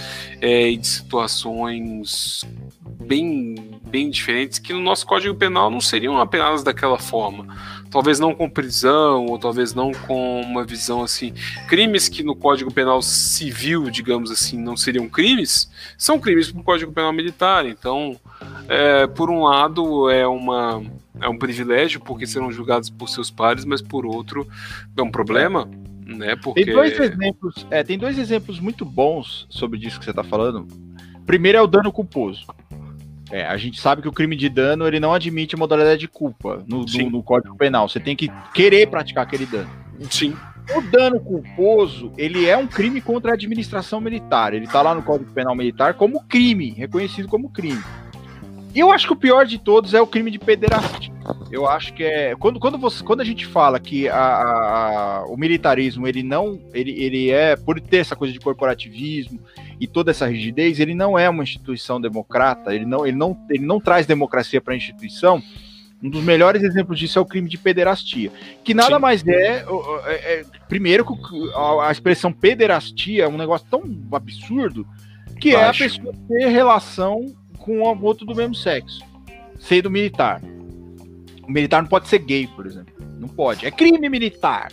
é, 0.40 0.70
e 0.70 0.76
de 0.76 0.86
situações 0.86 2.44
bem, 2.80 3.80
bem 3.84 4.08
diferentes 4.08 4.60
que 4.60 4.72
no 4.72 4.80
nosso 4.80 5.04
Código 5.04 5.34
Penal 5.34 5.70
não 5.70 5.80
seriam 5.80 6.20
apenas 6.20 6.62
daquela 6.62 6.98
forma. 6.98 7.46
talvez 7.90 8.20
não 8.20 8.34
com 8.34 8.48
prisão, 8.48 9.26
ou 9.26 9.38
talvez 9.38 9.74
não 9.74 9.92
com 9.92 10.40
uma 10.40 10.64
visão 10.64 11.02
assim. 11.02 11.32
Crimes 11.68 12.08
que 12.08 12.22
no 12.22 12.36
Código 12.36 12.72
Penal 12.72 13.02
Civil, 13.02 13.90
digamos 13.90 14.30
assim, 14.30 14.56
não 14.56 14.76
seriam 14.76 15.08
crimes, 15.08 15.70
são 15.98 16.20
crimes 16.20 16.52
no 16.52 16.62
Código 16.62 16.92
Penal 16.92 17.12
Militar. 17.12 17.66
Então, 17.66 18.18
é, 18.68 19.06
por 19.08 19.30
um 19.30 19.42
lado, 19.42 20.08
é 20.10 20.26
uma 20.26 20.82
é 21.24 21.28
um 21.28 21.38
privilégio 21.38 22.00
porque 22.00 22.26
serão 22.26 22.52
julgados 22.52 22.90
por 22.90 23.08
seus 23.08 23.30
pares, 23.30 23.64
mas 23.64 23.80
por 23.80 24.04
outro 24.04 24.46
é 24.94 25.02
um 25.02 25.10
problema, 25.10 25.68
né? 26.06 26.36
Porque 26.36 26.66
tem 26.66 26.74
dois 26.74 27.00
exemplos, 27.00 27.66
é, 27.70 27.82
tem 27.82 27.98
dois 27.98 28.18
exemplos 28.18 28.60
muito 28.60 28.84
bons 28.84 29.46
sobre 29.48 29.78
isso 29.78 29.98
que 29.98 30.04
você 30.04 30.10
está 30.10 30.22
falando. 30.22 30.68
Primeiro 31.24 31.56
é 31.56 31.62
o 31.62 31.66
dano 31.66 31.90
culposo. 31.90 32.44
É, 33.30 33.46
a 33.46 33.56
gente 33.56 33.80
sabe 33.80 34.02
que 34.02 34.08
o 34.08 34.12
crime 34.12 34.36
de 34.36 34.50
dano 34.50 34.86
ele 34.86 35.00
não 35.00 35.14
admite 35.14 35.56
modalidade 35.56 36.00
de 36.00 36.08
culpa 36.08 36.62
no, 36.68 36.84
no, 36.84 37.10
no, 37.10 37.22
Código 37.22 37.56
Penal. 37.56 37.88
Você 37.88 37.98
tem 37.98 38.14
que 38.14 38.30
querer 38.52 38.88
praticar 38.88 39.24
aquele 39.24 39.46
dano. 39.46 39.70
Sim. 40.10 40.36
O 40.76 40.82
dano 40.82 41.18
culposo, 41.18 42.12
ele 42.18 42.46
é 42.46 42.56
um 42.56 42.66
crime 42.66 43.00
contra 43.00 43.30
a 43.30 43.34
administração 43.34 43.98
militar. 43.98 44.52
Ele 44.52 44.66
está 44.66 44.82
lá 44.82 44.94
no 44.94 45.02
Código 45.02 45.32
Penal 45.32 45.54
Militar 45.56 45.94
como 45.94 46.22
crime, 46.24 46.70
reconhecido 46.70 47.28
como 47.28 47.50
crime. 47.50 47.82
E 48.74 48.80
eu 48.80 48.90
acho 48.90 49.06
que 49.06 49.12
o 49.12 49.16
pior 49.16 49.46
de 49.46 49.56
todos 49.56 49.94
é 49.94 50.00
o 50.00 50.06
crime 50.06 50.30
de 50.30 50.38
pederastia. 50.38 51.14
Eu 51.50 51.68
acho 51.68 51.94
que 51.94 52.02
é 52.02 52.34
quando, 52.34 52.58
quando, 52.58 52.76
você, 52.76 53.04
quando 53.04 53.20
a 53.20 53.24
gente 53.24 53.46
fala 53.46 53.78
que 53.78 54.08
a, 54.08 54.18
a, 54.18 55.26
o 55.28 55.36
militarismo 55.36 56.08
ele 56.08 56.22
não 56.22 56.60
ele, 56.74 56.90
ele 57.00 57.30
é 57.30 57.54
por 57.54 57.80
ter 57.80 57.98
essa 57.98 58.16
coisa 58.16 58.32
de 58.32 58.40
corporativismo 58.40 59.38
e 59.80 59.86
toda 59.86 60.10
essa 60.10 60.26
rigidez, 60.26 60.80
ele 60.80 60.94
não 60.94 61.16
é 61.16 61.30
uma 61.30 61.44
instituição 61.44 62.00
democrata. 62.00 62.74
Ele 62.74 62.84
não 62.84 63.06
ele 63.06 63.16
não 63.16 63.38
ele 63.48 63.64
não 63.64 63.78
traz 63.78 64.06
democracia 64.06 64.60
para 64.60 64.74
a 64.74 64.76
instituição. 64.76 65.40
Um 66.02 66.10
dos 66.10 66.24
melhores 66.24 66.62
exemplos 66.62 66.98
disso 66.98 67.18
é 67.18 67.22
o 67.22 67.24
crime 67.24 67.48
de 67.48 67.56
pederastia, 67.56 68.30
que 68.62 68.74
nada 68.74 68.96
Sim. 68.96 69.00
mais 69.00 69.26
é, 69.26 69.64
é, 70.06 70.40
é 70.40 70.44
primeiro 70.68 71.06
a, 71.54 71.88
a 71.88 71.92
expressão 71.92 72.30
pederastia 72.32 73.24
é 73.24 73.28
um 73.28 73.38
negócio 73.38 73.66
tão 73.70 73.82
absurdo 74.12 74.86
que 75.40 75.52
Baixo. 75.52 75.82
é 75.82 75.86
a 75.86 75.88
pessoa 75.88 76.14
ter 76.28 76.48
relação 76.48 77.34
com 77.64 77.80
outro 78.02 78.26
do 78.26 78.34
mesmo 78.34 78.54
sexo, 78.54 79.02
sendo 79.58 79.90
militar. 79.90 80.42
O 81.42 81.50
militar 81.50 81.80
não 81.80 81.88
pode 81.88 82.08
ser 82.08 82.18
gay, 82.18 82.46
por 82.46 82.66
exemplo. 82.66 82.92
Não 83.18 83.26
pode. 83.26 83.64
É 83.64 83.70
crime 83.70 84.06
militar. 84.10 84.70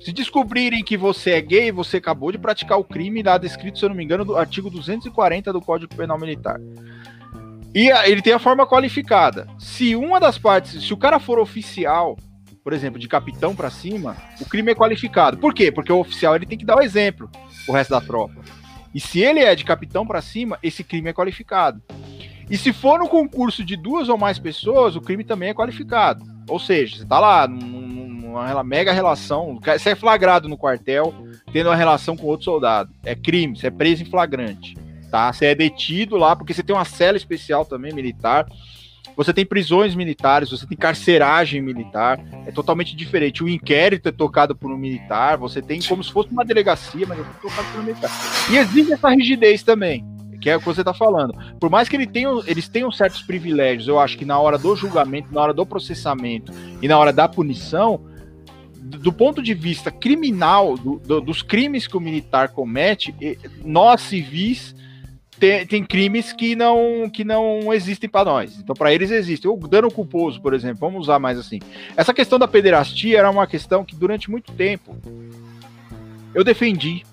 Se 0.00 0.12
descobrirem 0.12 0.84
que 0.84 0.96
você 0.96 1.32
é 1.32 1.40
gay, 1.40 1.72
você 1.72 1.96
acabou 1.96 2.30
de 2.30 2.38
praticar 2.38 2.78
o 2.78 2.84
crime 2.84 3.20
lá 3.20 3.36
descrito, 3.36 3.80
se 3.80 3.84
eu 3.84 3.88
não 3.88 3.96
me 3.96 4.04
engano, 4.04 4.24
do 4.24 4.36
artigo 4.36 4.70
240 4.70 5.52
do 5.52 5.60
Código 5.60 5.92
Penal 5.92 6.20
Militar. 6.20 6.60
E 7.74 7.90
ele 8.08 8.22
tem 8.22 8.32
a 8.32 8.38
forma 8.38 8.64
qualificada. 8.64 9.48
Se 9.58 9.96
uma 9.96 10.20
das 10.20 10.38
partes, 10.38 10.80
se 10.80 10.94
o 10.94 10.96
cara 10.96 11.18
for 11.18 11.40
oficial, 11.40 12.16
por 12.62 12.72
exemplo, 12.72 13.00
de 13.00 13.08
capitão 13.08 13.56
para 13.56 13.70
cima, 13.70 14.16
o 14.40 14.44
crime 14.44 14.70
é 14.70 14.74
qualificado. 14.74 15.36
Por 15.36 15.52
quê? 15.52 15.72
Porque 15.72 15.92
o 15.92 15.98
oficial 15.98 16.36
ele 16.36 16.46
tem 16.46 16.58
que 16.58 16.64
dar 16.64 16.76
o 16.76 16.80
exemplo, 16.80 17.28
o 17.66 17.72
resto 17.72 17.90
da 17.90 18.00
tropa. 18.00 18.36
E 18.94 19.00
se 19.00 19.20
ele 19.20 19.40
é 19.40 19.54
de 19.54 19.64
capitão 19.64 20.06
para 20.06 20.22
cima, 20.22 20.58
esse 20.62 20.82
crime 20.82 21.10
é 21.10 21.12
qualificado. 21.12 21.82
E 22.50 22.56
se 22.56 22.72
for 22.72 22.98
no 22.98 23.08
concurso 23.08 23.62
de 23.62 23.76
duas 23.76 24.08
ou 24.08 24.16
mais 24.16 24.38
pessoas, 24.38 24.96
o 24.96 25.00
crime 25.00 25.22
também 25.22 25.50
é 25.50 25.54
qualificado. 25.54 26.24
Ou 26.48 26.58
seja, 26.58 26.96
você 26.96 27.02
está 27.02 27.20
lá 27.20 27.46
numa 27.46 28.64
mega 28.64 28.92
relação, 28.92 29.60
você 29.62 29.90
é 29.90 29.94
flagrado 29.94 30.48
no 30.48 30.56
quartel, 30.56 31.14
tendo 31.52 31.68
uma 31.68 31.76
relação 31.76 32.16
com 32.16 32.26
outro 32.26 32.44
soldado. 32.44 32.90
É 33.04 33.14
crime, 33.14 33.56
você 33.56 33.66
é 33.66 33.70
preso 33.70 34.02
em 34.02 34.06
flagrante. 34.06 34.74
Tá? 35.10 35.32
Você 35.32 35.46
é 35.46 35.54
detido 35.54 36.16
lá, 36.16 36.34
porque 36.34 36.54
você 36.54 36.62
tem 36.62 36.74
uma 36.74 36.84
cela 36.84 37.16
especial 37.16 37.64
também, 37.64 37.92
militar. 37.92 38.46
Você 39.18 39.32
tem 39.32 39.44
prisões 39.44 39.96
militares, 39.96 40.48
você 40.48 40.64
tem 40.64 40.78
carceragem 40.78 41.60
militar, 41.60 42.20
é 42.46 42.52
totalmente 42.52 42.94
diferente. 42.94 43.42
O 43.42 43.48
inquérito 43.48 44.08
é 44.08 44.12
tocado 44.12 44.54
por 44.54 44.70
um 44.70 44.78
militar, 44.78 45.36
você 45.36 45.60
tem 45.60 45.82
como 45.82 46.04
se 46.04 46.12
fosse 46.12 46.30
uma 46.30 46.44
delegacia, 46.44 47.04
mas 47.04 47.18
é 47.18 47.24
tocado 47.42 47.66
por 47.72 47.80
um 47.80 47.82
militar. 47.82 48.08
E 48.48 48.56
existe 48.56 48.92
essa 48.92 49.08
rigidez 49.08 49.64
também, 49.64 50.06
que 50.40 50.48
é 50.48 50.56
o 50.56 50.60
que 50.60 50.66
você 50.66 50.82
está 50.82 50.94
falando. 50.94 51.34
Por 51.58 51.68
mais 51.68 51.88
que 51.88 51.96
ele 51.96 52.06
tenha, 52.06 52.28
eles 52.46 52.68
tenham 52.68 52.92
certos 52.92 53.20
privilégios, 53.20 53.88
eu 53.88 53.98
acho 53.98 54.16
que 54.16 54.24
na 54.24 54.38
hora 54.38 54.56
do 54.56 54.76
julgamento, 54.76 55.34
na 55.34 55.40
hora 55.40 55.52
do 55.52 55.66
processamento 55.66 56.52
e 56.80 56.86
na 56.86 56.96
hora 56.96 57.12
da 57.12 57.28
punição, 57.28 58.00
do 58.76 59.12
ponto 59.12 59.42
de 59.42 59.52
vista 59.52 59.90
criminal, 59.90 60.78
do, 60.78 61.00
do, 61.00 61.20
dos 61.20 61.42
crimes 61.42 61.88
que 61.88 61.96
o 61.96 62.00
militar 62.00 62.50
comete, 62.50 63.12
nós 63.64 64.00
civis 64.00 64.76
tem, 65.38 65.66
tem 65.66 65.84
crimes 65.84 66.32
que 66.32 66.56
não, 66.56 67.08
que 67.12 67.24
não 67.24 67.72
existem 67.72 68.08
para 68.08 68.24
nós. 68.24 68.58
Então, 68.58 68.74
para 68.74 68.92
eles 68.92 69.10
existe. 69.10 69.46
O 69.46 69.56
dano 69.56 69.90
culposo, 69.90 70.40
por 70.40 70.52
exemplo, 70.52 70.78
vamos 70.80 71.02
usar 71.02 71.18
mais 71.18 71.38
assim. 71.38 71.60
Essa 71.96 72.12
questão 72.12 72.38
da 72.38 72.48
pederastia 72.48 73.18
era 73.18 73.30
uma 73.30 73.46
questão 73.46 73.84
que 73.84 73.94
durante 73.94 74.30
muito 74.30 74.52
tempo 74.52 74.96
eu 76.34 76.44
defendi. 76.44 77.04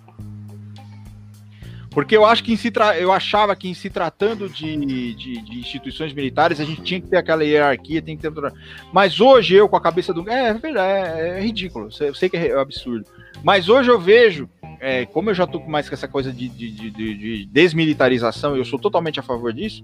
Porque 1.96 2.18
eu 2.18 2.26
acho 2.26 2.44
que 2.44 2.58
se 2.58 2.74
eu 3.00 3.10
achava 3.10 3.56
que 3.56 3.70
em 3.70 3.74
se 3.74 3.90
tratando 3.90 4.50
de, 4.50 5.16
de, 5.16 5.42
de, 5.42 5.60
instituições 5.60 6.12
militares, 6.12 6.60
a 6.60 6.66
gente 6.66 6.82
tinha 6.82 7.00
que 7.00 7.08
ter 7.08 7.16
aquela 7.16 7.42
hierarquia, 7.42 8.02
tem 8.02 8.18
que 8.18 8.30
ter. 8.30 8.54
Mas 8.92 9.22
hoje 9.22 9.56
eu, 9.56 9.70
com 9.70 9.78
a 9.78 9.82
cabeça 9.82 10.14
do. 10.14 10.30
É, 10.30 10.50
é 10.50 10.78
é, 10.78 11.38
é 11.38 11.42
ridículo. 11.42 11.88
Eu 12.02 12.14
sei 12.14 12.28
que 12.28 12.36
é 12.36 12.52
absurdo. 12.60 13.06
Mas 13.42 13.70
hoje 13.70 13.90
eu 13.90 13.98
vejo 13.98 14.50
é, 14.80 15.06
como 15.06 15.30
eu 15.30 15.34
já 15.34 15.46
tô 15.46 15.60
mais 15.60 15.88
com 15.88 15.96
essa 15.96 16.08
coisa 16.08 16.32
de, 16.32 16.48
de, 16.48 16.72
de, 16.72 16.92
de 16.92 17.46
desmilitarização, 17.46 18.56
eu 18.56 18.66
sou 18.66 18.80
totalmente 18.80 19.20
a 19.20 19.24
favor 19.24 19.52
disso. 19.54 19.84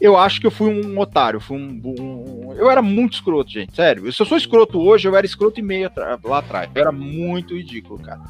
Eu 0.00 0.16
acho 0.16 0.40
que 0.40 0.46
eu 0.46 0.50
fui 0.50 0.68
um 0.68 0.98
otário, 0.98 1.40
fui 1.40 1.56
um, 1.56 1.80
um, 1.84 2.52
eu 2.54 2.70
era 2.70 2.82
muito 2.82 3.14
escroto, 3.14 3.50
gente, 3.50 3.74
sério. 3.74 4.12
Se 4.12 4.20
eu 4.20 4.26
sou 4.26 4.36
escroto 4.36 4.80
hoje, 4.80 5.06
eu 5.06 5.16
era 5.16 5.24
escroto 5.24 5.60
e 5.60 5.62
meio 5.62 5.90
lá 6.24 6.38
atrás. 6.38 6.68
Eu 6.74 6.80
era 6.80 6.92
muito 6.92 7.56
ridículo, 7.56 8.00
cara. 8.00 8.20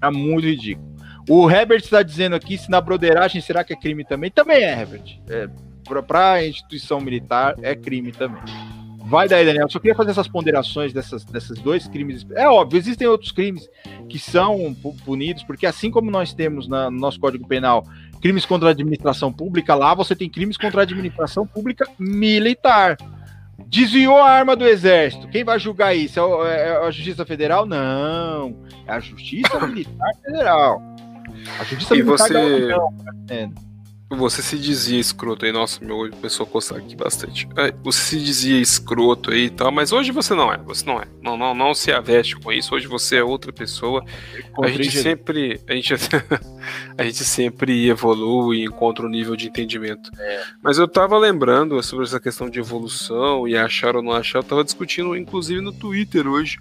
Era 0.00 0.10
muito 0.10 0.46
ridículo. 0.46 0.94
O 1.28 1.50
Herbert 1.50 1.80
está 1.80 2.02
dizendo 2.02 2.36
aqui 2.36 2.58
se 2.58 2.70
na 2.70 2.80
broderagem 2.80 3.40
será 3.40 3.64
que 3.64 3.72
é 3.72 3.76
crime 3.76 4.04
também? 4.04 4.30
Também 4.30 4.62
é, 4.62 4.80
Herbert. 4.80 5.18
É, 5.28 5.48
para 6.06 6.32
a 6.32 6.46
instituição 6.46 7.00
militar 7.00 7.54
é 7.62 7.74
crime 7.74 8.12
também. 8.12 8.42
Vai 9.06 9.28
daí, 9.28 9.44
Daniel. 9.44 9.66
Eu 9.66 9.70
só 9.70 9.78
queria 9.78 9.94
fazer 9.94 10.12
essas 10.12 10.28
ponderações 10.28 10.92
dessas, 10.92 11.24
desses 11.24 11.58
dois 11.58 11.86
crimes. 11.86 12.26
É 12.34 12.48
óbvio, 12.48 12.78
existem 12.78 13.06
outros 13.06 13.32
crimes 13.32 13.68
que 14.08 14.18
são 14.18 14.74
punidos, 15.04 15.42
porque 15.42 15.66
assim 15.66 15.90
como 15.90 16.10
nós 16.10 16.32
temos 16.32 16.66
na, 16.66 16.90
no 16.90 16.98
nosso 16.98 17.20
Código 17.20 17.46
Penal 17.46 17.84
crimes 18.20 18.46
contra 18.46 18.68
a 18.68 18.70
administração 18.70 19.30
pública, 19.30 19.74
lá 19.74 19.94
você 19.94 20.16
tem 20.16 20.30
crimes 20.30 20.56
contra 20.56 20.80
a 20.80 20.84
administração 20.84 21.46
pública 21.46 21.86
militar. 21.98 22.96
Desviou 23.66 24.18
a 24.18 24.30
arma 24.30 24.56
do 24.56 24.66
exército. 24.66 25.28
Quem 25.28 25.44
vai 25.44 25.58
julgar 25.58 25.94
isso? 25.94 26.18
É, 26.44 26.68
é 26.68 26.86
a 26.86 26.90
Justiça 26.90 27.26
Federal? 27.26 27.66
Não. 27.66 28.56
É 28.86 28.92
a 28.92 29.00
Justiça 29.00 29.66
Militar 29.66 30.10
Federal. 30.24 30.82
A 31.60 31.64
Justiça 31.64 31.94
e 31.94 32.02
Militar 32.02 32.28
você... 32.28 32.68
tá 33.28 33.64
você 34.14 34.42
se 34.42 34.58
dizia 34.58 34.98
escroto 34.98 35.44
aí, 35.44 35.52
nossa, 35.52 35.84
meu 35.84 35.96
olho 35.96 36.12
começou 36.12 36.44
a 36.44 36.48
coçar 36.48 36.78
aqui 36.78 36.96
bastante. 36.96 37.48
É, 37.56 37.72
você 37.82 38.00
se 38.00 38.20
dizia 38.20 38.60
escroto 38.60 39.30
aí 39.30 39.46
e 39.46 39.50
tal, 39.50 39.70
mas 39.70 39.92
hoje 39.92 40.12
você 40.12 40.34
não 40.34 40.52
é, 40.52 40.58
você 40.58 40.84
não 40.84 41.00
é. 41.00 41.06
Não, 41.22 41.36
não, 41.36 41.54
não 41.54 41.74
se 41.74 41.92
aveste 41.92 42.36
com 42.36 42.52
isso, 42.52 42.74
hoje 42.74 42.86
você 42.86 43.16
é 43.16 43.24
outra 43.24 43.52
pessoa. 43.52 44.04
A 44.62 44.68
gente 44.68 44.90
sempre. 44.90 45.60
A 45.68 45.74
gente, 45.74 45.94
a 46.96 47.04
gente 47.04 47.24
sempre 47.24 47.88
evolui 47.88 48.58
e 48.58 48.64
encontra 48.64 49.06
um 49.06 49.10
nível 49.10 49.36
de 49.36 49.48
entendimento. 49.48 50.10
É. 50.18 50.42
Mas 50.62 50.78
eu 50.78 50.88
tava 50.88 51.18
lembrando 51.18 51.82
sobre 51.82 52.04
essa 52.04 52.20
questão 52.20 52.48
de 52.48 52.58
evolução 52.58 53.46
e 53.48 53.56
achar 53.56 53.96
ou 53.96 54.02
não 54.02 54.12
achar, 54.12 54.38
eu 54.38 54.44
tava 54.44 54.64
discutindo, 54.64 55.16
inclusive, 55.16 55.60
no 55.60 55.72
Twitter 55.72 56.26
hoje 56.26 56.58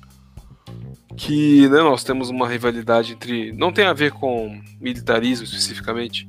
que 1.15 1.67
né, 1.69 1.77
nós 1.77 2.03
temos 2.03 2.29
uma 2.29 2.47
rivalidade 2.47 3.13
entre. 3.13 3.51
Não 3.51 3.71
tem 3.71 3.85
a 3.85 3.93
ver 3.93 4.11
com 4.11 4.61
militarismo 4.79 5.45
especificamente, 5.45 6.27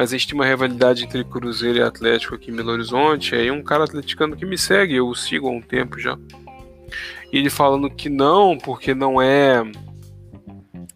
mas 0.00 0.24
tem 0.24 0.34
uma 0.34 0.46
rivalidade 0.46 1.04
entre 1.04 1.22
Cruzeiro 1.22 1.78
e 1.78 1.82
Atlético 1.82 2.34
aqui 2.34 2.50
em 2.50 2.56
Belo 2.56 2.72
Horizonte. 2.72 3.34
Aí 3.34 3.50
um 3.50 3.62
cara 3.62 3.84
atleticano 3.84 4.34
que 4.34 4.46
me 4.46 4.56
segue, 4.56 4.94
eu 4.94 5.06
o 5.06 5.14
sigo 5.14 5.46
há 5.46 5.50
um 5.50 5.60
tempo 5.60 5.98
já. 5.98 6.16
E 7.30 7.36
ele 7.36 7.50
falando 7.50 7.90
que 7.90 8.08
não, 8.08 8.56
porque 8.56 8.94
não 8.94 9.20
é 9.20 9.62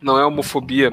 não 0.00 0.18
é 0.18 0.24
homofobia 0.24 0.90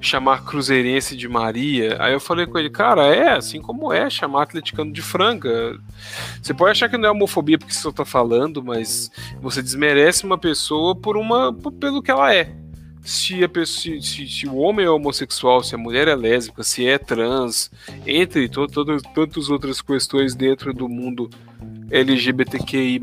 chamar 0.00 0.44
cruzeirense 0.44 1.16
de 1.16 1.26
Maria. 1.26 1.96
Aí 2.00 2.12
eu 2.12 2.20
falei 2.20 2.46
com 2.46 2.56
ele, 2.60 2.70
cara, 2.70 3.04
é 3.08 3.32
assim 3.32 3.60
como 3.60 3.92
é 3.92 4.08
chamar 4.08 4.44
atleticano 4.44 4.92
de 4.92 5.02
franga. 5.02 5.76
Você 6.40 6.54
pode 6.54 6.70
achar 6.70 6.88
que 6.88 6.96
não 6.96 7.08
é 7.08 7.10
homofobia 7.10 7.58
porque 7.58 7.74
você 7.74 7.88
está 7.88 8.04
falando, 8.04 8.62
mas 8.62 9.10
você 9.40 9.60
desmerece 9.60 10.24
uma 10.24 10.38
pessoa 10.38 10.94
por 10.94 11.16
uma 11.16 11.52
pelo 11.52 12.00
que 12.00 12.10
ela 12.12 12.32
é 12.32 12.54
se, 13.08 13.42
a 13.42 13.48
pessoa, 13.48 13.98
se, 14.02 14.28
se, 14.28 14.46
o 14.46 14.56
homem 14.56 14.84
é 14.84 14.90
homossexual, 14.90 15.64
se 15.64 15.74
a 15.74 15.78
mulher 15.78 16.08
é 16.08 16.14
lésbica, 16.14 16.62
se 16.62 16.86
é 16.86 16.98
trans, 16.98 17.70
entre 18.06 18.46
todas, 18.50 19.00
tantas 19.14 19.48
outras 19.48 19.80
questões 19.80 20.34
dentro 20.34 20.74
do 20.74 20.86
mundo 20.86 21.30
LGBTQI, 21.90 22.98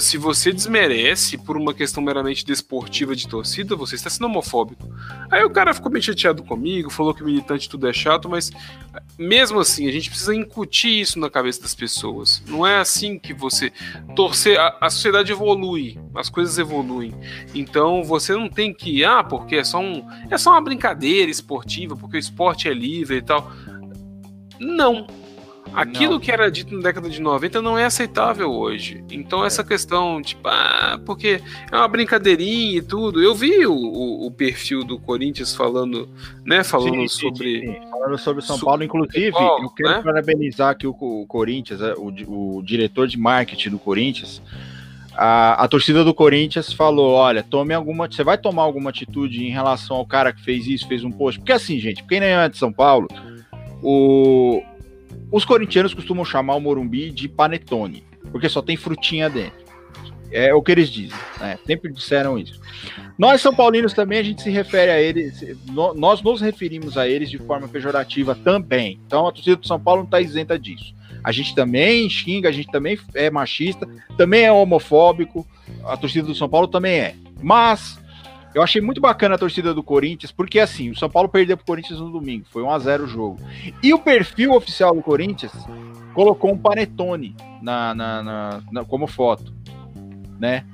se 0.00 0.16
você 0.16 0.52
desmerece 0.52 1.36
por 1.36 1.56
uma 1.56 1.74
questão 1.74 2.02
meramente 2.02 2.44
desportiva 2.44 3.16
de 3.16 3.26
torcida, 3.26 3.74
você 3.74 3.94
está 3.96 4.08
sendo 4.08 4.26
homofóbico. 4.26 4.88
Aí 5.30 5.42
o 5.44 5.50
cara 5.50 5.74
ficou 5.74 5.90
bem 5.90 6.00
chateado 6.00 6.42
comigo, 6.42 6.90
falou 6.90 7.12
que 7.12 7.24
militante 7.24 7.68
tudo 7.68 7.88
é 7.88 7.92
chato, 7.92 8.28
mas 8.28 8.50
mesmo 9.18 9.58
assim, 9.58 9.88
a 9.88 9.92
gente 9.92 10.08
precisa 10.08 10.34
incutir 10.34 11.00
isso 11.00 11.18
na 11.18 11.28
cabeça 11.28 11.62
das 11.62 11.74
pessoas. 11.74 12.42
Não 12.46 12.66
é 12.66 12.78
assim 12.78 13.18
que 13.18 13.34
você 13.34 13.72
torcer. 14.14 14.58
A, 14.58 14.76
a 14.80 14.90
sociedade 14.90 15.32
evolui, 15.32 15.98
as 16.14 16.28
coisas 16.28 16.58
evoluem. 16.58 17.12
Então 17.54 18.04
você 18.04 18.34
não 18.34 18.48
tem 18.48 18.72
que, 18.72 19.04
ah, 19.04 19.24
porque 19.24 19.56
é 19.56 19.64
só, 19.64 19.80
um, 19.80 20.06
é 20.30 20.38
só 20.38 20.52
uma 20.52 20.60
brincadeira 20.60 21.30
esportiva, 21.30 21.96
porque 21.96 22.16
o 22.16 22.20
esporte 22.20 22.68
é 22.68 22.74
livre 22.74 23.16
e 23.16 23.22
tal. 23.22 23.50
Não 24.60 25.06
Aquilo 25.76 26.14
não. 26.14 26.20
que 26.20 26.32
era 26.32 26.50
dito 26.50 26.74
na 26.74 26.80
década 26.80 27.10
de 27.10 27.20
90 27.20 27.60
não 27.60 27.76
é 27.76 27.84
aceitável 27.84 28.50
hoje. 28.50 29.04
Então, 29.10 29.44
essa 29.44 29.60
é. 29.60 29.64
questão, 29.64 30.22
tipo, 30.22 30.48
ah, 30.48 30.98
porque 31.04 31.42
é 31.70 31.76
uma 31.76 31.86
brincadeirinha 31.86 32.78
e 32.78 32.80
tudo. 32.80 33.22
Eu 33.22 33.34
vi 33.34 33.66
o, 33.66 33.74
o, 33.74 34.26
o 34.26 34.30
perfil 34.30 34.82
do 34.82 34.98
Corinthians 34.98 35.54
falando, 35.54 36.08
né? 36.46 36.64
Falando 36.64 37.06
sim, 37.06 37.08
sobre. 37.08 37.60
Sim, 37.60 37.74
sim. 37.74 37.90
Falando 37.90 38.18
sobre 38.18 38.42
São 38.42 38.58
Paulo, 38.58 38.82
inclusive, 38.82 39.36
eu 39.36 39.68
quero 39.68 39.90
né? 39.90 40.02
parabenizar 40.02 40.70
aqui 40.70 40.86
o, 40.86 40.96
o 40.98 41.26
Corinthians, 41.26 41.82
é, 41.82 41.92
o, 41.92 42.56
o 42.58 42.62
diretor 42.62 43.06
de 43.06 43.18
marketing 43.18 43.70
do 43.70 43.78
Corinthians. 43.78 44.40
A, 45.14 45.64
a, 45.64 45.68
torcida 45.68 46.02
do 46.02 46.14
Corinthians 46.14 46.72
falou: 46.72 47.12
olha, 47.12 47.42
tome 47.42 47.74
alguma. 47.74 48.10
Você 48.10 48.24
vai 48.24 48.38
tomar 48.38 48.62
alguma 48.62 48.88
atitude 48.88 49.44
em 49.44 49.50
relação 49.50 49.98
ao 49.98 50.06
cara 50.06 50.32
que 50.32 50.42
fez 50.42 50.66
isso, 50.66 50.88
fez 50.88 51.04
um 51.04 51.10
post? 51.10 51.38
Porque 51.38 51.52
assim, 51.52 51.78
gente, 51.78 52.02
quem 52.04 52.20
nem 52.20 52.30
é 52.30 52.48
de 52.48 52.56
São 52.56 52.72
Paulo, 52.72 53.08
o, 53.82 54.62
os 55.30 55.44
corintianos 55.44 55.94
costumam 55.94 56.24
chamar 56.24 56.54
o 56.54 56.60
Morumbi 56.60 57.10
de 57.10 57.28
panetone, 57.28 58.04
porque 58.30 58.48
só 58.48 58.62
tem 58.62 58.76
frutinha 58.76 59.28
dentro. 59.28 59.66
É 60.30 60.52
o 60.52 60.60
que 60.60 60.72
eles 60.72 60.90
dizem, 60.90 61.16
né? 61.38 61.58
Sempre 61.64 61.92
disseram 61.92 62.38
isso. 62.38 62.60
Nós, 63.16 63.40
São 63.40 63.54
Paulinos, 63.54 63.92
também 63.92 64.18
a 64.18 64.22
gente 64.22 64.42
se 64.42 64.50
refere 64.50 64.90
a 64.90 65.00
eles, 65.00 65.42
nós 65.94 66.20
nos 66.20 66.40
referimos 66.40 66.98
a 66.98 67.08
eles 67.08 67.30
de 67.30 67.38
forma 67.38 67.68
pejorativa 67.68 68.34
também. 68.34 69.00
Então 69.06 69.26
a 69.26 69.32
torcida 69.32 69.56
do 69.56 69.66
São 69.66 69.80
Paulo 69.80 70.00
não 70.00 70.06
está 70.06 70.20
isenta 70.20 70.58
disso. 70.58 70.94
A 71.22 71.32
gente 71.32 71.54
também 71.54 72.08
xinga, 72.10 72.48
a 72.48 72.52
gente 72.52 72.70
também 72.70 72.98
é 73.14 73.30
machista, 73.30 73.88
também 74.16 74.44
é 74.44 74.52
homofóbico, 74.52 75.46
a 75.84 75.96
torcida 75.96 76.26
do 76.26 76.34
São 76.34 76.48
Paulo 76.48 76.68
também 76.68 76.98
é. 76.98 77.14
Mas 77.42 77.98
eu 78.56 78.62
achei 78.62 78.80
muito 78.80 79.02
bacana 79.02 79.34
a 79.34 79.38
torcida 79.38 79.74
do 79.74 79.82
Corinthians, 79.82 80.32
porque 80.32 80.58
assim, 80.58 80.88
o 80.88 80.96
São 80.96 81.10
Paulo 81.10 81.28
perdeu 81.28 81.58
pro 81.58 81.66
Corinthians 81.66 82.00
no 82.00 82.10
domingo, 82.10 82.46
foi 82.50 82.62
1 82.62 82.70
a 82.70 82.78
0 82.78 83.04
o 83.04 83.06
jogo. 83.06 83.38
E 83.82 83.92
o 83.92 83.98
perfil 83.98 84.54
oficial 84.54 84.94
do 84.94 85.02
Corinthians 85.02 85.52
colocou 86.14 86.50
um 86.50 86.56
panetone 86.56 87.36
na, 87.60 87.94
na, 87.94 88.22
na, 88.22 88.62
na 88.72 88.84
como 88.86 89.06
foto, 89.06 89.52
né? 90.40 90.64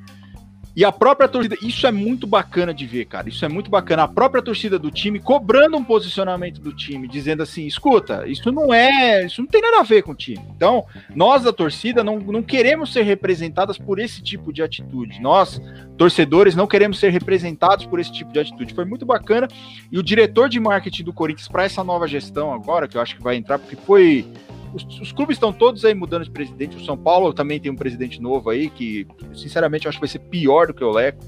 E 0.74 0.85
a 0.85 0.90
própria 0.90 1.28
torcida, 1.28 1.57
isso 1.62 1.86
é 1.86 1.93
muito 1.93 2.27
bacana 2.27 2.73
de 2.73 2.86
ver, 2.86 3.05
cara. 3.05 3.28
Isso 3.28 3.44
é 3.44 3.49
muito 3.49 3.70
bacana. 3.70 4.05
A 4.05 4.09
própria 4.09 4.43
torcida 4.43 4.78
do 4.78 4.90
time 4.90 5.20
cobrando 5.20 5.77
um 5.77 5.85
posicionamento 5.85 6.61
do 6.61 6.74
time, 6.74 7.07
dizendo 7.07 7.43
assim: 7.43 7.66
escuta, 7.66 8.27
isso 8.27 8.51
não 8.51 8.73
é, 8.73 9.27
isso 9.27 9.43
não 9.43 9.49
tem 9.49 9.61
nada 9.61 9.81
a 9.81 9.82
ver 9.82 10.03
com 10.03 10.12
o 10.12 10.16
time. 10.16 10.43
Então, 10.57 10.86
nós 11.15 11.43
da 11.43 11.53
torcida 11.53 12.03
não, 12.03 12.19
não 12.19 12.43
queremos 12.43 12.93
ser 12.93 13.03
representadas 13.03 13.77
por 13.77 13.99
esse 13.99 14.23
tipo 14.23 14.53
de 14.53 14.62
atitude. 14.62 15.20
Nós, 15.20 15.61
torcedores, 15.99 16.57
não 16.57 16.66
queremos 16.66 16.99
ser 16.99 17.11
representados 17.11 17.85
por 17.85 18.01
esse 18.01 18.12
tipo 18.12 18.32
de 18.32 18.40
atitude. 18.40 18.74
Foi 18.74 18.86
muito 18.86 19.05
bacana. 19.05 19.49
E 19.90 19.99
o 19.99 20.03
diretor 20.03 20.49
de 20.49 20.59
marketing 20.59 21.05
do 21.05 21.12
Corinthians, 21.12 21.49
para 21.49 21.65
essa 21.65 21.85
nova 21.85 22.09
gestão 22.09 22.53
agora, 22.53 22.89
que 22.89 22.97
eu 22.97 23.01
acho 23.01 23.16
que 23.16 23.23
vai 23.23 23.36
entrar, 23.36 23.59
porque 23.59 23.77
foi 23.77 24.27
os, 24.74 25.01
os, 25.01 25.12
clubes 25.12 25.36
estão 25.36 25.53
todos 25.53 25.85
aí 25.85 25.94
mudando 25.94 26.24
de 26.24 26.31
presidente. 26.31 26.77
O 26.77 26.85
São 26.85 26.97
Paulo 26.97 27.32
também 27.32 27.61
tem 27.61 27.70
um 27.70 27.77
presidente 27.77 28.20
novo 28.20 28.51
aí, 28.51 28.70
que, 28.70 29.07
sinceramente, 29.35 29.86
eu 29.86 29.89
acho 29.90 29.99
que 29.99 30.07
vai 30.07 30.09
ser 30.09 30.20
pior 30.20 30.66
do 30.66 30.74
que 30.74 30.85
o 30.85 30.90
Leco. 30.90 31.23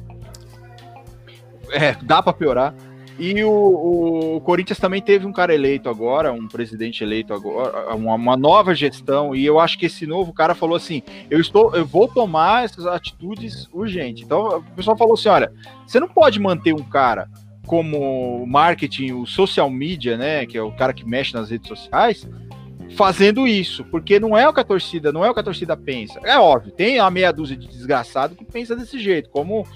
É, 1.70 1.94
dá 2.02 2.22
para 2.22 2.32
piorar. 2.32 2.74
E 3.18 3.44
o, 3.44 4.36
o, 4.36 4.40
Corinthians 4.40 4.78
também 4.78 5.00
teve 5.00 5.24
um 5.24 5.32
cara 5.32 5.54
eleito 5.54 5.88
agora, 5.88 6.32
um 6.32 6.48
presidente 6.48 7.04
eleito 7.04 7.32
agora, 7.32 7.94
uma, 7.94 8.14
uma, 8.14 8.36
nova 8.36 8.74
gestão, 8.74 9.36
e 9.36 9.46
eu 9.46 9.60
acho 9.60 9.78
que 9.78 9.86
esse 9.86 10.04
novo 10.04 10.32
cara 10.32 10.52
falou 10.52 10.76
assim: 10.76 11.00
eu 11.30 11.40
estou, 11.40 11.74
eu 11.76 11.86
vou 11.86 12.08
tomar 12.08 12.64
essas 12.64 12.86
atitudes 12.86 13.68
urgentes. 13.72 14.24
Então 14.24 14.58
o 14.58 14.62
pessoal 14.74 14.96
falou 14.96 15.14
assim: 15.14 15.28
olha, 15.28 15.52
você 15.86 16.00
não 16.00 16.08
pode 16.08 16.40
manter 16.40 16.74
um 16.74 16.82
cara 16.82 17.28
como 17.66 18.44
marketing, 18.46 19.12
o 19.12 19.26
social 19.26 19.70
media, 19.70 20.16
né? 20.16 20.44
Que 20.44 20.58
é 20.58 20.62
o 20.62 20.72
cara 20.72 20.92
que 20.92 21.06
mexe 21.06 21.34
nas 21.34 21.50
redes 21.50 21.68
sociais, 21.68 22.28
fazendo 22.96 23.46
isso, 23.46 23.84
porque 23.84 24.20
não 24.20 24.36
é 24.36 24.48
o 24.48 24.52
que 24.52 24.60
a 24.60 24.64
torcida, 24.64 25.12
não 25.12 25.24
é 25.24 25.30
o 25.30 25.34
que 25.34 25.40
a 25.40 25.44
torcida 25.44 25.76
pensa. 25.76 26.20
É 26.24 26.38
óbvio, 26.38 26.72
tem 26.72 26.98
a 26.98 27.10
meia 27.10 27.32
dúzia 27.32 27.56
de 27.56 27.66
desgraçado 27.66 28.34
que 28.34 28.44
pensa 28.44 28.76
desse 28.76 28.98
jeito, 28.98 29.30
como 29.30 29.66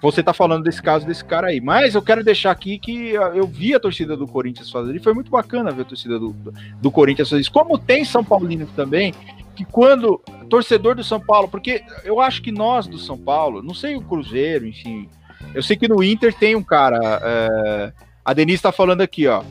você 0.00 0.22
tá 0.22 0.32
falando 0.32 0.64
desse 0.64 0.82
caso 0.82 1.06
desse 1.06 1.24
cara 1.24 1.48
aí. 1.48 1.60
Mas 1.60 1.94
eu 1.94 2.02
quero 2.02 2.24
deixar 2.24 2.50
aqui 2.50 2.78
que 2.78 3.10
eu 3.10 3.46
vi 3.46 3.74
a 3.74 3.80
torcida 3.80 4.16
do 4.16 4.26
Corinthians 4.26 4.70
fazer, 4.70 4.94
e 4.94 5.02
foi 5.02 5.14
muito 5.14 5.30
bacana 5.30 5.70
ver 5.70 5.82
a 5.82 5.86
torcida 5.86 6.18
do, 6.18 6.34
do 6.80 6.90
Corinthians 6.90 7.28
fazer 7.28 7.40
isso. 7.40 7.52
Como 7.52 7.78
tem 7.78 8.04
São 8.04 8.24
Paulino 8.24 8.66
também, 8.74 9.14
que 9.54 9.64
quando 9.64 10.18
torcedor 10.50 10.96
do 10.96 11.04
São 11.04 11.20
Paulo, 11.20 11.48
porque 11.48 11.84
eu 12.04 12.20
acho 12.20 12.42
que 12.42 12.50
nós 12.50 12.86
do 12.86 12.98
São 12.98 13.16
Paulo, 13.16 13.62
não 13.62 13.74
sei 13.74 13.96
o 13.96 14.02
Cruzeiro, 14.02 14.66
enfim, 14.66 15.08
eu 15.54 15.62
sei 15.62 15.76
que 15.76 15.88
no 15.88 16.02
Inter 16.02 16.34
tem 16.34 16.56
um 16.56 16.62
cara, 16.62 17.20
é, 17.22 17.92
a 18.24 18.32
Denise 18.32 18.62
tá 18.62 18.72
falando 18.72 19.02
aqui, 19.02 19.26
ó, 19.26 19.42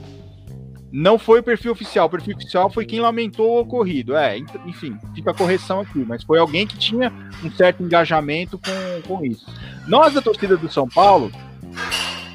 não 0.91 1.18
foi 1.18 1.39
o 1.39 1.43
perfil 1.43 1.72
oficial. 1.72 2.07
O 2.07 2.09
perfil 2.09 2.35
oficial 2.35 2.69
foi 2.69 2.85
quem 2.85 2.99
lamentou 2.99 3.49
o 3.49 3.61
ocorrido. 3.61 4.15
É, 4.15 4.38
enfim, 4.65 4.97
fica 5.15 5.31
a 5.31 5.34
correção 5.34 5.80
aqui, 5.80 5.99
mas 5.99 6.23
foi 6.23 6.38
alguém 6.38 6.68
que 6.68 6.77
tinha 6.77 7.11
um 7.43 7.49
certo 7.51 7.81
engajamento 7.81 8.59
com, 8.59 9.07
com 9.07 9.26
isso. 9.26 9.45
Nós, 9.88 10.13
da 10.13 10.22
torcida 10.22 10.57
do 10.57 10.69
São 10.69 10.88
Paulo, 10.88 11.31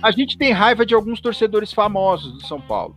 a 0.03 0.11
gente 0.11 0.39
tem 0.39 0.53
raiva 0.53 0.87
de 0.87 0.95
alguns 0.95 1.20
torcedores 1.20 1.73
famosos 1.73 2.33
do 2.33 2.47
São 2.47 2.61
Paulo. 2.61 2.97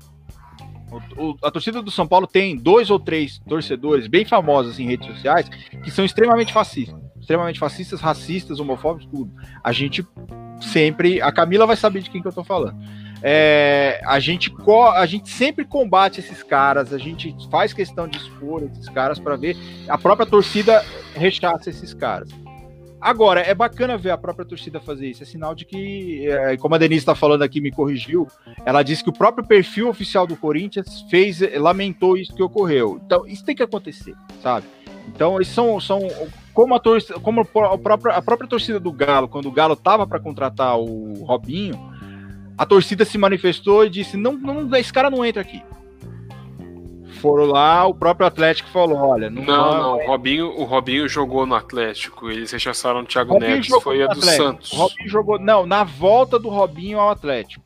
O, 1.18 1.23
o, 1.23 1.38
a 1.44 1.52
torcida 1.52 1.81
do 1.81 1.91
São 1.91 2.07
Paulo 2.07 2.26
tem 2.26 2.56
dois 2.56 2.90
ou 2.90 2.99
três 2.99 3.40
torcedores 3.48 4.07
bem 4.07 4.26
famosos 4.26 4.80
em 4.80 4.88
redes 4.88 5.07
sociais 5.07 5.48
que 5.84 5.91
são 5.91 6.06
extremamente 6.06 6.53
fascistas. 6.53 6.99
Extremamente 7.19 7.60
fascistas, 7.60 8.02
racistas, 8.02 8.60
homofóbicos, 8.60 9.07
tudo. 9.11 9.31
A 9.64 9.72
gente 9.72 10.07
sempre. 10.61 11.22
A 11.22 11.31
Camila 11.31 11.68
vai 11.68 11.76
saber 11.76 12.02
de 12.02 12.10
quem 12.10 12.22
que 12.22 12.27
eu 12.27 12.34
tô 12.34 12.44
falando 12.44 12.80
é, 13.22 14.02
a, 14.06 14.20
gente 14.20 14.54
a 14.96 15.06
gente 15.06 15.30
sempre 15.30 15.66
combate 15.66 16.20
esses 16.20 16.41
caras, 16.41 16.94
a 16.94 16.98
gente 16.98 17.36
faz 17.50 17.74
questão 17.74 18.08
de 18.08 18.18
expor 18.18 18.64
esses 18.64 18.88
caras 18.90 19.20
para 19.20 19.36
ver 19.36 19.58
a 19.88 19.98
própria 19.98 20.26
torcida 20.26 20.84
rechaça 21.14 21.70
esses 21.70 21.94
caras. 21.94 22.30
Agora, 23.02 23.40
é 23.40 23.54
bacana 23.54 23.98
ver 23.98 24.10
a 24.10 24.18
própria 24.18 24.46
torcida 24.46 24.80
fazer 24.82 25.08
isso. 25.08 25.24
É 25.24 25.26
sinal 25.26 25.56
de 25.56 25.64
que, 25.64 26.28
é, 26.28 26.58
como 26.58 26.76
a 26.76 26.78
Denise 26.78 27.00
está 27.00 27.16
falando 27.16 27.44
aqui, 27.44 27.62
me 27.62 27.72
corrigiu. 27.72 28.28
Ela 28.66 28.84
disse 28.84 29.02
que 29.02 29.10
o 29.10 29.14
próprio 29.14 29.48
perfil 29.48 29.88
oficial 29.88 30.28
do 30.28 30.36
Corinthians 30.36 31.06
fez, 31.10 31.40
lamentou 31.58 32.18
isso 32.18 32.36
que 32.36 32.44
ocorreu. 32.44 33.00
Então, 33.06 33.26
isso 33.26 33.46
tem 33.46 33.56
que 33.56 33.64
acontecer, 33.64 34.14
sabe? 34.44 34.68
Então, 35.08 35.38
eles 35.38 35.48
são, 35.48 35.80
são 35.80 36.02
como 36.54 36.76
a 36.76 36.80
torcida, 36.80 37.18
como 37.22 37.40
a 37.41 37.78
própria, 37.78 38.16
a 38.16 38.22
própria 38.22 38.50
torcida 38.50 38.82
do 38.82 38.91
Galo, 38.91 39.30
quando 39.30 39.48
o 39.48 39.52
Galo 39.52 39.78
tava 39.78 40.06
para 40.06 40.20
contratar 40.20 40.78
o 40.78 41.24
Robinho, 41.24 41.89
a 42.60 42.65
torcida 42.65 43.06
se 43.06 43.18
manifestou 43.18 43.86
e 43.86 43.90
disse: 43.90 44.18
não, 44.18 44.34
não, 44.34 44.76
esse 44.76 44.91
cara 44.91 45.10
não 45.10 45.23
entra 45.23 45.41
aqui. 45.41 45.64
Foram 47.22 47.45
lá, 47.45 47.86
o 47.88 47.94
próprio 47.94 48.27
Atlético 48.27 48.69
falou: 48.69 48.98
olha, 48.98 49.30
não. 49.30 49.44
Não, 49.44 49.77
não, 49.77 49.98
o 49.98 50.06
Robinho, 50.06 50.48
o 50.49 50.65
Robinho 50.65 51.07
jogou 51.07 51.45
no 51.45 51.56
Atlético, 51.56 52.30
eles 52.30 52.52
rechaçaram 52.52 52.99
o 52.99 53.06
Thiago 53.06 53.31
Robinho 53.34 53.52
Neves, 53.52 53.69
foi 53.81 54.03
a 54.03 54.07
do. 54.07 54.22
Santos. 54.22 54.73
O 54.73 54.76
Robinho 54.76 55.10
jogou, 55.10 55.40
não, 55.40 55.65
na 55.65 55.86
volta 55.86 56.38
do 56.38 56.49
Robinho 56.49 56.99
ao 56.99 57.10
Atlético. 57.10 57.64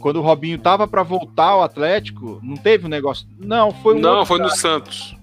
Quando 0.00 0.16
o 0.16 0.22
Robinho 0.22 0.58
tava 0.58 0.88
para 0.88 1.02
voltar 1.02 1.48
ao 1.48 1.62
Atlético, 1.62 2.40
não 2.42 2.56
teve 2.56 2.86
um 2.86 2.88
negócio. 2.88 3.28
Não, 3.38 3.70
foi 3.70 3.96
um 3.96 4.00
Não, 4.00 4.24
foi 4.24 4.38
cara. 4.38 4.48
no 4.48 4.56
Santos. 4.56 5.14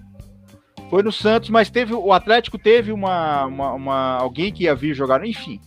Foi 0.88 1.02
no 1.02 1.10
Santos, 1.10 1.50
mas 1.50 1.68
teve 1.68 1.94
o 1.94 2.12
Atlético 2.12 2.56
teve 2.56 2.92
uma, 2.92 3.44
uma, 3.44 3.72
uma 3.72 4.18
alguém 4.18 4.52
que 4.52 4.64
ia 4.64 4.74
vir 4.76 4.94
jogar, 4.94 5.26
enfim. 5.26 5.60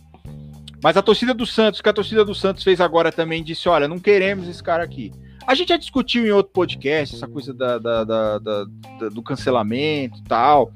Mas 0.82 0.96
a 0.96 1.02
torcida 1.02 1.32
do 1.32 1.46
Santos, 1.46 1.80
que 1.80 1.88
a 1.88 1.92
torcida 1.92 2.24
do 2.24 2.34
Santos 2.34 2.64
fez 2.64 2.80
agora 2.80 3.12
também, 3.12 3.42
disse: 3.42 3.68
olha, 3.68 3.86
não 3.86 3.98
queremos 3.98 4.48
esse 4.48 4.62
cara 4.62 4.82
aqui. 4.82 5.12
A 5.46 5.54
gente 5.54 5.68
já 5.68 5.76
discutiu 5.76 6.26
em 6.26 6.30
outro 6.30 6.52
podcast 6.52 7.16
essa 7.16 7.26
coisa 7.26 7.52
da, 7.52 7.78
da, 7.78 8.04
da, 8.04 8.38
da 8.38 8.64
do 9.12 9.22
cancelamento 9.22 10.18
e 10.18 10.24
tal. 10.24 10.72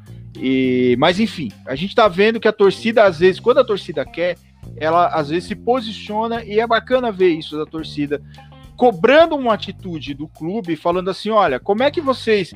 Mas 0.99 1.19
enfim, 1.19 1.51
a 1.67 1.75
gente 1.75 1.95
tá 1.95 2.09
vendo 2.09 2.41
que 2.41 2.49
a 2.49 2.53
torcida, 2.53 3.05
às 3.05 3.19
vezes, 3.19 3.41
quando 3.41 3.59
a 3.59 3.65
torcida 3.65 4.05
quer, 4.05 4.37
ela 4.77 5.07
às 5.09 5.29
vezes 5.29 5.49
se 5.49 5.55
posiciona 5.55 6.45
e 6.45 6.61
é 6.61 6.67
bacana 6.67 7.13
ver 7.13 7.31
isso 7.31 7.57
da 7.57 7.65
torcida 7.65 8.21
cobrando 8.77 9.35
uma 9.35 9.55
atitude 9.55 10.15
do 10.15 10.29
clube, 10.29 10.77
falando 10.77 11.09
assim: 11.11 11.31
olha, 11.31 11.59
como 11.59 11.83
é 11.83 11.91
que 11.91 12.01
vocês. 12.01 12.55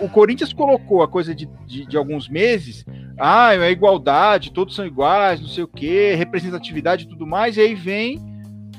O, 0.00 0.06
o 0.06 0.08
Corinthians 0.08 0.52
colocou 0.52 1.02
a 1.02 1.08
coisa 1.08 1.34
de, 1.34 1.46
de, 1.66 1.86
de, 1.86 1.96
alguns 1.96 2.28
meses, 2.28 2.84
ah, 3.18 3.54
é 3.54 3.70
igualdade, 3.70 4.52
todos 4.52 4.74
são 4.74 4.86
iguais, 4.86 5.40
não 5.40 5.48
sei 5.48 5.64
o 5.64 5.68
quê, 5.68 6.14
representatividade 6.14 7.04
e 7.04 7.08
tudo 7.08 7.26
mais, 7.26 7.56
e 7.56 7.60
aí 7.60 7.74
vem, 7.74 8.20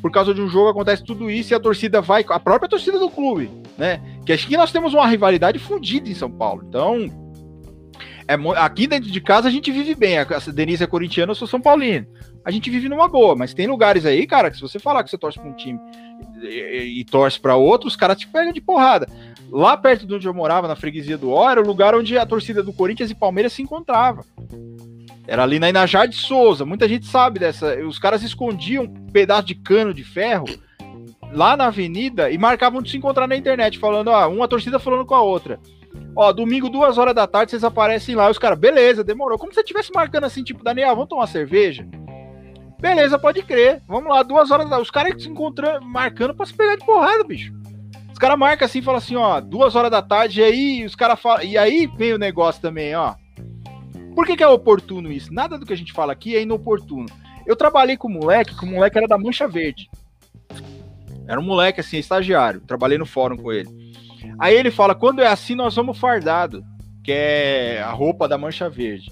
por 0.02 0.12
causa 0.12 0.34
de 0.34 0.42
um 0.42 0.48
jogo, 0.48 0.70
acontece 0.70 1.04
tudo 1.04 1.30
isso 1.30 1.54
e 1.54 1.56
a 1.56 1.60
torcida 1.60 2.02
vai, 2.02 2.26
a 2.30 2.40
própria 2.40 2.70
torcida 2.70 2.98
do 2.98 3.10
clube, 3.10 3.50
né? 3.78 4.02
Que 4.26 4.32
acho 4.32 4.48
que 4.48 4.58
nós 4.58 4.72
temos 4.72 4.94
uma 4.94 5.08
rivalidade 5.08 5.60
fodida 5.60 6.10
em 6.10 6.16
São 6.16 6.32
Paulo. 6.32 6.64
Então, 6.68 7.22
É, 8.26 8.36
aqui 8.58 8.88
dentro 8.88 9.12
de 9.12 9.20
casa 9.20 9.50
a 9.50 9.52
gente 9.52 9.70
vive 9.70 9.94
bem. 9.96 10.18
A 10.18 10.26
Denise 10.54 10.82
é 10.82 10.88
corintiana, 10.88 11.32
eu 11.32 11.36
sou 11.36 11.48
São 11.48 11.60
Paulino. 11.60 12.08
A 12.46 12.52
gente 12.52 12.70
vive 12.70 12.90
numa 12.90 13.08
boa, 13.08 13.36
mas 13.36 13.54
tem 13.54 13.68
lugares 13.68 14.06
aí, 14.06 14.26
cara, 14.26 14.50
que 14.50 14.56
se 14.58 14.62
você 14.62 14.80
falar 14.80 15.04
que 15.04 15.10
você 15.10 15.18
torce 15.18 15.40
pra 15.40 15.50
um 15.50 15.56
time 15.56 15.80
e, 16.42 17.00
e, 17.00 17.06
torce 17.06 17.40
para 17.40 17.56
outro, 17.56 17.88
os 17.88 17.96
caras 17.96 18.18
te 18.18 18.28
pegam 18.28 18.52
de 18.52 18.62
porrada. 18.62 19.08
Lá 19.52 19.78
perto 19.78 20.06
de 20.06 20.16
onde 20.16 20.28
eu 20.28 20.34
morava, 20.34 20.68
na 20.68 20.76
freguesia 20.76 21.18
do 21.18 21.32
Ó, 21.32 21.50
era 21.50 21.62
o 21.62 21.66
lugar 21.66 21.96
onde 21.96 22.18
a 22.18 22.26
torcida 22.26 22.64
do 22.64 22.74
Corinthians 22.74 23.12
e 23.12 23.16
Palmeiras 23.16 23.54
se 23.54 23.62
encontrava. 23.62 24.26
Era 25.28 25.44
ali 25.44 25.60
na 25.60 25.70
Inajá 25.70 26.06
de 26.06 26.16
Souza. 26.16 26.66
Muita 26.66 26.88
gente 26.88 27.06
sabe 27.06 27.40
dessa. 27.40 27.78
Os 27.86 27.98
caras 27.98 28.24
escondiam 28.24 28.84
um 28.84 29.12
pedaço 29.12 29.46
de 29.46 29.56
cano 29.56 29.94
de 29.94 30.04
ferro 30.04 30.46
lá 31.32 31.56
na 31.56 31.68
avenida 31.68 32.30
e 32.30 32.38
marcavam 32.38 32.82
de 32.82 32.92
se 32.92 32.98
encontrar 32.98 33.28
na 33.28 33.36
internet, 33.36 33.80
falando, 33.80 34.10
ó, 34.10 34.28
uma 34.28 34.48
torcida 34.48 34.80
falando 34.80 35.06
com 35.06 35.16
a 35.16 35.22
outra. 35.22 35.60
Ó, 36.16 36.32
domingo, 36.32 36.70
duas 36.70 36.98
horas 36.98 37.16
da 37.16 37.26
tarde, 37.26 37.52
vocês 37.52 37.64
aparecem 37.64 38.16
lá. 38.16 38.28
E 38.28 38.32
os 38.32 38.38
caras, 38.38 38.60
beleza, 38.60 39.04
demorou. 39.04 39.38
Como 39.38 39.52
se 39.52 39.56
você 39.56 39.62
estivesse 39.62 39.92
marcando 39.94 40.26
assim, 40.26 40.44
tipo, 40.44 40.64
Daniel, 40.64 40.96
vamos 40.96 41.10
tomar 41.10 41.28
cerveja? 41.28 41.88
Beleza, 42.84 43.18
pode 43.18 43.42
crer. 43.44 43.82
Vamos 43.88 44.10
lá, 44.10 44.22
duas 44.24 44.52
horas 44.52 44.70
da 44.70 44.78
Os 44.78 44.92
caras 44.92 45.24
se 45.24 45.30
encontrando, 45.30 45.86
marcando 45.86 46.36
pra 46.36 46.46
se 46.46 46.54
pegar 46.54 46.76
de 46.76 46.86
porrada, 46.86 47.24
bicho. 47.24 47.54
Os 48.12 48.20
caras 48.20 48.38
marcam 48.38 48.66
assim 48.66 48.80
e 48.80 48.82
falam 48.82 48.98
assim, 48.98 49.16
ó, 49.16 49.40
duas 49.40 49.74
horas 49.74 49.90
da 49.90 50.02
tarde, 50.02 50.42
e 50.42 50.44
aí 50.44 50.86
os 50.86 50.94
caras 50.94 51.18
falam. 51.18 51.46
E 51.46 51.58
aí 51.58 51.88
vem 51.88 52.12
o 52.12 52.18
negócio 52.18 52.62
também, 52.62 52.94
ó. 52.94 53.16
Por 54.14 54.26
que, 54.26 54.36
que 54.36 54.44
é 54.44 54.48
oportuno 54.50 55.10
isso? 55.14 55.34
Nada 55.34 55.58
do 55.58 55.66
que 55.66 55.72
a 55.72 55.78
gente 55.78 55.94
fala 55.94 56.12
aqui 56.12 56.36
é 56.36 56.42
inoportuno. 56.42 57.06
Eu 57.48 57.56
trabalhei 57.56 57.96
com 57.96 58.10
um 58.10 58.20
moleque, 58.20 58.54
que 58.54 58.66
o 58.66 58.68
moleque 58.68 58.98
era 58.98 59.08
da 59.08 59.18
Mancha 59.18 59.48
Verde. 59.48 59.90
Era 61.26 61.40
um 61.40 61.44
moleque, 61.44 61.80
assim, 61.80 61.98
estagiário. 61.98 62.60
Trabalhei 62.68 62.98
no 62.98 63.06
fórum 63.06 63.38
com 63.38 63.54
ele. 63.54 63.70
Aí 64.38 64.56
ele 64.56 64.70
fala: 64.70 64.94
quando 64.94 65.22
é 65.22 65.28
assim, 65.28 65.56
nós 65.56 65.74
vamos 65.74 65.98
fardado, 65.98 66.62
que 67.02 67.14
é 67.14 67.82
a 67.82 67.92
roupa 67.92 68.28
da 68.28 68.38
Mancha 68.38 68.70
Verde. 68.70 69.10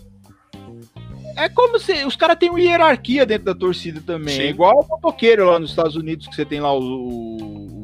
É 1.36 1.50
como 1.50 1.80
se 1.80 2.06
os 2.06 2.16
caras 2.16 2.38
têm 2.38 2.50
uma 2.50 2.62
hierarquia 2.62 3.26
dentro 3.26 3.46
da 3.46 3.56
torcida 3.56 4.02
também. 4.06 4.36
Sim. 4.36 4.44
igual 4.44 4.82
o 4.82 4.88
motoqueiro 4.88 5.46
lá 5.46 5.60
nos 5.60 5.70
Estados 5.72 5.96
Unidos, 5.96 6.28
que 6.28 6.36
você 6.36 6.46
tem 6.46 6.60
lá 6.60 6.74
os, 6.74 6.86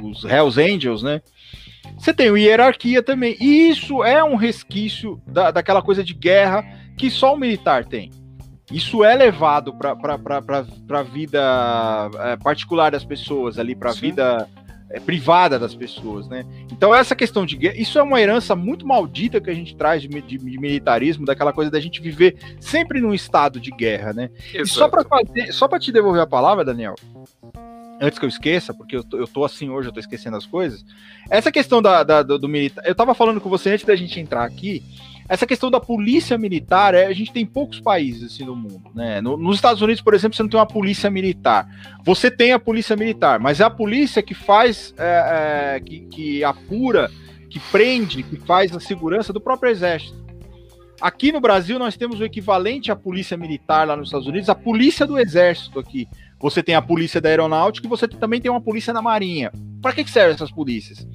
os 0.03 0.23
Hells 0.23 0.59
Angels, 0.59 1.03
né? 1.03 1.21
Você 1.97 2.13
tem 2.13 2.29
uma 2.29 2.39
hierarquia 2.39 3.01
também. 3.01 3.35
E 3.39 3.69
isso 3.69 4.03
é 4.03 4.23
um 4.23 4.35
resquício 4.35 5.21
da, 5.25 5.51
daquela 5.51 5.81
coisa 5.81 6.03
de 6.03 6.13
guerra 6.13 6.63
que 6.97 7.09
só 7.09 7.33
o 7.33 7.37
militar 7.37 7.85
tem. 7.85 8.11
Isso 8.71 9.03
é 9.03 9.15
levado 9.15 9.73
para 9.73 9.95
a 10.89 11.03
vida 11.03 12.11
é, 12.19 12.35
particular 12.35 12.91
das 12.91 13.05
pessoas, 13.05 13.57
ali, 13.57 13.73
para 13.73 13.91
a 13.91 13.93
vida 13.93 14.47
é, 14.89 14.99
privada 14.99 15.59
das 15.59 15.75
pessoas, 15.75 16.27
né? 16.27 16.45
Então 16.71 16.93
essa 16.93 17.15
questão 17.15 17.45
de 17.45 17.57
guerra, 17.57 17.75
isso 17.77 17.99
é 17.99 18.03
uma 18.03 18.21
herança 18.21 18.55
muito 18.55 18.85
maldita 18.85 19.41
que 19.41 19.49
a 19.49 19.53
gente 19.53 19.75
traz 19.75 20.01
de, 20.01 20.07
de, 20.07 20.37
de 20.37 20.59
militarismo, 20.59 21.25
daquela 21.25 21.51
coisa 21.51 21.69
da 21.69 21.79
gente 21.79 22.01
viver 22.01 22.37
sempre 22.59 23.01
num 23.01 23.13
estado 23.13 23.59
de 23.59 23.71
guerra, 23.71 24.13
né? 24.13 24.29
E 24.53 24.65
só 24.65 24.87
para 24.87 25.03
só 25.51 25.67
para 25.67 25.79
te 25.79 25.91
devolver 25.91 26.21
a 26.21 26.27
palavra, 26.27 26.63
Daniel, 26.63 26.95
antes 27.99 28.17
que 28.17 28.25
eu 28.25 28.29
esqueça, 28.29 28.73
porque 28.73 28.95
eu 28.95 29.03
tô, 29.03 29.17
eu 29.17 29.27
tô 29.27 29.43
assim 29.43 29.69
hoje, 29.69 29.89
eu 29.89 29.93
tô 29.93 29.99
esquecendo 29.99 30.37
as 30.37 30.45
coisas. 30.45 30.85
Essa 31.29 31.51
questão 31.51 31.81
da, 31.81 32.03
da 32.03 32.23
do, 32.23 32.37
do 32.37 32.47
militar, 32.47 32.83
eu 32.85 32.95
tava 32.95 33.13
falando 33.13 33.41
com 33.41 33.49
você 33.49 33.71
antes 33.71 33.85
da 33.85 33.95
gente 33.95 34.19
entrar 34.19 34.43
aqui 34.43 34.83
essa 35.29 35.45
questão 35.45 35.69
da 35.69 35.79
polícia 35.79 36.37
militar, 36.37 36.93
é, 36.93 37.05
a 37.05 37.13
gente 37.13 37.33
tem 37.33 37.45
poucos 37.45 37.79
países 37.79 38.31
assim 38.31 38.45
no 38.45 38.55
mundo, 38.55 38.89
né? 38.95 39.19
No, 39.19 39.35
nos 39.35 39.57
Estados 39.57 39.81
Unidos, 39.81 40.01
por 40.01 40.13
exemplo, 40.13 40.35
você 40.35 40.43
não 40.43 40.49
tem 40.49 40.59
uma 40.59 40.65
polícia 40.65 41.09
militar. 41.09 41.67
Você 42.03 42.31
tem 42.31 42.53
a 42.53 42.59
polícia 42.59 42.95
militar, 42.95 43.39
mas 43.39 43.59
é 43.59 43.65
a 43.65 43.69
polícia 43.69 44.23
que 44.23 44.33
faz, 44.33 44.93
é, 44.97 45.75
é, 45.75 45.79
que, 45.81 45.99
que 46.01 46.43
apura, 46.43 47.11
que 47.49 47.59
prende, 47.59 48.23
que 48.23 48.37
faz 48.37 48.73
a 48.75 48.79
segurança 48.79 49.33
do 49.33 49.41
próprio 49.41 49.69
exército. 49.69 50.25
Aqui 50.99 51.31
no 51.31 51.39
Brasil, 51.39 51.77
nós 51.77 51.95
temos 51.95 52.19
o 52.19 52.25
equivalente 52.25 52.91
à 52.91 52.95
polícia 52.95 53.37
militar 53.37 53.85
lá 53.85 53.95
nos 53.95 54.07
Estados 54.07 54.27
Unidos, 54.27 54.49
a 54.49 54.55
polícia 54.55 55.05
do 55.05 55.19
exército 55.19 55.77
aqui. 55.79 56.07
Você 56.39 56.63
tem 56.63 56.73
a 56.73 56.81
polícia 56.81 57.19
da 57.19 57.29
aeronáutica 57.29 57.85
e 57.85 57.89
você 57.89 58.07
também 58.07 58.39
tem 58.39 58.49
uma 58.49 58.61
polícia 58.61 58.93
da 58.93 59.01
marinha. 59.01 59.51
Para 59.81 59.93
que, 59.93 60.03
que 60.03 60.09
servem 60.09 60.33
essas 60.33 60.51
polícias? 60.51 61.05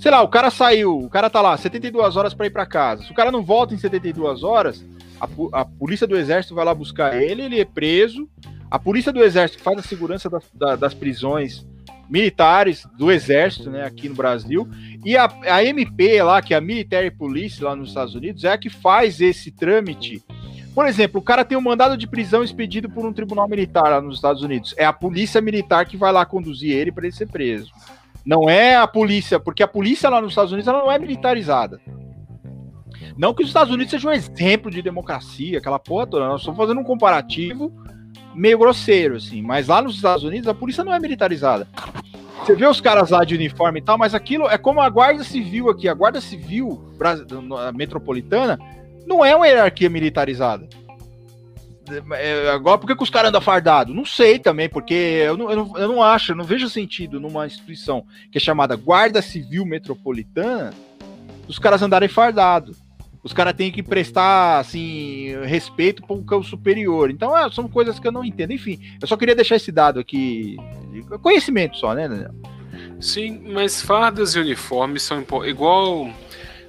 Sei 0.00 0.10
lá, 0.10 0.22
o 0.22 0.28
cara 0.28 0.50
saiu, 0.50 0.98
o 0.98 1.10
cara 1.10 1.28
tá 1.28 1.42
lá, 1.42 1.56
72 1.56 2.16
horas 2.16 2.32
para 2.32 2.46
ir 2.46 2.50
para 2.50 2.64
casa. 2.64 3.04
Se 3.04 3.12
o 3.12 3.14
cara 3.14 3.30
não 3.30 3.44
volta 3.44 3.74
em 3.74 3.78
72 3.78 4.42
horas, 4.42 4.84
a, 5.20 5.28
a, 5.60 5.64
polícia 5.64 6.06
do 6.06 6.16
exército 6.16 6.54
vai 6.54 6.64
lá 6.64 6.74
buscar 6.74 7.20
ele, 7.20 7.42
ele 7.42 7.60
é 7.60 7.64
preso. 7.66 8.26
A 8.70 8.78
polícia 8.78 9.12
do 9.12 9.22
exército 9.22 9.62
faz 9.62 9.78
a 9.78 9.82
segurança 9.82 10.30
das, 10.30 10.44
da, 10.54 10.74
das 10.74 10.94
prisões 10.94 11.66
militares 12.08 12.86
do 12.96 13.12
exército, 13.12 13.70
né, 13.70 13.84
aqui 13.84 14.08
no 14.08 14.14
Brasil. 14.14 14.66
E 15.04 15.18
a, 15.18 15.28
a 15.42 15.62
MP 15.62 16.22
lá, 16.22 16.40
que 16.40 16.54
é 16.54 16.56
a 16.56 16.60
Military 16.62 17.10
Police 17.10 17.62
lá 17.62 17.76
nos 17.76 17.90
Estados 17.90 18.14
Unidos, 18.14 18.42
é 18.42 18.52
a 18.52 18.58
que 18.58 18.70
faz 18.70 19.20
esse 19.20 19.50
trâmite. 19.50 20.22
Por 20.74 20.86
exemplo, 20.86 21.20
o 21.20 21.24
cara 21.24 21.44
tem 21.44 21.58
um 21.58 21.60
mandado 21.60 21.96
de 21.96 22.06
prisão 22.06 22.42
expedido 22.42 22.88
por 22.88 23.04
um 23.04 23.12
tribunal 23.12 23.46
militar 23.46 23.90
lá 23.90 24.00
nos 24.00 24.16
Estados 24.16 24.42
Unidos. 24.42 24.74
É 24.78 24.84
a 24.84 24.92
polícia 24.92 25.40
militar 25.42 25.84
que 25.84 25.96
vai 25.96 26.10
lá 26.10 26.24
conduzir 26.24 26.72
ele 26.72 26.90
para 26.90 27.04
ele 27.04 27.14
ser 27.14 27.28
preso. 27.28 27.70
Não 28.24 28.48
é 28.48 28.76
a 28.76 28.86
polícia, 28.86 29.40
porque 29.40 29.62
a 29.62 29.68
polícia 29.68 30.10
lá 30.10 30.20
nos 30.20 30.32
Estados 30.32 30.52
Unidos 30.52 30.68
ela 30.68 30.80
não 30.80 30.92
é 30.92 30.98
militarizada. 30.98 31.80
Não 33.16 33.34
que 33.34 33.42
os 33.42 33.48
Estados 33.48 33.72
Unidos 33.72 33.90
sejam 33.90 34.10
um 34.10 34.14
exemplo 34.14 34.70
de 34.70 34.82
democracia, 34.82 35.58
aquela 35.58 35.78
porra 35.78 36.06
toda. 36.06 36.26
Nós 36.26 36.40
estamos 36.40 36.58
fazendo 36.58 36.80
um 36.80 36.84
comparativo 36.84 37.72
meio 38.34 38.58
grosseiro, 38.58 39.16
assim. 39.16 39.42
Mas 39.42 39.68
lá 39.68 39.82
nos 39.82 39.96
Estados 39.96 40.24
Unidos 40.24 40.48
a 40.48 40.54
polícia 40.54 40.84
não 40.84 40.94
é 40.94 40.98
militarizada. 40.98 41.66
Você 42.40 42.54
vê 42.54 42.66
os 42.66 42.80
caras 42.80 43.10
lá 43.10 43.24
de 43.24 43.34
uniforme 43.34 43.80
e 43.80 43.82
tal, 43.82 43.98
mas 43.98 44.14
aquilo 44.14 44.48
é 44.48 44.56
como 44.56 44.80
a 44.80 44.88
Guarda 44.88 45.22
Civil 45.22 45.68
aqui. 45.68 45.88
A 45.88 45.94
Guarda 45.94 46.20
Civil 46.20 46.82
metropolitana 47.74 48.58
não 49.06 49.24
é 49.24 49.36
uma 49.36 49.46
hierarquia 49.46 49.90
militarizada. 49.90 50.66
É, 52.12 52.50
agora, 52.50 52.78
por 52.78 52.86
que, 52.86 52.96
que 52.96 53.02
os 53.02 53.10
caras 53.10 53.28
andam 53.28 53.40
fardados? 53.40 53.94
Não 53.94 54.04
sei 54.04 54.38
também, 54.38 54.68
porque 54.68 54.94
eu 54.94 55.36
não, 55.36 55.50
eu, 55.50 55.56
não, 55.56 55.78
eu 55.78 55.88
não 55.88 56.02
acho, 56.02 56.32
eu 56.32 56.36
não 56.36 56.44
vejo 56.44 56.68
sentido 56.68 57.20
numa 57.20 57.46
instituição 57.46 58.04
que 58.30 58.38
é 58.38 58.40
chamada 58.40 58.76
Guarda 58.76 59.20
Civil 59.20 59.64
Metropolitana 59.64 60.72
os 61.50 61.58
caras 61.58 61.82
andarem 61.82 62.08
fardados. 62.08 62.80
Os 63.22 63.32
caras 63.32 63.52
têm 63.54 63.70
que 63.70 63.82
prestar, 63.82 64.60
assim, 64.60 65.36
respeito 65.44 66.00
para 66.00 66.16
um 66.16 66.22
campo 66.22 66.46
superior. 66.46 67.10
Então, 67.10 67.36
é, 67.36 67.50
são 67.50 67.68
coisas 67.68 67.98
que 67.98 68.06
eu 68.06 68.12
não 68.12 68.24
entendo. 68.24 68.52
Enfim, 68.52 68.80
eu 69.02 69.06
só 69.06 69.16
queria 69.16 69.34
deixar 69.34 69.56
esse 69.56 69.70
dado 69.70 69.98
aqui. 69.98 70.56
Conhecimento 71.20 71.76
só, 71.76 71.92
né, 71.92 72.08
Daniel? 72.08 72.30
Sim, 73.00 73.42
mas 73.52 73.82
fardas 73.82 74.34
e 74.34 74.38
uniformes 74.38 75.02
são 75.02 75.22
igual 75.44 76.08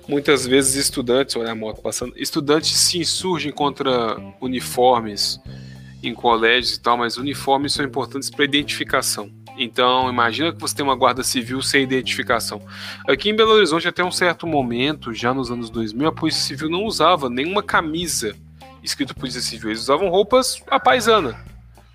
muitas 0.07 0.45
vezes 0.45 0.75
estudantes, 0.75 1.35
olha 1.35 1.51
a 1.51 1.55
moto 1.55 1.81
passando, 1.81 2.13
estudantes 2.15 2.71
se 2.71 2.99
insurgem 2.99 3.51
contra 3.51 4.17
uniformes 4.39 5.39
em 6.03 6.13
colégios 6.13 6.75
e 6.75 6.81
tal, 6.81 6.97
mas 6.97 7.17
uniformes 7.17 7.73
são 7.73 7.85
importantes 7.85 8.29
para 8.29 8.43
identificação. 8.45 9.31
Então, 9.57 10.09
imagina 10.09 10.51
que 10.51 10.59
você 10.59 10.75
tem 10.75 10.83
uma 10.83 10.95
guarda 10.95 11.23
civil 11.23 11.61
sem 11.61 11.83
identificação. 11.83 12.61
Aqui 13.07 13.29
em 13.29 13.35
Belo 13.35 13.51
Horizonte, 13.51 13.87
até 13.87 14.03
um 14.03 14.11
certo 14.11 14.47
momento, 14.47 15.13
já 15.13 15.33
nos 15.33 15.51
anos 15.51 15.69
2000, 15.69 16.07
a 16.07 16.11
Polícia 16.11 16.41
Civil 16.41 16.69
não 16.69 16.85
usava 16.85 17.29
nenhuma 17.29 17.61
camisa 17.61 18.35
escrito 18.81 19.13
Polícia 19.13 19.41
Civil. 19.41 19.69
Eles 19.69 19.81
usavam 19.81 20.09
roupas 20.09 20.63
à 20.67 20.79
paisana 20.79 21.51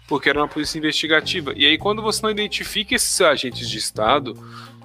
porque 0.06 0.28
era 0.28 0.38
uma 0.38 0.48
polícia 0.48 0.78
investigativa. 0.78 1.52
E 1.56 1.66
aí, 1.66 1.76
quando 1.76 2.00
você 2.00 2.22
não 2.22 2.30
identifica 2.30 2.94
esses 2.94 3.20
agentes 3.20 3.68
de 3.68 3.78
Estado, 3.78 4.34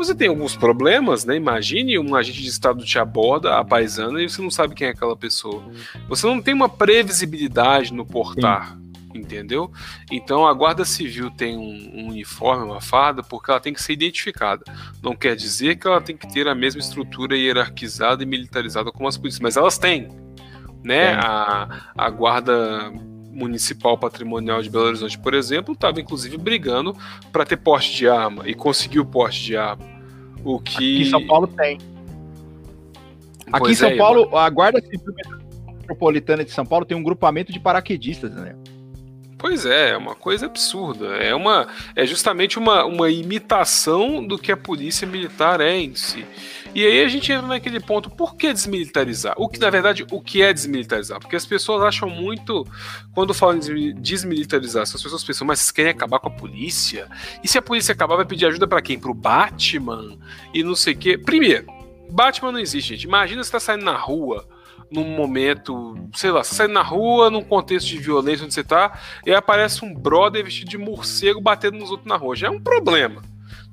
você 0.04 0.16
tem 0.16 0.28
alguns 0.28 0.56
problemas, 0.56 1.26
né? 1.26 1.36
Imagine 1.36 1.98
um 2.00 2.16
agente 2.16 2.42
de 2.42 2.50
Estado 2.50 2.84
te 2.84 2.98
aborda, 2.98 3.58
a 3.58 3.64
paisana, 3.64 4.22
e 4.22 4.30
você 4.30 4.42
não 4.42 4.52
sabe 4.52 4.76
quem 4.76 4.88
é 4.88 4.92
aquela 4.92 5.16
pessoa. 5.16 5.64
Você 6.08 6.26
não 6.28 6.42
tem 6.42 6.54
uma 6.54 6.70
previsibilidade 6.70 7.94
no 7.94 8.06
portar. 8.06 8.74
Sim. 8.76 8.82
Entendeu? 9.14 9.70
Então 10.10 10.48
a 10.48 10.54
Guarda 10.54 10.86
Civil 10.86 11.30
tem 11.32 11.58
um, 11.58 11.92
um 11.94 12.08
uniforme, 12.08 12.64
uma 12.64 12.80
farda, 12.80 13.22
porque 13.22 13.52
ela 13.52 13.60
tem 13.60 13.74
que 13.74 13.84
ser 13.84 13.94
identificada. 13.94 14.64
Não 15.04 15.16
quer 15.16 15.36
dizer 15.36 15.76
que 15.76 15.86
ela 15.86 16.00
tem 16.00 16.16
que 16.16 16.32
ter 16.32 16.48
a 16.48 16.56
mesma 16.56 16.80
estrutura 16.80 17.36
hierarquizada 17.36 18.24
e 18.24 18.26
militarizada 18.26 18.90
como 18.92 19.10
as 19.10 19.18
polícias, 19.18 19.42
mas 19.42 19.58
elas 19.58 19.78
têm. 19.78 20.08
Né? 20.82 21.14
A, 21.14 21.92
a 21.98 22.10
Guarda 22.10 22.90
Municipal 23.32 23.98
Patrimonial 23.98 24.62
de 24.62 24.70
Belo 24.70 24.86
Horizonte, 24.86 25.18
por 25.18 25.34
exemplo, 25.34 25.74
estava 25.74 26.00
inclusive 26.00 26.38
brigando 26.38 26.96
para 27.32 27.46
ter 27.46 27.58
porte 27.58 27.94
de 27.94 28.08
arma 28.08 28.48
e 28.48 28.54
conseguiu 28.54 29.06
porte 29.06 29.44
de 29.44 29.58
arma. 29.58 29.91
O 30.44 30.60
que 30.60 30.76
Aqui 30.76 31.02
em 31.02 31.06
São 31.06 31.26
Paulo 31.28 31.48
tem. 31.48 31.78
Aqui 33.48 33.60
pois 33.60 33.72
em 33.72 33.76
São 33.76 33.90
é, 33.90 33.98
Paulo, 33.98 34.38
a 34.38 34.50
Guarda 34.50 34.82
Civil 34.82 35.14
Metropolitana 35.78 36.44
de 36.44 36.52
São 36.52 36.66
Paulo 36.66 36.86
tem 36.86 36.98
um 36.98 37.04
grupamento 37.04 37.52
de 37.52 37.60
paraquedistas, 37.60 38.34
né? 38.34 38.56
Pois 39.38 39.66
é, 39.66 39.90
é 39.90 39.98
uma 39.98 40.14
coisa 40.14 40.46
absurda. 40.46 41.16
É 41.18 41.34
uma 41.34 41.68
é 41.96 42.06
justamente 42.06 42.60
uma, 42.60 42.86
uma 42.86 43.10
imitação 43.10 44.26
do 44.26 44.38
que 44.38 44.52
a 44.52 44.58
polícia 44.58 45.08
militar 45.08 45.60
é 45.60 45.78
em 45.78 45.96
si. 45.96 46.24
E 46.74 46.86
aí 46.86 47.04
a 47.04 47.08
gente 47.10 47.30
entra 47.30 47.48
naquele 47.48 47.82
ponto, 47.82 48.10
por 48.10 48.36
que 48.36 48.54
desmilitarizar? 48.54 49.34
O 49.38 49.50
que, 49.50 49.60
na 49.60 49.70
verdade, 49.70 50.06
o 50.10 50.22
que 50.22 50.42
é 50.42 50.54
desmilitarizar? 50.54 51.20
Porque 51.20 51.36
as 51.36 51.46
pessoas 51.46 51.84
acham 51.84 52.10
muito, 52.10 52.66
quando 53.14 53.34
falam 53.34 53.60
de 53.60 53.92
desmilitarizar, 53.94 54.84
as 54.84 54.92
pessoas 54.92 55.24
pensam, 55.24 55.46
mas 55.46 55.60
vocês 55.60 55.72
querem 55.72 55.92
acabar 55.92 56.20
com 56.20 56.30
a 56.30 56.32
polícia? 56.32 57.10
E 57.44 57.48
se 57.48 57.58
a 57.58 57.62
polícia 57.62 57.92
acabar, 57.92 58.16
vai 58.16 58.26
pedir 58.26 58.46
ajuda 58.46 58.68
para 58.68 58.82
quem? 58.82 58.98
Pro 58.98 59.14
Batman? 59.14 60.18
E 60.54 60.64
não 60.64 60.76
sei 60.76 60.94
o 60.94 60.98
quê. 60.98 61.18
Primeiro, 61.18 61.66
Batman 62.10 62.54
não 62.54 62.60
existe, 62.60 62.96
gente. 62.96 63.04
Imagina 63.04 63.44
você 63.44 63.52
tá 63.52 63.60
saindo 63.60 63.84
na 63.84 63.98
rua, 63.98 64.48
num 64.90 65.06
momento, 65.06 65.98
sei 66.14 66.32
lá, 66.32 66.42
você 66.42 66.56
sai 66.56 66.68
na 66.68 66.82
rua, 66.82 67.30
num 67.30 67.44
contexto 67.44 67.88
de 67.88 67.98
violência 67.98 68.46
onde 68.46 68.54
você 68.54 68.64
tá, 68.64 68.98
e 69.26 69.34
aparece 69.34 69.84
um 69.84 69.94
brother 69.94 70.44
vestido 70.44 70.70
de 70.70 70.78
morcego 70.78 71.42
batendo 71.42 71.78
nos 71.78 71.92
outros 71.92 72.08
na 72.08 72.16
rua. 72.16 72.36
Já 72.36 72.48
é 72.48 72.50
um 72.50 72.62
problema. 72.62 73.22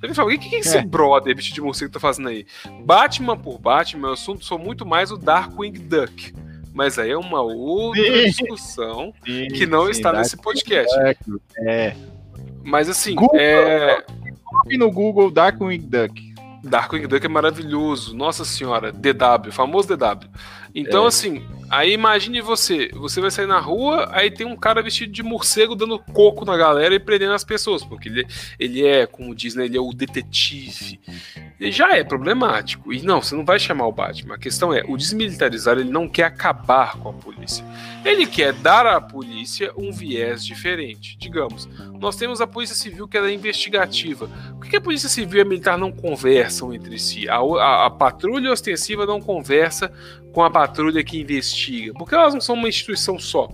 Ele 0.02 0.14
fala, 0.14 0.28
o 0.28 0.38
que, 0.38 0.48
que 0.48 0.56
esse 0.56 0.76
é. 0.76 0.82
brother 0.84 1.34
vestido 1.34 1.56
de 1.56 1.60
morcego 1.60 1.92
tá 1.92 1.98
fazendo 1.98 2.28
aí? 2.28 2.46
Batman 2.84 3.36
por 3.36 3.58
Batman, 3.58 4.10
eu 4.10 4.16
sou, 4.16 4.40
sou 4.40 4.58
muito 4.58 4.86
mais 4.86 5.10
o 5.10 5.16
Darkwing 5.16 5.72
Duck. 5.72 6.32
Mas 6.72 6.98
aí 6.98 7.10
é 7.10 7.18
uma 7.18 7.40
outra 7.40 8.02
sim. 8.04 8.24
discussão 8.24 9.12
sim, 9.24 9.48
que 9.48 9.66
não 9.66 9.86
sim, 9.86 9.90
está 9.90 10.12
nesse 10.12 10.36
podcast. 10.36 10.94
Duck, 11.26 11.42
é. 11.66 11.96
Mas 12.62 12.88
assim, 12.88 13.16
Google, 13.16 13.40
é... 13.40 14.04
no 14.76 14.90
Google 14.90 15.30
Darkwing 15.30 15.80
Duck. 15.80 16.34
Darkwing 16.62 17.08
Duck 17.08 17.24
é 17.24 17.28
maravilhoso. 17.28 18.16
Nossa 18.16 18.44
senhora, 18.44 18.92
DW, 18.92 19.50
famoso 19.50 19.88
DW. 19.88 20.28
Então, 20.74 21.04
é. 21.04 21.08
assim, 21.08 21.42
aí 21.70 21.92
imagine 21.92 22.40
você, 22.40 22.88
você 22.94 23.20
vai 23.20 23.30
sair 23.30 23.46
na 23.46 23.58
rua, 23.58 24.08
aí 24.12 24.30
tem 24.30 24.46
um 24.46 24.56
cara 24.56 24.82
vestido 24.82 25.12
de 25.12 25.22
morcego 25.22 25.74
dando 25.74 25.98
coco 25.98 26.44
na 26.44 26.56
galera 26.56 26.94
e 26.94 27.00
prendendo 27.00 27.32
as 27.32 27.44
pessoas, 27.44 27.84
porque 27.84 28.08
ele, 28.08 28.26
ele 28.58 28.86
é, 28.86 29.06
como 29.06 29.34
diz, 29.34 29.54
né, 29.54 29.64
ele 29.64 29.76
é 29.76 29.80
o 29.80 29.92
detetive. 29.92 31.00
Já 31.60 31.96
é 31.96 32.04
problemático. 32.04 32.92
E 32.92 33.02
não, 33.02 33.20
você 33.20 33.34
não 33.34 33.44
vai 33.44 33.58
chamar 33.58 33.86
o 33.86 33.92
Batman. 33.92 34.36
A 34.36 34.38
questão 34.38 34.72
é, 34.72 34.84
o 34.86 34.96
desmilitarizar, 34.96 35.76
ele 35.76 35.90
não 35.90 36.08
quer 36.08 36.24
acabar 36.24 36.96
com 36.98 37.08
a 37.08 37.12
polícia. 37.12 37.64
Ele 38.04 38.26
quer 38.26 38.52
dar 38.52 38.86
à 38.86 39.00
polícia 39.00 39.72
um 39.76 39.90
viés 39.90 40.44
diferente. 40.44 41.18
Digamos, 41.18 41.68
nós 42.00 42.16
temos 42.16 42.40
a 42.40 42.46
Polícia 42.46 42.76
Civil 42.76 43.08
que 43.08 43.18
é 43.18 43.32
investigativa. 43.32 44.30
Por 44.56 44.68
que 44.68 44.76
a 44.76 44.80
Polícia 44.80 45.08
Civil 45.08 45.38
e 45.38 45.42
a 45.42 45.44
Militar 45.44 45.76
não 45.76 45.90
conversam 45.90 46.72
entre 46.72 46.98
si? 46.98 47.28
A, 47.28 47.38
a, 47.38 47.86
a 47.86 47.90
patrulha 47.90 48.52
ostensiva 48.52 49.04
não 49.04 49.20
conversa 49.20 49.92
com 50.32 50.44
a 50.44 50.50
patrulha 50.50 51.02
que 51.02 51.20
investiga, 51.20 51.57
porque 51.94 52.14
elas 52.14 52.34
não 52.34 52.40
são 52.40 52.54
uma 52.54 52.68
instituição 52.68 53.18
só. 53.18 53.48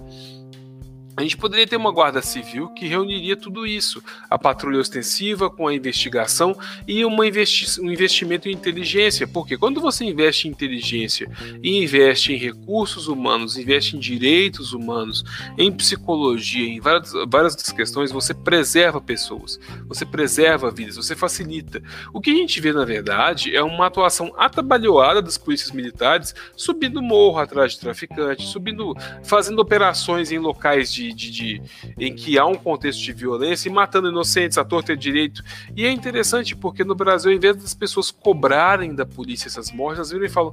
A 1.17 1.23
gente 1.23 1.37
poderia 1.37 1.67
ter 1.67 1.77
uma 1.77 1.93
guarda 1.93 2.21
civil 2.21 2.69
que 2.71 2.89
reuniria 2.89 3.37
tudo 3.37 3.67
isso: 3.67 4.03
a 4.29 4.37
patrulha 4.37 4.81
ostensiva 4.81 5.49
com 5.49 5.69
a 5.69 5.75
investigação 5.75 6.57
e 6.89 7.03
investi 7.03 7.81
um 7.81 7.91
investimento 7.91 8.49
em 8.49 8.53
inteligência. 8.53 9.27
Porque 9.27 9.57
quando 9.57 9.81
você 9.81 10.05
investe 10.05 10.49
em 10.49 10.51
inteligência 10.51 11.31
e 11.63 11.83
investe 11.83 12.33
em 12.33 12.37
recursos 12.37 13.07
humanos, 13.07 13.57
investe 13.57 13.97
em 13.97 14.01
direitos 14.01 14.73
humanos, 14.73 15.25
em 15.57 15.71
psicologia, 15.71 16.67
em 16.67 16.81
várias, 16.81 17.13
várias 17.29 17.55
questões, 17.73 18.11
você 18.11 18.35
preserva 18.35 19.01
pessoas, 19.01 19.61
você 19.87 20.05
preserva 20.05 20.71
vidas, 20.71 20.97
você 20.97 21.15
facilita. 21.15 21.81
O 22.13 22.21
que 22.21 22.31
a 22.31 22.35
gente 22.35 22.61
vê, 22.61 22.73
na 22.73 22.85
verdade, 22.85 23.55
é 23.55 23.63
uma 23.63 23.87
atuação 23.87 24.33
atabalhoada 24.37 25.23
das 25.23 25.39
polícias 25.39 25.71
militares 25.71 26.35
subindo 26.57 27.01
morro 27.01 27.39
atrás 27.39 27.73
de 27.73 27.81
traficantes, 27.81 28.49
subindo, 28.49 28.95
fazendo 29.23 29.61
operações 29.61 30.33
em 30.33 30.39
locais 30.39 30.93
de 30.93 31.04
de, 31.13 31.31
de, 31.31 31.31
de, 31.31 31.63
em 31.99 32.15
que 32.15 32.39
há 32.39 32.47
um 32.47 32.55
contexto 32.55 33.03
de 33.03 33.13
violência 33.13 33.69
e 33.69 33.73
matando 33.73 34.09
inocentes 34.09 34.57
à 34.59 34.65
torta 34.65 34.93
e 34.93 34.97
direito. 34.97 35.43
E 35.77 35.85
é 35.85 35.91
interessante 35.91 36.55
porque 36.57 36.85
no 36.85 36.95
Brasil, 36.95 37.31
ao 37.31 37.37
invés 37.37 37.57
das 37.57 37.75
pessoas 37.75 38.11
cobrarem 38.11 38.95
da 38.95 39.05
polícia 39.05 39.49
essas 39.49 39.71
mortes, 39.71 39.99
elas 39.99 40.11
viram 40.11 40.25
e 40.25 40.29
falam: 40.29 40.53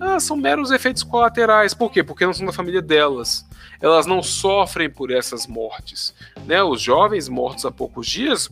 ah, 0.00 0.18
são 0.18 0.36
meros 0.36 0.70
efeitos 0.70 1.02
colaterais. 1.02 1.74
Por 1.74 1.90
quê? 1.90 2.02
Porque 2.02 2.24
não 2.24 2.32
são 2.32 2.46
da 2.46 2.52
família 2.52 2.82
delas. 2.82 3.46
Elas 3.80 4.06
não 4.06 4.22
sofrem 4.22 4.88
por 4.88 5.10
essas 5.10 5.46
mortes. 5.46 6.14
Né? 6.46 6.62
Os 6.62 6.80
jovens 6.80 7.28
mortos 7.28 7.64
há 7.64 7.70
poucos 7.70 8.06
dias, 8.06 8.48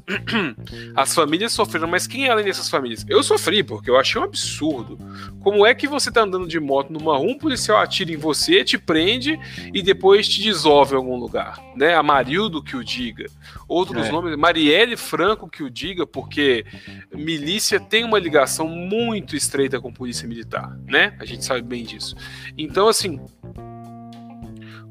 as 0.97 1.15
famílias 1.15 1.53
sofreram, 1.53 1.89
mas 1.89 2.07
quem 2.07 2.27
é 2.27 2.31
além 2.31 2.45
dessas 2.45 2.69
famílias? 2.69 3.05
Eu 3.09 3.23
sofri, 3.23 3.63
porque 3.63 3.89
eu 3.89 3.99
achei 3.99 4.21
um 4.21 4.25
absurdo. 4.25 4.99
Como 5.41 5.65
é 5.65 5.75
que 5.75 5.87
você 5.87 6.09
está 6.09 6.23
andando 6.23 6.49
de 6.49 6.59
moto 6.59 6.93
numa 6.93 7.17
rua, 7.17 7.31
um 7.31 7.39
policial 7.39 7.79
atira 7.79 8.13
em 8.13 8.17
você, 8.17 8.65
te 8.65 8.77
prende 8.77 9.39
e 9.73 9.83
depois 9.83 10.29
te 10.29 10.43
dissolve 10.43 10.95
em 10.95 10.97
algum 10.97 11.17
lugar? 11.17 11.40
Lugar, 11.41 11.59
né? 11.75 11.95
A 11.95 12.03
Marildo 12.03 12.63
que 12.63 12.77
o 12.77 12.85
diga. 12.85 13.27
Outros 13.67 14.07
é. 14.07 14.13
nomes, 14.13 14.37
Marielle 14.37 14.97
Franco 14.97 15.49
que 15.49 15.63
o 15.63 15.71
diga, 15.71 16.07
porque 16.07 16.65
milícia 17.13 17.81
tem 17.81 18.05
uma 18.05 18.19
ligação 18.19 18.69
muito 18.69 19.35
estreita 19.35 19.81
com 19.81 19.93
polícia 19.93 20.29
militar, 20.29 20.77
né? 20.87 21.17
A 21.19 21.25
gente 21.25 21.45
sabe 21.45 21.63
bem 21.63 21.85
disso. 21.85 22.15
Então, 22.57 22.89
assim, 22.89 23.21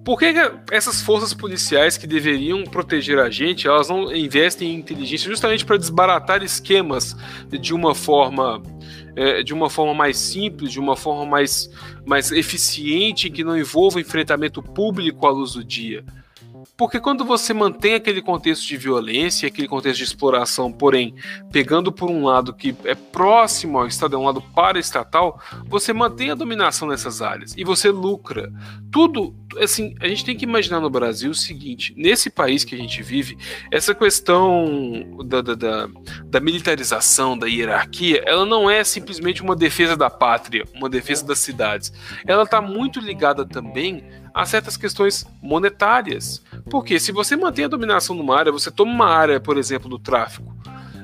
por 0.03 0.17
que 0.17 0.34
essas 0.71 1.01
forças 1.01 1.34
policiais 1.34 1.97
que 1.97 2.07
deveriam 2.07 2.63
proteger 2.63 3.19
a 3.19 3.30
gente, 3.30 3.67
elas 3.67 3.89
não 3.89 4.13
investem 4.13 4.73
em 4.73 4.80
inteligência 4.80 5.30
justamente 5.30 5.65
para 5.65 5.77
desbaratar 5.77 6.41
esquemas 6.41 7.15
de 7.49 7.73
uma 7.73 7.93
forma 7.93 8.61
é, 9.15 9.43
de 9.43 9.53
uma 9.53 9.69
forma 9.69 9.93
mais 9.93 10.17
simples, 10.17 10.71
de 10.71 10.80
uma 10.80 10.95
forma 10.95 11.26
mais, 11.26 11.69
mais 12.05 12.31
eficiente, 12.31 13.30
que 13.30 13.43
não 13.43 13.57
envolva 13.57 13.99
enfrentamento 13.99 14.63
público 14.63 15.27
à 15.27 15.30
luz 15.30 15.53
do 15.53 15.63
dia? 15.63 16.05
Porque 16.80 16.97
quando 16.97 17.26
você 17.26 17.53
mantém 17.53 17.95
aquele 17.95 18.22
contexto 18.22 18.65
de 18.65 18.77
violência, 18.77 19.49
aquele 19.49 19.68
contexto 19.68 19.97
de 19.97 20.06
exploração, 20.06 20.72
porém, 20.72 21.14
pegando 21.51 21.91
por 21.91 22.10
um 22.10 22.23
lado 22.23 22.53
que 22.53 22.73
é 22.85 22.95
próximo 22.95 23.77
ao 23.77 23.85
Estado, 23.85 24.15
é 24.15 24.18
um 24.18 24.23
lado 24.23 24.41
para-estatal, 24.56 25.41
você 25.65 25.91
mantém 25.91 26.31
a 26.31 26.35
dominação 26.35 26.88
nessas 26.88 27.22
áreas 27.22 27.53
e 27.57 27.65
você 27.65 27.91
lucra. 27.91 28.49
Tudo, 28.89 29.35
assim, 29.57 29.93
a 29.99 30.07
gente 30.07 30.23
tem 30.23 30.38
que 30.38 30.45
imaginar 30.45 30.80
no 30.80 30.89
Brasil 30.89 31.31
o 31.31 31.35
seguinte: 31.35 31.93
nesse 31.97 32.30
país 32.30 32.64
que 32.64 32.76
a 32.76 32.77
gente 32.77 33.03
vive, 33.03 33.38
essa 33.69 33.93
questão 33.93 35.18
da, 35.26 35.41
da, 35.41 35.56
da, 35.56 35.89
da 36.23 36.39
militarização, 36.39 37.38
da 37.38 37.45
hierarquia, 37.45 38.23
ela 38.26 38.45
não 38.45 38.69
é 38.69 38.85
simplesmente 38.85 39.41
uma 39.41 39.53
defesa 39.53 39.97
da 39.97 40.10
pátria, 40.10 40.64
uma 40.73 40.88
defesa 40.88 41.26
das 41.26 41.39
cidades. 41.39 41.91
Ela 42.26 42.43
está 42.43 42.61
muito 42.61 43.01
ligada 43.01 43.45
também 43.45 44.01
a 44.34 44.45
certas 44.45 44.77
questões 44.77 45.26
monetárias. 45.41 46.43
Porque 46.69 46.99
se 46.99 47.11
você 47.11 47.35
mantém 47.35 47.65
a 47.65 47.69
dominação 47.69 48.15
numa 48.15 48.38
área, 48.38 48.51
você 48.51 48.72
toma 48.72 48.91
uma 48.91 49.07
área, 49.07 49.39
por 49.39 49.57
exemplo, 49.57 49.89
do 49.89 49.99
tráfico, 49.99 50.56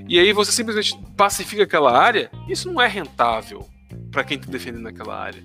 e 0.07 0.19
aí 0.19 0.31
você 0.31 0.51
simplesmente 0.51 0.97
pacifica 1.17 1.63
aquela 1.63 1.97
área, 1.97 2.29
isso 2.47 2.71
não 2.71 2.81
é 2.81 2.87
rentável 2.87 3.67
para 4.11 4.23
quem 4.23 4.37
está 4.37 4.51
defendendo 4.51 4.87
aquela 4.87 5.19
área. 5.19 5.43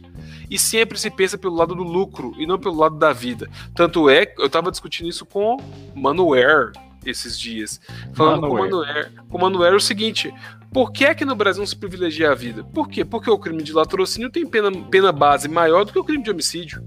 E 0.51 0.59
sempre 0.59 0.99
se 0.99 1.11
pensa 1.11 1.39
pelo 1.39 1.55
lado 1.55 1.75
do 1.75 1.83
lucro 1.83 2.35
e 2.39 2.47
não 2.47 2.59
pelo 2.59 2.77
lado 2.77 2.99
da 2.99 3.13
vida. 3.13 3.49
Tanto 3.75 4.11
é 4.11 4.27
que 4.27 4.41
eu 4.41 4.47
estava 4.47 4.71
discutindo 4.71 5.09
isso 5.09 5.25
com 5.25 5.57
Manuel 5.95 6.73
esses 7.05 7.39
dias. 7.39 7.81
Falando 8.13 8.47
com 8.47 8.55
o 8.55 8.59
Manuel, 8.59 9.07
com 9.29 9.39
o 9.39 9.41
Manuel 9.41 9.73
é 9.73 9.77
o 9.77 9.81
seguinte: 9.81 10.33
por 10.73 10.93
que 10.93 11.05
é 11.05 11.15
que 11.15 11.25
no 11.25 11.35
Brasil 11.35 11.61
não 11.61 11.67
se 11.67 11.77
privilegia 11.77 12.31
a 12.31 12.35
vida? 12.35 12.63
Por 12.63 12.89
quê? 12.89 13.05
Porque 13.05 13.31
o 13.31 13.39
crime 13.39 13.63
de 13.63 13.73
latrocínio 13.73 14.31
tem 14.31 14.47
pena, 14.47 14.71
pena 14.91 15.11
base 15.11 15.49
maior 15.49 15.85
do 15.85 15.93
que 15.93 15.99
o 15.99 16.05
crime 16.05 16.23
de 16.23 16.31
homicídio. 16.31 16.85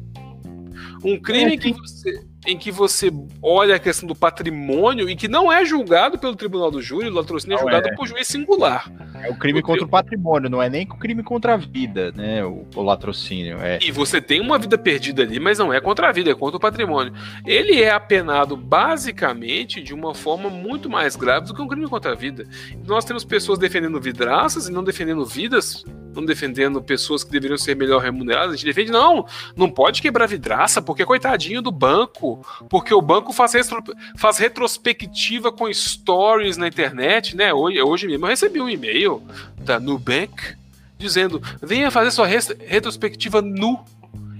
Um 1.04 1.20
crime 1.20 1.54
é, 1.54 1.58
que 1.58 1.74
você 1.74 2.34
em 2.46 2.58
que 2.58 2.72
você 2.72 3.12
olha 3.42 3.76
a 3.76 3.80
questão 3.80 4.08
do 4.08 4.16
patrimônio 4.16 5.10
e 5.10 5.16
que 5.16 5.28
não 5.28 5.52
é 5.52 5.64
julgado 5.66 6.18
pelo 6.18 6.36
tribunal 6.36 6.70
do 6.70 6.82
júri, 6.82 7.08
o 7.08 7.14
latrocínio 7.14 7.56
é 7.56 7.60
julgado 7.60 7.88
é. 7.88 7.96
por 7.96 8.08
juiz 8.08 8.28
singular. 8.28 8.92
É 9.22 9.30
o 9.30 9.36
crime 9.36 9.60
o 9.60 9.64
contra 9.64 9.86
o 9.86 9.88
patrimônio, 9.88 10.50
não 10.50 10.62
é 10.62 10.70
nem 10.70 10.84
o 10.84 10.98
crime 10.98 11.24
contra 11.24 11.54
a 11.54 11.58
vida, 11.58 12.12
né? 12.12 12.44
O, 12.44 12.66
o, 12.76 12.82
latrocínio. 12.82 13.58
É. 13.62 13.80
E 13.82 13.92
você 13.92 14.22
tem 14.22 14.42
uma 14.42 14.58
vida 14.58 14.78
perdida 14.78 15.24
ali, 15.24 15.40
mas 15.40 15.58
não 15.58 15.72
é 15.72 15.80
contra 15.80 16.10
a 16.10 16.12
vida, 16.12 16.32
é 16.32 16.36
contra 16.36 16.58
o 16.58 16.60
patrimônio. 16.60 17.14
Ele 17.46 17.82
é 17.82 17.92
apenado 17.92 18.58
basicamente 18.58 19.82
de 19.82 19.94
uma 19.94 20.14
forma 20.14 20.50
muito 20.50 20.90
mais 20.90 21.16
grave 21.16 21.48
do 21.48 21.54
que 21.54 21.62
um 21.62 21.68
crime 21.68 21.88
contra 21.88 22.12
a 22.12 22.16
vida. 22.16 22.46
Nós 22.86 23.06
temos 23.06 23.24
pessoas 23.24 23.58
defendendo 23.58 24.00
vidraças 24.02 24.68
e 24.68 24.72
não 24.72 24.84
defendendo 24.84 25.26
vidas, 25.26 25.86
não 26.14 26.26
defendendo 26.26 26.82
pessoas 26.82 27.24
que 27.24 27.32
deveriam 27.32 27.58
ser 27.58 27.76
melhor 27.76 28.02
remuneradas. 28.02 28.54
A 28.54 28.56
gente 28.56 28.66
defende, 28.66 28.92
não, 28.92 29.26
não 29.56 29.70
pode 29.70 30.02
quebrar 30.02 30.28
vidraça, 30.28 30.82
porque 30.82 31.06
coitadinho 31.06 31.62
do 31.62 31.72
banco 31.72 32.46
porque 32.70 32.94
o 32.94 33.02
banco 33.02 33.34
faz, 33.34 33.54
retro, 33.54 33.84
faz 34.18 34.38
retrospectiva 34.38 35.52
com 35.52 35.72
stories 35.72 36.58
na 36.58 36.68
internet, 36.68 37.36
né? 37.36 37.54
Hoje, 37.54 37.82
hoje 37.82 38.08
mesmo 38.08 38.26
eu 38.26 38.30
recebi 38.30 38.62
um 38.62 38.70
e-mail 38.70 39.22
da 39.58 39.80
Nubank 39.80 40.56
dizendo: 40.98 41.42
venha 41.62 41.92
fazer 41.92 42.12
sua 42.12 42.28
retrospectiva 42.28 43.42
nu. 43.42 43.84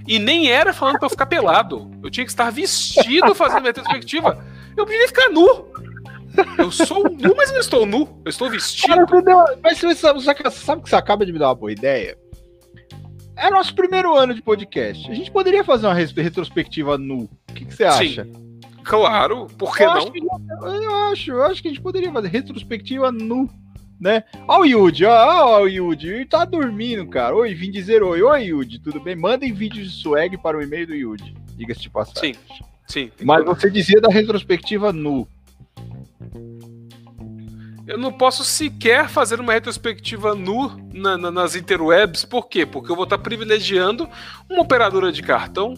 E 0.06 0.18
nem 0.18 0.50
era 0.50 0.74
falando 0.74 0.98
para 0.98 1.06
eu 1.06 1.10
ficar 1.10 1.24
pelado. 1.24 1.90
Eu 2.02 2.10
tinha 2.10 2.26
que 2.26 2.30
estar 2.30 2.50
vestido 2.50 3.34
fazendo 3.34 3.64
retrospectiva. 3.64 4.44
Eu 4.76 4.84
podia 4.84 5.08
ficar 5.08 5.30
nu. 5.30 5.66
Eu 6.58 6.70
sou 6.70 7.04
nu, 7.04 7.34
mas 7.36 7.50
não 7.52 7.60
estou 7.60 7.86
nu. 7.86 8.20
Eu 8.24 8.30
estou 8.30 8.50
vestido. 8.50 8.88
Cara, 8.88 9.06
mas 9.62 9.78
você 9.78 9.94
sabe, 9.94 10.20
que 10.34 10.42
você 10.88 10.96
acaba 10.96 11.24
de 11.24 11.32
me 11.32 11.38
dar 11.38 11.48
uma 11.48 11.54
boa 11.54 11.72
ideia? 11.72 12.16
É 13.36 13.50
nosso 13.50 13.74
primeiro 13.74 14.14
ano 14.14 14.34
de 14.34 14.42
podcast. 14.42 15.10
A 15.10 15.14
gente 15.14 15.30
poderia 15.30 15.64
fazer 15.64 15.86
uma 15.86 15.94
retrospectiva 15.94 16.96
nu. 16.96 17.28
O 17.50 17.54
que, 17.54 17.64
que 17.64 17.74
você 17.74 17.84
acha? 17.84 18.24
Sim. 18.24 18.60
Claro, 18.84 19.46
por 19.58 19.76
que 19.76 19.82
eu 19.82 19.88
não? 19.88 19.96
Acho 19.96 20.12
que, 20.12 20.18
eu 20.20 20.94
acho, 21.06 21.30
eu 21.30 21.42
acho 21.42 21.62
que 21.62 21.68
a 21.68 21.70
gente 21.70 21.80
poderia 21.80 22.12
fazer 22.12 22.28
retrospectiva 22.28 23.10
nu, 23.10 23.48
né? 23.98 24.24
Ó 24.46 24.60
o 24.60 24.64
Yudi, 24.66 25.06
ó, 25.06 25.10
ó 25.10 25.62
o 25.62 25.68
Yudi, 25.68 26.08
ele 26.08 26.26
tá 26.26 26.44
dormindo, 26.44 27.06
cara. 27.08 27.34
Oi, 27.34 27.54
vim 27.54 27.70
dizer 27.70 28.02
oi. 28.02 28.22
Oi, 28.22 28.42
Yudi, 28.44 28.78
tudo 28.78 29.00
bem? 29.00 29.16
Mandem 29.16 29.54
vídeos 29.54 29.90
de 29.90 30.02
swag 30.02 30.36
para 30.36 30.58
o 30.58 30.62
e-mail 30.62 30.86
do 30.86 30.94
Yudi. 30.94 31.34
Diga-se 31.56 31.80
de 31.80 31.90
passagem. 31.90 32.34
Sim, 32.86 33.10
sim. 33.10 33.24
Mas 33.24 33.44
você 33.44 33.70
dizia 33.70 34.00
da 34.00 34.08
retrospectiva 34.08 34.92
nu. 34.92 35.26
Eu 37.86 37.98
não 37.98 38.12
posso 38.12 38.44
sequer 38.44 39.08
fazer 39.08 39.40
uma 39.40 39.52
retrospectiva 39.52 40.34
nu 40.34 40.70
na, 40.92 41.18
na, 41.18 41.30
nas 41.30 41.54
interwebs. 41.54 42.24
Por 42.24 42.48
quê? 42.48 42.64
Porque 42.64 42.90
eu 42.90 42.96
vou 42.96 43.04
estar 43.04 43.18
privilegiando 43.18 44.08
uma 44.48 44.62
operadora 44.62 45.12
de 45.12 45.22
cartão, 45.22 45.74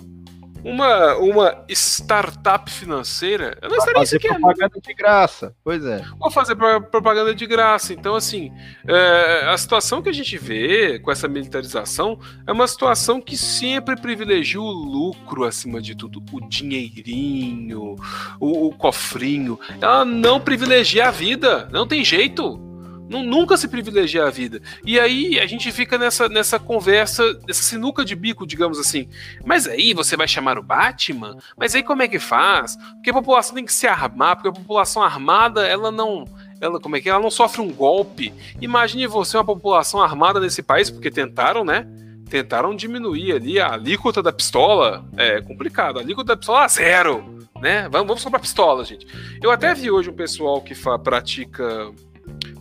uma, 0.66 1.16
uma 1.18 1.64
startup 1.68 2.68
financeira, 2.68 3.56
eu 3.62 3.68
não 3.68 3.76
estaria 3.76 4.00
fazer 4.00 4.20
sequer. 4.20 4.34
propaganda 4.34 4.80
de 4.80 4.94
graça, 4.94 5.54
pois 5.62 5.84
é. 5.84 6.02
Vou 6.18 6.28
fazer 6.28 6.56
propaganda 6.56 7.32
de 7.32 7.46
graça. 7.46 7.92
Então, 7.92 8.16
assim, 8.16 8.52
é, 8.86 9.48
a 9.48 9.56
situação 9.56 10.02
que 10.02 10.08
a 10.08 10.12
gente 10.12 10.36
vê 10.36 10.98
com 10.98 11.12
essa 11.12 11.28
militarização 11.28 12.18
é 12.44 12.50
uma 12.50 12.66
situação 12.66 13.20
que 13.20 13.36
sempre 13.36 13.94
privilegia 13.94 14.60
o 14.60 14.68
lucro 14.68 15.44
acima 15.44 15.80
de 15.80 15.94
tudo, 15.94 16.20
o 16.32 16.48
dinheirinho, 16.48 17.94
o, 18.40 18.66
o 18.66 18.72
cofrinho. 18.72 19.60
Ela 19.80 20.04
não 20.04 20.40
privilegia 20.40 21.06
a 21.06 21.10
vida, 21.12 21.68
não 21.70 21.86
tem 21.86 22.04
jeito. 22.04 22.65
Nunca 23.08 23.56
se 23.56 23.68
privilegia 23.68 24.24
a 24.24 24.30
vida. 24.30 24.60
E 24.84 24.98
aí 24.98 25.38
a 25.38 25.46
gente 25.46 25.70
fica 25.70 25.96
nessa, 25.96 26.28
nessa 26.28 26.58
conversa, 26.58 27.38
nessa 27.46 27.62
sinuca 27.62 28.04
de 28.04 28.16
bico, 28.16 28.46
digamos 28.46 28.78
assim. 28.78 29.08
Mas 29.44 29.66
aí 29.68 29.94
você 29.94 30.16
vai 30.16 30.26
chamar 30.26 30.58
o 30.58 30.62
Batman? 30.62 31.36
Mas 31.56 31.74
aí 31.74 31.82
como 31.82 32.02
é 32.02 32.08
que 32.08 32.18
faz? 32.18 32.76
Porque 32.94 33.10
a 33.10 33.14
população 33.14 33.54
tem 33.54 33.64
que 33.64 33.72
se 33.72 33.86
armar, 33.86 34.36
porque 34.36 34.48
a 34.48 34.52
população 34.52 35.02
armada, 35.02 35.66
ela 35.66 35.92
não. 35.92 36.24
Ela, 36.60 36.80
como 36.80 36.96
é 36.96 37.00
que 37.00 37.08
é? 37.08 37.12
Ela 37.12 37.20
não 37.20 37.30
sofre 37.30 37.60
um 37.60 37.70
golpe. 37.70 38.32
Imagine 38.60 39.06
você 39.06 39.36
uma 39.36 39.44
população 39.44 40.02
armada 40.02 40.40
nesse 40.40 40.62
país, 40.62 40.90
porque 40.90 41.10
tentaram, 41.10 41.64
né? 41.64 41.86
Tentaram 42.28 42.74
diminuir 42.74 43.32
ali 43.32 43.60
a 43.60 43.72
alíquota 43.72 44.22
da 44.22 44.32
pistola. 44.32 45.04
É 45.16 45.40
complicado. 45.40 45.98
A 45.98 46.02
alíquota 46.02 46.32
da 46.32 46.36
pistola 46.36 46.64
é 46.64 46.68
zero. 46.68 47.36
Né? 47.60 47.88
Vamos, 47.88 48.08
vamos 48.08 48.22
só 48.22 48.30
pra 48.30 48.38
pistola, 48.38 48.84
gente. 48.84 49.06
Eu 49.40 49.50
até 49.50 49.74
vi 49.74 49.90
hoje 49.90 50.10
um 50.10 50.14
pessoal 50.14 50.60
que 50.60 50.74
pratica 51.02 51.92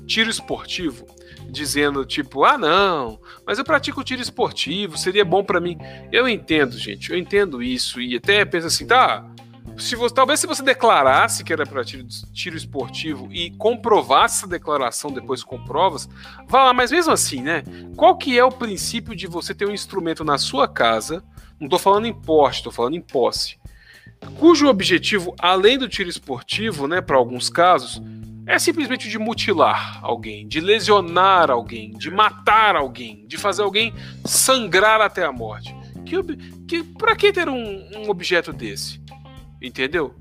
tiro 0.05 0.29
esportivo, 0.29 1.05
dizendo 1.49 2.05
tipo, 2.05 2.43
ah 2.43 2.57
não, 2.57 3.19
mas 3.45 3.57
eu 3.57 3.63
pratico 3.63 4.03
tiro 4.03 4.21
esportivo, 4.21 4.97
seria 4.97 5.25
bom 5.25 5.43
para 5.43 5.59
mim. 5.59 5.77
Eu 6.11 6.27
entendo, 6.27 6.77
gente, 6.77 7.11
eu 7.11 7.17
entendo 7.17 7.61
isso 7.61 7.99
e 8.01 8.15
até 8.15 8.43
penso 8.45 8.67
assim, 8.67 8.85
tá, 8.85 9.25
se 9.77 9.95
você, 9.95 10.15
talvez 10.15 10.39
se 10.39 10.47
você 10.47 10.63
declarasse 10.63 11.43
que 11.43 11.51
era 11.51 11.65
para 11.65 11.83
tiro, 11.83 12.05
tiro, 12.33 12.55
esportivo 12.55 13.27
e 13.31 13.51
comprovasse 13.51 14.37
essa 14.37 14.47
declaração 14.47 15.11
depois 15.11 15.43
com 15.43 15.63
provas, 15.63 16.07
vá 16.47 16.65
lá, 16.65 16.73
mas 16.73 16.91
mesmo 16.91 17.11
assim, 17.11 17.41
né? 17.41 17.63
Qual 17.95 18.17
que 18.17 18.37
é 18.37 18.43
o 18.43 18.51
princípio 18.51 19.15
de 19.15 19.27
você 19.27 19.53
ter 19.53 19.67
um 19.67 19.73
instrumento 19.73 20.23
na 20.23 20.37
sua 20.37 20.67
casa? 20.67 21.23
Não 21.59 21.65
estou 21.65 21.79
falando 21.79 22.05
em 22.05 22.13
poste, 22.13 22.59
estou 22.59 22.71
falando 22.71 22.95
em 22.95 23.01
posse. 23.01 23.57
Cujo 24.39 24.67
objetivo, 24.67 25.35
além 25.39 25.77
do 25.77 25.89
tiro 25.89 26.09
esportivo, 26.09 26.87
né, 26.87 27.01
para 27.01 27.17
alguns 27.17 27.49
casos, 27.49 28.01
é 28.47 28.59
simplesmente 28.59 29.09
de 29.09 29.17
mutilar 29.17 29.99
alguém, 30.03 30.47
de 30.47 30.59
lesionar 30.59 31.49
alguém, 31.49 31.91
de 31.91 32.11
matar 32.11 32.75
alguém, 32.75 33.25
de 33.27 33.37
fazer 33.37 33.63
alguém 33.63 33.93
sangrar 34.23 35.01
até 35.01 35.23
a 35.23 35.31
morte. 35.31 35.75
Que, 36.05 36.21
que, 36.67 36.83
para 36.83 37.15
que 37.15 37.33
ter 37.33 37.49
um, 37.49 37.89
um 37.97 38.09
objeto 38.09 38.53
desse? 38.53 39.01
Entendeu? 39.61 40.15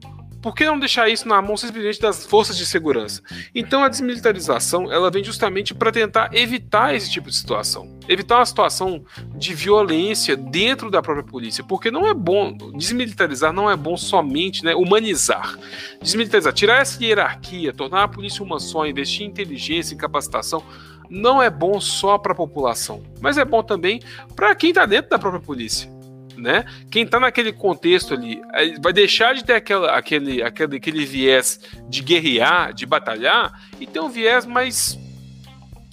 Por 0.45 0.55
que 0.55 0.67
não 0.67 0.79
deixar 0.79 1.09
isso 1.09 1.27
na 1.27 1.41
mão 1.41 1.57
simplesmente 1.57 1.99
das 1.99 2.27
forças 2.27 2.55
de 2.59 2.67
segurança? 2.67 3.23
Então 3.55 3.83
a 3.83 3.89
desmilitarização 3.89 4.93
ela 4.93 5.11
vem 5.11 5.25
justamente 5.25 5.73
para 5.73 5.91
tentar 5.91 6.29
evitar 6.35 6.95
esse 6.95 7.11
tipo 7.11 7.31
de 7.31 7.35
situação, 7.35 7.99
evitar 8.07 8.37
uma 8.37 8.45
situação 8.45 9.03
de 9.35 9.55
violência 9.55 10.37
dentro 10.37 10.91
da 10.91 11.01
própria 11.01 11.25
polícia, 11.25 11.65
porque 11.65 11.91
não 11.91 12.07
é 12.07 12.13
bom 12.13 12.55
desmilitarizar, 12.77 13.55
não 13.55 13.71
é 13.71 13.75
bom 13.75 13.97
somente, 13.97 14.63
né, 14.63 14.75
humanizar, 14.75 15.59
desmilitarizar, 16.03 16.53
tirar 16.53 16.83
essa 16.83 17.03
hierarquia, 17.03 17.73
tornar 17.73 18.03
a 18.03 18.09
polícia 18.09 18.45
uma 18.45 18.61
só, 18.61 18.87
investir 18.87 19.23
em 19.23 19.31
inteligência, 19.31 19.95
em 19.95 19.97
capacitação 19.97 20.63
não 21.09 21.43
é 21.43 21.49
bom 21.49 21.81
só 21.81 22.19
para 22.19 22.33
a 22.33 22.37
população, 22.37 23.03
mas 23.19 23.39
é 23.39 23.47
bom 23.47 23.63
também 23.63 24.03
para 24.37 24.55
quem 24.55 24.71
está 24.71 24.85
dentro 24.85 25.09
da 25.09 25.19
própria 25.19 25.41
polícia 25.41 25.94
né? 26.37 26.65
Quem 26.91 27.07
tá 27.07 27.19
naquele 27.19 27.53
contexto 27.53 28.15
ali 28.15 28.41
vai 28.81 28.93
deixar 28.93 29.35
de 29.35 29.45
ter 29.45 29.55
aquela, 29.55 29.97
aquele, 29.97 30.43
aquele, 30.43 30.77
aquele 30.77 31.05
viés 31.05 31.61
de 31.89 32.03
guerrear, 32.03 32.73
de 32.73 32.87
batalhar, 32.87 33.69
e 33.81 33.87
ter 33.87 34.01
um 34.01 34.09
viés 34.09 34.47
mais. 34.47 34.99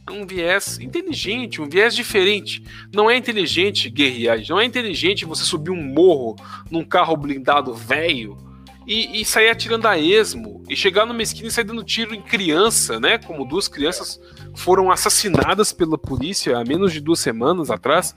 Um 0.10 0.26
viés 0.26 0.80
inteligente, 0.80 1.62
um 1.62 1.70
viés 1.70 1.96
diferente. 1.96 2.64
Não 2.94 3.10
é 3.10 3.16
inteligente 3.16 3.90
guerrear, 3.90 4.40
não 4.50 4.60
é 4.60 4.66
inteligente 4.66 5.26
você 5.26 5.44
subir 5.44 5.72
um 5.72 5.82
morro 5.82 6.36
num 6.70 6.84
carro 6.84 7.16
blindado 7.16 7.74
velho 7.74 8.38
e, 8.86 9.22
e, 9.22 9.26
sair 9.26 9.50
atirando 9.50 9.88
a 9.88 9.98
esmo, 9.98 10.64
e 10.68 10.76
chegar 10.76 11.06
numa 11.06 11.22
esquina 11.22 11.48
e 11.48 11.52
sair 11.52 11.64
dando 11.64 11.84
tiro 11.84 12.16
em 12.16 12.22
criança, 12.22 13.00
né? 13.00 13.18
Como 13.18 13.46
duas 13.46 13.68
crianças 13.68 14.20
foram 14.56 14.92
assassinadas 14.92 15.72
pela 15.72 15.98
polícia 15.98 16.58
há 16.58 16.64
menos 16.64 16.92
de 16.92 17.00
duas 17.00 17.20
semanas 17.20 17.70
atrás. 17.70 18.16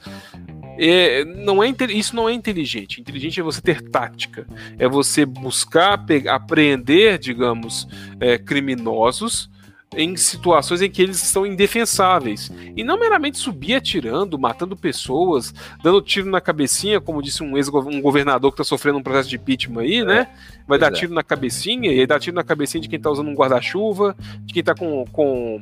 É, 0.78 1.24
não 1.24 1.62
é, 1.62 1.72
isso 1.90 2.14
não 2.16 2.28
é 2.28 2.32
inteligente. 2.32 3.00
Inteligente 3.00 3.40
é 3.40 3.42
você 3.42 3.60
ter 3.60 3.80
tática, 3.82 4.46
é 4.78 4.88
você 4.88 5.24
buscar 5.24 6.04
pegar, 6.04 6.34
apreender, 6.34 7.18
digamos, 7.18 7.86
é, 8.20 8.38
criminosos 8.38 9.50
em 9.96 10.16
situações 10.16 10.82
em 10.82 10.90
que 10.90 11.02
eles 11.02 11.22
estão 11.22 11.46
indefensáveis. 11.46 12.50
E 12.76 12.82
não 12.82 12.98
meramente 12.98 13.38
subir 13.38 13.74
atirando, 13.74 14.38
matando 14.38 14.76
pessoas, 14.76 15.54
dando 15.82 16.02
tiro 16.02 16.28
na 16.28 16.40
cabecinha, 16.40 17.00
como 17.00 17.22
disse 17.22 17.42
um 17.42 17.56
ex-governador 17.56 18.50
que 18.50 18.54
está 18.54 18.64
sofrendo 18.64 18.98
um 18.98 19.02
processo 19.02 19.28
de 19.28 19.36
impeachment 19.36 19.82
aí, 19.82 20.04
né? 20.04 20.28
É, 20.30 20.64
Vai 20.66 20.78
dar 20.78 20.88
é. 20.88 20.94
tiro 20.94 21.12
na 21.12 21.22
cabecinha, 21.22 21.92
e 21.92 22.06
dá 22.06 22.18
tiro 22.18 22.34
na 22.34 22.44
cabecinha 22.44 22.80
de 22.80 22.88
quem 22.88 22.96
está 22.96 23.10
usando 23.10 23.28
um 23.28 23.34
guarda-chuva, 23.34 24.16
de 24.40 24.52
quem 24.52 24.60
está 24.60 24.74
com, 24.74 25.04
com, 25.12 25.60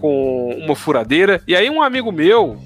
com 0.00 0.54
uma 0.64 0.74
furadeira. 0.74 1.42
E 1.46 1.54
aí 1.54 1.68
um 1.68 1.82
amigo 1.82 2.12
meu, 2.12 2.58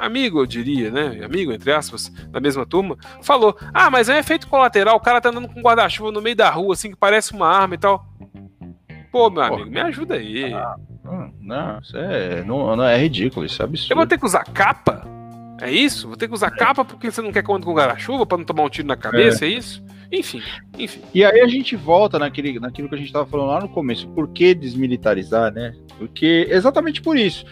amigo, 0.00 0.40
eu 0.40 0.46
diria, 0.46 0.90
né? 0.90 1.24
Amigo, 1.24 1.52
entre 1.52 1.72
aspas, 1.72 2.08
da 2.28 2.40
mesma 2.40 2.66
turma, 2.66 2.96
falou: 3.22 3.56
Ah, 3.72 3.90
mas 3.90 4.08
é 4.08 4.14
um 4.14 4.18
efeito 4.18 4.48
colateral, 4.48 4.96
o 4.96 5.00
cara 5.00 5.20
tá 5.20 5.28
andando 5.28 5.48
com 5.48 5.60
guarda-chuva 5.60 6.10
no 6.10 6.22
meio 6.22 6.36
da 6.36 6.50
rua, 6.50 6.74
assim, 6.74 6.90
que 6.90 6.96
parece 6.96 7.32
uma 7.32 7.46
arma 7.46 7.74
e 7.74 7.78
tal. 7.78 8.06
Pô, 9.12 9.28
meu 9.28 9.42
amigo, 9.42 9.70
me 9.70 9.80
ajuda 9.80 10.14
aí. 10.14 10.52
Ah, 10.54 10.76
não, 11.40 11.78
isso 11.80 11.96
é, 11.96 12.44
não, 12.44 12.76
não, 12.76 12.84
é 12.84 12.96
ridículo, 12.96 13.44
isso 13.44 13.60
é 13.60 13.64
absurdo. 13.64 13.92
Eu 13.92 13.96
vou 13.96 14.06
ter 14.06 14.18
que 14.18 14.24
usar 14.24 14.44
capa? 14.44 15.04
É 15.60 15.70
isso? 15.70 16.08
Vou 16.08 16.16
ter 16.16 16.28
que 16.28 16.34
usar 16.34 16.48
é. 16.48 16.56
capa 16.56 16.84
porque 16.84 17.10
você 17.10 17.20
não 17.20 17.32
quer 17.32 17.42
que 17.42 17.50
eu 17.50 17.54
ande 17.54 17.66
com 17.66 17.74
guarda-chuva 17.74 18.24
pra 18.24 18.38
não 18.38 18.44
tomar 18.44 18.62
um 18.62 18.68
tiro 18.68 18.88
na 18.88 18.96
cabeça, 18.96 19.44
é, 19.44 19.48
é 19.48 19.52
isso? 19.52 19.82
Enfim, 20.12 20.42
enfim. 20.76 21.00
E 21.14 21.24
aí 21.24 21.40
a 21.40 21.46
gente 21.46 21.76
volta 21.76 22.18
naquele, 22.18 22.58
naquilo 22.58 22.88
que 22.88 22.94
a 22.94 22.98
gente 22.98 23.06
estava 23.06 23.26
falando 23.26 23.48
lá 23.48 23.60
no 23.60 23.68
começo. 23.68 24.08
Por 24.08 24.28
que 24.28 24.54
desmilitarizar, 24.54 25.52
né? 25.52 25.72
Porque 25.98 26.48
exatamente 26.50 27.00
por 27.00 27.16
isso 27.16 27.44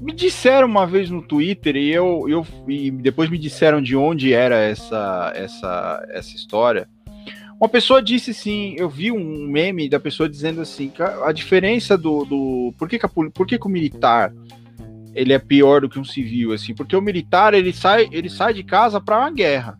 me 0.00 0.12
disseram 0.12 0.66
uma 0.66 0.86
vez 0.86 1.10
no 1.10 1.22
Twitter 1.22 1.76
e 1.76 1.90
eu, 1.90 2.26
eu 2.28 2.46
e 2.68 2.90
depois 2.90 3.30
me 3.30 3.38
disseram 3.38 3.82
de 3.82 3.96
onde 3.96 4.32
era 4.32 4.56
essa 4.56 5.32
essa 5.34 6.06
essa 6.10 6.34
história. 6.34 6.88
Uma 7.58 7.68
pessoa 7.68 8.02
disse 8.02 8.32
assim, 8.32 8.74
eu 8.76 8.88
vi 8.88 9.10
um 9.10 9.48
meme 9.48 9.88
da 9.88 9.98
pessoa 9.98 10.28
dizendo 10.28 10.60
assim, 10.60 10.92
a 11.24 11.32
diferença 11.32 11.96
do, 11.96 12.24
do 12.26 12.74
por 12.78 12.86
que, 12.86 12.98
que, 12.98 13.06
a, 13.06 13.08
por 13.08 13.46
que, 13.46 13.58
que 13.58 13.66
o 13.66 13.70
militar 13.70 14.30
ele 15.14 15.32
é 15.32 15.38
pior 15.38 15.80
do 15.80 15.88
que 15.88 15.98
um 15.98 16.04
civil 16.04 16.52
assim? 16.52 16.74
Porque 16.74 16.94
o 16.94 17.00
militar 17.00 17.54
ele 17.54 17.72
sai 17.72 18.08
ele 18.12 18.28
sai 18.28 18.52
de 18.52 18.62
casa 18.62 19.00
para 19.00 19.18
uma 19.18 19.30
guerra. 19.30 19.78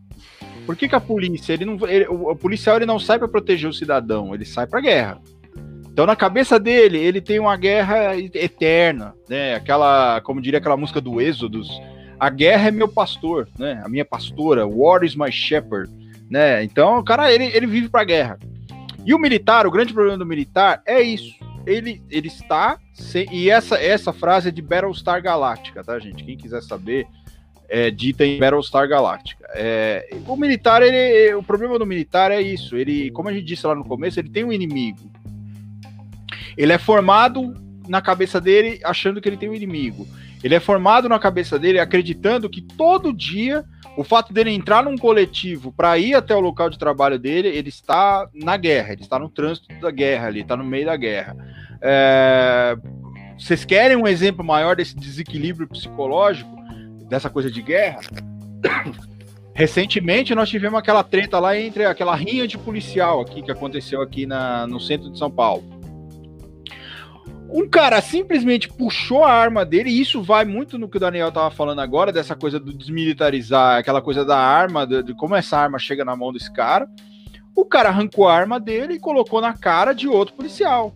Por 0.64 0.74
que, 0.74 0.89
que 0.89 0.94
a 0.94 1.01
polícia 1.01 1.52
ele 1.52 1.64
não 1.64 1.78
ele, 1.86 2.06
o, 2.09 2.31
o 2.31 2.36
policial 2.36 2.77
ele 2.77 2.86
não 2.86 2.98
sai 2.98 3.18
para 3.18 3.28
proteger 3.28 3.68
o 3.68 3.74
cidadão, 3.74 4.35
ele 4.35 4.44
sai 4.44 4.66
para 4.66 4.81
guerra. 4.81 5.20
Então, 5.97 6.05
na 6.05 6.14
cabeça 6.14 6.60
dele, 6.60 6.98
ele 6.98 7.23
tem 7.23 7.39
uma 7.39 7.56
guerra 7.56 8.14
eterna, 8.18 9.14
né? 9.27 9.55
Aquela, 9.55 10.20
como 10.20 10.43
diria 10.43 10.59
aquela 10.59 10.77
música 10.77 11.01
do 11.01 11.23
Êxodos, 11.23 11.70
a 12.20 12.28
guerra 12.28 12.68
é 12.68 12.70
meu 12.70 12.86
pastor, 12.86 13.48
né? 13.59 13.81
A 13.82 13.89
minha 13.89 14.05
pastora, 14.05 14.66
War 14.66 15.02
is 15.05 15.16
my 15.16 15.32
shepherd, 15.32 15.90
né? 16.28 16.62
Então, 16.62 16.98
o 16.98 17.02
cara, 17.02 17.32
ele, 17.32 17.44
ele 17.47 17.66
vive 17.66 17.89
pra 17.89 18.05
guerra. 18.05 18.39
E 19.06 19.14
o 19.14 19.18
militar, 19.18 19.66
o 19.66 19.70
grande 19.70 19.94
problema 19.94 20.18
do 20.18 20.27
militar 20.27 20.82
é 20.85 21.01
isso. 21.01 21.35
Ele, 21.66 22.02
ele 22.10 22.28
está. 22.28 22.78
Sem, 22.93 23.27
e 23.32 23.48
essa, 23.48 23.82
essa 23.82 24.12
frase 24.12 24.48
é 24.48 24.52
de 24.52 24.60
Battlestar 24.60 25.23
Galactica, 25.23 25.82
tá, 25.82 25.98
gente? 25.98 26.23
Quem 26.23 26.36
quiser 26.36 26.62
saber, 26.62 27.06
é 27.70 27.90
dita 27.90 28.23
em 28.23 28.39
Battlestar 28.39 28.86
Galactica. 28.86 29.48
É, 29.55 30.10
o 30.27 30.36
militar, 30.36 30.82
ele, 30.82 31.35
o 31.36 31.43
problema 31.43 31.78
do 31.78 31.86
militar 31.86 32.31
é 32.31 32.43
isso. 32.43 32.77
Ele, 32.77 33.10
como 33.12 33.31
a 33.31 33.32
gente 33.32 33.47
disse 33.47 33.66
lá 33.66 33.74
no 33.74 33.82
começo, 33.82 34.20
ele 34.20 34.28
tem 34.28 34.44
um 34.44 34.52
inimigo. 34.52 35.10
Ele 36.57 36.73
é 36.73 36.78
formado 36.78 37.55
na 37.89 38.01
cabeça 38.01 38.41
dele 38.41 38.81
achando 38.85 39.20
que 39.20 39.28
ele 39.28 39.37
tem 39.37 39.49
um 39.49 39.55
inimigo. 39.55 40.07
Ele 40.43 40.55
é 40.55 40.61
formado 40.61 41.09
na 41.09 41.19
cabeça 41.19 41.59
dele 41.59 41.78
acreditando 41.78 42.49
que 42.49 42.61
todo 42.61 43.12
dia 43.12 43.65
o 43.97 44.05
fato 44.05 44.33
dele 44.33 44.51
entrar 44.51 44.85
num 44.85 44.97
coletivo 44.97 45.73
para 45.73 45.97
ir 45.99 46.15
até 46.15 46.35
o 46.35 46.41
local 46.41 46.69
de 46.69 46.78
trabalho 46.78 47.19
dele, 47.19 47.49
ele 47.49 47.70
está 47.70 48.28
na 48.35 48.57
guerra, 48.57 48.93
ele 48.93 49.03
está 49.03 49.19
no 49.19 49.28
trânsito 49.28 49.73
da 49.81 49.91
guerra, 49.91 50.28
ele 50.28 50.41
está 50.41 50.57
no 50.57 50.65
meio 50.65 50.85
da 50.85 50.97
guerra. 50.97 51.35
É... 51.81 52.77
Vocês 53.39 53.65
querem 53.65 53.97
um 53.97 54.07
exemplo 54.07 54.45
maior 54.45 54.77
desse 54.77 54.95
desequilíbrio 54.97 55.66
psicológico, 55.66 56.55
dessa 57.09 57.31
coisa 57.31 57.51
de 57.51 57.62
guerra? 57.62 58.01
Recentemente 59.55 60.35
nós 60.35 60.51
tivemos 60.51 60.78
aquela 60.78 61.03
treta 61.03 61.39
lá 61.39 61.59
entre 61.59 61.87
aquela 61.87 62.15
rinha 62.15 62.47
de 62.47 62.59
policial 62.59 63.23
aqui 63.23 63.41
que 63.41 63.51
aconteceu 63.51 64.03
aqui 64.03 64.27
na, 64.27 64.66
no 64.66 64.78
centro 64.78 65.11
de 65.11 65.19
São 65.19 65.31
Paulo. 65.31 65.65
Um 67.57 67.66
cara 67.66 68.03
simplesmente 68.03 68.69
puxou 68.69 69.24
a 69.24 69.33
arma 69.33 69.65
dele, 69.65 69.89
e 69.89 69.99
isso 69.99 70.23
vai 70.23 70.45
muito 70.45 70.77
no 70.77 70.91
que 70.91 70.99
o 70.99 71.01
Daniel 71.01 71.33
tava 71.33 71.51
falando 71.51 71.81
agora, 71.81 72.12
dessa 72.12 72.37
coisa 72.37 72.61
do 72.61 72.70
desmilitarizar, 72.70 73.78
aquela 73.78 74.03
coisa 74.03 74.27
da 74.27 74.37
arma, 74.37 74.87
de, 74.87 75.03
de 75.03 75.15
como 75.15 75.35
essa 75.35 75.57
arma 75.57 75.78
chega 75.78 76.05
na 76.05 76.15
mão 76.15 76.35
desse 76.35 76.53
cara. 76.53 76.87
O 77.55 77.65
cara 77.65 77.89
arrancou 77.89 78.28
a 78.28 78.37
arma 78.37 78.61
dele 78.61 78.97
e 78.97 79.01
colocou 79.01 79.41
na 79.41 79.55
cara 79.55 79.95
de 79.95 80.07
outro 80.07 80.35
policial. 80.35 80.95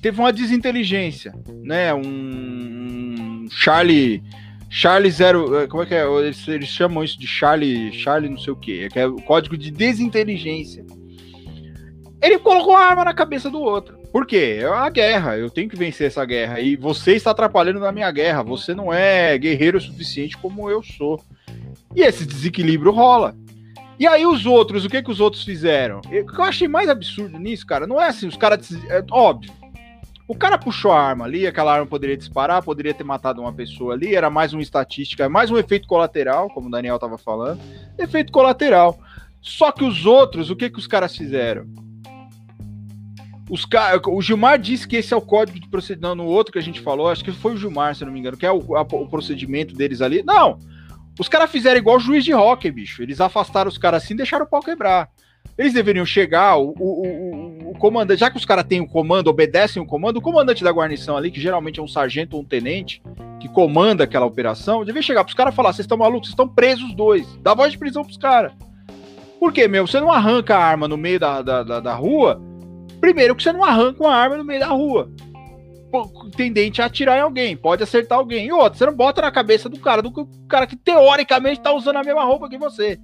Teve 0.00 0.18
uma 0.18 0.32
desinteligência, 0.32 1.34
né? 1.62 1.92
Um 1.92 3.44
Charlie 3.50 4.22
Charlie 4.70 5.10
Zero, 5.10 5.58
eh, 5.58 5.66
como 5.66 5.82
é 5.82 5.86
que 5.86 5.94
é? 5.94 6.06
Eles, 6.06 6.48
eles 6.48 6.68
chamam 6.70 7.04
isso 7.04 7.20
de 7.20 7.26
Charlie, 7.26 7.92
Charlie 7.92 8.30
não 8.30 8.38
sei 8.38 8.52
o 8.54 8.56
que, 8.56 8.88
que 8.88 8.98
é 8.98 9.06
o 9.06 9.16
código 9.16 9.58
de 9.58 9.70
desinteligência. 9.70 10.86
Ele 12.22 12.38
colocou 12.38 12.74
a 12.74 12.80
arma 12.80 13.04
na 13.04 13.14
cabeça 13.14 13.50
do 13.50 13.60
outro. 13.60 13.96
Por 14.12 14.26
quê? 14.26 14.58
É 14.60 14.68
uma 14.68 14.88
guerra, 14.88 15.36
eu 15.36 15.50
tenho 15.50 15.68
que 15.68 15.76
vencer 15.76 16.06
essa 16.06 16.24
guerra. 16.24 16.60
E 16.60 16.76
você 16.76 17.12
está 17.12 17.30
atrapalhando 17.30 17.80
na 17.80 17.92
minha 17.92 18.10
guerra. 18.10 18.42
Você 18.42 18.74
não 18.74 18.92
é 18.92 19.36
guerreiro 19.36 19.78
o 19.78 19.80
suficiente 19.80 20.36
como 20.38 20.70
eu 20.70 20.82
sou. 20.82 21.22
E 21.94 22.02
esse 22.02 22.24
desequilíbrio 22.24 22.92
rola. 22.92 23.34
E 23.98 24.06
aí 24.06 24.26
os 24.26 24.44
outros, 24.44 24.84
o 24.84 24.90
que 24.90 25.02
que 25.02 25.10
os 25.10 25.20
outros 25.20 25.42
fizeram? 25.42 25.98
O 25.98 26.00
que 26.02 26.38
eu 26.38 26.44
achei 26.44 26.68
mais 26.68 26.88
absurdo 26.88 27.38
nisso, 27.38 27.66
cara, 27.66 27.86
não 27.86 28.00
é 28.00 28.08
assim, 28.08 28.26
os 28.26 28.36
caras, 28.36 28.70
é 28.90 29.02
óbvio, 29.10 29.50
o 30.28 30.34
cara 30.34 30.58
puxou 30.58 30.92
a 30.92 31.00
arma 31.00 31.24
ali, 31.24 31.46
aquela 31.46 31.72
arma 31.72 31.86
poderia 31.86 32.16
disparar, 32.16 32.62
poderia 32.62 32.92
ter 32.92 33.04
matado 33.04 33.40
uma 33.40 33.52
pessoa 33.52 33.94
ali, 33.94 34.14
era 34.14 34.28
mais 34.28 34.52
uma 34.52 34.60
estatística, 34.60 35.28
mais 35.28 35.50
um 35.50 35.56
efeito 35.56 35.86
colateral, 35.86 36.50
como 36.50 36.66
o 36.66 36.70
Daniel 36.70 36.96
estava 36.96 37.16
falando. 37.16 37.60
Efeito 37.96 38.32
colateral. 38.32 38.98
Só 39.40 39.70
que 39.70 39.84
os 39.84 40.04
outros, 40.04 40.50
o 40.50 40.56
que, 40.56 40.68
que 40.68 40.78
os 40.78 40.86
caras 40.86 41.16
fizeram? 41.16 41.66
Os 43.48 43.64
O 44.06 44.20
Gilmar 44.20 44.58
disse 44.58 44.88
que 44.88 44.96
esse 44.96 45.14
é 45.14 45.16
o 45.16 45.20
código 45.20 45.60
de 45.60 45.68
procedimento. 45.68 46.16
No 46.16 46.26
outro 46.26 46.52
que 46.52 46.58
a 46.58 46.62
gente 46.62 46.80
falou, 46.80 47.08
acho 47.08 47.24
que 47.24 47.30
foi 47.30 47.54
o 47.54 47.56
Gilmar, 47.56 47.94
se 47.94 48.04
não 48.04 48.12
me 48.12 48.18
engano, 48.18 48.36
que 48.36 48.46
é 48.46 48.50
o, 48.50 48.76
a, 48.76 48.82
o 48.82 49.08
procedimento 49.08 49.74
deles 49.74 50.00
ali. 50.00 50.22
Não! 50.22 50.58
Os 51.18 51.28
caras 51.28 51.50
fizeram 51.50 51.78
igual 51.78 51.96
o 51.96 52.00
juiz 52.00 52.24
de 52.24 52.34
hockey, 52.34 52.70
bicho. 52.70 53.02
Eles 53.02 53.20
afastaram 53.20 53.68
os 53.68 53.78
caras 53.78 54.02
assim 54.02 54.14
e 54.14 54.18
deixaram 54.18 54.44
o 54.44 54.48
pau 54.48 54.60
quebrar. 54.60 55.08
Eles 55.56 55.72
deveriam 55.72 56.04
chegar, 56.04 56.58
o, 56.58 56.74
o, 56.78 57.06
o, 57.06 57.70
o 57.70 57.78
comandante, 57.78 58.20
já 58.20 58.30
que 58.30 58.36
os 58.36 58.44
caras 58.44 58.64
têm 58.64 58.80
o 58.80 58.86
comando, 58.86 59.28
obedecem 59.28 59.82
o 59.82 59.86
comando, 59.86 60.18
o 60.18 60.20
comandante 60.20 60.62
da 60.62 60.70
guarnição 60.70 61.16
ali, 61.16 61.30
que 61.30 61.40
geralmente 61.40 61.80
é 61.80 61.82
um 61.82 61.88
sargento 61.88 62.36
ou 62.36 62.42
um 62.42 62.44
tenente, 62.44 63.00
que 63.40 63.48
comanda 63.48 64.04
aquela 64.04 64.26
operação, 64.26 64.84
devia 64.84 65.00
chegar 65.00 65.24
pros 65.24 65.34
caras 65.34 65.54
e 65.54 65.56
falar: 65.56 65.72
vocês 65.72 65.84
estão 65.84 65.96
malucos, 65.96 66.28
vocês 66.28 66.32
estão 66.32 66.48
presos 66.48 66.94
dois. 66.94 67.26
Dá 67.40 67.54
voz 67.54 67.72
de 67.72 67.78
prisão 67.78 68.04
pros 68.04 68.18
caras. 68.18 68.52
Por 69.40 69.52
quê, 69.52 69.66
meu? 69.68 69.86
Você 69.86 70.00
não 70.00 70.12
arranca 70.12 70.56
a 70.56 70.64
arma 70.64 70.88
no 70.88 70.96
meio 70.96 71.20
da, 71.20 71.40
da, 71.40 71.62
da, 71.62 71.80
da 71.80 71.94
rua. 71.94 72.42
Primeiro 73.00 73.34
que 73.34 73.42
você 73.42 73.52
não 73.52 73.64
arranca 73.64 74.02
uma 74.02 74.14
arma 74.14 74.36
no 74.36 74.44
meio 74.44 74.60
da 74.60 74.68
rua. 74.68 75.10
Tendente 76.36 76.82
a 76.82 76.86
atirar 76.86 77.18
em 77.18 77.22
alguém, 77.22 77.56
pode 77.56 77.82
acertar 77.82 78.18
alguém. 78.18 78.46
E 78.46 78.52
outro, 78.52 78.78
você 78.78 78.86
não 78.86 78.94
bota 78.94 79.22
na 79.22 79.30
cabeça 79.30 79.68
do 79.68 79.78
cara, 79.78 80.02
do 80.02 80.12
cara 80.48 80.66
que 80.66 80.76
teoricamente 80.76 81.60
tá 81.60 81.72
usando 81.72 81.96
a 81.96 82.04
mesma 82.04 82.24
roupa 82.24 82.48
que 82.48 82.58
você 82.58 82.98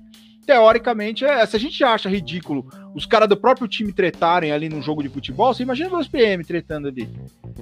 teoricamente, 0.45 1.25
é, 1.25 1.45
se 1.47 1.57
a 1.57 1.61
gente 1.61 1.83
acha 1.85 2.09
ridículo 2.09 2.67
os 2.95 3.07
caras 3.07 3.29
do 3.29 3.37
próprio 3.37 3.67
time 3.67 3.93
tretarem 3.93 4.53
ali 4.53 4.69
num 4.69 4.83
jogo 4.83 5.03
de 5.03 5.09
futebol, 5.09 5.55
você 5.55 5.63
imagina 5.63 5.89
dois 5.89 6.09
PM 6.09 6.45
tretando 6.45 6.89
ali. 6.89 7.09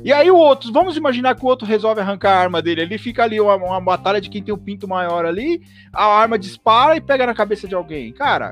E 0.03 0.13
aí 0.13 0.31
o 0.31 0.37
outro, 0.37 0.73
vamos 0.73 0.97
imaginar 0.97 1.37
que 1.37 1.45
o 1.45 1.49
outro 1.49 1.67
resolve 1.67 2.01
arrancar 2.01 2.33
a 2.33 2.41
arma 2.41 2.61
dele, 2.61 2.83
ele 2.83 2.99
fica 2.99 3.23
ali 3.23 3.41
uma, 3.41 3.55
uma 3.55 3.81
batalha 3.81 4.21
de 4.21 4.29
quem 4.29 4.43
tem 4.43 4.53
o 4.53 4.57
um 4.57 4.61
pinto 4.61 4.89
maior 4.89 5.25
ali, 5.25 5.63
a 5.93 6.05
arma 6.05 6.39
dispara 6.39 6.97
e 6.97 7.01
pega 7.01 7.27
na 7.27 7.35
cabeça 7.35 7.69
de 7.69 7.75
alguém. 7.75 8.13
Cara, 8.13 8.51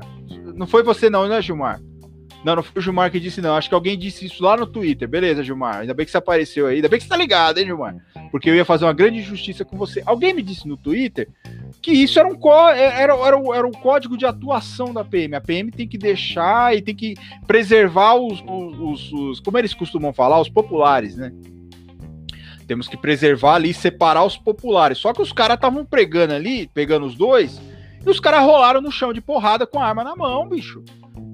não 0.55 0.67
foi 0.67 0.83
você 0.83 1.09
não, 1.09 1.27
né, 1.27 1.41
Gilmar? 1.41 1.81
Não, 2.43 2.55
não 2.55 2.63
foi 2.63 2.79
o 2.79 2.81
Gilmar 2.81 3.11
que 3.11 3.19
disse, 3.19 3.41
não. 3.41 3.55
Acho 3.55 3.67
que 3.67 3.75
alguém 3.75 3.97
disse 3.97 4.25
isso 4.25 4.41
lá 4.43 4.55
no 4.55 4.65
Twitter. 4.65 5.07
Beleza, 5.07 5.43
Gilmar. 5.43 5.79
Ainda 5.79 5.93
bem 5.93 6.05
que 6.05 6.11
você 6.11 6.17
apareceu 6.17 6.67
aí. 6.67 6.77
Ainda 6.77 6.87
bem 6.87 6.97
que 6.97 7.03
você 7.03 7.09
tá 7.09 7.17
ligado, 7.17 7.57
hein, 7.57 7.65
Gilmar? 7.65 7.95
Porque 8.31 8.49
eu 8.49 8.55
ia 8.55 8.63
fazer 8.63 8.85
uma 8.85 8.93
grande 8.93 9.19
injustiça 9.19 9.65
com 9.65 9.77
você. 9.77 10.01
Alguém 10.05 10.33
me 10.33 10.41
disse 10.41 10.67
no 10.67 10.77
Twitter 10.77 11.27
que 11.81 11.91
isso 11.91 12.17
era 12.17 12.27
um, 12.27 12.37
é, 12.71 13.01
era, 13.01 13.13
era, 13.13 13.37
era 13.55 13.67
um 13.67 13.71
código 13.71 14.17
de 14.17 14.25
atuação 14.25 14.93
da 14.93 15.03
PM. 15.03 15.35
A 15.35 15.41
PM 15.41 15.71
tem 15.71 15.87
que 15.87 15.97
deixar 15.97 16.75
e 16.75 16.81
tem 16.81 16.95
que 16.95 17.15
preservar 17.45 18.15
os, 18.15 18.41
os, 18.41 19.11
os 19.11 19.39
como 19.41 19.57
eles 19.57 19.73
costumam 19.73 20.13
falar, 20.13 20.39
os 20.39 20.49
populares, 20.49 21.17
né? 21.17 21.33
Temos 22.67 22.87
que 22.87 22.95
preservar 22.95 23.55
ali, 23.55 23.73
separar 23.73 24.23
os 24.23 24.37
populares. 24.37 24.99
Só 24.99 25.11
que 25.11 25.21
os 25.21 25.33
caras 25.33 25.55
estavam 25.55 25.83
pregando 25.83 26.33
ali, 26.33 26.67
pegando 26.67 27.05
os 27.05 27.15
dois, 27.15 27.59
e 28.05 28.09
os 28.09 28.19
caras 28.19 28.41
rolaram 28.41 28.79
no 28.79 28.91
chão 28.91 29.11
de 29.11 29.19
porrada 29.19 29.65
com 29.65 29.79
a 29.79 29.87
arma 29.87 30.03
na 30.03 30.15
mão, 30.15 30.47
bicho. 30.47 30.83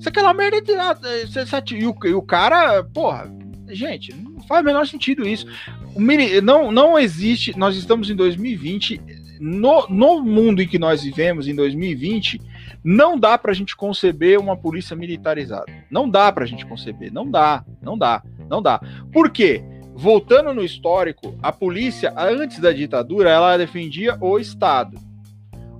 Isso 0.06 0.10
é 0.10 0.12
aquela 0.12 0.34
merda 0.34 0.62
de. 0.62 1.76
E 1.76 1.88
o, 1.88 1.96
e 2.04 2.14
o 2.14 2.22
cara, 2.22 2.84
porra, 2.84 3.32
gente, 3.70 4.14
não 4.14 4.44
faz 4.44 4.62
o 4.62 4.66
menor 4.66 4.86
sentido 4.86 5.28
isso. 5.28 5.48
O 5.96 6.00
mini, 6.00 6.42
não, 6.42 6.72
não 6.72 7.00
existe. 7.00 7.58
Nós 7.58 7.76
estamos 7.76 8.10
em 8.10 8.16
2020. 8.16 9.02
No, 9.40 9.88
no 9.90 10.24
mundo 10.24 10.62
em 10.62 10.68
que 10.68 10.80
nós 10.80 11.04
vivemos, 11.04 11.48
em 11.48 11.56
2020, 11.56 12.40
não 12.84 13.20
dá 13.20 13.38
pra 13.38 13.52
gente 13.52 13.76
conceber 13.76 14.40
uma 14.40 14.56
polícia 14.56 14.96
militarizada. 14.96 15.66
Não 15.90 16.08
dá 16.08 16.32
pra 16.32 16.46
gente 16.46 16.66
conceber. 16.66 17.12
Não 17.12 17.30
dá, 17.30 17.66
não 17.82 17.98
dá, 17.98 18.24
não 18.48 18.62
dá. 18.62 18.80
Por 19.12 19.32
quê? 19.32 19.64
Voltando 19.96 20.54
no 20.54 20.64
histórico, 20.64 21.36
a 21.42 21.52
polícia, 21.52 22.14
antes 22.18 22.60
da 22.60 22.72
ditadura, 22.72 23.30
ela 23.30 23.58
defendia 23.58 24.18
o 24.22 24.38
Estado. 24.38 24.98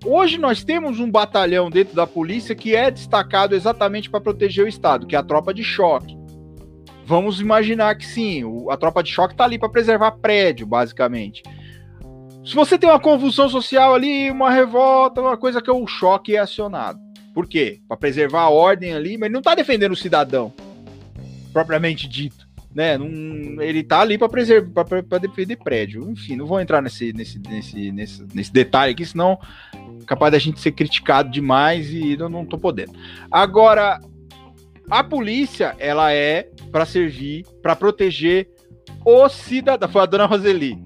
Hoje 0.08 0.38
nós 0.38 0.64
temos 0.64 1.00
um 1.00 1.10
batalhão 1.10 1.68
dentro 1.68 1.96
da 1.96 2.06
polícia 2.06 2.54
que 2.54 2.76
é 2.76 2.92
destacado 2.92 3.56
exatamente 3.56 4.08
para 4.08 4.22
proteger 4.22 4.64
o 4.64 4.68
Estado, 4.68 5.08
que 5.08 5.16
é 5.16 5.20
a 5.20 5.24
tropa 5.24 5.52
de 5.52 5.64
choque. 5.64 6.16
Vamos 7.04 7.42
imaginar 7.42 7.96
que 7.96 8.06
sim, 8.06 8.44
a 8.70 8.78
tropa 8.78 9.02
de 9.02 9.12
choque 9.12 9.34
está 9.34 9.46
ali 9.46 9.58
para 9.58 9.68
preservar 9.68 10.12
prédio, 10.12 10.68
basicamente. 10.68 11.42
Se 12.46 12.54
você 12.54 12.78
tem 12.78 12.88
uma 12.88 13.00
convulsão 13.00 13.50
social 13.50 13.96
ali, 13.96 14.30
uma 14.30 14.52
revolta, 14.52 15.22
uma 15.22 15.36
coisa 15.36 15.60
que 15.60 15.72
é 15.72 15.74
o 15.74 15.88
choque 15.88 16.36
é 16.36 16.40
acionado. 16.40 17.00
Por 17.34 17.48
quê? 17.48 17.82
Para 17.88 17.98
preservar 17.98 18.42
a 18.42 18.50
ordem 18.50 18.94
ali, 18.94 19.18
mas 19.18 19.26
ele 19.26 19.34
não 19.34 19.40
está 19.40 19.56
defendendo 19.56 19.94
o 19.94 19.98
cidadão, 19.98 20.54
propriamente 21.52 22.08
dito. 22.08 22.45
Né? 22.76 22.98
Não, 22.98 23.62
ele 23.62 23.80
está 23.80 24.02
ali 24.02 24.18
para 24.18 24.28
preservar, 24.28 24.84
para 24.84 25.18
defender 25.18 25.56
prédio. 25.56 26.12
Enfim, 26.12 26.36
não 26.36 26.46
vou 26.46 26.60
entrar 26.60 26.82
nesse, 26.82 27.14
nesse, 27.14 27.40
nesse, 27.40 27.90
nesse, 27.90 28.28
nesse 28.34 28.52
detalhe 28.52 28.92
aqui, 28.92 29.06
senão 29.06 29.40
capaz 30.06 30.34
da 30.34 30.38
gente 30.38 30.60
ser 30.60 30.74
criticado 30.74 31.32
demais 31.32 31.90
e 31.90 32.18
eu 32.20 32.28
não 32.28 32.46
tô 32.46 32.58
podendo. 32.58 32.92
Agora, 33.32 34.02
a 34.90 35.04
polícia, 35.04 35.74
ela 35.80 36.12
é 36.12 36.50
para 36.70 36.86
servir, 36.86 37.46
para 37.62 37.78
proteger 37.78 38.50
o 39.06 39.30
cidadão. 39.30 39.88
Foi 39.88 40.02
a 40.02 40.06
dona 40.06 40.26
Roseli. 40.26 40.78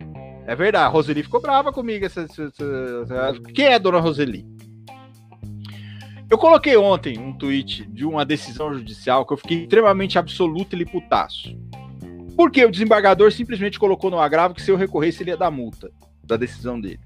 É 0.45 0.55
verdade, 0.55 0.85
a 0.85 0.87
Roseli 0.87 1.23
ficou 1.23 1.41
brava 1.41 1.73
comigo. 1.73 2.05
Essa, 2.05 2.21
essa, 2.21 2.43
essa... 2.43 3.33
Quem 3.53 3.65
é 3.65 3.73
a 3.73 3.79
dona 3.79 3.99
Roseli? 3.99 4.45
Eu 6.29 6.37
coloquei 6.37 6.77
ontem 6.77 7.17
um 7.17 7.33
tweet 7.33 7.87
de 7.87 8.05
uma 8.05 8.23
decisão 8.23 8.71
judicial 8.71 9.25
que 9.25 9.33
eu 9.33 9.37
fiquei 9.37 9.63
extremamente 9.63 10.19
absoluto 10.19 10.75
e 10.75 10.85
putaço. 10.85 11.57
Porque 12.37 12.63
o 12.63 12.71
desembargador 12.71 13.31
simplesmente 13.31 13.79
colocou 13.79 14.11
no 14.11 14.19
agravo 14.19 14.53
que 14.53 14.61
se 14.61 14.69
eu 14.69 14.75
recorresse 14.75 15.23
ele 15.23 15.31
ia 15.31 15.37
dar 15.37 15.49
multa 15.49 15.91
da 16.23 16.37
decisão 16.37 16.79
dele. 16.79 16.99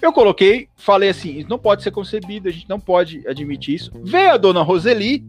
Eu 0.00 0.12
coloquei, 0.12 0.68
falei 0.76 1.08
assim, 1.08 1.38
isso 1.38 1.48
não 1.48 1.58
pode 1.58 1.82
ser 1.82 1.90
concebido, 1.90 2.48
a 2.48 2.52
gente 2.52 2.68
não 2.68 2.78
pode 2.78 3.26
admitir 3.26 3.74
isso. 3.74 3.90
Veio 4.04 4.30
a 4.30 4.36
dona 4.36 4.62
Roseli 4.62 5.24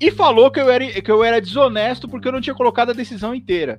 e 0.00 0.10
falou 0.10 0.50
que 0.50 0.58
eu 0.58 0.70
era, 0.70 1.02
que 1.02 1.10
eu 1.10 1.22
era 1.22 1.42
desonesto 1.42 2.08
porque 2.08 2.26
eu 2.26 2.32
não 2.32 2.40
tinha 2.40 2.54
colocado 2.54 2.90
a 2.90 2.94
decisão 2.94 3.34
inteira. 3.34 3.76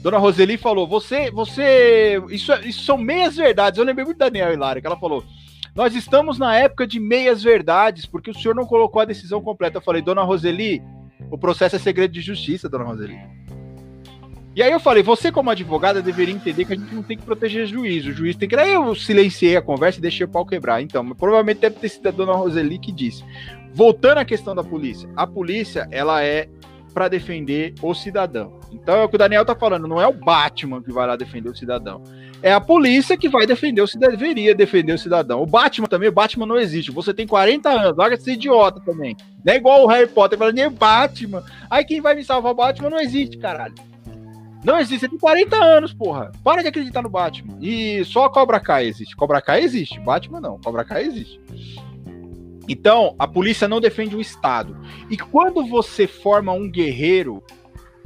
Dona 0.00 0.18
Roseli 0.18 0.56
falou: 0.56 0.86
Você, 0.86 1.30
você. 1.30 2.22
Isso, 2.30 2.52
isso 2.64 2.84
são 2.84 2.96
meias 2.96 3.36
verdades. 3.36 3.78
Eu 3.78 3.84
lembrei 3.84 4.04
muito 4.04 4.18
da 4.18 4.28
Daniel 4.28 4.52
Hilário, 4.52 4.80
que 4.80 4.86
ela 4.86 4.98
falou: 4.98 5.24
Nós 5.76 5.94
estamos 5.94 6.38
na 6.38 6.56
época 6.56 6.86
de 6.86 6.98
meias 6.98 7.42
verdades, 7.42 8.06
porque 8.06 8.30
o 8.30 8.34
senhor 8.34 8.54
não 8.54 8.64
colocou 8.64 9.02
a 9.02 9.04
decisão 9.04 9.42
completa. 9.42 9.76
Eu 9.76 9.82
falei: 9.82 10.00
Dona 10.00 10.22
Roseli, 10.22 10.82
o 11.30 11.36
processo 11.36 11.76
é 11.76 11.78
segredo 11.78 12.12
de 12.12 12.22
justiça, 12.22 12.66
dona 12.66 12.84
Roseli. 12.84 13.18
E 14.54 14.62
aí 14.62 14.72
eu 14.72 14.80
falei, 14.80 15.02
você 15.02 15.30
como 15.30 15.50
advogada 15.50 16.00
deveria 16.00 16.34
entender 16.34 16.64
que 16.64 16.72
a 16.72 16.76
gente 16.76 16.94
não 16.94 17.02
tem 17.02 17.18
que 17.18 17.22
proteger 17.22 17.66
juiz. 17.66 18.06
O 18.06 18.12
juiz 18.12 18.34
tem 18.36 18.48
que. 18.48 18.56
Aí 18.56 18.72
eu 18.72 18.94
silenciei 18.94 19.54
a 19.54 19.60
conversa 19.60 19.98
e 19.98 20.02
deixei 20.02 20.24
o 20.24 20.28
pau 20.30 20.46
quebrar. 20.46 20.80
Então, 20.80 21.06
provavelmente 21.10 21.60
deve 21.60 21.76
ter 21.76 21.90
sido 21.90 22.08
a 22.08 22.10
dona 22.10 22.32
Roseli 22.32 22.78
que 22.78 22.90
disse. 22.90 23.22
Voltando 23.74 24.16
à 24.16 24.24
questão 24.24 24.54
da 24.54 24.64
polícia, 24.64 25.10
a 25.14 25.26
polícia 25.26 25.86
ela 25.90 26.24
é 26.24 26.48
para 26.96 27.08
defender 27.08 27.74
o 27.82 27.92
cidadão. 27.92 28.58
Então 28.72 28.96
é 28.96 29.04
o 29.04 29.08
que 29.10 29.16
o 29.16 29.18
Daniel 29.18 29.44
tá 29.44 29.54
falando, 29.54 29.86
não 29.86 30.00
é 30.00 30.06
o 30.06 30.14
Batman 30.14 30.82
que 30.82 30.90
vai 30.90 31.06
lá 31.06 31.14
defender 31.14 31.50
o 31.50 31.54
cidadão. 31.54 32.02
É 32.42 32.50
a 32.54 32.58
polícia 32.58 33.18
que 33.18 33.28
vai 33.28 33.46
defender 33.46 33.82
o 33.82 33.86
cidadão, 33.86 34.16
deveria 34.16 34.54
defender 34.54 34.94
o 34.94 34.98
cidadão. 34.98 35.42
O 35.42 35.46
Batman 35.46 35.86
também, 35.88 36.08
o 36.08 36.12
Batman 36.12 36.46
não 36.46 36.56
existe. 36.58 36.90
Você 36.90 37.12
tem 37.12 37.26
40 37.26 37.68
anos, 37.68 37.94
de 37.94 38.22
ser 38.22 38.32
idiota 38.32 38.80
também. 38.80 39.14
Não 39.44 39.52
é 39.52 39.56
igual 39.56 39.84
o 39.84 39.86
Harry 39.86 40.08
Potter 40.08 40.38
falando, 40.38 40.54
nem 40.54 40.70
Batman. 40.70 41.44
Aí 41.68 41.84
quem 41.84 42.00
vai 42.00 42.14
me 42.14 42.24
salvar 42.24 42.52
o 42.52 42.56
Batman 42.56 42.88
não 42.88 43.00
existe, 43.00 43.36
caralho. 43.36 43.74
Não 44.64 44.78
existe, 44.78 45.00
você 45.00 45.08
tem 45.10 45.18
40 45.18 45.54
anos, 45.54 45.92
porra. 45.92 46.32
Para 46.42 46.62
de 46.62 46.68
acreditar 46.68 47.02
no 47.02 47.10
Batman. 47.10 47.58
E 47.60 48.06
só 48.06 48.26
Cobra 48.30 48.58
Kai 48.58 48.86
existe. 48.86 49.14
Cobra 49.14 49.42
Kai 49.42 49.60
existe, 49.60 50.00
Batman 50.00 50.40
não. 50.40 50.58
Cobra 50.58 50.82
Kai 50.82 51.04
existe. 51.04 51.38
Então, 52.68 53.14
a 53.18 53.26
polícia 53.26 53.68
não 53.68 53.80
defende 53.80 54.16
o 54.16 54.20
Estado. 54.20 54.76
E 55.10 55.16
quando 55.16 55.64
você 55.66 56.06
forma 56.06 56.52
um 56.52 56.68
guerreiro, 56.70 57.42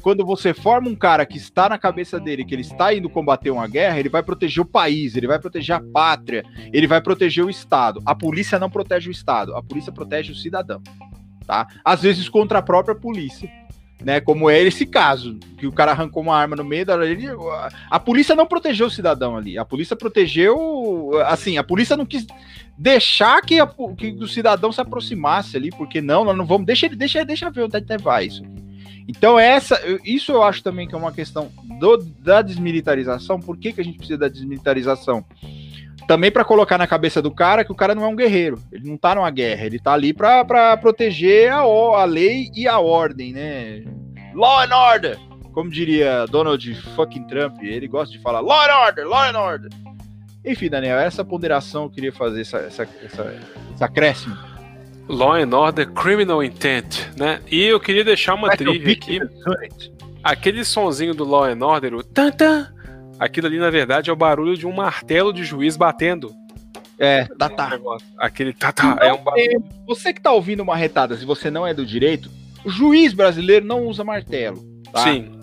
quando 0.03 0.25
você 0.25 0.53
forma 0.53 0.89
um 0.89 0.95
cara 0.95 1.25
que 1.27 1.37
está 1.37 1.69
na 1.69 1.79
cabeça 1.79 2.19
dele, 2.19 2.45
que 2.45 2.55
ele 2.55 2.63
está 2.63 2.93
indo 2.93 3.09
combater 3.09 3.51
uma 3.51 3.67
guerra, 3.67 3.99
ele 3.99 4.09
vai 4.09 4.23
proteger 4.23 4.63
o 4.63 4.67
país, 4.67 5.17
ele 5.17 5.27
vai 5.27 5.39
proteger 5.39 5.77
a 5.77 5.81
pátria, 5.81 6.45
ele 6.73 6.87
vai 6.87 7.01
proteger 7.01 7.45
o 7.45 7.51
Estado. 7.51 8.03
A 8.05 8.15
polícia 8.15 8.59
não 8.59 8.71
protege 8.71 9.09
o 9.09 9.13
Estado, 9.13 9.55
a 9.55 9.63
polícia 9.63 9.93
protege 9.93 10.33
o 10.33 10.37
cidadão. 10.37 10.83
Tá? 11.47 11.67
Às 11.85 12.03
vezes 12.03 12.29
contra 12.29 12.59
a 12.59 12.63
própria 12.63 12.95
polícia 12.95 13.51
né? 14.03 14.21
Como 14.21 14.49
é 14.49 14.61
esse 14.61 14.87
caso, 14.87 15.39
que 15.59 15.67
o 15.67 15.73
cara 15.73 15.93
arrancou 15.93 16.23
uma 16.23 16.37
arma 16.37 16.57
no 16.57 16.65
meio 16.65 16.87
da. 16.87 16.97
A 17.91 18.01
polícia 18.01 18.35
não 18.35 18.47
protegeu 18.47 18.87
o 18.87 18.91
cidadão 18.91 19.37
ali. 19.37 19.59
A 19.59 19.65
polícia 19.65 19.95
protegeu. 19.95 21.11
Assim, 21.27 21.59
a 21.59 21.65
polícia 21.65 21.97
não 21.97 22.07
quis 22.07 22.27
deixar 22.81 23.43
que, 23.43 23.61
a, 23.61 23.67
que 23.67 24.17
o 24.19 24.27
cidadão 24.27 24.73
se 24.73 24.81
aproximasse 24.81 25.55
ali, 25.55 25.71
porque 25.71 26.01
não, 26.01 26.25
nós 26.25 26.37
não 26.37 26.47
vamos. 26.47 26.67
Deixa 26.67 26.87
ele, 26.87 26.97
deixa, 26.97 27.23
deixa 27.27 27.51
ver 27.51 27.65
onde 27.65 27.77
é 27.77 27.99
vai 27.99 28.25
isso. 28.25 28.43
Então, 29.07 29.39
essa, 29.39 29.79
isso 30.03 30.33
eu 30.33 30.43
acho 30.43 30.63
também 30.63 30.89
que 30.89 30.95
é 30.95 30.99
uma 30.99 31.13
questão 31.13 31.51
do, 31.79 31.99
da 31.99 32.41
desmilitarização. 32.41 33.39
Por 33.39 33.59
que, 33.59 33.75
que 33.75 33.83
a 33.83 33.85
gente 33.85 33.99
precisa 33.99 34.19
da 34.19 34.29
desmilitarização? 34.29 35.23
Também 36.09 36.31
para 36.31 36.45
colocar 36.45 36.79
na 36.79 36.87
cabeça 36.87 37.21
do 37.21 37.31
cara 37.31 37.65
que 37.65 37.73
o 37.73 37.75
cara 37.75 37.95
não 37.95 38.05
é 38.05 38.09
um 38.09 38.17
guerreiro, 38.17 38.59
ele 38.73 38.89
não 38.89 38.97
tá 38.97 39.15
numa 39.15 39.31
guerra, 39.31 39.67
ele 39.67 39.79
tá 39.79 39.93
ali 39.93 40.13
para 40.15 40.77
proteger 40.79 41.53
a, 41.53 41.59
a 41.61 42.05
lei 42.05 42.51
e 42.55 42.67
a 42.67 42.79
ordem, 42.79 43.33
né? 43.33 43.85
Law 44.35 44.61
and 44.61 44.75
order, 44.75 45.19
como 45.53 45.71
diria 45.71 46.27
Donald 46.27 46.75
fucking 46.97 47.27
Trump, 47.27 47.63
ele 47.63 47.87
gosta 47.87 48.17
de 48.17 48.23
falar 48.23 48.41
law 48.41 48.63
and 48.63 48.87
order, 48.87 49.07
law 49.07 49.23
and 49.23 49.39
order. 49.39 49.71
Enfim, 50.45 50.69
Daniel, 50.69 50.99
essa 50.99 51.25
ponderação 51.25 51.85
eu 51.85 51.91
queria 51.91 52.13
fazer, 52.13 52.41
essa, 52.43 52.59
essa, 52.59 52.89
essa, 53.05 53.41
esse 53.75 53.85
acréscimo. 53.85 54.37
Law 55.09 55.35
and 55.35 55.55
Order 55.55 55.91
Criminal 55.91 56.43
Intent, 56.43 57.09
né? 57.17 57.41
E 57.51 57.65
eu 57.65 57.81
queria 57.81 58.05
deixar 58.05 58.35
uma 58.35 58.51
trivia 58.57 58.93
aqui. 58.93 59.21
Aquele 60.23 60.65
sonzinho 60.65 61.15
do 61.15 61.25
Law 61.25 61.45
and 61.45 61.65
Order, 61.65 61.95
o 61.95 62.03
tan, 62.03 62.31
tan 62.31 62.73
Aquilo 63.19 63.49
ali, 63.49 63.59
na 63.59 63.71
verdade, 63.71 64.09
é 64.09 64.13
o 64.13 64.17
barulho 64.17 64.57
de 64.57 64.67
um 64.67 64.73
martelo 64.73 65.33
de 65.33 65.45
juiz 65.45 65.77
batendo. 65.77 66.33
É, 66.99 67.25
tá, 67.39 67.49
tá. 67.49 67.79
Aquele 68.17 68.53
tá, 68.53 68.73
tá. 68.73 68.97
É 69.01 69.13
um 69.13 69.23
barulho. 69.23 69.65
Você 69.87 70.13
que 70.13 70.21
tá 70.21 70.33
ouvindo 70.33 70.61
uma 70.63 70.77
retada, 70.77 71.17
se 71.17 71.25
você 71.25 71.51
não 71.51 71.67
é 71.67 71.75
do 71.75 71.85
direito, 71.85 72.31
o 72.65 72.71
juiz 72.71 73.13
brasileiro 73.13 73.67
não 73.67 73.87
usa 73.87 74.05
martelo. 74.05 74.63
Tá? 74.93 75.05
Sim. 75.05 75.40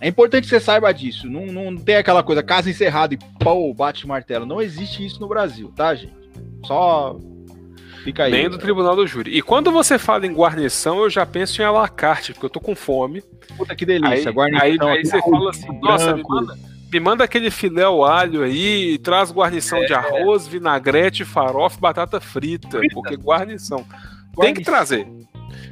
É 0.00 0.08
importante 0.08 0.44
que 0.44 0.50
você 0.50 0.60
saiba 0.60 0.92
disso. 0.92 1.28
Não, 1.28 1.46
não 1.46 1.76
tem 1.76 1.96
aquela 1.96 2.22
coisa, 2.22 2.42
casa 2.42 2.70
encerrada 2.70 3.14
e 3.14 3.18
pô, 3.42 3.72
bate 3.74 4.06
martelo. 4.06 4.46
Não 4.46 4.62
existe 4.62 5.04
isso 5.04 5.20
no 5.20 5.28
Brasil, 5.28 5.72
tá, 5.74 5.94
gente? 5.94 6.14
Só 6.64 7.18
fica 8.04 8.24
aí. 8.24 8.32
Nem 8.32 8.48
do 8.48 8.58
Tribunal 8.58 8.94
do 8.94 9.06
Júri. 9.06 9.36
E 9.36 9.42
quando 9.42 9.72
você 9.72 9.98
fala 9.98 10.26
em 10.26 10.32
guarnição, 10.32 11.02
eu 11.02 11.10
já 11.10 11.26
penso 11.26 11.60
em 11.60 11.64
alacarte, 11.64 12.32
porque 12.32 12.46
eu 12.46 12.50
tô 12.50 12.60
com 12.60 12.74
fome. 12.74 13.22
Puta 13.56 13.74
que 13.74 13.84
delícia, 13.84 14.30
aí, 14.30 14.34
guarnição. 14.34 14.66
Aí, 14.66 14.78
aí 14.80 15.04
você 15.04 15.20
fala 15.20 15.50
assim, 15.50 15.80
nossa, 15.80 16.14
me 16.14 16.22
manda, 16.22 16.58
me 16.92 17.00
manda 17.00 17.24
aquele 17.24 17.50
filé 17.50 17.82
ao 17.82 18.04
alho 18.04 18.42
aí, 18.42 18.98
traz 18.98 19.32
guarnição 19.32 19.82
é, 19.82 19.86
de 19.86 19.94
arroz, 19.94 20.46
vinagrete, 20.46 21.24
farofa, 21.24 21.78
batata 21.80 22.20
frita, 22.20 22.78
frita. 22.78 22.94
porque 22.94 23.16
guarnição. 23.16 23.78
guarnição. 23.78 24.40
Tem 24.40 24.54
que 24.54 24.62
trazer. 24.62 25.06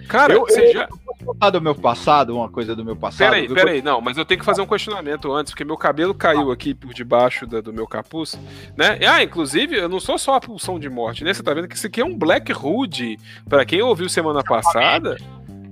Cara, 0.09 0.35
eu, 0.35 0.41
você 0.41 0.69
eu, 0.69 0.73
já. 0.73 0.89
Eu 0.91 1.07
contar 1.27 1.51
do 1.51 1.61
meu 1.61 1.75
passado, 1.75 2.37
uma 2.37 2.49
coisa 2.49 2.75
do 2.77 2.85
meu 2.85 2.95
passado. 2.95 3.31
Peraí, 3.31 3.49
peraí, 3.49 3.83
não, 3.83 4.01
mas 4.01 4.17
eu 4.17 4.25
tenho 4.25 4.39
que 4.39 4.47
fazer 4.47 4.63
um 4.63 4.67
questionamento 4.67 5.33
antes, 5.33 5.53
porque 5.53 5.65
meu 5.65 5.77
cabelo 5.77 6.15
caiu 6.15 6.53
aqui 6.53 6.73
por 6.73 6.95
debaixo 6.95 7.47
da, 7.47 7.61
do 7.61 7.73
meu 7.73 7.87
capuz, 7.87 8.39
né? 8.77 8.99
Ah, 9.07 9.23
inclusive, 9.23 9.77
eu 9.77 9.89
não 9.89 9.99
sou 9.99 10.19
só 10.19 10.35
a 10.35 10.41
pulsão 10.41 10.79
de 10.79 10.89
morte, 10.89 11.25
né? 11.25 11.35
Você 11.35 11.43
tá 11.43 11.53
vendo 11.53 11.67
que 11.67 11.75
isso 11.75 11.87
aqui 11.87 12.01
é 12.01 12.05
um 12.05 12.17
Black 12.17 12.53
Hood. 12.53 13.19
Pra 13.49 13.65
quem 13.65 13.83
ouviu 13.83 14.09
semana 14.09 14.43
passada, 14.43 15.17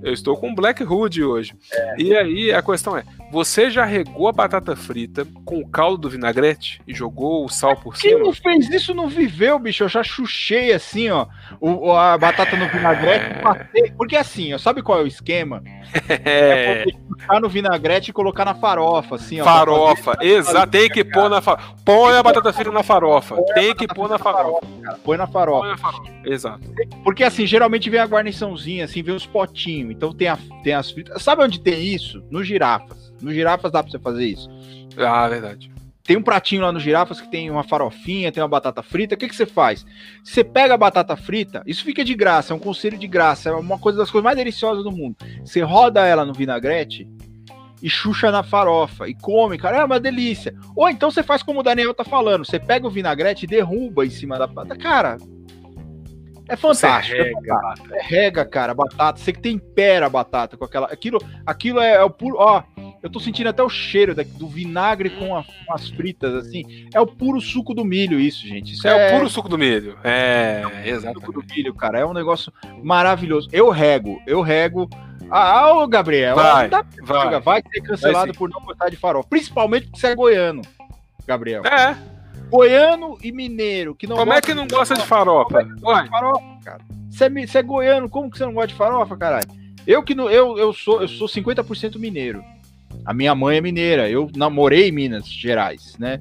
eu 0.05 0.13
estou 0.13 0.37
com 0.37 0.53
Black 0.53 0.83
Hood 0.83 1.23
hoje. 1.23 1.55
É. 1.73 1.95
E 1.97 2.15
aí 2.15 2.53
a 2.53 2.61
questão 2.61 2.95
é: 2.95 3.03
você 3.31 3.71
já 3.71 3.83
regou 3.83 4.27
a 4.27 4.31
batata 4.31 4.75
frita 4.75 5.25
com 5.43 5.59
o 5.59 5.67
caldo 5.67 5.97
do 5.97 6.09
vinagrete 6.09 6.79
e 6.87 6.93
jogou 6.93 7.43
o 7.43 7.49
sal 7.49 7.75
por 7.75 7.97
cima? 7.97 8.13
Quem 8.13 8.23
não 8.23 8.31
fez 8.31 8.69
isso 8.69 8.93
não 8.93 9.09
viveu, 9.09 9.57
bicho. 9.57 9.83
Eu 9.83 9.89
já 9.89 10.03
chuchei 10.03 10.71
assim, 10.71 11.09
ó, 11.09 11.25
o, 11.59 11.91
a 11.91 12.15
batata 12.19 12.55
no 12.55 12.69
vinagrete. 12.69 13.25
É. 13.73 13.91
Porque 13.97 14.15
assim, 14.15 14.53
ó, 14.53 14.59
sabe 14.59 14.83
qual 14.83 14.99
é 14.99 15.03
o 15.03 15.07
esquema? 15.07 15.63
É, 16.07 16.83
é 16.85 16.85
chuchar 16.85 17.41
no 17.41 17.49
vinagrete 17.49 18.11
e 18.11 18.13
colocar 18.13 18.45
na 18.45 18.53
farofa, 18.53 19.15
assim, 19.15 19.41
ó. 19.41 19.43
Farofa, 19.43 20.17
exato. 20.21 20.71
Tem 20.71 20.87
que 20.87 21.03
pôr 21.03 21.29
na 21.29 21.41
farofa. 21.41 21.73
Põe 21.83 22.15
a 22.15 22.21
batata 22.21 22.53
frita 22.53 22.71
na 22.71 22.83
farofa. 22.83 23.35
Tem 23.55 23.75
que 23.75 23.87
pôr 23.87 24.07
na 24.07 24.19
farofa. 24.19 24.67
Põe 25.03 25.17
na 25.17 25.25
farofa. 25.25 25.61
Põe 25.61 25.69
na 25.69 25.77
farofa. 25.77 26.11
Exato. 26.23 26.61
Porque 27.03 27.23
assim, 27.23 27.47
geralmente 27.47 27.89
vem 27.89 27.99
a 27.99 28.05
guarniçãozinha, 28.05 28.85
assim, 28.85 29.01
vem 29.01 29.15
os 29.15 29.25
potinhos. 29.25 29.94
Então 29.95 30.13
tem, 30.13 30.27
a, 30.27 30.37
tem 30.63 30.73
as 30.73 30.91
fritas. 30.91 31.21
Sabe 31.21 31.43
onde 31.43 31.59
tem 31.59 31.83
isso? 31.83 32.23
No 32.29 32.43
girafas. 32.43 33.13
No 33.21 33.33
girafas 33.33 33.71
dá 33.71 33.81
pra 33.81 33.91
você 33.91 33.99
fazer 33.99 34.25
isso. 34.25 34.49
Ah, 34.97 35.27
verdade. 35.27 35.71
Tem 36.03 36.15
um 36.15 36.21
pratinho 36.21 36.61
lá 36.61 36.71
no 36.71 36.79
girafas 36.79 37.19
que 37.19 37.31
tem 37.31 37.49
uma 37.49 37.63
farofinha, 37.63 38.31
tem 38.31 38.41
uma 38.41 38.47
batata 38.47 38.83
frita. 38.83 39.15
O 39.15 39.17
que, 39.17 39.27
que 39.27 39.35
você 39.35 39.45
faz? 39.45 39.83
Você 40.23 40.43
pega 40.43 40.75
a 40.75 40.77
batata 40.77 41.15
frita, 41.15 41.63
isso 41.65 41.83
fica 41.83 42.03
de 42.03 42.13
graça, 42.13 42.53
é 42.53 42.55
um 42.55 42.59
conselho 42.59 42.95
de 42.95 43.07
graça, 43.07 43.49
é 43.49 43.53
uma 43.53 43.79
coisa 43.79 43.97
das 43.97 44.11
coisas 44.11 44.23
mais 44.23 44.37
deliciosas 44.37 44.83
do 44.83 44.91
mundo. 44.91 45.15
Você 45.43 45.61
roda 45.61 46.05
ela 46.05 46.23
no 46.23 46.31
vinagrete 46.31 47.07
e 47.81 47.89
chucha 47.89 48.31
na 48.31 48.43
farofa 48.43 49.09
e 49.09 49.15
come, 49.15 49.57
cara, 49.57 49.77
é 49.77 49.83
uma 49.83 49.99
delícia. 49.99 50.55
Ou 50.75 50.87
então 50.87 51.09
você 51.09 51.23
faz 51.23 51.41
como 51.41 51.61
o 51.61 51.63
Daniel 51.63 51.93
tá 51.93 52.03
falando, 52.03 52.45
você 52.45 52.59
pega 52.59 52.85
o 52.85 52.91
vinagrete 52.91 53.45
e 53.45 53.47
derruba 53.47 54.05
em 54.05 54.11
cima 54.11 54.37
da 54.37 54.45
batata. 54.45 54.79
Cara, 54.79 55.17
é 56.47 56.55
fantástico. 56.55 57.17
Você 57.17 57.23
rega, 57.23 57.73
é, 57.91 58.01
rega, 58.01 58.45
cara, 58.45 58.73
batata. 58.73 59.19
Você 59.19 59.33
que 59.33 59.39
tempera 59.39 60.05
a 60.05 60.09
batata 60.09 60.55
com 60.55 60.65
aquela. 60.65 60.87
Aquilo, 60.87 61.19
aquilo 61.45 61.79
é, 61.79 61.95
é 61.95 62.03
o 62.03 62.09
puro. 62.09 62.37
Ó, 62.37 62.61
eu 63.01 63.09
tô 63.09 63.19
sentindo 63.19 63.49
até 63.49 63.63
o 63.63 63.69
cheiro 63.69 64.13
da, 64.13 64.23
do 64.23 64.47
vinagre 64.47 65.09
com, 65.11 65.35
a, 65.35 65.43
com, 65.43 65.73
as 65.73 65.89
fritas, 65.89 66.33
assim. 66.35 66.87
É 66.93 66.99
o 66.99 67.07
puro 67.07 67.41
suco 67.41 67.73
do 67.73 67.83
milho, 67.83 68.19
isso, 68.19 68.47
gente. 68.47 68.73
Isso 68.73 68.87
é, 68.87 68.91
é, 68.91 69.15
o 69.15 69.17
puro 69.17 69.29
suco 69.29 69.49
do 69.49 69.57
milho. 69.57 69.97
É, 70.03 70.63
é 70.83 70.89
exato. 70.89 71.19
Suco 71.19 71.33
do 71.33 71.43
milho, 71.43 71.73
cara. 71.73 71.99
É 71.99 72.05
um 72.05 72.13
negócio 72.13 72.53
maravilhoso. 72.83 73.49
Eu 73.51 73.69
rego, 73.69 74.21
eu 74.27 74.41
rego. 74.41 74.89
Ah, 75.31 75.73
ô 75.73 75.87
Gabriel, 75.87 76.35
vai, 76.35 76.69
vai. 77.01 77.39
vai 77.39 77.63
ser 77.73 77.81
cancelado 77.81 78.27
vai 78.27 78.33
por 78.33 78.47
não 78.47 78.61
gostar 78.61 78.89
de 78.89 78.95
farol. 78.95 79.23
Principalmente 79.23 79.87
porque 79.87 79.99
você 79.99 80.07
é 80.07 80.15
goiano, 80.15 80.61
Gabriel. 81.25 81.63
É. 81.65 82.14
Goiano 82.49 83.17
e 83.21 83.31
mineiro. 83.31 83.95
Que 83.95 84.07
não 84.07 84.17
como 84.17 84.33
é 84.33 84.41
que 84.41 84.53
não 84.53 84.67
gosta 84.67 84.95
de 84.95 85.05
farofa? 85.05 85.63
de 85.63 85.81
farofa, 85.81 86.59
cara? 86.63 86.81
Você 87.09 87.25
é, 87.25 87.29
você 87.29 87.57
é 87.59 87.63
goiano, 87.63 88.09
como 88.09 88.29
que 88.29 88.37
você 88.37 88.45
não 88.45 88.53
gosta 88.53 88.67
de 88.67 88.75
farofa, 88.75 89.15
caralho? 89.15 89.47
Eu 89.87 90.03
que 90.03 90.15
não, 90.15 90.29
eu, 90.29 90.57
eu 90.57 90.73
sou 90.73 91.01
eu 91.01 91.07
sou 91.07 91.27
50% 91.27 91.97
mineiro. 91.97 92.43
A 93.05 93.13
minha 93.13 93.35
mãe 93.35 93.57
é 93.57 93.61
mineira. 93.61 94.09
Eu 94.09 94.29
namorei 94.35 94.89
em 94.89 94.91
Minas 94.91 95.27
Gerais, 95.27 95.95
né? 95.99 96.19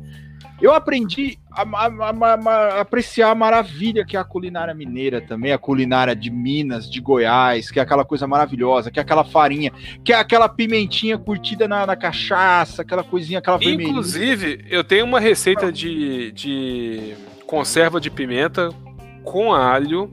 Eu 0.61 0.73
aprendi 0.73 1.39
a, 1.51 1.63
a, 1.63 1.87
a, 1.87 2.81
apreciar 2.81 3.31
a 3.31 3.35
maravilha 3.35 4.05
que 4.05 4.17
é 4.17 4.21
a 4.21 4.25
culinária 4.25 4.73
mineira 4.73 5.21
também, 5.21 5.53
a 5.53 5.59
culinária 5.59 6.15
de 6.15 6.31
Minas, 6.31 6.91
de 6.91 7.01
Goiás, 7.01 7.71
que 7.71 7.79
é 7.79 7.83
aquela 7.83 8.05
coisa 8.05 8.27
maravilhosa, 8.27 8.91
que 8.91 8.99
é 8.99 9.03
aquela 9.03 9.25
farinha, 9.25 9.73
que 10.05 10.13
é 10.13 10.17
aquela 10.17 10.49
pimentinha 10.49 11.19
curtida 11.19 11.67
na, 11.67 11.87
na 11.87 11.97
cachaça, 11.97 12.83
aquela 12.83 13.03
coisinha, 13.03 13.41
aquela 13.41 13.59
vermelhinha. 13.59 13.91
Inclusive, 13.91 14.65
eu 14.71 14.85
tenho 14.85 15.05
uma 15.05 15.21
receita 15.21 15.73
de, 15.73 16.33
de 16.33 17.15
conserva 17.47 18.01
de 18.01 18.11
pimenta 18.11 18.71
com 19.23 19.53
alho 19.53 20.11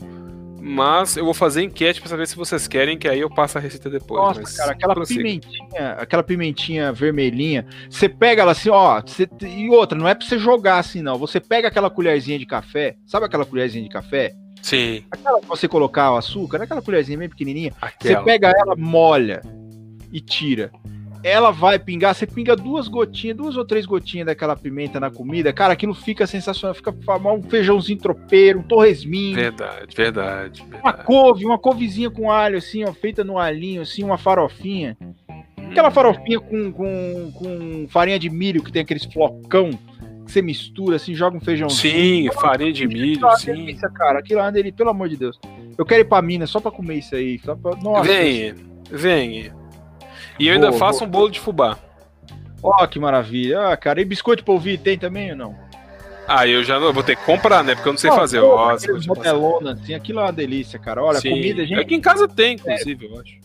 mas 0.61 1.17
eu 1.17 1.25
vou 1.25 1.33
fazer 1.33 1.63
enquete 1.63 1.99
para 1.99 2.09
saber 2.09 2.27
se 2.27 2.35
vocês 2.35 2.67
querem, 2.67 2.97
que 2.97 3.07
aí 3.07 3.19
eu 3.19 3.29
passo 3.29 3.57
a 3.57 3.61
receita 3.61 3.89
depois. 3.89 4.21
Nossa, 4.21 4.41
mas 4.41 4.55
cara, 4.55 4.71
aquela 4.73 5.05
pimentinha, 5.05 5.91
aquela 5.97 6.23
pimentinha 6.23 6.93
vermelhinha, 6.93 7.65
você 7.89 8.07
pega 8.07 8.43
ela 8.43 8.51
assim, 8.51 8.69
ó, 8.69 9.01
você, 9.01 9.27
e 9.41 9.69
outra, 9.69 9.97
não 9.97 10.07
é 10.07 10.13
para 10.13 10.27
você 10.27 10.37
jogar 10.37 10.77
assim 10.77 11.01
não. 11.01 11.17
Você 11.17 11.39
pega 11.39 11.67
aquela 11.67 11.89
colherzinha 11.89 12.37
de 12.37 12.45
café, 12.45 12.95
sabe 13.07 13.25
aquela 13.25 13.45
colherzinha 13.45 13.83
de 13.83 13.89
café? 13.89 14.33
Sim. 14.61 15.03
Aquela 15.09 15.39
que 15.39 15.47
você 15.47 15.67
colocar 15.67 16.11
o 16.11 16.17
açúcar, 16.17 16.61
aquela 16.61 16.81
colherzinha 16.81 17.17
bem 17.17 17.29
pequenininha, 17.29 17.73
aquela. 17.81 18.19
você 18.19 18.23
pega 18.23 18.53
ela, 18.55 18.75
molha 18.75 19.41
e 20.13 20.21
tira 20.21 20.71
ela 21.23 21.51
vai 21.51 21.77
pingar, 21.77 22.15
você 22.15 22.25
pinga 22.25 22.55
duas 22.55 22.87
gotinhas, 22.87 23.37
duas 23.37 23.55
ou 23.55 23.65
três 23.65 23.85
gotinhas 23.85 24.25
daquela 24.25 24.55
pimenta 24.55 24.99
na 24.99 25.09
comida, 25.09 25.53
cara, 25.53 25.73
aquilo 25.73 25.93
fica 25.93 26.25
sensacional, 26.25 26.73
fica 26.73 26.91
um 26.91 27.43
feijãozinho 27.43 27.99
tropeiro, 27.99 28.59
um 28.59 28.63
torresminho. 28.63 29.35
Verdade, 29.35 29.95
verdade, 29.95 30.61
verdade. 30.61 30.81
Uma 30.81 30.93
couve, 30.93 31.45
uma 31.45 31.59
couvezinha 31.59 32.09
com 32.09 32.31
alho, 32.31 32.57
assim, 32.57 32.83
ó, 32.83 32.93
feita 32.93 33.23
no 33.23 33.37
alhinho, 33.37 33.81
assim, 33.81 34.03
uma 34.03 34.17
farofinha. 34.17 34.97
Aquela 35.69 35.89
hum. 35.89 35.91
farofinha 35.91 36.39
com, 36.39 36.71
com, 36.71 37.31
com 37.33 37.87
farinha 37.89 38.19
de 38.19 38.29
milho, 38.29 38.63
que 38.63 38.71
tem 38.71 38.81
aqueles 38.81 39.05
flocão 39.05 39.71
que 40.25 40.31
você 40.31 40.41
mistura, 40.41 40.95
assim, 40.95 41.13
joga 41.13 41.37
um 41.37 41.41
feijãozinho. 41.41 42.31
Sim, 42.31 42.39
farinha 42.39 42.73
de 42.73 42.87
milho, 42.87 43.29
sim. 43.37 43.47
Delícia, 43.47 43.89
cara, 43.89 44.19
aquilo 44.19 44.39
lá 44.39 44.49
dele, 44.49 44.71
pelo 44.71 44.89
amor 44.89 45.09
de 45.09 45.17
Deus. 45.17 45.39
Eu 45.77 45.85
quero 45.85 46.01
ir 46.01 46.05
pra 46.05 46.21
Minas 46.21 46.49
só 46.49 46.59
pra 46.59 46.71
comer 46.71 46.95
isso 46.95 47.15
aí. 47.15 47.39
Só 47.39 47.55
pra... 47.55 47.75
Nossa, 47.77 48.03
vem, 48.03 48.53
vem. 48.89 49.51
E 50.41 50.47
eu 50.47 50.55
ainda 50.55 50.73
faço 50.73 51.01
boa. 51.01 51.07
um 51.07 51.11
bolo 51.11 51.29
de 51.29 51.39
fubá. 51.39 51.77
Ó, 52.63 52.83
oh, 52.83 52.87
que 52.87 52.97
maravilha. 52.97 53.67
Ah, 53.67 53.77
cara, 53.77 54.01
e 54.01 54.05
biscoito 54.05 54.43
polvilho 54.43 54.79
tem 54.79 54.97
também 54.97 55.29
ou 55.31 55.37
não? 55.37 55.55
Ah, 56.27 56.47
eu 56.47 56.63
já 56.63 56.79
vou 56.79 57.03
ter 57.03 57.15
que 57.15 57.23
comprar, 57.23 57.63
né? 57.63 57.75
Porque 57.75 57.87
eu 57.87 57.93
não 57.93 57.99
sei 57.99 58.09
oh, 58.09 58.15
fazer. 58.15 58.41
Pô, 58.41 58.55
Nossa, 58.55 58.87
modelona, 59.07 59.73
assim, 59.73 59.93
aquilo 59.93 60.19
é 60.19 60.23
uma 60.23 60.33
delícia, 60.33 60.79
cara. 60.79 61.03
Olha, 61.03 61.19
Sim. 61.19 61.29
comida, 61.29 61.63
gente. 61.63 61.79
Aqui 61.79 61.93
em 61.93 62.01
casa 62.01 62.27
tem, 62.27 62.55
inclusive, 62.55 63.05
é. 63.05 63.09
eu 63.09 63.19
acho. 63.19 63.39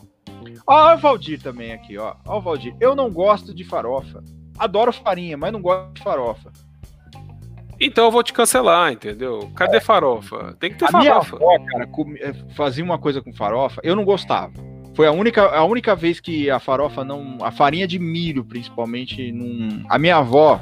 Ó, 0.67 0.95
o 0.95 0.97
Valdir 0.97 1.39
também 1.43 1.73
aqui, 1.75 1.99
ó. 1.99 2.15
Ó, 2.25 2.39
o 2.39 2.41
Valdir. 2.41 2.75
Eu 2.81 2.97
não 2.97 3.11
gosto 3.11 3.55
de 3.55 3.63
farofa. 3.63 4.25
Adoro 4.59 4.91
farinha, 4.91 5.37
mas 5.37 5.53
não 5.53 5.61
gosto 5.61 5.93
de 5.93 6.03
farofa. 6.03 6.51
Então 7.79 8.07
eu 8.07 8.11
vou 8.11 8.23
te 8.23 8.33
cancelar, 8.33 8.91
entendeu? 8.91 9.51
Cadê 9.55 9.81
farofa? 9.81 10.57
Tem 10.59 10.71
que 10.71 10.79
ter 10.79 10.87
a 10.87 10.89
farofa. 10.89 11.37
Minha 11.37 11.51
avó, 11.51 11.65
cara, 11.67 11.89
eh, 12.21 12.55
fazia 12.55 12.83
uma 12.83 12.99
coisa 12.99 13.21
com 13.21 13.35
farofa, 13.35 13.83
eu 13.85 13.95
não 13.95 14.03
gostava. 14.03 14.55
Foi 14.97 15.07
a 15.07 15.13
única, 15.13 15.43
a 15.43 15.63
única 15.63 15.95
vez 15.95 16.21
que 16.21 16.49
a 16.49 16.59
farofa 16.59 17.05
não. 17.05 17.37
A 17.43 17.51
farinha 17.51 17.87
de 17.87 17.99
milho, 17.99 18.43
principalmente, 18.43 19.31
não. 19.31 19.85
A 19.91 19.99
minha 19.99 20.17
avó. 20.17 20.59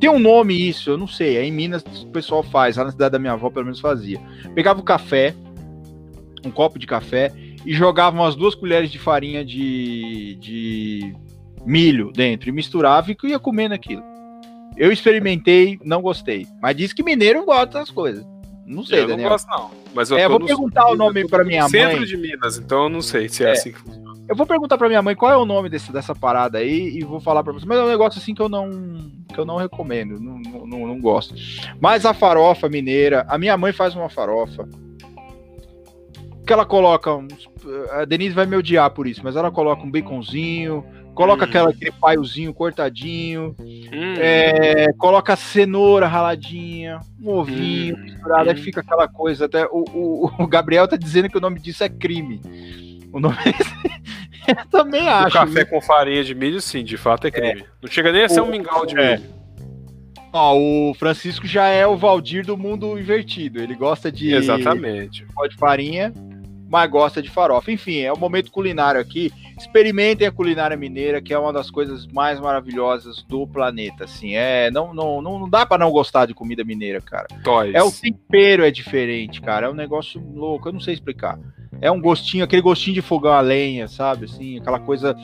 Tem 0.00 0.10
um 0.10 0.18
nome 0.18 0.68
isso, 0.68 0.90
eu 0.90 0.98
não 0.98 1.06
sei. 1.06 1.38
Aí 1.38 1.48
em 1.48 1.52
Minas 1.52 1.84
o 2.02 2.08
pessoal 2.08 2.42
faz, 2.42 2.76
lá 2.76 2.84
na 2.84 2.90
cidade 2.90 3.12
da 3.12 3.18
minha 3.18 3.34
avó 3.34 3.48
pelo 3.48 3.66
menos 3.66 3.78
fazia. 3.78 4.20
Pegava 4.56 4.80
o 4.80 4.82
café, 4.82 5.36
um 6.44 6.50
copo 6.50 6.80
de 6.80 6.86
café, 6.86 7.30
e 7.64 7.72
jogava 7.72 8.16
umas 8.16 8.34
duas 8.34 8.56
colheres 8.56 8.90
de 8.90 8.98
farinha 8.98 9.44
de, 9.44 10.36
de 10.40 11.14
milho 11.64 12.10
dentro, 12.12 12.48
e 12.48 12.52
misturava 12.52 13.12
e 13.12 13.16
ia 13.24 13.38
comendo 13.38 13.74
aquilo. 13.74 14.02
Eu 14.76 14.90
experimentei, 14.90 15.78
não 15.84 16.02
gostei. 16.02 16.46
Mas 16.60 16.76
disse 16.76 16.94
que 16.94 17.04
mineiro 17.04 17.44
gosta 17.44 17.78
das 17.78 17.90
coisas. 17.90 18.26
Não 18.70 18.84
sei, 18.84 19.00
eu 19.00 19.08
Daniel. 19.08 19.28
não 19.28 19.30
gosto, 19.30 19.48
não. 19.48 19.70
Mas 19.92 20.10
eu, 20.10 20.16
é, 20.16 20.28
vou 20.28 20.38
perguntar 20.38 20.88
o 20.88 20.96
nome 20.96 21.26
para 21.26 21.44
minha 21.44 21.68
centro 21.68 21.78
mãe. 21.78 21.90
Centro 21.90 22.06
de 22.06 22.16
Minas, 22.16 22.56
então 22.56 22.84
eu 22.84 22.88
não 22.88 23.02
sei 23.02 23.28
se 23.28 23.44
é, 23.44 23.48
é. 23.48 23.52
assim 23.52 23.72
que 23.72 23.80
funciona. 23.80 24.10
Eu 24.28 24.36
vou 24.36 24.46
perguntar 24.46 24.78
para 24.78 24.88
minha 24.88 25.02
mãe 25.02 25.16
qual 25.16 25.32
é 25.32 25.36
o 25.36 25.44
nome 25.44 25.68
desse, 25.68 25.92
dessa 25.92 26.14
parada 26.14 26.58
aí 26.58 26.96
e 26.96 27.02
vou 27.02 27.18
falar 27.18 27.42
para 27.42 27.52
você. 27.52 27.66
Mas 27.66 27.78
é 27.78 27.82
um 27.82 27.88
negócio 27.88 28.20
assim 28.20 28.32
que 28.32 28.40
eu 28.40 28.48
não 28.48 28.70
que 29.26 29.38
eu 29.38 29.44
não 29.44 29.56
recomendo, 29.56 30.20
não, 30.20 30.38
não, 30.66 30.86
não, 30.86 31.00
gosto. 31.00 31.34
Mas 31.80 32.06
a 32.06 32.14
farofa 32.14 32.68
mineira, 32.68 33.26
a 33.28 33.36
minha 33.36 33.56
mãe 33.56 33.72
faz 33.72 33.96
uma 33.96 34.08
farofa 34.08 34.68
que 36.46 36.52
ela 36.52 36.64
coloca 36.64 37.14
uns, 37.14 37.48
a 37.92 38.04
Denise 38.04 38.34
vai 38.34 38.46
me 38.46 38.56
odiar 38.56 38.90
por 38.90 39.06
isso, 39.06 39.20
mas 39.22 39.36
ela 39.36 39.50
coloca 39.50 39.82
um 39.82 39.90
baconzinho, 39.90 40.84
Coloca 41.14 41.44
hum. 41.44 41.48
aquela, 41.48 41.70
aquele 41.70 41.92
paiozinho 41.92 42.54
cortadinho. 42.54 43.54
Hum. 43.58 44.14
É, 44.18 44.92
coloca 44.94 45.36
cenoura 45.36 46.06
raladinha, 46.06 47.00
um 47.20 47.30
ovinho 47.30 47.96
hum. 47.96 48.00
misturado. 48.00 48.50
Aí 48.50 48.56
hum. 48.56 48.62
fica 48.62 48.80
aquela 48.80 49.08
coisa. 49.08 49.46
Até 49.46 49.66
o, 49.66 49.84
o, 49.92 50.30
o, 50.38 50.46
Gabriel 50.46 50.88
tá 50.88 50.96
dizendo 50.96 51.28
que 51.28 51.38
o 51.38 51.40
nome 51.40 51.60
disso 51.60 51.84
é 51.84 51.88
crime. 51.88 52.40
O 53.12 53.20
nome 53.20 53.36
Eu 54.48 54.66
também 54.70 55.08
acho. 55.08 55.28
O 55.28 55.40
café 55.40 55.64
com 55.64 55.80
farinha 55.80 56.24
de 56.24 56.34
milho, 56.34 56.60
sim, 56.60 56.82
de 56.82 56.96
fato 56.96 57.26
é 57.26 57.30
crime. 57.30 57.60
É. 57.60 57.66
Não 57.82 57.90
chega 57.90 58.10
nem 58.10 58.24
a 58.24 58.28
ser 58.28 58.40
o, 58.40 58.44
um 58.44 58.50
mingau 58.50 58.86
de 58.86 58.98
é. 58.98 59.18
milho. 59.18 59.40
Ó, 60.32 60.56
o 60.56 60.94
Francisco 60.94 61.46
já 61.46 61.66
é 61.66 61.86
o 61.86 61.96
Valdir 61.96 62.46
do 62.46 62.56
mundo 62.56 62.98
invertido. 62.98 63.60
Ele 63.60 63.74
gosta 63.74 64.10
de. 64.10 64.32
Exatamente. 64.32 65.24
De 65.24 65.56
farinha 65.56 66.12
mas 66.70 66.88
gosta 66.88 67.20
de 67.20 67.28
farofa. 67.28 67.72
Enfim, 67.72 67.98
é 67.98 68.12
o 68.12 68.16
momento 68.16 68.52
culinário 68.52 69.00
aqui. 69.00 69.32
Experimentem 69.58 70.24
a 70.24 70.30
culinária 70.30 70.76
mineira, 70.76 71.20
que 71.20 71.34
é 71.34 71.38
uma 71.38 71.52
das 71.52 71.68
coisas 71.68 72.06
mais 72.06 72.38
maravilhosas 72.38 73.24
do 73.24 73.44
planeta. 73.44 74.04
Assim, 74.04 74.36
é 74.36 74.70
não 74.70 74.94
não, 74.94 75.20
não 75.20 75.48
dá 75.50 75.66
para 75.66 75.84
não 75.84 75.90
gostar 75.90 76.26
de 76.26 76.32
comida 76.32 76.62
mineira, 76.62 77.00
cara. 77.00 77.26
Toys. 77.42 77.74
É 77.74 77.82
o 77.82 77.90
tempero 77.90 78.64
é 78.64 78.70
diferente, 78.70 79.40
cara. 79.40 79.66
É 79.66 79.68
um 79.68 79.74
negócio 79.74 80.22
louco. 80.32 80.68
Eu 80.68 80.72
não 80.72 80.80
sei 80.80 80.94
explicar. 80.94 81.40
É 81.80 81.90
um 81.90 82.00
gostinho, 82.00 82.44
aquele 82.44 82.62
gostinho 82.62 82.94
de 82.94 83.02
fogão 83.02 83.32
a 83.32 83.40
lenha, 83.40 83.88
sabe? 83.88 84.26
Assim, 84.26 84.58
aquela 84.58 84.78
coisa. 84.78 85.16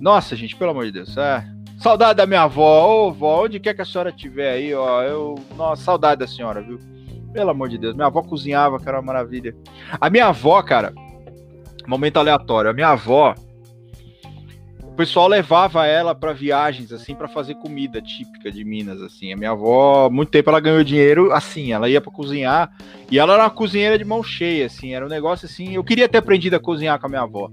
Nossa, 0.00 0.36
gente, 0.36 0.54
pelo 0.54 0.70
amor 0.70 0.84
de 0.84 0.92
Deus. 0.92 1.16
É. 1.16 1.44
Saudade 1.78 2.18
da 2.18 2.26
minha 2.26 2.42
avó. 2.42 3.08
Ô, 3.08 3.12
vó, 3.12 3.44
onde 3.44 3.58
quer 3.58 3.74
que 3.74 3.82
a 3.82 3.84
senhora 3.84 4.10
estiver 4.10 4.52
aí, 4.52 4.72
ó. 4.72 5.02
Eu. 5.02 5.34
Nossa, 5.56 5.82
saudade 5.82 6.20
da 6.20 6.26
senhora, 6.28 6.62
viu? 6.62 6.78
Pelo 7.32 7.50
amor 7.50 7.68
de 7.68 7.78
Deus. 7.78 7.94
Minha 7.94 8.06
avó 8.06 8.22
cozinhava, 8.22 8.78
que 8.78 8.88
era 8.88 8.98
uma 8.98 9.06
maravilha. 9.06 9.54
A 10.00 10.08
minha 10.08 10.26
avó, 10.26 10.60
cara, 10.62 10.92
momento 11.86 12.18
aleatório. 12.18 12.70
A 12.70 12.74
minha 12.74 12.88
avó, 12.88 13.34
o 14.82 14.92
pessoal 14.92 15.28
levava 15.28 15.86
ela 15.86 16.14
para 16.14 16.32
viagens, 16.32 16.92
assim, 16.92 17.14
para 17.14 17.28
fazer 17.28 17.54
comida 17.56 18.00
típica 18.02 18.50
de 18.50 18.64
Minas, 18.64 19.00
assim. 19.00 19.32
A 19.32 19.36
minha 19.36 19.50
avó, 19.50 20.10
muito 20.10 20.30
tempo 20.30 20.50
ela 20.50 20.60
ganhou 20.60 20.82
dinheiro 20.84 21.32
assim, 21.32 21.72
ela 21.72 21.88
ia 21.88 22.00
para 22.00 22.12
cozinhar 22.12 22.70
e 23.10 23.18
ela 23.18 23.34
era 23.34 23.44
uma 23.44 23.50
cozinheira 23.50 23.96
de 23.96 24.04
mão 24.04 24.22
cheia, 24.22 24.66
assim. 24.66 24.94
Era 24.94 25.06
um 25.06 25.08
negócio 25.08 25.46
assim. 25.46 25.74
Eu 25.74 25.84
queria 25.84 26.08
ter 26.08 26.18
aprendido 26.18 26.56
a 26.56 26.60
cozinhar 26.60 26.98
com 26.98 27.06
a 27.06 27.08
minha 27.08 27.22
avó. 27.22 27.50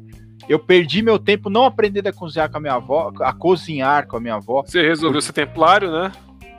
Eu 0.49 0.59
perdi 0.59 1.01
meu 1.01 1.17
tempo 1.17 1.49
não 1.49 1.65
aprendendo 1.65 2.07
a 2.07 2.13
cozinhar 2.13 2.51
com 2.51 2.57
a 2.57 2.61
minha 2.61 2.73
avó, 2.73 3.11
a 3.21 3.33
cozinhar 3.33 4.07
com 4.07 4.17
a 4.17 4.19
minha 4.19 4.35
avó. 4.35 4.63
Você 4.65 4.81
resolveu 4.81 5.21
ser 5.21 5.33
templário, 5.33 5.91
né? 5.91 6.11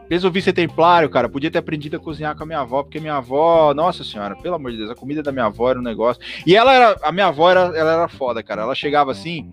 Resolvi 0.08 0.40
ser 0.40 0.52
templário, 0.52 1.10
cara. 1.10 1.28
Podia 1.28 1.50
ter 1.50 1.58
aprendido 1.58 1.96
a 1.96 2.00
cozinhar 2.00 2.36
com 2.36 2.44
a 2.44 2.46
minha 2.46 2.60
avó, 2.60 2.82
porque 2.82 3.00
minha 3.00 3.16
avó, 3.16 3.74
nossa 3.74 4.04
senhora, 4.04 4.36
pelo 4.36 4.54
amor 4.54 4.70
de 4.70 4.78
Deus, 4.78 4.90
a 4.90 4.94
comida 4.94 5.22
da 5.22 5.32
minha 5.32 5.46
avó 5.46 5.70
era 5.70 5.78
um 5.78 5.82
negócio. 5.82 6.22
E 6.46 6.54
ela 6.54 6.72
era, 6.72 6.96
a 7.02 7.10
minha 7.10 7.26
avó 7.26 7.50
era, 7.50 7.60
ela 7.76 7.92
era 7.92 8.08
foda, 8.08 8.42
cara. 8.42 8.62
Ela 8.62 8.74
chegava 8.74 9.10
assim. 9.10 9.50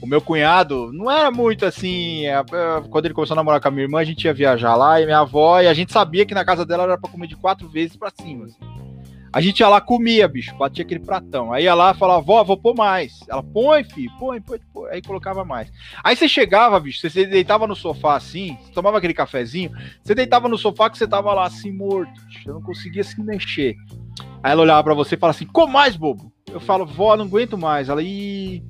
O 0.00 0.06
meu 0.06 0.20
cunhado 0.20 0.90
não 0.92 1.10
era 1.10 1.30
muito 1.30 1.66
assim. 1.66 2.24
É, 2.26 2.38
é, 2.38 2.44
quando 2.88 3.04
ele 3.04 3.14
começou 3.14 3.34
a 3.34 3.36
namorar 3.36 3.60
com 3.60 3.68
a 3.68 3.70
minha 3.70 3.84
irmã, 3.84 3.98
a 3.98 4.04
gente 4.04 4.24
ia 4.24 4.32
viajar 4.32 4.74
lá 4.76 5.00
e 5.00 5.04
minha 5.04 5.18
avó, 5.18 5.60
e 5.60 5.68
a 5.68 5.74
gente 5.74 5.92
sabia 5.92 6.24
que 6.24 6.34
na 6.34 6.44
casa 6.44 6.64
dela 6.64 6.84
era 6.84 6.98
pra 6.98 7.10
comer 7.10 7.26
de 7.26 7.36
quatro 7.36 7.68
vezes 7.68 7.96
pra 7.96 8.10
cima. 8.10 8.46
Assim. 8.46 8.87
A 9.38 9.40
gente 9.40 9.60
ia 9.60 9.68
lá, 9.68 9.80
comia, 9.80 10.26
bicho, 10.26 10.52
batia 10.56 10.84
aquele 10.84 10.98
pratão. 10.98 11.52
Aí 11.52 11.62
ia 11.62 11.72
lá 11.72 11.94
falava, 11.94 12.20
vó, 12.20 12.42
vou 12.42 12.56
pôr 12.56 12.74
mais. 12.74 13.20
Ela, 13.28 13.40
põe, 13.40 13.84
filho, 13.84 14.10
põe, 14.18 14.40
põe, 14.40 14.58
põe. 14.74 14.90
Aí 14.90 15.00
colocava 15.00 15.44
mais. 15.44 15.70
Aí 16.02 16.16
você 16.16 16.28
chegava, 16.28 16.80
bicho, 16.80 17.08
você 17.08 17.24
deitava 17.24 17.64
no 17.64 17.76
sofá 17.76 18.16
assim, 18.16 18.58
tomava 18.74 18.98
aquele 18.98 19.14
cafezinho, 19.14 19.70
você 20.02 20.12
deitava 20.12 20.48
no 20.48 20.58
sofá 20.58 20.90
que 20.90 20.98
você 20.98 21.06
tava 21.06 21.32
lá 21.32 21.46
assim, 21.46 21.70
morto, 21.70 22.20
bicho, 22.26 22.50
eu 22.50 22.54
não 22.54 22.62
conseguia 22.62 23.04
se 23.04 23.22
mexer. 23.22 23.76
Aí 24.42 24.50
ela 24.50 24.62
olhava 24.62 24.82
pra 24.82 24.94
você 24.94 25.14
e 25.14 25.18
falava 25.18 25.36
assim, 25.36 25.46
com 25.46 25.68
mais, 25.68 25.94
bobo. 25.94 26.32
Eu 26.50 26.58
falo, 26.58 26.84
vó, 26.84 27.16
não 27.16 27.26
aguento 27.26 27.56
mais. 27.56 27.88
Ela, 27.88 28.02
ih 28.02 28.60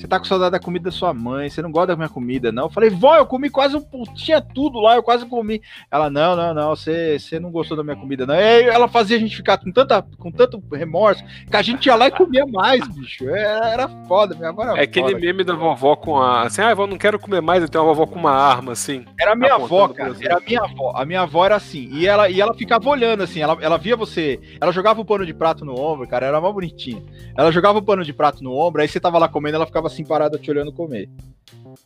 você 0.00 0.08
tá 0.08 0.18
com 0.18 0.24
saudade 0.24 0.52
da 0.52 0.58
comida 0.58 0.84
da 0.86 0.90
sua 0.90 1.12
mãe, 1.12 1.50
você 1.50 1.60
não 1.60 1.70
gosta 1.70 1.88
da 1.88 1.96
minha 1.96 2.08
comida, 2.08 2.50
não. 2.50 2.64
Eu 2.64 2.70
falei, 2.70 2.88
vó, 2.88 3.16
eu 3.16 3.26
comi 3.26 3.50
quase 3.50 3.76
um. 3.76 3.84
Tinha 4.14 4.40
tudo 4.40 4.80
lá, 4.80 4.96
eu 4.96 5.02
quase 5.02 5.26
comi. 5.26 5.60
Ela, 5.90 6.08
não, 6.08 6.34
não, 6.34 6.54
não, 6.54 6.68
você, 6.70 7.18
você 7.18 7.38
não 7.38 7.50
gostou 7.50 7.76
da 7.76 7.84
minha 7.84 7.96
comida, 7.96 8.24
não. 8.24 8.34
E 8.34 8.62
ela 8.62 8.88
fazia 8.88 9.18
a 9.18 9.20
gente 9.20 9.36
ficar 9.36 9.58
com, 9.58 9.70
tanta, 9.70 10.02
com 10.16 10.32
tanto 10.32 10.62
remorso 10.72 11.22
que 11.50 11.54
a 11.54 11.60
gente 11.60 11.84
ia 11.84 11.96
lá 11.96 12.06
e 12.06 12.12
comia 12.12 12.46
mais, 12.46 12.86
bicho. 12.88 13.28
Era, 13.28 13.68
é, 13.68 13.72
era 13.74 13.88
foda, 14.08 14.34
minha 14.34 14.48
avó 14.48 14.74
É 14.74 14.84
aquele 14.84 15.12
foda, 15.12 15.20
meme 15.20 15.44
da 15.44 15.52
vovó 15.52 15.94
com 15.96 16.16
a. 16.16 16.44
Assim, 16.46 16.62
ah, 16.62 16.70
eu 16.70 16.86
não 16.86 16.96
quero 16.96 17.18
comer 17.18 17.42
mais, 17.42 17.62
eu 17.62 17.68
tenho 17.68 17.84
uma 17.84 17.92
vovó 17.92 18.10
com 18.10 18.18
uma 18.18 18.32
arma, 18.32 18.72
assim. 18.72 19.04
Era 19.20 19.32
a 19.32 19.36
minha 19.36 19.54
avó, 19.54 19.86
cara. 19.88 20.16
Era 20.18 20.38
a 20.38 20.40
minha 20.40 20.62
avó. 20.62 20.92
A 20.96 21.04
minha 21.04 21.20
avó 21.20 21.44
era 21.44 21.56
assim. 21.56 21.90
E 21.92 22.06
ela, 22.06 22.30
e 22.30 22.40
ela 22.40 22.54
ficava 22.54 22.88
olhando, 22.88 23.22
assim. 23.22 23.42
Ela, 23.42 23.58
ela 23.60 23.76
via 23.76 23.96
você. 23.96 24.40
Ela 24.58 24.72
jogava 24.72 24.98
o 24.98 25.04
pano 25.04 25.26
de 25.26 25.34
prato 25.34 25.62
no 25.62 25.78
ombro, 25.78 26.08
cara. 26.08 26.24
Era 26.24 26.40
uma 26.40 26.50
bonitinha. 26.50 27.02
Ela 27.36 27.52
jogava 27.52 27.78
o 27.78 27.82
pano 27.82 28.02
de 28.02 28.14
prato 28.14 28.42
no 28.42 28.56
ombro, 28.56 28.80
aí 28.80 28.88
você 28.88 28.98
tava 28.98 29.18
lá 29.18 29.28
comendo, 29.28 29.56
ela 29.56 29.66
ficava 29.66 29.89
assim 29.92 30.04
parada 30.04 30.38
te 30.38 30.50
olhando 30.50 30.72
comer. 30.72 31.08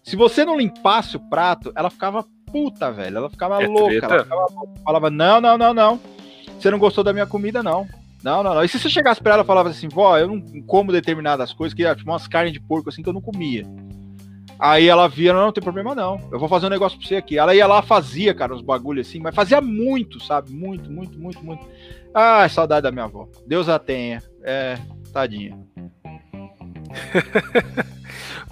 Se 0.02 0.16
você 0.16 0.44
não 0.44 0.56
limpasse 0.58 1.16
o 1.16 1.20
prato, 1.20 1.72
ela 1.74 1.90
ficava 1.90 2.24
puta, 2.50 2.90
velho. 2.92 3.16
Ela 3.16 3.30
ficava 3.30 3.62
é 3.62 3.66
louca. 3.66 3.94
Ela 3.94 4.22
ficava, 4.22 4.46
falava: 4.84 5.10
Não, 5.10 5.40
não, 5.40 5.58
não, 5.58 5.74
não. 5.74 6.00
Você 6.58 6.70
não 6.70 6.78
gostou 6.78 7.02
da 7.02 7.12
minha 7.12 7.26
comida, 7.26 7.62
não. 7.62 7.86
Não, 8.22 8.42
não, 8.42 8.54
não. 8.54 8.64
E 8.64 8.68
se 8.68 8.78
você 8.78 8.88
chegasse 8.88 9.20
pra 9.20 9.34
ela 9.34 9.42
e 9.42 9.46
falava 9.46 9.68
assim, 9.68 9.86
vó, 9.86 10.16
eu 10.16 10.26
não 10.26 10.40
como 10.62 10.90
determinadas 10.90 11.52
coisas, 11.52 11.74
que 11.74 11.94
tipo 11.94 12.10
umas 12.10 12.26
carnes 12.26 12.54
de 12.54 12.60
porco 12.60 12.88
assim 12.88 13.02
que 13.02 13.08
eu 13.08 13.12
não 13.12 13.20
comia. 13.20 13.66
Aí 14.58 14.88
ela 14.88 15.06
via, 15.08 15.34
não, 15.34 15.42
não 15.42 15.52
tem 15.52 15.62
problema 15.62 15.94
não. 15.94 16.18
Eu 16.32 16.38
vou 16.38 16.48
fazer 16.48 16.66
um 16.66 16.70
negócio 16.70 16.98
pra 16.98 17.06
você 17.06 17.16
aqui. 17.16 17.36
Ela 17.36 17.54
ia 17.54 17.66
lá, 17.66 17.82
fazia, 17.82 18.32
cara, 18.32 18.54
uns 18.54 18.62
bagulho 18.62 19.02
assim, 19.02 19.20
mas 19.20 19.34
fazia 19.34 19.60
muito, 19.60 20.18
sabe? 20.20 20.50
Muito, 20.52 20.90
muito, 20.90 21.18
muito, 21.18 21.44
muito. 21.44 21.66
Ah, 22.14 22.48
saudade 22.48 22.84
da 22.84 22.92
minha 22.92 23.04
avó. 23.04 23.28
Deus 23.46 23.68
a 23.68 23.78
tenha. 23.78 24.22
É, 24.42 24.78
tadinha. 25.12 25.58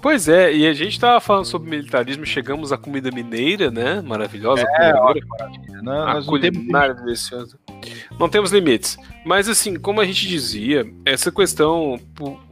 Pois 0.03 0.27
é, 0.27 0.53
e 0.53 0.67
a 0.67 0.73
gente 0.73 0.99
tava 0.99 1.21
falando 1.21 1.45
sobre 1.45 1.69
militarismo, 1.69 2.25
chegamos 2.25 2.73
à 2.73 2.77
comida 2.77 3.09
mineira, 3.09 3.71
né? 3.71 4.01
Maravilhosa. 4.01 4.61
É, 4.77 4.91
comida 4.91 5.25
maravilha. 5.25 5.81
Não, 5.81 6.07
a 6.09 6.21
culinária 6.21 6.93
deliciosa. 6.93 7.57
Não 8.19 8.27
temos 8.27 8.51
limites. 8.51 8.97
Mas 9.25 9.47
assim, 9.47 9.75
como 9.75 10.01
a 10.01 10.05
gente 10.05 10.27
dizia, 10.27 10.85
essa 11.05 11.31
questão, 11.31 11.99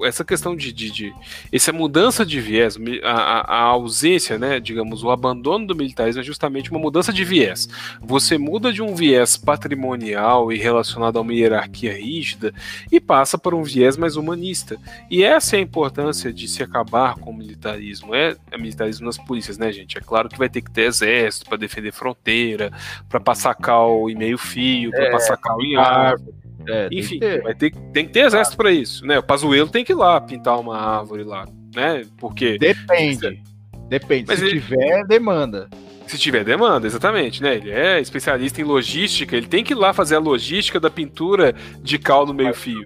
essa 0.03 0.23
questão 0.23 0.55
de, 0.55 0.71
de, 0.71 0.89
de 0.89 1.13
essa 1.51 1.73
mudança 1.73 2.25
de 2.25 2.39
viés, 2.39 2.77
a, 3.03 3.55
a, 3.55 3.61
ausência, 3.63 4.37
né, 4.37 4.59
digamos, 4.59 5.03
o 5.03 5.11
abandono 5.11 5.67
do 5.67 5.75
militarismo 5.75 6.21
é 6.21 6.23
justamente 6.23 6.71
uma 6.71 6.79
mudança 6.79 7.11
de 7.11 7.25
viés. 7.25 7.67
Você 8.01 8.37
muda 8.37 8.71
de 8.71 8.81
um 8.81 8.95
viés 8.95 9.35
patrimonial 9.35 10.51
e 10.51 10.57
relacionado 10.57 11.17
a 11.17 11.21
uma 11.21 11.33
hierarquia 11.33 11.93
rígida 11.93 12.53
e 12.91 12.99
passa 12.99 13.37
para 13.37 13.55
um 13.55 13.63
viés 13.63 13.97
mais 13.97 14.15
humanista. 14.15 14.77
E 15.09 15.23
essa 15.23 15.57
é 15.57 15.59
a 15.59 15.61
importância 15.61 16.31
de 16.31 16.47
se 16.47 16.63
acabar 16.63 17.15
com 17.15 17.31
o 17.31 17.35
militarismo. 17.35 18.15
É, 18.15 18.35
é 18.49 18.57
militarismo 18.57 19.05
nas 19.05 19.17
polícias, 19.17 19.57
né, 19.57 19.71
gente? 19.71 19.97
É 19.97 20.01
claro 20.01 20.29
que 20.29 20.37
vai 20.37 20.49
ter 20.49 20.61
que 20.61 20.71
ter 20.71 20.83
exército 20.83 21.47
para 21.47 21.57
defender 21.57 21.91
fronteira, 21.91 22.71
para 23.09 23.19
passar 23.19 23.55
cal 23.55 24.09
em 24.09 24.15
meio 24.15 24.37
fio, 24.37 24.91
para 24.91 25.05
é, 25.05 25.11
passar 25.11 25.37
cal 25.37 25.61
em 25.61 25.75
árvore. 25.75 26.40
É, 26.67 26.89
Enfim, 26.91 27.19
tem 27.19 27.29
que, 27.29 27.41
vai 27.41 27.55
ter, 27.55 27.71
tem 27.93 28.05
que 28.05 28.11
ter 28.11 28.25
exército 28.25 28.57
para 28.57 28.71
isso, 28.71 29.05
né? 29.05 29.19
O 29.19 29.23
Pazuello 29.23 29.69
tem 29.69 29.83
que 29.83 29.91
ir 29.91 29.95
lá 29.95 30.19
pintar 30.19 30.59
uma 30.59 30.77
árvore 30.77 31.23
lá, 31.23 31.45
né? 31.75 32.05
Porque 32.17 32.57
depende. 32.57 33.41
Depende. 33.87 34.25
Mas 34.27 34.39
Se 34.39 34.45
ele... 34.45 34.61
tiver, 34.61 35.05
demanda. 35.05 35.69
Se 36.07 36.17
tiver 36.17 36.43
demanda, 36.43 36.87
exatamente, 36.87 37.41
né? 37.41 37.55
Ele 37.55 37.71
é 37.71 37.99
especialista 37.99 38.59
em 38.59 38.63
logística, 38.63 39.35
ele 39.35 39.47
tem 39.47 39.63
que 39.63 39.73
ir 39.73 39.75
lá 39.75 39.93
fazer 39.93 40.15
a 40.15 40.19
logística 40.19 40.79
da 40.79 40.89
pintura 40.89 41.55
de 41.81 41.97
cal 41.97 42.25
no 42.25 42.33
meio-fio. 42.33 42.83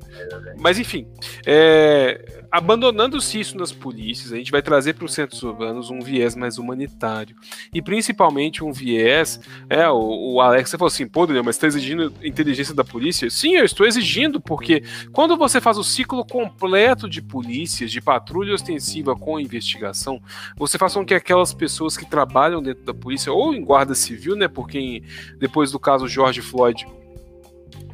Mas 0.60 0.78
enfim, 0.78 1.08
é, 1.46 2.45
abandonando-se 2.56 3.38
isso 3.38 3.58
nas 3.58 3.74
polícias, 3.74 4.32
a 4.32 4.38
gente 4.38 4.50
vai 4.50 4.62
trazer 4.62 4.94
para 4.94 5.04
os 5.04 5.14
centros 5.14 5.44
urbanos 5.44 5.90
um 5.90 6.00
viés 6.00 6.36
mais 6.36 6.58
humanitário. 6.58 7.36
E 7.74 7.82
principalmente 7.82 8.64
um 8.64 8.72
viés. 8.72 9.42
É, 9.70 9.90
o, 9.90 10.36
o 10.36 10.42
Alex 10.42 10.72
falou 10.72 10.88
assim: 10.88 11.06
pô, 11.06 11.26
Daniel, 11.26 11.44
mas 11.44 11.58
está 11.58 11.68
exigindo 11.68 12.14
inteligência 12.24 12.74
da 12.74 12.84
polícia? 12.84 13.30
Sim, 13.30 13.56
eu 13.56 13.66
estou 13.66 13.86
exigindo, 13.86 14.40
porque 14.40 14.84
quando 15.12 15.36
você 15.36 15.60
faz 15.60 15.78
o 15.78 15.84
ciclo 15.84 16.26
completo 16.26 17.10
de 17.10 17.22
polícias, 17.22 17.92
de 17.92 18.00
patrulha 18.00 18.54
ostensiva 18.54 19.18
com 19.18 19.38
investigação, 19.38 20.22
você 20.56 20.78
faz 20.78 20.94
com 20.94 21.06
que 21.06 21.14
aquelas 21.14 21.54
pessoas 21.54 21.98
que 21.98 22.06
trabalham 22.06 22.64
dentro 22.64 22.86
da 22.86 22.94
polícia, 22.94 23.34
ou 23.34 23.54
em 23.54 23.66
guarda 23.66 23.94
civil, 23.94 24.34
né? 24.38 24.48
Porque 24.48 24.80
em, 24.80 25.04
depois 25.38 25.74
do 25.74 25.80
caso 25.80 26.08
George 26.08 26.42
Floyd 26.42 26.88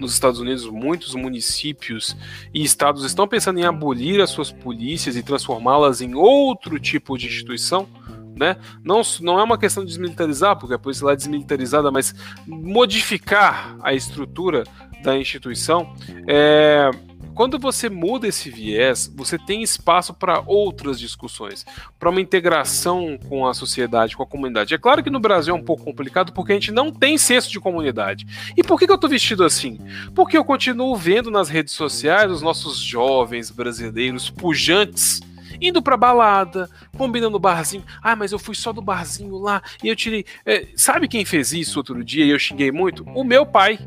nos 0.02 0.14
Estados 0.14 0.40
Unidos, 0.40 0.66
muitos 0.66 1.16
municípios 1.16 2.18
e 2.54 2.64
estados 2.64 3.06
estão 3.06 3.28
pensando 3.28 3.60
em 3.60 3.64
abolir 3.64 4.20
as 4.20 4.32
suas 4.32 4.52
polícias 4.52 5.16
e 5.16 5.24
transformá-las 5.24 6.02
em 6.02 6.16
outro 6.16 6.80
tipo 6.80 7.18
de 7.18 7.28
instituição. 7.28 7.88
Né? 8.36 8.58
Não, 8.84 9.02
não 9.22 9.40
é 9.40 9.44
uma 9.44 9.58
questão 9.58 9.84
de 9.84 9.90
desmilitarizar, 9.90 10.58
porque 10.58 10.74
a 10.74 10.80
polícia 10.80 11.06
lá 11.06 11.14
é 11.14 11.16
desmilitarizada, 11.16 11.92
mas 11.92 12.16
modificar 12.48 13.78
a 13.82 13.94
estrutura 13.94 14.64
da 15.04 15.18
instituição. 15.18 15.94
É, 16.28 16.90
quando 17.34 17.58
você 17.58 17.90
muda 17.90 18.28
esse 18.28 18.50
viés, 18.50 19.12
você 19.16 19.38
tem 19.38 19.62
espaço 19.62 20.14
para 20.14 20.44
outras 20.46 21.00
discussões, 21.00 21.66
para 22.00 22.10
uma 22.10 22.22
integração 22.22 23.18
com 23.28 23.48
a 23.48 23.54
sociedade, 23.54 24.16
com 24.16 24.24
a 24.24 24.28
comunidade. 24.28 24.74
É 24.74 24.78
claro 24.78 25.04
que 25.04 25.10
no 25.10 25.20
Brasil 25.20 25.56
é 25.56 25.58
um 25.58 25.64
pouco 25.64 25.84
complicado 25.84 26.34
porque 26.34 26.52
a 26.52 26.56
gente 26.56 26.72
não 26.72 26.92
tem 26.92 27.18
senso 27.18 27.50
de 27.50 27.60
comunidade. 27.60 28.26
E 28.56 28.64
por 28.64 28.78
que, 28.78 28.86
que 28.86 28.92
eu 28.92 28.96
estou 28.96 29.10
vestido 29.10 29.44
assim? 29.44 29.80
Porque 30.14 30.38
eu 30.38 30.46
continuo 30.46 30.96
vendo 30.96 31.32
nas 31.32 31.50
redes 31.50 31.74
sociais 31.74 32.32
os 32.32 32.42
nossos 32.42 32.78
jovens 32.78 33.50
brasileiros 33.50 34.30
pujantes 34.30 35.22
indo 35.62 35.82
pra 35.82 35.96
balada, 35.96 36.70
combinando 36.98 37.40
barzinho. 37.40 37.84
Ah, 38.02 38.16
mas 38.16 38.32
eu 38.32 38.40
fui 38.40 38.56
só 38.56 38.74
do 38.74 38.82
barzinho 38.82 39.38
lá 39.38 39.62
e 39.84 39.88
eu 39.88 39.96
tirei. 39.96 40.26
É, 40.46 40.68
sabe 40.76 41.08
quem 41.08 41.24
fez 41.24 41.54
isso 41.54 41.78
outro 41.78 42.04
dia 42.04 42.26
e 42.26 42.30
eu 42.30 42.40
xinguei 42.40 42.72
muito? 42.72 43.04
O 43.04 43.24
meu 43.24 43.46
pai. 43.46 43.80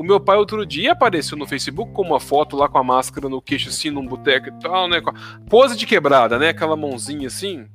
O 0.00 0.02
meu 0.02 0.18
pai 0.18 0.38
outro 0.38 0.64
dia 0.64 0.92
apareceu 0.92 1.36
no 1.36 1.46
Facebook 1.46 1.92
com 1.92 2.00
uma 2.00 2.18
foto 2.18 2.56
lá 2.56 2.70
com 2.70 2.78
a 2.78 2.82
máscara 2.82 3.28
no 3.28 3.42
queixo, 3.42 3.68
assim, 3.68 3.90
num 3.90 4.06
boteco 4.06 4.48
e 4.48 4.52
tal, 4.52 4.88
né? 4.88 4.98
Com 4.98 5.10
a 5.10 5.14
pose 5.46 5.76
de 5.76 5.84
quebrada, 5.84 6.38
né? 6.38 6.48
Aquela 6.48 6.74
mãozinha 6.74 7.26
assim. 7.26 7.66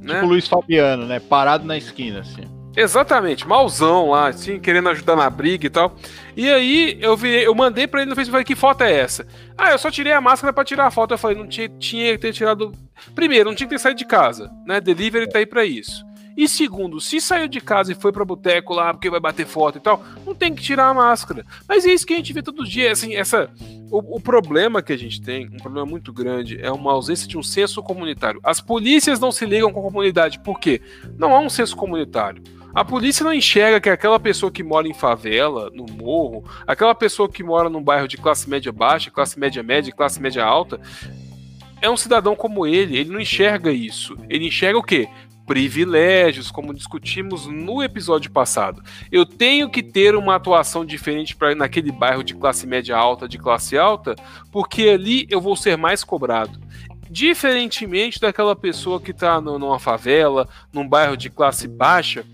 Né? 0.00 0.14
Tipo 0.14 0.26
Luiz 0.26 0.46
Fabiano, 0.46 1.04
né? 1.04 1.18
Parado 1.18 1.66
na 1.66 1.76
esquina, 1.76 2.20
assim. 2.20 2.42
Exatamente, 2.76 3.44
malzão 3.44 4.10
lá, 4.10 4.28
assim, 4.28 4.60
querendo 4.60 4.88
ajudar 4.90 5.16
na 5.16 5.28
briga 5.28 5.66
e 5.66 5.70
tal. 5.70 5.96
E 6.36 6.48
aí 6.48 6.96
eu 7.00 7.16
vi, 7.16 7.42
eu 7.42 7.56
mandei 7.56 7.88
para 7.88 8.02
ele 8.02 8.10
no 8.10 8.14
Facebook, 8.14 8.30
falei, 8.30 8.44
que 8.44 8.54
foto 8.54 8.84
é 8.84 8.92
essa? 8.92 9.26
Ah, 9.58 9.72
eu 9.72 9.78
só 9.78 9.90
tirei 9.90 10.12
a 10.12 10.20
máscara 10.20 10.52
para 10.52 10.64
tirar 10.64 10.86
a 10.86 10.92
foto. 10.92 11.12
Eu 11.12 11.18
falei, 11.18 11.36
não 11.36 11.48
tinha, 11.48 11.68
tinha 11.68 12.12
que 12.12 12.18
ter 12.18 12.32
tirado. 12.32 12.70
Primeiro, 13.16 13.48
não 13.48 13.56
tinha 13.56 13.66
que 13.66 13.74
ter 13.74 13.80
saído 13.80 13.98
de 13.98 14.06
casa, 14.06 14.48
né? 14.64 14.80
Delivery 14.80 15.28
tá 15.28 15.40
aí 15.40 15.46
para 15.46 15.64
isso. 15.64 16.05
E 16.36 16.46
segundo, 16.48 17.00
se 17.00 17.20
saiu 17.20 17.48
de 17.48 17.60
casa 17.60 17.92
e 17.92 17.94
foi 17.94 18.12
para 18.12 18.24
boteco 18.24 18.74
lá 18.74 18.92
porque 18.92 19.08
vai 19.08 19.18
bater 19.18 19.46
foto 19.46 19.78
e 19.78 19.80
tal, 19.80 20.04
não 20.24 20.34
tem 20.34 20.54
que 20.54 20.62
tirar 20.62 20.88
a 20.88 20.94
máscara. 20.94 21.46
Mas 21.66 21.86
é 21.86 21.92
isso 21.92 22.06
que 22.06 22.12
a 22.12 22.16
gente 22.16 22.32
vê 22.32 22.42
todo 22.42 22.64
dia, 22.64 22.92
assim, 22.92 23.14
essa 23.14 23.50
o, 23.90 24.16
o, 24.16 24.20
problema 24.20 24.82
que 24.82 24.92
a 24.92 24.98
gente 24.98 25.22
tem, 25.22 25.46
um 25.46 25.56
problema 25.56 25.86
muito 25.86 26.12
grande, 26.12 26.60
é 26.60 26.70
uma 26.70 26.92
ausência 26.92 27.26
de 27.26 27.38
um 27.38 27.42
senso 27.42 27.82
comunitário. 27.82 28.40
As 28.42 28.60
polícias 28.60 29.18
não 29.18 29.32
se 29.32 29.46
ligam 29.46 29.72
com 29.72 29.80
a 29.80 29.84
comunidade, 29.84 30.40
por 30.40 30.60
quê? 30.60 30.82
Não 31.16 31.34
há 31.34 31.40
um 31.40 31.48
senso 31.48 31.76
comunitário. 31.76 32.42
A 32.74 32.84
polícia 32.84 33.24
não 33.24 33.32
enxerga 33.32 33.80
que 33.80 33.88
aquela 33.88 34.20
pessoa 34.20 34.52
que 34.52 34.62
mora 34.62 34.86
em 34.86 34.92
favela, 34.92 35.70
no 35.72 35.86
morro, 35.86 36.44
aquela 36.66 36.94
pessoa 36.94 37.26
que 37.26 37.42
mora 37.42 37.70
num 37.70 37.82
bairro 37.82 38.06
de 38.06 38.18
classe 38.18 38.50
média 38.50 38.70
baixa, 38.70 39.10
classe 39.10 39.40
média 39.40 39.62
média, 39.62 39.90
classe 39.90 40.20
média 40.20 40.44
alta, 40.44 40.78
é 41.80 41.88
um 41.88 41.96
cidadão 41.96 42.36
como 42.36 42.66
ele, 42.66 42.98
ele 42.98 43.10
não 43.10 43.20
enxerga 43.20 43.72
isso. 43.72 44.14
Ele 44.28 44.48
enxerga 44.48 44.78
o 44.78 44.82
quê? 44.82 45.08
Privilégios, 45.46 46.50
como 46.50 46.74
discutimos 46.74 47.46
no 47.46 47.82
episódio 47.82 48.30
passado. 48.30 48.82
Eu 49.10 49.24
tenho 49.24 49.70
que 49.70 49.82
ter 49.82 50.16
uma 50.16 50.34
atuação 50.34 50.84
diferente 50.84 51.36
para 51.36 51.54
naquele 51.54 51.92
bairro 51.92 52.24
de 52.24 52.34
classe 52.34 52.66
média 52.66 52.96
alta, 52.96 53.28
de 53.28 53.38
classe 53.38 53.78
alta, 53.78 54.16
porque 54.50 54.88
ali 54.88 55.26
eu 55.30 55.40
vou 55.40 55.56
ser 55.56 55.78
mais 55.78 56.02
cobrado. 56.02 56.60
Diferentemente 57.08 58.20
daquela 58.20 58.56
pessoa 58.56 59.00
que 59.00 59.12
está 59.12 59.40
numa 59.40 59.78
favela, 59.78 60.48
num 60.72 60.86
bairro 60.86 61.16
de 61.16 61.30
classe 61.30 61.68
baixa, 61.68 62.24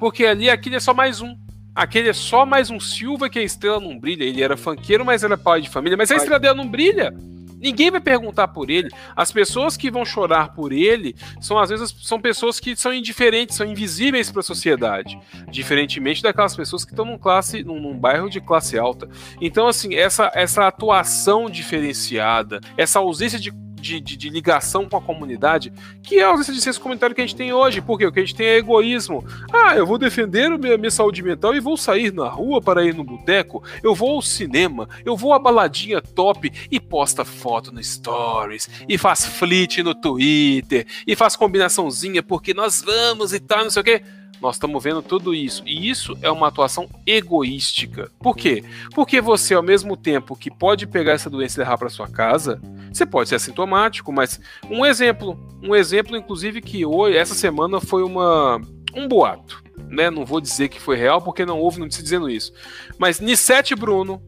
porque 0.00 0.24
ali 0.24 0.48
aquele 0.48 0.76
é 0.76 0.80
só 0.80 0.94
mais 0.94 1.20
um. 1.20 1.36
Aquele 1.74 2.08
é 2.08 2.12
só 2.12 2.44
mais 2.44 2.70
um 2.70 2.80
Silva 2.80 3.30
que 3.30 3.38
a 3.38 3.42
estrela 3.42 3.78
não 3.78 3.98
brilha. 3.98 4.24
Ele 4.24 4.42
era 4.42 4.56
fanqueiro, 4.56 5.04
mas 5.04 5.22
era 5.22 5.38
pai 5.38 5.60
de 5.60 5.70
família. 5.70 5.96
Mas 5.96 6.10
a 6.10 6.16
estrela 6.16 6.40
dela 6.40 6.56
não 6.56 6.66
brilha. 6.66 7.14
Ninguém 7.62 7.90
vai 7.90 8.00
perguntar 8.00 8.48
por 8.48 8.68
ele. 8.68 8.90
As 9.14 9.30
pessoas 9.30 9.76
que 9.76 9.90
vão 9.90 10.04
chorar 10.04 10.52
por 10.52 10.72
ele 10.72 11.14
são 11.40 11.58
às 11.58 11.70
vezes 11.70 11.94
são 12.02 12.20
pessoas 12.20 12.58
que 12.58 12.74
são 12.74 12.92
indiferentes, 12.92 13.56
são 13.56 13.66
invisíveis 13.66 14.30
para 14.30 14.40
a 14.40 14.42
sociedade, 14.42 15.18
diferentemente 15.48 16.22
daquelas 16.22 16.56
pessoas 16.56 16.84
que 16.84 16.90
estão 16.90 17.04
num 17.04 17.18
classe, 17.18 17.62
num, 17.62 17.80
num, 17.80 17.96
bairro 17.96 18.28
de 18.28 18.40
classe 18.40 18.76
alta. 18.76 19.08
Então 19.40 19.68
assim, 19.68 19.94
essa 19.94 20.30
essa 20.34 20.66
atuação 20.66 21.48
diferenciada, 21.48 22.60
essa 22.76 22.98
ausência 22.98 23.38
de 23.38 23.52
de, 23.82 24.00
de, 24.00 24.16
de, 24.16 24.30
ligação 24.30 24.88
com 24.88 24.96
a 24.96 25.02
comunidade, 25.02 25.72
que 26.02 26.20
é 26.20 26.24
a 26.24 26.28
ausência 26.28 26.54
de 26.54 26.62
senso 26.62 26.80
comunitário 26.80 27.14
que 27.14 27.20
a 27.20 27.26
gente 27.26 27.36
tem 27.36 27.52
hoje. 27.52 27.80
Porque 27.80 28.06
o 28.06 28.12
que 28.12 28.20
a 28.20 28.22
gente 28.22 28.34
tem 28.34 28.46
é 28.46 28.56
egoísmo. 28.56 29.24
Ah, 29.52 29.76
eu 29.76 29.84
vou 29.84 29.98
defender 29.98 30.52
a 30.52 30.56
minha, 30.56 30.78
minha 30.78 30.90
saúde 30.90 31.22
mental 31.22 31.54
e 31.54 31.60
vou 31.60 31.76
sair 31.76 32.12
na 32.12 32.28
rua 32.28 32.62
para 32.62 32.84
ir 32.84 32.94
no 32.94 33.04
boteco, 33.04 33.62
eu 33.82 33.94
vou 33.94 34.14
ao 34.14 34.22
cinema, 34.22 34.88
eu 35.04 35.16
vou 35.16 35.34
à 35.34 35.38
baladinha 35.38 36.00
top 36.00 36.52
e 36.70 36.78
posta 36.78 37.24
foto 37.24 37.72
no 37.72 37.82
Stories, 37.82 38.70
e 38.88 38.96
faz 38.96 39.26
flit 39.26 39.82
no 39.82 39.94
Twitter, 39.94 40.86
e 41.06 41.16
faz 41.16 41.34
combinaçãozinha 41.34 42.22
porque 42.22 42.54
nós 42.54 42.82
vamos 42.82 43.32
e 43.32 43.40
tal, 43.40 43.64
não 43.64 43.70
sei 43.70 43.80
o 43.80 43.84
quê. 43.84 44.02
Nós 44.42 44.56
estamos 44.56 44.82
vendo 44.82 45.00
tudo 45.00 45.32
isso. 45.32 45.62
E 45.64 45.88
isso 45.88 46.18
é 46.20 46.28
uma 46.28 46.48
atuação 46.48 46.88
egoística. 47.06 48.10
Por 48.18 48.36
quê? 48.36 48.64
Porque 48.92 49.20
você, 49.20 49.54
ao 49.54 49.62
mesmo 49.62 49.96
tempo 49.96 50.34
que 50.34 50.50
pode 50.50 50.84
pegar 50.84 51.12
essa 51.12 51.30
doença 51.30 51.60
e 51.60 51.62
levar 51.62 51.78
para 51.78 51.88
sua 51.88 52.08
casa, 52.08 52.60
você 52.92 53.06
pode 53.06 53.28
ser 53.28 53.36
assintomático, 53.36 54.12
mas 54.12 54.40
um 54.68 54.84
exemplo, 54.84 55.38
um 55.62 55.76
exemplo, 55.76 56.16
inclusive, 56.16 56.60
que 56.60 56.84
hoje, 56.84 57.16
essa 57.16 57.36
semana 57.36 57.80
foi 57.80 58.02
uma, 58.02 58.60
um 58.96 59.06
boato. 59.06 59.62
Né? 59.88 60.10
Não 60.10 60.26
vou 60.26 60.40
dizer 60.40 60.68
que 60.68 60.80
foi 60.80 60.96
real, 60.96 61.22
porque 61.22 61.46
não 61.46 61.60
houve 61.60 61.78
notícia 61.78 62.02
dizendo 62.02 62.28
isso. 62.28 62.52
Mas 62.98 63.20
Nissete 63.20 63.76
Bruno, 63.76 64.20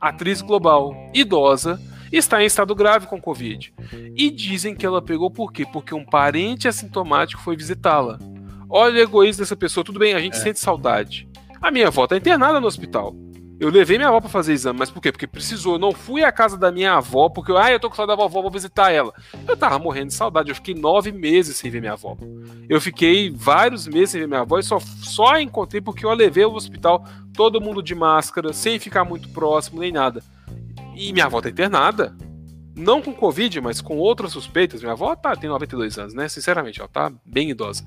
atriz 0.00 0.40
global, 0.40 0.94
idosa, 1.12 1.80
está 2.12 2.40
em 2.40 2.46
estado 2.46 2.76
grave 2.76 3.08
com 3.08 3.20
Covid. 3.20 3.74
E 4.14 4.30
dizem 4.30 4.76
que 4.76 4.86
ela 4.86 5.02
pegou 5.02 5.32
por 5.32 5.52
quê? 5.52 5.66
Porque 5.66 5.92
um 5.92 6.04
parente 6.04 6.68
assintomático 6.68 7.42
foi 7.42 7.56
visitá-la. 7.56 8.20
Olha 8.74 9.00
o 9.00 9.02
egoísmo 9.02 9.42
dessa 9.42 9.54
pessoa. 9.54 9.84
Tudo 9.84 9.98
bem, 9.98 10.14
a 10.14 10.18
gente 10.18 10.34
é. 10.34 10.40
sente 10.40 10.58
saudade. 10.58 11.28
A 11.60 11.70
minha 11.70 11.88
avó 11.88 12.06
tá 12.06 12.16
internada 12.16 12.58
no 12.58 12.66
hospital. 12.66 13.14
Eu 13.60 13.68
levei 13.68 13.98
minha 13.98 14.08
avó 14.08 14.18
para 14.18 14.30
fazer 14.30 14.54
exame, 14.54 14.78
mas 14.78 14.90
por 14.90 15.02
quê? 15.02 15.12
Porque 15.12 15.26
precisou. 15.26 15.74
Eu 15.74 15.78
não 15.78 15.92
fui 15.92 16.24
à 16.24 16.32
casa 16.32 16.56
da 16.56 16.72
minha 16.72 16.94
avó, 16.94 17.28
porque, 17.28 17.52
ah, 17.52 17.70
eu 17.70 17.78
tô 17.78 17.90
com 17.90 17.94
saudade 17.94 18.16
da 18.16 18.22
vovó, 18.24 18.40
vou 18.40 18.50
visitar 18.50 18.90
ela. 18.90 19.12
Eu 19.46 19.56
tava 19.58 19.78
morrendo 19.78 20.08
de 20.08 20.14
saudade. 20.14 20.48
Eu 20.48 20.54
fiquei 20.54 20.74
nove 20.74 21.12
meses 21.12 21.58
sem 21.58 21.70
ver 21.70 21.80
minha 21.80 21.92
avó. 21.92 22.16
Eu 22.66 22.80
fiquei 22.80 23.30
vários 23.30 23.86
meses 23.86 24.10
sem 24.10 24.22
ver 24.22 24.26
minha 24.26 24.40
avó 24.40 24.58
e 24.58 24.62
só, 24.62 24.80
só 24.80 25.38
encontrei 25.38 25.82
porque 25.82 26.06
eu 26.06 26.10
a 26.10 26.14
levei 26.14 26.42
ao 26.42 26.54
hospital, 26.54 27.06
todo 27.34 27.60
mundo 27.60 27.82
de 27.82 27.94
máscara, 27.94 28.54
sem 28.54 28.78
ficar 28.78 29.04
muito 29.04 29.28
próximo, 29.28 29.80
nem 29.80 29.92
nada. 29.92 30.24
E 30.96 31.12
minha 31.12 31.26
avó 31.26 31.42
tá 31.42 31.50
internada 31.50 32.16
não 32.74 33.02
com 33.02 33.12
Covid, 33.12 33.60
mas 33.60 33.80
com 33.80 33.98
outras 33.98 34.32
suspeitas. 34.32 34.80
Minha 34.80 34.92
avó 34.92 35.14
tá, 35.14 35.36
tem 35.36 35.48
92 35.48 35.98
anos, 35.98 36.14
né? 36.14 36.28
Sinceramente, 36.28 36.80
ela 36.80 36.88
tá 36.88 37.12
bem 37.24 37.50
idosa. 37.50 37.84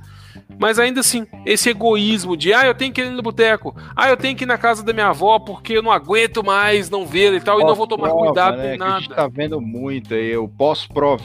Mas 0.60 0.78
ainda 0.78 1.00
assim, 1.00 1.26
esse 1.46 1.70
egoísmo 1.70 2.38
de, 2.38 2.54
ah, 2.54 2.66
eu 2.66 2.76
tenho 2.76 2.94
que 2.94 3.02
ir 3.02 3.10
no 3.10 3.22
boteco, 3.22 3.76
ah, 3.96 4.10
eu 4.10 4.18
tenho 4.18 4.36
que 4.36 4.44
ir 4.44 4.48
na 4.48 4.58
casa 4.58 4.84
da 4.84 4.94
minha 4.94 5.08
avó 5.08 5.40
porque 5.40 5.74
eu 5.74 5.82
não 5.82 5.92
aguento 5.92 6.44
mais 6.44 6.90
não 6.90 7.06
ver 7.06 7.34
e 7.34 7.42
tal, 7.42 7.60
e 7.60 7.64
não 7.64 7.76
vou 7.76 7.88
tomar 7.88 8.10
cuidado 8.10 8.58
né, 8.58 8.74
com 8.74 8.78
nada. 8.78 8.96
a 8.96 9.00
gente 9.00 9.16
tá 9.16 9.28
vendo 9.28 9.60
muito 9.60 10.14
aí, 10.14 10.38
o 10.38 10.48
pós-prova, 10.48 11.24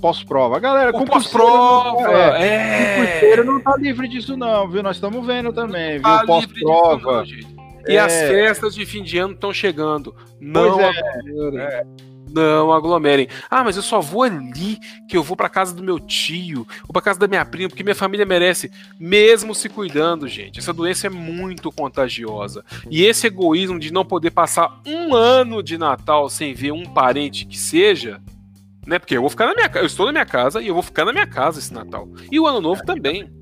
pós-prova. 0.00 0.58
Galera, 0.58 0.96
o 0.96 1.04
pós-prova, 1.04 2.38
é. 2.38 3.32
é. 3.32 3.44
não 3.44 3.60
tá 3.60 3.76
livre 3.76 4.08
disso 4.08 4.36
não, 4.36 4.68
viu? 4.68 4.82
Nós 4.82 4.96
estamos 4.96 5.26
vendo 5.26 5.52
também, 5.52 5.92
viu? 5.92 6.02
Tá 6.02 6.24
pós-prova. 6.26 7.24
E 7.88 7.96
é. 7.96 8.00
as 8.00 8.12
festas 8.12 8.74
de 8.74 8.84
fim 8.84 9.02
de 9.02 9.18
ano 9.18 9.32
estão 9.32 9.52
chegando. 9.52 10.14
Não 10.38 10.78
é, 10.80 10.90
é. 10.90 11.86
Não 12.30 12.72
aglomerem. 12.72 13.28
Ah, 13.50 13.64
mas 13.64 13.76
eu 13.76 13.82
só 13.82 14.00
vou 14.00 14.22
ali 14.22 14.78
que 15.08 15.16
eu 15.16 15.22
vou 15.22 15.36
para 15.36 15.48
casa 15.48 15.74
do 15.74 15.82
meu 15.82 15.98
tio, 15.98 16.66
ou 16.82 16.92
para 16.92 17.02
casa 17.02 17.18
da 17.18 17.28
minha 17.28 17.44
prima, 17.44 17.68
porque 17.68 17.82
minha 17.82 17.94
família 17.94 18.26
merece, 18.26 18.70
mesmo 18.98 19.54
se 19.54 19.68
cuidando, 19.68 20.28
gente. 20.28 20.58
Essa 20.58 20.72
doença 20.72 21.06
é 21.06 21.10
muito 21.10 21.72
contagiosa. 21.72 22.64
E 22.90 23.04
esse 23.04 23.26
egoísmo 23.26 23.78
de 23.78 23.92
não 23.92 24.04
poder 24.04 24.30
passar 24.30 24.80
um 24.86 25.14
ano 25.14 25.62
de 25.62 25.78
Natal 25.78 26.28
sem 26.28 26.54
ver 26.54 26.72
um 26.72 26.84
parente 26.84 27.46
que 27.46 27.58
seja, 27.58 28.20
né? 28.86 28.98
Porque 28.98 29.16
eu 29.16 29.20
vou 29.20 29.30
ficar 29.30 29.46
na 29.46 29.54
minha 29.54 29.70
eu 29.74 29.86
estou 29.86 30.06
na 30.06 30.12
minha 30.12 30.26
casa 30.26 30.62
e 30.62 30.68
eu 30.68 30.74
vou 30.74 30.82
ficar 30.82 31.04
na 31.04 31.12
minha 31.12 31.26
casa 31.26 31.58
esse 31.58 31.72
Natal. 31.72 32.08
E 32.30 32.40
o 32.40 32.46
ano 32.46 32.60
novo 32.60 32.82
também. 32.84 33.37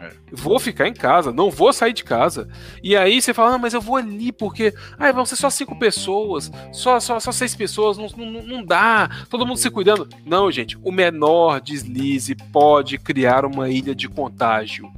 É. 0.00 0.10
Vou 0.32 0.58
ficar 0.58 0.88
em 0.88 0.94
casa, 0.94 1.30
não 1.30 1.50
vou 1.50 1.72
sair 1.72 1.92
de 1.92 2.02
casa. 2.02 2.48
E 2.82 2.96
aí 2.96 3.20
você 3.20 3.34
fala, 3.34 3.54
ah, 3.54 3.58
mas 3.58 3.74
eu 3.74 3.80
vou 3.80 3.96
ali 3.96 4.32
porque 4.32 4.72
ah, 4.98 5.12
vão 5.12 5.26
ser 5.26 5.36
só 5.36 5.50
cinco 5.50 5.78
pessoas, 5.78 6.50
só, 6.72 6.98
só, 6.98 7.20
só 7.20 7.30
seis 7.30 7.54
pessoas, 7.54 7.98
não, 7.98 8.08
não, 8.16 8.42
não 8.42 8.64
dá, 8.64 9.10
todo 9.28 9.46
mundo 9.46 9.58
se 9.58 9.70
cuidando. 9.70 10.08
Não, 10.24 10.50
gente, 10.50 10.78
o 10.82 10.90
menor 10.90 11.60
deslize 11.60 12.34
pode 12.50 12.96
criar 12.98 13.44
uma 13.44 13.68
ilha 13.68 13.94
de 13.94 14.08
contágio. 14.08 14.90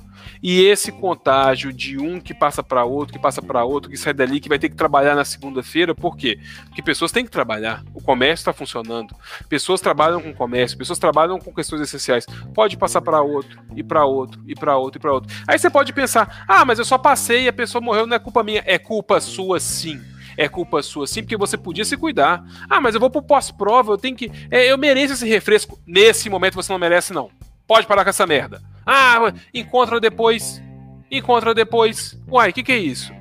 E 0.42 0.64
esse 0.64 0.90
contágio 0.90 1.72
de 1.72 1.98
um 1.98 2.20
que 2.20 2.34
passa 2.34 2.62
para 2.62 2.84
outro, 2.84 3.12
que 3.12 3.18
passa 3.18 3.40
para 3.40 3.64
outro, 3.64 3.88
que 3.88 3.96
sai 3.96 4.12
dali, 4.12 4.40
que 4.40 4.48
vai 4.48 4.58
ter 4.58 4.68
que 4.68 4.74
trabalhar 4.74 5.14
na 5.14 5.24
segunda-feira, 5.24 5.94
por 5.94 6.16
quê? 6.16 6.40
Porque 6.64 6.82
pessoas 6.82 7.12
têm 7.12 7.24
que 7.24 7.30
trabalhar, 7.30 7.84
o 7.94 8.02
comércio 8.02 8.42
está 8.42 8.52
funcionando, 8.52 9.14
pessoas 9.48 9.80
trabalham 9.80 10.20
com 10.20 10.34
comércio, 10.34 10.76
pessoas 10.76 10.98
trabalham 10.98 11.38
com 11.38 11.54
questões 11.54 11.80
essenciais. 11.82 12.26
Pode 12.54 12.76
passar 12.76 13.00
para 13.00 13.22
outro, 13.22 13.60
e 13.76 13.84
para 13.84 14.04
outro, 14.04 14.42
e 14.46 14.54
para 14.54 14.76
outro, 14.76 14.98
e 14.98 15.00
para 15.00 15.12
outro. 15.12 15.32
Aí 15.46 15.58
você 15.58 15.70
pode 15.70 15.92
pensar: 15.92 16.44
ah, 16.48 16.64
mas 16.64 16.78
eu 16.78 16.84
só 16.84 16.98
passei 16.98 17.44
e 17.44 17.48
a 17.48 17.52
pessoa 17.52 17.80
morreu, 17.80 18.06
não 18.06 18.16
é 18.16 18.18
culpa 18.18 18.42
minha. 18.42 18.62
É 18.66 18.78
culpa 18.78 19.20
sua, 19.20 19.60
sim 19.60 20.00
é 20.34 20.48
culpa 20.48 20.82
sua 20.82 21.06
sim, 21.06 21.22
porque 21.22 21.36
você 21.36 21.58
podia 21.58 21.84
se 21.84 21.96
cuidar. 21.96 22.42
Ah, 22.68 22.80
mas 22.80 22.94
eu 22.94 23.00
vou 23.00 23.10
pro 23.10 23.22
pós-prova, 23.22 23.92
eu 23.92 23.98
tenho 23.98 24.16
que. 24.16 24.30
É, 24.50 24.72
eu 24.72 24.78
mereço 24.78 25.12
esse 25.12 25.28
refresco. 25.28 25.78
Nesse 25.86 26.28
momento 26.30 26.54
você 26.54 26.72
não 26.72 26.78
merece, 26.78 27.12
não. 27.12 27.30
Pode 27.66 27.86
parar 27.86 28.02
com 28.02 28.10
essa 28.10 28.26
merda. 28.26 28.71
Ah, 28.86 29.32
encontra 29.52 30.00
depois. 30.00 30.62
Encontra 31.10 31.54
depois. 31.54 32.18
Uai, 32.28 32.50
o 32.50 32.52
que, 32.52 32.62
que 32.62 32.72
é 32.72 32.78
isso? 32.78 33.12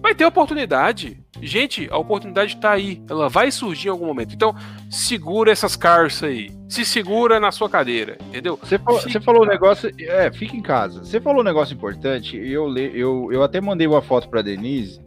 Vai 0.00 0.14
ter 0.14 0.24
oportunidade. 0.24 1.18
Gente, 1.40 1.88
a 1.90 1.96
oportunidade 1.96 2.56
tá 2.58 2.70
aí. 2.70 3.02
Ela 3.08 3.28
vai 3.28 3.50
surgir 3.50 3.88
em 3.88 3.90
algum 3.90 4.06
momento. 4.06 4.34
Então, 4.34 4.54
segura 4.90 5.50
essas 5.50 5.76
carças 5.76 6.28
aí. 6.28 6.50
Se 6.68 6.84
segura 6.84 7.40
na 7.40 7.50
sua 7.50 7.68
cadeira, 7.68 8.16
entendeu? 8.28 8.58
Você 8.62 8.78
falou, 8.78 9.00
você 9.00 9.20
falou 9.20 9.42
um 9.42 9.46
negócio. 9.46 9.90
É, 9.98 10.30
fica 10.32 10.56
em 10.56 10.62
casa. 10.62 11.04
Você 11.04 11.20
falou 11.20 11.40
um 11.40 11.44
negócio 11.44 11.74
importante. 11.74 12.36
Eu, 12.36 12.74
eu, 12.76 13.28
eu 13.32 13.42
até 13.42 13.60
mandei 13.60 13.86
uma 13.86 14.02
foto 14.02 14.28
pra 14.28 14.42
Denise. 14.42 15.00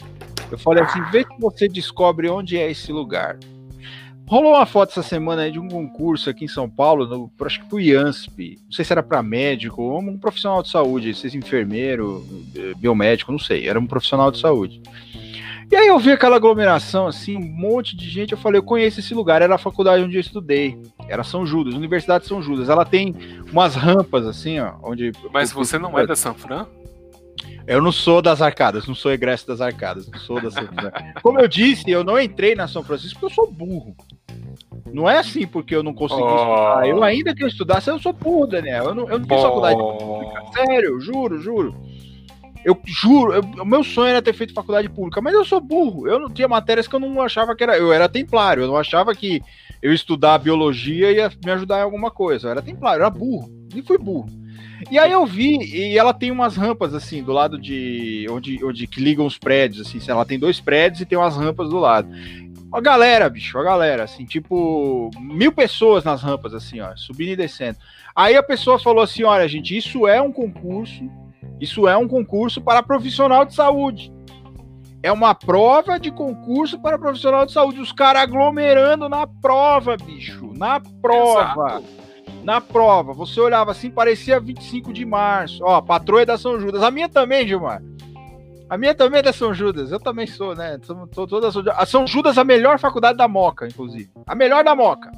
Eu 0.52 0.58
falei 0.58 0.84
assim: 0.84 1.02
vê 1.12 1.24
se 1.24 1.40
você 1.40 1.68
descobre 1.68 2.30
onde 2.30 2.58
é 2.58 2.70
esse 2.70 2.92
lugar. 2.92 3.38
Rolou 4.28 4.56
uma 4.56 4.66
foto 4.66 4.90
essa 4.90 5.02
semana 5.02 5.44
aí 5.44 5.52
de 5.52 5.58
um 5.58 5.70
concurso 5.70 6.30
aqui 6.30 6.44
em 6.44 6.50
São 6.50 6.70
Paulo, 6.70 7.08
no, 7.08 7.32
acho 7.46 7.62
que 7.62 7.66
pro 7.68 7.80
IANSP, 7.80 8.60
não 8.66 8.72
sei 8.74 8.84
se 8.84 8.92
era 8.92 9.02
para 9.02 9.24
médico 9.24 9.82
ou 9.82 10.00
um 10.00 10.18
profissional 10.18 10.62
de 10.62 10.70
saúde, 10.70 11.14
se 11.14 11.36
enfermeiro, 11.38 12.26
biomédico, 12.76 13.32
não 13.32 13.40
sei, 13.40 13.70
era 13.70 13.80
um 13.80 13.88
profissional 13.88 14.30
de 14.30 14.40
saúde. 14.40 14.82
E 15.72 15.76
aí 15.78 15.88
eu 15.88 15.98
vi 15.98 16.12
aquela 16.12 16.36
aglomeração, 16.36 17.08
assim, 17.08 17.38
um 17.38 17.42
monte 17.42 17.96
de 17.96 18.10
gente, 18.10 18.34
eu 18.34 18.38
falei, 18.38 18.60
eu 18.60 18.64
conheço 18.64 19.00
esse 19.00 19.14
lugar, 19.14 19.42
era 19.42 19.56
a 19.56 19.58
faculdade 19.58 20.04
onde 20.04 20.18
eu 20.18 20.22
estudei, 20.22 20.78
era 21.08 21.24
São 21.24 21.46
Judas, 21.46 21.74
Universidade 21.74 22.24
de 22.24 22.28
São 22.28 22.42
Judas, 22.42 22.68
ela 22.68 22.84
tem 22.84 23.16
umas 23.50 23.76
rampas, 23.76 24.28
assim, 24.28 24.60
ó, 24.60 24.74
onde... 24.84 25.14
Mas 25.32 25.54
você 25.54 25.80
não 25.80 25.98
é 25.98 26.06
da 26.06 26.18
São 26.18 26.34
Fran? 26.34 26.68
Eu 27.68 27.82
não 27.82 27.92
sou 27.92 28.22
das 28.22 28.42
arcadas, 28.42 28.88
não 28.88 28.96
sou 28.96 29.12
egresso 29.12 29.46
das 29.46 29.60
arcadas, 29.60 30.08
não 30.10 30.18
sou 30.20 30.42
das. 30.42 30.54
Como 31.22 31.38
eu 31.38 31.50
disse, 31.50 31.92
eu 31.92 32.02
não 32.02 32.18
entrei 32.18 32.56
na 32.56 32.66
São 32.66 32.82
Francisco 32.82 33.20
porque 33.20 33.26
eu 33.34 33.36
sou 33.36 33.52
burro. 33.52 33.94
Não 34.94 35.10
é 35.10 35.18
assim 35.18 35.46
porque 35.46 35.76
eu 35.76 35.84
não 35.84 35.94
consegui 35.94 36.22
oh. 36.22 36.36
estudar. 36.36 36.88
Eu 36.88 37.04
ainda 37.04 37.36
que 37.36 37.44
eu 37.44 37.48
estudasse, 37.48 37.90
eu 37.90 38.00
sou 38.00 38.14
burro, 38.14 38.48
Daniel. 38.48 38.86
Eu 38.86 38.96
não, 38.96 39.10
eu 39.10 39.20
não 39.20 39.28
fiz 39.28 39.42
faculdade 39.42 39.78
pública. 39.78 40.44
Sério, 40.54 41.00
juro, 41.00 41.42
juro. 41.42 41.76
Eu 42.66 42.78
juro, 42.86 43.34
eu, 43.34 43.42
o 43.62 43.66
meu 43.66 43.84
sonho 43.84 44.10
era 44.10 44.22
ter 44.22 44.34
feito 44.34 44.54
faculdade 44.54 44.90
pública, 44.90 45.22
mas 45.22 45.34
eu 45.34 45.46
sou 45.46 45.62
burro. 45.62 46.08
Eu 46.08 46.20
não 46.20 46.30
tinha 46.30 46.48
matérias 46.48 46.88
que 46.88 46.96
eu 46.96 47.00
não 47.00 47.22
achava 47.22 47.56
que 47.56 47.64
era. 47.64 47.78
Eu 47.78 47.94
era 47.94 48.10
templário, 48.10 48.64
eu 48.64 48.68
não 48.68 48.76
achava 48.76 49.16
que 49.16 49.42
eu 49.82 49.94
estudar 49.94 50.38
biologia 50.40 51.12
ia 51.12 51.32
me 51.46 51.52
ajudar 51.52 51.80
em 51.80 51.84
alguma 51.84 52.12
coisa. 52.12 52.48
Eu 52.48 52.52
era 52.52 52.62
templário, 52.62 53.02
eu 53.02 53.06
era 53.06 53.10
burro. 53.10 53.50
E 53.74 53.82
fui 53.82 53.98
burro. 53.98 54.28
E 54.92 55.00
aí 55.00 55.12
eu 55.12 55.26
vi, 55.26 55.58
e 55.58 55.98
ela 55.98 56.14
tem 56.14 56.30
umas 56.30 56.56
rampas 56.56 56.94
assim, 56.94 57.24
do 57.24 57.32
lado 57.32 57.58
de. 57.58 58.28
onde, 58.30 58.64
onde 58.64 58.88
que 58.88 59.02
ligam 59.02 59.26
os 59.26 59.38
prédios, 59.38 59.88
assim. 59.88 60.00
Ela 60.10 60.26
tem 60.26 60.38
dois 60.38 60.60
prédios 60.60 61.02
e 61.02 61.06
tem 61.06 61.18
umas 61.18 61.36
rampas 61.36 61.70
do 61.70 61.80
lado. 61.80 62.08
A 62.72 62.82
galera, 62.82 63.30
bicho, 63.30 63.58
a 63.58 63.64
galera, 63.64 64.04
assim, 64.04 64.26
tipo, 64.26 65.10
mil 65.20 65.52
pessoas 65.52 66.04
nas 66.04 66.22
rampas, 66.22 66.54
assim, 66.54 66.82
ó, 66.82 66.96
subindo 66.96 67.32
e 67.32 67.36
descendo. 67.36 67.78
Aí 68.16 68.36
a 68.36 68.44
pessoa 68.44 68.78
falou 68.78 69.04
assim: 69.04 69.24
olha, 69.24 69.48
gente, 69.48 69.76
isso 69.76 70.08
é 70.08 70.22
um 70.22 70.32
concurso, 70.32 71.10
isso 71.62 71.88
é 71.88 71.96
um 71.96 72.08
concurso 72.08 72.60
para 72.60 72.84
profissional 72.84 73.46
de 73.46 73.54
saúde. 73.54 74.12
É 75.02 75.12
uma 75.12 75.34
prova 75.34 76.00
de 76.00 76.12
concurso 76.12 76.80
para 76.80 76.98
profissional 76.98 77.46
de 77.46 77.54
saúde. 77.54 77.80
Os 77.80 77.92
caras 77.92 78.24
aglomerando 78.24 79.08
na 79.08 79.26
prova, 79.28 79.96
bicho. 79.96 80.52
Na 80.58 80.80
prova. 80.80 81.78
Exato. 81.78 81.86
Na 82.44 82.60
prova. 82.60 83.14
Você 83.14 83.40
olhava 83.40 83.72
assim, 83.72 83.90
parecia 83.90 84.40
25 84.40 84.92
de 84.92 85.06
março. 85.06 85.64
Ó, 85.64 85.80
patroa 85.82 86.24
é 86.24 86.26
da 86.26 86.38
São 86.38 86.60
Judas. 86.60 86.82
A 86.82 86.92
minha 86.92 87.08
também, 87.08 87.48
Gilmar. 87.48 87.82
A 88.70 88.78
minha 88.78 88.94
também 88.94 89.20
é 89.20 89.24
da 89.24 89.32
São 89.32 89.54
Judas, 89.54 89.92
eu 89.92 90.00
também 90.00 90.28
sou, 90.28 90.54
né? 90.56 90.78
Sou, 90.84 91.08
São 91.28 91.52
Judas. 91.52 91.76
A 91.78 91.86
São 91.86 92.06
Judas, 92.06 92.38
a 92.38 92.44
melhor 92.44 92.80
faculdade 92.80 93.18
da 93.18 93.28
Moca, 93.28 93.68
inclusive. 93.68 94.10
A 94.26 94.36
melhor 94.36 94.64
da 94.64 94.76
Moca. 94.76 95.10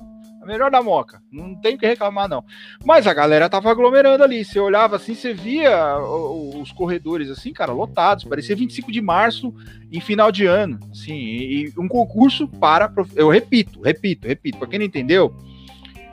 A 0.42 0.46
melhor 0.46 0.70
da 0.70 0.84
Moca. 0.84 1.22
Não 1.32 1.56
tem 1.56 1.76
que 1.76 1.86
reclamar, 1.86 2.30
não. 2.30 2.44
Mas 2.86 3.08
a 3.08 3.14
galera 3.14 3.50
tava 3.50 3.72
aglomerando 3.72 4.24
ali. 4.24 4.46
Você 4.46 4.60
olhava 4.60 4.98
assim, 4.98 5.16
você 5.16 5.34
via 5.34 5.98
os 6.00 6.72
corredores 6.72 7.30
assim, 7.30 7.52
cara, 7.52 7.74
lotados. 7.74 8.24
Parecia 8.24 8.56
25 8.56 8.92
de 8.92 9.02
março 9.02 9.54
em 9.92 10.00
final 10.00 10.32
de 10.32 10.46
ano. 10.46 10.80
Assim, 10.92 11.16
e 11.16 11.74
um 11.78 11.88
concurso 11.88 12.48
para. 12.48 12.92
Eu 13.16 13.30
repito, 13.30 13.82
repito, 13.82 14.28
repito. 14.28 14.60
Pra 14.60 14.68
quem 14.68 14.80
não 14.80 14.86
entendeu, 14.86 15.36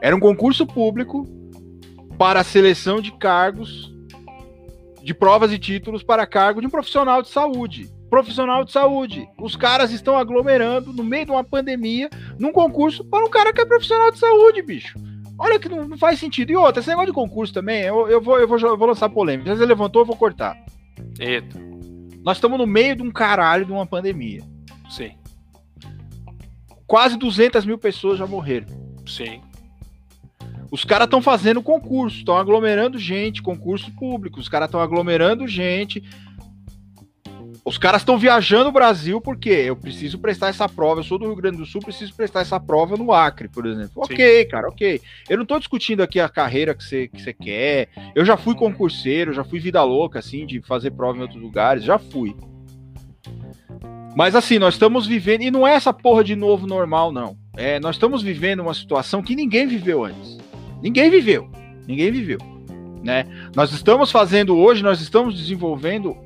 era 0.00 0.16
um 0.16 0.20
concurso 0.20 0.66
público 0.66 1.26
para 2.16 2.40
a 2.40 2.44
seleção 2.44 3.00
de 3.00 3.12
cargos 3.12 3.94
de 5.06 5.14
provas 5.14 5.52
e 5.52 5.58
títulos 5.58 6.02
para 6.02 6.26
cargo 6.26 6.60
de 6.60 6.66
um 6.66 6.70
profissional 6.70 7.22
de 7.22 7.28
saúde. 7.28 7.88
Profissional 8.10 8.64
de 8.64 8.72
saúde. 8.72 9.28
Os 9.40 9.54
caras 9.54 9.92
estão 9.92 10.18
aglomerando 10.18 10.92
no 10.92 11.04
meio 11.04 11.26
de 11.26 11.30
uma 11.30 11.44
pandemia 11.44 12.10
num 12.36 12.50
concurso 12.50 13.04
para 13.04 13.24
um 13.24 13.30
cara 13.30 13.52
que 13.52 13.60
é 13.60 13.64
profissional 13.64 14.10
de 14.10 14.18
saúde, 14.18 14.62
bicho. 14.62 14.98
Olha 15.38 15.60
que 15.60 15.68
não, 15.68 15.96
faz 15.96 16.18
sentido. 16.18 16.50
E 16.50 16.56
outra, 16.56 16.80
esse 16.80 16.88
negócio 16.88 17.12
de 17.12 17.14
concurso 17.14 17.54
também, 17.54 17.82
eu, 17.82 18.08
eu, 18.08 18.20
vou, 18.20 18.40
eu, 18.40 18.48
vou, 18.48 18.58
eu 18.58 18.76
vou 18.76 18.88
lançar 18.88 19.08
polêmica. 19.08 19.52
Se 19.52 19.58
você 19.58 19.66
levantou, 19.66 20.02
eu 20.02 20.06
vou 20.06 20.16
cortar. 20.16 20.56
Eita. 21.20 21.56
Nós 22.24 22.38
estamos 22.38 22.58
no 22.58 22.66
meio 22.66 22.96
de 22.96 23.02
um 23.02 23.10
caralho 23.12 23.64
de 23.64 23.70
uma 23.70 23.86
pandemia. 23.86 24.42
Sim. 24.90 25.12
Quase 26.84 27.16
200 27.16 27.64
mil 27.64 27.78
pessoas 27.78 28.18
já 28.18 28.26
morreram. 28.26 28.66
Sim. 29.06 29.40
Os 30.70 30.84
caras 30.84 31.06
estão 31.06 31.22
fazendo 31.22 31.62
concurso, 31.62 32.18
estão 32.18 32.36
aglomerando 32.36 32.98
gente, 32.98 33.42
concurso 33.42 33.90
público. 33.92 34.40
Os 34.40 34.48
caras 34.48 34.68
estão 34.68 34.80
aglomerando 34.80 35.46
gente. 35.46 36.02
Os 37.64 37.78
caras 37.78 38.02
estão 38.02 38.16
viajando 38.16 38.68
o 38.68 38.72
Brasil 38.72 39.20
porque 39.20 39.50
eu 39.50 39.74
preciso 39.74 40.20
prestar 40.20 40.48
essa 40.48 40.68
prova. 40.68 41.00
Eu 41.00 41.04
sou 41.04 41.18
do 41.18 41.26
Rio 41.26 41.34
Grande 41.34 41.56
do 41.56 41.66
Sul, 41.66 41.80
preciso 41.80 42.14
prestar 42.14 42.42
essa 42.42 42.60
prova 42.60 42.96
no 42.96 43.12
Acre, 43.12 43.48
por 43.48 43.66
exemplo. 43.66 44.06
Sim. 44.06 44.14
Ok, 44.14 44.44
cara, 44.44 44.68
ok. 44.68 45.00
Eu 45.28 45.36
não 45.36 45.42
estou 45.42 45.58
discutindo 45.58 46.00
aqui 46.00 46.20
a 46.20 46.28
carreira 46.28 46.74
que 46.74 46.84
você 46.84 47.08
que 47.08 47.32
quer. 47.32 47.88
Eu 48.14 48.24
já 48.24 48.36
fui 48.36 48.54
concurseiro, 48.54 49.32
já 49.32 49.42
fui 49.42 49.58
vida 49.58 49.82
louca, 49.82 50.20
assim, 50.20 50.46
de 50.46 50.60
fazer 50.62 50.92
prova 50.92 51.18
em 51.18 51.22
outros 51.22 51.42
lugares, 51.42 51.82
já 51.82 51.98
fui. 51.98 52.36
Mas 54.16 54.34
assim, 54.34 54.58
nós 54.58 54.74
estamos 54.74 55.06
vivendo, 55.06 55.42
e 55.42 55.50
não 55.50 55.66
é 55.66 55.74
essa 55.74 55.92
porra 55.92 56.22
de 56.22 56.36
novo 56.36 56.66
normal, 56.66 57.10
não. 57.12 57.36
É, 57.56 57.80
nós 57.80 57.96
estamos 57.96 58.22
vivendo 58.22 58.60
uma 58.60 58.74
situação 58.74 59.22
que 59.22 59.34
ninguém 59.34 59.66
viveu 59.66 60.04
antes. 60.04 60.38
Ninguém 60.86 61.10
viveu. 61.10 61.50
Ninguém 61.84 62.12
viveu. 62.12 62.38
Né? 63.02 63.26
Nós 63.56 63.72
estamos 63.72 64.12
fazendo 64.12 64.56
hoje, 64.56 64.84
nós 64.84 65.00
estamos 65.00 65.36
desenvolvendo 65.36 66.16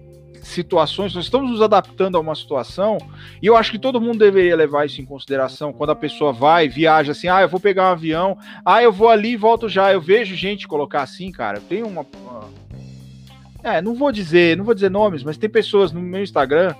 situações, 0.42 1.14
nós 1.14 1.24
estamos 1.24 1.50
nos 1.50 1.62
adaptando 1.62 2.16
a 2.16 2.20
uma 2.20 2.34
situação, 2.34 2.98
e 3.40 3.46
eu 3.46 3.56
acho 3.56 3.70
que 3.70 3.78
todo 3.78 4.00
mundo 4.00 4.18
deveria 4.18 4.54
levar 4.54 4.84
isso 4.84 5.00
em 5.00 5.04
consideração 5.06 5.72
quando 5.72 5.90
a 5.90 5.96
pessoa 5.96 6.30
vai, 6.30 6.68
viaja 6.68 7.12
assim, 7.12 7.28
ah, 7.28 7.40
eu 7.40 7.48
vou 7.48 7.58
pegar 7.58 7.84
um 7.84 7.92
avião, 7.92 8.36
ah, 8.62 8.82
eu 8.82 8.92
vou 8.92 9.08
ali 9.08 9.30
e 9.30 9.36
volto 9.36 9.66
já. 9.66 9.90
Eu 9.90 10.00
vejo 10.00 10.36
gente 10.36 10.68
colocar 10.68 11.02
assim, 11.02 11.32
cara. 11.32 11.58
Tem 11.58 11.82
uma. 11.82 12.04
É, 13.62 13.80
não 13.80 13.94
vou 13.94 14.12
dizer, 14.12 14.58
não 14.58 14.64
vou 14.64 14.74
dizer 14.74 14.90
nomes, 14.90 15.22
mas 15.22 15.38
tem 15.38 15.48
pessoas 15.48 15.90
no 15.90 16.02
meu 16.02 16.22
Instagram 16.22 16.74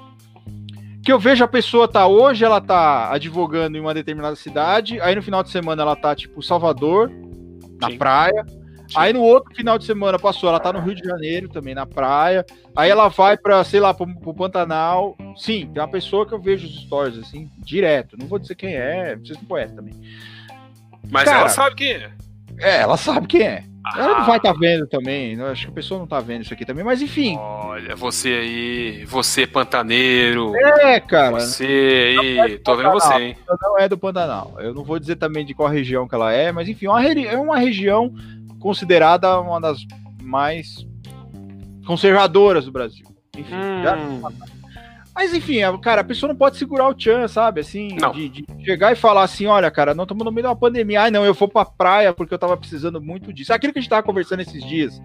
que 1.03 1.11
eu 1.11 1.19
vejo 1.19 1.43
a 1.43 1.49
pessoa 1.49 1.89
tá 1.89 2.07
hoje, 2.07 2.45
ela 2.45 2.61
tá 2.61 3.11
advogando 3.11 3.79
em 3.79 3.81
uma 3.81 3.95
determinada 3.95 4.37
cidade, 4.37 5.01
aí 5.01 5.15
no 5.15 5.23
final 5.23 5.43
de 5.43 5.49
semana 5.49 5.81
ela 5.81 5.97
tá 5.97 6.15
tipo 6.15 6.43
Salvador, 6.43 7.11
na 7.81 7.91
Sim. 7.91 7.99
praia. 7.99 8.45
Sim. 8.47 8.95
Aí 8.97 9.13
no 9.13 9.21
outro 9.21 9.55
final 9.55 9.79
de 9.79 9.85
semana 9.85 10.19
passou, 10.19 10.49
ela 10.49 10.59
tá 10.59 10.73
no 10.73 10.81
Rio 10.81 10.95
de 10.97 11.05
Janeiro 11.05 11.49
também, 11.49 11.75
na 11.75 11.87
praia. 11.87 12.45
Aí 12.75 12.91
ela 12.91 13.09
vai 13.09 13.37
pra, 13.37 13.63
sei 13.63 13.79
lá, 13.79 13.95
pro, 13.95 14.07
pro 14.19 14.35
Pantanal. 14.35 15.17
Sim, 15.37 15.71
tem 15.73 15.83
uma 15.83 15.91
pessoa 15.91 16.27
que 16.27 16.35
eu 16.35 16.41
vejo 16.41 16.67
os 16.67 16.83
stories 16.83 17.19
assim, 17.19 17.49
direto. 17.59 18.17
Não 18.19 18.27
vou 18.27 18.39
dizer 18.39 18.57
quem 18.57 18.75
é, 18.75 19.17
vocês 19.17 19.39
não 19.39 19.47
conhecem 19.47 19.77
também. 19.77 19.95
Mas 21.09 21.25
Cara, 21.25 21.41
ela 21.41 21.49
sabe 21.49 21.77
quem 21.77 21.93
é. 21.93 22.11
É, 22.59 22.77
ela 22.81 22.97
sabe 22.97 23.27
quem 23.27 23.43
é. 23.43 23.70
Ah. 23.87 23.99
Ela 23.99 24.19
não 24.19 24.27
vai 24.27 24.37
estar 24.37 24.53
tá 24.53 24.59
vendo 24.59 24.87
também. 24.87 25.37
Né? 25.37 25.51
Acho 25.51 25.67
que 25.67 25.71
a 25.73 25.75
pessoa 25.75 25.99
não 25.99 26.07
tá 26.07 26.21
vendo 26.21 26.43
isso 26.43 26.53
aqui 26.53 26.65
também, 26.65 26.85
mas 26.85 27.01
enfim. 27.01 27.37
Olha, 27.39 27.97
você 27.97 28.29
aí, 28.29 29.05
você 29.07 29.47
pantaneiro. 29.47 30.55
É, 30.57 31.01
cara. 31.01 31.41
Você 31.41 32.17
aí, 32.21 32.39
é 32.39 32.59
tô 32.59 32.77
vendo 32.77 32.91
você, 32.91 33.15
hein? 33.15 33.37
Não 33.63 33.79
é 33.79 33.89
do 33.89 33.99
Pantanal. 33.99 34.55
Eu 34.59 34.75
não 34.75 34.85
vou 34.85 34.99
dizer 34.99 35.17
também 35.17 35.45
de 35.45 35.55
qual 35.55 35.69
região 35.69 36.07
que 36.07 36.15
ela 36.15 36.33
é, 36.33 36.53
mas 36.53 36.69
enfim, 36.69 36.87
é 36.87 36.91
uma, 36.91 37.05
é 37.05 37.37
uma 37.37 37.59
região 37.59 38.13
considerada 38.59 39.41
uma 39.41 39.61
das 39.61 39.81
mais 40.23 40.87
conservadoras 41.87 42.67
do 42.67 42.73
Brasil. 42.73 43.07
Enfim, 43.37 43.55
hum. 43.55 43.83
já... 43.83 44.60
Mas 45.15 45.35
enfim, 45.35 45.59
cara, 45.83 46.01
a 46.03 46.05
pessoa 46.05 46.29
não 46.29 46.37
pode 46.37 46.57
segurar 46.57 46.89
o 46.89 46.95
tchan, 46.95 47.27
sabe? 47.27 47.61
Assim, 47.61 47.97
de, 48.15 48.29
de, 48.29 48.45
chegar 48.65 48.93
e 48.93 48.97
falar 48.97 49.25
assim: 49.25 49.47
olha, 49.47 49.71
cara, 49.71 49.95
não 49.95 50.05
estamos 50.05 50.25
no 50.25 50.31
meio 50.31 50.45
de 50.45 50.49
uma 50.49 50.57
pandemia. 50.57 51.03
Ai, 51.03 51.11
não, 51.11 51.25
eu 51.25 51.35
vou 51.35 51.49
pra 51.49 51.65
praia 51.65 52.13
porque 52.13 52.33
eu 52.33 52.39
tava 52.39 52.57
precisando 52.57 53.01
muito 53.01 53.33
disso. 53.33 53.53
Aquilo 53.53 53.73
que 53.73 53.79
a 53.79 53.83
gente 53.83 53.91
tava 53.91 54.03
conversando 54.03 54.41
esses 54.41 54.65
dias, 54.65 55.01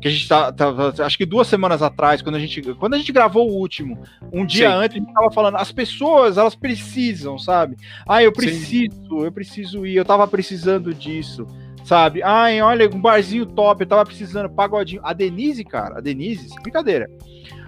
que 0.00 0.08
a 0.08 0.10
gente 0.10 0.28
tá, 0.28 0.52
tava, 0.52 0.92
acho 0.98 1.16
que 1.16 1.24
duas 1.24 1.46
semanas 1.46 1.82
atrás, 1.82 2.20
quando 2.20 2.34
a 2.34 2.40
gente, 2.40 2.60
quando 2.74 2.94
a 2.94 2.98
gente 2.98 3.12
gravou 3.12 3.48
o 3.48 3.54
último, 3.54 4.02
um 4.32 4.44
dia 4.44 4.70
Sim. 4.70 4.76
antes, 4.76 4.96
a 4.96 5.00
gente 5.00 5.14
tava 5.14 5.30
falando, 5.30 5.56
as 5.56 5.70
pessoas, 5.70 6.36
elas 6.36 6.54
precisam, 6.54 7.38
sabe? 7.38 7.76
Ah, 8.06 8.22
eu 8.22 8.32
preciso, 8.32 8.96
Sim. 9.08 9.24
eu 9.24 9.32
preciso 9.32 9.86
ir, 9.86 9.96
eu 9.96 10.04
tava 10.04 10.26
precisando 10.26 10.92
disso 10.92 11.46
sabe? 11.84 12.22
Ai, 12.22 12.60
olha, 12.62 12.88
um 12.88 13.00
barzinho 13.00 13.44
top, 13.44 13.82
eu 13.82 13.86
tava 13.86 14.04
precisando, 14.06 14.48
pagodinho. 14.48 15.02
A 15.04 15.12
Denise, 15.12 15.62
cara, 15.62 15.98
a 15.98 16.00
Denise, 16.00 16.48
brincadeira. 16.62 17.08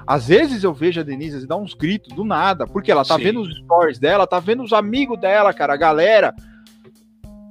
Às 0.06 0.28
vezes 0.28 0.62
eu 0.62 0.72
vejo 0.72 1.00
a 1.00 1.02
Denise 1.02 1.46
dar 1.46 1.56
uns 1.56 1.74
gritos 1.74 2.14
do 2.14 2.24
nada, 2.24 2.66
porque 2.66 2.92
ela 2.92 3.04
tá 3.04 3.16
Sim. 3.16 3.24
vendo 3.24 3.40
os 3.40 3.56
stories 3.56 3.98
dela, 3.98 4.26
tá 4.26 4.38
vendo 4.38 4.62
os 4.62 4.72
amigos 4.72 5.18
dela, 5.18 5.52
cara, 5.52 5.74
a 5.74 5.76
galera. 5.76 6.34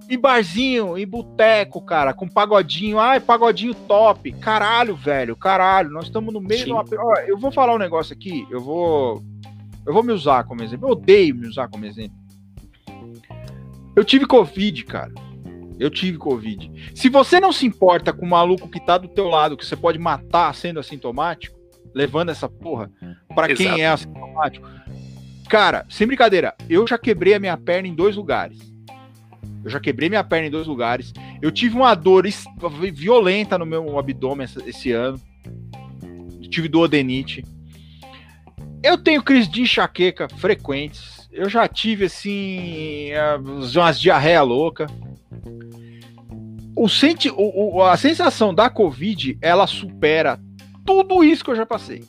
E 0.10 0.16
barzinho, 0.16 0.98
e 0.98 1.06
boteco, 1.06 1.82
cara, 1.82 2.14
com 2.14 2.28
pagodinho. 2.28 3.00
Ai, 3.00 3.20
pagodinho 3.20 3.74
top. 3.74 4.32
Caralho, 4.34 4.96
velho, 4.96 5.36
caralho. 5.36 5.90
Nós 5.90 6.06
estamos 6.06 6.34
no 6.34 6.40
meio 6.40 6.60
Sim. 6.60 6.66
de 6.68 6.72
uma. 6.72 6.86
Ó, 6.98 7.16
eu 7.28 7.38
vou 7.38 7.52
falar 7.52 7.74
um 7.74 7.80
negócio 7.80 8.14
aqui, 8.14 8.48
eu 8.50 8.62
vou. 8.62 9.22
Eu 9.86 9.94
vou 9.94 10.04
me 10.04 10.14
usar 10.14 10.44
como 10.46 10.64
exemplo. 10.64 10.88
Eu 10.88 10.92
odeio 10.94 11.36
me 11.36 11.48
usar 11.48 11.68
como 11.68 11.86
exemplo. 11.86 12.16
Eu 13.96 14.04
tive 14.04 14.26
Covid, 14.26 14.86
cara. 14.86 15.12
Eu 15.80 15.90
tive 15.90 16.18
Covid. 16.18 16.92
Se 16.94 17.10
você 17.10 17.40
não 17.40 17.52
se 17.52 17.66
importa 17.66 18.14
com 18.14 18.26
o 18.26 18.30
maluco 18.30 18.70
que 18.70 18.80
tá 18.80 18.98
do 18.98 19.08
teu 19.08 19.28
lado, 19.28 19.58
que 19.58 19.66
você 19.66 19.76
pode 19.76 19.98
matar 19.98 20.54
sendo 20.54 20.80
assintomático, 20.80 21.56
levando 21.96 22.30
essa 22.30 22.50
porra 22.50 22.92
para 23.34 23.56
quem 23.56 23.82
é 23.82 23.88
assintomático. 23.88 24.68
Cara, 25.50 25.86
sem 25.90 26.06
brincadeira, 26.06 26.54
eu 26.70 26.86
já 26.86 26.98
quebrei 26.98 27.34
a 27.34 27.40
minha 27.40 27.56
perna 27.56 27.88
em 27.88 27.96
dois 27.96 28.18
lugares. 28.18 28.60
Eu 29.64 29.72
já 29.72 29.80
quebrei 29.80 30.10
minha 30.10 30.24
perna 30.24 30.48
em 30.48 30.52
dois 30.52 30.68
lugares. 30.68 31.14
Eu 31.42 31.52
tive 31.52 31.76
uma 31.76 31.96
dor 31.96 32.26
violenta 32.94 33.58
no 33.58 33.66
meu 33.66 33.98
abdômen 33.98 34.46
esse 34.66 34.92
ano. 34.92 35.20
Eu 36.44 36.50
tive 36.50 36.68
duodenite. 36.68 37.44
Eu 38.84 38.98
tenho 38.98 39.24
crise 39.24 39.50
de 39.50 39.62
enxaqueca 39.62 40.28
frequentes. 40.30 41.28
Eu 41.32 41.50
já 41.50 41.68
tive, 41.68 42.06
assim, 42.06 43.10
umas 43.76 44.00
diarreia 44.00 44.42
louca. 44.42 44.88
O 46.76 46.90
senti 46.90 47.30
o, 47.30 47.76
o, 47.76 47.82
a 47.82 47.96
sensação 47.98 48.54
da 48.54 48.70
Covid, 48.70 49.38
ela 49.42 49.66
supera 49.66 50.40
tudo 50.86 51.24
isso 51.24 51.44
que 51.44 51.50
eu 51.50 51.56
já 51.56 51.66
passei. 51.66 52.04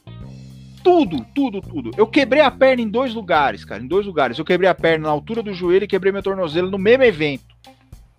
Tudo, 0.85 1.27
tudo, 1.35 1.61
tudo. 1.61 1.91
Eu 1.97 2.07
quebrei 2.07 2.43
a 2.43 2.51
perna 2.51 2.83
em 2.83 2.89
dois 2.89 3.13
lugares, 3.13 3.65
cara. 3.65 3.83
Em 3.83 3.89
dois 3.89 4.07
lugares. 4.07 4.39
Eu 4.39 4.45
quebrei 4.45 4.71
a 4.71 4.75
perna 4.75 5.07
na 5.07 5.13
altura 5.13 5.43
do 5.43 5.53
joelho 5.53 5.85
e 5.85 5.89
quebrei 5.89 6.13
meu 6.13 6.23
tornozelo 6.23 6.71
no 6.71 6.79
mesmo 6.79 7.03
evento. 7.03 7.57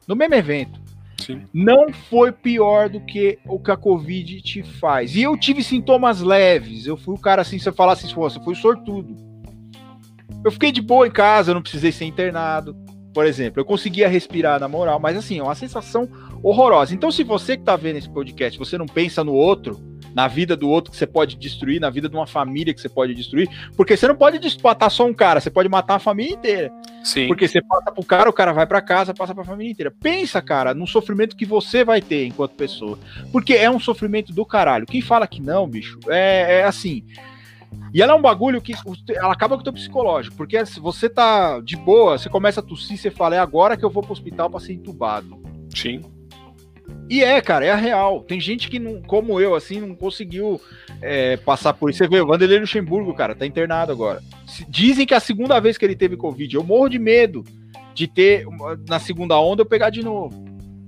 No 0.06 0.16
mesmo 0.16 0.36
evento. 0.36 0.78
Sim. 1.18 1.44
Não 1.54 1.92
foi 2.10 2.32
pior 2.32 2.90
do 2.90 3.00
que 3.00 3.40
o 3.46 3.60
que 3.60 3.72
a 3.72 3.78
Covid 3.78 4.42
te 4.42 4.64
faz. 4.64 5.16
E 5.16 5.22
eu 5.22 5.38
tive 5.38 5.64
sintomas 5.64 6.22
leves. 6.22 6.86
Eu 6.86 6.98
fui 6.98 7.16
o 7.16 7.20
cara 7.20 7.42
assim, 7.42 7.58
se 7.58 7.70
eu 7.70 7.74
falasse 7.74 8.06
assim, 8.06 8.16
você 8.16 8.40
foi 8.42 8.56
sortudo. 8.56 9.16
Eu 10.44 10.52
fiquei 10.52 10.72
de 10.72 10.82
boa 10.82 11.08
em 11.08 11.12
casa, 11.12 11.52
eu 11.52 11.56
não 11.56 11.62
precisei 11.62 11.92
ser 11.92 12.06
internado. 12.06 12.76
Por 13.14 13.26
exemplo, 13.26 13.60
eu 13.60 13.66
conseguia 13.66 14.08
respirar 14.08 14.60
na 14.60 14.68
moral, 14.68 15.00
mas 15.00 15.18
assim, 15.18 15.40
é 15.40 15.44
uma 15.44 15.56
sensação 15.56 16.08
horrorosa. 16.44 16.94
Então, 16.94 17.12
se 17.12 17.24
você 17.24 17.58
que 17.58 17.64
tá 17.64 17.76
vendo 17.76 17.98
esse 17.98 18.10
podcast, 18.10 18.60
você 18.60 18.78
não 18.78 18.86
pensa 18.86 19.24
no 19.24 19.34
outro, 19.34 19.80
na 20.14 20.28
vida 20.28 20.56
do 20.56 20.70
outro 20.70 20.92
que 20.92 20.98
você 20.98 21.08
pode 21.08 21.36
destruir, 21.36 21.80
na 21.80 21.90
vida 21.90 22.10
de 22.10 22.16
uma 22.16 22.28
família 22.28 22.74
que 22.74 22.82
você 22.82 22.90
pode 22.90 23.14
destruir, 23.14 23.50
porque 23.76 23.96
você 23.96 24.08
não 24.08 24.16
pode 24.16 24.40
matar 24.64 24.90
só 24.90 25.06
um 25.06 25.14
cara, 25.14 25.40
você 25.40 25.50
pode 25.50 25.70
matar 25.70 25.96
a 25.96 26.00
família 26.00 26.34
inteira. 26.34 26.72
Sim. 27.04 27.28
Porque 27.28 27.48
você 27.48 27.62
passa 27.62 27.92
pro 27.92 28.04
cara, 28.04 28.30
o 28.30 28.34
cara 28.34 28.52
vai 28.52 28.68
para 28.68 28.82
casa, 28.82 29.14
passa 29.14 29.34
pra 29.34 29.44
família 29.44 29.72
inteira. 29.72 29.92
Pensa, 29.92 30.42
cara, 30.42 30.74
no 30.74 30.86
sofrimento 30.86 31.36
que 31.36 31.46
você 31.46 31.84
vai 31.84 32.02
ter 32.02 32.26
enquanto 32.26 32.56
pessoa. 32.56 33.00
Porque 33.32 33.54
é 33.54 33.70
um 33.70 33.80
sofrimento 33.80 34.34
do 34.34 34.46
caralho. 34.46 34.86
Quem 34.86 35.02
fala 35.02 35.28
que 35.28 35.42
não, 35.42 35.68
bicho, 35.68 36.00
é, 36.08 36.60
é 36.60 36.64
assim. 36.64 37.04
E 37.94 38.02
ela 38.02 38.14
é 38.14 38.16
um 38.16 38.22
bagulho 38.22 38.62
que 38.62 38.74
ela 39.10 39.34
acaba 39.34 39.56
com 39.56 39.62
o 39.62 39.64
teu 39.64 39.74
psicológico, 39.74 40.36
porque 40.36 40.66
se 40.66 40.80
você 40.80 41.10
tá 41.10 41.60
de 41.60 41.76
boa, 41.76 42.18
você 42.18 42.30
começa 42.30 42.60
a 42.60 42.64
tossir, 42.64 42.98
você 42.98 43.10
fala, 43.10 43.36
é 43.36 43.40
agora 43.40 43.78
que 43.78 43.84
eu 43.84 43.90
vou 43.90 44.04
pro 44.04 44.12
hospital 44.12 44.50
para 44.50 44.60
ser 44.60 44.74
entubado. 44.74 45.42
Sim. 45.74 46.02
E 47.10 47.24
é, 47.24 47.40
cara, 47.42 47.66
é 47.66 47.72
a 47.72 47.76
real. 47.76 48.22
Tem 48.22 48.40
gente 48.40 48.70
que, 48.70 48.80
não, 48.80 49.02
como 49.02 49.40
eu, 49.40 49.56
assim, 49.56 49.80
não 49.80 49.96
conseguiu 49.96 50.60
é, 51.02 51.38
passar 51.38 51.74
por 51.74 51.90
isso. 51.90 52.00
Você 52.00 52.08
vê, 52.08 52.20
o 52.20 52.28
Vanderlei 52.28 52.60
Luxemburgo, 52.60 53.14
cara, 53.14 53.34
tá 53.34 53.46
internado 53.46 53.92
agora. 53.92 54.22
Dizem 54.68 55.06
que 55.06 55.14
é 55.14 55.18
a 55.18 55.22
segunda 55.22 55.60
vez 55.60 55.78
que 55.78 55.86
ele 55.86 55.96
teve 55.96 56.18
Covid. 56.18 56.54
Eu 56.54 56.64
morro 56.64 56.90
de 56.90 57.00
medo 57.00 57.46
de 57.94 58.08
ter, 58.08 58.46
na 58.88 59.00
segunda 59.00 59.40
onda, 59.40 59.62
eu 59.62 59.66
pegar 59.66 59.90
de 59.90 60.04
novo. 60.04 60.46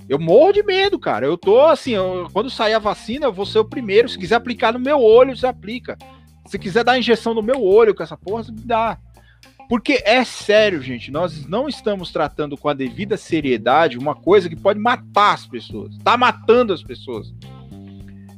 Eu 0.10 0.20
morro 0.20 0.52
de 0.52 0.64
medo, 0.64 1.00
cara. 1.00 1.26
Eu 1.26 1.38
tô 1.38 1.62
assim, 1.62 1.92
eu, 1.92 2.28
quando 2.34 2.50
sair 2.50 2.74
a 2.74 2.80
vacina, 2.80 3.28
eu 3.28 3.34
vou 3.34 3.46
ser 3.46 3.60
o 3.60 3.66
primeiro. 3.66 4.10
Se 4.10 4.18
quiser 4.18 4.36
aplicar 4.36 4.74
no 4.74 4.80
meu 4.80 5.02
olho, 5.02 5.38
você 5.38 5.48
aplica. 5.48 5.98
Se 6.48 6.58
quiser 6.58 6.84
dar 6.84 6.98
injeção 6.98 7.34
no 7.34 7.44
meu 7.44 7.64
olho 7.64 7.94
com 7.94 8.02
essa 8.02 8.18
porra, 8.18 8.44
você 8.44 8.52
me 8.52 8.62
dá. 8.62 8.98
Porque 9.70 10.02
é 10.04 10.26
sério, 10.26 10.82
gente, 10.82 11.12
nós 11.12 11.46
não 11.46 11.70
estamos 11.70 12.12
tratando 12.12 12.58
com 12.58 12.68
a 12.68 12.74
devida 12.74 13.16
seriedade 13.16 14.00
uma 14.00 14.16
coisa 14.16 14.50
que 14.50 14.56
pode 14.56 14.80
matar 14.80 15.36
as 15.36 15.46
pessoas. 15.46 15.96
Tá 16.00 16.18
matando 16.18 16.74
as 16.74 16.82
pessoas. 16.82 17.32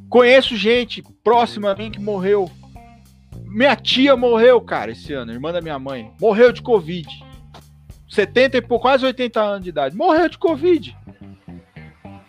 Conheço 0.10 0.58
gente 0.58 1.02
próxima 1.24 1.72
a 1.72 1.76
mim 1.76 1.90
que 1.90 2.02
morreu. 2.02 2.52
Minha 3.46 3.78
tia 3.78 4.14
morreu, 4.18 4.60
cara, 4.60 4.92
esse 4.92 5.14
ano, 5.14 5.32
irmã 5.32 5.54
da 5.54 5.62
minha 5.62 5.80
mãe. 5.80 6.12
Morreu 6.20 6.52
de 6.52 6.62
Covid. 6.62 7.08
70 8.10 8.58
e 8.58 8.62
pouco, 8.62 8.82
quase 8.82 9.06
80 9.06 9.40
anos 9.40 9.64
de 9.64 9.70
idade. 9.70 9.96
Morreu 9.96 10.28
de 10.28 10.38
Covid. 10.38 10.98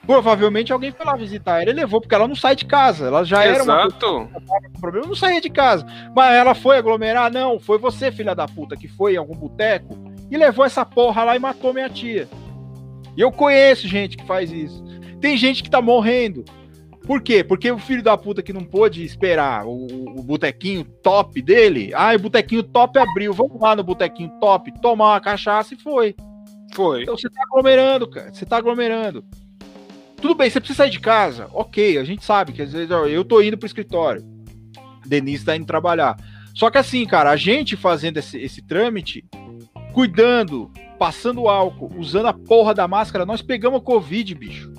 Provavelmente 0.06 0.72
alguém 0.72 0.90
foi 0.90 1.06
lá 1.06 1.14
visitar 1.14 1.62
ela 1.62 1.70
e 1.70 1.74
levou, 1.74 2.00
porque 2.00 2.14
ela 2.14 2.26
não 2.26 2.34
sai 2.34 2.56
de 2.56 2.64
casa. 2.64 3.06
Ela 3.06 3.24
já 3.24 3.46
Exato. 3.46 3.70
era 3.70 4.08
uma 4.08 4.80
problema, 4.80 5.06
não 5.06 5.14
saía 5.14 5.40
de 5.40 5.48
casa. 5.48 5.86
Mas 6.14 6.34
ela 6.34 6.54
foi 6.54 6.76
aglomerar? 6.76 7.32
Não, 7.32 7.60
foi 7.60 7.78
você, 7.78 8.10
filha 8.10 8.34
da 8.34 8.48
puta, 8.48 8.76
que 8.76 8.88
foi 8.88 9.14
em 9.14 9.18
algum 9.18 9.36
boteco 9.36 9.96
e 10.30 10.36
levou 10.36 10.64
essa 10.64 10.84
porra 10.84 11.22
lá 11.22 11.36
e 11.36 11.38
matou 11.38 11.72
minha 11.72 11.88
tia. 11.88 12.28
E 13.16 13.20
eu 13.20 13.30
conheço 13.30 13.86
gente 13.86 14.16
que 14.16 14.26
faz 14.26 14.50
isso. 14.50 14.82
Tem 15.20 15.36
gente 15.36 15.62
que 15.62 15.70
tá 15.70 15.80
morrendo. 15.80 16.44
Por 17.06 17.20
quê? 17.20 17.44
Porque 17.44 17.70
o 17.70 17.78
filho 17.78 18.02
da 18.02 18.16
puta 18.16 18.42
que 18.42 18.52
não 18.52 18.64
pôde 18.64 19.04
esperar 19.04 19.66
o, 19.66 19.86
o 20.18 20.22
botequinho 20.22 20.84
top 21.02 21.40
dele. 21.42 21.92
Ah, 21.94 22.14
o 22.14 22.18
botequinho 22.18 22.62
top 22.62 22.98
abriu. 22.98 23.32
Vamos 23.32 23.60
lá 23.60 23.76
no 23.76 23.84
botequinho 23.84 24.30
top, 24.40 24.72
tomar 24.80 25.12
uma 25.12 25.20
cachaça 25.20 25.74
e 25.74 25.76
foi. 25.78 26.14
Foi. 26.74 27.02
Então 27.02 27.16
você 27.16 27.28
tá 27.28 27.42
aglomerando, 27.42 28.08
cara. 28.08 28.32
Você 28.32 28.46
tá 28.46 28.56
aglomerando. 28.56 29.24
Tudo 30.22 30.36
bem, 30.36 30.48
você 30.48 30.60
precisa 30.60 30.76
sair 30.76 30.90
de 30.90 31.00
casa. 31.00 31.48
Ok, 31.52 31.98
a 31.98 32.04
gente 32.04 32.24
sabe 32.24 32.52
que 32.52 32.62
às 32.62 32.72
vezes 32.72 32.92
ó, 32.92 33.06
eu 33.06 33.24
tô 33.24 33.42
indo 33.42 33.58
pro 33.58 33.66
escritório. 33.66 34.22
Denise 35.04 35.44
tá 35.44 35.56
indo 35.56 35.66
trabalhar. 35.66 36.16
Só 36.54 36.70
que 36.70 36.78
assim, 36.78 37.04
cara, 37.04 37.30
a 37.30 37.36
gente 37.36 37.76
fazendo 37.76 38.18
esse, 38.18 38.38
esse 38.38 38.62
trâmite, 38.62 39.24
cuidando, 39.92 40.70
passando 40.96 41.48
álcool, 41.48 41.90
usando 41.98 42.26
a 42.26 42.32
porra 42.32 42.72
da 42.72 42.86
máscara, 42.86 43.26
nós 43.26 43.42
pegamos 43.42 43.82
Covid, 43.82 44.32
bicho. 44.36 44.72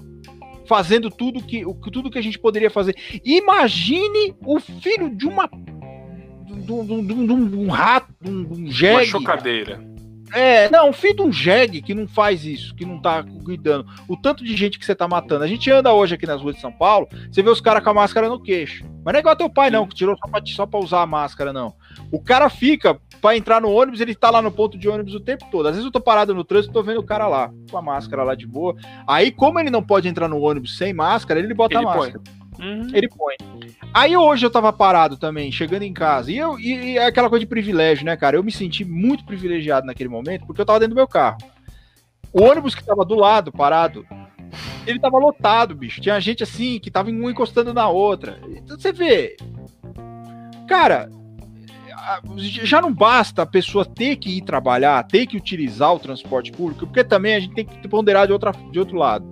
Fazendo 0.65 1.09
tudo 1.09 1.43
que, 1.43 1.65
o, 1.65 1.73
tudo 1.73 2.09
que 2.09 2.17
a 2.17 2.23
gente 2.23 2.39
poderia 2.39 2.69
fazer. 2.69 2.95
Imagine 3.25 4.33
o 4.45 4.61
filho 4.61 5.13
de 5.13 5.27
uma. 5.27 5.49
de 5.49 6.71
um, 6.71 6.85
de 7.05 7.13
um, 7.13 7.49
de 7.49 7.55
um 7.57 7.67
rato, 7.67 8.13
de 8.21 8.29
um, 8.31 8.71
jegue. 8.71 8.95
Uma 8.95 9.05
chocadeira 9.05 9.92
é, 10.33 10.69
não, 10.69 10.91
filho 10.91 11.15
de 11.15 11.21
um 11.21 11.31
jegue 11.31 11.81
que 11.81 11.93
não 11.93 12.07
faz 12.07 12.43
isso, 12.43 12.73
que 12.75 12.85
não 12.85 12.99
tá 12.99 13.23
cuidando. 13.43 13.85
O 14.07 14.17
tanto 14.17 14.43
de 14.43 14.55
gente 14.55 14.79
que 14.79 14.85
você 14.85 14.95
tá 14.95 15.07
matando. 15.07 15.43
A 15.43 15.47
gente 15.47 15.69
anda 15.69 15.93
hoje 15.93 16.15
aqui 16.15 16.25
nas 16.25 16.41
ruas 16.41 16.55
de 16.55 16.61
São 16.61 16.71
Paulo, 16.71 17.07
você 17.31 17.43
vê 17.43 17.49
os 17.49 17.61
caras 17.61 17.83
com 17.83 17.89
a 17.89 17.93
máscara 17.93 18.27
no 18.27 18.41
queixo. 18.41 18.83
Mas 19.03 19.13
não 19.13 19.17
é 19.17 19.19
igual 19.19 19.35
teu 19.35 19.49
pai, 19.49 19.69
não, 19.69 19.85
que 19.85 19.95
tirou 19.95 20.17
só 20.17 20.27
pra, 20.27 20.41
só 20.45 20.65
pra 20.65 20.79
usar 20.79 21.01
a 21.01 21.05
máscara, 21.05 21.53
não. 21.53 21.73
O 22.11 22.19
cara 22.19 22.49
fica 22.49 22.99
pra 23.21 23.37
entrar 23.37 23.61
no 23.61 23.71
ônibus, 23.71 24.01
ele 24.01 24.15
tá 24.15 24.29
lá 24.29 24.41
no 24.41 24.51
ponto 24.51 24.77
de 24.77 24.89
ônibus 24.89 25.13
o 25.13 25.19
tempo 25.19 25.45
todo. 25.51 25.67
Às 25.67 25.75
vezes 25.75 25.85
eu 25.85 25.91
tô 25.91 26.01
parado 26.01 26.33
no 26.33 26.43
trânsito 26.43 26.71
e 26.71 26.73
tô 26.73 26.81
vendo 26.83 26.99
o 26.99 27.05
cara 27.05 27.27
lá, 27.27 27.51
com 27.69 27.77
a 27.77 27.81
máscara 27.81 28.23
lá 28.23 28.35
de 28.35 28.47
boa. 28.47 28.75
Aí, 29.07 29.31
como 29.31 29.59
ele 29.59 29.69
não 29.69 29.83
pode 29.83 30.07
entrar 30.07 30.27
no 30.27 30.39
ônibus 30.39 30.77
sem 30.77 30.93
máscara, 30.93 31.39
ele 31.39 31.53
bota 31.53 31.75
ele 31.75 31.83
a 31.83 31.87
máscara. 31.87 32.19
Põe. 32.19 32.42
Uhum. 32.59 32.87
Ele 32.93 33.09
põe. 33.09 33.35
Aí 33.93 34.15
hoje 34.15 34.45
eu 34.45 34.49
tava 34.49 34.71
parado 34.71 35.17
também, 35.17 35.51
chegando 35.51 35.83
em 35.83 35.93
casa. 35.93 36.31
E, 36.31 36.37
eu, 36.37 36.59
e, 36.59 36.93
e 36.93 36.97
é 36.97 37.05
aquela 37.05 37.29
coisa 37.29 37.45
de 37.45 37.49
privilégio, 37.49 38.05
né, 38.05 38.15
cara? 38.15 38.37
Eu 38.37 38.43
me 38.43 38.51
senti 38.51 38.85
muito 38.85 39.25
privilegiado 39.25 39.85
naquele 39.85 40.09
momento, 40.09 40.45
porque 40.45 40.61
eu 40.61 40.65
tava 40.65 40.79
dentro 40.79 40.95
do 40.95 40.97
meu 40.97 41.07
carro. 41.07 41.37
O 42.31 42.43
ônibus 42.43 42.73
que 42.73 42.83
tava 42.83 43.05
do 43.05 43.15
lado, 43.15 43.51
parado, 43.51 44.05
ele 44.85 44.99
tava 44.99 45.17
lotado, 45.17 45.75
bicho. 45.75 46.01
Tinha 46.01 46.19
gente 46.19 46.43
assim, 46.43 46.79
que 46.79 46.91
tava 46.91 47.09
um 47.09 47.29
encostando 47.29 47.73
na 47.73 47.87
outra. 47.87 48.39
Então 48.49 48.77
você 48.77 48.91
vê. 48.91 49.37
Cara, 50.67 51.09
já 52.37 52.81
não 52.81 52.93
basta 52.93 53.43
a 53.43 53.45
pessoa 53.45 53.85
ter 53.85 54.15
que 54.17 54.37
ir 54.37 54.41
trabalhar, 54.41 55.03
ter 55.07 55.25
que 55.25 55.37
utilizar 55.37 55.93
o 55.93 55.99
transporte 55.99 56.51
público, 56.51 56.85
porque 56.85 57.03
também 57.03 57.35
a 57.35 57.39
gente 57.39 57.53
tem 57.53 57.65
que 57.65 57.87
ponderar 57.87 58.27
de, 58.27 58.33
outra, 58.33 58.51
de 58.71 58.79
outro 58.79 58.97
lado. 58.97 59.25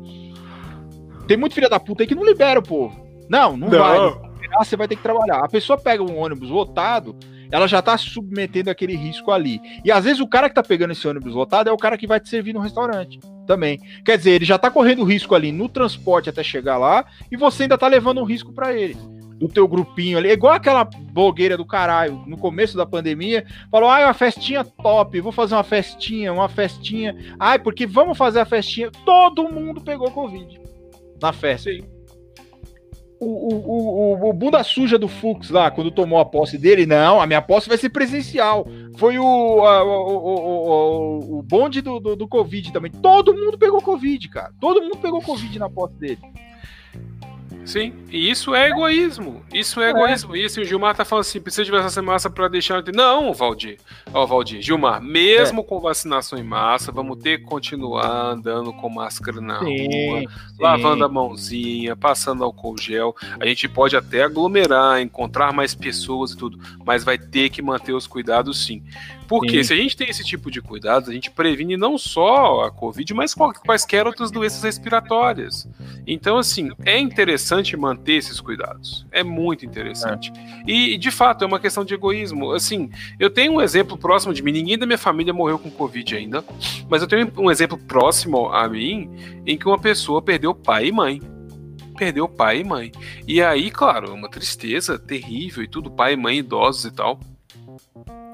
Tem 1.28 1.38
muito 1.38 1.56
filha 1.56 1.70
da 1.70 1.80
puta 1.80 2.04
aí 2.04 2.08
que 2.08 2.16
não 2.16 2.26
libera 2.26 2.60
o 2.60 2.64
povo. 2.64 3.11
Não, 3.32 3.56
não, 3.56 3.70
não. 3.70 3.80
vai. 3.80 4.42
chegar, 4.42 4.58
você 4.66 4.76
vai 4.76 4.88
ter 4.90 4.98
que 4.98 5.02
trabalhar. 5.02 5.40
A 5.40 5.48
pessoa 5.48 5.80
pega 5.80 6.04
um 6.04 6.20
ônibus 6.20 6.50
lotado, 6.50 7.16
ela 7.50 7.66
já 7.66 7.82
tá 7.82 7.98
se 7.98 8.10
submetendo 8.10 8.70
àquele 8.70 8.94
risco 8.94 9.32
ali. 9.32 9.62
E 9.86 9.90
às 9.90 10.04
vezes 10.04 10.20
o 10.20 10.28
cara 10.28 10.50
que 10.50 10.56
tá 10.56 10.62
pegando 10.62 10.92
esse 10.92 11.08
ônibus 11.08 11.34
lotado 11.34 11.70
é 11.70 11.72
o 11.72 11.78
cara 11.78 11.98
que 11.98 12.06
vai 12.06 12.20
te 12.20 12.28
servir 12.28 12.52
no 12.52 12.60
restaurante 12.60 13.22
também. 13.48 13.80
Quer 14.04 14.18
dizer, 14.18 14.32
ele 14.32 14.44
já 14.44 14.58
tá 14.58 14.70
correndo 14.70 15.06
risco 15.06 15.34
ali 15.34 15.50
no 15.50 15.70
transporte 15.70 16.30
até 16.30 16.44
chegar 16.44 16.78
lá 16.78 17.06
e 17.32 17.38
você 17.38 17.64
ainda 17.64 17.78
tá 17.78 17.88
levando 17.88 18.20
um 18.20 18.26
risco 18.26 18.52
para 18.52 18.74
ele 18.74 18.98
do 19.38 19.48
teu 19.48 19.66
grupinho 19.66 20.18
ali. 20.18 20.28
É 20.28 20.34
igual 20.34 20.54
aquela 20.54 20.84
blogueira 20.84 21.56
do 21.56 21.66
caralho, 21.66 22.22
no 22.28 22.38
começo 22.38 22.76
da 22.76 22.86
pandemia, 22.86 23.46
falou: 23.72 23.90
ai, 23.90 24.04
uma 24.04 24.14
festinha 24.14 24.66
top, 24.66 25.22
vou 25.22 25.32
fazer 25.32 25.56
uma 25.56 25.64
festinha, 25.64 26.34
uma 26.34 26.50
festinha. 26.50 27.16
Ai, 27.40 27.58
porque 27.58 27.88
vamos 27.88 28.18
fazer 28.18 28.42
a 28.42 28.46
festinha. 28.46 28.92
Todo 29.06 29.50
mundo 29.50 29.80
pegou 29.80 30.12
Covid 30.12 30.60
na 31.22 31.32
festa. 31.32 31.72
Sim. 31.72 32.01
O, 33.22 33.26
o, 33.26 34.24
o, 34.24 34.30
o, 34.30 34.34
bunda 34.34 34.64
suja 34.64 34.98
do 34.98 35.08
Fux 35.08 35.52
lá, 35.52 35.70
quando 35.70 35.92
tomou 35.92 36.18
a 36.18 36.26
posse 36.26 36.58
dele, 36.58 36.88
não, 36.88 37.22
a 37.22 37.28
minha 37.28 37.40
posse 37.40 37.70
vai 37.70 37.78
ser 37.78 37.90
presencial. 37.90 38.66
Foi 38.98 39.20
o, 39.20 39.64
a, 39.64 39.84
o, 39.84 41.38
o, 41.38 41.44
bonde 41.44 41.82
do, 41.82 42.00
do, 42.00 42.16
do 42.16 42.28
Covid 42.28 42.74
também. 42.74 42.92
Todo 42.92 43.36
mundo 43.36 43.60
pegou 43.60 43.80
Covid, 43.80 44.28
cara. 44.28 44.52
Todo 44.60 44.82
mundo 44.82 44.98
pegou 44.98 45.22
Covid 45.22 45.60
na 45.60 45.70
posse 45.70 45.94
dele. 46.00 46.18
Sim, 47.66 47.94
e 48.12 48.30
isso 48.30 48.56
é 48.56 48.70
egoísmo. 48.70 49.44
Isso 49.54 49.80
é, 49.80 49.88
é. 49.88 49.90
egoísmo. 49.92 50.36
E 50.36 50.46
assim, 50.46 50.62
o 50.62 50.66
Gilmar 50.66 50.96
tá 50.96 51.06
falando 51.06 51.22
assim: 51.22 51.40
precisa 51.40 51.64
de 51.64 51.72
vacinação 51.72 52.04
em 52.04 52.06
massa 52.06 52.30
para 52.30 52.48
deixar. 52.48 52.84
Não, 52.94 53.34
Valdir. 53.34 53.78
Ó, 54.14 54.26
Valdir, 54.26 54.62
Gilmar, 54.62 55.02
mesmo 55.02 55.62
é. 55.62 55.64
com 55.64 55.80
vacinação 55.80 56.38
em 56.38 56.44
massa, 56.44 56.92
vamos 56.92 57.18
ter 57.22 57.40
que 57.40 57.46
continuar 57.46 58.32
andando 58.32 58.74
com 58.74 58.90
máscara 58.90 59.40
na 59.40 59.60
sim, 59.60 59.88
rua, 59.88 60.20
sim. 60.20 60.28
lavando 60.60 61.06
a 61.06 61.10
mãozinha, 61.10 61.96
passando 61.96 62.44
álcool 62.44 62.78
gel. 62.78 63.16
A 63.40 63.46
gente 63.46 63.68
pode 63.70 63.96
até 63.96 64.24
aglomerar, 64.24 65.00
encontrar 65.00 65.54
mais 65.54 65.76
pessoas 65.76 66.32
e 66.32 66.38
tudo, 66.38 66.60
mas 66.86 67.04
vai 67.04 67.18
ter 67.18 67.50
que 67.50 67.62
manter 67.62 67.94
os 67.94 68.08
cuidados 68.08 68.66
sim. 68.66 68.84
Porque 69.32 69.64
Sim. 69.64 69.64
se 69.64 69.74
a 69.74 69.78
gente 69.78 69.96
tem 69.96 70.10
esse 70.10 70.26
tipo 70.26 70.52
de 70.52 70.62
cuidados, 70.62 71.08
a 71.08 71.14
gente 71.14 71.32
previne 71.32 71.78
não 71.78 71.98
só 71.98 72.66
a 72.66 72.70
Covid, 72.70 73.14
mas 73.14 73.34
quaisquer 73.34 74.06
outras 74.06 74.30
doenças 74.30 74.62
respiratórias. 74.62 75.70
Então, 76.06 76.38
assim, 76.38 76.70
é 76.84 77.00
interessante 77.00 77.78
manter 77.78 78.16
esses 78.16 78.42
cuidados. 78.42 79.08
É 79.10 79.24
muito 79.24 79.66
interessante. 79.66 80.34
É. 80.36 80.70
E, 80.70 80.98
de 80.98 81.10
fato, 81.10 81.46
é 81.46 81.48
uma 81.48 81.62
questão 81.62 81.86
de 81.86 81.94
egoísmo. 81.94 82.52
Assim, 82.52 82.90
eu 83.18 83.30
tenho 83.30 83.54
um 83.54 83.62
exemplo 83.62 83.98
próximo 83.98 84.34
de 84.34 84.44
mim. 84.44 84.52
Ninguém 84.52 84.78
da 84.78 84.86
minha 84.86 84.98
família 84.98 85.32
morreu 85.32 85.58
com 85.58 85.72
Covid 85.72 86.14
ainda, 86.14 86.44
mas 86.90 87.02
eu 87.02 87.08
tenho 87.08 87.32
um 87.38 87.50
exemplo 87.50 87.78
próximo 87.78 88.50
a 88.50 88.68
mim 88.68 89.10
em 89.46 89.58
que 89.58 89.66
uma 89.66 89.80
pessoa 89.80 90.22
perdeu 90.22 90.54
pai 90.54 90.88
e 90.88 90.92
mãe 90.92 91.22
perdeu 91.98 92.28
pai 92.28 92.62
e 92.62 92.64
mãe. 92.64 92.92
E 93.28 93.42
aí, 93.44 93.70
claro, 93.70 94.08
é 94.08 94.12
uma 94.12 94.28
tristeza 94.28 94.98
terrível 94.98 95.64
e 95.64 95.68
tudo, 95.68 95.92
pai 95.92 96.14
e 96.14 96.18
mãe 96.18 96.40
idosos 96.40 96.86
e 96.86 96.92
tal. 96.92 97.20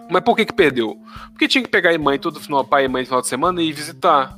Mas 0.09 0.23
por 0.23 0.35
que 0.35 0.45
que 0.45 0.53
perdeu? 0.53 0.97
Porque 1.31 1.47
tinha 1.47 1.63
que 1.63 1.69
pegar 1.69 1.93
a 1.93 1.97
mãe 1.97 2.17
todo 2.17 2.39
final, 2.39 2.63
pai 2.63 2.85
e 2.85 2.87
mãe 2.87 3.01
no 3.01 3.07
final 3.07 3.21
de 3.21 3.27
semana 3.27 3.61
e 3.61 3.71
visitar. 3.71 4.37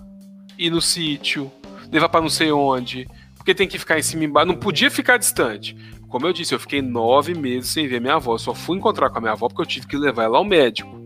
Ir 0.57 0.69
no 0.69 0.81
sítio, 0.81 1.49
levar 1.91 2.09
para 2.09 2.21
não 2.21 2.29
sei 2.29 2.51
onde. 2.51 3.07
Porque 3.35 3.55
tem 3.55 3.67
que 3.67 3.79
ficar 3.79 3.97
em 3.97 4.01
cima 4.01 4.23
e 4.23 4.25
embaixo. 4.27 4.47
Não 4.47 4.55
podia 4.55 4.91
ficar 4.91 5.17
distante. 5.17 5.75
Como 6.09 6.27
eu 6.27 6.33
disse, 6.33 6.53
eu 6.53 6.59
fiquei 6.59 6.81
nove 6.81 7.33
meses 7.33 7.69
sem 7.69 7.87
ver 7.87 8.01
minha 8.01 8.15
avó. 8.15 8.37
Só 8.37 8.53
fui 8.53 8.77
encontrar 8.77 9.09
com 9.09 9.19
a 9.19 9.21
minha 9.21 9.33
avó 9.33 9.47
porque 9.47 9.61
eu 9.61 9.65
tive 9.65 9.87
que 9.87 9.95
levar 9.95 10.23
ela 10.23 10.37
ao 10.37 10.43
médico. 10.43 10.99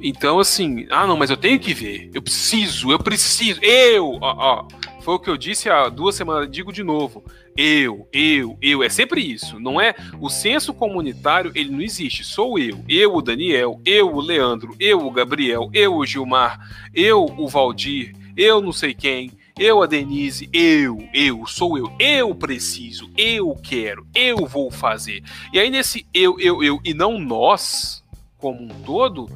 Então, 0.00 0.38
assim, 0.38 0.86
ah, 0.90 1.06
não, 1.06 1.16
mas 1.16 1.28
eu 1.28 1.36
tenho 1.36 1.58
que 1.60 1.74
ver. 1.74 2.10
Eu 2.14 2.22
preciso, 2.22 2.90
eu 2.90 2.98
preciso. 2.98 3.60
Eu! 3.62 4.18
Ó, 4.20 4.34
ó. 4.38 4.68
Foi 5.02 5.14
o 5.14 5.18
que 5.18 5.28
eu 5.28 5.36
disse 5.36 5.68
há 5.68 5.88
duas 5.88 6.14
semanas, 6.14 6.50
digo 6.50 6.72
de 6.72 6.82
novo 6.82 7.24
eu, 7.56 8.08
eu, 8.12 8.56
eu, 8.60 8.82
é 8.82 8.88
sempre 8.88 9.20
isso, 9.20 9.58
não 9.58 9.80
é? 9.80 9.94
O 10.20 10.28
senso 10.28 10.72
comunitário, 10.72 11.52
ele 11.54 11.70
não 11.70 11.80
existe, 11.80 12.24
sou 12.24 12.58
eu, 12.58 12.84
eu 12.88 13.14
o 13.14 13.22
Daniel, 13.22 13.80
eu 13.84 14.14
o 14.14 14.20
Leandro, 14.20 14.74
eu 14.78 15.06
o 15.06 15.10
Gabriel, 15.10 15.70
eu 15.72 15.96
o 15.96 16.06
Gilmar, 16.06 16.58
eu 16.94 17.24
o 17.24 17.48
Valdir, 17.48 18.14
eu 18.36 18.60
não 18.60 18.72
sei 18.72 18.94
quem, 18.94 19.32
eu 19.58 19.82
a 19.82 19.86
Denise, 19.86 20.48
eu, 20.52 21.06
eu, 21.12 21.46
sou 21.46 21.76
eu, 21.76 21.92
eu 21.98 22.34
preciso, 22.34 23.10
eu 23.16 23.54
quero, 23.62 24.06
eu 24.14 24.46
vou 24.46 24.70
fazer. 24.70 25.22
E 25.52 25.58
aí 25.58 25.68
nesse 25.68 26.06
eu, 26.14 26.38
eu, 26.40 26.62
eu 26.62 26.80
e 26.84 26.94
não 26.94 27.18
nós, 27.18 28.02
como 28.38 28.62
um 28.62 28.68
todo, 28.68 29.28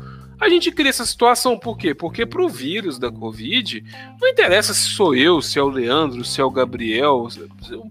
a 0.45 0.49
gente 0.49 0.71
cria 0.71 0.91
essa 0.91 1.07
situação 1.07 1.59
por 1.59 1.79
quê? 1.79 1.95
Porque 1.95 2.27
para 2.27 2.45
o 2.45 2.49
vírus 2.49 2.99
da 2.99 3.11
Covid, 3.11 3.83
não 4.21 4.29
interessa 4.29 4.75
se 4.75 4.91
sou 4.91 5.15
eu, 5.15 5.41
se 5.41 5.59
é 5.59 5.62
o 5.62 5.69
Leandro, 5.69 6.25
se 6.25 6.41
é 6.41 6.45
o 6.45 6.51
Gabriel. 6.51 7.29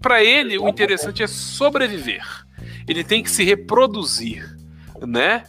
Para 0.00 0.22
ele, 0.22 0.56
o 0.56 0.68
interessante 0.68 1.22
é 1.22 1.26
sobreviver. 1.26 2.22
Ele 2.86 3.02
tem 3.02 3.22
que 3.22 3.30
se 3.30 3.42
reproduzir, 3.42 4.56
né? 5.04 5.44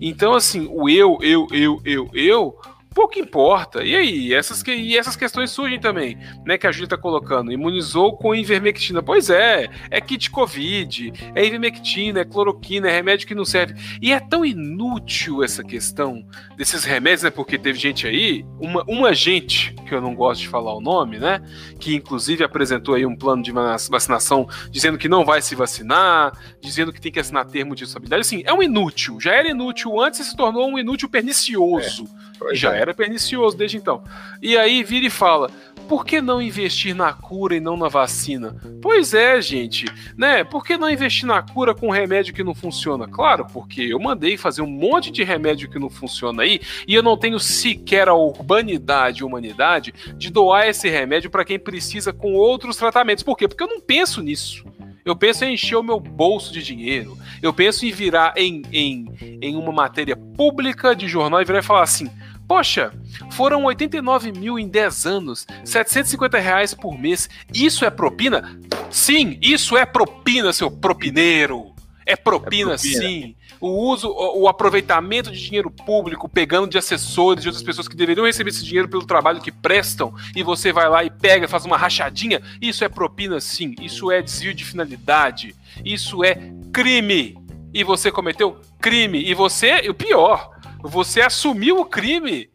Então, 0.00 0.34
assim, 0.34 0.68
o 0.70 0.88
eu, 0.88 1.18
eu, 1.22 1.46
eu, 1.52 1.80
eu, 1.84 2.10
eu 2.12 2.57
pouco 2.98 3.16
importa. 3.16 3.84
E 3.84 3.94
aí, 3.94 4.34
essas, 4.34 4.60
que, 4.60 4.74
e 4.74 4.98
essas 4.98 5.14
questões 5.14 5.52
surgem 5.52 5.78
também, 5.78 6.18
né? 6.44 6.58
Que 6.58 6.66
a 6.66 6.72
Júlia 6.72 6.86
está 6.86 6.98
colocando. 6.98 7.52
Imunizou 7.52 8.16
com 8.16 8.34
ivermectina. 8.34 9.00
Pois 9.00 9.30
é, 9.30 9.68
é 9.88 10.00
kit 10.00 10.28
Covid, 10.28 11.12
é 11.32 11.46
ivermectina, 11.46 12.20
é 12.20 12.24
cloroquina, 12.24 12.88
é 12.88 12.92
remédio 12.92 13.28
que 13.28 13.36
não 13.36 13.44
serve. 13.44 13.74
E 14.02 14.12
é 14.12 14.18
tão 14.18 14.44
inútil 14.44 15.44
essa 15.44 15.62
questão 15.62 16.26
desses 16.56 16.82
remédios, 16.82 17.22
né? 17.22 17.30
Porque 17.30 17.56
teve 17.56 17.78
gente 17.78 18.04
aí, 18.04 18.44
uma, 18.58 18.82
uma 18.88 19.14
gente, 19.14 19.72
que 19.86 19.94
eu 19.94 20.00
não 20.00 20.12
gosto 20.12 20.40
de 20.40 20.48
falar 20.48 20.74
o 20.74 20.80
nome, 20.80 21.20
né? 21.20 21.40
Que 21.78 21.94
inclusive 21.94 22.42
apresentou 22.42 22.96
aí 22.96 23.06
um 23.06 23.14
plano 23.14 23.44
de 23.44 23.52
vacinação 23.52 24.48
dizendo 24.72 24.98
que 24.98 25.08
não 25.08 25.24
vai 25.24 25.40
se 25.40 25.54
vacinar, 25.54 26.32
dizendo 26.60 26.92
que 26.92 27.00
tem 27.00 27.12
que 27.12 27.20
assinar 27.20 27.46
termo 27.46 27.76
de 27.76 27.84
estabilidade. 27.84 28.22
Assim, 28.22 28.42
é 28.44 28.52
um 28.52 28.60
inútil. 28.60 29.20
Já 29.20 29.34
era 29.34 29.48
inútil 29.48 30.00
antes 30.00 30.18
e 30.18 30.24
se 30.24 30.36
tornou 30.36 30.68
um 30.68 30.76
inútil 30.76 31.08
pernicioso. 31.08 32.04
É, 32.04 32.27
já 32.52 32.74
é. 32.74 32.80
era 32.80 32.94
pernicioso 32.94 33.56
desde 33.56 33.76
então. 33.76 34.02
E 34.42 34.56
aí 34.56 34.82
vira 34.82 35.06
e 35.06 35.10
fala: 35.10 35.50
por 35.88 36.04
que 36.04 36.20
não 36.20 36.42
investir 36.42 36.94
na 36.94 37.14
cura 37.14 37.56
e 37.56 37.60
não 37.60 37.74
na 37.74 37.88
vacina? 37.88 38.56
Pois 38.82 39.14
é, 39.14 39.40
gente, 39.40 39.86
né? 40.16 40.44
Por 40.44 40.62
que 40.62 40.76
não 40.76 40.90
investir 40.90 41.26
na 41.26 41.40
cura 41.40 41.74
com 41.74 41.90
remédio 41.90 42.34
que 42.34 42.44
não 42.44 42.54
funciona? 42.54 43.08
Claro, 43.08 43.46
porque 43.52 43.80
eu 43.80 43.98
mandei 43.98 44.36
fazer 44.36 44.60
um 44.60 44.66
monte 44.66 45.10
de 45.10 45.24
remédio 45.24 45.70
que 45.70 45.78
não 45.78 45.88
funciona 45.88 46.42
aí 46.42 46.60
e 46.86 46.94
eu 46.94 47.02
não 47.02 47.16
tenho 47.16 47.40
sequer 47.40 48.06
a 48.06 48.14
urbanidade, 48.14 49.24
humanidade 49.24 49.94
de 50.14 50.30
doar 50.30 50.68
esse 50.68 50.90
remédio 50.90 51.30
para 51.30 51.44
quem 51.44 51.58
precisa 51.58 52.12
com 52.12 52.34
outros 52.34 52.76
tratamentos. 52.76 53.24
Por 53.24 53.36
quê? 53.36 53.48
Porque 53.48 53.62
eu 53.62 53.68
não 53.68 53.80
penso 53.80 54.20
nisso. 54.20 54.64
Eu 55.08 55.16
penso 55.16 55.42
em 55.42 55.54
encher 55.54 55.76
o 55.76 55.82
meu 55.82 55.98
bolso 55.98 56.52
de 56.52 56.62
dinheiro. 56.62 57.16
Eu 57.40 57.52
penso 57.52 57.86
em 57.86 57.90
virar 57.90 58.34
em, 58.36 58.62
em, 58.70 59.38
em 59.40 59.56
uma 59.56 59.72
matéria 59.72 60.14
pública 60.14 60.94
de 60.94 61.08
jornal 61.08 61.40
e 61.40 61.44
virar 61.46 61.60
e 61.60 61.62
falar 61.62 61.82
assim: 61.82 62.10
Poxa, 62.46 62.92
foram 63.30 63.64
89 63.64 64.32
mil 64.32 64.58
em 64.58 64.68
10 64.68 65.06
anos, 65.06 65.46
750 65.64 66.38
reais 66.38 66.74
por 66.74 66.98
mês. 66.98 67.28
Isso 67.54 67.86
é 67.86 67.90
propina? 67.90 68.58
Sim, 68.90 69.38
isso 69.40 69.76
é 69.78 69.86
propina, 69.86 70.52
seu 70.52 70.70
propineiro. 70.70 71.77
É 72.08 72.16
propina, 72.16 72.72
é 72.72 72.76
propina. 72.76 73.02
sim. 73.02 73.36
O 73.60 73.68
uso, 73.68 74.08
o, 74.08 74.48
aproveitamento 74.48 75.30
de 75.30 75.38
dinheiro 75.38 75.70
público, 75.70 76.26
pegando 76.26 76.66
de 76.66 76.78
assessores 76.78 77.42
de 77.42 77.48
outras 77.48 77.62
pessoas 77.62 77.86
que 77.86 77.94
deveriam 77.94 78.24
receber 78.24 78.48
esse 78.48 78.64
dinheiro 78.64 78.88
pelo 78.88 79.04
trabalho 79.04 79.42
que 79.42 79.52
prestam, 79.52 80.14
e 80.34 80.42
você 80.42 80.72
vai 80.72 80.88
lá 80.88 81.04
e 81.04 81.10
pega, 81.10 81.46
faz 81.46 81.66
uma 81.66 81.76
rachadinha. 81.76 82.40
Isso 82.62 82.82
é 82.82 82.88
propina, 82.88 83.38
sim. 83.40 83.74
Isso 83.78 84.10
é 84.10 84.22
desvio 84.22 84.54
de 84.54 84.64
finalidade. 84.64 85.54
Isso 85.84 86.24
é 86.24 86.50
crime. 86.72 87.36
E 87.74 87.84
você 87.84 88.10
cometeu 88.10 88.58
crime. 88.80 89.22
E 89.22 89.34
você, 89.34 89.82
e 89.82 89.90
o 89.90 89.94
pior, 89.94 90.50
você 90.82 91.20
assumiu 91.20 91.78
o 91.78 91.84
crime 91.84 92.48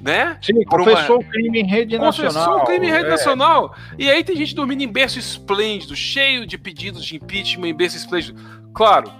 né? 0.00 0.38
Sim, 0.40 0.64
confessou 0.64 1.16
uma... 1.16 1.26
o 1.26 1.30
crime 1.30 1.60
em 1.60 1.66
rede 1.66 1.98
confessou 1.98 2.24
nacional. 2.24 2.60
Confessou 2.60 2.62
o 2.62 2.66
crime 2.66 2.86
em 2.86 2.90
rede 2.90 3.06
é. 3.06 3.10
nacional. 3.10 3.74
E 3.98 4.10
aí 4.10 4.22
tem 4.22 4.36
gente 4.36 4.54
dormindo 4.54 4.82
em 4.82 4.88
berço 4.88 5.18
esplêndido, 5.18 5.96
cheio 5.96 6.46
de 6.46 6.56
pedidos 6.56 7.04
de 7.04 7.16
impeachment 7.16 7.68
em 7.68 7.74
berço 7.74 7.96
esplêndido. 7.96 8.40
Claro, 8.78 9.10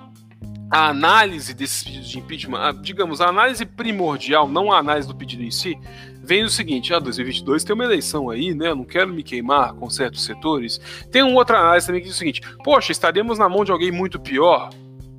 a 0.71 0.89
análise 0.89 1.53
desses 1.53 1.83
pedidos 1.83 2.09
de 2.09 2.17
impeachment, 2.21 2.81
digamos, 2.81 3.21
a 3.21 3.27
análise 3.27 3.67
primordial, 3.67 4.49
não 4.49 4.71
a 4.71 4.79
análise 4.79 5.09
do 5.09 5.17
pedido 5.17 5.43
em 5.43 5.51
si, 5.51 5.77
vem 6.23 6.45
do 6.45 6.49
seguinte: 6.49 6.95
ah, 6.95 7.01
2022 7.01 7.65
tem 7.65 7.75
uma 7.75 7.83
eleição 7.83 8.31
aí, 8.31 8.55
né? 8.55 8.69
Eu 8.69 8.77
não 8.77 8.85
quero 8.85 9.13
me 9.13 9.25
queimar 9.25 9.75
com 9.75 9.91
certos 9.91 10.25
setores. 10.25 10.81
Tem 11.11 11.25
uma 11.25 11.35
outra 11.35 11.59
análise 11.59 11.89
também 11.89 12.01
que 12.01 12.07
diz 12.07 12.15
o 12.15 12.19
seguinte: 12.21 12.41
poxa, 12.63 12.93
estaremos 12.93 13.37
na 13.37 13.49
mão 13.49 13.65
de 13.65 13.73
alguém 13.73 13.91
muito 13.91 14.21
pior, 14.21 14.71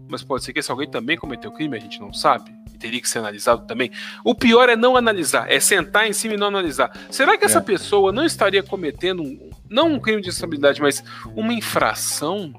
mas 0.08 0.24
pode 0.24 0.46
ser 0.46 0.54
que 0.54 0.60
esse 0.60 0.72
alguém 0.72 0.90
também 0.90 1.18
cometeu 1.18 1.52
crime, 1.52 1.76
a 1.76 1.82
gente 1.82 2.00
não 2.00 2.14
sabe 2.14 2.58
teria 2.80 3.02
que 3.02 3.10
ser 3.10 3.20
analisado 3.20 3.68
também. 3.68 3.92
O 4.24 4.34
pior 4.34 4.70
é 4.70 4.76
não 4.78 4.96
analisar, 4.96 5.52
é 5.52 5.60
sentar 5.60 6.08
em 6.08 6.14
cima 6.14 6.36
e 6.36 6.38
não 6.38 6.48
analisar. 6.48 6.90
Será 7.12 7.38
que 7.38 7.44
essa 7.44 7.58
é. 7.58 7.62
pessoa 7.62 8.14
não 8.14 8.24
estaria 8.24 8.64
cometendo, 8.64 9.22
um, 9.22 9.50
não 9.70 9.92
um 9.92 10.00
crime 10.00 10.22
de 10.22 10.28
responsabilidade, 10.28 10.80
mas 10.80 11.04
uma 11.36 11.52
infração 11.52 12.54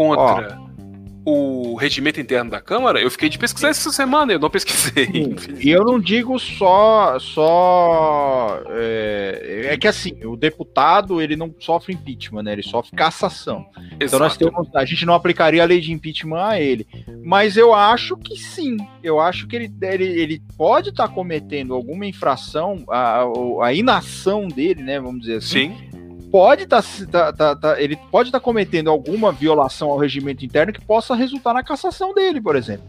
contra. 0.00 0.58
o 1.26 1.74
regimento 1.74 2.18
interno 2.18 2.50
da 2.50 2.60
Câmara, 2.60 3.00
eu 3.00 3.10
fiquei 3.10 3.28
de 3.28 3.38
pesquisar 3.38 3.68
essa 3.68 3.92
semana, 3.92 4.32
eu 4.32 4.38
não 4.38 4.48
pesquisei. 4.48 5.10
E 5.60 5.68
eu 5.68 5.84
não 5.84 6.00
digo 6.00 6.38
só. 6.38 7.18
só 7.18 8.62
é, 8.70 9.68
é, 9.72 9.76
que 9.76 9.86
assim, 9.86 10.24
o 10.24 10.36
deputado 10.36 11.20
ele 11.20 11.36
não 11.36 11.54
sofre 11.60 11.92
impeachment, 11.92 12.44
né? 12.44 12.52
Ele 12.54 12.62
sofre 12.62 12.96
cassação. 12.96 13.66
Exato. 13.76 13.94
Então 14.00 14.18
nós 14.18 14.36
temos, 14.38 14.74
a 14.74 14.84
gente 14.86 15.04
não 15.04 15.12
aplicaria 15.12 15.62
a 15.62 15.66
lei 15.66 15.80
de 15.80 15.92
impeachment 15.92 16.42
a 16.42 16.58
ele. 16.58 16.86
Mas 17.22 17.58
eu 17.58 17.74
acho 17.74 18.16
que 18.16 18.36
sim. 18.36 18.78
Eu 19.02 19.20
acho 19.20 19.46
que 19.46 19.54
ele, 19.54 19.70
ele, 19.82 20.04
ele 20.04 20.42
pode 20.56 20.88
estar 20.88 21.08
tá 21.08 21.14
cometendo 21.14 21.74
alguma 21.74 22.06
infração, 22.06 22.84
a, 22.88 23.24
a 23.62 23.74
inação 23.74 24.48
dele, 24.48 24.82
né? 24.82 24.98
Vamos 24.98 25.20
dizer 25.20 25.36
assim. 25.36 25.74
Sim 25.76 25.90
pode 26.30 26.64
estar 26.64 26.82
tá, 27.10 27.32
tá, 27.32 27.56
tá, 27.56 27.80
ele 27.80 27.96
pode 28.10 28.28
estar 28.28 28.40
tá 28.40 28.44
cometendo 28.44 28.90
alguma 28.90 29.32
violação 29.32 29.90
ao 29.90 29.98
regimento 29.98 30.44
interno 30.44 30.72
que 30.72 30.84
possa 30.84 31.14
resultar 31.14 31.52
na 31.52 31.62
cassação 31.62 32.14
dele, 32.14 32.40
por 32.40 32.56
exemplo. 32.56 32.86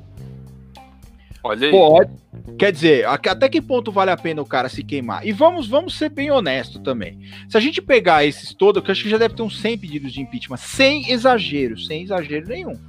Olha 1.43 1.67
aí. 1.67 1.71
Pode. 1.71 2.11
Quer 2.57 2.71
dizer, 2.71 3.07
até 3.07 3.49
que 3.49 3.61
ponto 3.61 3.91
vale 3.91 4.11
a 4.11 4.17
pena 4.17 4.41
o 4.41 4.45
cara 4.45 4.69
se 4.69 4.83
queimar? 4.83 5.25
E 5.25 5.31
vamos, 5.31 5.67
vamos 5.67 5.97
ser 5.97 6.09
bem 6.09 6.29
honesto 6.29 6.79
também. 6.79 7.19
Se 7.49 7.57
a 7.57 7.59
gente 7.59 7.81
pegar 7.81 8.23
esses 8.25 8.53
todos, 8.53 8.83
que 8.83 8.89
eu 8.89 8.93
acho 8.93 9.03
que 9.03 9.09
já 9.09 9.17
deve 9.17 9.35
ter 9.35 9.41
uns 9.41 9.59
100 9.59 9.77
pedidos 9.77 10.13
de 10.13 10.21
impeachment, 10.21 10.57
sem 10.57 11.09
exagero, 11.11 11.77
sem 11.79 12.03
exagero 12.03 12.47
nenhum. 12.47 12.79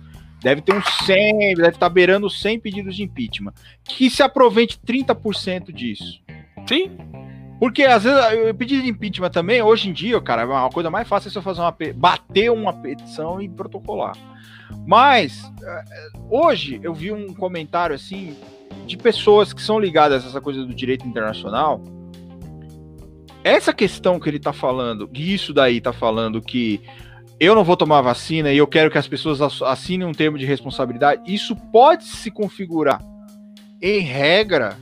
Deve 0.43 0.61
ter 0.61 0.75
uns 0.75 0.87
100, 1.07 1.55
deve 1.55 1.69
estar 1.69 1.89
beirando 1.89 2.29
100 2.29 2.61
pedidos 2.61 2.97
de 2.97 3.03
impeachment. 3.03 3.53
Que 3.85 4.11
se 4.11 4.23
aproveite 4.23 4.79
30% 4.87 5.73
disso. 5.73 6.21
Sim. 6.67 6.91
Porque 7.63 7.85
às 7.85 8.03
vezes 8.03 8.19
eu 8.45 8.53
pedi 8.53 8.83
de 8.83 8.89
impeachment 8.89 9.31
também, 9.31 9.63
hoje 9.63 9.89
em 9.89 9.93
dia, 9.93 10.21
cara, 10.21 10.45
uma 10.45 10.69
coisa 10.69 10.91
mais 10.91 11.07
fácil 11.07 11.29
é 11.29 11.31
você 11.31 11.41
fazer 11.41 11.61
uma 11.61 11.73
bater 11.95 12.51
uma 12.51 12.73
petição 12.73 13.41
e 13.41 13.49
protocolar. 13.49 14.17
Mas 14.85 15.49
eh, 15.63 15.85
hoje 16.29 16.81
eu 16.83 16.93
vi 16.93 17.13
um 17.13 17.33
comentário 17.33 17.95
assim 17.95 18.37
de 18.85 18.97
pessoas 18.97 19.53
que 19.53 19.63
são 19.63 19.79
ligadas 19.79 20.25
a 20.25 20.29
essa 20.29 20.41
coisa 20.41 20.65
do 20.65 20.75
direito 20.75 21.07
internacional. 21.07 21.81
Essa 23.45 23.73
questão 23.73 24.19
que 24.19 24.29
ele 24.29 24.41
tá 24.41 24.53
falando, 24.53 25.07
que 25.07 25.33
isso 25.33 25.55
daí 25.55 25.81
tá 25.81 25.93
falando 25.93 26.43
que 26.43 26.81
eu 27.39 27.55
não 27.55 27.63
vou 27.63 27.77
tomar 27.77 28.01
vacina 28.01 28.53
e 28.53 28.59
eu 28.59 28.67
quero 28.67 28.91
que 28.91 28.99
as 28.99 29.07
pessoas 29.07 29.41
assinem 29.63 30.05
um 30.05 30.13
termo 30.13 30.37
de 30.37 30.45
responsabilidade, 30.45 31.23
isso 31.33 31.55
pode 31.55 32.03
se 32.07 32.29
configurar 32.29 33.01
em 33.81 34.01
regra 34.01 34.77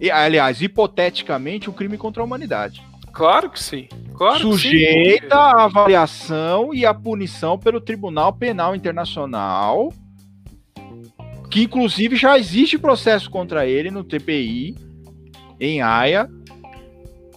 e, 0.00 0.10
aliás, 0.10 0.60
hipoteticamente, 0.60 1.70
um 1.70 1.72
crime 1.72 1.96
contra 1.96 2.22
a 2.22 2.24
humanidade. 2.24 2.82
Claro 3.12 3.48
que 3.48 3.62
sim. 3.62 3.88
Claro 4.16 4.38
Sujeita 4.38 5.36
à 5.36 5.64
avaliação 5.64 6.74
e 6.74 6.84
à 6.84 6.92
punição 6.92 7.58
pelo 7.58 7.80
Tribunal 7.80 8.32
Penal 8.32 8.74
Internacional, 8.74 9.92
que 11.50 11.62
inclusive 11.62 12.16
já 12.16 12.36
existe 12.38 12.76
processo 12.76 13.30
contra 13.30 13.66
ele 13.66 13.90
no 13.90 14.02
TPI, 14.02 14.76
em 15.60 15.80
Haia, 15.80 16.28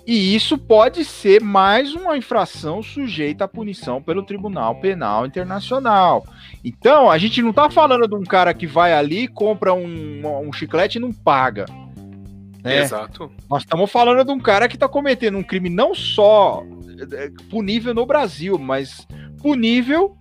e 0.07 0.33
isso 0.33 0.57
pode 0.57 1.03
ser 1.03 1.41
mais 1.41 1.93
uma 1.93 2.17
infração 2.17 2.81
sujeita 2.81 3.43
à 3.43 3.47
punição 3.47 4.01
pelo 4.01 4.23
Tribunal 4.23 4.75
Penal 4.79 5.25
Internacional. 5.25 6.25
Então, 6.63 7.11
a 7.11 7.17
gente 7.17 7.41
não 7.41 7.49
está 7.49 7.69
falando 7.69 8.07
de 8.07 8.15
um 8.15 8.23
cara 8.23 8.53
que 8.53 8.65
vai 8.65 8.93
ali, 8.93 9.27
compra 9.27 9.73
um, 9.73 10.47
um 10.47 10.53
chiclete 10.53 10.97
e 10.97 11.01
não 11.01 11.11
paga. 11.11 11.65
Né? 12.67 12.79
Exato. 12.79 13.31
Nós 13.49 13.63
estamos 13.63 13.91
falando 13.91 14.25
de 14.25 14.31
um 14.31 14.39
cara 14.39 14.67
que 14.67 14.75
está 14.75 14.87
cometendo 14.87 15.37
um 15.37 15.43
crime 15.43 15.69
não 15.69 15.95
só 15.95 16.63
é, 17.13 17.31
punível 17.49 17.93
no 17.93 18.05
Brasil, 18.05 18.57
mas 18.57 19.07
punível 19.41 20.17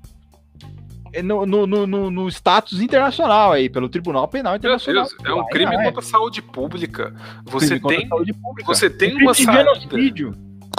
no, 1.22 1.46
no, 1.46 1.66
no, 1.66 2.10
no, 2.10 2.28
status 2.28 2.80
internacional 2.80 3.52
aí, 3.52 3.68
pelo 3.68 3.88
Tribunal 3.88 4.28
Penal 4.28 4.56
Internacional. 4.56 5.06
Deus, 5.06 5.16
é 5.24 5.32
um 5.32 5.46
crime 5.46 5.76
contra 5.82 6.00
a 6.00 6.02
saúde 6.02 6.42
pública. 6.42 7.14
Você 7.44 7.80
tem, 7.80 8.08
pública. 8.08 8.66
você 8.66 8.90
tem 8.90 9.16
uma 9.16 9.34
saída. 9.34 9.72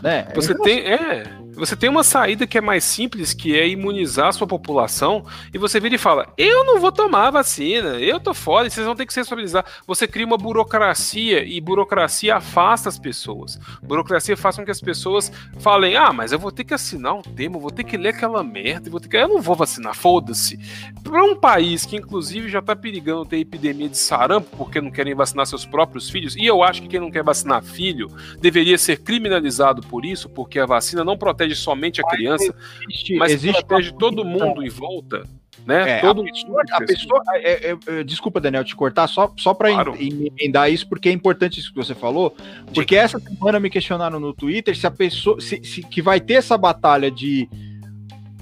Né? 0.04 0.28
Você 0.36 0.56
tem, 0.60 0.80
é, 0.80 1.24
você 1.58 1.76
tem 1.76 1.90
uma 1.90 2.04
saída 2.04 2.46
que 2.46 2.58
é 2.58 2.62
mais 2.62 2.84
simples, 2.84 3.34
que 3.34 3.58
é 3.58 3.68
imunizar 3.68 4.28
a 4.28 4.32
sua 4.32 4.46
população, 4.46 5.26
e 5.52 5.58
você 5.58 5.80
vira 5.80 5.96
e 5.96 5.98
fala: 5.98 6.32
Eu 6.38 6.64
não 6.64 6.80
vou 6.80 6.92
tomar 6.92 7.32
vacina, 7.32 8.00
eu 8.00 8.20
tô 8.20 8.34
fora, 8.34 8.70
vocês 8.70 8.86
vão 8.86 8.96
ter 8.96 9.06
que 9.06 9.14
se 9.14 9.20
responsabilizar. 9.20 9.66
Você 9.88 10.08
cria 10.08 10.26
uma 10.26 10.38
burocracia 10.38 11.44
e 11.44 11.60
burocracia 11.60 12.36
afasta 12.36 12.90
as 12.90 13.00
pessoas. 13.00 13.60
Burocracia 13.82 14.38
faz 14.38 14.56
com 14.56 14.66
que 14.66 14.72
as 14.72 14.80
pessoas 14.80 15.32
falem: 15.60 15.96
Ah, 15.96 16.14
mas 16.14 16.32
eu 16.32 16.40
vou 16.40 16.52
ter 16.52 16.64
que 16.64 16.74
assinar 16.74 17.16
um 17.16 17.22
termo, 17.22 17.60
vou 17.60 17.72
ter 17.72 17.84
que 17.84 17.98
ler 17.98 18.10
aquela 18.10 18.44
merda, 18.44 18.90
vou 18.90 19.00
ter 19.00 19.08
que. 19.08 19.18
Eu 19.18 19.28
não 19.28 19.42
vou 19.42 19.56
vacinar, 19.56 19.96
foda-se. 19.96 20.60
Para 21.04 21.24
um 21.24 21.36
país 21.36 21.86
que, 21.86 21.96
inclusive, 21.96 22.50
já 22.50 22.62
tá 22.62 22.76
perigando 22.76 23.26
ter 23.26 23.40
epidemia 23.40 23.90
de 23.90 23.98
sarampo 23.98 24.56
porque 24.56 24.80
não 24.80 24.92
querem 24.92 25.16
vacinar 25.16 25.48
seus 25.48 25.66
próprios 25.66 26.10
filhos, 26.10 26.36
e 26.36 26.46
eu 26.46 26.62
acho 26.62 26.84
que 26.84 26.88
quem 26.88 27.00
não 27.00 27.10
quer 27.10 27.24
vacinar 27.24 27.64
filho 27.64 28.10
deveria 28.40 28.78
ser 28.78 28.98
criminalizado 28.98 29.82
por 29.82 30.06
isso, 30.06 30.30
porque 30.30 30.60
a 30.60 30.66
vacina 30.66 31.04
não 31.04 31.18
protege 31.18 31.47
protege 31.48 31.56
somente 31.56 32.02
a 32.02 32.04
criança, 32.04 32.54
existe, 32.90 33.16
mas 33.16 33.32
existe 33.32 33.66
protege 33.66 33.92
todo 33.94 34.26
mundo 34.26 34.64
em 34.64 34.70
volta. 34.70 35.24
Né? 35.66 35.98
É, 35.98 36.00
todo 36.00 36.22
a 36.22 36.24
pessoa, 36.24 36.64
a 36.72 36.86
pessoa 36.86 37.22
é, 37.36 37.72
é, 37.72 37.78
é, 37.88 38.04
desculpa, 38.04 38.40
Daniel, 38.40 38.64
te 38.64 38.74
cortar 38.74 39.06
só, 39.08 39.34
só 39.36 39.54
para 39.54 39.70
claro. 39.70 39.98
emendar 40.00 40.72
isso, 40.72 40.88
porque 40.88 41.10
é 41.10 41.12
importante 41.12 41.60
isso 41.60 41.72
que 41.72 41.76
você 41.76 41.94
falou. 41.94 42.34
Porque 42.74 42.96
de... 42.96 43.02
essa 43.02 43.20
semana 43.20 43.60
me 43.60 43.70
questionaram 43.70 44.18
no 44.18 44.34
Twitter 44.34 44.78
se 44.78 44.88
a 44.88 44.92
pessoa 44.92 45.42
se, 45.42 45.62
se, 45.64 45.84
que 45.84 46.02
vai 46.02 46.22
ter 46.22 46.36
essa 46.36 46.58
batalha 46.58 47.12
de 47.12 47.50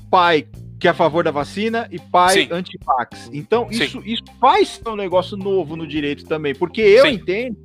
pai 0.10 0.48
que 0.80 0.88
é 0.88 0.92
a 0.92 0.94
favor 0.94 1.24
da 1.24 1.32
vacina 1.32 1.88
e 1.90 1.98
pai 1.98 2.48
anti-vax. 2.52 3.32
Então, 3.34 3.68
isso, 3.72 4.04
isso 4.06 4.24
faz 4.40 4.80
um 4.86 4.96
negócio 4.96 5.36
novo 5.36 5.76
no 5.76 5.88
direito 5.88 6.26
também, 6.26 6.54
porque 6.54 6.82
eu 6.82 7.06
Sim. 7.08 7.14
entendo 7.14 7.58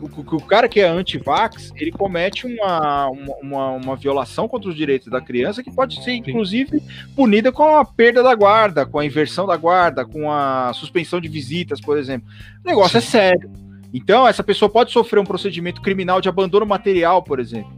o, 0.00 0.36
o 0.36 0.42
cara 0.42 0.68
que 0.68 0.80
é 0.80 0.88
anti-vax, 0.88 1.72
ele 1.76 1.92
comete 1.92 2.46
uma, 2.46 3.08
uma, 3.08 3.70
uma, 3.70 3.96
violação 3.96 4.48
contra 4.48 4.68
os 4.68 4.76
direitos 4.76 5.08
da 5.08 5.20
criança 5.20 5.62
que 5.62 5.70
pode 5.70 6.02
ser, 6.02 6.12
inclusive, 6.12 6.82
punida 7.14 7.52
com 7.52 7.76
a 7.76 7.84
perda 7.84 8.22
da 8.22 8.34
guarda, 8.34 8.84
com 8.84 8.98
a 8.98 9.04
inversão 9.06 9.46
da 9.46 9.56
guarda, 9.56 10.04
com 10.04 10.30
a 10.30 10.72
suspensão 10.74 11.20
de 11.20 11.28
visitas, 11.28 11.80
por 11.80 11.96
exemplo. 11.96 12.28
O 12.64 12.68
negócio 12.68 13.00
Sim. 13.00 13.06
é 13.06 13.10
sério. 13.10 13.50
Então, 13.94 14.26
essa 14.26 14.42
pessoa 14.42 14.68
pode 14.68 14.90
sofrer 14.90 15.20
um 15.20 15.24
procedimento 15.24 15.80
criminal 15.82 16.20
de 16.20 16.28
abandono 16.28 16.66
material, 16.66 17.22
por 17.22 17.38
exemplo, 17.38 17.70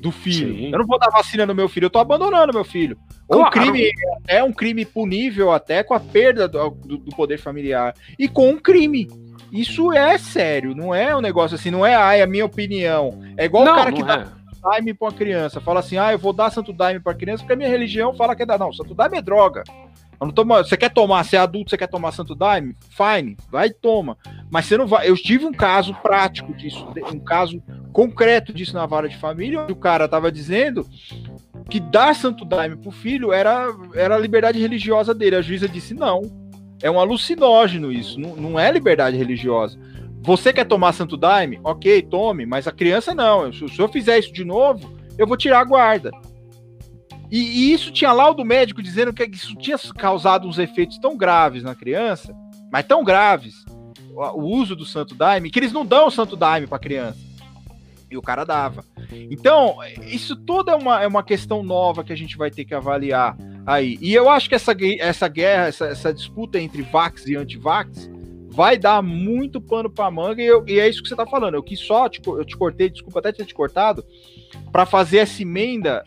do 0.00 0.12
filho. 0.12 0.54
Sim. 0.54 0.70
Eu 0.72 0.78
não 0.78 0.86
vou 0.86 0.98
dar 0.98 1.10
vacina 1.10 1.46
no 1.46 1.54
meu 1.54 1.68
filho, 1.68 1.86
eu 1.86 1.90
tô 1.90 1.98
abandonando 1.98 2.52
meu 2.52 2.64
filho. 2.64 2.96
Ou 3.26 3.38
claro. 3.38 3.48
um 3.48 3.50
crime 3.50 3.90
é 4.26 4.44
um 4.44 4.52
crime 4.52 4.84
punível 4.84 5.50
até 5.50 5.82
com 5.82 5.94
a 5.94 6.00
perda 6.00 6.46
do, 6.46 6.70
do 6.70 7.16
poder 7.16 7.38
familiar 7.38 7.94
e 8.18 8.28
com 8.28 8.50
um 8.50 8.58
crime. 8.58 9.08
Isso 9.52 9.92
é 9.92 10.18
sério, 10.18 10.74
não 10.74 10.94
é 10.94 11.16
um 11.16 11.20
negócio 11.20 11.54
assim, 11.54 11.70
não 11.70 11.84
é, 11.84 12.18
é 12.18 12.22
a 12.22 12.26
minha 12.26 12.44
opinião. 12.44 13.20
É 13.36 13.44
igual 13.44 13.64
não, 13.64 13.72
o 13.72 13.76
cara 13.76 13.92
que 13.92 14.02
dá 14.02 14.20
é. 14.20 14.26
daime 14.62 14.94
pra 14.94 15.08
uma 15.08 15.14
criança, 15.14 15.60
fala 15.60 15.80
assim, 15.80 15.96
ah, 15.96 16.12
eu 16.12 16.18
vou 16.18 16.32
dar 16.32 16.50
santo 16.50 16.72
daime 16.72 17.00
pra 17.00 17.14
criança 17.14 17.42
porque 17.42 17.54
a 17.54 17.56
minha 17.56 17.68
religião 17.68 18.14
fala 18.14 18.36
que 18.36 18.42
é 18.42 18.46
dar. 18.46 18.58
Não, 18.58 18.72
santo 18.72 18.94
daime 18.94 19.18
é 19.18 19.22
droga. 19.22 19.64
Não 20.20 20.32
toma, 20.32 20.64
você 20.64 20.76
quer 20.76 20.90
tomar, 20.90 21.24
você 21.24 21.36
é 21.36 21.38
adulto, 21.38 21.70
você 21.70 21.78
quer 21.78 21.86
tomar 21.86 22.10
santo 22.10 22.34
daime? 22.34 22.74
Fine, 22.90 23.36
vai 23.50 23.68
e 23.68 23.72
toma. 23.72 24.18
Mas 24.50 24.66
você 24.66 24.76
não 24.76 24.86
vai. 24.86 25.08
Eu 25.08 25.14
tive 25.14 25.46
um 25.46 25.52
caso 25.52 25.94
prático 25.94 26.52
disso, 26.54 26.88
um 27.14 27.20
caso 27.20 27.62
concreto 27.92 28.52
disso 28.52 28.74
na 28.74 28.84
vara 28.84 29.08
de 29.08 29.16
família, 29.16 29.62
onde 29.62 29.72
o 29.72 29.76
cara 29.76 30.08
tava 30.08 30.32
dizendo 30.32 30.84
que 31.70 31.78
dar 31.78 32.16
santo 32.16 32.44
daime 32.44 32.76
pro 32.76 32.90
filho 32.90 33.32
era, 33.32 33.68
era 33.94 34.16
a 34.16 34.18
liberdade 34.18 34.58
religiosa 34.58 35.14
dele. 35.14 35.36
A 35.36 35.42
juíza 35.42 35.68
disse 35.68 35.94
não 35.94 36.47
é 36.82 36.90
um 36.90 37.00
alucinógeno 37.00 37.92
isso, 37.92 38.18
não, 38.20 38.36
não 38.36 38.60
é 38.60 38.70
liberdade 38.70 39.16
religiosa. 39.16 39.78
Você 40.20 40.52
quer 40.52 40.64
tomar 40.64 40.92
santo 40.92 41.16
daime? 41.16 41.60
Ok, 41.64 42.02
tome, 42.02 42.44
mas 42.44 42.66
a 42.66 42.72
criança 42.72 43.14
não. 43.14 43.52
Se 43.52 43.64
o 43.64 43.68
senhor 43.68 43.88
fizer 43.88 44.18
isso 44.18 44.32
de 44.32 44.44
novo, 44.44 44.92
eu 45.16 45.26
vou 45.26 45.36
tirar 45.36 45.60
a 45.60 45.64
guarda. 45.64 46.10
E, 47.30 47.38
e 47.38 47.72
isso 47.72 47.92
tinha 47.92 48.12
laudo 48.12 48.44
médico 48.44 48.82
dizendo 48.82 49.12
que 49.12 49.24
isso 49.24 49.54
tinha 49.56 49.76
causado 49.96 50.48
uns 50.48 50.58
efeitos 50.58 50.98
tão 50.98 51.16
graves 51.16 51.62
na 51.62 51.74
criança, 51.74 52.34
mas 52.72 52.86
tão 52.86 53.04
graves, 53.04 53.64
o, 54.12 54.22
o 54.22 54.44
uso 54.44 54.74
do 54.74 54.84
santo 54.84 55.14
daime, 55.14 55.50
que 55.50 55.58
eles 55.58 55.72
não 55.72 55.84
dão 55.84 56.08
o 56.08 56.10
santo 56.10 56.36
daime 56.36 56.66
para 56.66 56.78
criança. 56.78 57.18
E 58.10 58.16
o 58.16 58.22
cara 58.22 58.44
dava. 58.44 58.82
Então, 59.30 59.76
isso 60.06 60.34
tudo 60.34 60.70
é 60.70 60.74
uma, 60.74 61.02
é 61.02 61.06
uma 61.06 61.22
questão 61.22 61.62
nova 61.62 62.02
que 62.02 62.12
a 62.12 62.16
gente 62.16 62.38
vai 62.38 62.50
ter 62.50 62.64
que 62.64 62.74
avaliar 62.74 63.36
aí. 63.68 63.98
E 64.00 64.14
eu 64.14 64.30
acho 64.30 64.48
que 64.48 64.54
essa, 64.54 64.74
essa 64.98 65.28
guerra, 65.28 65.66
essa, 65.66 65.86
essa 65.86 66.12
disputa 66.12 66.58
entre 66.58 66.80
Vax 66.82 67.26
e 67.26 67.36
anti-Vax 67.36 68.10
vai 68.48 68.78
dar 68.78 69.02
muito 69.02 69.60
pano 69.60 69.90
para 69.90 70.10
manga 70.10 70.42
e, 70.42 70.46
eu, 70.46 70.64
e, 70.66 70.80
é 70.80 70.88
isso 70.88 71.02
que 71.02 71.08
você 71.08 71.14
tá 71.14 71.26
falando. 71.26 71.54
Eu 71.54 71.62
quis 71.62 71.78
só, 71.78 72.08
te, 72.08 72.20
eu 72.26 72.44
te 72.44 72.56
cortei, 72.56 72.88
desculpa 72.88 73.18
até 73.18 73.30
ter 73.30 73.44
te 73.44 73.54
cortado, 73.54 74.04
para 74.72 74.86
fazer 74.86 75.18
essa 75.18 75.42
emenda 75.42 76.02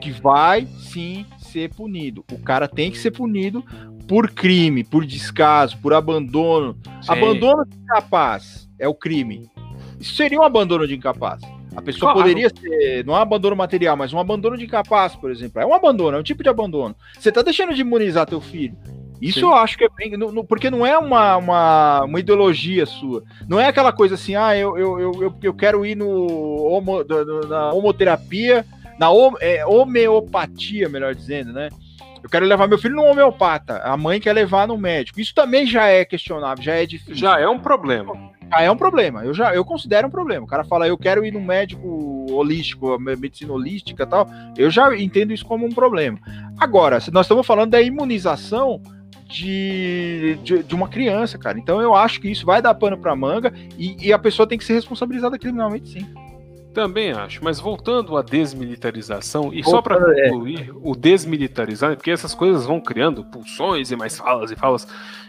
que 0.00 0.12
vai 0.12 0.66
sim 0.78 1.26
ser 1.38 1.74
punido. 1.74 2.24
O 2.30 2.38
cara 2.38 2.68
tem 2.68 2.90
que 2.90 2.98
ser 2.98 3.10
punido 3.10 3.64
por 4.06 4.30
crime, 4.30 4.84
por 4.84 5.04
descaso, 5.04 5.76
por 5.78 5.92
abandono. 5.92 6.78
Sim. 7.02 7.12
Abandono 7.12 7.66
de 7.66 7.76
incapaz 7.76 8.68
é 8.78 8.86
o 8.86 8.94
crime. 8.94 9.50
Isso 9.98 10.14
seria 10.14 10.38
um 10.38 10.44
abandono 10.44 10.86
de 10.86 10.94
incapaz. 10.94 11.42
A 11.76 11.82
pessoa 11.82 12.12
claro. 12.12 12.26
poderia 12.26 12.48
ser, 12.48 13.04
não 13.04 13.14
é 13.14 13.18
um 13.18 13.22
abandono 13.22 13.54
material, 13.54 13.96
mas 13.96 14.12
um 14.12 14.18
abandono 14.18 14.56
de 14.56 14.64
incapaz, 14.64 15.14
por 15.14 15.30
exemplo. 15.30 15.60
É 15.60 15.66
um 15.66 15.74
abandono, 15.74 16.16
é 16.16 16.20
um 16.20 16.22
tipo 16.22 16.42
de 16.42 16.48
abandono. 16.48 16.96
Você 17.18 17.30
tá 17.30 17.42
deixando 17.42 17.74
de 17.74 17.82
imunizar 17.82 18.26
teu 18.26 18.40
filho. 18.40 18.76
Isso 19.20 19.40
Sim. 19.40 19.46
eu 19.46 19.54
acho 19.54 19.78
que 19.78 19.84
é 19.84 19.88
bem. 19.96 20.16
No, 20.16 20.32
no, 20.32 20.44
porque 20.44 20.70
não 20.70 20.86
é 20.86 20.96
uma, 20.98 21.36
uma, 21.36 22.04
uma, 22.04 22.20
ideologia 22.20 22.84
sua. 22.86 23.22
Não 23.48 23.60
é 23.60 23.66
aquela 23.66 23.92
coisa 23.92 24.14
assim, 24.14 24.34
ah, 24.34 24.56
eu, 24.56 24.76
eu, 24.76 25.00
eu, 25.22 25.34
eu 25.42 25.54
quero 25.54 25.84
ir 25.86 25.94
no 25.94 26.08
homo, 26.64 27.04
na 27.48 27.72
homoterapia, 27.72 28.64
na 28.98 29.08
é, 29.40 29.64
homeopatia, 29.66 30.88
melhor 30.88 31.14
dizendo, 31.14 31.52
né? 31.52 31.68
Eu 32.22 32.28
quero 32.28 32.44
levar 32.44 32.66
meu 32.66 32.78
filho 32.78 32.96
no 32.96 33.04
homeopata. 33.04 33.78
A 33.78 33.96
mãe 33.96 34.20
quer 34.20 34.32
levar 34.32 34.66
no 34.66 34.76
médico. 34.76 35.20
Isso 35.20 35.34
também 35.34 35.66
já 35.66 35.86
é 35.86 36.04
questionável, 36.04 36.62
já 36.62 36.74
é 36.74 36.84
difícil. 36.84 37.14
Já 37.14 37.38
é 37.38 37.48
um 37.48 37.58
problema. 37.58 38.32
Já 38.50 38.62
é 38.62 38.70
um 38.70 38.76
problema. 38.76 39.24
Eu 39.24 39.34
já 39.34 39.54
eu 39.54 39.64
considero 39.64 40.08
um 40.08 40.10
problema. 40.10 40.44
O 40.44 40.48
cara 40.48 40.64
fala, 40.64 40.86
eu 40.86 40.96
quero 40.96 41.24
ir 41.24 41.32
no 41.32 41.40
médico 41.40 42.26
holístico, 42.30 42.98
medicina 42.98 43.52
holística 43.52 44.02
e 44.02 44.06
tal. 44.06 44.28
Eu 44.56 44.70
já 44.70 44.96
entendo 44.96 45.32
isso 45.32 45.44
como 45.44 45.66
um 45.66 45.72
problema. 45.72 46.18
Agora, 46.58 47.00
se 47.00 47.10
nós 47.12 47.26
estamos 47.26 47.46
falando 47.46 47.70
da 47.70 47.82
imunização 47.82 48.80
de, 49.28 50.38
de, 50.42 50.62
de, 50.62 50.74
uma 50.74 50.88
criança, 50.88 51.36
cara. 51.36 51.58
Então 51.58 51.80
eu 51.80 51.94
acho 51.94 52.20
que 52.20 52.30
isso 52.30 52.46
vai 52.46 52.62
dar 52.62 52.74
pano 52.74 52.96
pra 52.96 53.16
manga 53.16 53.52
e, 53.76 54.06
e 54.06 54.12
a 54.12 54.18
pessoa 54.18 54.46
tem 54.46 54.56
que 54.56 54.64
ser 54.64 54.74
responsabilizada 54.74 55.38
criminalmente, 55.38 55.88
sim. 55.88 56.06
Também 56.72 57.10
acho, 57.10 57.42
mas 57.42 57.58
voltando 57.58 58.18
à 58.18 58.22
desmilitarização, 58.22 59.50
e 59.50 59.64
só 59.64 59.80
para 59.80 59.96
é. 59.96 60.28
concluir, 60.28 60.68
é. 60.68 60.72
o 60.82 60.94
desmilitarizar, 60.94 61.96
porque 61.96 62.10
essas 62.10 62.34
coisas 62.34 62.66
vão 62.66 62.82
criando 62.82 63.24
pulsões 63.24 63.90
e 63.90 63.96
mais 63.96 64.18
falas 64.18 64.50
e 64.50 64.56
falas. 64.56 64.86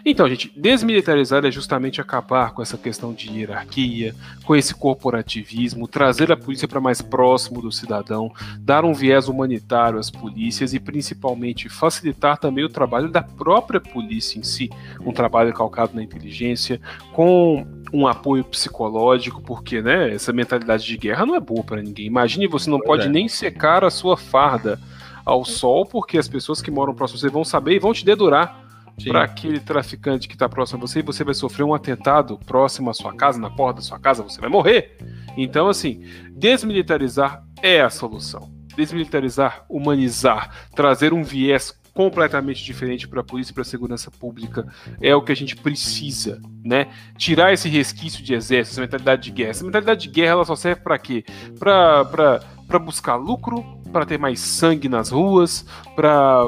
Então, 0.10 0.26
gente, 0.30 0.50
desmilitarizar 0.56 1.46
é 1.46 1.52
justamente 1.52 2.00
acabar 2.00 2.52
com 2.52 2.62
essa 2.62 2.78
questão 2.78 3.14
de 3.14 3.30
hierarquia, 3.30 4.16
com 4.46 4.56
esse 4.56 4.74
corporativismo, 4.74 5.86
trazer 5.86 6.32
a 6.32 6.38
polícia 6.38 6.66
para 6.66 6.80
mais 6.80 7.02
próximo 7.02 7.62
do 7.62 7.74
cidadão, 7.74 8.32
dar 8.58 8.86
um 8.86 8.94
viés 8.94 9.28
humanitário 9.28 10.00
às 10.00 10.10
polícias 10.10 10.74
e 10.74 10.80
principalmente 10.80 11.68
facilitar 11.68 12.38
também 12.38 12.64
o 12.64 12.70
trabalho 12.70 13.10
da 13.10 13.22
própria 13.22 13.82
polícia 13.82 14.40
em 14.40 14.44
si, 14.44 14.70
um 15.02 15.12
trabalho 15.12 15.54
calcado 15.54 15.94
na 15.94 16.02
inteligência, 16.02 16.80
com 17.12 17.68
um 17.92 18.08
apoio 18.08 18.46
psicológico, 18.46 19.42
porque 19.42 19.82
né, 19.82 20.14
essa 20.14 20.32
mentalidade 20.32 20.86
de 20.86 20.98
guerra 20.98 21.26
não 21.26 21.36
é 21.36 21.40
boa 21.42 21.66
para 21.66 21.82
ninguém. 21.82 22.06
Imagine 22.06 22.48
você 22.48 22.70
não 22.70 22.80
pois 22.80 22.88
pode 22.88 23.08
é. 23.08 23.10
nem 23.10 23.28
secar 23.28 23.84
a 23.84 23.90
sua 23.90 24.16
farda 24.16 24.80
ao 25.26 25.44
sol, 25.44 25.86
porque 25.86 26.18
as 26.18 26.30
pessoas 26.30 26.62
que 26.62 26.72
moram 26.72 26.96
próximo 26.96 27.18
a 27.18 27.20
você 27.20 27.30
vão 27.30 27.44
saber 27.44 27.76
e 27.76 27.80
vão 27.80 27.92
te 27.92 28.06
dedurar 28.06 28.67
para 29.06 29.24
aquele 29.24 29.60
traficante 29.60 30.28
que 30.28 30.36
está 30.36 30.50
próximo 30.50 30.80
a 30.80 30.88
você 30.88 31.00
e 31.00 31.04
você 31.04 31.24
vai 31.24 31.34
sofrer 31.34 31.64
um 31.64 31.74
atentado 31.74 32.38
próximo 32.46 32.90
à 32.90 32.94
sua 32.94 33.14
casa, 33.14 33.40
na 33.40 33.50
porta 33.50 33.76
da 33.76 33.82
sua 33.82 34.00
casa, 34.00 34.24
você 34.24 34.42
vai 34.42 34.50
morrer. 34.50 34.98
Então, 35.38 35.68
assim, 35.68 36.04
desmilitarizar 36.32 37.44
é 37.62 37.82
a 37.82 37.90
solução. 37.90 38.52
Desmilitarizar, 38.76 39.66
humanizar, 39.70 40.68
trazer 40.76 41.14
um 41.14 41.24
viés 41.24 41.78
completamente 41.94 42.64
diferente 42.64 43.08
para 43.08 43.22
a 43.22 43.24
polícia 43.24 43.52
e 43.52 43.54
para 43.56 43.64
a 43.64 43.66
segurança 43.66 44.12
pública 44.12 44.68
é 45.02 45.16
o 45.16 45.22
que 45.24 45.32
a 45.32 45.36
gente 45.36 45.56
precisa, 45.56 46.40
né? 46.64 46.90
Tirar 47.18 47.54
esse 47.54 47.68
resquício 47.68 48.24
de 48.24 48.36
exército, 48.36 48.74
essa 48.74 48.82
mentalidade 48.82 49.24
de 49.24 49.32
guerra. 49.32 49.50
Essa 49.50 49.64
mentalidade 49.64 50.02
de 50.02 50.10
guerra 50.10 50.34
ela 50.34 50.46
só 50.46 50.56
serve 50.56 50.82
para 50.82 51.00
quê? 51.00 51.26
Para 51.58 52.80
buscar 52.80 53.16
lucro, 53.16 53.64
para 53.92 54.06
ter 54.06 54.20
mais 54.20 54.40
sangue 54.40 54.88
nas 54.88 55.10
ruas, 55.10 55.66
para 55.96 56.48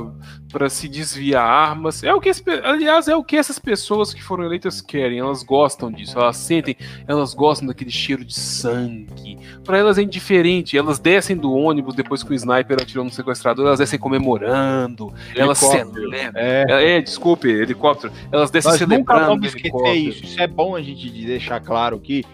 para 0.51 0.69
se 0.69 0.87
desviar 0.87 1.45
armas. 1.45 2.03
É 2.03 2.13
o 2.13 2.19
que, 2.19 2.31
aliás, 2.63 3.07
é 3.07 3.15
o 3.15 3.23
que 3.23 3.37
essas 3.37 3.59
pessoas 3.59 4.13
que 4.13 4.21
foram 4.21 4.43
eleitas 4.43 4.81
querem. 4.81 5.19
Elas 5.19 5.43
gostam 5.43 5.91
disso, 5.91 6.17
elas 6.17 6.37
sentem, 6.37 6.75
elas 7.07 7.33
gostam 7.33 7.67
daquele 7.67 7.91
cheiro 7.91 8.25
de 8.25 8.33
sangue. 8.33 9.37
Para 9.63 9.77
elas 9.77 9.97
é 9.97 10.01
indiferente. 10.01 10.77
Elas 10.77 10.99
descem 10.99 11.37
do 11.37 11.53
ônibus 11.53 11.95
depois 11.95 12.23
que 12.23 12.31
o 12.31 12.33
sniper 12.33 12.81
atirou 12.81 13.05
no 13.05 13.11
sequestrador, 13.11 13.67
elas 13.67 13.79
descem 13.79 13.99
comemorando. 13.99 15.13
Elas 15.35 15.59
celebram. 15.59 16.13
É. 16.35 16.65
é, 16.67 16.97
é, 16.97 17.01
desculpe, 17.01 17.47
helicóptero. 17.47 18.11
Elas 18.31 18.49
descem 18.49 18.71
Nós 18.71 18.79
celebrando. 18.79 18.99
Nunca 19.01 19.27
vamos 19.27 19.47
esquecer 19.47 19.93
isso. 19.93 20.23
Isso 20.23 20.41
é 20.41 20.47
bom 20.47 20.75
a 20.75 20.81
gente 20.81 21.09
deixar 21.09 21.59
claro 21.59 21.99
que 21.99 22.25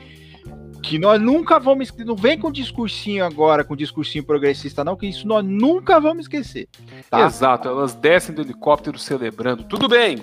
que 0.86 1.00
nós 1.00 1.20
nunca 1.20 1.60
vamos 1.60 1.92
não 2.06 2.16
vem 2.16 2.38
com 2.38 2.52
discursinho 2.52 3.26
agora 3.26 3.64
com 3.64 3.76
discursinho 3.76 4.24
progressista 4.24 4.84
não 4.84 4.96
que 4.96 5.08
isso 5.08 5.28
nós 5.28 5.44
nunca 5.44 6.00
vamos 6.00 6.26
esquecer 6.26 6.68
tá? 7.10 7.26
exato 7.26 7.68
elas 7.68 7.96
descem 7.96 8.36
do 8.36 8.42
helicóptero 8.42 9.00
celebrando. 9.00 9.64
Tudo 9.64 9.88
bem 9.88 10.20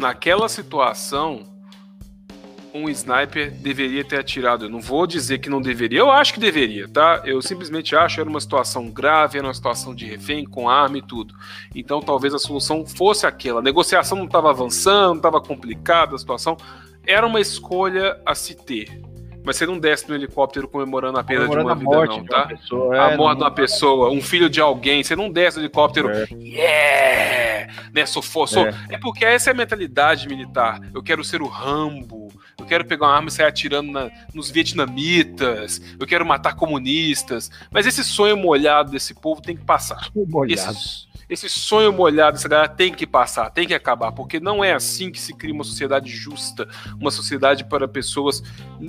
naquela 0.00 0.48
situação 0.48 1.44
um 2.74 2.88
sniper 2.88 3.50
deveria 3.50 4.02
ter 4.02 4.18
atirado. 4.18 4.64
Eu 4.64 4.70
não 4.70 4.80
vou 4.80 5.06
dizer 5.06 5.38
que 5.38 5.50
não 5.50 5.60
deveria 5.60 6.00
eu 6.00 6.10
acho 6.10 6.34
que 6.34 6.40
deveria 6.40 6.88
tá? 6.88 7.22
Eu 7.24 7.40
simplesmente 7.40 7.96
acho 7.96 8.16
que 8.16 8.20
era 8.20 8.30
uma 8.30 8.40
situação 8.40 8.90
grave 8.90 9.38
era 9.38 9.46
uma 9.46 9.54
situação 9.54 9.94
de 9.94 10.04
refém 10.04 10.44
com 10.44 10.68
arma 10.68 10.98
e 10.98 11.02
tudo. 11.02 11.34
Então 11.74 12.00
talvez 12.00 12.34
a 12.34 12.38
solução 12.38 12.84
fosse 12.86 13.26
aquela. 13.26 13.60
A 13.60 13.62
negociação 13.62 14.18
não 14.18 14.26
estava 14.26 14.50
avançando 14.50 15.16
estava 15.16 15.40
complicada 15.40 16.14
a 16.14 16.18
situação. 16.18 16.56
Era 17.06 17.26
uma 17.26 17.40
escolha 17.40 18.20
a 18.26 18.34
se 18.34 18.54
ter 18.54 19.11
mas 19.44 19.56
você 19.56 19.66
não 19.66 19.78
desce 19.78 20.08
no 20.08 20.14
helicóptero 20.14 20.68
comemorando 20.68 21.18
a 21.18 21.24
perda 21.24 21.48
de 21.48 21.56
uma 21.56 21.74
vida, 21.74 22.06
não, 22.06 22.24
tá? 22.24 22.46
Pessoa, 22.46 22.96
é, 22.96 22.98
a 23.00 23.16
morte 23.16 23.38
de 23.38 23.44
uma 23.44 23.50
pessoa, 23.50 24.10
um 24.10 24.22
filho 24.22 24.48
de 24.48 24.60
alguém, 24.60 25.02
você 25.02 25.16
não 25.16 25.30
desce 25.30 25.58
no 25.58 25.64
helicóptero, 25.64 26.10
é. 26.10 26.26
yeah! 26.32 27.72
Né, 27.92 28.06
sou, 28.06 28.22
sou. 28.22 28.66
É. 28.66 28.74
é 28.90 28.98
porque 28.98 29.24
essa 29.24 29.50
é 29.50 29.52
a 29.52 29.56
mentalidade 29.56 30.28
militar. 30.28 30.80
Eu 30.94 31.02
quero 31.02 31.22
ser 31.22 31.42
o 31.42 31.46
Rambo, 31.46 32.32
eu 32.58 32.64
quero 32.64 32.84
pegar 32.84 33.06
uma 33.06 33.16
arma 33.16 33.28
e 33.28 33.32
sair 33.32 33.46
atirando 33.46 33.90
na, 33.90 34.10
nos 34.32 34.50
vietnamitas, 34.50 35.80
eu 35.98 36.06
quero 36.06 36.24
matar 36.24 36.54
comunistas. 36.54 37.50
Mas 37.70 37.86
esse 37.86 38.02
sonho 38.04 38.36
molhado 38.36 38.90
desse 38.90 39.14
povo 39.14 39.42
tem 39.42 39.56
que 39.56 39.64
passar. 39.64 40.08
Molhado. 40.14 40.70
Esse, 40.70 41.11
esse 41.28 41.48
sonho 41.48 41.92
molhado 41.92 42.36
essa 42.36 42.48
galera 42.48 42.68
tem 42.68 42.92
que 42.92 43.06
passar, 43.06 43.50
tem 43.50 43.66
que 43.66 43.74
acabar, 43.74 44.12
porque 44.12 44.40
não 44.40 44.62
é 44.62 44.72
assim 44.72 45.10
que 45.10 45.20
se 45.20 45.34
cria 45.34 45.54
uma 45.54 45.64
sociedade 45.64 46.10
justa, 46.10 46.68
uma 47.00 47.10
sociedade 47.10 47.64
para 47.64 47.86
pessoas 47.88 48.42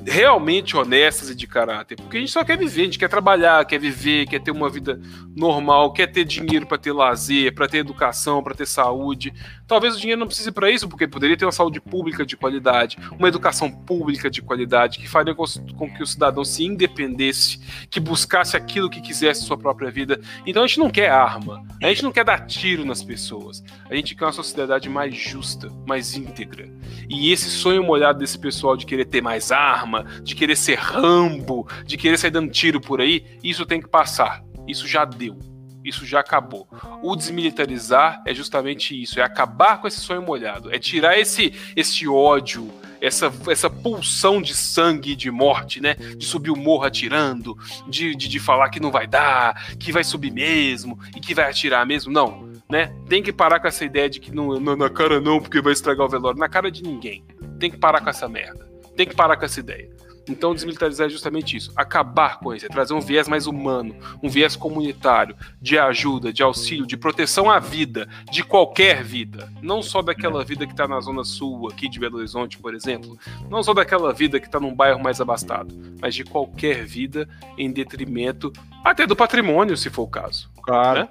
realmente 0.06 0.76
honestas 0.76 1.30
e 1.30 1.36
de 1.36 1.48
caráter. 1.48 1.95
Porque 1.95 2.18
a 2.18 2.20
gente 2.20 2.32
só 2.32 2.44
quer 2.44 2.58
viver, 2.58 2.82
a 2.82 2.86
gente 2.86 3.00
quer 3.00 3.10
trabalhar, 3.10 3.66
quer 3.66 3.80
viver, 3.80 4.28
quer 4.28 4.40
ter 4.40 4.52
uma 4.52 4.70
vida 4.70 5.00
normal, 5.36 5.94
quer 5.94 6.08
ter 6.08 6.26
dinheiro 6.26 6.66
para 6.66 6.78
ter 6.78 6.92
lazer, 6.92 7.53
para 7.53 7.68
ter 7.68 7.78
educação, 7.78 8.44
para 8.44 8.56
ter 8.56 8.66
saúde. 8.66 9.34
Talvez 9.68 9.95
o 9.95 10.00
dinheiro 10.00 10.20
não 10.20 10.28
precise 10.28 10.52
para 10.52 10.70
isso, 10.70 10.88
porque 10.88 11.08
poderia 11.08 11.38
ter 11.38 11.45
uma 11.45 11.52
saúde 11.52 11.80
pública 11.80 12.26
de 12.26 12.36
qualidade, 12.36 12.98
uma 13.18 13.28
educação 13.28 13.72
pública 13.72 14.30
de 14.30 14.42
qualidade, 14.42 15.00
que 15.00 15.08
faria 15.08 15.34
com, 15.36 15.45
que 15.45 16.03
o 16.03 16.08
cidadão 16.08 16.44
se 16.44 16.64
independesse, 16.64 17.60
que 17.90 18.00
buscasse 18.00 18.56
aquilo 18.56 18.90
que 18.90 19.02
quisesse 19.02 19.44
sua 19.44 19.58
própria 19.58 19.90
vida. 19.90 20.20
Então 20.45 20.64
a 20.64 20.68
gente 20.68 20.80
não 20.80 20.90
quer 20.90 21.10
arma, 21.10 21.64
a 21.82 21.88
gente 21.88 22.03
não 22.03 22.12
quer 22.12 22.24
dar 22.24 22.33
tiro 22.40 22.86
nas 22.86 23.03
pessoas, 23.03 23.64
a 23.90 23.95
gente 23.95 24.16
quer 24.16 24.26
uma 24.26 24.32
sociedade 24.32 24.90
mais 24.90 25.16
justa, 25.16 25.70
mais 25.86 26.16
íntegra. 26.16 26.70
E 27.10 27.32
esse 27.32 27.50
sonho 27.50 27.84
molhado 27.84 28.20
desse 28.20 28.38
pessoal 28.38 28.78
de 28.78 28.86
querer 28.86 29.06
ter 29.06 29.22
mais 29.22 29.52
arma, 29.52 30.03
de 30.22 30.36
querer 30.36 30.56
ser 30.56 30.78
rambo, 30.78 31.68
de 31.86 31.98
querer 31.98 32.18
sair 32.18 32.32
dando 32.32 32.52
tiro 32.52 32.80
por 32.80 33.02
aí, 33.02 33.26
isso 33.44 33.66
tem 33.66 33.82
que 33.82 33.88
passar. 33.88 34.44
Isso 34.68 34.88
já 34.88 35.06
deu. 35.06 35.38
Isso 35.84 36.06
já 36.06 36.22
acabou. 36.22 36.68
O 37.02 37.16
desmilitarizar 37.16 38.24
é 38.26 38.34
justamente 38.34 39.00
isso, 39.00 39.20
é 39.20 39.24
acabar 39.24 39.82
com 39.82 39.88
esse 39.88 40.00
sonho 40.00 40.22
molhado, 40.22 40.74
é 40.74 40.80
tirar 40.80 41.20
esse 41.20 41.53
esse 41.76 42.08
ódio, 42.08 42.72
essa, 43.03 43.32
essa 43.49 43.69
pulsão 43.69 44.41
de 44.41 44.56
sangue 44.56 45.14
de 45.14 45.30
morte, 45.30 45.82
né? 45.82 45.95
De 45.95 46.25
subir 46.25 46.49
o 46.49 46.56
morro 46.56 46.85
atirando, 46.85 47.57
de, 47.85 48.15
de, 48.15 48.30
de 48.30 48.40
falar 48.40 48.69
que 48.69 48.80
não 48.80 48.91
vai 48.91 49.06
dar, 49.06 49.75
que 49.77 49.91
vai 49.91 50.06
subir 50.06 50.32
mesmo 50.32 50.98
e 51.14 51.19
que 51.19 51.35
vai 51.35 51.49
atirar 51.49 51.85
mesmo. 51.85 52.14
Não, 52.14 52.49
né? 52.69 52.95
Tem 53.09 53.22
que 53.22 53.33
parar 53.33 53.59
com 53.59 53.67
essa 53.67 53.83
ideia 53.83 54.09
de 54.09 54.22
que 54.22 54.33
não, 54.33 54.57
não, 54.57 54.77
na 54.77 54.90
cara 54.90 55.19
não, 55.19 55.41
porque 55.41 55.61
vai 55.61 55.73
estragar 55.73 56.06
o 56.06 56.09
velório. 56.09 56.40
Na 56.40 56.48
cara 56.48 56.72
de 56.72 56.82
ninguém. 56.82 57.25
Tem 57.59 57.69
que 57.69 57.77
parar 57.77 57.99
com 57.99 58.09
essa 58.09 58.30
merda. 58.30 58.72
Tem 58.95 59.06
que 59.06 59.15
parar 59.15 59.35
com 59.35 59.43
essa 59.43 59.59
ideia. 59.59 59.90
Então, 60.27 60.53
desmilitarizar 60.53 61.08
é 61.08 61.10
justamente 61.10 61.58
isso: 61.58 61.72
acabar 61.76 62.40
com 62.40 62.53
isso, 62.53 62.66
é 62.66 62.69
trazer 62.69 62.93
um 62.93 63.02
viés 63.02 63.27
mais 63.27 63.48
humano, 63.48 63.95
um 64.22 64.30
viés 64.30 64.56
comunitário, 64.56 65.35
de 65.61 65.77
ajuda, 65.77 66.32
de 66.32 66.42
auxílio, 66.42 66.88
de 66.88 66.98
proteção 66.98 67.50
à 67.50 67.60
vida, 67.60 68.08
de 68.32 68.43
qualquer 68.43 69.03
vida. 69.03 69.52
Não 69.61 69.82
só 69.82 70.02
daquela 70.02 70.43
vida 70.43 70.66
que 70.66 70.74
está 70.74 70.88
na 70.88 71.00
Zona 71.00 71.24
Sul, 71.24 71.69
aqui 71.69 71.90
de 71.90 72.00
Belo 72.00 72.18
Horizonte, 72.18 72.58
por 72.58 72.74
exemplo. 72.74 73.18
Não 73.50 73.64
só 73.64 73.74
daquela 73.74 74.14
vida 74.14 74.40
que 74.40 74.45
está 74.45 74.60
num 74.60 74.74
bairro 74.74 75.02
mais 75.02 75.19
abastado, 75.19 75.76
mas 76.02 76.16
de 76.16 76.24
qualquer 76.24 76.85
vida 76.85 77.27
em 77.58 77.72
detrimento 77.72 78.52
até 78.84 79.06
do 79.08 79.16
patrimônio, 79.16 79.77
se 79.77 79.90
for 79.90 80.03
o 80.03 80.08
caso. 80.08 80.50
Claro. 80.61 81.02
Né? 81.02 81.10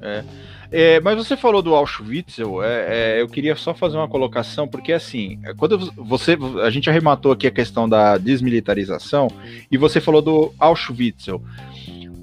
É. 0.00 0.24
É, 0.72 1.00
mas 1.00 1.16
você 1.16 1.36
falou 1.36 1.62
do 1.62 1.74
Auschwitz, 1.74 2.38
eu, 2.38 2.62
é, 2.62 3.16
é, 3.16 3.20
eu 3.20 3.28
queria 3.28 3.56
só 3.56 3.74
fazer 3.74 3.96
uma 3.96 4.08
colocação, 4.08 4.68
porque 4.68 4.92
assim, 4.92 5.40
quando 5.56 5.92
você. 5.96 6.38
A 6.62 6.70
gente 6.70 6.88
arrematou 6.88 7.32
aqui 7.32 7.46
a 7.46 7.50
questão 7.50 7.88
da 7.88 8.16
desmilitarização 8.16 9.28
e 9.70 9.76
você 9.76 10.00
falou 10.00 10.22
do 10.22 10.54
Auschwitz. 10.58 11.26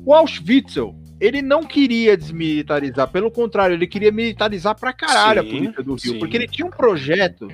O 0.06 0.14
Auschwitz, 0.14 0.76
ele 1.20 1.42
não 1.42 1.64
queria 1.64 2.16
desmilitarizar, 2.16 3.10
pelo 3.10 3.30
contrário, 3.30 3.74
ele 3.74 3.88
queria 3.88 4.12
militarizar 4.14 4.80
pra 4.80 4.94
caralho 4.94 5.42
sim, 5.42 5.48
a 5.48 5.52
polícia 5.52 5.84
do 5.84 5.96
Rio, 5.96 6.14
sim. 6.14 6.20
porque 6.20 6.38
ele 6.38 6.48
tinha 6.48 6.66
um 6.66 6.72
projeto. 6.72 7.50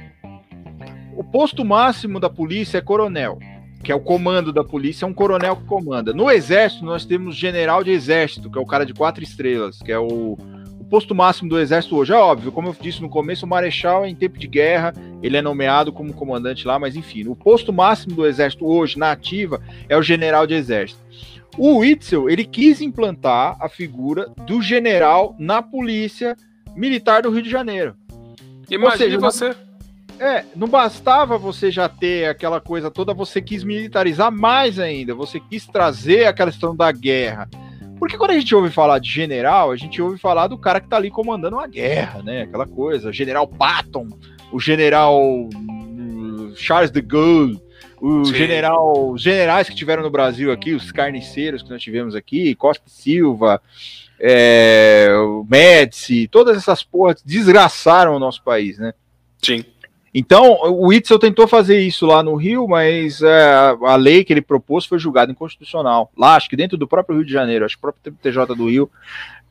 O 1.16 1.24
posto 1.24 1.66
máximo 1.66 2.20
da 2.20 2.30
polícia 2.30 2.78
é 2.78 2.82
coronel 2.82 3.40
que 3.84 3.92
é 3.92 3.96
o 3.96 4.00
comando 4.00 4.54
da 4.54 4.64
polícia, 4.64 5.06
é 5.06 5.08
um 5.08 5.14
coronel 5.14 5.58
que 5.58 5.66
comanda. 5.66 6.14
No 6.14 6.32
exército, 6.32 6.86
nós 6.86 7.06
temos 7.06 7.36
general 7.36 7.84
de 7.84 7.92
exército, 7.92 8.50
que 8.50 8.58
é 8.58 8.62
o 8.62 8.66
cara 8.66 8.86
de 8.86 8.94
quatro 8.94 9.24
estrelas, 9.24 9.80
que 9.80 9.92
é 9.92 10.00
o 10.00 10.38
o 10.84 10.86
posto 10.86 11.16
máximo 11.16 11.50
do 11.50 11.58
exército 11.58 11.96
hoje 11.96 12.12
é 12.12 12.16
óbvio, 12.16 12.52
como 12.52 12.68
eu 12.68 12.76
disse 12.80 13.02
no 13.02 13.08
começo, 13.08 13.46
o 13.46 13.50
marechal 13.50 14.06
em 14.06 14.14
tempo 14.14 14.38
de 14.38 14.48
guerra, 14.48 14.94
ele 15.24 15.38
é 15.38 15.42
nomeado 15.42 15.94
como 15.94 16.14
comandante 16.14 16.68
lá, 16.68 16.78
mas 16.78 16.98
enfim, 16.98 17.26
o 17.26 17.36
posto 17.36 17.72
máximo 17.72 18.14
do 18.14 18.28
exército 18.28 18.68
hoje 18.68 19.00
na 19.00 19.12
ativa 19.12 19.62
é 19.88 19.96
o 19.98 20.04
general 20.04 20.46
de 20.46 20.54
exército. 20.56 21.00
O 21.58 21.78
Witzel, 21.78 22.30
ele 22.30 22.44
quis 22.44 22.82
implantar 22.82 23.56
a 23.62 23.70
figura 23.70 24.30
do 24.46 24.62
general 24.62 25.36
na 25.40 25.62
polícia 25.62 26.36
militar 26.76 27.22
do 27.22 27.30
Rio 27.30 27.44
de 27.44 27.50
Janeiro. 27.50 27.96
Imagine 28.70 29.18
você. 29.18 29.56
É, 30.20 30.46
não 30.56 30.68
bastava 30.68 31.38
você 31.38 31.70
já 31.72 31.90
ter 31.90 32.30
aquela 32.30 32.62
coisa 32.62 32.90
toda, 32.90 33.14
você 33.14 33.42
quis 33.42 33.64
militarizar 33.64 34.32
mais 34.32 34.80
ainda, 34.80 35.14
você 35.14 35.40
quis 35.40 35.66
trazer 35.66 36.26
aquela 36.26 36.52
questão 36.52 36.76
da 36.76 36.92
guerra. 36.92 37.50
Porque 38.00 38.18
quando 38.18 38.32
a 38.32 38.40
gente 38.40 38.54
ouve 38.54 38.70
falar 38.70 39.00
de 39.00 39.10
general, 39.10 39.72
a 39.72 39.76
gente 39.76 40.02
ouve 40.02 40.18
falar 40.18 40.48
do 40.48 40.58
cara 40.58 40.82
que 40.82 40.88
tá 40.88 40.98
ali 40.98 41.10
comandando 41.10 41.56
uma 41.56 41.68
guerra, 41.68 42.22
né? 42.22 42.42
Aquela 42.44 42.68
coisa, 42.68 43.14
general 43.14 43.48
Patton, 43.48 44.08
o 44.52 44.60
general 44.60 45.18
hum, 45.20 46.54
Charles 46.56 46.92
de 46.92 47.02
Gaulle, 47.02 47.62
o 48.02 48.26
Sim. 48.26 48.34
general, 48.34 49.12
os 49.12 49.22
generais 49.22 49.70
que 49.70 49.76
tiveram 49.76 50.04
no 50.04 50.10
Brasil 50.10 50.52
aqui, 50.52 50.74
os 50.74 50.92
carniceiros 50.92 51.64
que 51.64 51.70
nós 51.70 51.82
tivemos 51.82 52.16
aqui, 52.16 52.54
Costa 52.56 52.84
Silva, 52.88 53.62
é, 54.20 55.08
o 55.18 55.46
Médici, 55.50 56.28
todas 56.28 56.58
essas 56.58 56.84
porras 56.84 57.22
desgraçaram 57.26 58.16
o 58.16 58.20
nosso 58.20 58.44
país, 58.44 58.78
né? 58.78 58.94
Sim. 59.42 59.64
Então, 60.14 60.60
o 60.62 60.94
Itzel 60.94 61.18
tentou 61.18 61.48
fazer 61.48 61.80
isso 61.80 62.06
lá 62.06 62.22
no 62.22 62.36
Rio, 62.36 62.68
mas 62.68 63.22
é, 63.22 63.76
a 63.84 63.96
lei 63.96 64.24
que 64.24 64.32
ele 64.32 64.42
propôs 64.42 64.86
foi 64.86 65.00
julgada 65.00 65.32
inconstitucional. 65.32 66.12
Lá, 66.16 66.36
acho 66.36 66.48
que 66.48 66.56
dentro 66.56 66.78
do 66.78 66.88
próprio 66.88 67.18
Rio 67.18 67.26
de 67.26 67.34
Janeiro, 67.34 67.66
acho 67.66 67.76
que 67.76 67.80
o 67.80 67.92
próprio 67.92 68.14
TJ 68.22 68.56
do 68.56 68.70
Rio. 68.70 68.92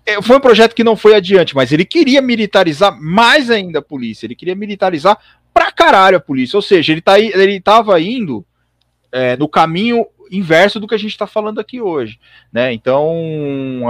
É, 0.06 0.22
foi 0.22 0.36
um 0.36 0.40
projeto 0.40 0.74
que 0.74 0.84
não 0.84 0.96
foi 0.96 1.14
adiante, 1.14 1.54
mas 1.54 1.72
ele 1.72 1.84
queria 1.84 2.22
militarizar 2.22 2.96
mais 3.00 3.50
ainda 3.50 3.80
a 3.80 3.82
polícia. 3.82 4.26
Ele 4.26 4.36
queria 4.36 4.54
militarizar 4.54 5.18
pra 5.52 5.72
caralho 5.72 6.16
a 6.16 6.20
polícia. 6.20 6.56
Ou 6.56 6.62
seja, 6.62 6.92
ele, 6.92 7.00
tá, 7.00 7.18
ele 7.18 7.60
tava 7.60 8.00
indo 8.00 8.44
é, 9.10 9.36
no 9.36 9.48
caminho 9.48 10.06
inverso 10.32 10.80
do 10.80 10.88
que 10.88 10.94
a 10.94 10.98
gente 10.98 11.10
está 11.10 11.26
falando 11.26 11.60
aqui 11.60 11.80
hoje, 11.80 12.18
né? 12.50 12.72
Então, 12.72 13.12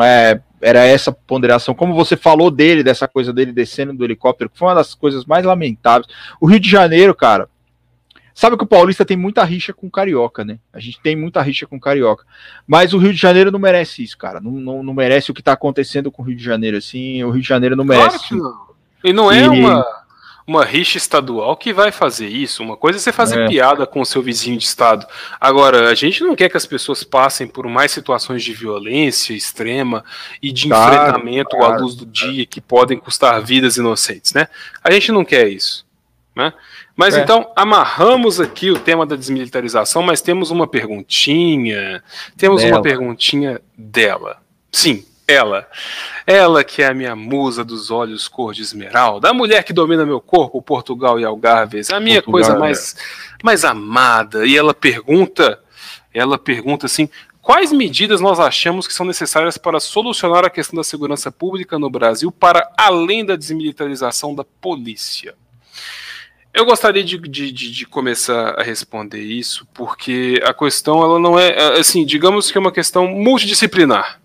é, 0.03 0.41
era 0.61 0.85
essa 0.85 1.13
ponderação. 1.13 1.75
Como 1.75 1.95
você 1.95 2.17
falou 2.17 2.51
dele, 2.51 2.83
dessa 2.83 3.07
coisa 3.07 3.33
dele 3.33 3.53
descendo 3.53 3.95
do 3.95 4.05
helicóptero, 4.05 4.51
que 4.51 4.59
foi 4.59 4.69
uma 4.69 4.75
das 4.75 4.95
coisas 4.95 5.25
mais 5.25 5.45
lamentáveis. 5.45 6.13
O 6.41 6.47
Rio 6.47 6.59
de 6.59 6.69
Janeiro, 6.69 7.15
cara, 7.15 7.49
sabe 8.35 8.57
que 8.57 8.65
o 8.65 8.67
paulista 8.67 9.05
tem 9.05 9.17
muita 9.17 9.45
rixa 9.45 9.73
com 9.73 9.89
carioca, 9.89 10.45
né? 10.45 10.59
A 10.73 10.81
gente 10.81 11.01
tem 11.01 11.15
muita 11.15 11.41
rixa 11.41 11.67
com 11.67 11.79
carioca. 11.79 12.25
Mas 12.67 12.93
o 12.93 12.99
Rio 12.99 13.13
de 13.13 13.21
Janeiro 13.21 13.53
não 13.53 13.61
merece 13.61 14.03
isso, 14.03 14.19
cara. 14.19 14.41
Não, 14.41 14.51
não, 14.53 14.83
não 14.83 14.95
merece 14.95 15.31
o 15.31 15.35
que 15.35 15.41
está 15.41 15.53
acontecendo 15.53 16.11
com 16.11 16.23
o 16.23 16.25
Rio 16.25 16.37
de 16.37 16.45
Janeiro, 16.45 16.77
assim. 16.77 17.23
O 17.23 17.31
Rio 17.31 17.43
de 17.43 17.49
Janeiro 17.49 17.77
não 17.77 17.85
merece. 17.85 18.19
Claro 18.19 18.23
que 18.25 18.35
não. 18.35 18.73
E 19.05 19.13
não 19.13 19.33
é 19.33 19.45
e... 19.45 19.49
uma 19.49 20.02
uma 20.47 20.65
rixa 20.65 20.99
estadual 20.99 21.57
que 21.57 21.73
vai 21.73 21.93
fazer 21.93 22.29
isso. 22.29 22.63
Uma 22.63 22.77
coisa 22.77 22.99
é 22.99 23.01
você 23.01 23.13
fazer 23.13 23.41
é. 23.41 23.49
piada 23.49 23.87
com 23.87 24.01
o 24.01 24.07
seu 24.07 24.23
vizinho 24.23 24.59
de 24.59 24.65
estado. 24.65 25.07
Agora, 25.41 25.89
a 25.89 25.95
gente 25.95 26.23
não 26.23 26.35
quer 26.35 26.49
que 26.49 26.57
as 26.57 26.67
pessoas 26.67 27.05
passem 27.05 27.47
por 27.47 27.67
mais 27.69 27.93
situações 27.93 28.43
de 28.43 28.53
violência 28.53 29.35
extrema 29.35 30.05
e 30.43 30.53
de 30.53 30.69
claro, 30.69 30.95
enfrentamento 30.95 31.57
claro. 31.57 31.75
à 31.75 31.79
luz 31.79 31.95
do 31.95 32.07
dia 32.07 32.45
que 32.47 32.61
podem 32.61 32.99
custar 32.99 33.41
vidas 33.43 33.77
inocentes, 33.77 34.33
né? 34.33 34.49
A 34.83 34.91
gente 34.91 35.13
não 35.13 35.25
quer 35.25 35.49
isso, 35.49 35.87
né? 36.35 36.53
Mas 36.95 37.17
é. 37.17 37.23
então, 37.23 37.51
amarramos 37.57 38.41
aqui 38.41 38.71
o 38.71 38.79
tema 38.79 39.07
da 39.07 39.17
desmilitarização, 39.17 40.03
mas 40.03 40.21
temos 40.21 40.51
uma 40.51 40.67
perguntinha. 40.67 42.03
Temos 42.37 42.63
dela. 42.63 42.77
uma 42.77 42.83
perguntinha 42.83 43.61
dela. 43.77 44.39
Sim, 44.71 45.05
ela. 45.27 45.69
Ela 46.27 46.65
que 46.65 46.83
é 46.83 46.87
a 46.87 46.95
minha 46.95 47.17
musa 47.17 47.65
dos 47.65 47.91
olhos 47.91 48.29
cor 48.29 48.53
de 48.53 48.63
esmeralda, 48.63 49.31
a 49.31 49.35
mulher 49.35 49.65
que 49.65 49.73
domina 49.73 50.07
meu 50.07 50.21
corpo, 50.21 50.63
Portugal 50.63 51.19
e 51.19 51.25
Algarves, 51.25 51.91
a 51.91 52.01
minha 52.01 52.23
Portugal, 52.23 52.33
coisa 52.33 52.59
mais, 52.59 52.97
é. 52.97 53.45
mais 53.45 53.65
amada. 53.65 54.47
E 54.47 54.57
ela 54.57 54.75
pergunta, 54.75 55.59
ela 56.13 56.39
pergunta 56.39 56.87
assim, 56.87 57.09
quais 57.41 57.73
medidas 57.73 58.21
nós 58.21 58.39
achamos 58.39 58.87
que 58.87 58.95
são 58.95 59.07
necessárias 59.07 59.57
para 59.57 59.81
solucionar 59.81 60.45
a 60.45 60.51
questão 60.51 60.77
da 60.77 60.85
segurança 60.85 61.31
pública 61.31 61.79
no 61.79 61.91
Brasil 61.91 62.31
para 62.31 62.71
além 62.77 63.25
da 63.25 63.37
desmilitarização 63.37 64.35
da 64.35 64.45
polícia? 64.45 65.35
Eu 66.55 66.67
gostaria 66.67 67.03
de, 67.03 67.17
de, 67.17 67.51
de, 67.51 67.87
começar 67.87 68.61
a 68.61 68.63
responder 68.63 69.23
isso, 69.23 69.67
porque 69.73 70.39
a 70.45 70.53
questão 70.53 71.03
ela 71.03 71.19
não 71.19 71.39
é 71.39 71.79
assim, 71.81 72.05
digamos 72.05 72.51
que 72.51 72.59
é 72.59 72.61
uma 72.61 72.71
questão 72.71 73.07
multidisciplinar 73.07 74.22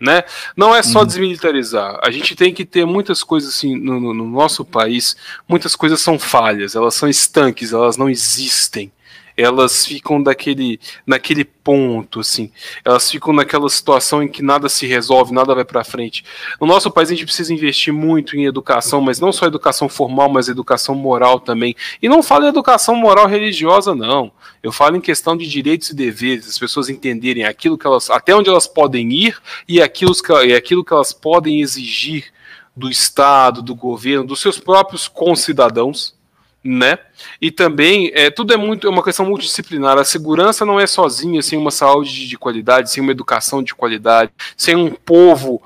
né? 0.00 0.22
Não 0.56 0.74
é 0.74 0.82
só 0.82 1.00
uhum. 1.00 1.06
desmilitarizar. 1.06 1.98
A 2.02 2.10
gente 2.10 2.36
tem 2.36 2.52
que 2.52 2.64
ter 2.64 2.84
muitas 2.84 3.22
coisas 3.22 3.54
assim 3.54 3.76
no, 3.76 4.00
no, 4.00 4.14
no, 4.14 4.26
nosso 4.26 4.64
país. 4.64 5.16
Muitas 5.48 5.74
coisas 5.74 6.00
são 6.00 6.18
falhas, 6.18 6.74
elas 6.74 6.94
são 6.94 7.08
estanques, 7.08 7.72
elas 7.72 7.96
não 7.96 8.08
existem 8.08 8.92
elas 9.38 9.86
ficam 9.86 10.20
daquele, 10.20 10.80
naquele 11.06 11.44
ponto, 11.44 12.18
assim. 12.18 12.50
Elas 12.84 13.08
ficam 13.08 13.32
naquela 13.32 13.68
situação 13.68 14.20
em 14.20 14.26
que 14.26 14.42
nada 14.42 14.68
se 14.68 14.84
resolve, 14.84 15.32
nada 15.32 15.54
vai 15.54 15.64
para 15.64 15.84
frente. 15.84 16.24
No 16.60 16.66
nosso 16.66 16.90
país 16.90 17.08
a 17.08 17.14
gente 17.14 17.24
precisa 17.24 17.54
investir 17.54 17.94
muito 17.94 18.36
em 18.36 18.46
educação, 18.46 19.00
mas 19.00 19.20
não 19.20 19.30
só 19.30 19.46
educação 19.46 19.88
formal, 19.88 20.28
mas 20.28 20.48
educação 20.48 20.92
moral 20.96 21.38
também. 21.38 21.76
E 22.02 22.08
não 22.08 22.20
falo 22.20 22.46
em 22.46 22.48
educação 22.48 22.96
moral 22.96 23.28
religiosa, 23.28 23.94
não. 23.94 24.32
Eu 24.60 24.72
falo 24.72 24.96
em 24.96 25.00
questão 25.00 25.36
de 25.36 25.46
direitos 25.46 25.90
e 25.90 25.94
deveres, 25.94 26.48
as 26.48 26.58
pessoas 26.58 26.88
entenderem 26.88 27.44
aquilo 27.44 27.78
que 27.78 27.86
elas, 27.86 28.10
até 28.10 28.34
onde 28.34 28.50
elas 28.50 28.66
podem 28.66 29.08
ir 29.12 29.38
e 29.68 29.80
aquilo, 29.80 30.14
e 30.44 30.52
aquilo 30.52 30.84
que 30.84 30.92
elas 30.92 31.12
podem 31.12 31.60
exigir 31.60 32.32
do 32.76 32.90
Estado, 32.90 33.62
do 33.62 33.76
governo, 33.76 34.26
dos 34.26 34.40
seus 34.40 34.58
próprios 34.58 35.06
concidadãos 35.06 36.17
né? 36.62 36.98
E 37.40 37.50
também 37.50 38.10
é, 38.14 38.30
tudo 38.30 38.52
é 38.52 38.56
muito 38.56 38.86
é 38.86 38.90
uma 38.90 39.02
questão 39.02 39.26
multidisciplinar. 39.26 39.98
A 39.98 40.04
segurança 40.04 40.64
não 40.64 40.78
é 40.78 40.86
sozinha 40.86 41.42
sem 41.42 41.58
uma 41.58 41.70
saúde 41.70 42.28
de 42.28 42.36
qualidade, 42.36 42.90
sem 42.90 43.02
uma 43.02 43.12
educação 43.12 43.62
de 43.62 43.74
qualidade, 43.74 44.30
sem 44.56 44.76
um 44.76 44.90
povo 44.90 45.62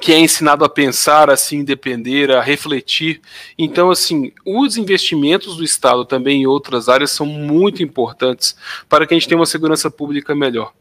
que 0.00 0.12
é 0.12 0.18
ensinado 0.18 0.64
a 0.64 0.68
pensar, 0.68 1.30
a 1.30 1.36
se 1.36 1.56
independer, 1.56 2.30
a 2.30 2.42
refletir. 2.42 3.20
Então, 3.56 3.90
assim, 3.90 4.32
os 4.44 4.76
investimentos 4.76 5.56
do 5.56 5.64
Estado 5.64 6.04
também 6.04 6.42
em 6.42 6.46
outras 6.46 6.88
áreas 6.88 7.10
são 7.10 7.26
muito 7.26 7.82
importantes 7.82 8.56
para 8.88 9.06
que 9.06 9.14
a 9.14 9.16
gente 9.16 9.28
tenha 9.28 9.38
uma 9.38 9.46
segurança 9.46 9.90
pública 9.90 10.34
melhor. 10.34 10.72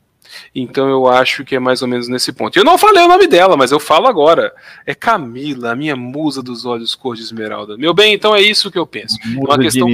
Então 0.54 0.90
eu 0.90 1.08
acho 1.08 1.44
que 1.44 1.56
é 1.56 1.60
mais 1.60 1.82
ou 1.82 1.88
menos 1.88 2.08
nesse 2.08 2.32
ponto. 2.32 2.58
Eu 2.58 2.64
não 2.64 2.78
falei 2.78 3.04
o 3.04 3.08
nome 3.08 3.28
dela, 3.28 3.56
mas 3.56 3.72
eu 3.72 3.80
falo 3.80 4.08
agora. 4.08 4.54
É 4.86 4.94
Camila, 4.94 5.72
a 5.72 5.76
minha 5.76 5.96
musa 5.96 6.42
dos 6.42 6.66
olhos 6.66 6.96
cor 6.96 7.16
de 7.16 7.22
esmeralda. 7.22 7.78
Meu 7.78 7.94
bem, 7.94 8.14
então 8.14 8.36
é 8.36 8.42
isso 8.42 8.72
que 8.72 8.78
eu 8.78 8.86
penso. 8.86 9.18
Musa 9.26 9.52
é 9.52 9.54
uma 9.54 9.60
questão, 9.60 9.88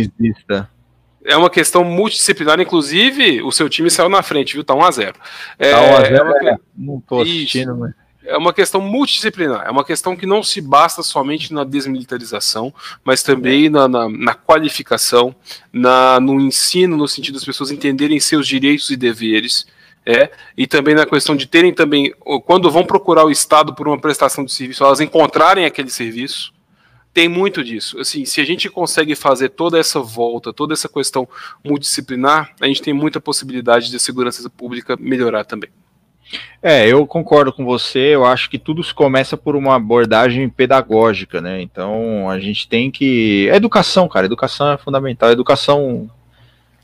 é 1.24 1.38
uma 1.38 1.50
questão 1.50 1.84
multidisciplinar, 1.84 2.60
inclusive 2.60 3.42
o 3.44 3.52
seu 3.52 3.70
time 3.70 3.90
saiu 3.90 4.10
na 4.10 4.24
frente, 4.24 4.54
viu? 4.54 4.64
Tá 4.64 4.74
1x0. 4.74 5.16
É, 5.60 5.72
tá 5.72 5.82
1 5.82 5.96
a 5.96 6.02
0 6.02 6.16
é 6.16 6.22
uma... 6.22 6.50
é, 6.50 6.58
não 6.76 7.00
tô 7.02 7.22
assistindo, 7.22 7.76
mas 7.78 7.94
é 8.24 8.38
uma 8.38 8.54
questão 8.54 8.80
multidisciplinar, 8.82 9.66
é 9.66 9.72
uma 9.72 9.84
questão 9.84 10.16
que 10.16 10.26
não 10.26 10.44
se 10.44 10.62
basta 10.62 11.02
somente 11.02 11.54
na 11.54 11.64
desmilitarização, 11.64 12.74
mas 13.04 13.24
também 13.24 13.70
na, 13.70 13.88
na, 13.88 14.08
na 14.08 14.34
qualificação, 14.34 15.36
na, 15.72 16.20
no 16.20 16.40
ensino, 16.40 16.96
no 16.96 17.08
sentido 17.08 17.36
das 17.36 17.46
pessoas 17.46 17.72
entenderem 17.72 18.20
seus 18.20 18.48
direitos 18.48 18.90
e 18.90 18.96
deveres, 18.96 19.66
é, 20.06 20.32
e 20.58 20.66
também 20.66 20.96
na 20.96 21.06
questão 21.06 21.36
de 21.36 21.46
terem 21.46 21.74
também, 21.74 22.14
quando 22.46 22.72
vão 22.72 22.84
procurar 22.84 23.26
o 23.26 23.32
Estado 23.32 23.74
por 23.76 23.88
uma 23.88 24.00
prestação 24.00 24.44
de 24.44 24.52
serviço, 24.52 24.84
elas 24.84 25.00
encontrarem 25.00 25.66
aquele 25.66 25.90
serviço. 25.90 26.52
Tem 27.14 27.28
muito 27.28 27.64
disso. 27.64 28.00
Assim, 28.00 28.24
se 28.24 28.40
a 28.40 28.46
gente 28.46 28.70
consegue 28.70 29.16
fazer 29.16 29.50
toda 29.50 29.78
essa 29.78 30.00
volta, 30.00 30.54
toda 30.54 30.74
essa 30.74 30.88
questão 30.88 31.28
multidisciplinar, 31.64 32.52
a 32.60 32.68
gente 32.68 32.82
tem 32.82 32.94
muita 32.94 33.20
possibilidade 33.20 33.90
de 33.90 33.98
a 33.98 34.00
segurança 34.00 34.50
pública 34.50 34.96
melhorar 34.98 35.44
também. 35.44 35.70
É, 36.64 36.88
eu 36.88 37.06
concordo 37.06 37.52
com 37.52 37.66
você. 37.66 38.00
Eu 38.00 38.26
acho 38.26 38.50
que 38.50 38.58
tudo 38.58 38.82
começa 38.96 39.36
por 39.36 39.58
uma 39.58 39.76
abordagem 39.76 40.48
pedagógica, 40.48 41.42
né? 41.42 41.62
Então 41.62 42.30
a 42.30 42.40
gente 42.40 42.68
tem 42.68 42.90
que. 42.90 43.50
educação, 43.52 44.08
cara. 44.08 44.26
Educação 44.26 44.72
é 44.72 44.78
fundamental. 44.78 45.30
educação 45.32 46.10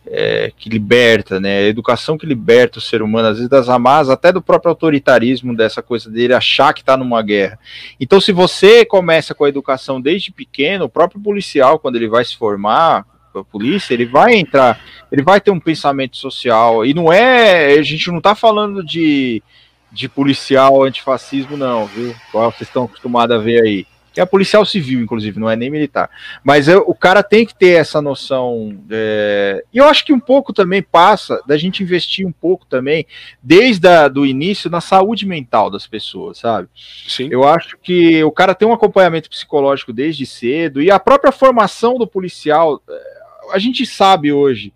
é, 0.10 0.52
que 0.58 0.70
liberta, 0.70 1.40
né? 1.40 1.60
A 1.60 1.68
educação 1.68 2.18
que 2.18 2.26
liberta 2.26 2.80
o 2.80 2.82
ser 2.82 3.02
humano, 3.02 3.30
às 3.30 3.36
vezes 3.36 3.50
das 3.50 3.70
amarras, 3.70 4.10
até 4.10 4.32
do 4.32 4.42
próprio 4.42 4.70
autoritarismo, 4.70 5.56
dessa 5.56 5.82
coisa 5.82 6.10
dele 6.10 6.34
achar 6.34 6.74
que 6.74 6.82
está 6.82 6.96
numa 6.96 7.22
guerra. 7.22 7.60
Então, 8.00 8.20
se 8.20 8.32
você 8.32 8.86
começa 8.86 9.36
com 9.36 9.46
a 9.46 9.50
educação 9.50 10.00
desde 10.00 10.32
pequeno, 10.32 10.86
o 10.86 10.90
próprio 10.90 11.22
policial, 11.22 11.80
quando 11.80 11.96
ele 11.96 12.08
vai 12.08 12.24
se 12.24 12.36
formar, 12.36 13.06
a 13.36 13.44
polícia, 13.44 13.94
ele 13.94 14.06
vai 14.06 14.36
entrar, 14.36 14.80
ele 15.12 15.22
vai 15.22 15.40
ter 15.40 15.52
um 15.52 15.60
pensamento 15.60 16.18
social. 16.18 16.86
E 16.86 16.94
não 16.94 17.12
é, 17.12 17.74
a 17.74 17.82
gente 17.82 18.10
não 18.10 18.18
está 18.18 18.34
falando 18.34 18.84
de, 18.84 19.44
de 19.92 20.10
policial 20.10 20.84
antifascismo, 20.84 21.56
não, 21.56 21.86
viu? 21.86 22.16
Qual 22.32 22.52
vocês 22.52 22.68
estão 22.68 22.86
acostumados 22.86 23.36
a 23.36 23.40
ver 23.40 23.62
aí. 23.62 23.86
É 24.20 24.26
policial 24.26 24.66
civil, 24.66 25.02
inclusive, 25.02 25.40
não 25.40 25.50
é 25.50 25.56
nem 25.56 25.70
militar. 25.70 26.10
Mas 26.44 26.68
é, 26.68 26.78
o 26.78 26.94
cara 26.94 27.22
tem 27.22 27.46
que 27.46 27.56
ter 27.56 27.80
essa 27.80 28.02
noção. 28.02 28.78
É, 28.90 29.64
e 29.74 29.78
eu 29.78 29.86
acho 29.86 30.06
que 30.06 30.14
um 30.14 30.20
pouco 30.20 30.54
também 30.54 30.82
passa 30.82 31.42
da 31.46 31.58
gente 31.58 31.84
investir 31.84 32.26
um 32.26 32.32
pouco 32.32 32.66
também, 32.66 33.06
desde 33.42 33.88
o 34.16 34.26
início, 34.26 34.70
na 34.70 34.82
saúde 34.82 35.26
mental 35.26 35.70
das 35.70 35.88
pessoas, 35.88 36.40
sabe? 36.40 36.68
Sim. 37.08 37.30
Eu 37.32 37.44
acho 37.48 37.78
que 37.78 38.24
o 38.24 38.32
cara 38.32 38.56
tem 38.56 38.68
um 38.68 38.74
acompanhamento 38.74 39.30
psicológico 39.30 39.94
desde 39.94 40.26
cedo 40.26 40.82
e 40.82 40.90
a 40.90 41.00
própria 41.00 41.32
formação 41.32 41.98
do 41.98 42.08
policial. 42.08 42.82
É, 42.90 43.18
a 43.52 43.60
gente 43.60 43.86
sabe 43.86 44.32
hoje 44.32 44.74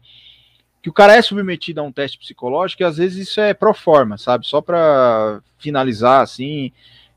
que 0.82 0.90
o 0.90 0.94
cara 0.94 1.16
é 1.16 1.22
submetido 1.22 1.80
a 1.80 1.84
um 1.84 1.92
teste 1.92 2.18
psicológico 2.18 2.82
e 2.82 2.86
às 2.86 2.98
vezes 2.98 3.30
isso 3.30 3.40
é 3.40 3.54
pro 3.54 3.74
forma, 3.74 4.18
sabe? 4.18 4.48
Só 4.48 4.62
para 4.62 5.40
finalizar 5.60 6.22
assim 6.22 6.72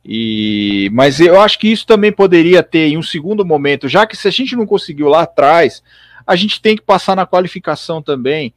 e, 0.05 0.91
mas 0.93 1.19
eu 1.19 1.41
acho 1.41 1.59
que 1.59 1.69
isso 1.69 1.87
também 1.87 2.13
poderia 2.13 2.63
ter 2.63 2.89
em 2.89 2.99
um 2.99 3.03
segundo 3.03 3.45
momento, 3.45 3.89
já 3.89 4.07
que 4.07 4.17
se 4.17 4.29
a 4.29 4.31
gente 4.31 4.55
não 4.55 4.67
conseguiu 4.67 5.09
lá 5.09 5.23
atrás, 5.23 5.83
a 6.27 6.37
gente 6.37 6.61
tem 6.61 6.77
que 6.77 6.83
passar 6.83 7.17
na 7.17 7.27
qualificação 7.27 8.03
também. 8.03 8.53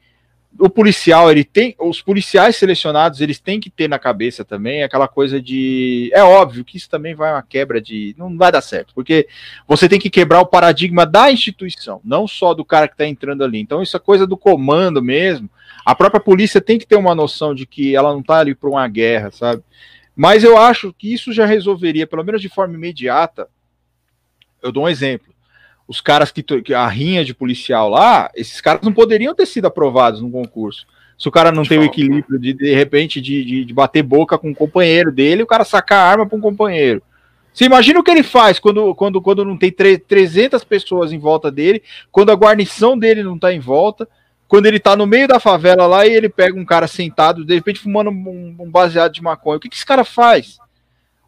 O 0.59 0.69
policial, 0.69 1.29
ele 1.29 1.43
tem, 1.43 1.75
os 1.79 2.01
policiais 2.01 2.55
selecionados, 2.55 3.21
eles 3.21 3.39
têm 3.39 3.59
que 3.59 3.69
ter 3.69 3.87
na 3.87 3.99
cabeça 3.99 4.43
também 4.43 4.81
aquela 4.81 5.07
coisa 5.07 5.39
de, 5.41 6.09
é 6.13 6.23
óbvio 6.23 6.65
que 6.65 6.77
isso 6.77 6.89
também 6.89 7.13
vai 7.13 7.31
uma 7.31 7.43
quebra 7.43 7.79
de, 7.79 8.15
não 8.17 8.35
vai 8.35 8.51
dar 8.51 8.61
certo, 8.61 8.93
porque 8.95 9.27
você 9.67 9.87
tem 9.87 9.99
que 9.99 10.09
quebrar 10.09 10.41
o 10.41 10.47
paradigma 10.47 11.05
da 11.05 11.31
instituição, 11.31 12.01
não 12.03 12.27
só 12.27 12.53
do 12.53 12.65
cara 12.65 12.87
que 12.87 12.95
está 12.95 13.05
entrando 13.05 13.43
ali. 13.43 13.59
Então 13.59 13.83
isso 13.83 13.95
é 13.95 13.99
coisa 13.99 14.25
do 14.25 14.35
comando 14.35 15.01
mesmo. 15.01 15.49
A 15.85 15.93
própria 15.93 16.19
polícia 16.19 16.59
tem 16.59 16.79
que 16.79 16.87
ter 16.87 16.95
uma 16.95 17.15
noção 17.15 17.53
de 17.53 17.65
que 17.65 17.95
ela 17.95 18.11
não 18.11 18.19
está 18.19 18.39
ali 18.39 18.55
para 18.55 18.69
uma 18.69 18.87
guerra, 18.87 19.31
sabe? 19.31 19.61
Mas 20.17 20.43
eu 20.43 20.57
acho 20.57 20.91
que 20.91 21.13
isso 21.13 21.31
já 21.31 21.45
resolveria, 21.45 22.07
pelo 22.07 22.23
menos 22.23 22.41
de 22.41 22.49
forma 22.49 22.73
imediata. 22.73 23.47
Eu 24.63 24.71
dou 24.71 24.85
um 24.85 24.89
exemplo. 24.89 25.31
Os 25.87 26.01
caras 26.01 26.31
que, 26.31 26.41
que 26.41 26.73
a 26.73 26.87
rinha 26.87 27.23
de 27.23 27.35
policial 27.35 27.87
lá, 27.87 28.31
esses 28.33 28.59
caras 28.59 28.81
não 28.81 28.91
poderiam 28.91 29.35
ter 29.35 29.45
sido 29.45 29.67
aprovados 29.67 30.19
no 30.19 30.31
concurso. 30.31 30.87
Se 31.19 31.27
o 31.27 31.31
cara 31.31 31.51
não 31.51 31.61
tem 31.63 31.77
o 31.77 31.83
equilíbrio 31.83 32.39
de, 32.39 32.51
de 32.51 32.73
repente, 32.73 33.21
de, 33.21 33.45
de, 33.45 33.65
de 33.65 33.73
bater 33.73 34.01
boca 34.01 34.39
com 34.39 34.49
um 34.49 34.55
companheiro 34.55 35.11
dele, 35.11 35.43
o 35.43 35.47
cara 35.47 35.63
sacar 35.63 35.99
a 35.99 36.09
arma 36.09 36.25
para 36.25 36.37
um 36.37 36.41
companheiro. 36.41 37.01
Você 37.53 37.65
imagina 37.65 37.99
o 37.99 38.03
que 38.03 38.09
ele 38.09 38.23
faz 38.23 38.57
quando, 38.57 38.95
quando, 38.95 39.21
quando 39.21 39.45
não 39.45 39.55
tem 39.55 39.71
300 39.71 40.63
pessoas 40.63 41.13
em 41.13 41.19
volta 41.19 41.51
dele, 41.51 41.83
quando 42.11 42.31
a 42.31 42.35
guarnição 42.35 42.97
dele 42.97 43.21
não 43.21 43.35
está 43.35 43.53
em 43.53 43.59
volta, 43.59 44.07
quando 44.47 44.65
ele 44.65 44.79
tá 44.79 44.95
no 44.95 45.05
meio 45.05 45.27
da 45.27 45.39
favela 45.39 45.85
lá 45.85 46.05
e 46.05 46.13
ele 46.13 46.29
pega 46.29 46.57
um 46.57 46.65
cara 46.65 46.87
sentado, 46.87 47.43
de 47.43 47.53
repente 47.53 47.79
fumando 47.79 48.09
um, 48.09 48.55
um 48.59 48.71
baseado 48.71 49.11
de 49.11 49.21
maconha. 49.21 49.57
O 49.57 49.59
que, 49.59 49.69
que 49.69 49.75
esse 49.75 49.85
cara 49.85 50.05
faz? 50.05 50.57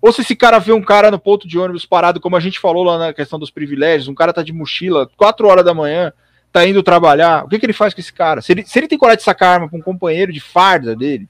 Ou 0.02 0.14
se 0.14 0.22
esse 0.22 0.36
cara 0.36 0.60
vê 0.60 0.72
um 0.72 0.82
cara 0.82 1.12
no 1.12 1.20
ponto 1.20 1.48
de 1.48 1.60
ônibus 1.60 1.86
parado, 1.86 2.22
como 2.22 2.38
a 2.38 2.40
gente 2.40 2.60
falou 2.60 2.84
lá 2.84 2.98
na 2.98 3.14
questão 3.14 3.38
dos 3.38 3.52
privilégios, 3.52 4.08
um 4.08 4.16
cara 4.16 4.32
tá 4.32 4.42
de 4.42 4.54
mochila, 4.54 5.10
4 5.18 5.46
horas 5.46 5.66
da 5.66 5.74
manhã, 5.74 6.14
tá 6.52 6.66
indo 6.66 6.82
trabalhar, 6.82 7.44
o 7.44 7.50
que, 7.50 7.60
que 7.60 7.66
ele 7.66 7.74
faz 7.74 7.94
com 7.94 8.00
esse 8.00 8.14
cara? 8.14 8.42
Se 8.42 8.54
ele, 8.54 8.66
se 8.66 8.80
ele 8.80 8.88
tem 8.88 8.98
coragem 8.98 9.18
de 9.18 9.24
sacar 9.24 9.56
arma 9.56 9.70
pra 9.70 9.78
um 9.78 9.82
companheiro 9.82 10.32
de 10.32 10.40
farda 10.40 10.96
dele, 10.96 11.28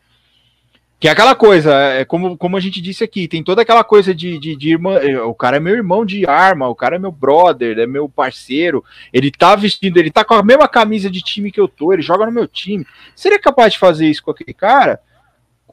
que 0.99 1.07
é 1.07 1.11
aquela 1.11 1.33
coisa, 1.33 1.73
é 1.73 2.03
como, 2.03 2.37
como 2.37 2.57
a 2.57 2.59
gente 2.59 2.81
disse 2.81 3.05
aqui, 3.05 3.25
tem 3.25 3.41
toda 3.41 3.61
aquela 3.61 3.85
coisa 3.85 4.13
de, 4.13 4.37
de, 4.37 4.55
de 4.57 4.69
irmã. 4.69 4.95
É, 4.95 5.21
o 5.21 5.33
cara 5.33 5.55
é 5.55 5.59
meu 5.59 5.73
irmão 5.73 6.05
de 6.05 6.27
arma, 6.27 6.67
o 6.67 6.75
cara 6.75 6.97
é 6.97 6.99
meu 6.99 7.11
brother, 7.11 7.79
é 7.79 7.87
meu 7.87 8.09
parceiro. 8.09 8.83
Ele 9.13 9.31
tá 9.31 9.55
vestindo, 9.55 9.95
ele 9.97 10.11
tá 10.11 10.25
com 10.25 10.33
a 10.33 10.43
mesma 10.43 10.67
camisa 10.67 11.09
de 11.09 11.21
time 11.21 11.53
que 11.53 11.59
eu 11.59 11.69
tô, 11.69 11.93
ele 11.93 12.01
joga 12.01 12.25
no 12.25 12.33
meu 12.33 12.45
time. 12.45 12.85
Seria 13.15 13.39
capaz 13.39 13.73
de 13.73 13.79
fazer 13.79 14.07
isso 14.07 14.21
com 14.21 14.31
aquele 14.31 14.53
cara? 14.53 14.99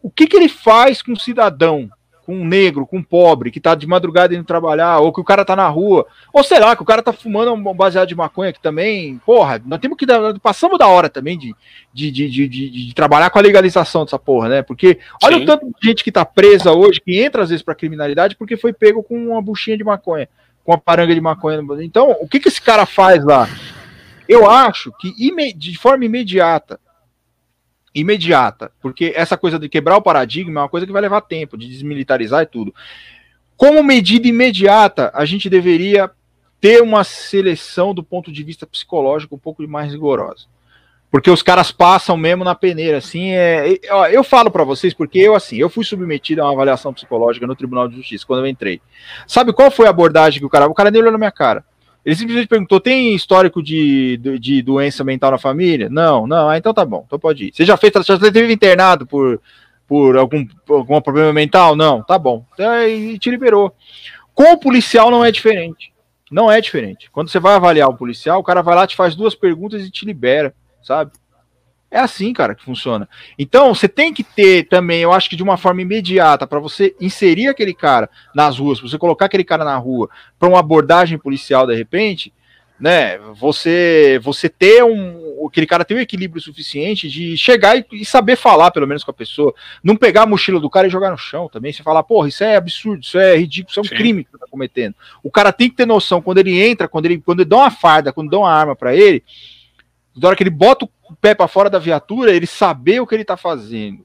O 0.01 0.09
que, 0.09 0.29
que 0.29 0.37
ele 0.37 0.49
faz 0.49 1.03
com 1.03 1.11
um 1.11 1.17
cidadão 1.17 1.91
com 2.27 2.35
um 2.35 2.45
negro, 2.45 2.85
com 2.85 2.99
um 2.99 3.03
pobre, 3.03 3.53
que 3.53 3.61
tá 3.61 3.77
de 3.77 3.87
madrugada 3.87 4.35
indo 4.35 4.43
trabalhar, 4.43 4.99
ou 4.99 5.13
que 5.13 5.21
o 5.21 5.25
cara 5.25 5.45
tá 5.45 5.55
na 5.55 5.69
rua, 5.69 6.05
ou 6.33 6.43
sei 6.43 6.59
lá, 6.59 6.75
que 6.75 6.83
o 6.83 6.87
cara 6.87 7.01
tá 7.01 7.13
fumando 7.13 7.53
um 7.53 7.73
baseado 7.73 8.09
de 8.09 8.17
maconha 8.17 8.53
que 8.53 8.61
também, 8.61 9.19
porra, 9.25 9.63
nós 9.65 9.79
temos 9.79 9.97
que 9.97 10.05
dar, 10.05 10.37
passamos 10.41 10.77
da 10.77 10.89
hora 10.89 11.09
também 11.09 11.39
de, 11.39 11.55
de, 11.95 12.11
de, 12.11 12.29
de, 12.29 12.49
de 12.49 12.95
trabalhar 12.95 13.31
com 13.31 13.39
a 13.39 13.43
legalização 13.43 14.05
dessa 14.05 14.19
porra, 14.19 14.49
né? 14.49 14.63
Porque 14.63 14.99
olha 15.23 15.37
Sim. 15.37 15.45
o 15.45 15.47
tanto 15.47 15.67
de 15.67 15.89
gente 15.89 16.03
que 16.03 16.11
tá 16.11 16.25
presa 16.25 16.73
hoje, 16.73 17.01
que 17.01 17.17
entra 17.17 17.45
às 17.45 17.51
vezes 17.51 17.63
pra 17.63 17.77
criminalidade 17.77 18.35
porque 18.35 18.57
foi 18.57 18.73
pego 18.73 19.05
com 19.05 19.17
uma 19.29 19.41
buchinha 19.41 19.79
de 19.79 19.85
maconha, 19.85 20.29
com 20.65 20.73
uma 20.73 20.79
paranga 20.79 21.15
de 21.15 21.21
maconha. 21.21 21.63
Então, 21.81 22.17
o 22.21 22.27
que 22.27 22.41
que 22.41 22.49
esse 22.49 22.61
cara 22.61 22.85
faz 22.85 23.25
lá? 23.25 23.49
Eu 24.29 24.51
acho 24.51 24.93
que 24.99 25.15
de 25.55 25.79
forma 25.79 26.05
imediata 26.05 26.81
imediata, 28.01 28.71
porque 28.81 29.13
essa 29.17 29.39
coisa 29.39 29.59
de 29.59 29.69
quebrar 29.69 29.97
o 29.97 30.03
paradigma 30.03 30.61
é 30.61 30.63
uma 30.65 30.69
coisa 30.69 30.87
que 30.87 30.93
vai 30.93 31.01
levar 31.01 31.23
tempo, 31.23 31.57
de 31.57 31.67
desmilitarizar 31.67 32.43
e 32.43 32.47
tudo. 32.47 32.75
Como 33.57 33.83
medida 33.83 34.29
imediata, 34.29 35.11
a 35.15 35.25
gente 35.25 35.49
deveria 35.49 36.11
ter 36.61 36.83
uma 36.83 37.05
seleção 37.05 37.95
do 37.95 38.03
ponto 38.03 38.31
de 38.31 38.45
vista 38.45 38.67
psicológico 38.67 39.35
um 39.35 39.39
pouco 39.39 39.67
mais 39.67 39.91
rigorosa. 39.91 40.45
Porque 41.11 41.31
os 41.31 41.43
caras 41.43 41.73
passam 41.73 42.17
mesmo 42.17 42.45
na 42.45 42.55
peneira, 42.55 42.99
assim, 42.99 43.31
é, 43.31 43.79
ó, 43.91 44.07
eu 44.09 44.23
falo 44.23 44.51
para 44.51 44.65
vocês 44.65 44.93
porque 44.93 45.19
eu 45.19 45.35
assim, 45.35 45.57
eu 45.57 45.71
fui 45.71 45.85
submetido 45.85 46.43
a 46.43 46.45
uma 46.45 46.53
avaliação 46.53 46.93
psicológica 46.93 47.47
no 47.47 47.57
Tribunal 47.57 47.89
de 47.89 47.97
Justiça 47.97 48.27
quando 48.27 48.41
eu 48.41 48.47
entrei. 48.47 48.83
Sabe 49.27 49.55
qual 49.55 49.71
foi 49.71 49.87
a 49.87 49.91
abordagem 49.91 50.41
que 50.41 50.45
o 50.45 50.51
cara, 50.51 50.67
o 50.67 50.75
cara 50.75 50.91
nem 50.91 51.01
olhou 51.01 51.13
na 51.13 51.19
minha 51.19 51.31
cara. 51.31 51.65
Ele 52.07 52.15
simplesmente 52.15 52.47
perguntou: 52.47 52.79
tem 52.79 53.17
histórico 53.17 53.61
de, 53.61 54.17
de, 54.19 54.39
de, 54.39 54.63
doença 54.63 55.03
mental 55.03 55.33
na 55.33 55.39
família? 55.39 55.89
Não, 55.91 56.25
não. 56.25 56.49
Ah, 56.49 56.57
então 56.57 56.73
tá 56.73 56.85
bom, 56.85 57.03
então 57.05 57.19
pode 57.19 57.47
ir. 57.47 57.53
Você 57.53 57.65
já 57.65 57.77
fez, 57.77 57.93
já 58.07 58.17
teve 58.17 58.53
internado 58.53 59.05
por, 59.05 59.41
por 59.89 60.17
algum, 60.17 60.47
algum 60.69 61.01
problema 61.01 61.33
mental? 61.33 61.75
Não, 61.75 62.05
tá 62.05 62.17
bom. 62.17 62.47
Então, 62.55 62.81
e 62.87 63.19
te 63.19 63.29
liberou. 63.29 63.75
Com 64.33 64.53
o 64.53 64.59
policial 64.59 65.11
não 65.11 65.25
é 65.25 65.33
diferente. 65.33 65.93
Não 66.31 66.51
é 66.51 66.61
diferente. 66.61 67.11
Quando 67.11 67.29
você 67.29 67.41
vai 67.41 67.55
avaliar 67.55 67.89
o 67.89 67.97
policial, 67.97 68.39
o 68.39 68.45
cara 68.45 68.63
vai 68.63 68.77
lá, 68.77 68.87
te 68.87 68.95
faz 68.95 69.17
duas 69.17 69.35
perguntas 69.35 69.85
e 69.85 69.91
te 69.91 70.07
libera, 70.07 70.55
sabe? 70.85 71.11
É 71.91 72.01
assim, 72.01 72.33
cara, 72.33 72.55
que 72.55 72.65
funciona. 72.65 73.09
Então, 73.39 73.75
você 73.75 73.89
tem 73.89 74.13
que 74.13 74.25
ter 74.25 74.65
também, 74.69 75.01
eu 75.03 75.13
acho 75.13 75.31
que 75.31 75.37
de 75.37 75.43
uma 75.43 75.57
forma 75.57 75.83
imediata, 75.83 76.47
para 76.47 76.59
você 76.59 76.95
inserir 77.01 77.49
aquele 77.49 77.73
cara 77.73 78.11
nas 78.35 78.59
ruas, 78.59 78.81
pra 78.81 78.89
você 78.89 78.99
colocar 78.99 79.27
aquele 79.27 79.45
cara 79.45 79.65
na 79.65 79.77
rua 79.77 80.09
para 80.39 80.49
uma 80.49 80.59
abordagem 80.59 81.17
policial 81.17 81.67
de 81.67 81.75
repente, 81.75 82.33
né? 82.79 83.19
Você 83.35 84.21
você 84.23 84.49
ter 84.49 84.85
um 84.85 85.47
aquele 85.47 85.67
cara 85.67 85.85
ter 85.85 85.95
um 85.95 86.01
equilíbrio 86.01 86.43
suficiente 86.43 87.09
de 87.09 87.37
chegar 87.37 87.77
e, 87.79 87.87
e, 87.93 88.05
saber 88.05 88.37
falar 88.37 88.71
pelo 88.71 88.87
menos 88.87 89.05
com 89.05 89.11
a 89.11 89.15
pessoa, 89.15 89.55
não 89.83 89.97
pegar 89.97 90.23
a 90.23 90.27
mochila 90.27 90.61
do 90.61 90.69
cara 90.69 90.87
e 90.87 90.91
jogar 90.91 91.11
no 91.11 91.17
chão 91.17 91.49
também, 91.49 91.73
você 91.73 91.83
falar, 91.83 92.03
porra, 92.03 92.29
isso 92.29 92.43
é 92.45 92.57
absurdo, 92.57 93.03
isso 93.03 93.19
é 93.19 93.37
ridículo, 93.37 93.71
isso 93.71 93.81
é 93.81 93.83
um 93.83 93.85
Sim. 93.85 93.95
crime 93.95 94.25
que 94.25 94.31
você 94.31 94.39
tá 94.39 94.47
cometendo. 94.51 94.95
O 95.23 95.31
cara 95.31 95.53
tem 95.53 95.71
que 95.71 95.77
ter 95.77 95.87
noção 95.87 96.21
quando 96.21 96.39
ele 96.39 96.61
entra, 96.61 96.89
quando 96.89 97.07
ele 97.07 97.19
quando 97.19 97.41
ele 97.41 97.49
dá 97.49 97.57
uma 97.57 97.71
farda, 97.71 98.13
quando 98.13 98.31
dá 98.31 98.39
uma 98.39 98.53
arma 98.53 98.77
para 98.77 98.95
ele, 98.95 99.23
na 100.17 100.29
hora 100.29 100.37
que 100.37 100.43
ele 100.43 100.51
bota 100.51 100.85
o 100.85 100.89
pé 101.15 101.35
para 101.35 101.49
fora 101.49 101.71
da 101.71 101.79
viatura, 101.79 102.35
ele 102.35 102.47
saber 102.47 103.01
o 103.01 103.07
que 103.07 103.15
ele 103.15 103.23
está 103.23 103.37
fazendo. 103.37 104.05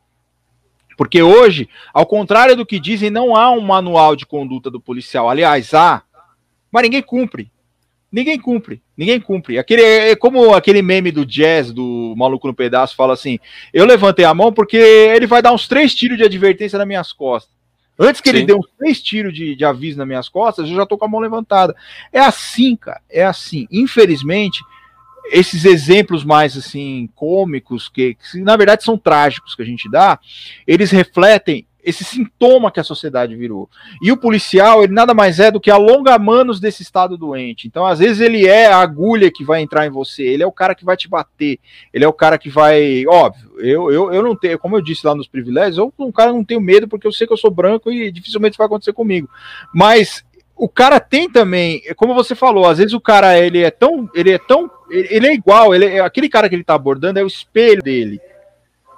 Porque 0.98 1.22
hoje, 1.22 1.68
ao 1.94 2.06
contrário 2.06 2.56
do 2.56 2.66
que 2.66 2.80
dizem, 2.80 3.10
não 3.10 3.36
há 3.36 3.50
um 3.50 3.62
manual 3.62 4.16
de 4.16 4.26
conduta 4.26 4.70
do 4.70 4.80
policial. 4.80 5.30
Aliás, 5.30 5.74
há, 5.74 6.04
mas 6.72 6.84
ninguém 6.84 7.02
cumpre. 7.02 7.52
Ninguém 8.12 8.38
cumpre, 8.38 8.82
ninguém 8.98 9.22
cumpre. 9.22 9.58
Aquele, 9.58 9.82
é 9.82 10.16
como 10.18 10.54
aquele 10.54 10.82
meme 10.82 11.12
do 11.12 11.26
jazz, 11.26 11.72
do 11.72 12.14
maluco 12.18 12.46
no 12.46 12.54
pedaço, 12.54 12.96
fala 12.96 13.14
assim: 13.14 13.40
eu 13.74 13.86
levantei 13.86 14.26
a 14.26 14.34
mão 14.34 14.52
porque 14.52 14.76
ele 14.76 15.26
vai 15.26 15.42
dar 15.42 15.54
uns 15.54 15.66
três 15.66 15.96
tiros 15.96 16.18
de 16.18 16.24
advertência 16.26 16.78
nas 16.78 16.88
minhas 16.88 17.14
costas. 17.14 17.56
Antes 17.98 18.20
que 18.20 18.30
Sim. 18.30 18.38
ele 18.38 18.46
dê 18.46 18.54
uns 18.54 18.68
três 18.78 19.02
tiros 19.02 19.34
de, 19.34 19.56
de 19.56 19.64
aviso 19.64 19.98
nas 19.98 20.08
minhas 20.08 20.28
costas, 20.28 20.70
eu 20.70 20.76
já 20.76 20.86
tô 20.86 20.98
com 20.98 21.06
a 21.06 21.08
mão 21.08 21.22
levantada. 21.22 21.74
É 22.12 22.20
assim, 22.20 22.76
cara, 22.76 23.00
é 23.10 23.24
assim. 23.24 23.66
Infelizmente, 23.72 24.62
esses 25.26 25.66
exemplos 25.66 26.24
mais 26.24 26.58
assim 26.58 27.10
cômicos 27.16 27.88
que, 27.90 28.16
que, 28.16 28.40
na 28.40 28.58
verdade 28.58 28.84
são 28.84 28.98
trágicos 28.98 29.56
que 29.56 29.62
a 29.62 29.66
gente 29.66 29.90
dá, 29.90 30.20
eles 30.68 30.92
refletem 30.92 31.66
esse 31.84 32.04
sintoma 32.04 32.72
que 32.72 32.80
a 32.80 32.84
sociedade 32.84 33.36
virou. 33.36 33.70
E 34.02 34.12
o 34.12 34.18
policial, 34.18 34.84
ele 34.84 34.94
nada 34.94 35.14
mais 35.14 35.40
é 35.40 35.52
do 35.52 35.60
que 35.60 35.72
alonga-manos 35.72 36.60
desse 36.60 36.84
estado 36.84 37.18
doente. 37.18 37.68
Então, 37.68 37.86
às 37.86 38.00
vezes 38.00 38.20
ele 38.20 38.48
é 38.48 38.68
a 38.68 38.78
agulha 38.78 39.32
que 39.32 39.44
vai 39.44 39.62
entrar 39.62 39.86
em 39.86 39.90
você, 39.90 40.24
ele 40.24 40.44
é 40.44 40.48
o 40.48 40.52
cara 40.52 40.76
que 40.76 40.86
vai 40.86 40.96
te 40.96 41.10
bater, 41.10 41.60
ele 41.94 42.06
é 42.06 42.08
o 42.08 42.14
cara 42.14 42.38
que 42.38 42.50
vai, 42.50 43.06
óbvio, 43.08 43.52
eu, 43.58 43.92
eu, 43.92 44.14
eu 44.14 44.24
não 44.24 44.36
tenho, 44.36 44.60
como 44.60 44.78
eu 44.78 44.82
disse 44.82 45.06
lá 45.06 45.16
nos 45.16 45.28
privilégios, 45.28 45.78
eu 45.78 45.94
um 46.00 46.12
cara 46.12 46.32
não 46.32 46.44
tenho 46.44 46.62
medo 46.62 46.88
porque 46.88 47.08
eu 47.08 47.12
sei 47.12 47.28
que 47.28 47.34
eu 47.34 47.38
sou 47.38 47.52
branco 47.52 47.92
e 47.92 48.12
dificilmente 48.12 48.58
vai 48.58 48.66
acontecer 48.66 48.94
comigo. 48.94 49.30
Mas 49.74 50.24
o 50.56 50.70
cara 50.70 51.00
tem 51.00 51.30
também, 51.30 51.82
como 51.96 52.14
você 52.14 52.36
falou, 52.36 52.68
às 52.68 52.78
vezes 52.78 52.94
o 52.94 53.02
cara 53.02 53.38
ele 53.40 53.64
é 53.64 53.72
tão, 53.72 54.08
ele 54.14 54.32
é 54.32 54.38
tão, 54.38 54.70
ele 54.92 55.28
é 55.28 55.34
igual, 55.34 55.74
ele 55.74 56.00
aquele 56.00 56.30
cara 56.30 56.50
que 56.50 56.56
ele 56.56 56.64
tá 56.64 56.76
abordando 56.76 57.20
é 57.20 57.24
o 57.24 57.28
espelho 57.28 57.82
dele. 57.82 58.20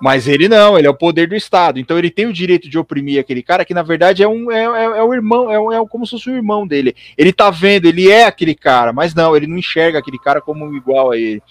Mas 0.01 0.27
ele 0.27 0.49
não, 0.49 0.77
ele 0.77 0.85
é 0.85 0.89
o 0.89 0.97
poder 0.97 1.29
do 1.29 1.35
Estado. 1.35 1.79
Então 1.79 1.97
ele 1.97 2.09
tem 2.09 2.25
o 2.25 2.33
direito 2.33 2.69
de 2.69 2.77
oprimir 2.77 3.21
aquele 3.21 3.41
cara 3.41 3.63
que 3.63 3.73
na 3.73 3.83
verdade 3.83 4.21
é 4.21 4.27
um 4.27 4.51
é, 4.51 4.63
é, 4.63 4.97
é 4.97 5.03
o 5.03 5.13
irmão, 5.13 5.49
é, 5.49 5.77
é 5.77 5.85
como 5.87 6.05
se 6.05 6.11
fosse 6.11 6.29
o 6.29 6.35
irmão 6.35 6.67
dele. 6.67 6.93
Ele 7.17 7.31
tá 7.31 7.49
vendo, 7.49 7.85
ele 7.85 8.11
é 8.11 8.25
aquele 8.25 8.53
cara, 8.53 8.91
mas 8.91 9.15
não, 9.15 9.33
ele 9.33 9.47
não 9.47 9.57
enxerga 9.57 9.99
aquele 9.99 10.19
cara 10.19 10.41
como 10.41 10.75
igual 10.75 11.11
a 11.11 11.17
ele, 11.17 11.41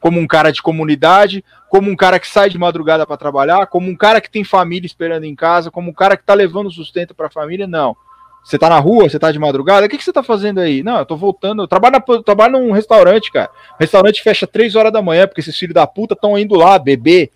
como 0.00 0.18
um 0.18 0.26
cara 0.26 0.50
de 0.50 0.60
comunidade, 0.60 1.44
como 1.68 1.88
um 1.88 1.94
cara 1.94 2.18
que 2.18 2.26
sai 2.26 2.50
de 2.50 2.58
madrugada 2.58 3.06
para 3.06 3.16
trabalhar, 3.16 3.66
como 3.68 3.88
um 3.88 3.94
cara 3.94 4.20
que 4.20 4.30
tem 4.30 4.42
família 4.42 4.86
esperando 4.86 5.22
em 5.22 5.36
casa, 5.36 5.70
como 5.70 5.90
um 5.90 5.94
cara 5.94 6.16
que 6.16 6.24
tá 6.24 6.34
levando 6.34 6.68
sustento 6.68 7.14
para 7.14 7.28
a 7.28 7.30
família, 7.30 7.68
não 7.68 7.96
Você 8.42 8.58
tá 8.58 8.68
na 8.68 8.78
rua, 8.78 9.08
você 9.08 9.18
tá 9.18 9.30
de 9.30 9.38
madrugada, 9.38 9.86
o 9.86 9.88
que, 9.88 9.98
que 9.98 10.04
você 10.04 10.12
tá 10.12 10.22
fazendo 10.22 10.60
aí? 10.60 10.82
Não, 10.82 10.98
eu 10.98 11.06
tô 11.06 11.16
voltando, 11.16 11.62
eu 11.62 11.68
trabalho, 11.68 11.92
na, 11.98 12.14
eu 12.14 12.22
trabalho 12.22 12.52
num 12.54 12.72
restaurante, 12.72 13.30
cara. 13.30 13.50
O 13.74 13.80
restaurante 13.80 14.22
fecha 14.22 14.46
3 14.46 14.74
horas 14.74 14.92
da 14.92 15.02
manhã, 15.02 15.26
porque 15.26 15.40
esses 15.40 15.56
filhos 15.56 15.74
da 15.74 15.86
puta 15.86 16.14
estão 16.14 16.38
indo 16.38 16.54
lá 16.54 16.78
beber. 16.78 17.30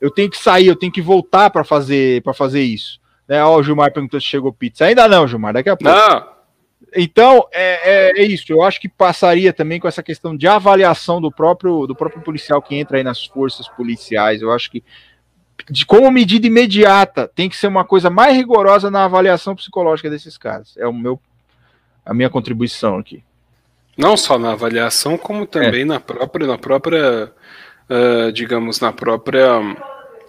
Eu 0.00 0.10
tenho 0.10 0.30
que 0.30 0.38
sair, 0.38 0.66
eu 0.66 0.76
tenho 0.76 0.92
que 0.92 1.02
voltar 1.02 1.50
para 1.50 1.64
fazer 1.64 2.22
para 2.22 2.32
fazer 2.32 2.62
isso. 2.62 2.98
Né? 3.28 3.42
Ó, 3.44 3.58
o 3.58 3.62
Gilmar 3.62 3.92
perguntou 3.92 4.20
se 4.20 4.26
chegou 4.26 4.52
pizza. 4.52 4.86
Ainda 4.86 5.06
não, 5.06 5.28
Gilmar, 5.28 5.52
daqui 5.52 5.68
a 5.68 5.76
pouco. 5.76 5.96
Não. 5.96 6.38
Então, 6.96 7.46
é, 7.52 7.90
é, 7.90 8.22
é, 8.22 8.24
isso. 8.24 8.50
Eu 8.50 8.62
acho 8.62 8.80
que 8.80 8.88
passaria 8.88 9.52
também 9.52 9.78
com 9.78 9.88
essa 9.88 10.02
questão 10.02 10.36
de 10.36 10.46
avaliação 10.46 11.20
do 11.20 11.30
próprio, 11.30 11.86
do 11.86 11.94
próprio 11.94 12.22
policial 12.22 12.62
que 12.62 12.74
entra 12.74 12.96
aí 12.96 13.04
nas 13.04 13.24
forças 13.26 13.68
policiais. 13.68 14.40
Eu 14.40 14.50
acho 14.52 14.70
que, 14.70 14.82
de, 15.70 15.84
como 15.86 16.10
medida 16.10 16.46
imediata, 16.46 17.30
tem 17.34 17.48
que 17.48 17.56
ser 17.56 17.66
uma 17.66 17.84
coisa 17.84 18.10
mais 18.10 18.36
rigorosa 18.36 18.90
na 18.90 19.04
avaliação 19.04 19.54
psicológica 19.54 20.10
desses 20.10 20.36
caras. 20.36 20.74
É 20.76 20.86
o 20.86 20.92
meu, 20.92 21.20
a 22.04 22.14
minha 22.14 22.30
contribuição 22.30 22.98
aqui. 22.98 23.22
Não 23.96 24.16
só 24.16 24.38
na 24.38 24.52
avaliação, 24.52 25.18
como 25.18 25.46
também 25.46 25.82
é. 25.82 25.84
na 25.84 26.00
própria, 26.00 26.46
na 26.46 26.56
própria, 26.56 27.32
uh, 27.90 28.32
digamos, 28.32 28.80
na 28.80 28.92
própria 28.92 29.60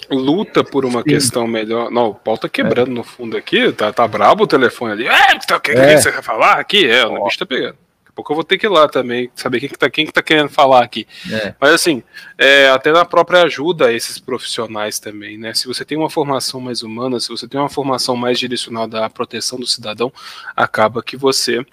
luta 0.09 0.63
por 0.63 0.85
uma 0.85 1.01
Sim. 1.01 1.09
questão 1.09 1.47
melhor. 1.47 1.91
Não, 1.91 2.09
o 2.09 2.15
pau 2.15 2.37
tá 2.37 2.49
quebrando 2.49 2.91
é. 2.91 2.93
no 2.93 3.03
fundo 3.03 3.37
aqui, 3.37 3.71
tá, 3.71 3.93
tá 3.93 4.07
brabo 4.07 4.43
o 4.43 4.47
telefone 4.47 4.93
ali. 4.93 5.07
É, 5.07 5.35
o 5.35 5.59
que, 5.59 5.71
é. 5.71 5.95
que 5.95 6.01
você 6.01 6.11
quer 6.11 6.23
falar 6.23 6.53
aqui? 6.53 6.89
É, 6.89 7.05
o 7.05 7.25
bicho 7.25 7.37
tá 7.37 7.45
pegando. 7.45 7.77
Pouco 8.19 8.33
eu 8.33 8.35
vou 8.35 8.43
ter 8.43 8.57
que 8.57 8.65
ir 8.65 8.69
lá 8.69 8.85
também, 8.85 9.31
saber 9.33 9.61
quem 9.61 9.69
que 9.69 9.77
tá, 9.77 9.89
quem 9.89 10.05
que 10.05 10.11
tá 10.11 10.21
querendo 10.21 10.49
falar 10.49 10.83
aqui. 10.83 11.07
É. 11.31 11.55
Mas 11.57 11.71
assim, 11.71 12.03
é, 12.37 12.69
até 12.69 12.91
na 12.91 13.05
própria 13.05 13.43
ajuda 13.43 13.87
a 13.87 13.93
esses 13.93 14.19
profissionais 14.19 14.99
também, 14.99 15.37
né? 15.37 15.53
Se 15.53 15.65
você 15.65 15.85
tem 15.85 15.97
uma 15.97 16.09
formação 16.09 16.59
mais 16.59 16.83
humana, 16.83 17.17
se 17.21 17.29
você 17.29 17.47
tem 17.47 17.57
uma 17.57 17.69
formação 17.69 18.17
mais 18.17 18.37
direcionada 18.37 19.05
à 19.05 19.09
proteção 19.09 19.57
do 19.57 19.65
cidadão, 19.65 20.11
acaba 20.53 21.01
que 21.01 21.15
você 21.15 21.65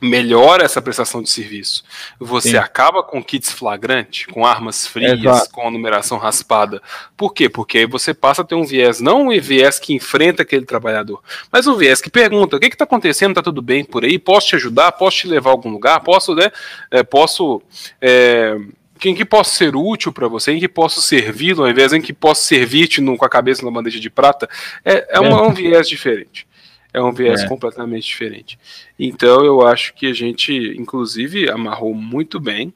melhora 0.00 0.64
essa 0.64 0.80
prestação 0.80 1.22
de 1.22 1.30
serviço. 1.30 1.84
Você 2.18 2.50
Sim. 2.50 2.56
acaba 2.56 3.02
com 3.02 3.22
kits 3.22 3.52
flagrante, 3.52 4.26
com 4.26 4.46
armas 4.46 4.86
frias, 4.86 5.18
Exato. 5.18 5.50
com 5.50 5.66
a 5.66 5.70
numeração 5.70 6.18
raspada. 6.18 6.82
Por 7.16 7.34
quê? 7.34 7.48
Porque 7.48 7.78
aí 7.78 7.86
você 7.86 8.14
passa 8.14 8.42
a 8.42 8.44
ter 8.44 8.54
um 8.54 8.64
viés, 8.64 9.00
não 9.00 9.28
um 9.28 9.40
viés 9.40 9.78
que 9.78 9.94
enfrenta 9.94 10.42
aquele 10.42 10.64
trabalhador, 10.64 11.22
mas 11.52 11.66
um 11.66 11.76
viés 11.76 12.00
que 12.00 12.10
pergunta: 12.10 12.56
o 12.56 12.60
que 12.60 12.66
está 12.66 12.84
acontecendo? 12.84 13.30
Está 13.32 13.42
tudo 13.42 13.62
bem 13.62 13.84
por 13.84 14.04
aí? 14.04 14.18
Posso 14.18 14.48
te 14.48 14.56
ajudar? 14.56 14.92
Posso 14.92 15.18
te 15.18 15.28
levar 15.28 15.50
a 15.50 15.52
algum 15.52 15.70
lugar? 15.70 16.00
Posso, 16.00 16.34
né? 16.34 16.50
É, 16.90 17.02
posso. 17.02 17.62
É, 18.00 18.56
em 19.02 19.14
que 19.14 19.24
posso 19.24 19.54
ser 19.54 19.74
útil 19.74 20.12
para 20.12 20.28
você, 20.28 20.52
em 20.52 20.60
que 20.60 20.68
posso 20.68 21.00
servi-lo, 21.00 21.62
ao 21.62 21.70
invés 21.70 21.92
em 21.94 22.02
que 22.02 22.12
posso 22.12 22.44
servir-te 22.44 23.02
com 23.02 23.24
a 23.24 23.28
cabeça 23.30 23.64
na 23.64 23.70
bandeja 23.70 23.98
de 23.98 24.10
prata, 24.10 24.46
é, 24.84 25.16
é, 25.16 25.20
uma, 25.20 25.38
é 25.38 25.42
um 25.42 25.54
viés 25.54 25.88
diferente. 25.88 26.46
É 26.92 27.00
um 27.00 27.12
viés 27.12 27.42
é. 27.42 27.48
completamente 27.48 28.06
diferente. 28.06 28.58
Então 28.98 29.44
eu 29.44 29.66
acho 29.66 29.94
que 29.94 30.06
a 30.06 30.12
gente, 30.12 30.52
inclusive, 30.76 31.50
amarrou 31.50 31.94
muito 31.94 32.40
bem 32.40 32.72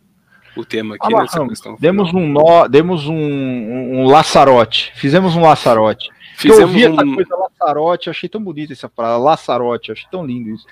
o 0.56 0.64
tema 0.64 0.94
aqui 0.94 1.12
nessa 1.12 1.46
questão. 1.46 1.76
Demos 1.80 2.12
um 2.14 2.28
nó, 2.28 2.68
demos 2.68 3.06
um, 3.06 3.14
um, 3.14 4.06
laçarote. 4.06 4.92
Fizemos 4.94 5.34
um 5.34 5.42
laçarote. 5.42 6.10
Fizemos 6.36 6.60
eu 6.60 6.68
vi 6.68 6.86
um... 6.86 6.92
essa 6.92 7.04
coisa 7.04 7.36
laçarote, 7.36 8.10
achei 8.10 8.28
tão 8.28 8.42
bonita 8.42 8.72
essa 8.72 8.88
palavra, 8.88 9.18
laçarote, 9.18 9.92
achei 9.92 10.06
tão 10.10 10.24
lindo 10.24 10.50
isso. 10.50 10.66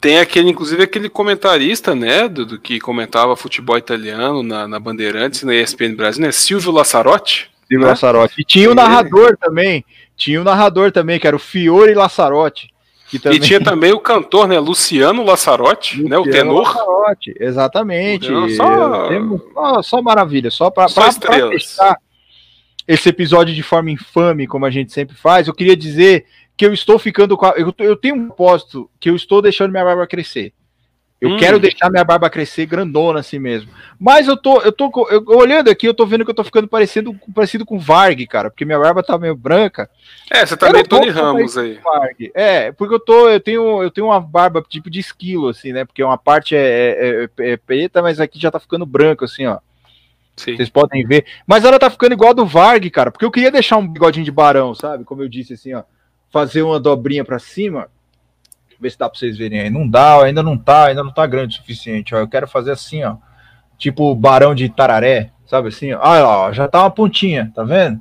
Tem 0.00 0.18
aquele, 0.18 0.50
inclusive, 0.50 0.82
aquele 0.82 1.08
comentarista, 1.08 1.94
né, 1.94 2.28
do, 2.28 2.44
do 2.44 2.58
que 2.58 2.80
comentava 2.80 3.36
futebol 3.36 3.78
italiano 3.78 4.42
na, 4.42 4.66
na 4.66 4.80
Bandeirantes, 4.80 5.44
na 5.44 5.54
ESPN 5.54 5.94
Brasil, 5.94 6.22
né, 6.22 6.32
Silvio 6.32 6.72
Laçarotti. 6.72 7.48
Silvio 7.68 7.86
né? 7.86 7.92
Laçarotti. 7.92 8.34
E 8.40 8.44
tinha 8.44 8.68
o 8.68 8.74
narrador 8.74 9.36
também, 9.36 9.84
tinha 10.16 10.40
o 10.40 10.44
narrador 10.44 10.90
também, 10.90 11.20
que 11.20 11.26
era 11.26 11.36
o 11.36 11.38
Fiore 11.38 11.94
Laçarotti. 11.94 12.71
Também... 13.18 13.38
E 13.38 13.40
tinha 13.40 13.62
também 13.62 13.92
o 13.92 14.00
cantor, 14.00 14.48
né? 14.48 14.58
Luciano 14.58 15.24
Lassarotti, 15.24 16.02
Luciano 16.02 16.08
né? 16.08 16.18
O 16.18 16.30
tenor. 16.30 16.66
Lassarotti, 16.66 17.34
exatamente. 17.38 18.28
Só... 18.56 19.08
Temos... 19.08 19.40
só 19.82 20.02
maravilha, 20.02 20.50
só 20.50 20.70
para 20.70 20.88
fechar 20.88 21.96
esse 22.86 23.08
episódio 23.08 23.54
de 23.54 23.62
forma 23.62 23.90
infame, 23.90 24.46
como 24.46 24.66
a 24.66 24.70
gente 24.70 24.92
sempre 24.92 25.16
faz, 25.16 25.46
eu 25.46 25.54
queria 25.54 25.76
dizer 25.76 26.26
que 26.56 26.66
eu 26.66 26.72
estou 26.72 26.98
ficando 26.98 27.36
com 27.36 27.46
a... 27.46 27.50
eu, 27.50 27.72
eu 27.78 27.96
tenho 27.96 28.16
um 28.16 28.26
propósito 28.26 28.90
que 28.98 29.08
eu 29.08 29.16
estou 29.16 29.40
deixando 29.40 29.70
minha 29.70 29.84
barba 29.84 30.06
crescer. 30.06 30.52
Eu 31.22 31.30
hum. 31.30 31.36
quero 31.36 31.60
deixar 31.60 31.88
minha 31.88 32.02
barba 32.02 32.28
crescer 32.28 32.66
grandona 32.66 33.20
assim 33.20 33.38
mesmo. 33.38 33.70
Mas 33.96 34.26
eu 34.26 34.36
tô, 34.36 34.60
eu 34.60 34.72
tô 34.72 34.90
eu, 35.08 35.24
olhando 35.28 35.70
aqui, 35.70 35.86
eu 35.86 35.94
tô 35.94 36.04
vendo 36.04 36.24
que 36.24 36.30
eu 36.32 36.34
tô 36.34 36.42
ficando 36.42 36.66
parecido, 36.66 37.14
parecido 37.32 37.64
com 37.64 37.78
Varg, 37.78 38.26
cara, 38.26 38.50
porque 38.50 38.64
minha 38.64 38.78
barba 38.80 39.04
tá 39.04 39.16
meio 39.16 39.36
branca. 39.36 39.88
É, 40.28 40.44
você 40.44 40.56
tá 40.56 40.72
meio 40.72 40.84
Tony 40.84 41.10
Ramos 41.10 41.56
aí. 41.56 41.74
Varg. 41.74 42.32
É, 42.34 42.72
porque 42.72 42.92
eu 42.92 42.98
tô, 42.98 43.28
eu 43.28 43.38
tenho, 43.38 43.80
eu 43.84 43.88
tenho 43.88 44.08
uma 44.08 44.20
barba 44.20 44.60
tipo 44.68 44.90
de 44.90 44.98
esquilo 44.98 45.50
assim, 45.50 45.72
né? 45.72 45.84
Porque 45.84 46.02
uma 46.02 46.18
parte 46.18 46.56
é, 46.56 46.58
é, 46.58 47.28
é, 47.38 47.50
é 47.52 47.56
preta, 47.56 48.02
mas 48.02 48.18
aqui 48.18 48.40
já 48.40 48.50
tá 48.50 48.58
ficando 48.58 48.84
branco 48.84 49.24
assim, 49.24 49.46
ó. 49.46 49.58
Sim. 50.36 50.56
Vocês 50.56 50.70
podem 50.70 51.06
ver. 51.06 51.24
Mas 51.46 51.64
ela 51.64 51.78
tá 51.78 51.88
ficando 51.88 52.14
igual 52.14 52.30
a 52.30 52.34
do 52.34 52.44
Varg, 52.44 52.90
cara, 52.90 53.12
porque 53.12 53.24
eu 53.24 53.30
queria 53.30 53.52
deixar 53.52 53.76
um 53.76 53.86
bigodinho 53.86 54.24
de 54.24 54.32
barão, 54.32 54.74
sabe? 54.74 55.04
Como 55.04 55.22
eu 55.22 55.28
disse 55.28 55.52
assim, 55.52 55.72
ó, 55.72 55.84
fazer 56.32 56.62
uma 56.62 56.80
dobrinha 56.80 57.24
para 57.24 57.38
cima 57.38 57.88
ver 58.82 58.90
se 58.90 58.98
dá 58.98 59.08
para 59.08 59.18
vocês 59.18 59.38
verem 59.38 59.60
aí. 59.60 59.70
Não 59.70 59.88
dá, 59.88 60.22
ainda 60.22 60.42
não 60.42 60.58
tá, 60.58 60.86
ainda 60.86 61.04
não 61.04 61.12
tá 61.12 61.26
grande 61.26 61.56
o 61.56 61.60
suficiente. 61.60 62.14
Ó. 62.14 62.18
Eu 62.18 62.28
quero 62.28 62.48
fazer 62.48 62.72
assim, 62.72 63.04
ó. 63.04 63.16
Tipo 63.78 64.14
barão 64.14 64.54
de 64.54 64.68
tararé, 64.68 65.30
sabe 65.46 65.68
assim? 65.68 65.92
Olha 65.92 66.24
lá, 66.24 66.52
já 66.52 66.68
tá 66.68 66.80
uma 66.80 66.90
pontinha, 66.90 67.50
tá 67.54 67.64
vendo? 67.64 68.00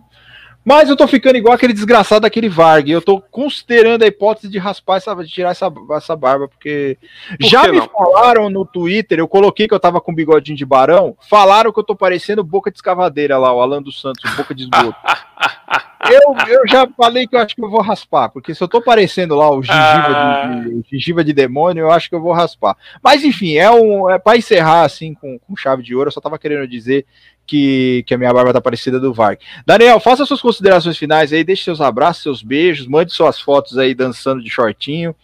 Mas 0.63 0.89
eu 0.89 0.95
tô 0.95 1.07
ficando 1.07 1.37
igual 1.37 1.53
aquele 1.55 1.73
desgraçado 1.73 2.21
daquele 2.21 2.47
Varg. 2.47 2.89
Eu 2.89 3.01
tô 3.01 3.19
considerando 3.19 4.03
a 4.03 4.07
hipótese 4.07 4.47
de 4.47 4.59
raspar 4.59 4.97
essa, 4.97 5.15
de 5.15 5.29
tirar 5.29 5.51
essa, 5.51 5.71
essa 5.95 6.15
barba, 6.15 6.47
porque 6.47 6.97
Por 7.39 7.47
já 7.47 7.67
me 7.67 7.79
não? 7.79 7.89
falaram 7.89 8.49
no 8.49 8.65
Twitter, 8.65 9.19
eu 9.19 9.27
coloquei 9.27 9.67
que 9.67 9.73
eu 9.73 9.79
tava 9.79 9.99
com 9.99 10.13
bigodinho 10.13 10.57
de 10.57 10.65
barão, 10.65 11.17
falaram 11.29 11.73
que 11.73 11.79
eu 11.79 11.83
tô 11.83 11.95
parecendo 11.95 12.43
boca 12.43 12.69
de 12.69 12.77
escavadeira 12.77 13.37
lá, 13.37 13.51
o 13.53 13.59
Alan 13.59 13.81
dos 13.81 13.99
Santos, 13.99 14.35
boca 14.35 14.53
de 14.53 14.63
esgoto. 14.63 14.95
eu, 16.09 16.35
eu 16.47 16.67
já 16.67 16.87
falei 16.97 17.27
que 17.27 17.35
eu 17.35 17.39
acho 17.39 17.55
que 17.55 17.63
eu 17.63 17.69
vou 17.69 17.81
raspar, 17.81 18.29
porque 18.29 18.53
se 18.53 18.63
eu 18.63 18.67
tô 18.67 18.81
parecendo 18.81 19.35
lá 19.35 19.51
o 19.51 19.63
gengiva, 19.63 19.81
ah. 19.81 20.45
de, 20.45 20.83
gengiva 20.91 21.23
de 21.23 21.33
demônio, 21.33 21.81
eu 21.81 21.91
acho 21.91 22.09
que 22.09 22.15
eu 22.15 22.21
vou 22.21 22.33
raspar. 22.33 22.75
Mas 23.03 23.23
enfim, 23.23 23.55
é 23.55 23.69
um 23.71 24.09
é 24.09 24.19
para 24.19 24.37
encerrar 24.37 24.83
assim 24.83 25.13
com, 25.13 25.39
com 25.39 25.55
chave 25.55 25.83
de 25.83 25.95
ouro, 25.95 26.07
eu 26.07 26.11
só 26.11 26.21
tava 26.21 26.39
querendo 26.39 26.67
dizer 26.67 27.05
que, 27.45 28.03
que 28.07 28.13
a 28.13 28.17
minha 28.17 28.33
barba 28.33 28.53
tá 28.53 28.61
parecida 28.61 28.99
do 28.99 29.13
Varg. 29.13 29.39
Daniel, 29.65 29.99
faça 29.99 30.25
suas 30.25 30.41
considerações 30.41 30.97
finais 30.97 31.33
aí, 31.33 31.43
deixe 31.43 31.63
seus 31.63 31.81
abraços, 31.81 32.23
seus 32.23 32.43
beijos, 32.43 32.87
mande 32.87 33.13
suas 33.13 33.39
fotos 33.39 33.77
aí 33.77 33.93
dançando 33.93 34.41
de 34.41 34.49
shortinho, 34.49 35.15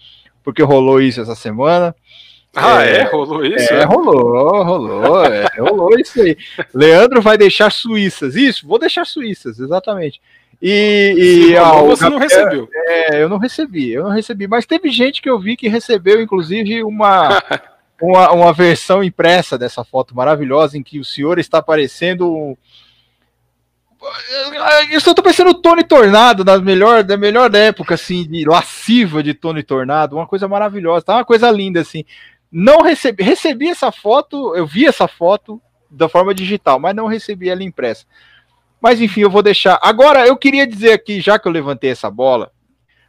porque 0.44 0.62
rolou 0.62 1.02
isso 1.02 1.22
essa 1.22 1.36
semana. 1.36 1.96
Ah, 2.56 2.84
é? 2.84 3.02
é? 3.02 3.04
Rolou 3.04 3.46
isso? 3.46 3.74
É, 3.74 3.82
é? 3.82 3.86
rolou, 3.86 4.64
rolou, 4.64 5.26
é, 5.26 5.48
rolou 5.60 6.00
isso 6.00 6.20
aí. 6.22 6.36
Leandro 6.74 7.22
vai 7.22 7.38
deixar 7.38 7.72
suíças. 7.72 8.36
Isso, 8.36 8.68
vou 8.68 8.80
deixar 8.80 9.06
suíças, 9.06 9.60
exatamente. 9.60 10.20
E, 10.60 11.14
e 11.52 11.56
rolou, 11.56 11.96
você 11.96 12.10
não 12.10 12.18
recebeu. 12.18 12.68
É, 12.74 13.22
eu 13.22 13.30
não 13.30 13.38
recebi, 13.38 13.92
eu 13.92 14.04
não 14.04 14.12
recebi. 14.12 14.48
Mas 14.48 14.66
teve 14.66 14.90
gente 14.90 15.22
que 15.22 15.30
eu 15.30 15.40
vi 15.40 15.56
que 15.56 15.68
recebeu, 15.68 16.20
inclusive, 16.20 16.84
uma, 16.84 17.42
uma, 18.02 18.32
uma 18.32 18.54
versão 18.54 19.04
impressa 19.04 19.58
dessa 19.58 19.84
foto 19.84 20.16
maravilhosa 20.16 20.78
em 20.78 20.84
que 20.84 21.00
o 21.00 21.06
senhor 21.06 21.40
está 21.40 21.58
aparecendo. 21.58 22.58
Eu 24.92 24.98
estou 24.98 25.16
pensando 25.16 25.48
no 25.48 25.62
Tony 25.62 25.84
Tornado, 25.84 26.44
da 26.44 26.60
melhor, 26.60 27.04
da 27.04 27.18
melhor 27.18 27.54
época, 27.56 27.96
assim, 27.96 28.28
de 28.28 28.46
lasciva 28.46 29.24
de 29.24 29.34
Tony 29.34 29.64
Tornado, 29.64 30.16
uma 30.16 30.28
coisa 30.28 30.48
maravilhosa, 30.48 31.06
tá 31.06 31.16
uma 31.16 31.26
coisa 31.26 31.50
linda, 31.50 31.82
assim. 31.82 32.06
Não 32.52 32.82
recebi, 32.82 33.24
recebi 33.24 33.70
essa 33.70 33.92
foto, 33.92 34.56
eu 34.56 34.66
vi 34.66 34.86
essa 34.86 35.08
foto 35.08 35.62
da 35.90 36.08
forma 36.08 36.34
digital, 36.34 36.80
mas 36.80 36.96
não 36.96 37.08
recebi 37.08 37.50
ela 37.50 37.64
impressa. 37.64 38.06
Mas 38.80 39.02
enfim, 39.02 39.22
eu 39.22 39.30
vou 39.30 39.42
deixar. 39.42 39.80
Agora, 39.82 40.26
eu 40.28 40.38
queria 40.38 40.68
dizer 40.68 40.94
aqui, 40.94 41.20
já 41.20 41.40
que 41.40 41.48
eu 41.48 41.52
levantei 41.52 41.90
essa 41.90 42.10
bola, 42.10 42.52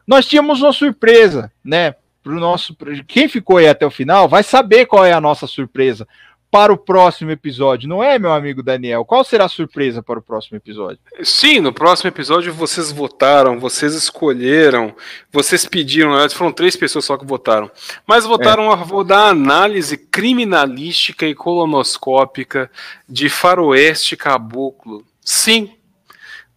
nós 0.07 0.27
tínhamos 0.27 0.63
uma 0.63 0.73
surpresa, 0.73 1.53
né? 1.63 1.95
Pro 2.29 2.39
nosso, 2.39 2.77
quem 3.07 3.27
ficou 3.27 3.57
aí 3.57 3.67
até 3.67 3.87
o 3.87 3.91
final 3.91 4.29
vai 4.29 4.43
saber 4.43 4.85
qual 4.85 5.03
é 5.03 5.15
a 5.15 5.21
nossa 5.21 5.47
surpresa 5.47 6.07
para 6.51 6.71
o 6.71 6.77
próximo 6.77 7.31
episódio, 7.31 7.89
não 7.89 8.05
é, 8.05 8.19
meu 8.19 8.31
amigo 8.31 8.63
Daniel? 8.63 9.03
Qual 9.03 9.25
será 9.25 9.47
a 9.47 9.49
surpresa 9.49 10.03
para 10.03 10.19
o 10.19 10.23
próximo 10.23 10.59
episódio? 10.59 10.99
Sim, 11.23 11.61
no 11.61 11.73
próximo 11.73 12.09
episódio 12.09 12.53
vocês 12.53 12.93
votaram, 12.93 13.59
vocês 13.59 13.95
escolheram, 13.95 14.95
vocês 15.33 15.65
pediram, 15.65 16.29
foram 16.29 16.53
três 16.53 16.77
pessoas 16.77 17.07
só 17.07 17.17
que 17.17 17.25
votaram, 17.25 17.71
mas 18.07 18.27
votaram 18.27 18.65
é. 18.65 18.75
a 18.75 18.77
favor 18.77 19.05
da 19.05 19.31
análise 19.31 19.97
criminalística 19.97 21.27
e 21.27 21.35
colonoscópica 21.35 22.71
de 23.09 23.31
Faroeste 23.31 24.19
Caboclo. 24.19 25.03
Sim, 25.23 25.73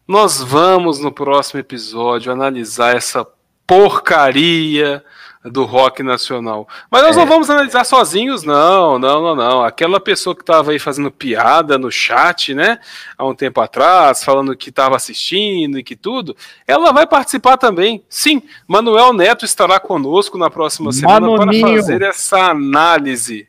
nós 0.06 0.43
vamos 0.43 1.00
no 1.00 1.14
próximo 1.14 1.61
episódio 1.61 2.30
analisar 2.30 2.93
essa 2.93 3.25
porcaria 3.66 5.01
do 5.43 5.63
rock 5.63 6.03
nacional. 6.03 6.67
Mas 6.89 7.01
nós 7.01 7.17
é. 7.17 7.19
não 7.19 7.25
vamos 7.25 7.49
analisar 7.49 7.83
sozinhos, 7.83 8.43
não, 8.43 8.99
não, 8.99 9.21
não, 9.21 9.35
não. 9.35 9.63
Aquela 9.63 9.99
pessoa 9.99 10.35
que 10.35 10.43
estava 10.43 10.71
aí 10.71 10.79
fazendo 10.79 11.09
piada 11.09 11.77
no 11.77 11.91
chat, 11.91 12.53
né, 12.53 12.79
há 13.17 13.25
um 13.25 13.33
tempo 13.33 13.59
atrás, 13.59 14.23
falando 14.23 14.55
que 14.55 14.69
estava 14.69 14.95
assistindo 14.95 15.79
e 15.79 15.83
que 15.83 15.95
tudo, 15.95 16.35
ela 16.67 16.91
vai 16.91 17.07
participar 17.07 17.57
também. 17.57 18.03
Sim, 18.07 18.41
Manuel 18.67 19.13
Neto 19.13 19.45
estará 19.45 19.79
conosco 19.79 20.37
na 20.37 20.49
próxima 20.49 20.91
semana 20.91 21.27
Manoninho. 21.27 21.61
para 21.61 21.75
fazer 21.75 22.01
essa 22.03 22.51
análise, 22.51 23.47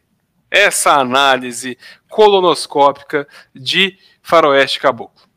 essa 0.51 0.95
análise 0.95 1.77
colonoscópica 2.09 3.27
de 3.55 3.99
Faroeste 4.23 4.81
Caboclo. 4.81 5.32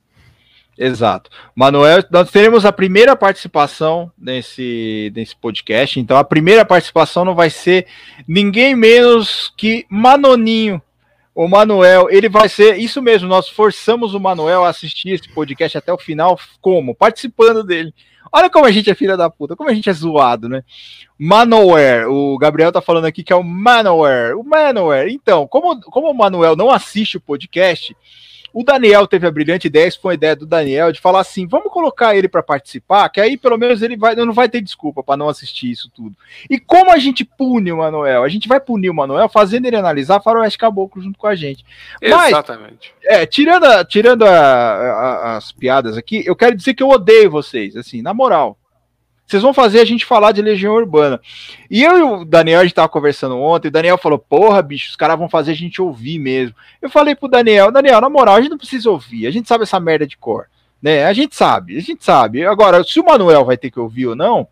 Exato. 0.78 1.30
Manuel, 1.56 2.04
nós 2.12 2.30
teremos 2.30 2.66
a 2.66 2.72
primeira 2.72 3.16
participação 3.16 4.12
nesse, 4.18 5.12
nesse 5.16 5.36
podcast. 5.36 6.00
Então, 6.00 6.18
a 6.18 6.24
primeira 6.24 6.66
participação 6.66 7.24
não 7.24 7.34
vai 7.34 7.50
ser 7.50 7.88
ninguém 8.28 8.76
menos 8.76 9.54
que 9.56 9.86
Manoninho. 9.90 10.82
O 11.34 11.48
Manuel, 11.48 12.10
ele 12.10 12.30
vai 12.30 12.48
ser 12.48 12.78
isso 12.78 13.02
mesmo. 13.02 13.28
Nós 13.28 13.50
forçamos 13.50 14.14
o 14.14 14.20
Manuel 14.20 14.64
a 14.64 14.70
assistir 14.70 15.10
esse 15.10 15.30
podcast 15.30 15.78
até 15.78 15.92
o 15.92 15.98
final. 15.98 16.40
Como? 16.62 16.96
Participando 16.96 17.64
dele. 17.64 17.94
Olha 18.32 18.50
como 18.50 18.66
a 18.66 18.72
gente 18.72 18.90
é 18.90 18.96
filha 18.96 19.16
da 19.16 19.30
puta, 19.30 19.56
como 19.56 19.70
a 19.70 19.74
gente 19.74 19.90
é 19.90 19.94
zoado, 19.94 20.50
né? 20.50 20.64
Manoware, 21.18 22.06
o 22.08 22.38
Gabriel 22.38 22.72
tá 22.72 22.82
falando 22.82 23.06
aqui 23.06 23.24
que 23.24 23.32
é 23.32 23.36
o 23.36 23.44
Manoware. 23.44 24.34
O 24.36 24.44
Manoware. 24.44 25.14
Então, 25.14 25.48
como, 25.48 25.80
como 25.80 26.10
o 26.10 26.14
Manuel 26.14 26.56
não 26.56 26.70
assiste 26.70 27.16
o 27.16 27.22
podcast, 27.22 27.96
o 28.56 28.64
Daniel 28.64 29.06
teve 29.06 29.28
a 29.28 29.32
brilhante 29.32 29.68
ideia, 29.68 29.86
isso 29.86 30.00
foi 30.00 30.12
uma 30.12 30.16
ideia 30.16 30.34
do 30.34 30.46
Daniel, 30.46 30.90
de 30.90 31.02
falar 31.02 31.20
assim: 31.20 31.46
vamos 31.46 31.70
colocar 31.74 32.16
ele 32.16 32.30
para 32.30 32.42
participar, 32.42 33.10
que 33.10 33.20
aí 33.20 33.36
pelo 33.36 33.58
menos 33.58 33.82
ele 33.82 33.98
vai, 33.98 34.16
não 34.16 34.32
vai 34.32 34.48
ter 34.48 34.62
desculpa 34.62 35.04
para 35.04 35.18
não 35.18 35.28
assistir 35.28 35.70
isso 35.70 35.92
tudo. 35.94 36.16
E 36.50 36.58
como 36.58 36.90
a 36.90 36.98
gente 36.98 37.26
pune 37.26 37.70
o 37.74 37.80
Manuel? 37.80 38.24
A 38.24 38.30
gente 38.30 38.48
vai 38.48 38.62
punir 38.62 38.90
o 38.90 38.96
Manuel 38.96 39.28
fazendo 39.28 39.66
ele 39.66 39.76
analisar 39.76 40.22
Faroeste 40.22 40.58
Caboclo 40.58 41.02
junto 41.02 41.20
com 41.20 41.28
a 41.28 41.36
gente. 41.36 41.66
Mas, 42.02 42.30
Exatamente. 42.30 42.94
É, 43.04 43.26
tirando, 43.26 43.66
a, 43.66 43.84
tirando 43.84 44.24
a, 44.24 44.32
a, 44.32 45.36
as 45.36 45.52
piadas 45.52 45.98
aqui, 45.98 46.24
eu 46.26 46.36
quero 46.36 46.56
dizer 46.56 46.76
que 46.76 46.82
eu 46.82 46.88
odeio 46.88 47.30
vocês, 47.30 47.76
assim, 47.76 48.02
na 48.02 48.14
moral. 48.14 48.58
Vocês 49.26 49.42
vão 49.42 49.54
fazer 49.54 49.80
a 49.80 49.86
gente 49.86 50.06
falar 50.06 50.32
de 50.32 50.42
Legião 50.42 50.76
Urbana. 50.76 51.20
E 51.70 51.84
eu 51.84 51.98
e 51.98 52.02
o 52.04 52.26
Daniel, 52.26 52.60
a 52.60 52.64
gente 52.64 52.76
tava 52.76 52.90
conversando 52.90 53.38
ontem, 53.38 53.70
o 53.70 53.72
Daniel 53.72 53.98
falou: 53.98 54.20
Porra, 54.20 54.62
bicho, 54.62 54.90
os 54.90 54.96
caras 54.96 55.18
vão 55.18 55.28
fazer 55.28 55.52
a 55.52 55.56
gente 55.56 55.82
ouvir 55.82 56.20
mesmo. 56.20 56.56
Eu 56.82 56.90
falei 56.90 57.16
pro 57.16 57.28
Daniel: 57.28 57.72
Daniel, 57.72 58.02
na 58.02 58.10
moral, 58.10 58.36
a 58.36 58.42
gente 58.42 58.52
não 58.52 58.58
precisa 58.58 58.90
ouvir, 58.90 59.26
a 59.26 59.32
gente 59.32 59.48
sabe 59.48 59.64
essa 59.64 59.80
merda 59.80 60.06
de 60.06 60.16
cor. 60.16 60.48
Né? 60.82 61.06
A 61.06 61.14
gente 61.14 61.36
sabe, 61.36 61.76
a 61.78 61.82
gente 61.82 62.06
sabe. 62.06 62.46
Agora, 62.46 62.84
se 62.84 63.00
o 63.00 63.06
Manuel 63.06 63.44
vai 63.44 63.58
ter 63.58 63.72
que 63.72 63.80
ouvir 63.80 64.06
ou 64.06 64.16
não, 64.16 64.48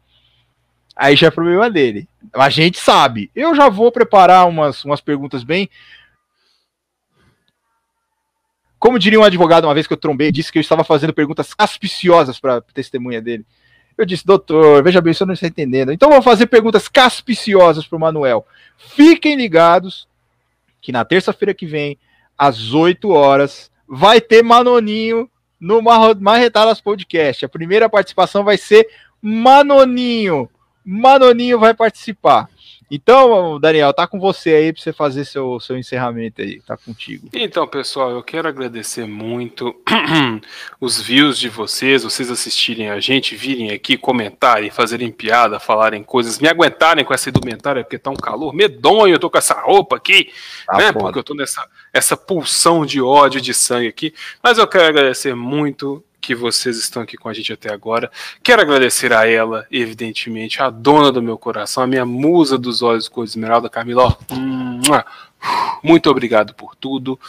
aí 0.95 1.16
já 1.16 1.27
é 1.27 1.32
problema 1.32 1.69
dele. 1.69 2.08
A 2.34 2.50
gente 2.50 2.80
sabe. 2.80 3.30
Eu 3.35 3.53
já 3.53 3.69
vou 3.69 3.92
preparar 3.92 4.48
umas, 4.48 4.84
umas 4.84 5.02
perguntas 5.02 5.43
bem. 5.43 5.69
Como 8.80 8.98
diria 8.98 9.19
um 9.19 9.24
advogado 9.24 9.66
uma 9.66 9.74
vez 9.74 9.85
que 9.85 9.93
eu 9.93 9.98
trombei, 9.98 10.32
disse 10.32 10.52
que 10.52 10.58
eu 10.58 10.61
estava 10.61 10.84
fazendo 10.84 11.14
perguntas 11.14 11.53
aspiciosas 11.58 12.40
para 12.40 12.61
testemunha 12.74 13.22
dele. 13.22 13.45
Eu 13.97 14.05
disse, 14.05 14.25
doutor, 14.25 14.83
veja 14.83 15.01
bem, 15.01 15.11
isso 15.11 15.23
eu 15.23 15.27
não 15.27 15.33
está 15.33 15.47
entendendo. 15.47 15.91
Então 15.91 16.09
vou 16.09 16.22
fazer 16.22 16.47
perguntas 16.47 16.88
caspiciosas 16.88 17.85
para 17.85 17.95
o 17.95 17.99
Manuel. 17.99 18.45
Fiquem 18.77 19.35
ligados 19.35 20.07
que 20.81 20.91
na 20.91 21.05
terça-feira 21.05 21.53
que 21.53 21.65
vem, 21.65 21.97
às 22.38 22.73
8 22.73 23.09
horas, 23.09 23.72
vai 23.88 24.19
ter 24.19 24.43
Manoninho 24.43 25.30
no 25.59 25.81
Marretadas 26.19 26.81
Podcast. 26.81 27.45
A 27.45 27.49
primeira 27.49 27.88
participação 27.88 28.43
vai 28.43 28.57
ser 28.57 28.89
Manoninho. 29.22 30.49
Manoninho 30.83 31.57
vai 31.59 31.73
participar. 31.73 32.49
Então, 32.95 33.59
Daniel, 33.59 33.91
tá 33.91 34.05
com 34.05 34.19
você 34.19 34.51
aí 34.51 34.72
para 34.72 34.80
você 34.80 34.93
fazer 34.93 35.25
seu, 35.25 35.59
seu 35.59 35.75
encerramento 35.75 36.43
aí, 36.43 36.61
tá 36.61 36.77
contigo. 36.77 37.27
Então, 37.33 37.67
pessoal, 37.67 38.11
eu 38.11 38.22
quero 38.22 38.47
agradecer 38.47 39.07
muito 39.07 39.75
os 40.80 41.01
views 41.01 41.39
de 41.39 41.49
vocês, 41.49 42.03
vocês 42.03 42.30
assistirem 42.30 42.91
a 42.91 42.99
gente, 42.99 43.35
virem 43.35 43.72
aqui, 43.72 43.97
comentarem, 43.97 44.69
fazerem 44.69 45.11
piada, 45.11 45.59
falarem 45.59 46.03
coisas, 46.03 46.38
me 46.38 46.47
aguentarem 46.47 47.03
com 47.03 47.15
essa 47.15 47.30
indumentária, 47.30 47.83
porque 47.83 47.97
tá 47.97 48.11
um 48.11 48.15
calor 48.15 48.53
medonho, 48.53 49.15
eu 49.15 49.19
tô 49.19 49.27
com 49.27 49.39
essa 49.39 49.59
roupa 49.59 49.95
aqui, 49.95 50.31
tá 50.67 50.77
né? 50.77 50.93
Foda. 50.93 50.99
Porque 50.99 51.17
eu 51.17 51.23
tô 51.23 51.33
nessa 51.33 51.67
essa 51.91 52.15
pulsão 52.15 52.85
de 52.85 53.01
ódio 53.01 53.41
de 53.41 53.55
sangue 53.55 53.88
aqui. 53.88 54.13
Mas 54.43 54.59
eu 54.59 54.67
quero 54.67 54.85
agradecer 54.85 55.33
muito 55.33 56.03
que 56.24 56.34
vocês 56.34 56.77
estão 56.77 57.03
aqui 57.03 57.18
com 57.18 57.27
a 57.27 57.34
gente 57.34 57.52
até 57.52 57.72
agora. 57.72 58.10
Quero 58.42 58.61
agradecer 58.61 59.11
a 59.11 59.27
ela, 59.27 59.68
evidentemente, 59.69 60.61
a 60.61 60.69
dona 60.69 61.11
do 61.11 61.22
meu 61.22 61.38
coração, 61.38 61.84
a 61.84 61.88
minha 61.88 62.06
musa 62.06 62.58
dos 62.58 62.82
olhos 62.82 63.10
cor 63.10 63.26
de 63.26 63.32
esmeralda, 63.32 63.69
Camila. 63.69 64.18
muito 65.84 66.10
obrigado 66.10 66.53
por 66.53 66.77
tudo. 66.77 67.19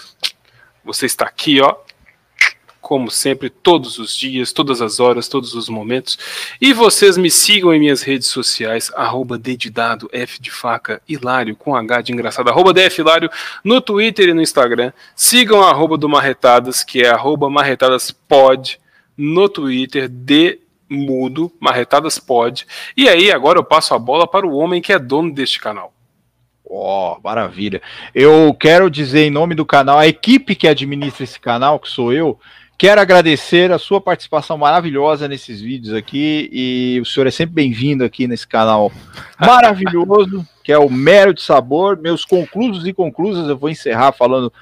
Você 0.84 1.06
está 1.06 1.24
aqui, 1.24 1.60
ó, 1.60 1.74
como 2.80 3.10
sempre, 3.10 3.50
todos 3.50 3.98
os 3.98 4.14
dias, 4.14 4.52
todas 4.52 4.80
as 4.80 5.00
horas, 5.00 5.26
todos 5.26 5.54
os 5.54 5.68
momentos. 5.68 6.16
E 6.60 6.72
vocês 6.72 7.16
me 7.16 7.32
sigam 7.32 7.74
em 7.74 7.80
minhas 7.80 8.02
redes 8.02 8.28
sociais, 8.28 8.92
arroba 8.94 9.36
dedidado, 9.36 10.08
F 10.12 10.40
de 10.40 10.52
faca, 10.52 11.02
Hilário, 11.08 11.56
com 11.56 11.74
H 11.74 12.02
de 12.02 12.12
engraçado, 12.12 12.48
arroba 12.48 12.72
DF 12.72 13.00
Hilário, 13.00 13.30
no 13.64 13.80
Twitter 13.80 14.28
e 14.28 14.34
no 14.34 14.42
Instagram. 14.42 14.92
Sigam 15.16 15.64
a 15.64 15.70
arroba 15.70 15.96
do 15.96 16.08
Marretadas, 16.08 16.84
que 16.84 17.02
é 17.02 17.08
arroba 17.08 17.50
marretadaspod, 17.50 18.78
no 19.16 19.48
Twitter 19.48 20.08
de 20.08 20.60
Mudo, 20.88 21.52
Marretadas 21.60 22.18
Pod. 22.18 22.66
E 22.96 23.08
aí, 23.08 23.30
agora 23.30 23.58
eu 23.58 23.64
passo 23.64 23.94
a 23.94 23.98
bola 23.98 24.26
para 24.26 24.46
o 24.46 24.54
homem 24.54 24.82
que 24.82 24.92
é 24.92 24.98
dono 24.98 25.32
deste 25.32 25.60
canal. 25.60 25.92
Ó, 26.68 27.16
oh, 27.16 27.20
maravilha. 27.22 27.80
Eu 28.14 28.54
quero 28.58 28.90
dizer 28.90 29.26
em 29.26 29.30
nome 29.30 29.54
do 29.54 29.66
canal, 29.66 29.98
a 29.98 30.06
equipe 30.06 30.54
que 30.54 30.66
administra 30.66 31.24
esse 31.24 31.38
canal, 31.38 31.78
que 31.78 31.88
sou 31.88 32.12
eu, 32.12 32.38
quero 32.78 33.00
agradecer 33.00 33.70
a 33.70 33.78
sua 33.78 34.00
participação 34.00 34.58
maravilhosa 34.58 35.28
nesses 35.28 35.60
vídeos 35.60 35.94
aqui. 35.94 36.48
E 36.52 37.00
o 37.00 37.04
senhor 37.04 37.26
é 37.26 37.30
sempre 37.30 37.54
bem-vindo 37.54 38.04
aqui 38.04 38.26
nesse 38.26 38.46
canal 38.46 38.90
maravilhoso, 39.38 40.46
que 40.62 40.72
é 40.72 40.78
o 40.78 40.90
Mero 40.90 41.34
de 41.34 41.42
Sabor. 41.42 41.98
Meus 41.98 42.24
conclusos 42.24 42.86
e 42.86 42.92
conclusas, 42.92 43.48
eu 43.48 43.56
vou 43.56 43.70
encerrar 43.70 44.12
falando 44.12 44.52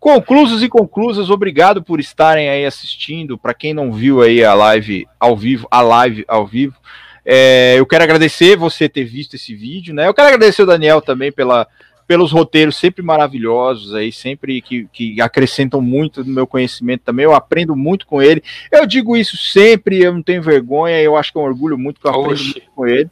Conclusos 0.00 0.62
e 0.62 0.68
conclusas, 0.68 1.28
obrigado 1.28 1.82
por 1.82 2.00
estarem 2.00 2.48
aí 2.48 2.64
assistindo. 2.64 3.36
Para 3.36 3.52
quem 3.52 3.74
não 3.74 3.92
viu 3.92 4.22
aí 4.22 4.42
a 4.42 4.54
live 4.54 5.06
ao 5.20 5.36
vivo, 5.36 5.68
a 5.70 5.82
live 5.82 6.24
ao 6.26 6.46
vivo, 6.46 6.74
é, 7.22 7.74
eu 7.78 7.84
quero 7.84 8.04
agradecer 8.04 8.56
você 8.56 8.88
ter 8.88 9.04
visto 9.04 9.36
esse 9.36 9.54
vídeo, 9.54 9.94
né? 9.94 10.08
Eu 10.08 10.14
quero 10.14 10.28
agradecer 10.28 10.62
o 10.62 10.66
Daniel 10.66 11.02
também 11.02 11.30
pela, 11.30 11.66
pelos 12.06 12.32
roteiros 12.32 12.76
sempre 12.76 13.02
maravilhosos 13.02 13.94
aí, 13.94 14.10
sempre 14.10 14.62
que, 14.62 14.88
que 14.90 15.20
acrescentam 15.20 15.82
muito 15.82 16.24
no 16.24 16.32
meu 16.32 16.46
conhecimento 16.46 17.02
também. 17.04 17.24
Eu 17.24 17.34
aprendo 17.34 17.76
muito 17.76 18.06
com 18.06 18.22
ele. 18.22 18.42
Eu 18.72 18.86
digo 18.86 19.18
isso 19.18 19.36
sempre, 19.36 20.02
eu 20.02 20.14
não 20.14 20.22
tenho 20.22 20.42
vergonha, 20.42 20.98
eu 21.02 21.14
acho 21.14 21.30
que 21.30 21.38
é 21.38 21.42
um 21.42 21.44
orgulho 21.44 21.76
muito 21.76 22.00
que 22.00 22.06
eu 22.06 22.10
aprendo 22.10 22.42
muito 22.42 22.70
com 22.74 22.86
ele. 22.86 23.10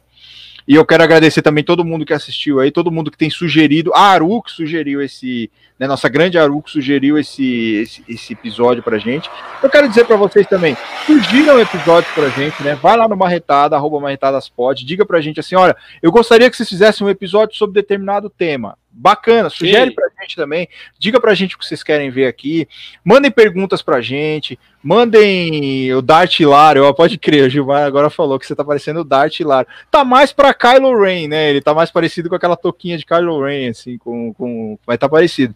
E 0.67 0.75
eu 0.75 0.85
quero 0.85 1.03
agradecer 1.03 1.41
também 1.41 1.63
todo 1.63 1.85
mundo 1.85 2.05
que 2.05 2.13
assistiu 2.13 2.59
aí, 2.59 2.71
todo 2.71 2.91
mundo 2.91 3.11
que 3.11 3.17
tem 3.17 3.29
sugerido. 3.29 3.93
A 3.93 4.01
Aru 4.01 4.41
que 4.41 4.51
sugeriu 4.51 5.01
esse, 5.01 5.49
né, 5.79 5.87
nossa 5.87 6.09
grande 6.09 6.37
Aru 6.37 6.61
que 6.61 6.71
sugeriu 6.71 7.17
esse, 7.17 7.75
esse, 7.75 8.03
esse 8.07 8.33
episódio 8.33 8.83
pra 8.83 8.97
gente. 8.97 9.29
Eu 9.61 9.69
quero 9.69 9.87
dizer 9.87 10.05
para 10.05 10.15
vocês 10.15 10.47
também, 10.47 10.75
sugiram 11.05 11.59
episódios 11.59 12.13
pra 12.13 12.29
gente, 12.29 12.61
né? 12.63 12.75
Vai 12.75 12.97
lá 12.97 13.07
no 13.07 13.17
Marretada, 13.17 13.75
arroba 13.75 13.99
Marretadaspod, 13.99 14.85
diga 14.85 15.05
pra 15.05 15.21
gente 15.21 15.39
assim, 15.39 15.55
olha, 15.55 15.75
eu 16.01 16.11
gostaria 16.11 16.49
que 16.49 16.55
vocês 16.55 16.69
fizessem 16.69 17.05
um 17.05 17.09
episódio 17.09 17.55
sobre 17.55 17.81
determinado 17.81 18.29
tema. 18.29 18.77
Bacana, 19.01 19.49
sugere 19.49 19.91
Sim. 19.91 19.95
pra 19.95 20.09
gente 20.21 20.35
também, 20.35 20.67
diga 20.97 21.21
pra 21.21 21.33
gente 21.33 21.55
o 21.55 21.57
que 21.57 21.65
vocês 21.65 21.81
querem 21.81 22.09
ver 22.09 22.27
aqui, 22.27 22.67
mandem 23.01 23.31
perguntas 23.31 23.81
pra 23.81 24.01
gente, 24.01 24.59
mandem 24.83 25.93
o 25.93 26.01
Dart 26.01 26.37
Hilário, 26.37 26.93
pode 26.93 27.17
crer, 27.17 27.47
o 27.47 27.49
Gilmar 27.49 27.85
agora 27.85 28.09
falou 28.09 28.37
que 28.37 28.45
você 28.45 28.53
tá 28.53 28.63
parecendo 28.63 28.99
o 28.99 29.05
Dart 29.05 29.39
Hilário. 29.39 29.69
Tá 29.89 30.03
mais 30.03 30.33
pra 30.33 30.53
Kylo 30.53 31.01
Ren, 31.01 31.29
né? 31.29 31.49
Ele 31.49 31.61
tá 31.61 31.73
mais 31.73 31.89
parecido 31.89 32.27
com 32.27 32.35
aquela 32.35 32.57
toquinha 32.57 32.97
de 32.97 33.05
Kylo 33.05 33.41
Ren, 33.41 33.69
assim, 33.69 33.97
com, 33.97 34.33
com... 34.33 34.77
vai 34.85 34.97
estar 34.97 35.07
tá 35.07 35.11
parecido. 35.11 35.55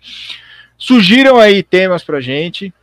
Sugiram 0.78 1.38
aí 1.38 1.62
temas 1.62 2.02
pra 2.02 2.22
gente. 2.22 2.74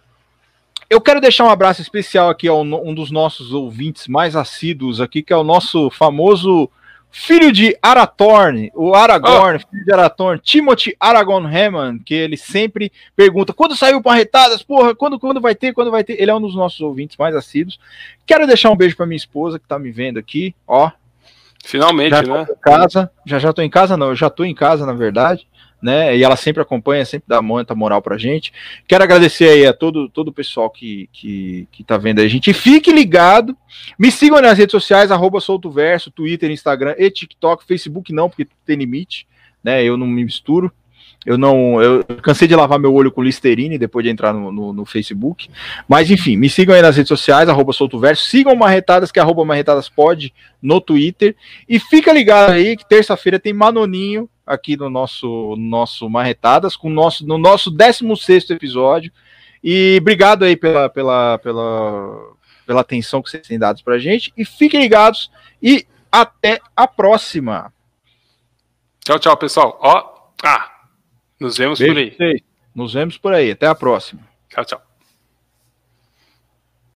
Eu 0.90 1.00
quero 1.00 1.22
deixar 1.22 1.44
um 1.44 1.50
abraço 1.50 1.80
especial 1.80 2.28
aqui 2.28 2.48
a 2.48 2.52
um 2.52 2.92
dos 2.92 3.10
nossos 3.10 3.54
ouvintes 3.54 4.06
mais 4.08 4.36
assíduos 4.36 5.00
aqui, 5.00 5.22
que 5.22 5.32
é 5.32 5.36
o 5.36 5.44
nosso 5.44 5.88
famoso 5.88 6.68
filho 7.10 7.50
de 7.52 7.76
Arathorn, 7.82 8.70
o 8.74 8.94
Aragorn, 8.94 9.56
oh. 9.62 9.68
filho 9.70 9.84
de 9.84 9.92
Arathorn, 9.92 10.40
Timothy 10.40 10.96
Aragorn 10.98 11.46
Hammond, 11.46 12.02
que 12.04 12.14
ele 12.14 12.36
sempre 12.36 12.92
pergunta 13.16 13.52
quando 13.52 13.76
saiu 13.76 14.02
Parretadas, 14.02 14.62
porra, 14.62 14.94
quando, 14.94 15.18
quando 15.18 15.40
vai 15.40 15.54
ter, 15.54 15.72
quando 15.72 15.90
vai 15.90 16.04
ter. 16.04 16.20
Ele 16.20 16.30
é 16.30 16.34
um 16.34 16.40
dos 16.40 16.54
nossos 16.54 16.80
ouvintes 16.80 17.16
mais 17.16 17.34
assíduos. 17.34 17.78
Quero 18.26 18.46
deixar 18.46 18.70
um 18.70 18.76
beijo 18.76 18.96
para 18.96 19.06
minha 19.06 19.16
esposa 19.16 19.58
que 19.58 19.66
tá 19.66 19.78
me 19.78 19.90
vendo 19.90 20.18
aqui, 20.18 20.54
ó. 20.66 20.90
Finalmente, 21.64 22.10
já 22.10 22.22
né? 22.22 22.46
Em 22.50 22.60
casa, 22.60 23.10
já 23.26 23.38
já 23.38 23.52
tô 23.52 23.60
em 23.60 23.68
casa, 23.68 23.96
não, 23.96 24.08
eu 24.08 24.16
já 24.16 24.30
tô 24.30 24.44
em 24.44 24.54
casa, 24.54 24.86
na 24.86 24.92
verdade. 24.92 25.46
Né? 25.82 26.16
E 26.16 26.22
ela 26.22 26.36
sempre 26.36 26.62
acompanha, 26.62 27.04
sempre 27.04 27.24
dá 27.26 27.40
muita 27.40 27.74
moral 27.74 28.02
pra 28.02 28.18
gente. 28.18 28.52
Quero 28.86 29.04
agradecer 29.04 29.48
aí 29.48 29.66
a 29.66 29.72
todo, 29.72 30.08
todo 30.08 30.28
o 30.28 30.32
pessoal 30.32 30.68
que, 30.68 31.08
que, 31.12 31.66
que 31.72 31.82
tá 31.82 31.96
vendo 31.96 32.18
aí 32.18 32.26
a 32.26 32.28
gente. 32.28 32.52
fique 32.52 32.92
ligado. 32.92 33.56
Me 33.98 34.10
sigam 34.10 34.40
nas 34.40 34.58
redes 34.58 34.72
sociais, 34.72 35.10
arroba 35.10 35.40
Soltoverso, 35.40 36.10
Twitter, 36.10 36.50
Instagram 36.50 36.94
e 36.98 37.10
TikTok, 37.10 37.64
Facebook 37.64 38.12
não, 38.12 38.28
porque 38.28 38.46
tem 38.66 38.76
limite, 38.76 39.26
né? 39.62 39.82
Eu 39.82 39.96
não 39.96 40.06
me 40.06 40.24
misturo. 40.24 40.72
Eu 41.24 41.36
não. 41.36 41.80
Eu 41.82 42.02
cansei 42.22 42.48
de 42.48 42.56
lavar 42.56 42.78
meu 42.78 42.94
olho 42.94 43.12
com 43.12 43.22
Listerine 43.22 43.76
depois 43.76 44.02
de 44.02 44.10
entrar 44.10 44.32
no, 44.32 44.50
no, 44.50 44.72
no, 44.72 44.86
Facebook. 44.86 45.50
Mas 45.86 46.10
enfim, 46.10 46.34
me 46.34 46.48
sigam 46.48 46.74
aí 46.74 46.80
nas 46.80 46.96
redes 46.96 47.08
sociais, 47.08 47.46
arroba 47.46 47.74
Soltoverso. 47.74 48.24
Sigam 48.24 48.56
Marretadas, 48.56 49.12
que 49.12 49.18
é 49.18 49.22
arroba 49.22 49.44
Marretadas 49.44 49.86
pode 49.86 50.32
no 50.62 50.80
Twitter. 50.80 51.36
E 51.68 51.78
fica 51.78 52.10
ligado 52.10 52.52
aí 52.52 52.74
que 52.74 52.88
terça-feira 52.88 53.38
tem 53.38 53.52
Manoninho 53.52 54.30
aqui 54.50 54.76
no 54.76 54.90
nosso, 54.90 55.54
nosso 55.56 56.10
Marretadas, 56.10 56.74
com 56.74 56.90
nosso, 56.90 57.24
no 57.24 57.38
nosso 57.38 57.70
16 57.70 58.50
episódio. 58.50 59.12
E 59.62 59.98
obrigado 60.00 60.44
aí 60.44 60.56
pela, 60.56 60.88
pela, 60.88 61.38
pela, 61.38 62.32
pela 62.66 62.80
atenção 62.80 63.22
que 63.22 63.30
vocês 63.30 63.46
têm 63.46 63.58
dado 63.58 63.82
pra 63.84 63.98
gente. 63.98 64.32
E 64.36 64.44
fiquem 64.44 64.80
ligados 64.80 65.30
e 65.62 65.86
até 66.10 66.60
a 66.74 66.88
próxima. 66.88 67.72
Tchau, 69.04 69.18
tchau, 69.18 69.36
pessoal. 69.36 69.78
Ó, 69.80 70.32
ah. 70.42 70.68
Nos 71.38 71.56
vemos 71.56 71.78
Beijo 71.78 72.16
por 72.16 72.24
aí. 72.24 72.42
Nos 72.74 72.92
vemos 72.92 73.16
por 73.16 73.32
aí. 73.32 73.52
Até 73.52 73.66
a 73.66 73.74
próxima. 73.74 74.22
Tchau, 74.48 74.64
tchau. 74.64 74.89